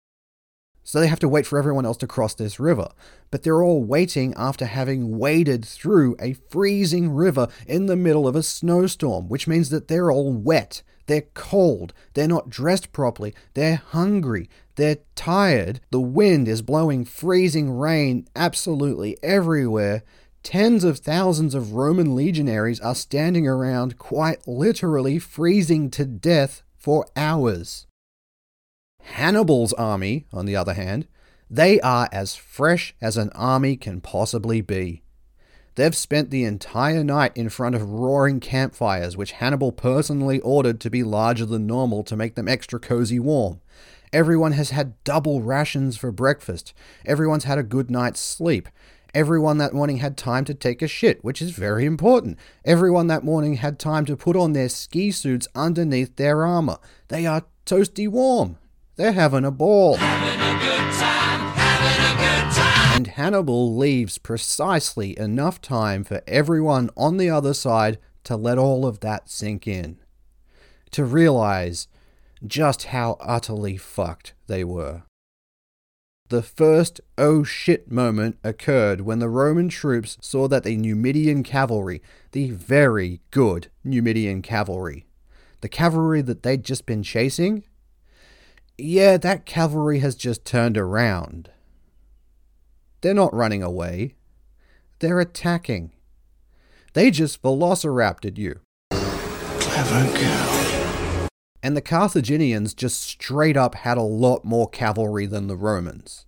So 0.84 1.00
they 1.00 1.08
have 1.08 1.19
to 1.19 1.27
wait 1.27 1.48
for 1.48 1.58
everyone 1.58 1.85
else 1.85 1.98
to 1.98 2.08
cross 2.08 2.35
this 2.35 2.59
river. 2.59 2.90
But 3.32 3.42
they're 3.42 3.64
all 3.64 3.84
waiting 3.84 4.35
after 4.38 4.66
having 4.66 5.17
waded 5.17 5.66
through 5.66 6.16
a 6.19 6.34
freezing 6.34 7.09
river 7.09 7.48
in 7.66 7.88
the 7.88 7.95
middle 7.95 8.27
of 8.27 8.35
a 8.35 8.43
snowstorm, 8.43 9.27
which 9.27 9.48
means 9.48 9.72
that 9.72 9.88
they're 9.88 10.11
all 10.11 10.32
wet. 10.32 10.84
They're 11.08 11.25
cold. 11.34 11.93
They're 12.14 12.27
not 12.27 12.50
dressed 12.50 12.92
properly. 12.92 13.34
They're 13.53 13.75
hungry. 13.75 14.50
They're 14.75 14.98
tired. 15.16 15.80
The 15.92 16.01
wind 16.01 16.48
is 16.48 16.61
blowing 16.61 17.06
freezing 17.06 17.72
rain 17.72 18.27
absolutely 18.35 19.17
everywhere. 19.24 20.03
Tens 20.43 20.84
of 20.84 21.00
thousands 21.00 21.56
of 21.56 21.74
Roman 21.74 22.16
legionaries 22.16 22.80
are 22.80 22.95
standing 22.95 23.48
around, 23.48 23.98
quite 23.98 24.48
literally 24.48 25.17
freezing 25.17 25.90
to 25.92 26.06
death 26.06 26.61
for 26.75 27.06
hours. 27.16 27.88
Hannibal's 29.01 29.74
army, 29.74 30.25
on 30.34 30.45
the 30.45 30.56
other 30.56 30.74
hand, 30.74 31.08
they 31.50 31.80
are 31.82 32.09
as 32.11 32.35
fresh 32.35 32.95
as 33.01 33.17
an 33.17 33.30
army 33.34 33.77
can 33.77 34.01
possibly 34.01 34.61
be. 34.61 35.03
They've 35.76 35.95
spent 35.95 36.30
the 36.30 36.45
entire 36.45 37.04
night 37.04 37.34
in 37.36 37.50
front 37.50 37.76
of 37.76 37.90
roaring 37.90 38.40
campfires, 38.40 39.18
which 39.18 39.34
Hannibal 39.34 39.74
personally 39.74 40.40
ordered 40.40 40.80
to 40.82 40.90
be 40.90 41.04
larger 41.04 41.45
than 41.45 41.68
normal 41.68 42.04
to 42.06 42.16
make 42.16 42.36
them 42.36 42.48
extra 42.48 42.80
cozy 42.80 43.20
warm. 43.20 43.60
Everyone 44.14 44.54
has 44.54 44.70
had 44.70 45.04
double 45.04 45.42
rations 45.42 45.98
for 45.98 46.14
breakfast. 46.14 46.74
Everyone's 47.06 47.44
had 47.44 47.58
a 47.58 47.64
good 47.64 47.92
night's 47.92 48.22
sleep. 48.22 48.70
Everyone 49.14 49.58
that 49.58 49.74
morning 49.74 49.98
had 49.98 50.16
time 50.16 50.45
to 50.45 50.54
take 50.54 50.82
a 50.82 50.88
shit, 50.88 51.24
which 51.24 51.42
is 51.42 51.52
very 51.52 51.86
important. 51.86 52.38
Everyone 52.64 53.08
that 53.08 53.26
morning 53.26 53.56
had 53.56 53.78
time 53.78 54.06
to 54.06 54.16
put 54.16 54.38
on 54.38 54.54
their 54.54 54.70
ski 54.70 55.12
suits 55.12 55.48
underneath 55.56 56.16
their 56.16 56.45
armor. 56.45 56.78
They 57.10 57.26
are 57.26 57.45
toasty 57.66 58.08
warm. 58.08 58.58
They're 58.95 59.12
having 59.12 59.44
a 59.44 59.52
ball. 59.52 59.98
And 62.95 63.07
Hannibal 63.07 63.75
leaves 63.75 64.17
precisely 64.17 65.19
enough 65.19 65.59
time 65.59 66.06
for 66.06 66.22
everyone 66.25 66.90
on 66.95 67.17
the 67.17 67.30
other 67.30 67.53
side 67.53 67.98
to 68.24 68.38
let 68.38 68.57
all 68.57 68.85
of 68.85 69.01
that 69.01 69.30
sink 69.30 69.67
in. 69.67 69.98
To 70.91 71.03
realize 71.03 71.90
just 72.48 72.85
how 72.85 73.17
utterly 73.19 73.75
fucked 73.75 74.33
they 74.48 74.64
were. 74.64 75.03
The 76.30 76.41
first 76.41 77.01
oh 77.17 77.43
shit 77.43 77.91
moment 77.91 78.38
occurred 78.45 79.01
when 79.01 79.19
the 79.19 79.27
Roman 79.27 79.67
troops 79.67 80.17
saw 80.22 80.48
that 80.48 80.64
the 80.64 80.77
Numidian 80.77 81.43
cavalry, 81.43 82.01
the 82.32 82.51
very 82.51 83.19
good 83.30 83.67
Numidian 83.83 84.41
cavalry, 84.41 85.06
the 85.59 85.67
cavalry 85.67 86.22
that 86.22 86.43
they'd 86.43 86.64
just 86.64 86.85
been 86.85 87.03
chasing, 87.03 87.65
yeah, 88.77 89.17
that 89.17 89.45
cavalry 89.45 89.99
has 89.99 90.15
just 90.15 90.45
turned 90.45 90.77
around. 90.77 91.49
They're 93.06 93.14
not 93.14 93.35
running 93.35 93.61
away, 93.61 94.16
they're 94.98 95.19
attacking. 95.19 95.92
They 96.93 97.11
just 97.11 97.40
velociraptored 97.43 98.40
you. 98.40 98.61
Clever 98.90 100.17
girl 100.17 101.27
and 101.61 101.77
the 101.77 101.84
Carthaginians 101.84 102.74
just 102.74 103.01
straight 103.01 103.56
up 103.56 103.75
had 103.75 104.00
a 104.00 104.01
lot 104.01 104.43
more 104.43 104.67
cavalry 104.67 105.27
than 105.27 105.45
the 105.45 105.56
Romans. 105.56 106.25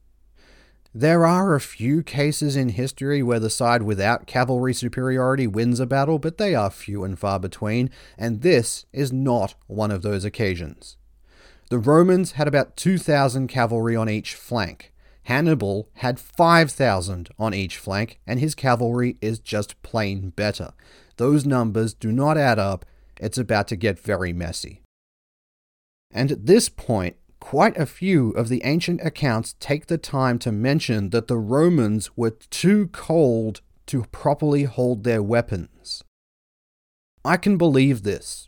There 0.93 1.25
are 1.25 1.55
a 1.55 1.59
few 1.59 2.03
cases 2.03 2.55
in 2.55 2.69
history 2.69 3.23
where 3.23 3.39
the 3.39 3.49
side 3.49 3.81
without 3.81 4.27
cavalry 4.27 4.75
superiority 4.75 5.47
wins 5.47 5.79
a 5.79 5.87
battle, 5.87 6.19
but 6.19 6.37
they 6.37 6.53
are 6.53 6.69
few 6.69 7.03
and 7.03 7.17
far 7.17 7.39
between, 7.39 7.89
and 8.19 8.43
this 8.43 8.85
is 8.93 9.11
not 9.11 9.55
one 9.65 9.89
of 9.89 10.03
those 10.03 10.23
occasions. 10.23 10.95
The 11.71 11.79
Romans 11.79 12.33
had 12.33 12.47
about 12.47 12.77
2,000 12.77 13.47
cavalry 13.47 13.95
on 13.95 14.07
each 14.07 14.35
flank. 14.35 14.93
Hannibal 15.27 15.89
had 15.95 16.21
5,000 16.21 17.27
on 17.37 17.53
each 17.53 17.77
flank, 17.77 18.21
and 18.25 18.39
his 18.39 18.55
cavalry 18.55 19.17
is 19.19 19.39
just 19.39 19.81
plain 19.81 20.29
better. 20.29 20.71
Those 21.17 21.45
numbers 21.45 21.93
do 21.93 22.13
not 22.13 22.37
add 22.37 22.57
up, 22.57 22.85
it's 23.19 23.37
about 23.37 23.67
to 23.67 23.75
get 23.75 23.99
very 23.99 24.31
messy. 24.31 24.83
And 26.11 26.31
at 26.31 26.45
this 26.45 26.69
point, 26.69 27.17
quite 27.41 27.75
a 27.75 27.85
few 27.85 28.29
of 28.31 28.47
the 28.47 28.61
ancient 28.63 29.01
accounts 29.01 29.55
take 29.59 29.87
the 29.87 29.97
time 29.97 30.39
to 30.39 30.51
mention 30.53 31.09
that 31.09 31.27
the 31.27 31.37
Romans 31.37 32.15
were 32.15 32.37
too 32.49 32.87
cold 32.93 33.59
to 33.87 34.03
properly 34.13 34.63
hold 34.63 35.03
their 35.03 35.21
weapons. 35.21 36.05
I 37.25 37.35
can 37.35 37.57
believe 37.57 38.03
this. 38.03 38.47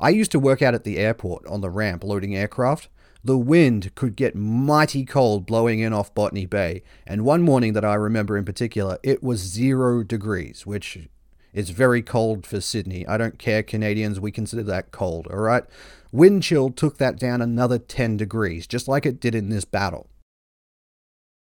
I 0.00 0.08
used 0.08 0.32
to 0.32 0.40
work 0.40 0.62
out 0.62 0.74
at 0.74 0.82
the 0.82 0.98
airport 0.98 1.46
on 1.46 1.60
the 1.60 1.70
ramp 1.70 2.02
loading 2.02 2.34
aircraft. 2.34 2.88
The 3.24 3.38
wind 3.38 3.94
could 3.94 4.16
get 4.16 4.34
mighty 4.34 5.04
cold 5.04 5.46
blowing 5.46 5.78
in 5.78 5.92
off 5.92 6.12
Botany 6.12 6.44
Bay, 6.44 6.82
and 7.06 7.24
one 7.24 7.42
morning 7.42 7.72
that 7.74 7.84
I 7.84 7.94
remember 7.94 8.36
in 8.36 8.44
particular, 8.44 8.98
it 9.04 9.22
was 9.22 9.38
zero 9.38 10.02
degrees, 10.02 10.66
which 10.66 11.08
is 11.52 11.70
very 11.70 12.02
cold 12.02 12.44
for 12.44 12.60
Sydney. 12.60 13.06
I 13.06 13.16
don't 13.18 13.38
care, 13.38 13.62
Canadians, 13.62 14.18
we 14.18 14.32
consider 14.32 14.64
that 14.64 14.90
cold, 14.90 15.28
alright? 15.28 15.62
Wind 16.10 16.42
chill 16.42 16.70
took 16.70 16.98
that 16.98 17.16
down 17.16 17.40
another 17.40 17.78
10 17.78 18.16
degrees, 18.16 18.66
just 18.66 18.88
like 18.88 19.06
it 19.06 19.20
did 19.20 19.36
in 19.36 19.50
this 19.50 19.64
battle. 19.64 20.08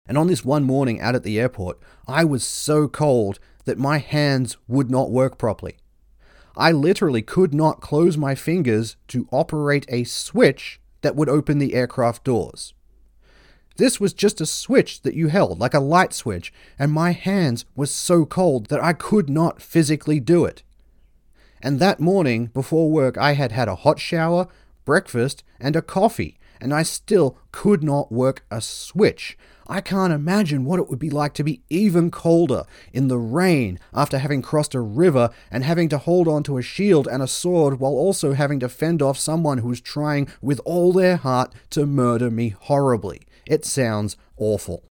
And 0.07 0.19
on 0.19 0.27
this 0.27 0.45
one 0.45 0.65
morning 0.65 1.01
out 1.01 1.15
at 1.15 1.23
the 1.23 1.41
airport, 1.41 1.79
I 2.07 2.25
was 2.25 2.47
so 2.47 2.87
cold 2.87 3.39
that 3.65 3.79
my 3.79 3.97
hands 3.97 4.59
would 4.69 4.91
not 4.91 5.11
work 5.11 5.39
properly. 5.39 5.77
I 6.55 6.71
literally 6.71 7.23
could 7.23 7.55
not 7.55 7.81
close 7.81 8.19
my 8.19 8.35
fingers 8.35 8.97
to 9.09 9.27
operate 9.33 9.87
a 9.89 10.05
switch 10.05 10.82
that 11.03 11.17
would 11.17 11.29
open 11.29 11.59
the 11.59 11.75
aircraft 11.75 12.25
doors. 12.25 12.75
This 13.77 13.99
was 13.99 14.13
just 14.13 14.41
a 14.41 14.47
switch 14.47 15.03
that 15.03 15.15
you 15.15 15.29
held, 15.29 15.59
like 15.59 15.75
a 15.75 15.81
light 15.81 16.13
switch, 16.13 16.53
and 16.79 16.93
my 16.93 17.13
hands 17.13 17.65
were 17.75 17.87
so 17.87 18.25
cold 18.25 18.67
that 18.67 18.83
I 18.83 18.93
could 18.93 19.31
not 19.31 19.63
physically 19.63 20.21
do 20.21 20.45
it. 20.45 20.63
And 21.63 21.79
that 21.79 22.01
morning, 22.01 22.47
before 22.47 22.91
work, 22.91 23.17
I 23.17 23.33
had 23.33 23.53
had 23.53 23.69
a 23.69 23.77
hot 23.77 23.99
shower, 23.99 24.49
breakfast, 24.85 25.45
and 25.61 25.77
a 25.77 25.83
coffee, 25.83 26.39
and 26.61 26.75
I 26.75 26.83
still 26.83 27.39
could 27.51 27.83
not 27.83 28.13
work 28.13 28.45
a 28.51 28.61
switch. 28.61 29.39
I 29.67 29.81
can't 29.81 30.13
imagine 30.13 30.65
what 30.65 30.79
it 30.79 30.89
would 30.89 30.99
be 30.99 31.11
like 31.11 31.35
to 31.35 31.45
be 31.45 31.63
even 31.71 32.11
colder 32.11 32.65
in 32.93 33.09
the 33.09 33.19
rain 33.19 33.79
after 33.95 34.19
having 34.19 34.43
crossed 34.43 34.75
a 34.75 34.81
river 34.81 35.31
and 35.51 35.65
having 35.65 35.89
to 35.91 35.99
hold 35.99 36.29
on 36.29 36.43
to 36.45 36.59
a 36.59 36.63
shield 36.63 37.07
and 37.07 37.23
a 37.23 37.29
sword 37.29 37.81
while 37.81 37.93
also 37.93 38.33
having 38.33 38.61
to 38.61 38.69
fend 38.69 39.03
off 39.03 39.19
someone 39.19 39.59
who's 39.59 39.81
trying 39.81 40.29
with 40.41 40.61
all 40.65 40.93
their 40.93 41.17
heart 41.17 41.53
to 41.71 41.87
murder 41.87 42.31
me 42.31 42.51
horribly. 42.51 43.23
It 43.47 43.65
sounds 43.65 44.17
awful. 44.37 44.85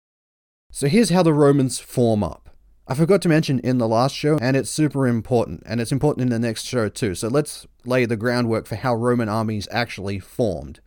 So 0.72 0.88
here's 0.88 1.10
how 1.10 1.24
the 1.24 1.34
Romans 1.34 1.80
form 1.80 2.24
up. 2.24 2.50
I 2.88 2.94
forgot 2.96 3.22
to 3.22 3.30
mention 3.30 3.60
in 3.60 3.78
the 3.78 3.88
last 3.88 4.14
show, 4.16 4.38
and 4.42 4.58
it's 4.58 4.70
super 4.70 5.08
important, 5.08 5.64
and 5.66 5.80
it's 5.80 5.94
important 5.94 6.24
in 6.24 6.30
the 6.30 6.46
next 6.46 6.66
show 6.66 6.90
too. 6.90 7.16
So 7.16 7.30
let's 7.30 7.66
lay 7.86 8.06
the 8.06 8.18
groundwork 8.18 8.66
for 8.66 8.76
how 8.76 8.96
Roman 8.96 9.30
armies 9.30 9.68
actually 9.72 10.20
formed. 10.20 10.82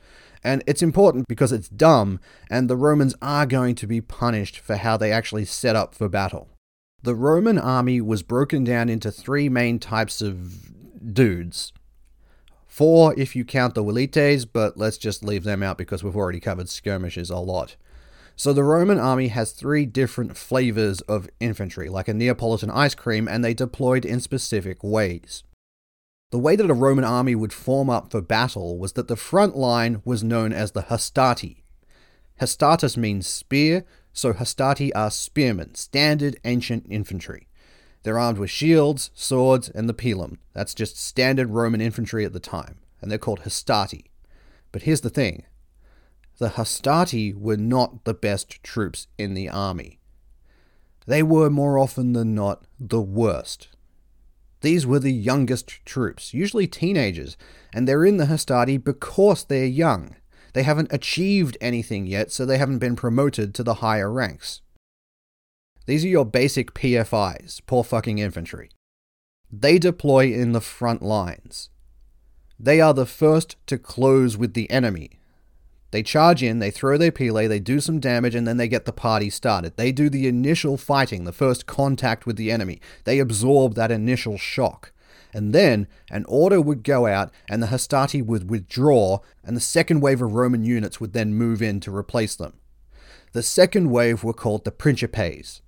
And 0.44 0.62
it's 0.66 0.82
important 0.82 1.26
because 1.26 1.52
it's 1.52 1.70
dumb, 1.70 2.20
and 2.50 2.68
the 2.68 2.76
Romans 2.76 3.14
are 3.22 3.46
going 3.46 3.74
to 3.76 3.86
be 3.86 4.02
punished 4.02 4.58
for 4.58 4.76
how 4.76 4.98
they 4.98 5.10
actually 5.10 5.46
set 5.46 5.74
up 5.74 5.94
for 5.94 6.08
battle. 6.08 6.50
The 7.02 7.14
Roman 7.14 7.58
army 7.58 8.00
was 8.00 8.22
broken 8.22 8.62
down 8.62 8.90
into 8.90 9.10
three 9.10 9.48
main 9.48 9.78
types 9.78 10.20
of 10.20 11.14
dudes. 11.14 11.72
Four 12.66 13.14
if 13.18 13.34
you 13.34 13.44
count 13.44 13.74
the 13.74 13.84
velites, 13.84 14.46
but 14.50 14.76
let's 14.76 14.98
just 14.98 15.24
leave 15.24 15.44
them 15.44 15.62
out 15.62 15.78
because 15.78 16.02
we've 16.04 16.16
already 16.16 16.40
covered 16.40 16.68
skirmishes 16.68 17.30
a 17.30 17.38
lot. 17.38 17.76
So 18.36 18.52
the 18.52 18.64
Roman 18.64 18.98
army 18.98 19.28
has 19.28 19.52
three 19.52 19.86
different 19.86 20.36
flavors 20.36 21.00
of 21.02 21.28
infantry, 21.40 21.88
like 21.88 22.08
a 22.08 22.14
Neapolitan 22.14 22.70
ice 22.70 22.94
cream, 22.94 23.28
and 23.28 23.44
they 23.44 23.54
deployed 23.54 24.04
in 24.04 24.20
specific 24.20 24.82
ways. 24.82 25.44
The 26.34 26.40
way 26.40 26.56
that 26.56 26.68
a 26.68 26.74
Roman 26.74 27.04
army 27.04 27.36
would 27.36 27.52
form 27.52 27.88
up 27.88 28.10
for 28.10 28.20
battle 28.20 28.76
was 28.76 28.94
that 28.94 29.06
the 29.06 29.14
front 29.14 29.56
line 29.56 30.02
was 30.04 30.24
known 30.24 30.52
as 30.52 30.72
the 30.72 30.82
hastati. 30.82 31.62
Hastatus 32.40 32.96
means 32.96 33.28
spear, 33.28 33.84
so 34.12 34.32
hastati 34.32 34.90
are 34.96 35.12
spearmen, 35.12 35.76
standard 35.76 36.36
ancient 36.44 36.86
infantry. 36.90 37.46
They're 38.02 38.18
armed 38.18 38.38
with 38.38 38.50
shields, 38.50 39.12
swords, 39.14 39.68
and 39.68 39.88
the 39.88 39.94
pilum. 39.94 40.38
That's 40.54 40.74
just 40.74 40.98
standard 40.98 41.50
Roman 41.50 41.80
infantry 41.80 42.24
at 42.24 42.32
the 42.32 42.40
time, 42.40 42.80
and 43.00 43.12
they're 43.12 43.16
called 43.16 43.42
hastati. 43.42 44.06
But 44.72 44.82
here's 44.82 45.02
the 45.02 45.10
thing 45.10 45.44
the 46.38 46.48
hastati 46.48 47.32
were 47.32 47.56
not 47.56 48.02
the 48.02 48.12
best 48.12 48.60
troops 48.64 49.06
in 49.16 49.34
the 49.34 49.48
army. 49.48 50.00
They 51.06 51.22
were 51.22 51.48
more 51.48 51.78
often 51.78 52.12
than 52.12 52.34
not 52.34 52.66
the 52.80 53.00
worst. 53.00 53.68
These 54.64 54.86
were 54.86 54.98
the 54.98 55.12
youngest 55.12 55.84
troops, 55.84 56.32
usually 56.32 56.66
teenagers, 56.66 57.36
and 57.74 57.86
they're 57.86 58.06
in 58.06 58.16
the 58.16 58.24
hastati 58.24 58.82
because 58.82 59.44
they're 59.44 59.66
young. 59.66 60.16
They 60.54 60.62
haven't 60.62 60.90
achieved 60.90 61.58
anything 61.60 62.06
yet, 62.06 62.32
so 62.32 62.46
they 62.46 62.56
haven't 62.56 62.78
been 62.78 62.96
promoted 62.96 63.54
to 63.54 63.62
the 63.62 63.74
higher 63.74 64.10
ranks. 64.10 64.62
These 65.84 66.02
are 66.06 66.08
your 66.08 66.24
basic 66.24 66.72
PFIs, 66.72 67.60
poor 67.66 67.84
fucking 67.84 68.20
infantry. 68.20 68.70
They 69.52 69.78
deploy 69.78 70.32
in 70.32 70.52
the 70.52 70.62
front 70.62 71.02
lines. 71.02 71.68
They 72.58 72.80
are 72.80 72.94
the 72.94 73.04
first 73.04 73.56
to 73.66 73.76
close 73.76 74.38
with 74.38 74.54
the 74.54 74.70
enemy, 74.70 75.20
they 75.94 76.02
charge 76.02 76.42
in, 76.42 76.58
they 76.58 76.72
throw 76.72 76.98
their 76.98 77.12
pila, 77.12 77.46
they 77.46 77.60
do 77.60 77.78
some 77.78 78.00
damage, 78.00 78.34
and 78.34 78.48
then 78.48 78.56
they 78.56 78.66
get 78.66 78.84
the 78.84 78.92
party 78.92 79.30
started. 79.30 79.76
They 79.76 79.92
do 79.92 80.10
the 80.10 80.26
initial 80.26 80.76
fighting, 80.76 81.22
the 81.22 81.30
first 81.30 81.66
contact 81.66 82.26
with 82.26 82.34
the 82.34 82.50
enemy. 82.50 82.80
They 83.04 83.20
absorb 83.20 83.76
that 83.76 83.92
initial 83.92 84.36
shock. 84.36 84.90
And 85.32 85.52
then 85.52 85.86
an 86.10 86.24
order 86.26 86.60
would 86.60 86.82
go 86.82 87.06
out, 87.06 87.30
and 87.48 87.62
the 87.62 87.68
Hastati 87.68 88.26
would 88.26 88.50
withdraw, 88.50 89.20
and 89.44 89.56
the 89.56 89.60
second 89.60 90.00
wave 90.00 90.20
of 90.20 90.34
Roman 90.34 90.64
units 90.64 91.00
would 91.00 91.12
then 91.12 91.32
move 91.32 91.62
in 91.62 91.78
to 91.82 91.94
replace 91.94 92.34
them. 92.34 92.54
The 93.30 93.44
second 93.44 93.88
wave 93.88 94.24
were 94.24 94.32
called 94.32 94.64
the 94.64 94.72
Principes. 94.72 95.62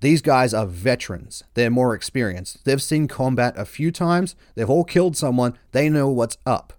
These 0.00 0.22
guys 0.22 0.54
are 0.54 0.64
veterans. 0.64 1.44
They're 1.52 1.68
more 1.68 1.94
experienced. 1.94 2.64
They've 2.64 2.80
seen 2.80 3.08
combat 3.08 3.58
a 3.58 3.66
few 3.66 3.92
times. 3.92 4.34
They've 4.54 4.70
all 4.70 4.84
killed 4.84 5.18
someone. 5.18 5.58
They 5.72 5.90
know 5.90 6.08
what's 6.08 6.38
up. 6.46 6.72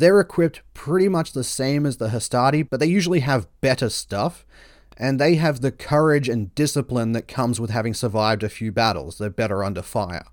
They're 0.00 0.18
equipped 0.18 0.62
pretty 0.72 1.10
much 1.10 1.32
the 1.32 1.44
same 1.44 1.84
as 1.84 1.98
the 1.98 2.08
Hastati, 2.08 2.66
but 2.66 2.80
they 2.80 2.86
usually 2.86 3.20
have 3.20 3.48
better 3.60 3.90
stuff, 3.90 4.46
and 4.96 5.20
they 5.20 5.34
have 5.34 5.60
the 5.60 5.70
courage 5.70 6.26
and 6.26 6.54
discipline 6.54 7.12
that 7.12 7.28
comes 7.28 7.60
with 7.60 7.68
having 7.68 7.92
survived 7.92 8.42
a 8.42 8.48
few 8.48 8.72
battles. 8.72 9.18
They're 9.18 9.28
better 9.28 9.62
under 9.62 9.82
fire. 9.82 10.24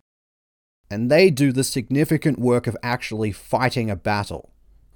And 0.89 1.11
they 1.11 1.29
do 1.29 1.51
the 1.51 1.65
significant 1.65 2.39
work 2.39 2.65
of 2.65 2.77
actually 2.81 3.33
fighting 3.33 3.91
a 3.91 3.97
battle. 3.97 4.53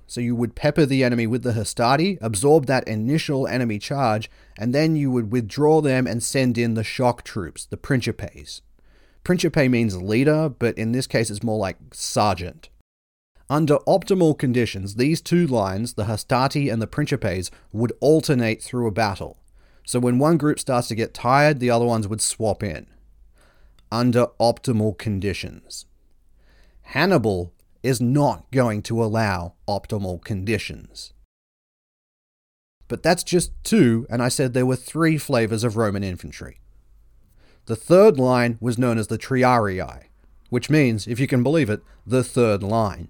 So 0.08 0.22
you 0.22 0.38
would 0.38 0.56
pepper 0.56 0.86
the 0.86 1.04
enemy 1.04 1.28
with 1.28 1.44
the 1.44 1.52
Hastati, 1.52 2.18
absorb 2.22 2.66
that 2.68 2.88
initial 2.88 3.48
enemy 3.48 3.78
charge, 3.78 4.32
and 4.58 4.74
then 4.74 4.96
you 4.96 5.12
would 5.12 5.34
withdraw 5.34 5.82
them 5.82 6.08
and 6.08 6.24
send 6.24 6.58
in 6.58 6.76
the 6.76 6.84
shock 6.86 7.26
troops, 7.26 7.66
the 7.66 7.76
Principes. 7.76 8.62
Principe 9.26 9.68
means 9.68 10.02
leader, 10.02 10.48
but 10.48 10.78
in 10.78 10.94
this 10.94 11.08
case 11.08 11.30
it's 11.30 11.44
more 11.44 11.60
like 11.60 11.76
sergeant. 11.92 12.70
Under 13.52 13.80
optimal 13.80 14.40
conditions, 14.40 14.96
these 14.96 15.20
two 15.20 15.46
lines, 15.46 15.96
the 15.96 16.06
Hastati 16.06 16.72
and 16.72 16.82
the 16.82 16.88
Principes, 16.88 17.52
would 17.74 17.92
alternate 18.00 18.64
through 18.64 18.88
a 18.88 18.92
battle. 18.92 19.42
So 19.86 20.00
when 20.00 20.20
one 20.20 20.38
group 20.38 20.58
starts 20.58 20.88
to 20.88 20.96
get 20.96 21.14
tired, 21.14 21.60
the 21.60 21.70
other 21.70 21.84
ones 21.84 22.08
would 22.08 22.22
swap 22.22 22.64
in. 22.64 22.88
Under 23.92 24.28
optimal 24.40 24.98
conditions. 24.98 25.86
Hannibal 26.84 27.52
is 27.84 28.00
not 28.00 28.50
going 28.52 28.84
to 28.84 29.04
allow 29.04 29.56
optimal 29.68 30.24
conditions. 30.24 31.12
But 32.88 33.04
that's 33.04 33.22
just 33.22 33.52
two, 33.66 34.08
and 34.10 34.24
I 34.24 34.30
said 34.30 34.54
there 34.54 34.66
were 34.66 34.78
three 34.78 35.18
flavors 35.18 35.66
of 35.66 35.76
Roman 35.76 36.06
infantry. 36.06 36.62
The 37.66 37.76
third 37.76 38.18
line 38.18 38.58
was 38.62 38.78
known 38.78 38.98
as 38.98 39.08
the 39.08 39.18
Triarii, 39.18 40.04
which 40.50 40.70
means, 40.70 41.06
if 41.06 41.20
you 41.20 41.28
can 41.28 41.44
believe 41.44 41.70
it, 41.70 41.82
the 42.08 42.24
third 42.24 42.64
line. 42.64 43.10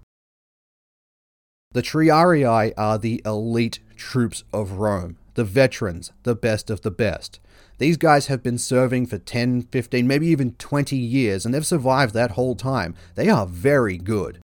The 1.73 1.81
Triarii 1.81 2.73
are 2.77 2.97
the 2.97 3.21
elite 3.25 3.79
troops 3.95 4.43
of 4.51 4.73
Rome, 4.73 5.17
the 5.35 5.45
veterans, 5.45 6.11
the 6.23 6.35
best 6.35 6.69
of 6.69 6.81
the 6.81 6.91
best. 6.91 7.39
These 7.77 7.95
guys 7.97 8.27
have 8.27 8.43
been 8.43 8.57
serving 8.57 9.07
for 9.07 9.17
10, 9.17 9.63
15, 9.63 10.05
maybe 10.05 10.27
even 10.27 10.51
20 10.53 10.97
years, 10.97 11.45
and 11.45 11.53
they've 11.53 11.65
survived 11.65 12.13
that 12.13 12.31
whole 12.31 12.55
time. 12.55 12.93
They 13.15 13.29
are 13.29 13.45
very 13.45 13.97
good. 13.97 14.39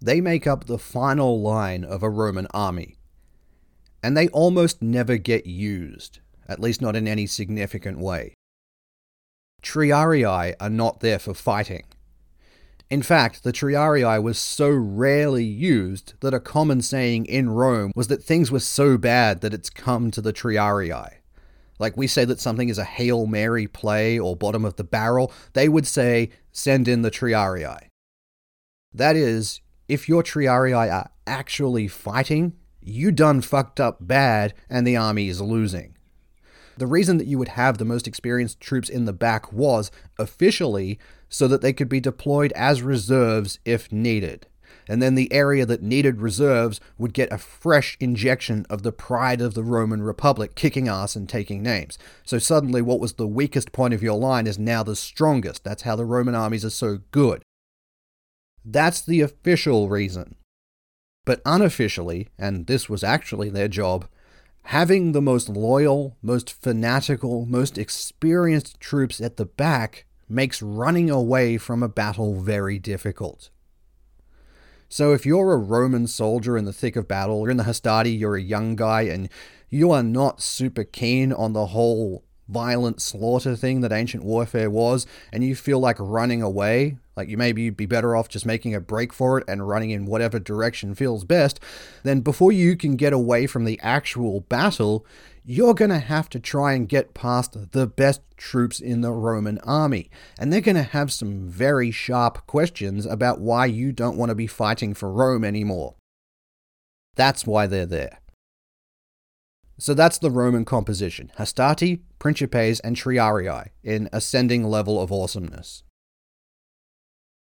They 0.00 0.20
make 0.20 0.46
up 0.46 0.66
the 0.66 0.78
final 0.78 1.40
line 1.40 1.82
of 1.82 2.02
a 2.02 2.10
Roman 2.10 2.46
army. 2.52 2.96
And 4.02 4.16
they 4.16 4.28
almost 4.28 4.82
never 4.82 5.16
get 5.16 5.46
used, 5.46 6.20
at 6.46 6.60
least 6.60 6.80
not 6.82 6.94
in 6.94 7.08
any 7.08 7.26
significant 7.26 7.98
way. 7.98 8.34
Triarii 9.62 10.54
are 10.60 10.70
not 10.70 11.00
there 11.00 11.18
for 11.18 11.34
fighting. 11.34 11.84
In 12.90 13.02
fact, 13.02 13.44
the 13.44 13.52
triarii 13.52 14.20
was 14.20 14.36
so 14.36 14.68
rarely 14.68 15.44
used 15.44 16.14
that 16.20 16.34
a 16.34 16.40
common 16.40 16.82
saying 16.82 17.26
in 17.26 17.48
Rome 17.48 17.92
was 17.94 18.08
that 18.08 18.24
things 18.24 18.50
were 18.50 18.58
so 18.58 18.98
bad 18.98 19.42
that 19.42 19.54
it's 19.54 19.70
come 19.70 20.10
to 20.10 20.20
the 20.20 20.32
triarii. 20.32 21.08
Like 21.78 21.96
we 21.96 22.08
say 22.08 22.24
that 22.24 22.40
something 22.40 22.68
is 22.68 22.78
a 22.78 22.84
Hail 22.84 23.26
Mary 23.26 23.68
play 23.68 24.18
or 24.18 24.34
bottom 24.34 24.64
of 24.64 24.74
the 24.74 24.84
barrel, 24.84 25.32
they 25.52 25.68
would 25.68 25.86
say, 25.86 26.30
send 26.50 26.88
in 26.88 27.02
the 27.02 27.12
triarii. 27.12 27.86
That 28.92 29.14
is, 29.14 29.60
if 29.88 30.08
your 30.08 30.24
triarii 30.24 30.92
are 30.92 31.10
actually 31.28 31.86
fighting, 31.86 32.54
you 32.80 33.12
done 33.12 33.40
fucked 33.40 33.78
up 33.78 33.98
bad 34.00 34.52
and 34.68 34.84
the 34.84 34.96
army 34.96 35.28
is 35.28 35.40
losing. 35.40 35.96
The 36.76 36.88
reason 36.88 37.18
that 37.18 37.26
you 37.26 37.38
would 37.38 37.48
have 37.48 37.78
the 37.78 37.84
most 37.84 38.08
experienced 38.08 38.58
troops 38.58 38.88
in 38.88 39.04
the 39.04 39.12
back 39.12 39.52
was, 39.52 39.92
officially, 40.18 40.98
so 41.30 41.48
that 41.48 41.62
they 41.62 41.72
could 41.72 41.88
be 41.88 42.00
deployed 42.00 42.52
as 42.52 42.82
reserves 42.82 43.58
if 43.64 43.90
needed. 43.90 44.46
And 44.88 45.00
then 45.00 45.14
the 45.14 45.32
area 45.32 45.64
that 45.66 45.82
needed 45.82 46.20
reserves 46.20 46.80
would 46.98 47.14
get 47.14 47.32
a 47.32 47.38
fresh 47.38 47.96
injection 48.00 48.66
of 48.68 48.82
the 48.82 48.92
pride 48.92 49.40
of 49.40 49.54
the 49.54 49.62
Roman 49.62 50.02
Republic, 50.02 50.56
kicking 50.56 50.88
ass 50.88 51.14
and 51.14 51.28
taking 51.28 51.62
names. 51.62 51.96
So 52.24 52.38
suddenly, 52.38 52.82
what 52.82 52.98
was 52.98 53.12
the 53.12 53.26
weakest 53.26 53.70
point 53.70 53.94
of 53.94 54.02
your 54.02 54.18
line 54.18 54.48
is 54.48 54.58
now 54.58 54.82
the 54.82 54.96
strongest. 54.96 55.62
That's 55.62 55.82
how 55.82 55.94
the 55.94 56.04
Roman 56.04 56.34
armies 56.34 56.64
are 56.64 56.70
so 56.70 56.98
good. 57.12 57.42
That's 58.64 59.00
the 59.00 59.20
official 59.20 59.88
reason. 59.88 60.34
But 61.24 61.40
unofficially, 61.46 62.28
and 62.36 62.66
this 62.66 62.88
was 62.88 63.04
actually 63.04 63.48
their 63.48 63.68
job, 63.68 64.08
having 64.64 65.12
the 65.12 65.22
most 65.22 65.48
loyal, 65.48 66.16
most 66.20 66.52
fanatical, 66.60 67.46
most 67.46 67.78
experienced 67.78 68.80
troops 68.80 69.20
at 69.20 69.36
the 69.36 69.46
back 69.46 70.06
makes 70.30 70.62
running 70.62 71.10
away 71.10 71.58
from 71.58 71.82
a 71.82 71.88
battle 71.88 72.40
very 72.40 72.78
difficult. 72.78 73.50
So, 74.88 75.12
if 75.12 75.24
you're 75.24 75.52
a 75.52 75.58
Roman 75.58 76.06
soldier 76.06 76.56
in 76.56 76.64
the 76.64 76.72
thick 76.72 76.96
of 76.96 77.06
battle, 77.06 77.42
you're 77.42 77.50
in 77.50 77.56
the 77.56 77.64
Hastati, 77.64 78.18
you're 78.18 78.36
a 78.36 78.42
young 78.42 78.74
guy, 78.74 79.02
and 79.02 79.28
you 79.68 79.92
are 79.92 80.02
not 80.02 80.42
super 80.42 80.82
keen 80.82 81.32
on 81.32 81.52
the 81.52 81.66
whole 81.66 82.24
violent 82.50 83.00
slaughter 83.00 83.54
thing 83.54 83.80
that 83.80 83.92
ancient 83.92 84.24
warfare 84.24 84.68
was, 84.68 85.06
and 85.32 85.44
you 85.44 85.54
feel 85.54 85.78
like 85.78 85.96
running 86.00 86.42
away, 86.42 86.96
like 87.16 87.28
you 87.28 87.36
maybe 87.36 87.62
you'd 87.62 87.76
be 87.76 87.86
better 87.86 88.16
off 88.16 88.28
just 88.28 88.44
making 88.44 88.74
a 88.74 88.80
break 88.80 89.12
for 89.12 89.38
it 89.38 89.44
and 89.46 89.68
running 89.68 89.90
in 89.90 90.06
whatever 90.06 90.38
direction 90.38 90.94
feels 90.94 91.24
best, 91.24 91.60
then 92.02 92.20
before 92.20 92.50
you 92.50 92.76
can 92.76 92.96
get 92.96 93.12
away 93.12 93.46
from 93.46 93.64
the 93.64 93.78
actual 93.82 94.40
battle, 94.40 95.06
you're 95.44 95.74
going 95.74 95.90
to 95.90 95.98
have 95.98 96.28
to 96.30 96.40
try 96.40 96.74
and 96.74 96.88
get 96.88 97.14
past 97.14 97.72
the 97.72 97.86
best 97.86 98.20
troops 98.36 98.80
in 98.80 99.00
the 99.00 99.12
Roman 99.12 99.58
army. 99.60 100.10
And 100.38 100.52
they're 100.52 100.60
going 100.60 100.76
to 100.76 100.82
have 100.82 101.12
some 101.12 101.48
very 101.48 101.90
sharp 101.90 102.46
questions 102.46 103.06
about 103.06 103.40
why 103.40 103.66
you 103.66 103.92
don't 103.92 104.16
want 104.16 104.30
to 104.30 104.34
be 104.34 104.46
fighting 104.46 104.94
for 104.94 105.12
Rome 105.12 105.44
anymore. 105.44 105.94
That's 107.16 107.46
why 107.46 107.66
they're 107.66 107.86
there. 107.86 108.18
So 109.78 109.94
that's 109.94 110.18
the 110.18 110.30
Roman 110.30 110.66
composition 110.66 111.32
Hastati, 111.38 112.00
Principes, 112.18 112.80
and 112.80 112.96
Triarii 112.96 113.70
in 113.82 114.10
ascending 114.12 114.64
level 114.64 115.00
of 115.00 115.10
awesomeness. 115.10 115.82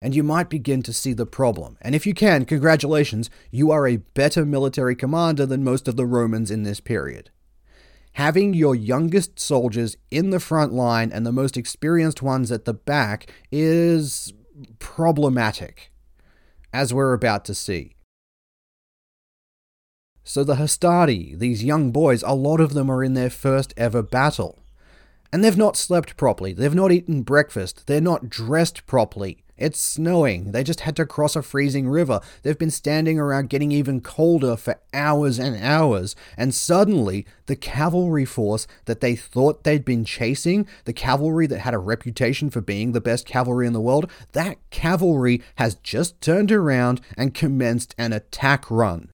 And 0.01 0.15
you 0.15 0.23
might 0.23 0.51
begin 0.51 0.83
to 0.83 0.93
see 0.93 1.13
the 1.13 1.27
problem. 1.27 1.79
And 1.81 1.95
if 1.95 2.07
you 2.07 2.15
can, 2.15 2.45
congratulations, 2.45 3.31
you 3.51 3.71
are 3.71 3.87
a 3.87 3.99
better 3.99 4.45
military 4.45 4.97
commander 4.97 5.47
than 5.47 5.65
most 5.65 5.89
of 5.89 5.97
the 5.97 6.07
Romans 6.07 6.51
in 6.51 6.63
this 6.63 6.81
period. 6.81 7.31
Having 8.15 8.55
your 8.55 8.77
youngest 8.77 9.41
soldiers 9.41 9.97
in 10.11 10.31
the 10.31 10.39
front 10.39 10.73
line 10.73 11.11
and 11.11 11.27
the 11.27 11.33
most 11.33 11.57
experienced 11.57 12.23
ones 12.23 12.53
at 12.53 12.65
the 12.65 12.75
back 12.75 13.33
is 13.51 14.33
problematic, 14.79 15.91
as 16.73 16.95
we're 16.95 17.13
about 17.13 17.45
to 17.47 17.55
see. 17.55 17.97
So 20.23 20.45
the 20.45 20.55
Hastati, 20.55 21.37
these 21.39 21.65
young 21.65 21.91
boys, 21.91 22.23
a 22.23 22.35
lot 22.35 22.61
of 22.61 22.73
them 22.73 22.89
are 22.89 23.03
in 23.03 23.15
their 23.15 23.31
first 23.31 23.75
ever 23.77 24.01
battle. 24.01 24.65
And 25.33 25.43
they've 25.43 25.57
not 25.57 25.77
slept 25.77 26.17
properly, 26.17 26.53
they've 26.53 26.75
not 26.75 26.93
eaten 26.93 27.23
breakfast, 27.23 27.89
they're 27.89 28.01
not 28.01 28.31
dressed 28.31 28.87
properly. 28.87 29.44
It's 29.57 29.81
snowing, 29.81 30.51
they 30.51 30.65
just 30.65 30.81
had 30.81 30.97
to 30.97 31.07
cross 31.07 31.37
a 31.37 31.43
freezing 31.43 31.89
river. 31.89 32.21
They've 32.43 32.59
been 32.59 32.73
standing 32.73 33.21
around 33.21 33.51
getting 33.51 33.71
even 33.71 34.01
colder 34.01 34.57
for 34.57 34.81
hours 34.93 35.39
and 35.39 35.57
hours, 35.63 36.17
and 36.37 36.53
suddenly 36.53 37.25
the 37.47 37.55
cavalry 37.55 38.25
force 38.25 38.67
that 38.87 39.01
they 39.01 39.15
thought 39.15 39.63
they'd 39.63 39.85
been 39.85 40.05
chasing, 40.05 40.67
the 40.87 40.93
cavalry 40.93 41.47
that 41.47 41.61
had 41.61 41.73
a 41.73 41.79
reputation 41.79 42.51
for 42.51 42.61
being 42.61 42.93
the 42.93 43.01
best 43.01 43.27
cavalry 43.27 43.67
in 43.67 43.73
the 43.73 43.81
world, 43.81 44.11
that 44.33 44.59
cavalry 44.71 45.41
has 45.55 45.77
just 45.77 46.21
turned 46.21 46.51
around 46.51 47.01
and 47.17 47.33
commenced 47.33 47.95
an 47.97 48.13
attack 48.13 48.69
run. 48.69 49.11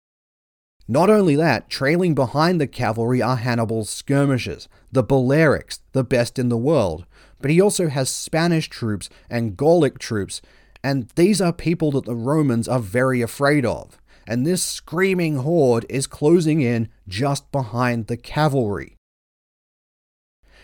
Not 0.88 1.08
only 1.08 1.36
that, 1.36 1.70
trailing 1.70 2.16
behind 2.16 2.60
the 2.60 2.66
cavalry 2.66 3.22
are 3.22 3.36
Hannibal's 3.36 3.90
skirmishers, 3.90 4.68
the 4.90 5.04
Balearics, 5.04 5.78
the 5.92 6.02
best 6.02 6.36
in 6.36 6.48
the 6.48 6.58
world. 6.58 7.04
But 7.40 7.50
he 7.50 7.60
also 7.60 7.88
has 7.88 8.10
Spanish 8.10 8.68
troops 8.68 9.08
and 9.28 9.56
Gallic 9.56 9.98
troops, 9.98 10.42
and 10.82 11.08
these 11.16 11.40
are 11.40 11.52
people 11.52 11.90
that 11.92 12.04
the 12.04 12.14
Romans 12.14 12.68
are 12.68 12.80
very 12.80 13.22
afraid 13.22 13.64
of. 13.64 13.98
And 14.26 14.46
this 14.46 14.62
screaming 14.62 15.38
horde 15.38 15.86
is 15.88 16.06
closing 16.06 16.60
in 16.60 16.88
just 17.08 17.50
behind 17.50 18.06
the 18.06 18.16
cavalry. 18.16 18.96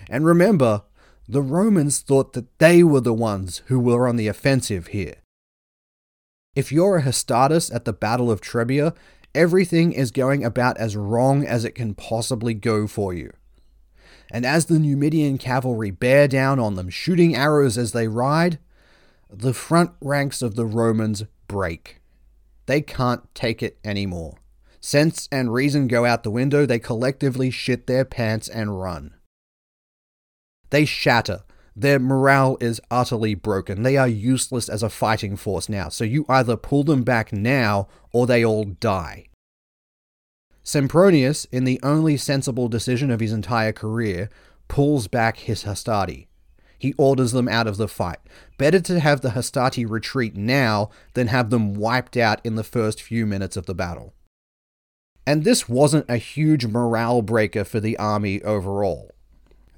And 0.09 0.25
remember, 0.25 0.83
the 1.29 1.43
Romans 1.43 2.01
thought 2.01 2.35
that 2.35 2.59
they 2.59 2.85
were 2.85 3.01
the 3.01 3.15
ones 3.15 3.63
who 3.67 3.81
were 3.81 4.07
on 4.07 4.17
the 4.17 4.29
offensive 4.29 4.89
here. 4.89 5.17
If 6.55 6.71
you're 6.71 6.99
a 6.99 7.03
Hastatus 7.03 7.75
at 7.75 7.85
the 7.85 7.93
Battle 7.93 8.31
of 8.31 8.41
Trebia, 8.41 8.95
everything 9.35 9.93
is 9.93 10.11
going 10.11 10.45
about 10.45 10.79
as 10.79 10.97
wrong 10.97 11.45
as 11.45 11.65
it 11.65 11.75
can 11.75 11.95
possibly 11.95 12.55
go 12.55 12.87
for 12.87 13.13
you. 13.13 13.33
And 14.31 14.45
as 14.45 14.67
the 14.67 14.79
Numidian 14.79 15.39
cavalry 15.39 15.91
bear 15.91 16.27
down 16.29 16.59
on 16.59 16.75
them, 16.75 16.91
shooting 16.91 17.35
arrows 17.37 17.79
as 17.79 17.93
they 17.93 18.09
ride, 18.09 18.59
the 19.31 19.55
front 19.55 19.93
ranks 20.01 20.43
of 20.43 20.57
the 20.57 20.67
Romans 20.67 21.25
break. 21.49 22.01
They 22.67 22.81
can't 22.81 23.23
take 23.35 23.63
it 23.63 23.79
anymore. 23.85 24.39
Sense 24.81 25.29
and 25.33 25.53
reason 25.53 25.89
go 25.89 26.05
out 26.05 26.23
the 26.23 26.31
window, 26.31 26.67
they 26.67 26.79
collectively 26.79 27.51
shit 27.51 27.87
their 27.87 28.05
pants 28.05 28.49
and 28.49 28.81
run. 28.81 29.15
They 30.71 30.85
shatter. 30.85 31.43
Their 31.75 31.99
morale 31.99 32.57
is 32.61 32.81
utterly 32.91 33.35
broken. 33.35 33.83
They 33.83 33.97
are 33.97 34.09
useless 34.09 34.69
as 34.69 34.83
a 34.83 34.89
fighting 34.89 35.37
force 35.37 35.69
now, 35.69 35.89
so 35.91 36.05
you 36.05 36.25
either 36.29 36.57
pull 36.57 36.85
them 36.85 37.03
back 37.03 37.33
now 37.33 37.89
or 38.13 38.27
they 38.27 38.45
all 38.45 38.65
die. 38.65 39.26
Sempronius, 40.67 41.47
in 41.53 41.63
the 41.63 41.79
only 41.85 42.17
sensible 42.17 42.69
decision 42.69 43.09
of 43.13 43.21
his 43.21 43.33
entire 43.33 43.73
career, 43.73 44.29
pulls 44.67 45.07
back 45.07 45.39
his 45.39 45.63
Hastati. 45.63 46.27
He 46.77 46.93
orders 46.99 47.31
them 47.31 47.49
out 47.49 47.69
of 47.69 47.77
the 47.77 47.87
fight. 47.87 48.19
Better 48.59 48.81
to 48.81 48.99
have 48.99 49.21
the 49.21 49.31
Hastati 49.31 49.89
retreat 49.89 50.37
now 50.37 50.91
than 51.15 51.29
have 51.29 51.51
them 51.51 51.75
wiped 51.75 52.17
out 52.17 52.41
in 52.45 52.57
the 52.57 52.65
first 52.65 53.01
few 53.01 53.27
minutes 53.27 53.57
of 53.57 53.67
the 53.67 53.77
battle. 53.77 54.13
And 55.25 55.45
this 55.45 55.69
wasn't 55.69 56.11
a 56.11 56.17
huge 56.17 56.67
morale 56.67 57.23
breaker 57.23 57.65
for 57.65 57.79
the 57.79 57.97
army 57.97 58.43
overall. 58.43 59.15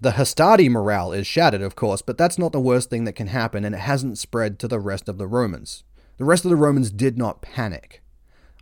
The 0.00 0.12
Hastati 0.12 0.70
morale 0.70 1.12
is 1.12 1.26
shattered, 1.26 1.60
of 1.60 1.76
course, 1.76 2.00
but 2.00 2.16
that's 2.16 2.38
not 2.38 2.52
the 2.52 2.60
worst 2.60 2.88
thing 2.88 3.04
that 3.04 3.14
can 3.14 3.26
happen, 3.26 3.62
and 3.62 3.74
it 3.74 3.78
hasn't 3.78 4.16
spread 4.16 4.58
to 4.60 4.68
the 4.68 4.80
rest 4.80 5.06
of 5.06 5.18
the 5.18 5.26
Romans. 5.26 5.84
The 6.16 6.24
rest 6.24 6.46
of 6.46 6.50
the 6.50 6.56
Romans 6.56 6.90
did 6.90 7.18
not 7.18 7.42
panic. 7.42 8.02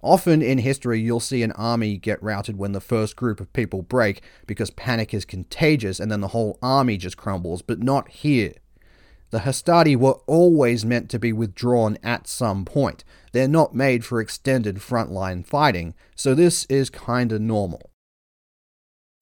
Often 0.06 0.42
in 0.42 0.58
history, 0.58 1.00
you'll 1.00 1.18
see 1.18 1.42
an 1.42 1.50
army 1.52 1.96
get 1.96 2.22
routed 2.22 2.56
when 2.56 2.70
the 2.70 2.80
first 2.80 3.16
group 3.16 3.40
of 3.40 3.52
people 3.52 3.82
break 3.82 4.22
because 4.46 4.70
panic 4.70 5.12
is 5.12 5.24
contagious 5.24 5.98
and 5.98 6.12
then 6.12 6.20
the 6.20 6.28
whole 6.28 6.60
army 6.62 6.96
just 6.96 7.16
crumbles, 7.16 7.60
but 7.60 7.82
not 7.82 8.08
here. 8.08 8.52
The 9.30 9.40
Hastati 9.40 9.96
were 9.96 10.20
always 10.28 10.84
meant 10.84 11.10
to 11.10 11.18
be 11.18 11.32
withdrawn 11.32 11.98
at 12.04 12.28
some 12.28 12.64
point. 12.64 13.02
They're 13.32 13.48
not 13.48 13.74
made 13.74 14.04
for 14.04 14.20
extended 14.20 14.76
frontline 14.76 15.44
fighting, 15.44 15.92
so 16.14 16.36
this 16.36 16.66
is 16.66 16.88
kinda 16.88 17.40
normal. 17.40 17.90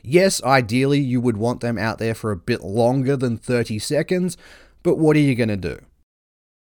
Yes, 0.02 0.42
ideally 0.42 1.00
you 1.00 1.18
would 1.22 1.38
want 1.38 1.62
them 1.62 1.78
out 1.78 1.96
there 1.96 2.14
for 2.14 2.30
a 2.30 2.36
bit 2.36 2.60
longer 2.62 3.16
than 3.16 3.38
30 3.38 3.78
seconds, 3.78 4.36
but 4.82 4.98
what 4.98 5.16
are 5.16 5.20
you 5.20 5.34
to 5.34 5.56
do? 5.56 5.78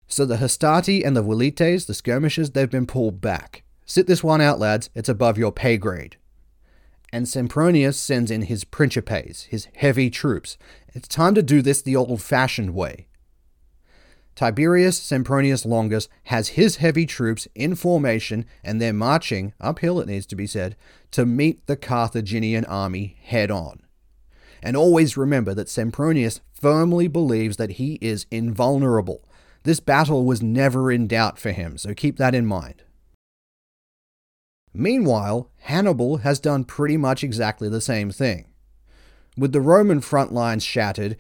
So 0.08 0.26
the 0.26 0.38
Hastati 0.38 1.06
and 1.06 1.16
the 1.16 1.24
Velites, 1.24 1.86
the 1.86 1.94
skirmishers, 1.94 2.50
they've 2.50 2.68
been 2.68 2.88
pulled 2.88 3.22
back. 3.22 3.62
Sit 3.90 4.06
this 4.06 4.24
one 4.24 4.40
out, 4.40 4.60
lads, 4.60 4.92
it's 4.94 5.10
above 5.10 5.40
your 5.40 5.52
pay 5.52 5.76
grade. 5.76 6.16
And 7.12 7.26
Sempronius 7.26 7.96
sends 7.96 8.30
in 8.30 8.44
his 8.44 8.64
principes, 8.64 9.46
his 9.46 9.68
heavy 9.78 10.12
troops. 10.12 10.60
It's 10.94 11.08
time 11.08 11.34
to 11.34 11.42
do 11.42 11.64
this 11.64 11.82
the 11.82 11.96
old 11.96 12.22
fashioned 12.22 12.76
way. 12.76 13.08
Tiberius 14.36 15.00
Sempronius 15.00 15.66
Longus 15.66 16.08
has 16.26 16.50
his 16.50 16.76
heavy 16.76 17.08
troops 17.08 17.48
in 17.56 17.74
formation 17.74 18.46
and 18.64 18.80
they're 18.80 18.94
marching, 18.94 19.54
uphill 19.60 20.00
it 20.00 20.08
needs 20.08 20.28
to 20.28 20.36
be 20.36 20.46
said, 20.46 20.76
to 21.10 21.26
meet 21.26 21.66
the 21.66 21.76
Carthaginian 21.76 22.66
army 22.66 23.18
head 23.24 23.50
on. 23.50 23.82
And 24.62 24.78
always 24.78 25.18
remember 25.18 25.56
that 25.56 25.68
Sempronius 25.68 26.42
firmly 26.54 27.08
believes 27.08 27.58
that 27.58 27.72
he 27.72 27.98
is 28.02 28.28
invulnerable. 28.30 29.28
This 29.64 29.80
battle 29.80 30.26
was 30.26 30.44
never 30.44 30.92
in 30.92 31.08
doubt 31.08 31.40
for 31.40 31.52
him, 31.52 31.80
so 31.80 31.96
keep 31.96 32.18
that 32.18 32.36
in 32.36 32.46
mind. 32.46 32.84
Meanwhile, 34.74 35.50
Hannibal 35.62 36.18
has 36.18 36.40
done 36.40 36.64
pretty 36.64 36.98
much 36.98 37.24
exactly 37.24 37.70
the 37.70 37.82
same 37.82 38.12
thing. 38.12 38.46
With 39.38 39.52
the 39.52 39.62
Roman 39.62 40.02
front 40.02 40.34
lines 40.34 40.64
shattered, 40.64 41.18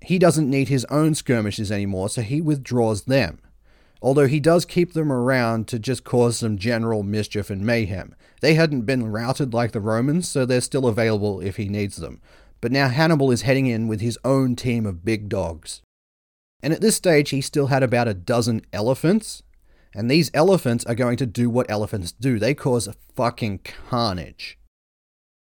he 0.00 0.18
doesn't 0.18 0.50
need 0.50 0.68
his 0.68 0.84
own 0.86 1.14
skirmishes 1.14 1.70
anymore, 1.70 2.08
so 2.08 2.22
he 2.22 2.40
withdraws 2.40 3.04
them. 3.04 3.38
Although 4.02 4.26
he 4.26 4.40
does 4.40 4.64
keep 4.64 4.94
them 4.94 5.12
around 5.12 5.68
to 5.68 5.78
just 5.78 6.02
cause 6.02 6.38
some 6.38 6.58
general 6.58 7.04
mischief 7.04 7.50
and 7.50 7.64
mayhem. 7.64 8.16
They 8.40 8.54
hadn't 8.54 8.82
been 8.82 9.12
routed 9.12 9.54
like 9.54 9.70
the 9.70 9.80
Romans, 9.80 10.28
so 10.28 10.44
they're 10.44 10.60
still 10.60 10.88
available 10.88 11.40
if 11.40 11.56
he 11.56 11.68
needs 11.68 11.96
them. 11.96 12.20
But 12.60 12.72
now 12.72 12.88
Hannibal 12.88 13.30
is 13.30 13.42
heading 13.42 13.66
in 13.66 13.86
with 13.86 14.00
his 14.00 14.18
own 14.24 14.56
team 14.56 14.86
of 14.86 15.04
big 15.04 15.28
dogs. 15.28 15.82
And 16.64 16.72
at 16.72 16.80
this 16.80 16.96
stage, 16.96 17.30
he 17.30 17.40
still 17.40 17.68
had 17.68 17.84
about 17.84 18.08
a 18.08 18.14
dozen 18.14 18.62
elephants, 18.72 19.44
and 19.94 20.10
these 20.10 20.30
elephants 20.34 20.84
are 20.86 20.94
going 20.94 21.16
to 21.18 21.26
do 21.26 21.50
what 21.50 21.70
elephants 21.70 22.12
do 22.12 22.38
they 22.38 22.54
cause 22.54 22.88
fucking 23.14 23.58
carnage. 23.58 24.58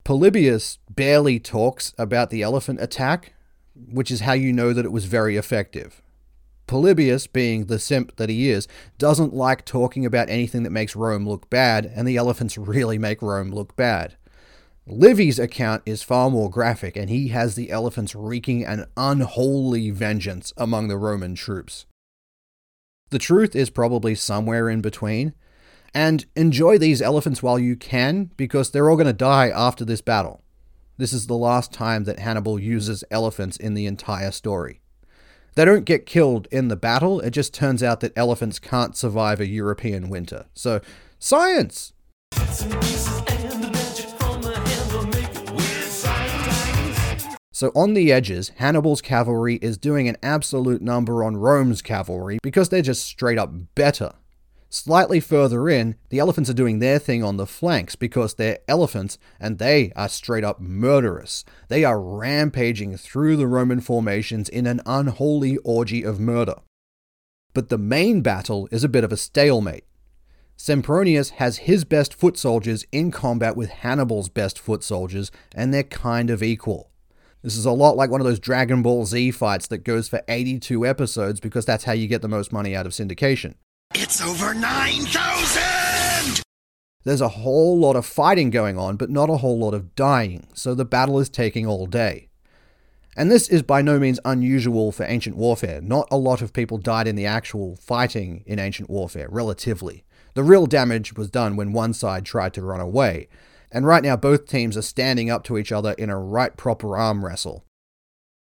Polybius 0.05 0.78
barely 0.89 1.39
talks 1.39 1.92
about 1.99 2.31
the 2.31 2.42
elephant 2.42 2.81
attack, 2.81 3.34
which 3.75 4.10
is 4.10 4.20
how 4.20 4.33
you 4.33 4.52
know 4.52 4.73
that 4.73 4.84
it 4.84 4.92
was 4.92 5.05
very 5.05 5.36
effective. 5.36 6.02
Polybius, 6.67 7.26
being 7.26 7.67
the 7.67 7.78
simp 7.78 8.17
that 8.17 8.28
he 8.28 8.49
is, 8.50 8.68
doesn't 8.99 9.34
like 9.34 9.65
talking 9.65 10.07
about 10.07 10.28
anything 10.28 10.62
that 10.62 10.70
makes 10.70 10.94
Rome 10.94 11.26
look 11.26 11.50
bad, 11.50 11.84
and 11.86 12.07
the 12.07 12.17
elephants 12.17 12.57
really 12.58 12.99
make 12.99 13.23
Rome 13.23 13.50
look 13.50 13.75
bad. 13.75 14.17
Livy's 14.86 15.39
account 15.39 15.83
is 15.84 16.02
far 16.02 16.31
more 16.31 16.49
graphic, 16.49 16.97
and 16.97 17.10
he 17.10 17.28
has 17.28 17.55
the 17.55 17.70
elephants 17.70 18.15
wreaking 18.15 18.65
an 18.65 18.86
unholy 18.97 19.91
vengeance 19.91 20.52
among 20.57 20.89
the 20.89 20.97
Roman 20.97 21.34
troops. 21.34 21.84
The 23.10 23.18
truth 23.18 23.56
is 23.56 23.70
probably 23.70 24.14
somewhere 24.14 24.68
in 24.68 24.80
between. 24.80 25.34
And 25.94 26.26
enjoy 26.36 26.78
these 26.78 27.00
elephants 27.00 27.42
while 27.42 27.58
you 27.58 27.74
can, 27.74 28.30
because 28.36 28.70
they're 28.70 28.90
all 28.90 28.96
going 28.96 29.06
to 29.06 29.12
die 29.12 29.48
after 29.48 29.84
this 29.84 30.02
battle. 30.02 30.42
This 30.98 31.12
is 31.12 31.26
the 31.26 31.34
last 31.34 31.72
time 31.72 32.04
that 32.04 32.18
Hannibal 32.18 32.58
uses 32.58 33.04
elephants 33.10 33.56
in 33.56 33.74
the 33.74 33.86
entire 33.86 34.30
story. 34.30 34.80
They 35.54 35.64
don't 35.64 35.84
get 35.84 36.06
killed 36.06 36.46
in 36.50 36.68
the 36.68 36.76
battle, 36.76 37.20
it 37.20 37.30
just 37.30 37.54
turns 37.54 37.82
out 37.82 38.00
that 38.00 38.12
elephants 38.16 38.58
can't 38.58 38.96
survive 38.96 39.40
a 39.40 39.46
European 39.46 40.08
winter. 40.08 40.46
So, 40.54 40.80
science! 41.18 41.94
So, 47.58 47.72
on 47.74 47.94
the 47.94 48.12
edges, 48.12 48.52
Hannibal's 48.58 49.02
cavalry 49.02 49.56
is 49.56 49.76
doing 49.76 50.06
an 50.06 50.16
absolute 50.22 50.80
number 50.80 51.24
on 51.24 51.36
Rome's 51.36 51.82
cavalry 51.82 52.38
because 52.40 52.68
they're 52.68 52.82
just 52.82 53.04
straight 53.04 53.36
up 53.36 53.50
better. 53.74 54.12
Slightly 54.70 55.18
further 55.18 55.68
in, 55.68 55.96
the 56.10 56.20
elephants 56.20 56.48
are 56.48 56.54
doing 56.54 56.78
their 56.78 57.00
thing 57.00 57.24
on 57.24 57.36
the 57.36 57.48
flanks 57.48 57.96
because 57.96 58.34
they're 58.34 58.60
elephants 58.68 59.18
and 59.40 59.58
they 59.58 59.90
are 59.96 60.08
straight 60.08 60.44
up 60.44 60.60
murderous. 60.60 61.44
They 61.66 61.82
are 61.82 62.00
rampaging 62.00 62.96
through 62.96 63.36
the 63.36 63.48
Roman 63.48 63.80
formations 63.80 64.48
in 64.48 64.68
an 64.68 64.80
unholy 64.86 65.56
orgy 65.64 66.04
of 66.04 66.20
murder. 66.20 66.60
But 67.54 67.70
the 67.70 67.76
main 67.76 68.20
battle 68.22 68.68
is 68.70 68.84
a 68.84 68.88
bit 68.88 69.02
of 69.02 69.10
a 69.10 69.16
stalemate. 69.16 69.82
Sempronius 70.56 71.30
has 71.30 71.56
his 71.56 71.84
best 71.84 72.14
foot 72.14 72.38
soldiers 72.38 72.84
in 72.92 73.10
combat 73.10 73.56
with 73.56 73.70
Hannibal's 73.70 74.28
best 74.28 74.60
foot 74.60 74.84
soldiers, 74.84 75.32
and 75.56 75.74
they're 75.74 75.82
kind 75.82 76.30
of 76.30 76.40
equal. 76.40 76.92
This 77.42 77.57
is 77.57 77.67
a 77.67 77.70
lot 77.70 77.97
like 77.97 78.10
one 78.10 78.20
of 78.20 78.26
those 78.26 78.41
Dragon 78.41 78.83
Ball 78.83 79.07
Z 79.07 79.31
fights 79.31 79.68
that 79.68 79.84
goes 79.84 80.08
for 80.08 80.23
82 80.26 80.84
episodes 80.84 81.39
because 81.39 81.65
that's 81.65 81.84
how 81.84 81.92
you 81.92 82.08
get 82.08 82.20
the 82.20 82.26
most 82.26 82.52
money 82.52 82.75
out 82.75 82.84
of 82.84 82.91
syndication. 82.92 83.55
It's 83.94 84.20
over 84.20 84.55
9,000! 84.55 86.42
There's 87.05 87.20
a 87.20 87.28
whole 87.28 87.78
lot 87.78 87.94
of 87.94 88.05
fighting 88.05 88.50
going 88.50 88.76
on, 88.76 88.97
but 88.97 89.08
not 89.08 89.31
a 89.31 89.36
whole 89.36 89.57
lot 89.57 89.73
of 89.73 89.94
dying, 89.94 90.49
so 90.52 90.75
the 90.75 90.84
battle 90.84 91.20
is 91.20 91.28
taking 91.28 91.65
all 91.65 91.86
day. 91.86 92.28
And 93.17 93.31
this 93.31 93.49
is 93.49 93.62
by 93.62 93.83
no 93.83 94.00
means 94.00 94.18
unusual 94.25 94.91
for 94.91 95.07
ancient 95.07 95.36
warfare. 95.36 95.81
Not 95.81 96.08
a 96.10 96.18
lot 96.18 96.42
of 96.42 96.52
people 96.52 96.76
died 96.78 97.07
in 97.07 97.15
the 97.15 97.26
actual 97.26 97.76
fighting 97.76 98.42
in 98.47 98.58
ancient 98.58 98.91
warfare, 98.91 99.28
relatively. 99.31 100.05
The 100.34 100.42
real 100.42 100.67
damage 100.67 101.15
was 101.15 101.31
done 101.31 101.55
when 101.55 101.73
one 101.73 101.94
side 101.94 102.25
tried 102.25 102.52
to 102.55 102.62
run 102.62 102.81
away. 102.81 103.28
And 103.70 103.86
right 103.86 104.02
now, 104.02 104.16
both 104.16 104.47
teams 104.47 104.76
are 104.76 104.82
standing 104.82 105.30
up 105.30 105.44
to 105.44 105.58
each 105.58 105.72
other 105.72 105.92
in 105.92 106.10
a 106.10 106.18
right 106.18 106.56
proper 106.56 106.97
arm 106.97 107.24
wrestle. 107.24 107.64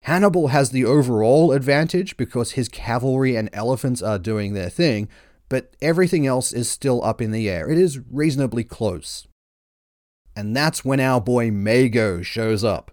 Hannibal 0.04 0.48
has 0.48 0.70
the 0.70 0.84
overall 0.84 1.52
advantage 1.52 2.16
because 2.16 2.52
his 2.52 2.68
cavalry 2.68 3.36
and 3.36 3.50
elephants 3.52 4.00
are 4.00 4.18
doing 4.18 4.54
their 4.54 4.70
thing, 4.70 5.08
but 5.50 5.74
everything 5.82 6.26
else 6.26 6.52
is 6.52 6.70
still 6.70 7.04
up 7.04 7.20
in 7.20 7.32
the 7.32 7.50
air. 7.50 7.68
It 7.68 7.76
is 7.76 8.00
reasonably 8.10 8.64
close. 8.64 9.26
And 10.34 10.56
that's 10.56 10.84
when 10.84 11.00
our 11.00 11.20
boy 11.20 11.50
Mago 11.50 12.22
shows 12.22 12.64
up. 12.64 12.92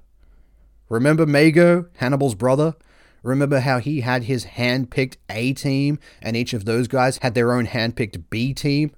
Remember 0.89 1.25
Mago, 1.25 1.85
Hannibal's 1.97 2.35
brother? 2.35 2.75
Remember 3.23 3.59
how 3.59 3.79
he 3.79 4.01
had 4.01 4.23
his 4.23 4.45
hand 4.45 4.89
picked 4.89 5.17
A 5.29 5.53
team 5.53 5.99
and 6.21 6.35
each 6.35 6.53
of 6.53 6.65
those 6.65 6.87
guys 6.87 7.19
had 7.19 7.35
their 7.35 7.53
own 7.53 7.65
hand 7.65 7.95
picked 7.95 8.29
B 8.29 8.53
team? 8.53 8.91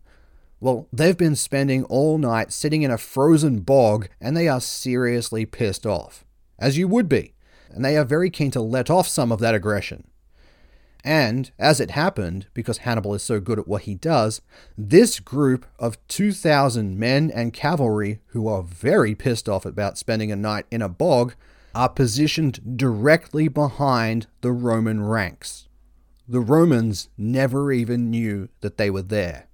Well, 0.60 0.88
they've 0.92 1.18
been 1.18 1.36
spending 1.36 1.86
all 1.86 2.18
night 2.18 2.52
sitting 2.52 2.82
in 2.82 2.92
a 2.92 2.98
frozen 2.98 3.62
bog 3.62 4.10
and 4.20 4.36
they 4.36 4.48
are 4.48 4.62
seriously 4.62 5.46
pissed 5.46 5.86
off. 5.86 6.26
As 6.58 6.78
you 6.78 6.88
would 6.88 7.08
be. 7.08 7.34
And 7.70 7.86
they 7.86 7.96
are 7.96 8.04
very 8.04 8.30
keen 8.30 8.52
to 8.52 8.62
let 8.62 8.90
off 8.90 9.08
some 9.08 9.32
of 9.32 9.40
that 9.40 9.56
aggression. 9.56 10.08
And, 11.04 11.52
as 11.58 11.80
it 11.80 11.92
happened, 11.92 12.48
because 12.54 12.80
Hannibal 12.80 13.14
is 13.14 13.24
so 13.24 13.40
good 13.40 13.58
at 13.58 13.68
what 13.68 13.84
he 13.84 13.96
does, 13.96 14.42
this 14.78 15.22
group 15.22 15.66
of 15.78 15.98
2,000 16.10 17.00
men 17.00 17.32
and 17.34 17.54
cavalry 17.54 18.20
who 18.28 18.48
are 18.50 18.64
very 18.64 19.16
pissed 19.16 19.48
off 19.48 19.66
about 19.66 19.98
spending 19.98 20.30
a 20.32 20.36
night 20.36 20.66
in 20.70 20.82
a 20.82 20.90
bog 20.90 21.36
are 21.74 21.88
positioned 21.88 22.78
directly 22.78 23.48
behind 23.48 24.28
the 24.42 24.52
Roman 24.52 25.02
ranks. 25.06 25.70
The 26.28 26.42
Romans 26.42 27.08
never 27.18 27.72
even 27.72 28.10
knew 28.10 28.50
that 28.60 28.78
they 28.78 28.90
were 28.90 29.02
there. 29.02 29.49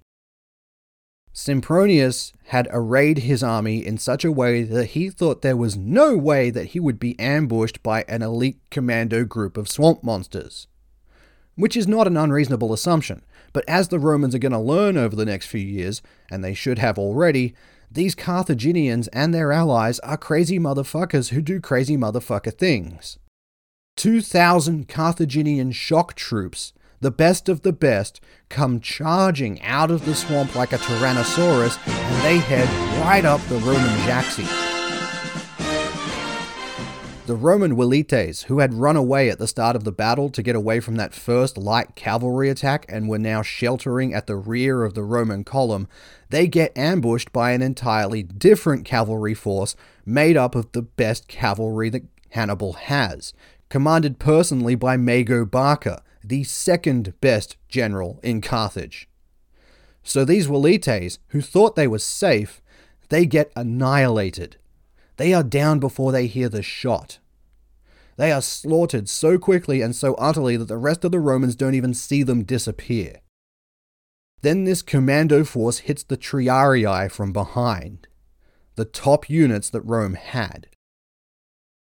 Sempronius 1.36 2.32
had 2.46 2.66
arrayed 2.70 3.18
his 3.18 3.42
army 3.42 3.84
in 3.84 3.98
such 3.98 4.24
a 4.24 4.32
way 4.32 4.62
that 4.62 4.86
he 4.86 5.10
thought 5.10 5.42
there 5.42 5.56
was 5.56 5.76
no 5.76 6.16
way 6.16 6.48
that 6.48 6.68
he 6.68 6.80
would 6.80 6.98
be 6.98 7.18
ambushed 7.20 7.82
by 7.82 8.04
an 8.08 8.22
elite 8.22 8.58
commando 8.70 9.24
group 9.24 9.56
of 9.56 9.68
swamp 9.68 10.02
monsters 10.02 10.66
which 11.56 11.76
is 11.76 11.88
not 11.88 12.06
an 12.06 12.16
unreasonable 12.16 12.72
assumption. 12.72 13.22
But 13.52 13.64
as 13.66 13.88
the 13.88 13.98
Romans 13.98 14.34
are 14.34 14.38
going 14.38 14.52
to 14.52 14.58
learn 14.58 14.96
over 14.96 15.16
the 15.16 15.24
next 15.24 15.46
few 15.46 15.60
years, 15.60 16.02
and 16.30 16.44
they 16.44 16.54
should 16.54 16.78
have 16.78 16.98
already, 16.98 17.54
these 17.90 18.14
Carthaginians 18.14 19.08
and 19.08 19.32
their 19.32 19.52
allies 19.52 19.98
are 20.00 20.16
crazy 20.16 20.58
motherfuckers 20.58 21.30
who 21.30 21.40
do 21.40 21.60
crazy 21.60 21.96
motherfucker 21.96 22.56
things. 22.56 23.18
2,000 23.96 24.88
Carthaginian 24.88 25.72
shock 25.72 26.14
troops, 26.14 26.74
the 27.00 27.10
best 27.10 27.48
of 27.48 27.62
the 27.62 27.72
best, 27.72 28.20
come 28.48 28.80
charging 28.80 29.60
out 29.62 29.90
of 29.90 30.04
the 30.04 30.14
swamp 30.14 30.54
like 30.54 30.72
a 30.72 30.78
Tyrannosaurus 30.78 31.78
and 31.86 32.24
they 32.24 32.38
head 32.38 32.68
right 33.02 33.24
up 33.24 33.40
the 33.48 33.58
Roman 33.58 33.98
Jaxi. 34.00 34.66
The 37.26 37.34
Roman 37.34 37.74
velites, 37.74 38.44
who 38.44 38.60
had 38.60 38.72
run 38.72 38.94
away 38.94 39.28
at 39.30 39.40
the 39.40 39.48
start 39.48 39.74
of 39.74 39.82
the 39.82 39.90
battle 39.90 40.30
to 40.30 40.44
get 40.44 40.54
away 40.54 40.78
from 40.78 40.94
that 40.94 41.12
first 41.12 41.58
light 41.58 41.96
cavalry 41.96 42.48
attack 42.48 42.86
and 42.88 43.08
were 43.08 43.18
now 43.18 43.42
sheltering 43.42 44.14
at 44.14 44.28
the 44.28 44.36
rear 44.36 44.84
of 44.84 44.94
the 44.94 45.02
Roman 45.02 45.42
column, 45.42 45.88
they 46.30 46.46
get 46.46 46.78
ambushed 46.78 47.32
by 47.32 47.50
an 47.50 47.62
entirely 47.62 48.22
different 48.22 48.84
cavalry 48.84 49.34
force 49.34 49.74
made 50.04 50.36
up 50.36 50.54
of 50.54 50.70
the 50.70 50.82
best 50.82 51.26
cavalry 51.26 51.90
that 51.90 52.04
Hannibal 52.30 52.74
has, 52.74 53.34
commanded 53.70 54.20
personally 54.20 54.76
by 54.76 54.96
Mago 54.96 55.44
Barca, 55.44 56.04
the 56.28 56.44
second 56.44 57.14
best 57.20 57.56
general 57.68 58.20
in 58.22 58.40
Carthage. 58.40 59.08
So 60.02 60.24
these 60.24 60.46
velites, 60.46 61.18
who 61.28 61.40
thought 61.40 61.76
they 61.76 61.88
were 61.88 61.98
safe, 61.98 62.62
they 63.08 63.26
get 63.26 63.52
annihilated 63.56 64.56
they 65.16 65.32
are 65.32 65.42
down 65.42 65.78
before 65.78 66.12
they 66.12 66.26
hear 66.26 66.48
the 66.48 66.62
shot. 66.62 67.18
They 68.16 68.32
are 68.32 68.42
slaughtered 68.42 69.08
so 69.08 69.38
quickly 69.38 69.82
and 69.82 69.94
so 69.94 70.14
utterly 70.14 70.56
that 70.56 70.68
the 70.68 70.78
rest 70.78 71.04
of 71.04 71.12
the 71.12 71.20
Romans 71.20 71.56
don't 71.56 71.74
even 71.74 71.94
see 71.94 72.22
them 72.22 72.44
disappear. 72.44 73.20
Then 74.42 74.64
this 74.64 74.82
commando 74.82 75.44
force 75.44 75.78
hits 75.78 76.02
the 76.02 76.16
Triarii 76.16 77.10
from 77.10 77.32
behind, 77.32 78.06
the 78.74 78.84
top 78.84 79.28
units 79.28 79.70
that 79.70 79.80
Rome 79.82 80.14
had. 80.14 80.68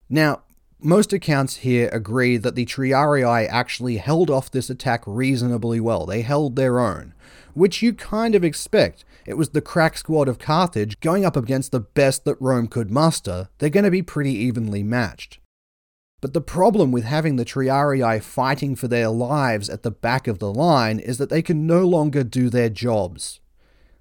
Now, 0.08 0.42
most 0.81 1.12
accounts 1.12 1.57
here 1.57 1.89
agree 1.92 2.36
that 2.36 2.55
the 2.55 2.65
Triarii 2.65 3.48
actually 3.48 3.97
held 3.97 4.31
off 4.31 4.50
this 4.50 4.70
attack 4.70 5.02
reasonably 5.07 5.81
well. 5.81 6.07
They 6.07 6.23
held 6.23 6.57
their 6.57 6.78
own, 6.78 7.15
which 7.55 7.82
you 7.82 7.92
kind 7.92 8.34
of 8.34 8.44
expect. 8.44 9.05
It 9.26 9.36
was 9.36 9.50
the 9.50 9.60
crack 9.60 9.98
squad 9.98 10.28
of 10.28 10.39
Carthage 10.39 11.00
going 11.00 11.24
up 11.24 11.36
against 11.36 11.73
the 11.73 11.81
best 11.81 12.24
that 12.24 12.40
Rome 12.40 12.68
could 12.68 12.90
muster. 12.90 13.48
They're 13.58 13.70
going 13.70 13.84
to 13.84 13.90
be 13.90 14.02
pretty 14.02 14.32
evenly 14.32 14.82
matched. 14.82 15.40
But 16.20 16.32
the 16.32 16.40
problem 16.40 16.90
with 16.90 17.05
having 17.05 17.36
the 17.36 17.44
Triarii 17.44 18.23
fighting 18.23 18.74
for 18.74 18.89
their 18.89 19.08
lives 19.08 19.68
at 19.68 19.82
the 19.82 19.90
back 19.90 20.26
of 20.26 20.39
the 20.39 20.52
line 20.52 20.98
is 20.98 21.18
that 21.18 21.31
they 21.31 21.42
can 21.42 21.66
no 21.66 21.86
longer 21.86 22.24
do 22.24 22.50
their 22.50 22.68
jobs. 22.68 23.40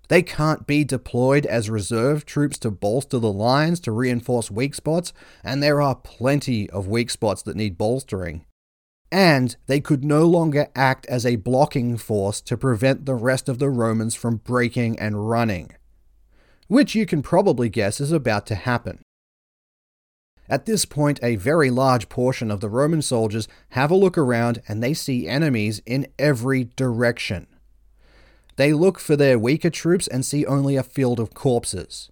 They 0.10 0.22
can't 0.22 0.66
be 0.66 0.84
deployed 0.84 1.46
as 1.46 1.70
reserve 1.70 2.26
troops 2.26 2.58
to 2.60 2.72
bolster 2.72 3.20
the 3.20 3.32
lines 3.32 3.80
to 3.82 3.92
reinforce 3.92 4.50
weak 4.50 4.74
spots, 4.74 5.12
and 5.44 5.62
there 5.62 5.82
are 5.82 5.96
plenty 5.96 6.70
of 6.70 6.88
weak 6.88 7.10
spots 7.10 7.42
that 7.44 7.58
need 7.58 7.78
bolstering. 7.78 8.46
And 9.12 9.56
they 9.68 9.80
could 9.80 10.04
no 10.04 10.26
longer 10.26 10.68
act 10.76 11.06
as 11.08 11.26
a 11.26 11.38
blocking 11.38 11.98
force 11.98 12.42
to 12.42 12.58
prevent 12.58 13.06
the 13.06 13.16
rest 13.16 13.50
of 13.50 13.60
the 13.60 13.70
Romans 13.70 14.16
from 14.16 14.38
breaking 14.38 15.00
and 15.00 15.30
running. 15.30 15.72
Which 16.68 16.96
you 16.96 17.06
can 17.06 17.22
probably 17.22 17.70
guess 17.70 18.02
is 18.02 18.12
about 18.12 18.46
to 18.48 18.56
happen. 18.56 19.00
At 20.50 20.66
this 20.66 20.86
point, 20.86 21.20
a 21.22 21.36
very 21.36 21.70
large 21.70 22.08
portion 22.08 22.50
of 22.50 22.62
the 22.62 22.70
Roman 22.70 23.02
soldiers 23.02 23.48
have 23.70 23.92
a 23.92 23.96
look 23.96 24.18
around 24.18 24.62
and 24.68 24.82
they 24.82 24.94
see 24.94 25.28
enemies 25.28 25.82
in 25.86 26.08
every 26.18 26.66
direction. 26.76 27.48
They 28.58 28.74
look 28.74 29.00
for 29.00 29.16
their 29.16 29.40
weaker 29.40 29.70
troops 29.70 30.08
and 30.08 30.26
see 30.26 30.46
only 30.46 30.76
a 30.76 30.84
field 30.84 31.20
of 31.20 31.34
corpses. 31.34 32.12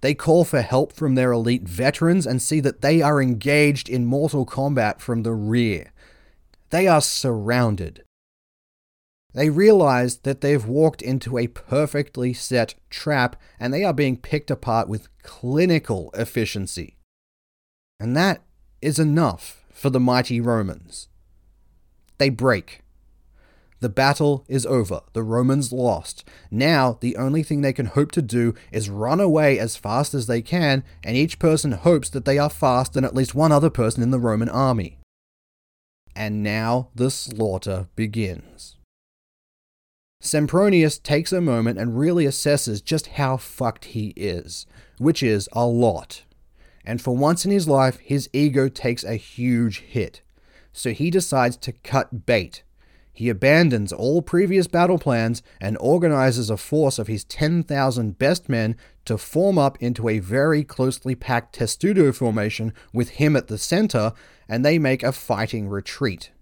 They 0.00 0.12
call 0.14 0.44
for 0.44 0.60
help 0.60 0.92
from 0.92 1.14
their 1.14 1.32
elite 1.32 1.66
veterans 1.66 2.26
and 2.26 2.42
see 2.42 2.60
that 2.60 2.82
they 2.82 3.00
are 3.00 3.22
engaged 3.22 3.88
in 3.88 4.04
mortal 4.04 4.44
combat 4.44 5.00
from 5.00 5.22
the 5.22 5.32
rear. 5.32 5.92
They 6.70 6.86
are 6.86 7.00
surrounded. 7.00 8.04
They 9.32 9.48
realize 9.48 10.18
that 10.18 10.42
they've 10.42 10.64
walked 10.64 11.00
into 11.00 11.38
a 11.38 11.46
perfectly 11.46 12.32
set 12.32 12.74
trap 12.90 13.40
and 13.58 13.72
they 13.72 13.82
are 13.82 13.94
being 13.94 14.16
picked 14.16 14.50
apart 14.50 14.88
with 14.88 15.08
clinical 15.22 16.10
efficiency. 16.14 16.98
And 17.98 18.16
that 18.16 18.42
is 18.82 18.98
enough 18.98 19.64
for 19.72 19.90
the 19.90 20.00
mighty 20.00 20.40
Romans. 20.40 21.08
They 22.18 22.28
break. 22.28 22.83
The 23.84 23.90
battle 23.90 24.46
is 24.48 24.64
over. 24.64 25.02
The 25.12 25.22
Romans 25.22 25.70
lost. 25.70 26.26
Now, 26.50 26.96
the 27.02 27.18
only 27.18 27.42
thing 27.42 27.60
they 27.60 27.74
can 27.74 27.84
hope 27.84 28.12
to 28.12 28.22
do 28.22 28.54
is 28.72 28.88
run 28.88 29.20
away 29.20 29.58
as 29.58 29.76
fast 29.76 30.14
as 30.14 30.26
they 30.26 30.40
can, 30.40 30.84
and 31.04 31.18
each 31.18 31.38
person 31.38 31.72
hopes 31.72 32.08
that 32.08 32.24
they 32.24 32.38
are 32.38 32.48
faster 32.48 32.94
than 32.94 33.04
at 33.04 33.14
least 33.14 33.34
one 33.34 33.52
other 33.52 33.68
person 33.68 34.02
in 34.02 34.10
the 34.10 34.18
Roman 34.18 34.48
army. 34.48 34.96
And 36.16 36.42
now 36.42 36.88
the 36.94 37.10
slaughter 37.10 37.88
begins. 37.94 38.76
Sempronius 40.22 40.98
takes 40.98 41.30
a 41.30 41.42
moment 41.42 41.78
and 41.78 41.98
really 41.98 42.24
assesses 42.24 42.82
just 42.82 43.08
how 43.08 43.36
fucked 43.36 43.84
he 43.84 44.14
is, 44.16 44.64
which 44.96 45.22
is 45.22 45.46
a 45.52 45.66
lot. 45.66 46.22
and 46.86 47.02
for 47.02 47.14
once 47.14 47.44
in 47.44 47.50
his 47.50 47.68
life, 47.68 47.98
his 47.98 48.30
ego 48.32 48.70
takes 48.70 49.04
a 49.04 49.16
huge 49.16 49.80
hit. 49.80 50.22
So 50.72 50.92
he 50.92 51.10
decides 51.10 51.58
to 51.58 51.72
cut 51.72 52.24
bait. 52.24 52.63
He 53.16 53.28
abandons 53.28 53.92
all 53.92 54.22
previous 54.22 54.66
battle 54.66 54.98
plans 54.98 55.40
and 55.60 55.78
organizes 55.80 56.50
a 56.50 56.56
force 56.56 56.98
of 56.98 57.06
his 57.06 57.22
10,000 57.24 58.18
best 58.18 58.48
men 58.48 58.76
to 59.04 59.16
form 59.16 59.56
up 59.56 59.80
into 59.80 60.08
a 60.08 60.18
very 60.18 60.64
closely 60.64 61.14
packed 61.14 61.54
testudo 61.54 62.10
formation 62.10 62.74
with 62.92 63.10
him 63.10 63.36
at 63.36 63.46
the 63.46 63.56
center, 63.56 64.12
and 64.48 64.64
they 64.64 64.80
make 64.80 65.04
a 65.04 65.12
fighting 65.12 65.68
retreat. 65.68 66.32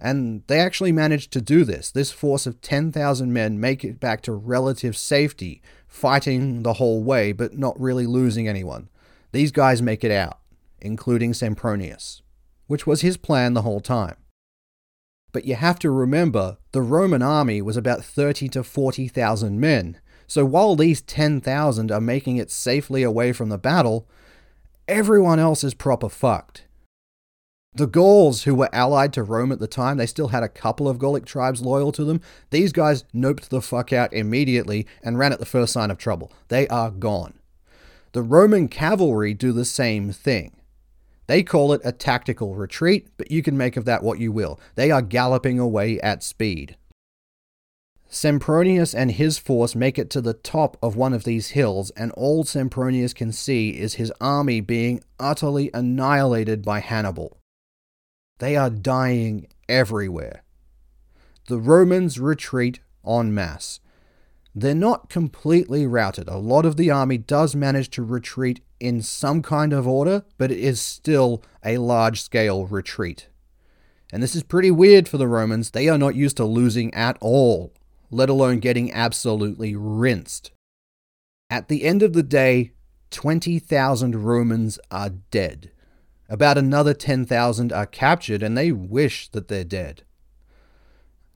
And 0.00 0.42
they 0.46 0.60
actually 0.60 0.92
manage 0.92 1.28
to 1.28 1.42
do 1.42 1.62
this. 1.62 1.90
This 1.90 2.10
force 2.10 2.46
of 2.46 2.62
10,000 2.62 3.30
men 3.30 3.60
make 3.60 3.84
it 3.84 4.00
back 4.00 4.22
to 4.22 4.32
relative 4.32 4.96
safety, 4.96 5.60
fighting 5.86 6.62
the 6.62 6.74
whole 6.74 7.04
way, 7.04 7.32
but 7.32 7.58
not 7.58 7.78
really 7.78 8.06
losing 8.06 8.48
anyone. 8.48 8.88
These 9.32 9.52
guys 9.52 9.82
make 9.82 10.02
it 10.02 10.10
out, 10.10 10.38
including 10.80 11.32
Sempronius, 11.32 12.22
which 12.66 12.86
was 12.86 13.02
his 13.02 13.18
plan 13.18 13.52
the 13.52 13.62
whole 13.62 13.80
time. 13.80 14.16
But 15.32 15.46
you 15.46 15.54
have 15.54 15.78
to 15.80 15.90
remember, 15.90 16.58
the 16.72 16.82
Roman 16.82 17.22
army 17.22 17.62
was 17.62 17.76
about 17.76 18.04
30 18.04 18.48
to 18.50 18.62
40,000 18.62 19.58
men. 19.58 19.98
So 20.26 20.44
while 20.44 20.76
these 20.76 21.00
10,000 21.02 21.90
are 21.90 22.00
making 22.00 22.36
it 22.36 22.50
safely 22.50 23.02
away 23.02 23.32
from 23.32 23.48
the 23.48 23.58
battle, 23.58 24.06
everyone 24.86 25.38
else 25.38 25.64
is 25.64 25.74
proper 25.74 26.08
fucked. 26.08 26.66
The 27.74 27.86
Gauls, 27.86 28.42
who 28.42 28.54
were 28.54 28.68
allied 28.74 29.14
to 29.14 29.22
Rome 29.22 29.50
at 29.50 29.58
the 29.58 29.66
time, 29.66 29.96
they 29.96 30.06
still 30.06 30.28
had 30.28 30.42
a 30.42 30.48
couple 30.48 30.86
of 30.86 30.98
Gallic 30.98 31.24
tribes 31.24 31.62
loyal 31.62 31.90
to 31.92 32.04
them. 32.04 32.20
These 32.50 32.72
guys 32.72 33.04
noped 33.14 33.48
the 33.48 33.62
fuck 33.62 33.94
out 33.94 34.12
immediately 34.12 34.86
and 35.02 35.18
ran 35.18 35.32
at 35.32 35.38
the 35.38 35.46
first 35.46 35.72
sign 35.72 35.90
of 35.90 35.96
trouble. 35.96 36.30
They 36.48 36.68
are 36.68 36.90
gone. 36.90 37.38
The 38.12 38.22
Roman 38.22 38.68
cavalry 38.68 39.32
do 39.32 39.52
the 39.52 39.64
same 39.64 40.12
thing. 40.12 40.52
They 41.32 41.42
call 41.42 41.72
it 41.72 41.80
a 41.82 41.92
tactical 41.92 42.56
retreat, 42.56 43.08
but 43.16 43.30
you 43.30 43.42
can 43.42 43.56
make 43.56 43.78
of 43.78 43.86
that 43.86 44.02
what 44.02 44.18
you 44.18 44.30
will. 44.30 44.60
They 44.74 44.90
are 44.90 45.00
galloping 45.00 45.58
away 45.58 45.98
at 46.00 46.22
speed. 46.22 46.76
Sempronius 48.06 48.94
and 48.94 49.12
his 49.12 49.38
force 49.38 49.74
make 49.74 49.98
it 49.98 50.10
to 50.10 50.20
the 50.20 50.34
top 50.34 50.76
of 50.82 50.94
one 50.94 51.14
of 51.14 51.24
these 51.24 51.52
hills, 51.52 51.88
and 51.96 52.12
all 52.12 52.44
Sempronius 52.44 53.14
can 53.14 53.32
see 53.32 53.70
is 53.70 53.94
his 53.94 54.12
army 54.20 54.60
being 54.60 55.02
utterly 55.18 55.70
annihilated 55.72 56.62
by 56.62 56.80
Hannibal. 56.80 57.38
They 58.38 58.54
are 58.54 58.68
dying 58.68 59.46
everywhere. 59.70 60.42
The 61.48 61.56
Romans 61.56 62.20
retreat 62.20 62.80
en 63.08 63.32
masse. 63.32 63.80
They're 64.54 64.74
not 64.74 65.08
completely 65.08 65.86
routed. 65.86 66.28
A 66.28 66.36
lot 66.36 66.66
of 66.66 66.76
the 66.76 66.90
army 66.90 67.16
does 67.16 67.56
manage 67.56 67.88
to 67.92 68.02
retreat 68.02 68.60
in 68.82 69.00
some 69.00 69.42
kind 69.42 69.72
of 69.72 69.86
order, 69.86 70.24
but 70.36 70.50
it 70.50 70.58
is 70.58 70.80
still 70.80 71.40
a 71.64 71.78
large 71.78 72.20
scale 72.20 72.66
retreat. 72.66 73.28
And 74.12 74.20
this 74.20 74.34
is 74.34 74.42
pretty 74.42 74.72
weird 74.72 75.08
for 75.08 75.18
the 75.18 75.28
Romans. 75.28 75.70
They 75.70 75.88
are 75.88 75.96
not 75.96 76.16
used 76.16 76.36
to 76.38 76.44
losing 76.44 76.92
at 76.92 77.16
all, 77.20 77.72
let 78.10 78.28
alone 78.28 78.58
getting 78.58 78.92
absolutely 78.92 79.76
rinsed. 79.76 80.50
At 81.48 81.68
the 81.68 81.84
end 81.84 82.02
of 82.02 82.12
the 82.12 82.24
day, 82.24 82.72
20,000 83.12 84.16
Romans 84.16 84.80
are 84.90 85.10
dead. 85.30 85.70
About 86.28 86.58
another 86.58 86.92
10,000 86.92 87.72
are 87.72 87.86
captured, 87.86 88.42
and 88.42 88.58
they 88.58 88.72
wish 88.72 89.28
that 89.28 89.46
they're 89.46 89.62
dead. 89.62 90.02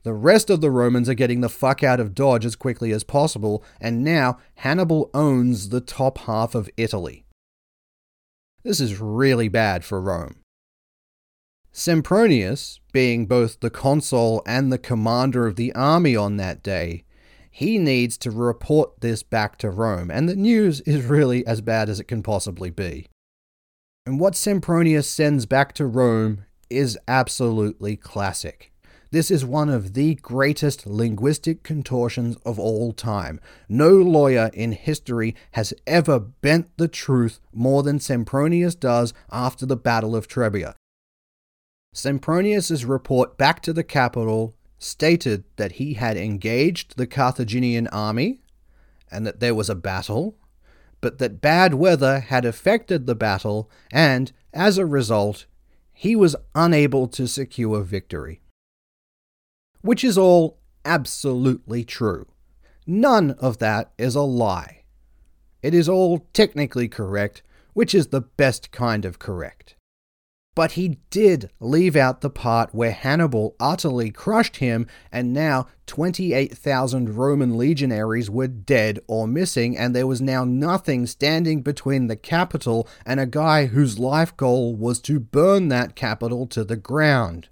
The 0.02 0.15
rest 0.15 0.50
of 0.50 0.60
the 0.60 0.70
Romans 0.70 1.08
are 1.08 1.15
getting 1.15 1.42
the 1.42 1.49
fuck 1.49 1.84
out 1.84 2.00
of 2.00 2.15
Dodge 2.15 2.44
as 2.44 2.57
quickly 2.57 2.91
as 2.92 3.05
possible, 3.05 3.62
and 3.81 4.02
now 4.02 4.39
Hannibal 4.57 5.10
owns 5.15 5.68
the 5.68 5.81
top 5.81 6.18
half 6.18 6.55
of 6.55 6.70
Italy. 6.76 7.26
This 8.67 8.81
is 8.81 9.01
really 9.01 9.47
bad 9.47 9.85
for 9.85 10.01
Rome. 10.01 10.41
Sempronius, 11.73 12.81
being 12.93 13.27
both 13.27 13.61
the 13.61 13.70
consul 13.70 14.43
and 14.45 14.73
the 14.73 14.77
commander 14.77 15.47
of 15.47 15.55
the 15.55 15.73
army 15.77 16.17
on 16.17 16.36
that 16.39 16.65
day, 16.65 17.05
he 17.49 17.78
needs 17.78 18.19
to 18.19 18.33
report 18.33 19.03
this 19.03 19.23
back 19.23 19.57
to 19.59 19.70
Rome, 19.70 20.11
and 20.11 20.28
the 20.28 20.35
news 20.35 20.81
is 20.81 21.05
really 21.05 21.47
as 21.47 21.61
bad 21.61 21.89
as 21.89 22.01
it 22.01 22.09
can 22.09 22.25
possibly 22.25 22.70
be. 22.70 23.07
And 24.05 24.19
what 24.19 24.35
Sempronius 24.35 25.07
sends 25.07 25.47
back 25.47 25.73
to 25.75 25.86
Rome 25.86 26.45
is 26.69 26.99
absolutely 27.07 27.95
classic. 27.95 28.73
This 29.17 29.31
is 29.31 29.47
one 29.47 29.70
of 29.70 29.95
the 29.95 30.17
greatest 30.17 30.86
linguistic 30.86 31.62
contortions 31.62 32.36
of 32.45 32.59
all 32.59 32.93
time. 32.93 33.41
No 33.67 33.89
lawyer 33.89 34.51
in 34.53 34.73
history 34.73 35.35
has 35.53 35.73
ever 35.86 36.20
bent 36.20 36.77
the 36.77 36.86
truth 36.86 37.41
more 37.51 37.83
than 37.83 37.99
Sempronius 37.99 38.75
does 38.75 39.15
after 39.33 39.65
the 39.65 39.75
Battle 39.75 40.15
of 40.15 40.28
Trebia. 40.28 40.75
Sempronius's 41.95 42.85
report 42.85 43.39
back 43.39 43.62
to 43.62 43.73
the 43.73 43.83
capital 43.83 44.55
stated 44.77 45.45
that 45.57 45.73
he 45.81 45.95
had 45.95 46.19
engaged 46.19 46.99
the 46.99 47.07
Carthaginian 47.07 47.86
army 47.86 48.43
and 49.11 49.27
that 49.27 49.41
there 49.41 49.55
was 49.55 49.70
a 49.70 49.75
battle, 49.75 50.36
but 51.01 51.17
that 51.17 51.41
bad 51.41 51.73
weather 51.73 52.20
had 52.20 52.45
affected 52.45 53.07
the 53.07 53.15
battle 53.15 53.70
and, 53.91 54.33
as 54.53 54.77
a 54.77 54.85
result, 54.85 55.47
he 55.95 56.15
was 56.15 56.36
unable 56.55 57.09
to 57.09 57.27
secure 57.27 57.81
victory 57.81 58.43
which 59.81 60.05
is 60.05 60.17
all 60.17 60.59
absolutely 60.85 61.85
true. 61.85 62.27
None 62.87 63.33
of 63.33 63.59
that 63.59 63.93
is 63.99 64.15
a 64.15 64.23
lie. 64.23 64.85
It 65.63 65.75
is 65.75 65.89
all 65.89 66.27
technically 66.33 66.89
correct, 66.89 67.43
which 67.73 67.95
is 67.95 68.09
the 68.09 68.21
best 68.21 68.71
kind 68.71 69.05
of 69.05 69.19
correct. 69.19 69.75
But 70.55 70.73
he 70.73 71.01
did 71.11 71.51
leave 71.61 71.97
out 71.97 72.23
the 72.23 72.31
part 72.31 72.75
where 72.75 72.93
Hannibal 72.93 73.57
utterly 73.61 74.11
crushed 74.11 74.57
him, 74.57 74.87
and 75.13 75.35
now 75.35 75.67
28,000 75.87 77.15
Roman 77.15 77.59
legionaries 77.59 78.31
were 78.31 78.47
dead 78.47 79.01
or 79.07 79.27
missing, 79.27 79.77
and 79.77 79.95
there 79.95 80.07
was 80.07 80.23
now 80.23 80.45
nothing 80.45 81.07
standing 81.07 81.61
between 81.61 82.07
the 82.07 82.17
capital 82.17 82.89
and 83.05 83.21
a 83.21 83.27
guy 83.27 83.67
whose 83.67 83.99
life 83.99 84.35
goal 84.37 84.75
was 84.75 84.99
to 85.01 85.21
burn 85.21 85.69
that 85.69 85.95
capital 85.95 86.47
to 86.47 86.65
the 86.65 86.77
ground 86.77 87.49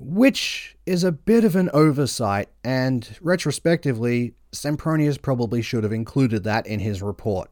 which 0.00 0.76
is 0.86 1.04
a 1.04 1.12
bit 1.12 1.44
of 1.44 1.56
an 1.56 1.70
oversight, 1.72 2.48
and 2.64 3.16
retrospectively, 3.20 4.34
Sempronius 4.52 5.20
probably 5.20 5.62
should 5.62 5.84
have 5.84 5.92
included 5.92 6.44
that 6.44 6.66
in 6.66 6.80
his 6.80 7.02
report. 7.02 7.50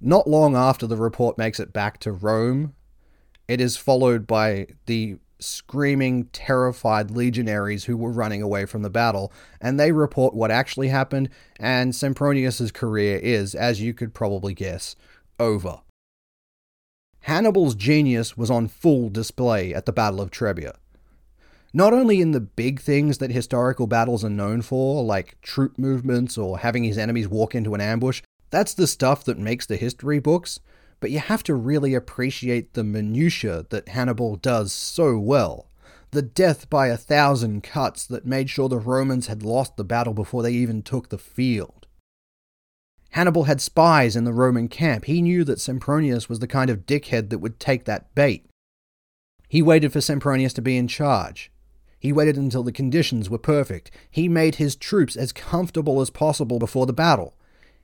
Not 0.00 0.26
long 0.26 0.56
after 0.56 0.86
the 0.86 0.96
report 0.96 1.38
makes 1.38 1.60
it 1.60 1.72
back 1.72 1.98
to 2.00 2.12
Rome, 2.12 2.74
it 3.48 3.60
is 3.60 3.76
followed 3.76 4.26
by 4.26 4.66
the 4.86 5.16
screaming, 5.38 6.24
terrified 6.26 7.10
legionaries 7.10 7.84
who 7.84 7.96
were 7.96 8.10
running 8.10 8.42
away 8.42 8.66
from 8.66 8.82
the 8.82 8.90
battle, 8.90 9.32
and 9.60 9.78
they 9.78 9.92
report 9.92 10.34
what 10.34 10.50
actually 10.50 10.88
happened, 10.88 11.28
and 11.58 11.92
Sempronius's 11.92 12.72
career 12.72 13.18
is, 13.18 13.54
as 13.54 13.80
you 13.80 13.94
could 13.94 14.14
probably 14.14 14.54
guess, 14.54 14.96
over. 15.38 15.80
Hannibal's 17.20 17.74
genius 17.74 18.36
was 18.36 18.50
on 18.50 18.68
full 18.68 19.08
display 19.08 19.72
at 19.72 19.86
the 19.86 19.92
Battle 19.92 20.20
of 20.20 20.30
Trebia 20.30 20.74
not 21.76 21.92
only 21.92 22.20
in 22.20 22.30
the 22.30 22.40
big 22.40 22.80
things 22.80 23.18
that 23.18 23.32
historical 23.32 23.88
battles 23.88 24.24
are 24.24 24.30
known 24.30 24.62
for, 24.62 25.02
like 25.02 25.40
troop 25.42 25.76
movements 25.76 26.38
or 26.38 26.60
having 26.60 26.84
his 26.84 26.96
enemies 26.96 27.26
walk 27.26 27.52
into 27.52 27.74
an 27.74 27.80
ambush, 27.80 28.22
that's 28.50 28.74
the 28.74 28.86
stuff 28.86 29.24
that 29.24 29.38
makes 29.38 29.66
the 29.66 29.76
history 29.76 30.20
books, 30.20 30.60
but 31.00 31.10
you 31.10 31.18
have 31.18 31.42
to 31.42 31.54
really 31.54 31.92
appreciate 31.92 32.74
the 32.74 32.84
minutiae 32.84 33.66
that 33.70 33.88
Hannibal 33.88 34.36
does 34.36 34.72
so 34.72 35.18
well. 35.18 35.68
The 36.12 36.22
death 36.22 36.70
by 36.70 36.86
a 36.86 36.96
thousand 36.96 37.64
cuts 37.64 38.06
that 38.06 38.24
made 38.24 38.48
sure 38.48 38.68
the 38.68 38.78
Romans 38.78 39.26
had 39.26 39.42
lost 39.42 39.76
the 39.76 39.82
battle 39.82 40.14
before 40.14 40.44
they 40.44 40.52
even 40.52 40.80
took 40.80 41.08
the 41.08 41.18
field. 41.18 41.88
Hannibal 43.10 43.44
had 43.44 43.60
spies 43.60 44.14
in 44.14 44.22
the 44.22 44.32
Roman 44.32 44.68
camp. 44.68 45.06
He 45.06 45.20
knew 45.20 45.42
that 45.42 45.58
Sempronius 45.58 46.28
was 46.28 46.38
the 46.38 46.46
kind 46.46 46.70
of 46.70 46.86
dickhead 46.86 47.30
that 47.30 47.40
would 47.40 47.58
take 47.58 47.84
that 47.84 48.14
bait. 48.14 48.46
He 49.48 49.60
waited 49.60 49.92
for 49.92 49.98
Sempronius 49.98 50.54
to 50.54 50.62
be 50.62 50.76
in 50.76 50.86
charge. 50.86 51.50
He 52.04 52.12
waited 52.12 52.36
until 52.36 52.62
the 52.62 52.70
conditions 52.70 53.30
were 53.30 53.38
perfect. 53.38 53.90
He 54.10 54.28
made 54.28 54.56
his 54.56 54.76
troops 54.76 55.16
as 55.16 55.32
comfortable 55.32 56.02
as 56.02 56.10
possible 56.10 56.58
before 56.58 56.84
the 56.84 56.92
battle. 56.92 57.32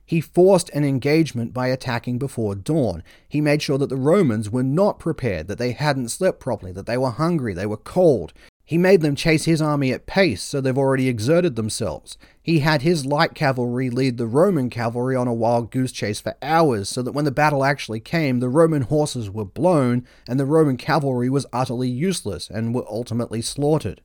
He 0.05 0.21
forced 0.21 0.69
an 0.75 0.83
engagement 0.83 1.55
by 1.55 1.69
attacking 1.69 2.19
before 2.19 2.53
dawn. 2.53 3.01
He 3.27 3.41
made 3.41 3.63
sure 3.63 3.79
that 3.79 3.89
the 3.89 3.95
Romans 3.95 4.47
were 4.47 4.61
not 4.61 4.99
prepared, 4.99 5.47
that 5.47 5.57
they 5.57 5.71
hadn't 5.71 6.09
slept 6.09 6.39
properly, 6.39 6.71
that 6.73 6.85
they 6.85 6.99
were 6.99 7.09
hungry, 7.09 7.55
they 7.55 7.65
were 7.65 7.77
cold. 7.77 8.31
He 8.63 8.77
made 8.77 9.01
them 9.01 9.15
chase 9.15 9.45
his 9.45 9.59
army 9.59 9.91
at 9.91 10.05
pace, 10.05 10.43
so 10.43 10.61
they've 10.61 10.77
already 10.77 11.07
exerted 11.07 11.55
themselves. 11.55 12.15
He 12.43 12.59
had 12.59 12.83
his 12.83 13.07
light 13.07 13.33
cavalry 13.33 13.89
lead 13.89 14.19
the 14.19 14.27
Roman 14.27 14.69
cavalry 14.69 15.15
on 15.15 15.27
a 15.27 15.33
wild 15.33 15.71
goose 15.71 15.91
chase 15.91 16.21
for 16.21 16.35
hours, 16.43 16.89
so 16.89 17.01
that 17.01 17.13
when 17.13 17.25
the 17.25 17.31
battle 17.31 17.63
actually 17.63 17.99
came, 17.99 18.39
the 18.39 18.49
Roman 18.49 18.83
horses 18.83 19.31
were 19.31 19.45
blown 19.45 20.05
and 20.27 20.39
the 20.39 20.45
Roman 20.45 20.77
cavalry 20.77 21.27
was 21.27 21.47
utterly 21.51 21.89
useless 21.89 22.51
and 22.51 22.75
were 22.75 22.85
ultimately 22.87 23.41
slaughtered. 23.41 24.03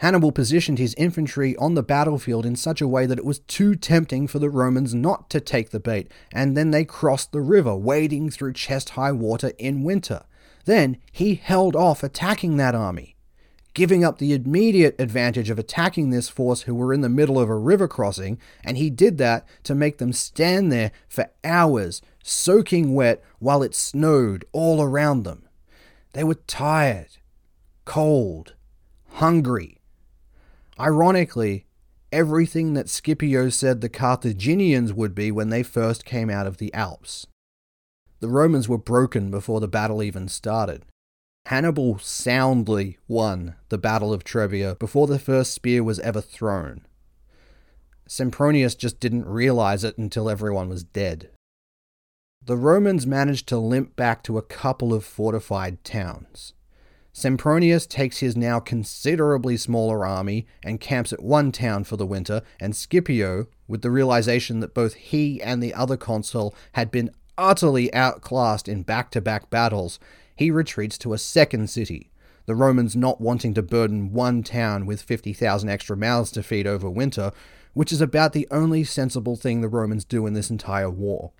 Hannibal 0.00 0.32
positioned 0.32 0.78
his 0.78 0.94
infantry 0.94 1.54
on 1.56 1.74
the 1.74 1.82
battlefield 1.82 2.46
in 2.46 2.56
such 2.56 2.80
a 2.80 2.88
way 2.88 3.04
that 3.04 3.18
it 3.18 3.24
was 3.24 3.40
too 3.40 3.74
tempting 3.74 4.26
for 4.26 4.38
the 4.38 4.48
Romans 4.48 4.94
not 4.94 5.28
to 5.28 5.40
take 5.40 5.70
the 5.70 5.78
bait, 5.78 6.10
and 6.32 6.56
then 6.56 6.70
they 6.70 6.86
crossed 6.86 7.32
the 7.32 7.42
river, 7.42 7.76
wading 7.76 8.30
through 8.30 8.54
chest 8.54 8.90
high 8.90 9.12
water 9.12 9.52
in 9.58 9.82
winter. 9.82 10.22
Then 10.64 10.96
he 11.12 11.34
held 11.34 11.76
off 11.76 12.02
attacking 12.02 12.56
that 12.56 12.74
army, 12.74 13.14
giving 13.74 14.02
up 14.02 14.16
the 14.16 14.32
immediate 14.32 14.96
advantage 14.98 15.50
of 15.50 15.58
attacking 15.58 16.08
this 16.08 16.30
force 16.30 16.62
who 16.62 16.74
were 16.74 16.94
in 16.94 17.02
the 17.02 17.10
middle 17.10 17.38
of 17.38 17.50
a 17.50 17.58
river 17.58 17.86
crossing, 17.86 18.38
and 18.64 18.78
he 18.78 18.88
did 18.88 19.18
that 19.18 19.46
to 19.64 19.74
make 19.74 19.98
them 19.98 20.14
stand 20.14 20.72
there 20.72 20.92
for 21.10 21.28
hours, 21.44 22.00
soaking 22.24 22.94
wet 22.94 23.22
while 23.38 23.62
it 23.62 23.74
snowed 23.74 24.46
all 24.52 24.80
around 24.80 25.24
them. 25.24 25.46
They 26.14 26.24
were 26.24 26.36
tired, 26.46 27.18
cold, 27.84 28.54
hungry. 29.10 29.79
Ironically, 30.80 31.66
everything 32.10 32.72
that 32.72 32.88
Scipio 32.88 33.50
said 33.50 33.82
the 33.82 33.90
Carthaginians 33.90 34.94
would 34.94 35.14
be 35.14 35.30
when 35.30 35.50
they 35.50 35.62
first 35.62 36.06
came 36.06 36.30
out 36.30 36.46
of 36.46 36.56
the 36.56 36.72
Alps. 36.72 37.26
The 38.20 38.30
Romans 38.30 38.66
were 38.66 38.78
broken 38.78 39.30
before 39.30 39.60
the 39.60 39.68
battle 39.68 40.02
even 40.02 40.26
started. 40.26 40.86
Hannibal 41.44 41.98
soundly 41.98 42.96
won 43.06 43.56
the 43.68 43.76
Battle 43.76 44.10
of 44.10 44.24
Trebia 44.24 44.78
before 44.78 45.06
the 45.06 45.18
first 45.18 45.52
spear 45.52 45.84
was 45.84 46.00
ever 46.00 46.22
thrown. 46.22 46.86
Sempronius 48.08 48.74
just 48.74 49.00
didn't 49.00 49.26
realize 49.26 49.84
it 49.84 49.98
until 49.98 50.30
everyone 50.30 50.70
was 50.70 50.82
dead. 50.82 51.28
The 52.42 52.56
Romans 52.56 53.06
managed 53.06 53.46
to 53.48 53.58
limp 53.58 53.96
back 53.96 54.22
to 54.22 54.38
a 54.38 54.42
couple 54.42 54.94
of 54.94 55.04
fortified 55.04 55.84
towns. 55.84 56.54
Sempronius 57.12 57.88
takes 57.88 58.18
his 58.18 58.36
now 58.36 58.60
considerably 58.60 59.56
smaller 59.56 60.06
army 60.06 60.46
and 60.62 60.80
camps 60.80 61.12
at 61.12 61.22
one 61.22 61.50
town 61.50 61.84
for 61.84 61.96
the 61.96 62.06
winter, 62.06 62.42
and 62.60 62.74
Scipio, 62.74 63.46
with 63.66 63.82
the 63.82 63.90
realization 63.90 64.60
that 64.60 64.74
both 64.74 64.94
he 64.94 65.42
and 65.42 65.62
the 65.62 65.74
other 65.74 65.96
consul 65.96 66.54
had 66.72 66.90
been 66.90 67.10
utterly 67.36 67.92
outclassed 67.92 68.68
in 68.68 68.82
back 68.82 69.10
to 69.10 69.20
back 69.20 69.50
battles, 69.50 69.98
he 70.36 70.50
retreats 70.50 70.96
to 70.98 71.12
a 71.12 71.18
second 71.18 71.68
city, 71.68 72.10
the 72.46 72.54
Romans 72.54 72.94
not 72.94 73.20
wanting 73.20 73.54
to 73.54 73.62
burden 73.62 74.12
one 74.12 74.42
town 74.42 74.86
with 74.86 75.02
50,000 75.02 75.68
extra 75.68 75.96
mouths 75.96 76.30
to 76.32 76.42
feed 76.42 76.66
over 76.66 76.88
winter, 76.88 77.32
which 77.74 77.92
is 77.92 78.00
about 78.00 78.32
the 78.32 78.48
only 78.50 78.84
sensible 78.84 79.36
thing 79.36 79.60
the 79.60 79.68
Romans 79.68 80.04
do 80.04 80.26
in 80.26 80.34
this 80.34 80.50
entire 80.50 80.90
war. 80.90 81.32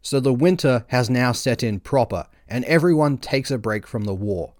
So 0.00 0.18
the 0.18 0.32
winter 0.32 0.84
has 0.88 1.08
now 1.08 1.32
set 1.32 1.62
in 1.62 1.80
proper, 1.80 2.26
and 2.48 2.64
everyone 2.64 3.18
takes 3.18 3.50
a 3.50 3.58
break 3.58 3.86
from 3.86 4.04
the 4.04 4.14
war. 4.14 4.54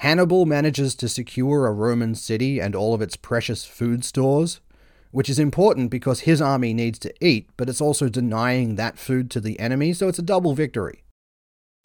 Hannibal 0.00 0.46
manages 0.46 0.94
to 0.94 1.10
secure 1.10 1.66
a 1.66 1.72
Roman 1.74 2.14
city 2.14 2.58
and 2.58 2.74
all 2.74 2.94
of 2.94 3.02
its 3.02 3.16
precious 3.16 3.66
food 3.66 4.02
stores, 4.02 4.62
which 5.10 5.28
is 5.28 5.38
important 5.38 5.90
because 5.90 6.20
his 6.20 6.40
army 6.40 6.72
needs 6.72 6.98
to 7.00 7.12
eat, 7.22 7.50
but 7.58 7.68
it's 7.68 7.82
also 7.82 8.08
denying 8.08 8.76
that 8.76 8.98
food 8.98 9.30
to 9.30 9.40
the 9.40 9.60
enemy, 9.60 9.92
so 9.92 10.08
it's 10.08 10.18
a 10.18 10.22
double 10.22 10.54
victory. 10.54 11.04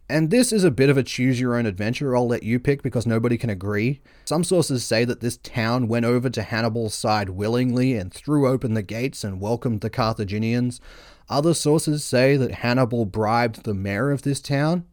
And 0.08 0.30
this 0.30 0.50
is 0.50 0.64
a 0.64 0.70
bit 0.70 0.88
of 0.88 0.96
a 0.96 1.02
choose 1.02 1.38
your 1.38 1.56
own 1.56 1.66
adventure, 1.66 2.16
I'll 2.16 2.26
let 2.26 2.42
you 2.42 2.58
pick 2.58 2.82
because 2.82 3.06
nobody 3.06 3.36
can 3.36 3.50
agree. 3.50 4.00
Some 4.24 4.44
sources 4.44 4.82
say 4.82 5.04
that 5.04 5.20
this 5.20 5.36
town 5.36 5.86
went 5.86 6.06
over 6.06 6.30
to 6.30 6.42
Hannibal's 6.42 6.94
side 6.94 7.28
willingly 7.28 7.98
and 7.98 8.10
threw 8.10 8.48
open 8.48 8.72
the 8.72 8.80
gates 8.80 9.24
and 9.24 9.42
welcomed 9.42 9.82
the 9.82 9.90
Carthaginians. 9.90 10.80
Other 11.28 11.52
sources 11.52 12.02
say 12.02 12.38
that 12.38 12.52
Hannibal 12.62 13.04
bribed 13.04 13.64
the 13.64 13.74
mayor 13.74 14.10
of 14.10 14.22
this 14.22 14.40
town. 14.40 14.86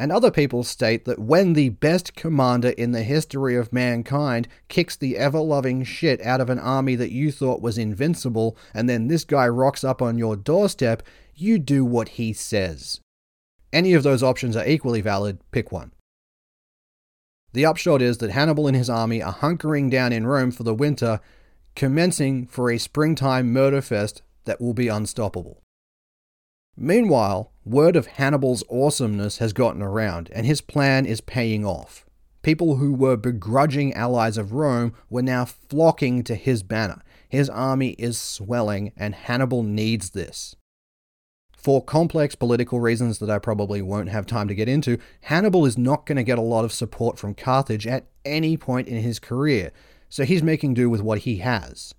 And 0.00 0.10
other 0.10 0.30
people 0.30 0.64
state 0.64 1.04
that 1.04 1.18
when 1.18 1.52
the 1.52 1.68
best 1.68 2.14
commander 2.16 2.70
in 2.70 2.92
the 2.92 3.02
history 3.02 3.54
of 3.54 3.70
mankind 3.70 4.48
kicks 4.68 4.96
the 4.96 5.18
ever 5.18 5.40
loving 5.40 5.84
shit 5.84 6.22
out 6.22 6.40
of 6.40 6.48
an 6.48 6.58
army 6.58 6.94
that 6.94 7.12
you 7.12 7.30
thought 7.30 7.60
was 7.60 7.76
invincible, 7.76 8.56
and 8.72 8.88
then 8.88 9.08
this 9.08 9.24
guy 9.24 9.46
rocks 9.46 9.84
up 9.84 10.00
on 10.00 10.16
your 10.16 10.36
doorstep, 10.36 11.02
you 11.34 11.58
do 11.58 11.84
what 11.84 12.08
he 12.08 12.32
says. 12.32 13.02
Any 13.74 13.92
of 13.92 14.02
those 14.02 14.22
options 14.22 14.56
are 14.56 14.66
equally 14.66 15.02
valid, 15.02 15.38
pick 15.50 15.70
one. 15.70 15.92
The 17.52 17.66
upshot 17.66 18.00
is 18.00 18.16
that 18.18 18.30
Hannibal 18.30 18.68
and 18.68 18.76
his 18.78 18.88
army 18.88 19.22
are 19.22 19.34
hunkering 19.34 19.90
down 19.90 20.14
in 20.14 20.26
Rome 20.26 20.50
for 20.50 20.62
the 20.62 20.72
winter, 20.72 21.20
commencing 21.76 22.46
for 22.46 22.70
a 22.70 22.78
springtime 22.78 23.52
murder 23.52 23.82
fest 23.82 24.22
that 24.46 24.62
will 24.62 24.72
be 24.72 24.88
unstoppable. 24.88 25.60
Meanwhile, 26.76 27.52
word 27.64 27.94
of 27.94 28.06
Hannibal's 28.06 28.64
awesomeness 28.70 29.38
has 29.38 29.52
gotten 29.52 29.82
around, 29.82 30.30
and 30.34 30.46
his 30.46 30.60
plan 30.60 31.04
is 31.04 31.20
paying 31.20 31.64
off. 31.64 32.06
People 32.42 32.76
who 32.76 32.94
were 32.94 33.18
begrudging 33.18 33.92
allies 33.92 34.38
of 34.38 34.52
Rome 34.52 34.94
were 35.10 35.22
now 35.22 35.44
flocking 35.44 36.24
to 36.24 36.34
his 36.34 36.62
banner. 36.62 37.02
His 37.28 37.50
army 37.50 37.90
is 37.90 38.18
swelling, 38.18 38.92
and 38.96 39.14
Hannibal 39.14 39.62
needs 39.62 40.10
this. 40.10 40.56
For 41.54 41.84
complex 41.84 42.34
political 42.34 42.80
reasons 42.80 43.18
that 43.18 43.28
I 43.28 43.38
probably 43.38 43.82
won't 43.82 44.08
have 44.08 44.24
time 44.24 44.48
to 44.48 44.54
get 44.54 44.66
into, 44.66 44.96
Hannibal 45.20 45.66
is 45.66 45.76
not 45.76 46.06
going 46.06 46.16
to 46.16 46.22
get 46.24 46.38
a 46.38 46.42
lot 46.42 46.64
of 46.64 46.72
support 46.72 47.18
from 47.18 47.34
Carthage 47.34 47.86
at 47.86 48.06
any 48.24 48.56
point 48.56 48.88
in 48.88 49.02
his 49.02 49.18
career, 49.18 49.70
so 50.08 50.24
he's 50.24 50.42
making 50.42 50.72
do 50.72 50.88
with 50.88 51.02
what 51.02 51.18
he 51.20 51.36
has. 51.36 51.94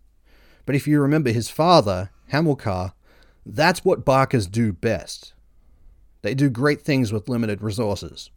But 0.65 0.73
if 0.73 0.87
you 0.87 0.99
remember 0.99 1.31
his 1.31 1.51
father, 1.51 2.09
Hamilcar, 2.31 2.93
that's 3.45 3.83
what 3.83 4.05
Barcas 4.05 4.49
do 4.49 4.71
best. 4.73 5.33
They 6.21 6.33
do 6.35 6.49
great 6.49 6.81
things 6.81 7.11
with 7.11 7.29
limited 7.29 7.61
resources. 7.61 8.29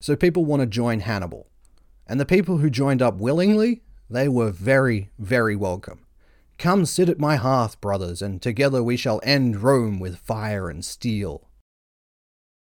So 0.00 0.16
people 0.16 0.44
want 0.44 0.60
to 0.60 0.66
join 0.66 1.00
Hannibal. 1.00 1.48
And 2.06 2.18
the 2.18 2.26
people 2.26 2.58
who 2.58 2.70
joined 2.70 3.02
up 3.02 3.16
willingly, 3.16 3.82
they 4.08 4.28
were 4.28 4.50
very, 4.50 5.10
very 5.18 5.54
welcome. 5.54 6.06
Come 6.58 6.84
sit 6.84 7.08
at 7.08 7.18
my 7.18 7.36
hearth, 7.36 7.80
brothers, 7.80 8.20
and 8.20 8.40
together 8.42 8.82
we 8.82 8.96
shall 8.96 9.20
end 9.22 9.62
Rome 9.62 9.98
with 9.98 10.18
fire 10.18 10.68
and 10.68 10.84
steel. 10.84 11.48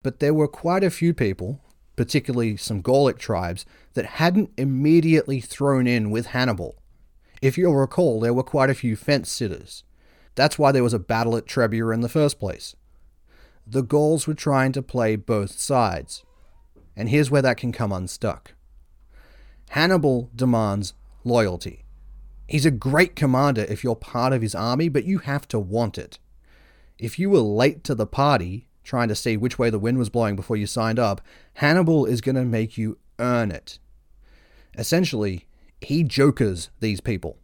But 0.02 0.20
there 0.20 0.34
were 0.34 0.48
quite 0.48 0.84
a 0.84 0.90
few 0.90 1.14
people, 1.14 1.62
particularly 1.96 2.56
some 2.56 2.82
Gallic 2.82 3.18
tribes, 3.18 3.66
that 3.94 4.06
hadn't 4.06 4.52
immediately 4.58 5.42
thrown 5.42 5.86
in 5.86 6.12
with 6.12 6.28
Hannibal. 6.28 6.78
If 7.42 7.58
you'll 7.58 7.76
recall, 7.76 8.20
there 8.20 8.34
were 8.34 8.44
quite 8.44 8.70
a 8.70 8.76
few 8.76 8.96
fence 8.96 9.30
sitters. 9.30 9.84
That's 10.40 10.58
why 10.58 10.72
there 10.72 10.84
was 10.84 10.94
a 10.94 11.00
battle 11.00 11.36
at 11.36 11.48
Trebia 11.48 11.94
in 11.94 12.00
the 12.00 12.08
first 12.08 12.40
place. 12.40 12.74
The 13.68 13.84
Gauls 13.84 14.26
were 14.26 14.34
trying 14.34 14.72
to 14.72 14.82
play 14.82 15.18
both 15.18 15.60
sides, 15.60 16.24
and 16.96 17.10
here's 17.10 17.30
where 17.30 17.42
that 17.42 17.58
can 17.58 17.74
come 17.74 17.92
unstuck. 17.92 18.54
Hannibal 19.72 20.32
demands 20.34 20.94
loyalty. 21.26 21.84
He's 22.48 22.66
a 22.66 22.72
great 22.72 23.18
commander 23.18 23.66
if 23.68 23.84
you're 23.84 23.98
part 23.98 24.32
of 24.32 24.42
his 24.42 24.56
army, 24.56 24.88
but 24.88 25.04
you 25.04 25.18
have 25.18 25.46
to 25.50 25.60
want 25.60 25.98
it. 25.98 26.20
If 26.98 27.20
you 27.20 27.30
were 27.30 27.40
late 27.40 27.84
to 27.84 27.94
the 27.94 28.08
party, 28.08 28.70
trying 28.82 29.10
to 29.10 29.16
see 29.16 29.36
which 29.36 29.60
way 29.60 29.70
the 29.70 29.78
wind 29.78 29.98
was 29.98 30.08
blowing 30.08 30.38
before 30.38 30.56
you 30.56 30.68
signed 30.68 31.00
up, 31.00 31.20
Hannibal 31.56 32.06
is 32.06 32.22
going 32.22 32.36
to 32.36 32.46
make 32.46 32.78
you 32.78 32.98
earn 33.20 33.52
it. 33.52 33.78
Essentially, 34.78 35.48
he 35.82 36.02
jokers 36.06 36.70
these 36.80 37.02
people. 37.02 37.40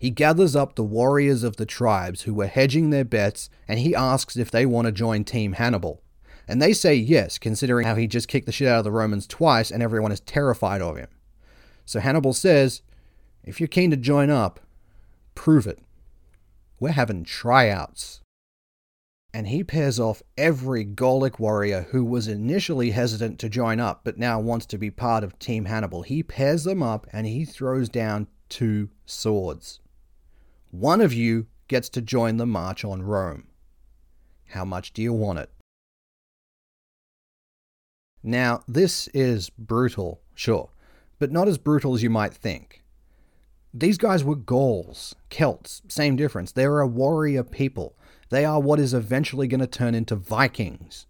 He 0.00 0.08
gathers 0.08 0.56
up 0.56 0.74
the 0.76 0.82
warriors 0.82 1.44
of 1.44 1.56
the 1.56 1.66
tribes 1.66 2.22
who 2.22 2.32
were 2.32 2.46
hedging 2.46 2.88
their 2.88 3.04
bets 3.04 3.50
and 3.68 3.78
he 3.78 3.94
asks 3.94 4.34
if 4.34 4.50
they 4.50 4.64
want 4.64 4.86
to 4.86 4.92
join 4.92 5.24
Team 5.24 5.52
Hannibal. 5.52 6.02
And 6.48 6.60
they 6.60 6.72
say 6.72 6.94
yes, 6.94 7.36
considering 7.36 7.86
how 7.86 7.96
he 7.96 8.06
just 8.06 8.26
kicked 8.26 8.46
the 8.46 8.52
shit 8.52 8.66
out 8.66 8.78
of 8.78 8.84
the 8.84 8.90
Romans 8.90 9.26
twice 9.26 9.70
and 9.70 9.82
everyone 9.82 10.10
is 10.10 10.20
terrified 10.20 10.80
of 10.80 10.96
him. 10.96 11.08
So 11.84 12.00
Hannibal 12.00 12.32
says, 12.32 12.80
if 13.44 13.60
you're 13.60 13.68
keen 13.68 13.90
to 13.90 13.96
join 13.98 14.30
up, 14.30 14.60
prove 15.34 15.66
it. 15.66 15.80
We're 16.80 16.92
having 16.92 17.22
tryouts. 17.22 18.22
And 19.34 19.48
he 19.48 19.62
pairs 19.62 20.00
off 20.00 20.22
every 20.38 20.82
Gallic 20.82 21.38
warrior 21.38 21.88
who 21.90 22.06
was 22.06 22.26
initially 22.26 22.92
hesitant 22.92 23.38
to 23.40 23.50
join 23.50 23.80
up 23.80 24.00
but 24.02 24.16
now 24.16 24.40
wants 24.40 24.64
to 24.66 24.78
be 24.78 24.90
part 24.90 25.24
of 25.24 25.38
Team 25.38 25.66
Hannibal. 25.66 26.02
He 26.02 26.22
pairs 26.22 26.64
them 26.64 26.82
up 26.82 27.06
and 27.12 27.26
he 27.26 27.44
throws 27.44 27.90
down 27.90 28.28
two 28.48 28.88
swords. 29.04 29.78
One 30.70 31.00
of 31.00 31.12
you 31.12 31.46
gets 31.66 31.88
to 31.90 32.00
join 32.00 32.36
the 32.36 32.46
march 32.46 32.84
on 32.84 33.02
Rome. 33.02 33.48
How 34.50 34.64
much 34.64 34.92
do 34.92 35.02
you 35.02 35.12
want 35.12 35.40
it? 35.40 35.50
Now, 38.22 38.62
this 38.68 39.08
is 39.08 39.50
brutal, 39.50 40.20
sure, 40.34 40.70
but 41.18 41.32
not 41.32 41.48
as 41.48 41.58
brutal 41.58 41.94
as 41.94 42.02
you 42.02 42.10
might 42.10 42.34
think. 42.34 42.84
These 43.74 43.98
guys 43.98 44.22
were 44.22 44.36
Gauls, 44.36 45.14
Celts, 45.28 45.82
same 45.88 46.14
difference. 46.14 46.52
They're 46.52 46.80
a 46.80 46.86
warrior 46.86 47.42
people. 47.42 47.96
They 48.28 48.44
are 48.44 48.60
what 48.60 48.78
is 48.78 48.94
eventually 48.94 49.48
going 49.48 49.60
to 49.60 49.66
turn 49.66 49.94
into 49.94 50.14
Vikings. 50.14 51.06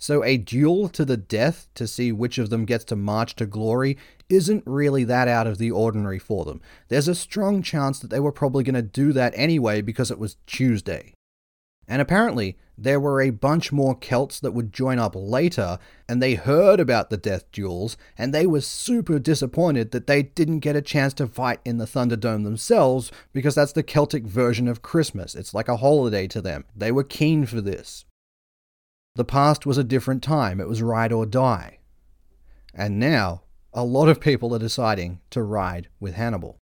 So 0.00 0.24
a 0.24 0.38
duel 0.38 0.88
to 0.88 1.04
the 1.04 1.18
death 1.18 1.68
to 1.74 1.86
see 1.86 2.10
which 2.10 2.38
of 2.38 2.48
them 2.48 2.64
gets 2.64 2.84
to 2.86 2.96
march 2.96 3.36
to 3.36 3.44
glory 3.44 3.98
isn't 4.30 4.64
really 4.66 5.04
that 5.04 5.28
out 5.28 5.46
of 5.46 5.58
the 5.58 5.70
ordinary 5.70 6.18
for 6.18 6.46
them. 6.46 6.62
There's 6.88 7.06
a 7.06 7.14
strong 7.14 7.62
chance 7.62 7.98
that 7.98 8.08
they 8.08 8.18
were 8.18 8.32
probably 8.32 8.64
going 8.64 8.76
to 8.76 8.82
do 8.82 9.12
that 9.12 9.34
anyway 9.36 9.82
because 9.82 10.10
it 10.10 10.18
was 10.18 10.38
Tuesday. 10.46 11.12
And 11.86 12.00
apparently, 12.00 12.56
there 12.78 12.98
were 12.98 13.20
a 13.20 13.28
bunch 13.28 13.72
more 13.72 13.94
Celts 13.94 14.40
that 14.40 14.52
would 14.52 14.72
join 14.72 14.98
up 14.98 15.14
later, 15.14 15.78
and 16.08 16.22
they 16.22 16.34
heard 16.34 16.80
about 16.80 17.10
the 17.10 17.18
death 17.18 17.52
duels, 17.52 17.98
and 18.16 18.32
they 18.32 18.46
were 18.46 18.62
super 18.62 19.18
disappointed 19.18 19.90
that 19.90 20.06
they 20.06 20.22
didn't 20.22 20.60
get 20.60 20.76
a 20.76 20.82
chance 20.82 21.12
to 21.14 21.26
fight 21.26 21.60
in 21.62 21.76
the 21.76 21.84
Thunderdome 21.84 22.44
themselves, 22.44 23.12
because 23.34 23.54
that's 23.54 23.72
the 23.72 23.82
Celtic 23.82 24.24
version 24.24 24.66
of 24.66 24.80
Christmas. 24.80 25.34
It's 25.34 25.52
like 25.52 25.68
a 25.68 25.76
holiday 25.76 26.26
to 26.28 26.40
them. 26.40 26.64
They 26.74 26.90
were 26.90 27.04
keen 27.04 27.44
for 27.44 27.60
this. 27.60 28.06
The 29.14 29.24
past 29.24 29.66
was 29.66 29.78
a 29.78 29.84
different 29.84 30.22
time, 30.22 30.60
it 30.60 30.68
was 30.68 30.82
ride 30.82 31.12
or 31.12 31.26
die. 31.26 31.78
And 32.74 32.98
now, 32.98 33.42
a 33.72 33.84
lot 33.84 34.08
of 34.08 34.20
people 34.20 34.54
are 34.54 34.58
deciding 34.58 35.20
to 35.30 35.42
ride 35.42 35.88
with 35.98 36.14
Hannibal 36.14 36.60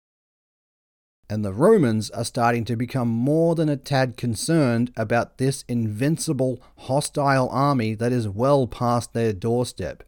and 1.28 1.44
the 1.44 1.52
Romans 1.52 2.10
are 2.10 2.24
starting 2.24 2.64
to 2.64 2.76
become 2.76 3.08
more 3.08 3.54
than 3.54 3.68
a 3.68 3.76
tad 3.76 4.16
concerned 4.16 4.92
about 4.96 5.38
this 5.38 5.64
invincible, 5.68 6.62
hostile 6.78 7.48
army 7.50 7.94
that 7.94 8.12
is 8.12 8.28
well 8.28 8.66
past 8.66 9.12
their 9.12 9.32
doorstep. 9.32 10.04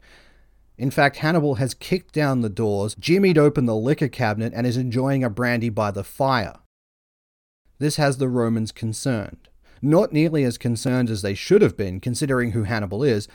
In 0.76 0.92
fact, 0.92 1.16
Hannibal 1.16 1.56
has 1.56 1.74
kicked 1.74 2.14
down 2.14 2.40
the 2.40 2.48
doors, 2.48 2.94
jimmied 2.94 3.36
open 3.36 3.66
the 3.66 3.74
liquor 3.74 4.08
cabinet, 4.08 4.52
and 4.54 4.64
is 4.64 4.76
enjoying 4.76 5.24
a 5.24 5.30
brandy 5.30 5.70
by 5.70 5.90
the 5.90 6.04
fire. 6.04 6.58
This 7.78 7.96
has 7.96 8.18
the 8.18 8.28
Romans 8.28 8.70
concerned. 8.70 9.47
Not 9.80 10.12
nearly 10.12 10.44
as 10.44 10.58
concerned 10.58 11.10
as 11.10 11.22
they 11.22 11.34
should 11.34 11.62
have 11.62 11.76
been, 11.76 12.00
considering 12.00 12.52
who 12.52 12.64
Hannibal 12.64 13.02
is, 13.02 13.28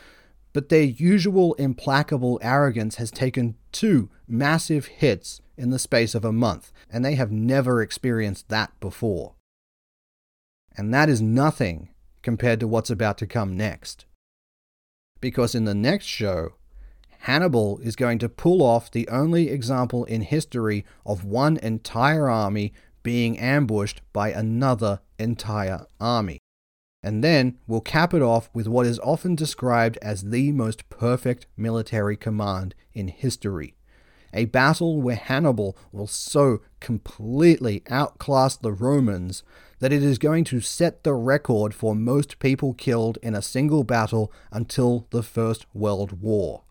but 0.54 0.70
their 0.70 0.84
usual 0.84 1.56
implacable 1.56 2.40
arrogance 2.42 2.96
has 2.96 3.10
taken 3.10 3.56
two 3.72 4.10
massive 4.28 4.86
hits 4.86 5.42
in 5.58 5.72
the 5.72 5.80
space 5.80 6.14
of 6.16 6.24
a 6.24 6.32
month, 6.32 6.72
and 6.90 7.04
they 7.04 7.16
have 7.16 7.32
never 7.32 7.82
experienced 7.82 8.50
that 8.50 8.80
before. 8.80 9.34
And 10.78 10.94
that 10.94 11.10
is 11.10 11.22
nothing 11.22 11.90
compared 12.22 12.60
to 12.60 12.68
what's 12.68 12.90
about 12.90 13.18
to 13.20 13.28
come 13.28 13.58
next. 13.58 14.06
Because 15.22 15.56
in 15.56 15.66
the 15.66 15.76
next 15.76 16.06
show, 16.06 16.54
Hannibal 17.20 17.80
is 17.80 17.96
going 17.96 18.20
to 18.20 18.30
pull 18.30 18.62
off 18.62 18.92
the 18.92 19.08
only 19.08 19.50
example 19.50 20.04
in 20.06 20.22
history 20.22 20.84
of 21.06 21.24
one 21.24 21.58
entire 21.58 22.30
army 22.30 22.74
being 23.04 23.38
ambushed 23.38 24.02
by 24.12 24.32
another 24.32 25.02
entire 25.20 25.86
army. 26.00 26.40
And 27.04 27.24
then 27.24 27.60
we'll 27.68 27.82
cap 27.82 28.14
it 28.14 28.22
off 28.22 28.50
with 28.54 28.68
what 28.68 28.86
is 28.86 29.00
often 29.00 29.36
described 29.36 29.98
as 30.02 30.30
the 30.30 30.52
most 30.54 30.90
perfect 30.90 31.46
military 31.58 32.16
command 32.16 32.74
in 32.94 33.10
history 33.10 33.76
a 34.34 34.46
battle 34.46 35.02
where 35.02 35.16
Hannibal 35.16 35.78
will 35.92 36.08
so 36.08 36.62
completely 36.80 37.84
outclass 37.90 38.58
the 38.58 38.72
Romans 38.72 39.44
that 39.80 39.94
it 39.94 40.02
is 40.02 40.18
going 40.18 40.44
to 40.46 40.60
set 40.60 41.04
the 41.04 41.14
record 41.14 41.74
for 41.74 41.96
most 41.96 42.40
people 42.40 42.74
killed 42.74 43.18
in 43.22 43.36
a 43.36 43.42
single 43.42 43.84
battle 43.84 44.32
until 44.52 45.08
the 45.12 45.24
First 45.24 45.66
World 45.74 46.22
War. 46.22 46.64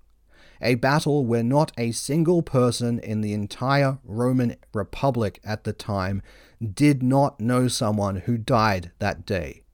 A 0.65 0.77
battle 0.77 1.27
where 1.27 1.43
not 1.43 1.73
a 1.77 1.91
single 1.91 2.41
person 2.41 3.01
in 3.01 3.21
the 3.21 3.33
entire 3.33 3.99
Roman 4.05 4.55
Republic 4.73 5.41
at 5.45 5.65
the 5.65 5.73
time 5.73 6.23
did 6.63 7.03
not 7.03 7.41
know 7.41 7.67
someone 7.67 8.17
who 8.17 8.39
died 8.39 8.93
that 9.01 9.27
day. 9.27 9.65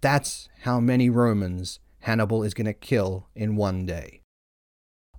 That's 0.00 0.48
how 0.62 0.80
many 0.80 1.08
Romans 1.08 1.78
Hannibal 2.00 2.42
is 2.42 2.54
going 2.54 2.66
to 2.66 2.72
kill 2.72 3.28
in 3.36 3.54
one 3.54 3.86
day. 3.86 4.20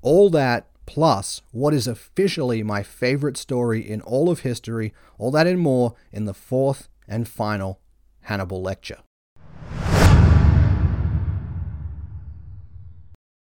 All 0.01 0.29
that 0.31 0.67
plus 0.85 1.41
what 1.51 1.73
is 1.73 1.87
officially 1.87 2.61
my 2.61 2.83
favorite 2.83 3.37
story 3.37 3.79
in 3.79 4.01
all 4.01 4.29
of 4.29 4.41
history, 4.41 4.93
all 5.17 5.31
that 5.31 5.47
and 5.47 5.59
more 5.59 5.95
in 6.11 6.25
the 6.25 6.33
fourth 6.33 6.89
and 7.07 7.29
final 7.29 7.79
Hannibal 8.23 8.61
lecture. 8.61 8.97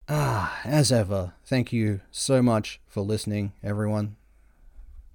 Ah, 0.10 0.62
as 0.64 0.90
ever, 0.90 1.34
thank 1.46 1.74
you 1.74 2.00
so 2.12 2.42
much 2.42 2.80
for 2.88 3.02
listening, 3.02 3.52
everyone. 3.62 4.16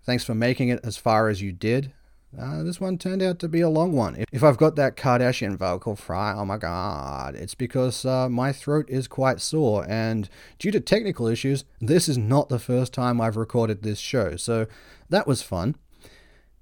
Thanks 0.04 0.22
for 0.22 0.34
making 0.34 0.68
it 0.68 0.80
as 0.84 0.98
far 0.98 1.30
as 1.30 1.40
you 1.40 1.50
did. 1.50 1.92
Uh, 2.38 2.62
this 2.62 2.78
one 2.78 2.98
turned 2.98 3.22
out 3.22 3.38
to 3.38 3.48
be 3.48 3.62
a 3.62 3.70
long 3.70 3.92
one. 3.92 4.22
If, 4.30 4.42
I've 4.42 4.58
got 4.58 4.76
that 4.76 4.96
Kardashian 4.96 5.56
vocal 5.56 5.96
fry, 5.96 6.34
oh 6.34 6.44
my 6.44 6.58
god, 6.58 7.34
it's 7.34 7.54
because 7.54 8.04
uh, 8.04 8.28
my 8.28 8.52
throat 8.52 8.88
is 8.90 9.08
quite 9.08 9.40
sore, 9.40 9.86
and 9.88 10.28
due 10.58 10.70
to 10.70 10.80
technical 10.80 11.26
issues, 11.26 11.64
this 11.80 12.06
is 12.06 12.18
not 12.18 12.50
the 12.50 12.58
first 12.58 12.92
time 12.92 13.18
I've 13.18 13.36
recorded 13.36 13.82
this 13.82 13.98
show, 13.98 14.36
so 14.36 14.66
that 15.08 15.26
was 15.26 15.40
fun. 15.40 15.76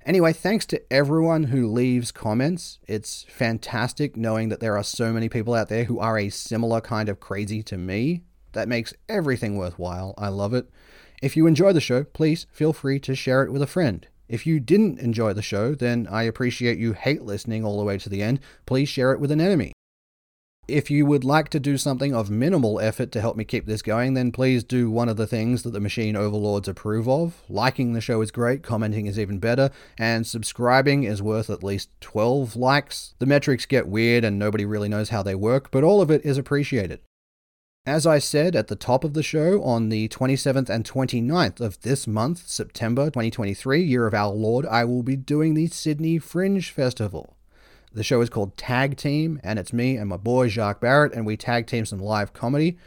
Anyway, 0.07 0.33
thanks 0.33 0.65
to 0.67 0.93
everyone 0.93 1.45
who 1.45 1.71
leaves 1.71 2.11
comments. 2.11 2.79
It's 2.89 3.27
fantastic 3.29 4.17
knowing 4.17 4.49
that 4.49 4.61
there 4.61 4.77
are 4.77 4.83
so 4.83 5.13
many 5.13 5.29
people 5.29 5.55
out 5.55 5.69
there 5.69 5.85
who 5.85 5.99
are 5.99 6.19
a 6.19 6.31
similar 6.31 6.81
kind 6.81 7.09
of 7.09 7.21
crazy 7.21 7.63
to 7.65 7.77
me. 7.77 8.23
That 8.53 8.69
makes 8.69 8.95
everything 9.09 9.57
worthwhile. 9.57 10.15
I 10.17 10.29
love 10.29 10.55
it. 10.55 10.69
If 11.23 11.37
you 11.37 11.47
enjoy 11.47 11.73
the 11.75 11.81
show, 11.81 12.05
please 12.05 12.47
feel 12.51 12.73
free 12.73 12.99
to 13.01 13.15
share 13.15 13.43
it 13.43 13.53
with 13.53 13.63
a 13.63 13.67
friend. 13.67 14.07
If 14.27 14.47
you 14.47 14.59
didn't 14.59 15.01
enjoy 15.01 15.35
the 15.35 15.43
show, 15.43 15.75
then 15.75 16.09
I 16.11 16.23
appreciate 16.23 16.79
you 16.79 16.95
hate 16.95 17.23
listening 17.23 17.65
all 17.65 17.79
the 17.79 17.85
way 17.85 17.99
to 17.99 18.09
the 18.09 18.23
end. 18.23 18.41
Please 18.65 18.89
share 18.89 19.13
it 19.13 19.21
with 19.21 19.31
an 19.31 19.41
enemy. 19.41 19.73
If 20.71 20.89
you 20.89 21.05
would 21.05 21.25
like 21.25 21.49
to 21.49 21.59
do 21.59 21.77
something 21.77 22.15
of 22.15 22.31
minimal 22.31 22.79
effort 22.79 23.11
to 23.13 23.21
help 23.21 23.37
me 23.37 23.45
keep 23.45 23.67
this 23.67 23.83
going, 23.83 24.15
then 24.15 24.31
please 24.31 24.63
do 24.63 24.89
one 24.89 25.09
of 25.09 25.17
the 25.17 25.27
things 25.27 25.65
that 25.65 25.73
the 25.73 25.81
machine 25.81 26.15
overlords 26.15 26.69
approve 26.69 27.09
of. 27.09 27.43
Liking 27.49 27.93
the 27.93 28.01
show 28.01 28.21
is 28.21 28.31
great, 28.31 28.63
commenting 28.63 29.07
is 29.07 29.19
even 29.19 29.41
better, 29.41 29.71
and 29.99 30.25
subscribing 30.25 31.03
is 31.03 31.21
worth 31.21 31.51
at 31.51 31.65
least 31.65 31.91
12 32.01 32.55
likes. 32.55 33.15
The 33.19 33.27
metrics 33.27 33.67
get 33.67 33.89
weird 33.89 34.23
and 34.23 34.39
nobody 34.39 34.65
really 34.65 34.89
knows 34.89 35.09
how 35.09 35.25
they 35.25 35.35
work, 35.35 35.73
but 35.73 35.83
all 35.83 36.01
of 36.01 36.11
it 36.11 36.25
is 36.25 36.39
appreciated. 36.39 37.01
As 37.85 38.07
I 38.07 38.21
said 38.21 38.55
at 38.55 38.69
the 38.69 38.77
top 38.77 39.03
of 39.03 39.15
the 39.15 39.25
show, 39.25 39.65
on 39.65 39.89
the 39.89 40.07
27th 40.09 40.69
and 40.69 40.85
29th 40.85 41.61
of 41.61 41.81
this 41.81 42.07
month, 42.07 42.47
September 42.47 43.07
2023, 43.07 43.83
Year 43.83 44.07
of 44.07 44.15
Our 44.15 44.33
Lord, 44.33 44.67
I 44.67 44.85
will 44.85 45.03
be 45.03 45.17
doing 45.17 45.55
the 45.55 45.67
Sydney 45.67 46.19
Fringe 46.19 46.71
Festival. 46.71 47.37
The 47.93 48.05
show 48.05 48.21
is 48.21 48.31
called 48.31 48.57
Tag 48.57 48.97
Team, 48.97 49.41
and 49.43 49.59
it's 49.59 49.73
me 49.73 49.97
and 49.97 50.09
my 50.09 50.17
boy 50.17 50.47
Jacques 50.47 50.81
Barrett, 50.81 51.13
and 51.13 51.27
we 51.27 51.37
tag 51.37 51.67
team 51.67 51.85
some 51.85 51.99
live 51.99 52.33
comedy. 52.33 52.79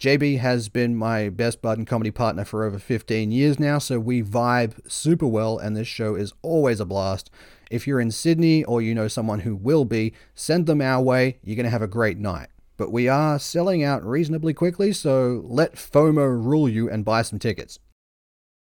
JB 0.00 0.38
has 0.38 0.70
been 0.70 0.96
my 0.96 1.28
best 1.28 1.60
bud 1.60 1.76
and 1.76 1.86
comedy 1.86 2.10
partner 2.10 2.42
for 2.42 2.64
over 2.64 2.78
15 2.78 3.30
years 3.30 3.58
now, 3.58 3.78
so 3.78 4.00
we 4.00 4.22
vibe 4.22 4.90
super 4.90 5.26
well, 5.26 5.58
and 5.58 5.76
this 5.76 5.86
show 5.86 6.14
is 6.14 6.32
always 6.40 6.80
a 6.80 6.86
blast. 6.86 7.30
If 7.70 7.86
you're 7.86 8.00
in 8.00 8.10
Sydney 8.10 8.64
or 8.64 8.80
you 8.80 8.94
know 8.94 9.08
someone 9.08 9.40
who 9.40 9.54
will 9.54 9.84
be, 9.84 10.14
send 10.34 10.64
them 10.64 10.80
our 10.80 11.02
way. 11.02 11.38
You're 11.44 11.56
going 11.56 11.64
to 11.64 11.70
have 11.70 11.82
a 11.82 11.86
great 11.86 12.16
night 12.16 12.48
but 12.76 12.92
we 12.92 13.08
are 13.08 13.38
selling 13.38 13.82
out 13.82 14.04
reasonably 14.04 14.52
quickly, 14.52 14.92
so 14.92 15.42
let 15.46 15.76
FOMO 15.76 16.26
rule 16.44 16.68
you 16.68 16.90
and 16.90 17.04
buy 17.04 17.22
some 17.22 17.38
tickets. 17.38 17.78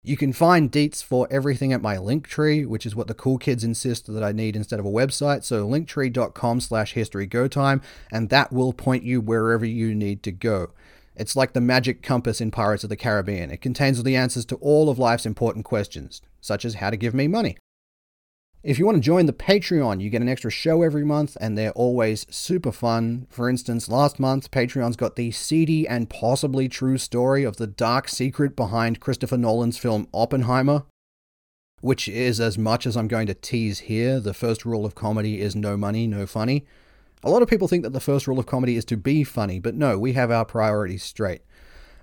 You 0.03 0.17
can 0.17 0.33
find 0.33 0.73
deets 0.73 1.05
for 1.05 1.29
everything 1.31 1.75
at 1.75 1.83
my 1.83 1.97
Linktree, 1.97 2.67
which 2.67 2.87
is 2.87 2.97
what 2.97 3.07
the 3.07 3.13
cool 3.13 3.37
kids 3.37 3.63
insist 3.63 4.11
that 4.11 4.25
I 4.25 4.33
need 4.33 4.57
instead 4.57 4.81
of 4.81 4.87
a 4.87 4.91
website. 4.91 5.45
So 5.45 5.69
linktree.com 5.69 6.61
slash 6.61 6.95
historygotime, 6.95 7.83
and 8.11 8.31
that 8.31 8.51
will 8.51 8.73
point 8.73 9.05
you 9.05 9.21
wherever 9.21 9.67
you 9.67 9.95
need 9.95 10.23
to 10.23 10.33
go. 10.33 10.71
It's 11.17 11.37
like 11.37 11.53
the 11.53 11.61
magic 11.61 12.03
compass 12.03 12.41
in 12.41 12.51
Pirates 12.51 12.83
of 12.83 12.89
the 12.89 12.97
Caribbean. 12.97 13.51
It 13.51 13.61
contains 13.61 14.03
the 14.03 14.17
answers 14.17 14.47
to 14.47 14.57
all 14.57 14.89
of 14.89 14.99
life's 14.99 15.27
important 15.27 15.67
questions, 15.67 16.23
such 16.41 16.65
as 16.65 16.77
how 16.77 16.89
to 16.89 16.97
give 16.97 17.13
me 17.13 17.29
money. 17.29 17.59
If 18.63 18.79
you 18.79 18.85
want 18.85 18.97
to 18.97 19.01
join 19.01 19.25
the 19.25 19.33
Patreon, 19.33 20.03
you 20.03 20.11
get 20.11 20.21
an 20.21 20.29
extra 20.29 20.51
show 20.51 20.83
every 20.83 21.03
month, 21.03 21.35
and 21.41 21.57
they're 21.57 21.73
always 21.73 22.27
super 22.29 22.73
fun. 22.73 23.27
For 23.31 23.49
instance, 23.49 23.89
last 23.89 24.21
month, 24.21 24.51
Patreon's 24.51 24.97
got 24.97 25.17
the 25.17 25.31
seedy 25.31 25.89
and 25.89 26.11
possibly 26.11 26.69
true 26.69 26.99
story 26.99 27.43
of 27.43 27.57
the 27.57 27.67
dark 27.67 28.07
secret 28.07 28.55
behind 28.57 29.01
Christopher 29.01 29.39
Nolan's 29.39 29.79
film 29.79 30.09
Oppenheimer, 30.13 30.83
which 31.81 32.07
is 32.07 32.39
as 32.39 32.59
much 32.59 32.87
as 32.87 32.99
I'm 32.99 33.09
going 33.09 33.29
to 33.29 33.35
tease 33.35 33.79
here. 33.79 34.21
The 34.21 34.35
first 34.35 34.67
rule 34.67 34.85
of 34.85 34.95
comedy 34.95 35.41
is 35.41 35.57
no 35.57 35.79
money, 35.79 36.07
no 36.07 36.27
funny. 36.27 36.67
A 37.25 37.31
lot 37.31 37.41
of 37.41 37.49
people 37.49 37.67
think 37.67 37.83
that 37.85 37.95
the 37.95 37.99
first 38.01 38.27
rule 38.27 38.39
of 38.39 38.45
comedy 38.45 38.77
is 38.77 38.85
to 38.87 38.97
be 38.99 39.25
funny, 39.25 39.59
but 39.59 39.75
no, 39.75 39.99
we 39.99 40.13
have 40.13 40.31
our 40.31 40.45
priorities 40.45 41.03
straight. 41.03 41.41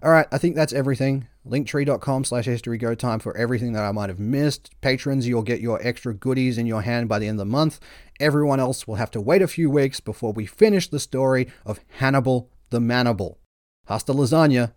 All 0.04 0.12
right, 0.12 0.28
I 0.32 0.38
think 0.38 0.56
that's 0.56 0.74
everything. 0.74 1.28
Linktree.com 1.48 2.24
slash 2.26 2.46
history 2.46 2.78
go 2.78 2.94
time 2.94 3.20
for 3.20 3.36
everything 3.36 3.74
that 3.74 3.84
I 3.84 3.92
might 3.92 4.10
have 4.10 4.20
missed. 4.20 4.70
Patrons, 4.82 5.28
you'll 5.28 5.42
get 5.42 5.62
your 5.62 5.80
extra 5.86 6.14
goodies 6.14 6.58
in 6.58 6.68
your 6.68 6.82
hand 6.82 7.10
by 7.10 7.20
the 7.20 7.28
end 7.28 7.40
of 7.40 7.48
the 7.48 7.52
month. 7.52 7.80
Everyone 8.20 8.60
else 8.60 8.88
will 8.88 8.96
have 8.96 9.12
to 9.12 9.22
wait 9.22 9.42
a 9.42 9.48
few 9.48 9.70
weeks 9.70 10.00
before 10.00 10.34
we 10.34 10.46
finish 10.46 10.88
the 10.88 11.00
story 11.00 11.48
of 11.66 11.80
Hannibal 11.98 12.52
the 12.70 12.80
Mannible. 12.80 13.40
Hasta 13.88 14.14
lasagna. 14.14 14.74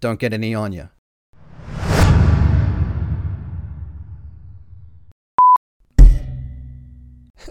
Don't 0.00 0.20
get 0.20 0.32
any 0.32 0.54
on 0.54 0.72
you. 0.72 0.88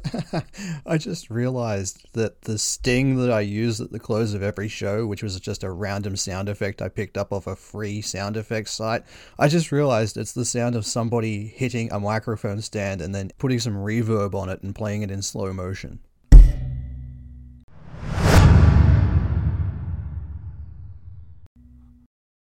I 0.86 0.98
just 0.98 1.30
realized 1.30 2.08
that 2.14 2.42
the 2.42 2.58
sting 2.58 3.18
that 3.18 3.32
I 3.32 3.42
use 3.42 3.80
at 3.82 3.92
the 3.92 4.00
close 4.00 4.34
of 4.34 4.44
every 4.44 4.68
show, 4.68 5.06
which 5.06 5.24
was 5.24 5.40
just 5.40 5.64
a 5.64 5.72
random 5.72 6.16
sound 6.16 6.50
effect 6.50 6.82
I 6.82 6.90
picked 6.90 7.18
up 7.18 7.32
off 7.32 7.48
a 7.48 7.56
free 7.56 8.02
sound 8.02 8.38
effects 8.38 8.72
site, 8.72 9.04
I 9.38 9.48
just 9.48 9.72
realized 9.72 10.18
it's 10.18 10.34
the 10.34 10.46
sound 10.46 10.76
of 10.76 10.86
somebody 10.86 11.48
hitting 11.48 11.92
a 11.92 12.00
microphone 12.00 12.62
stand 12.62 13.02
and 13.02 13.14
then 13.14 13.32
putting 13.38 13.60
some 13.60 13.76
reverb 13.76 14.34
on 14.34 14.50
it 14.50 14.62
and 14.64 14.76
playing 14.76 15.02
it 15.02 15.12
in 15.12 15.22
slow 15.22 15.54
motion. 15.54 16.00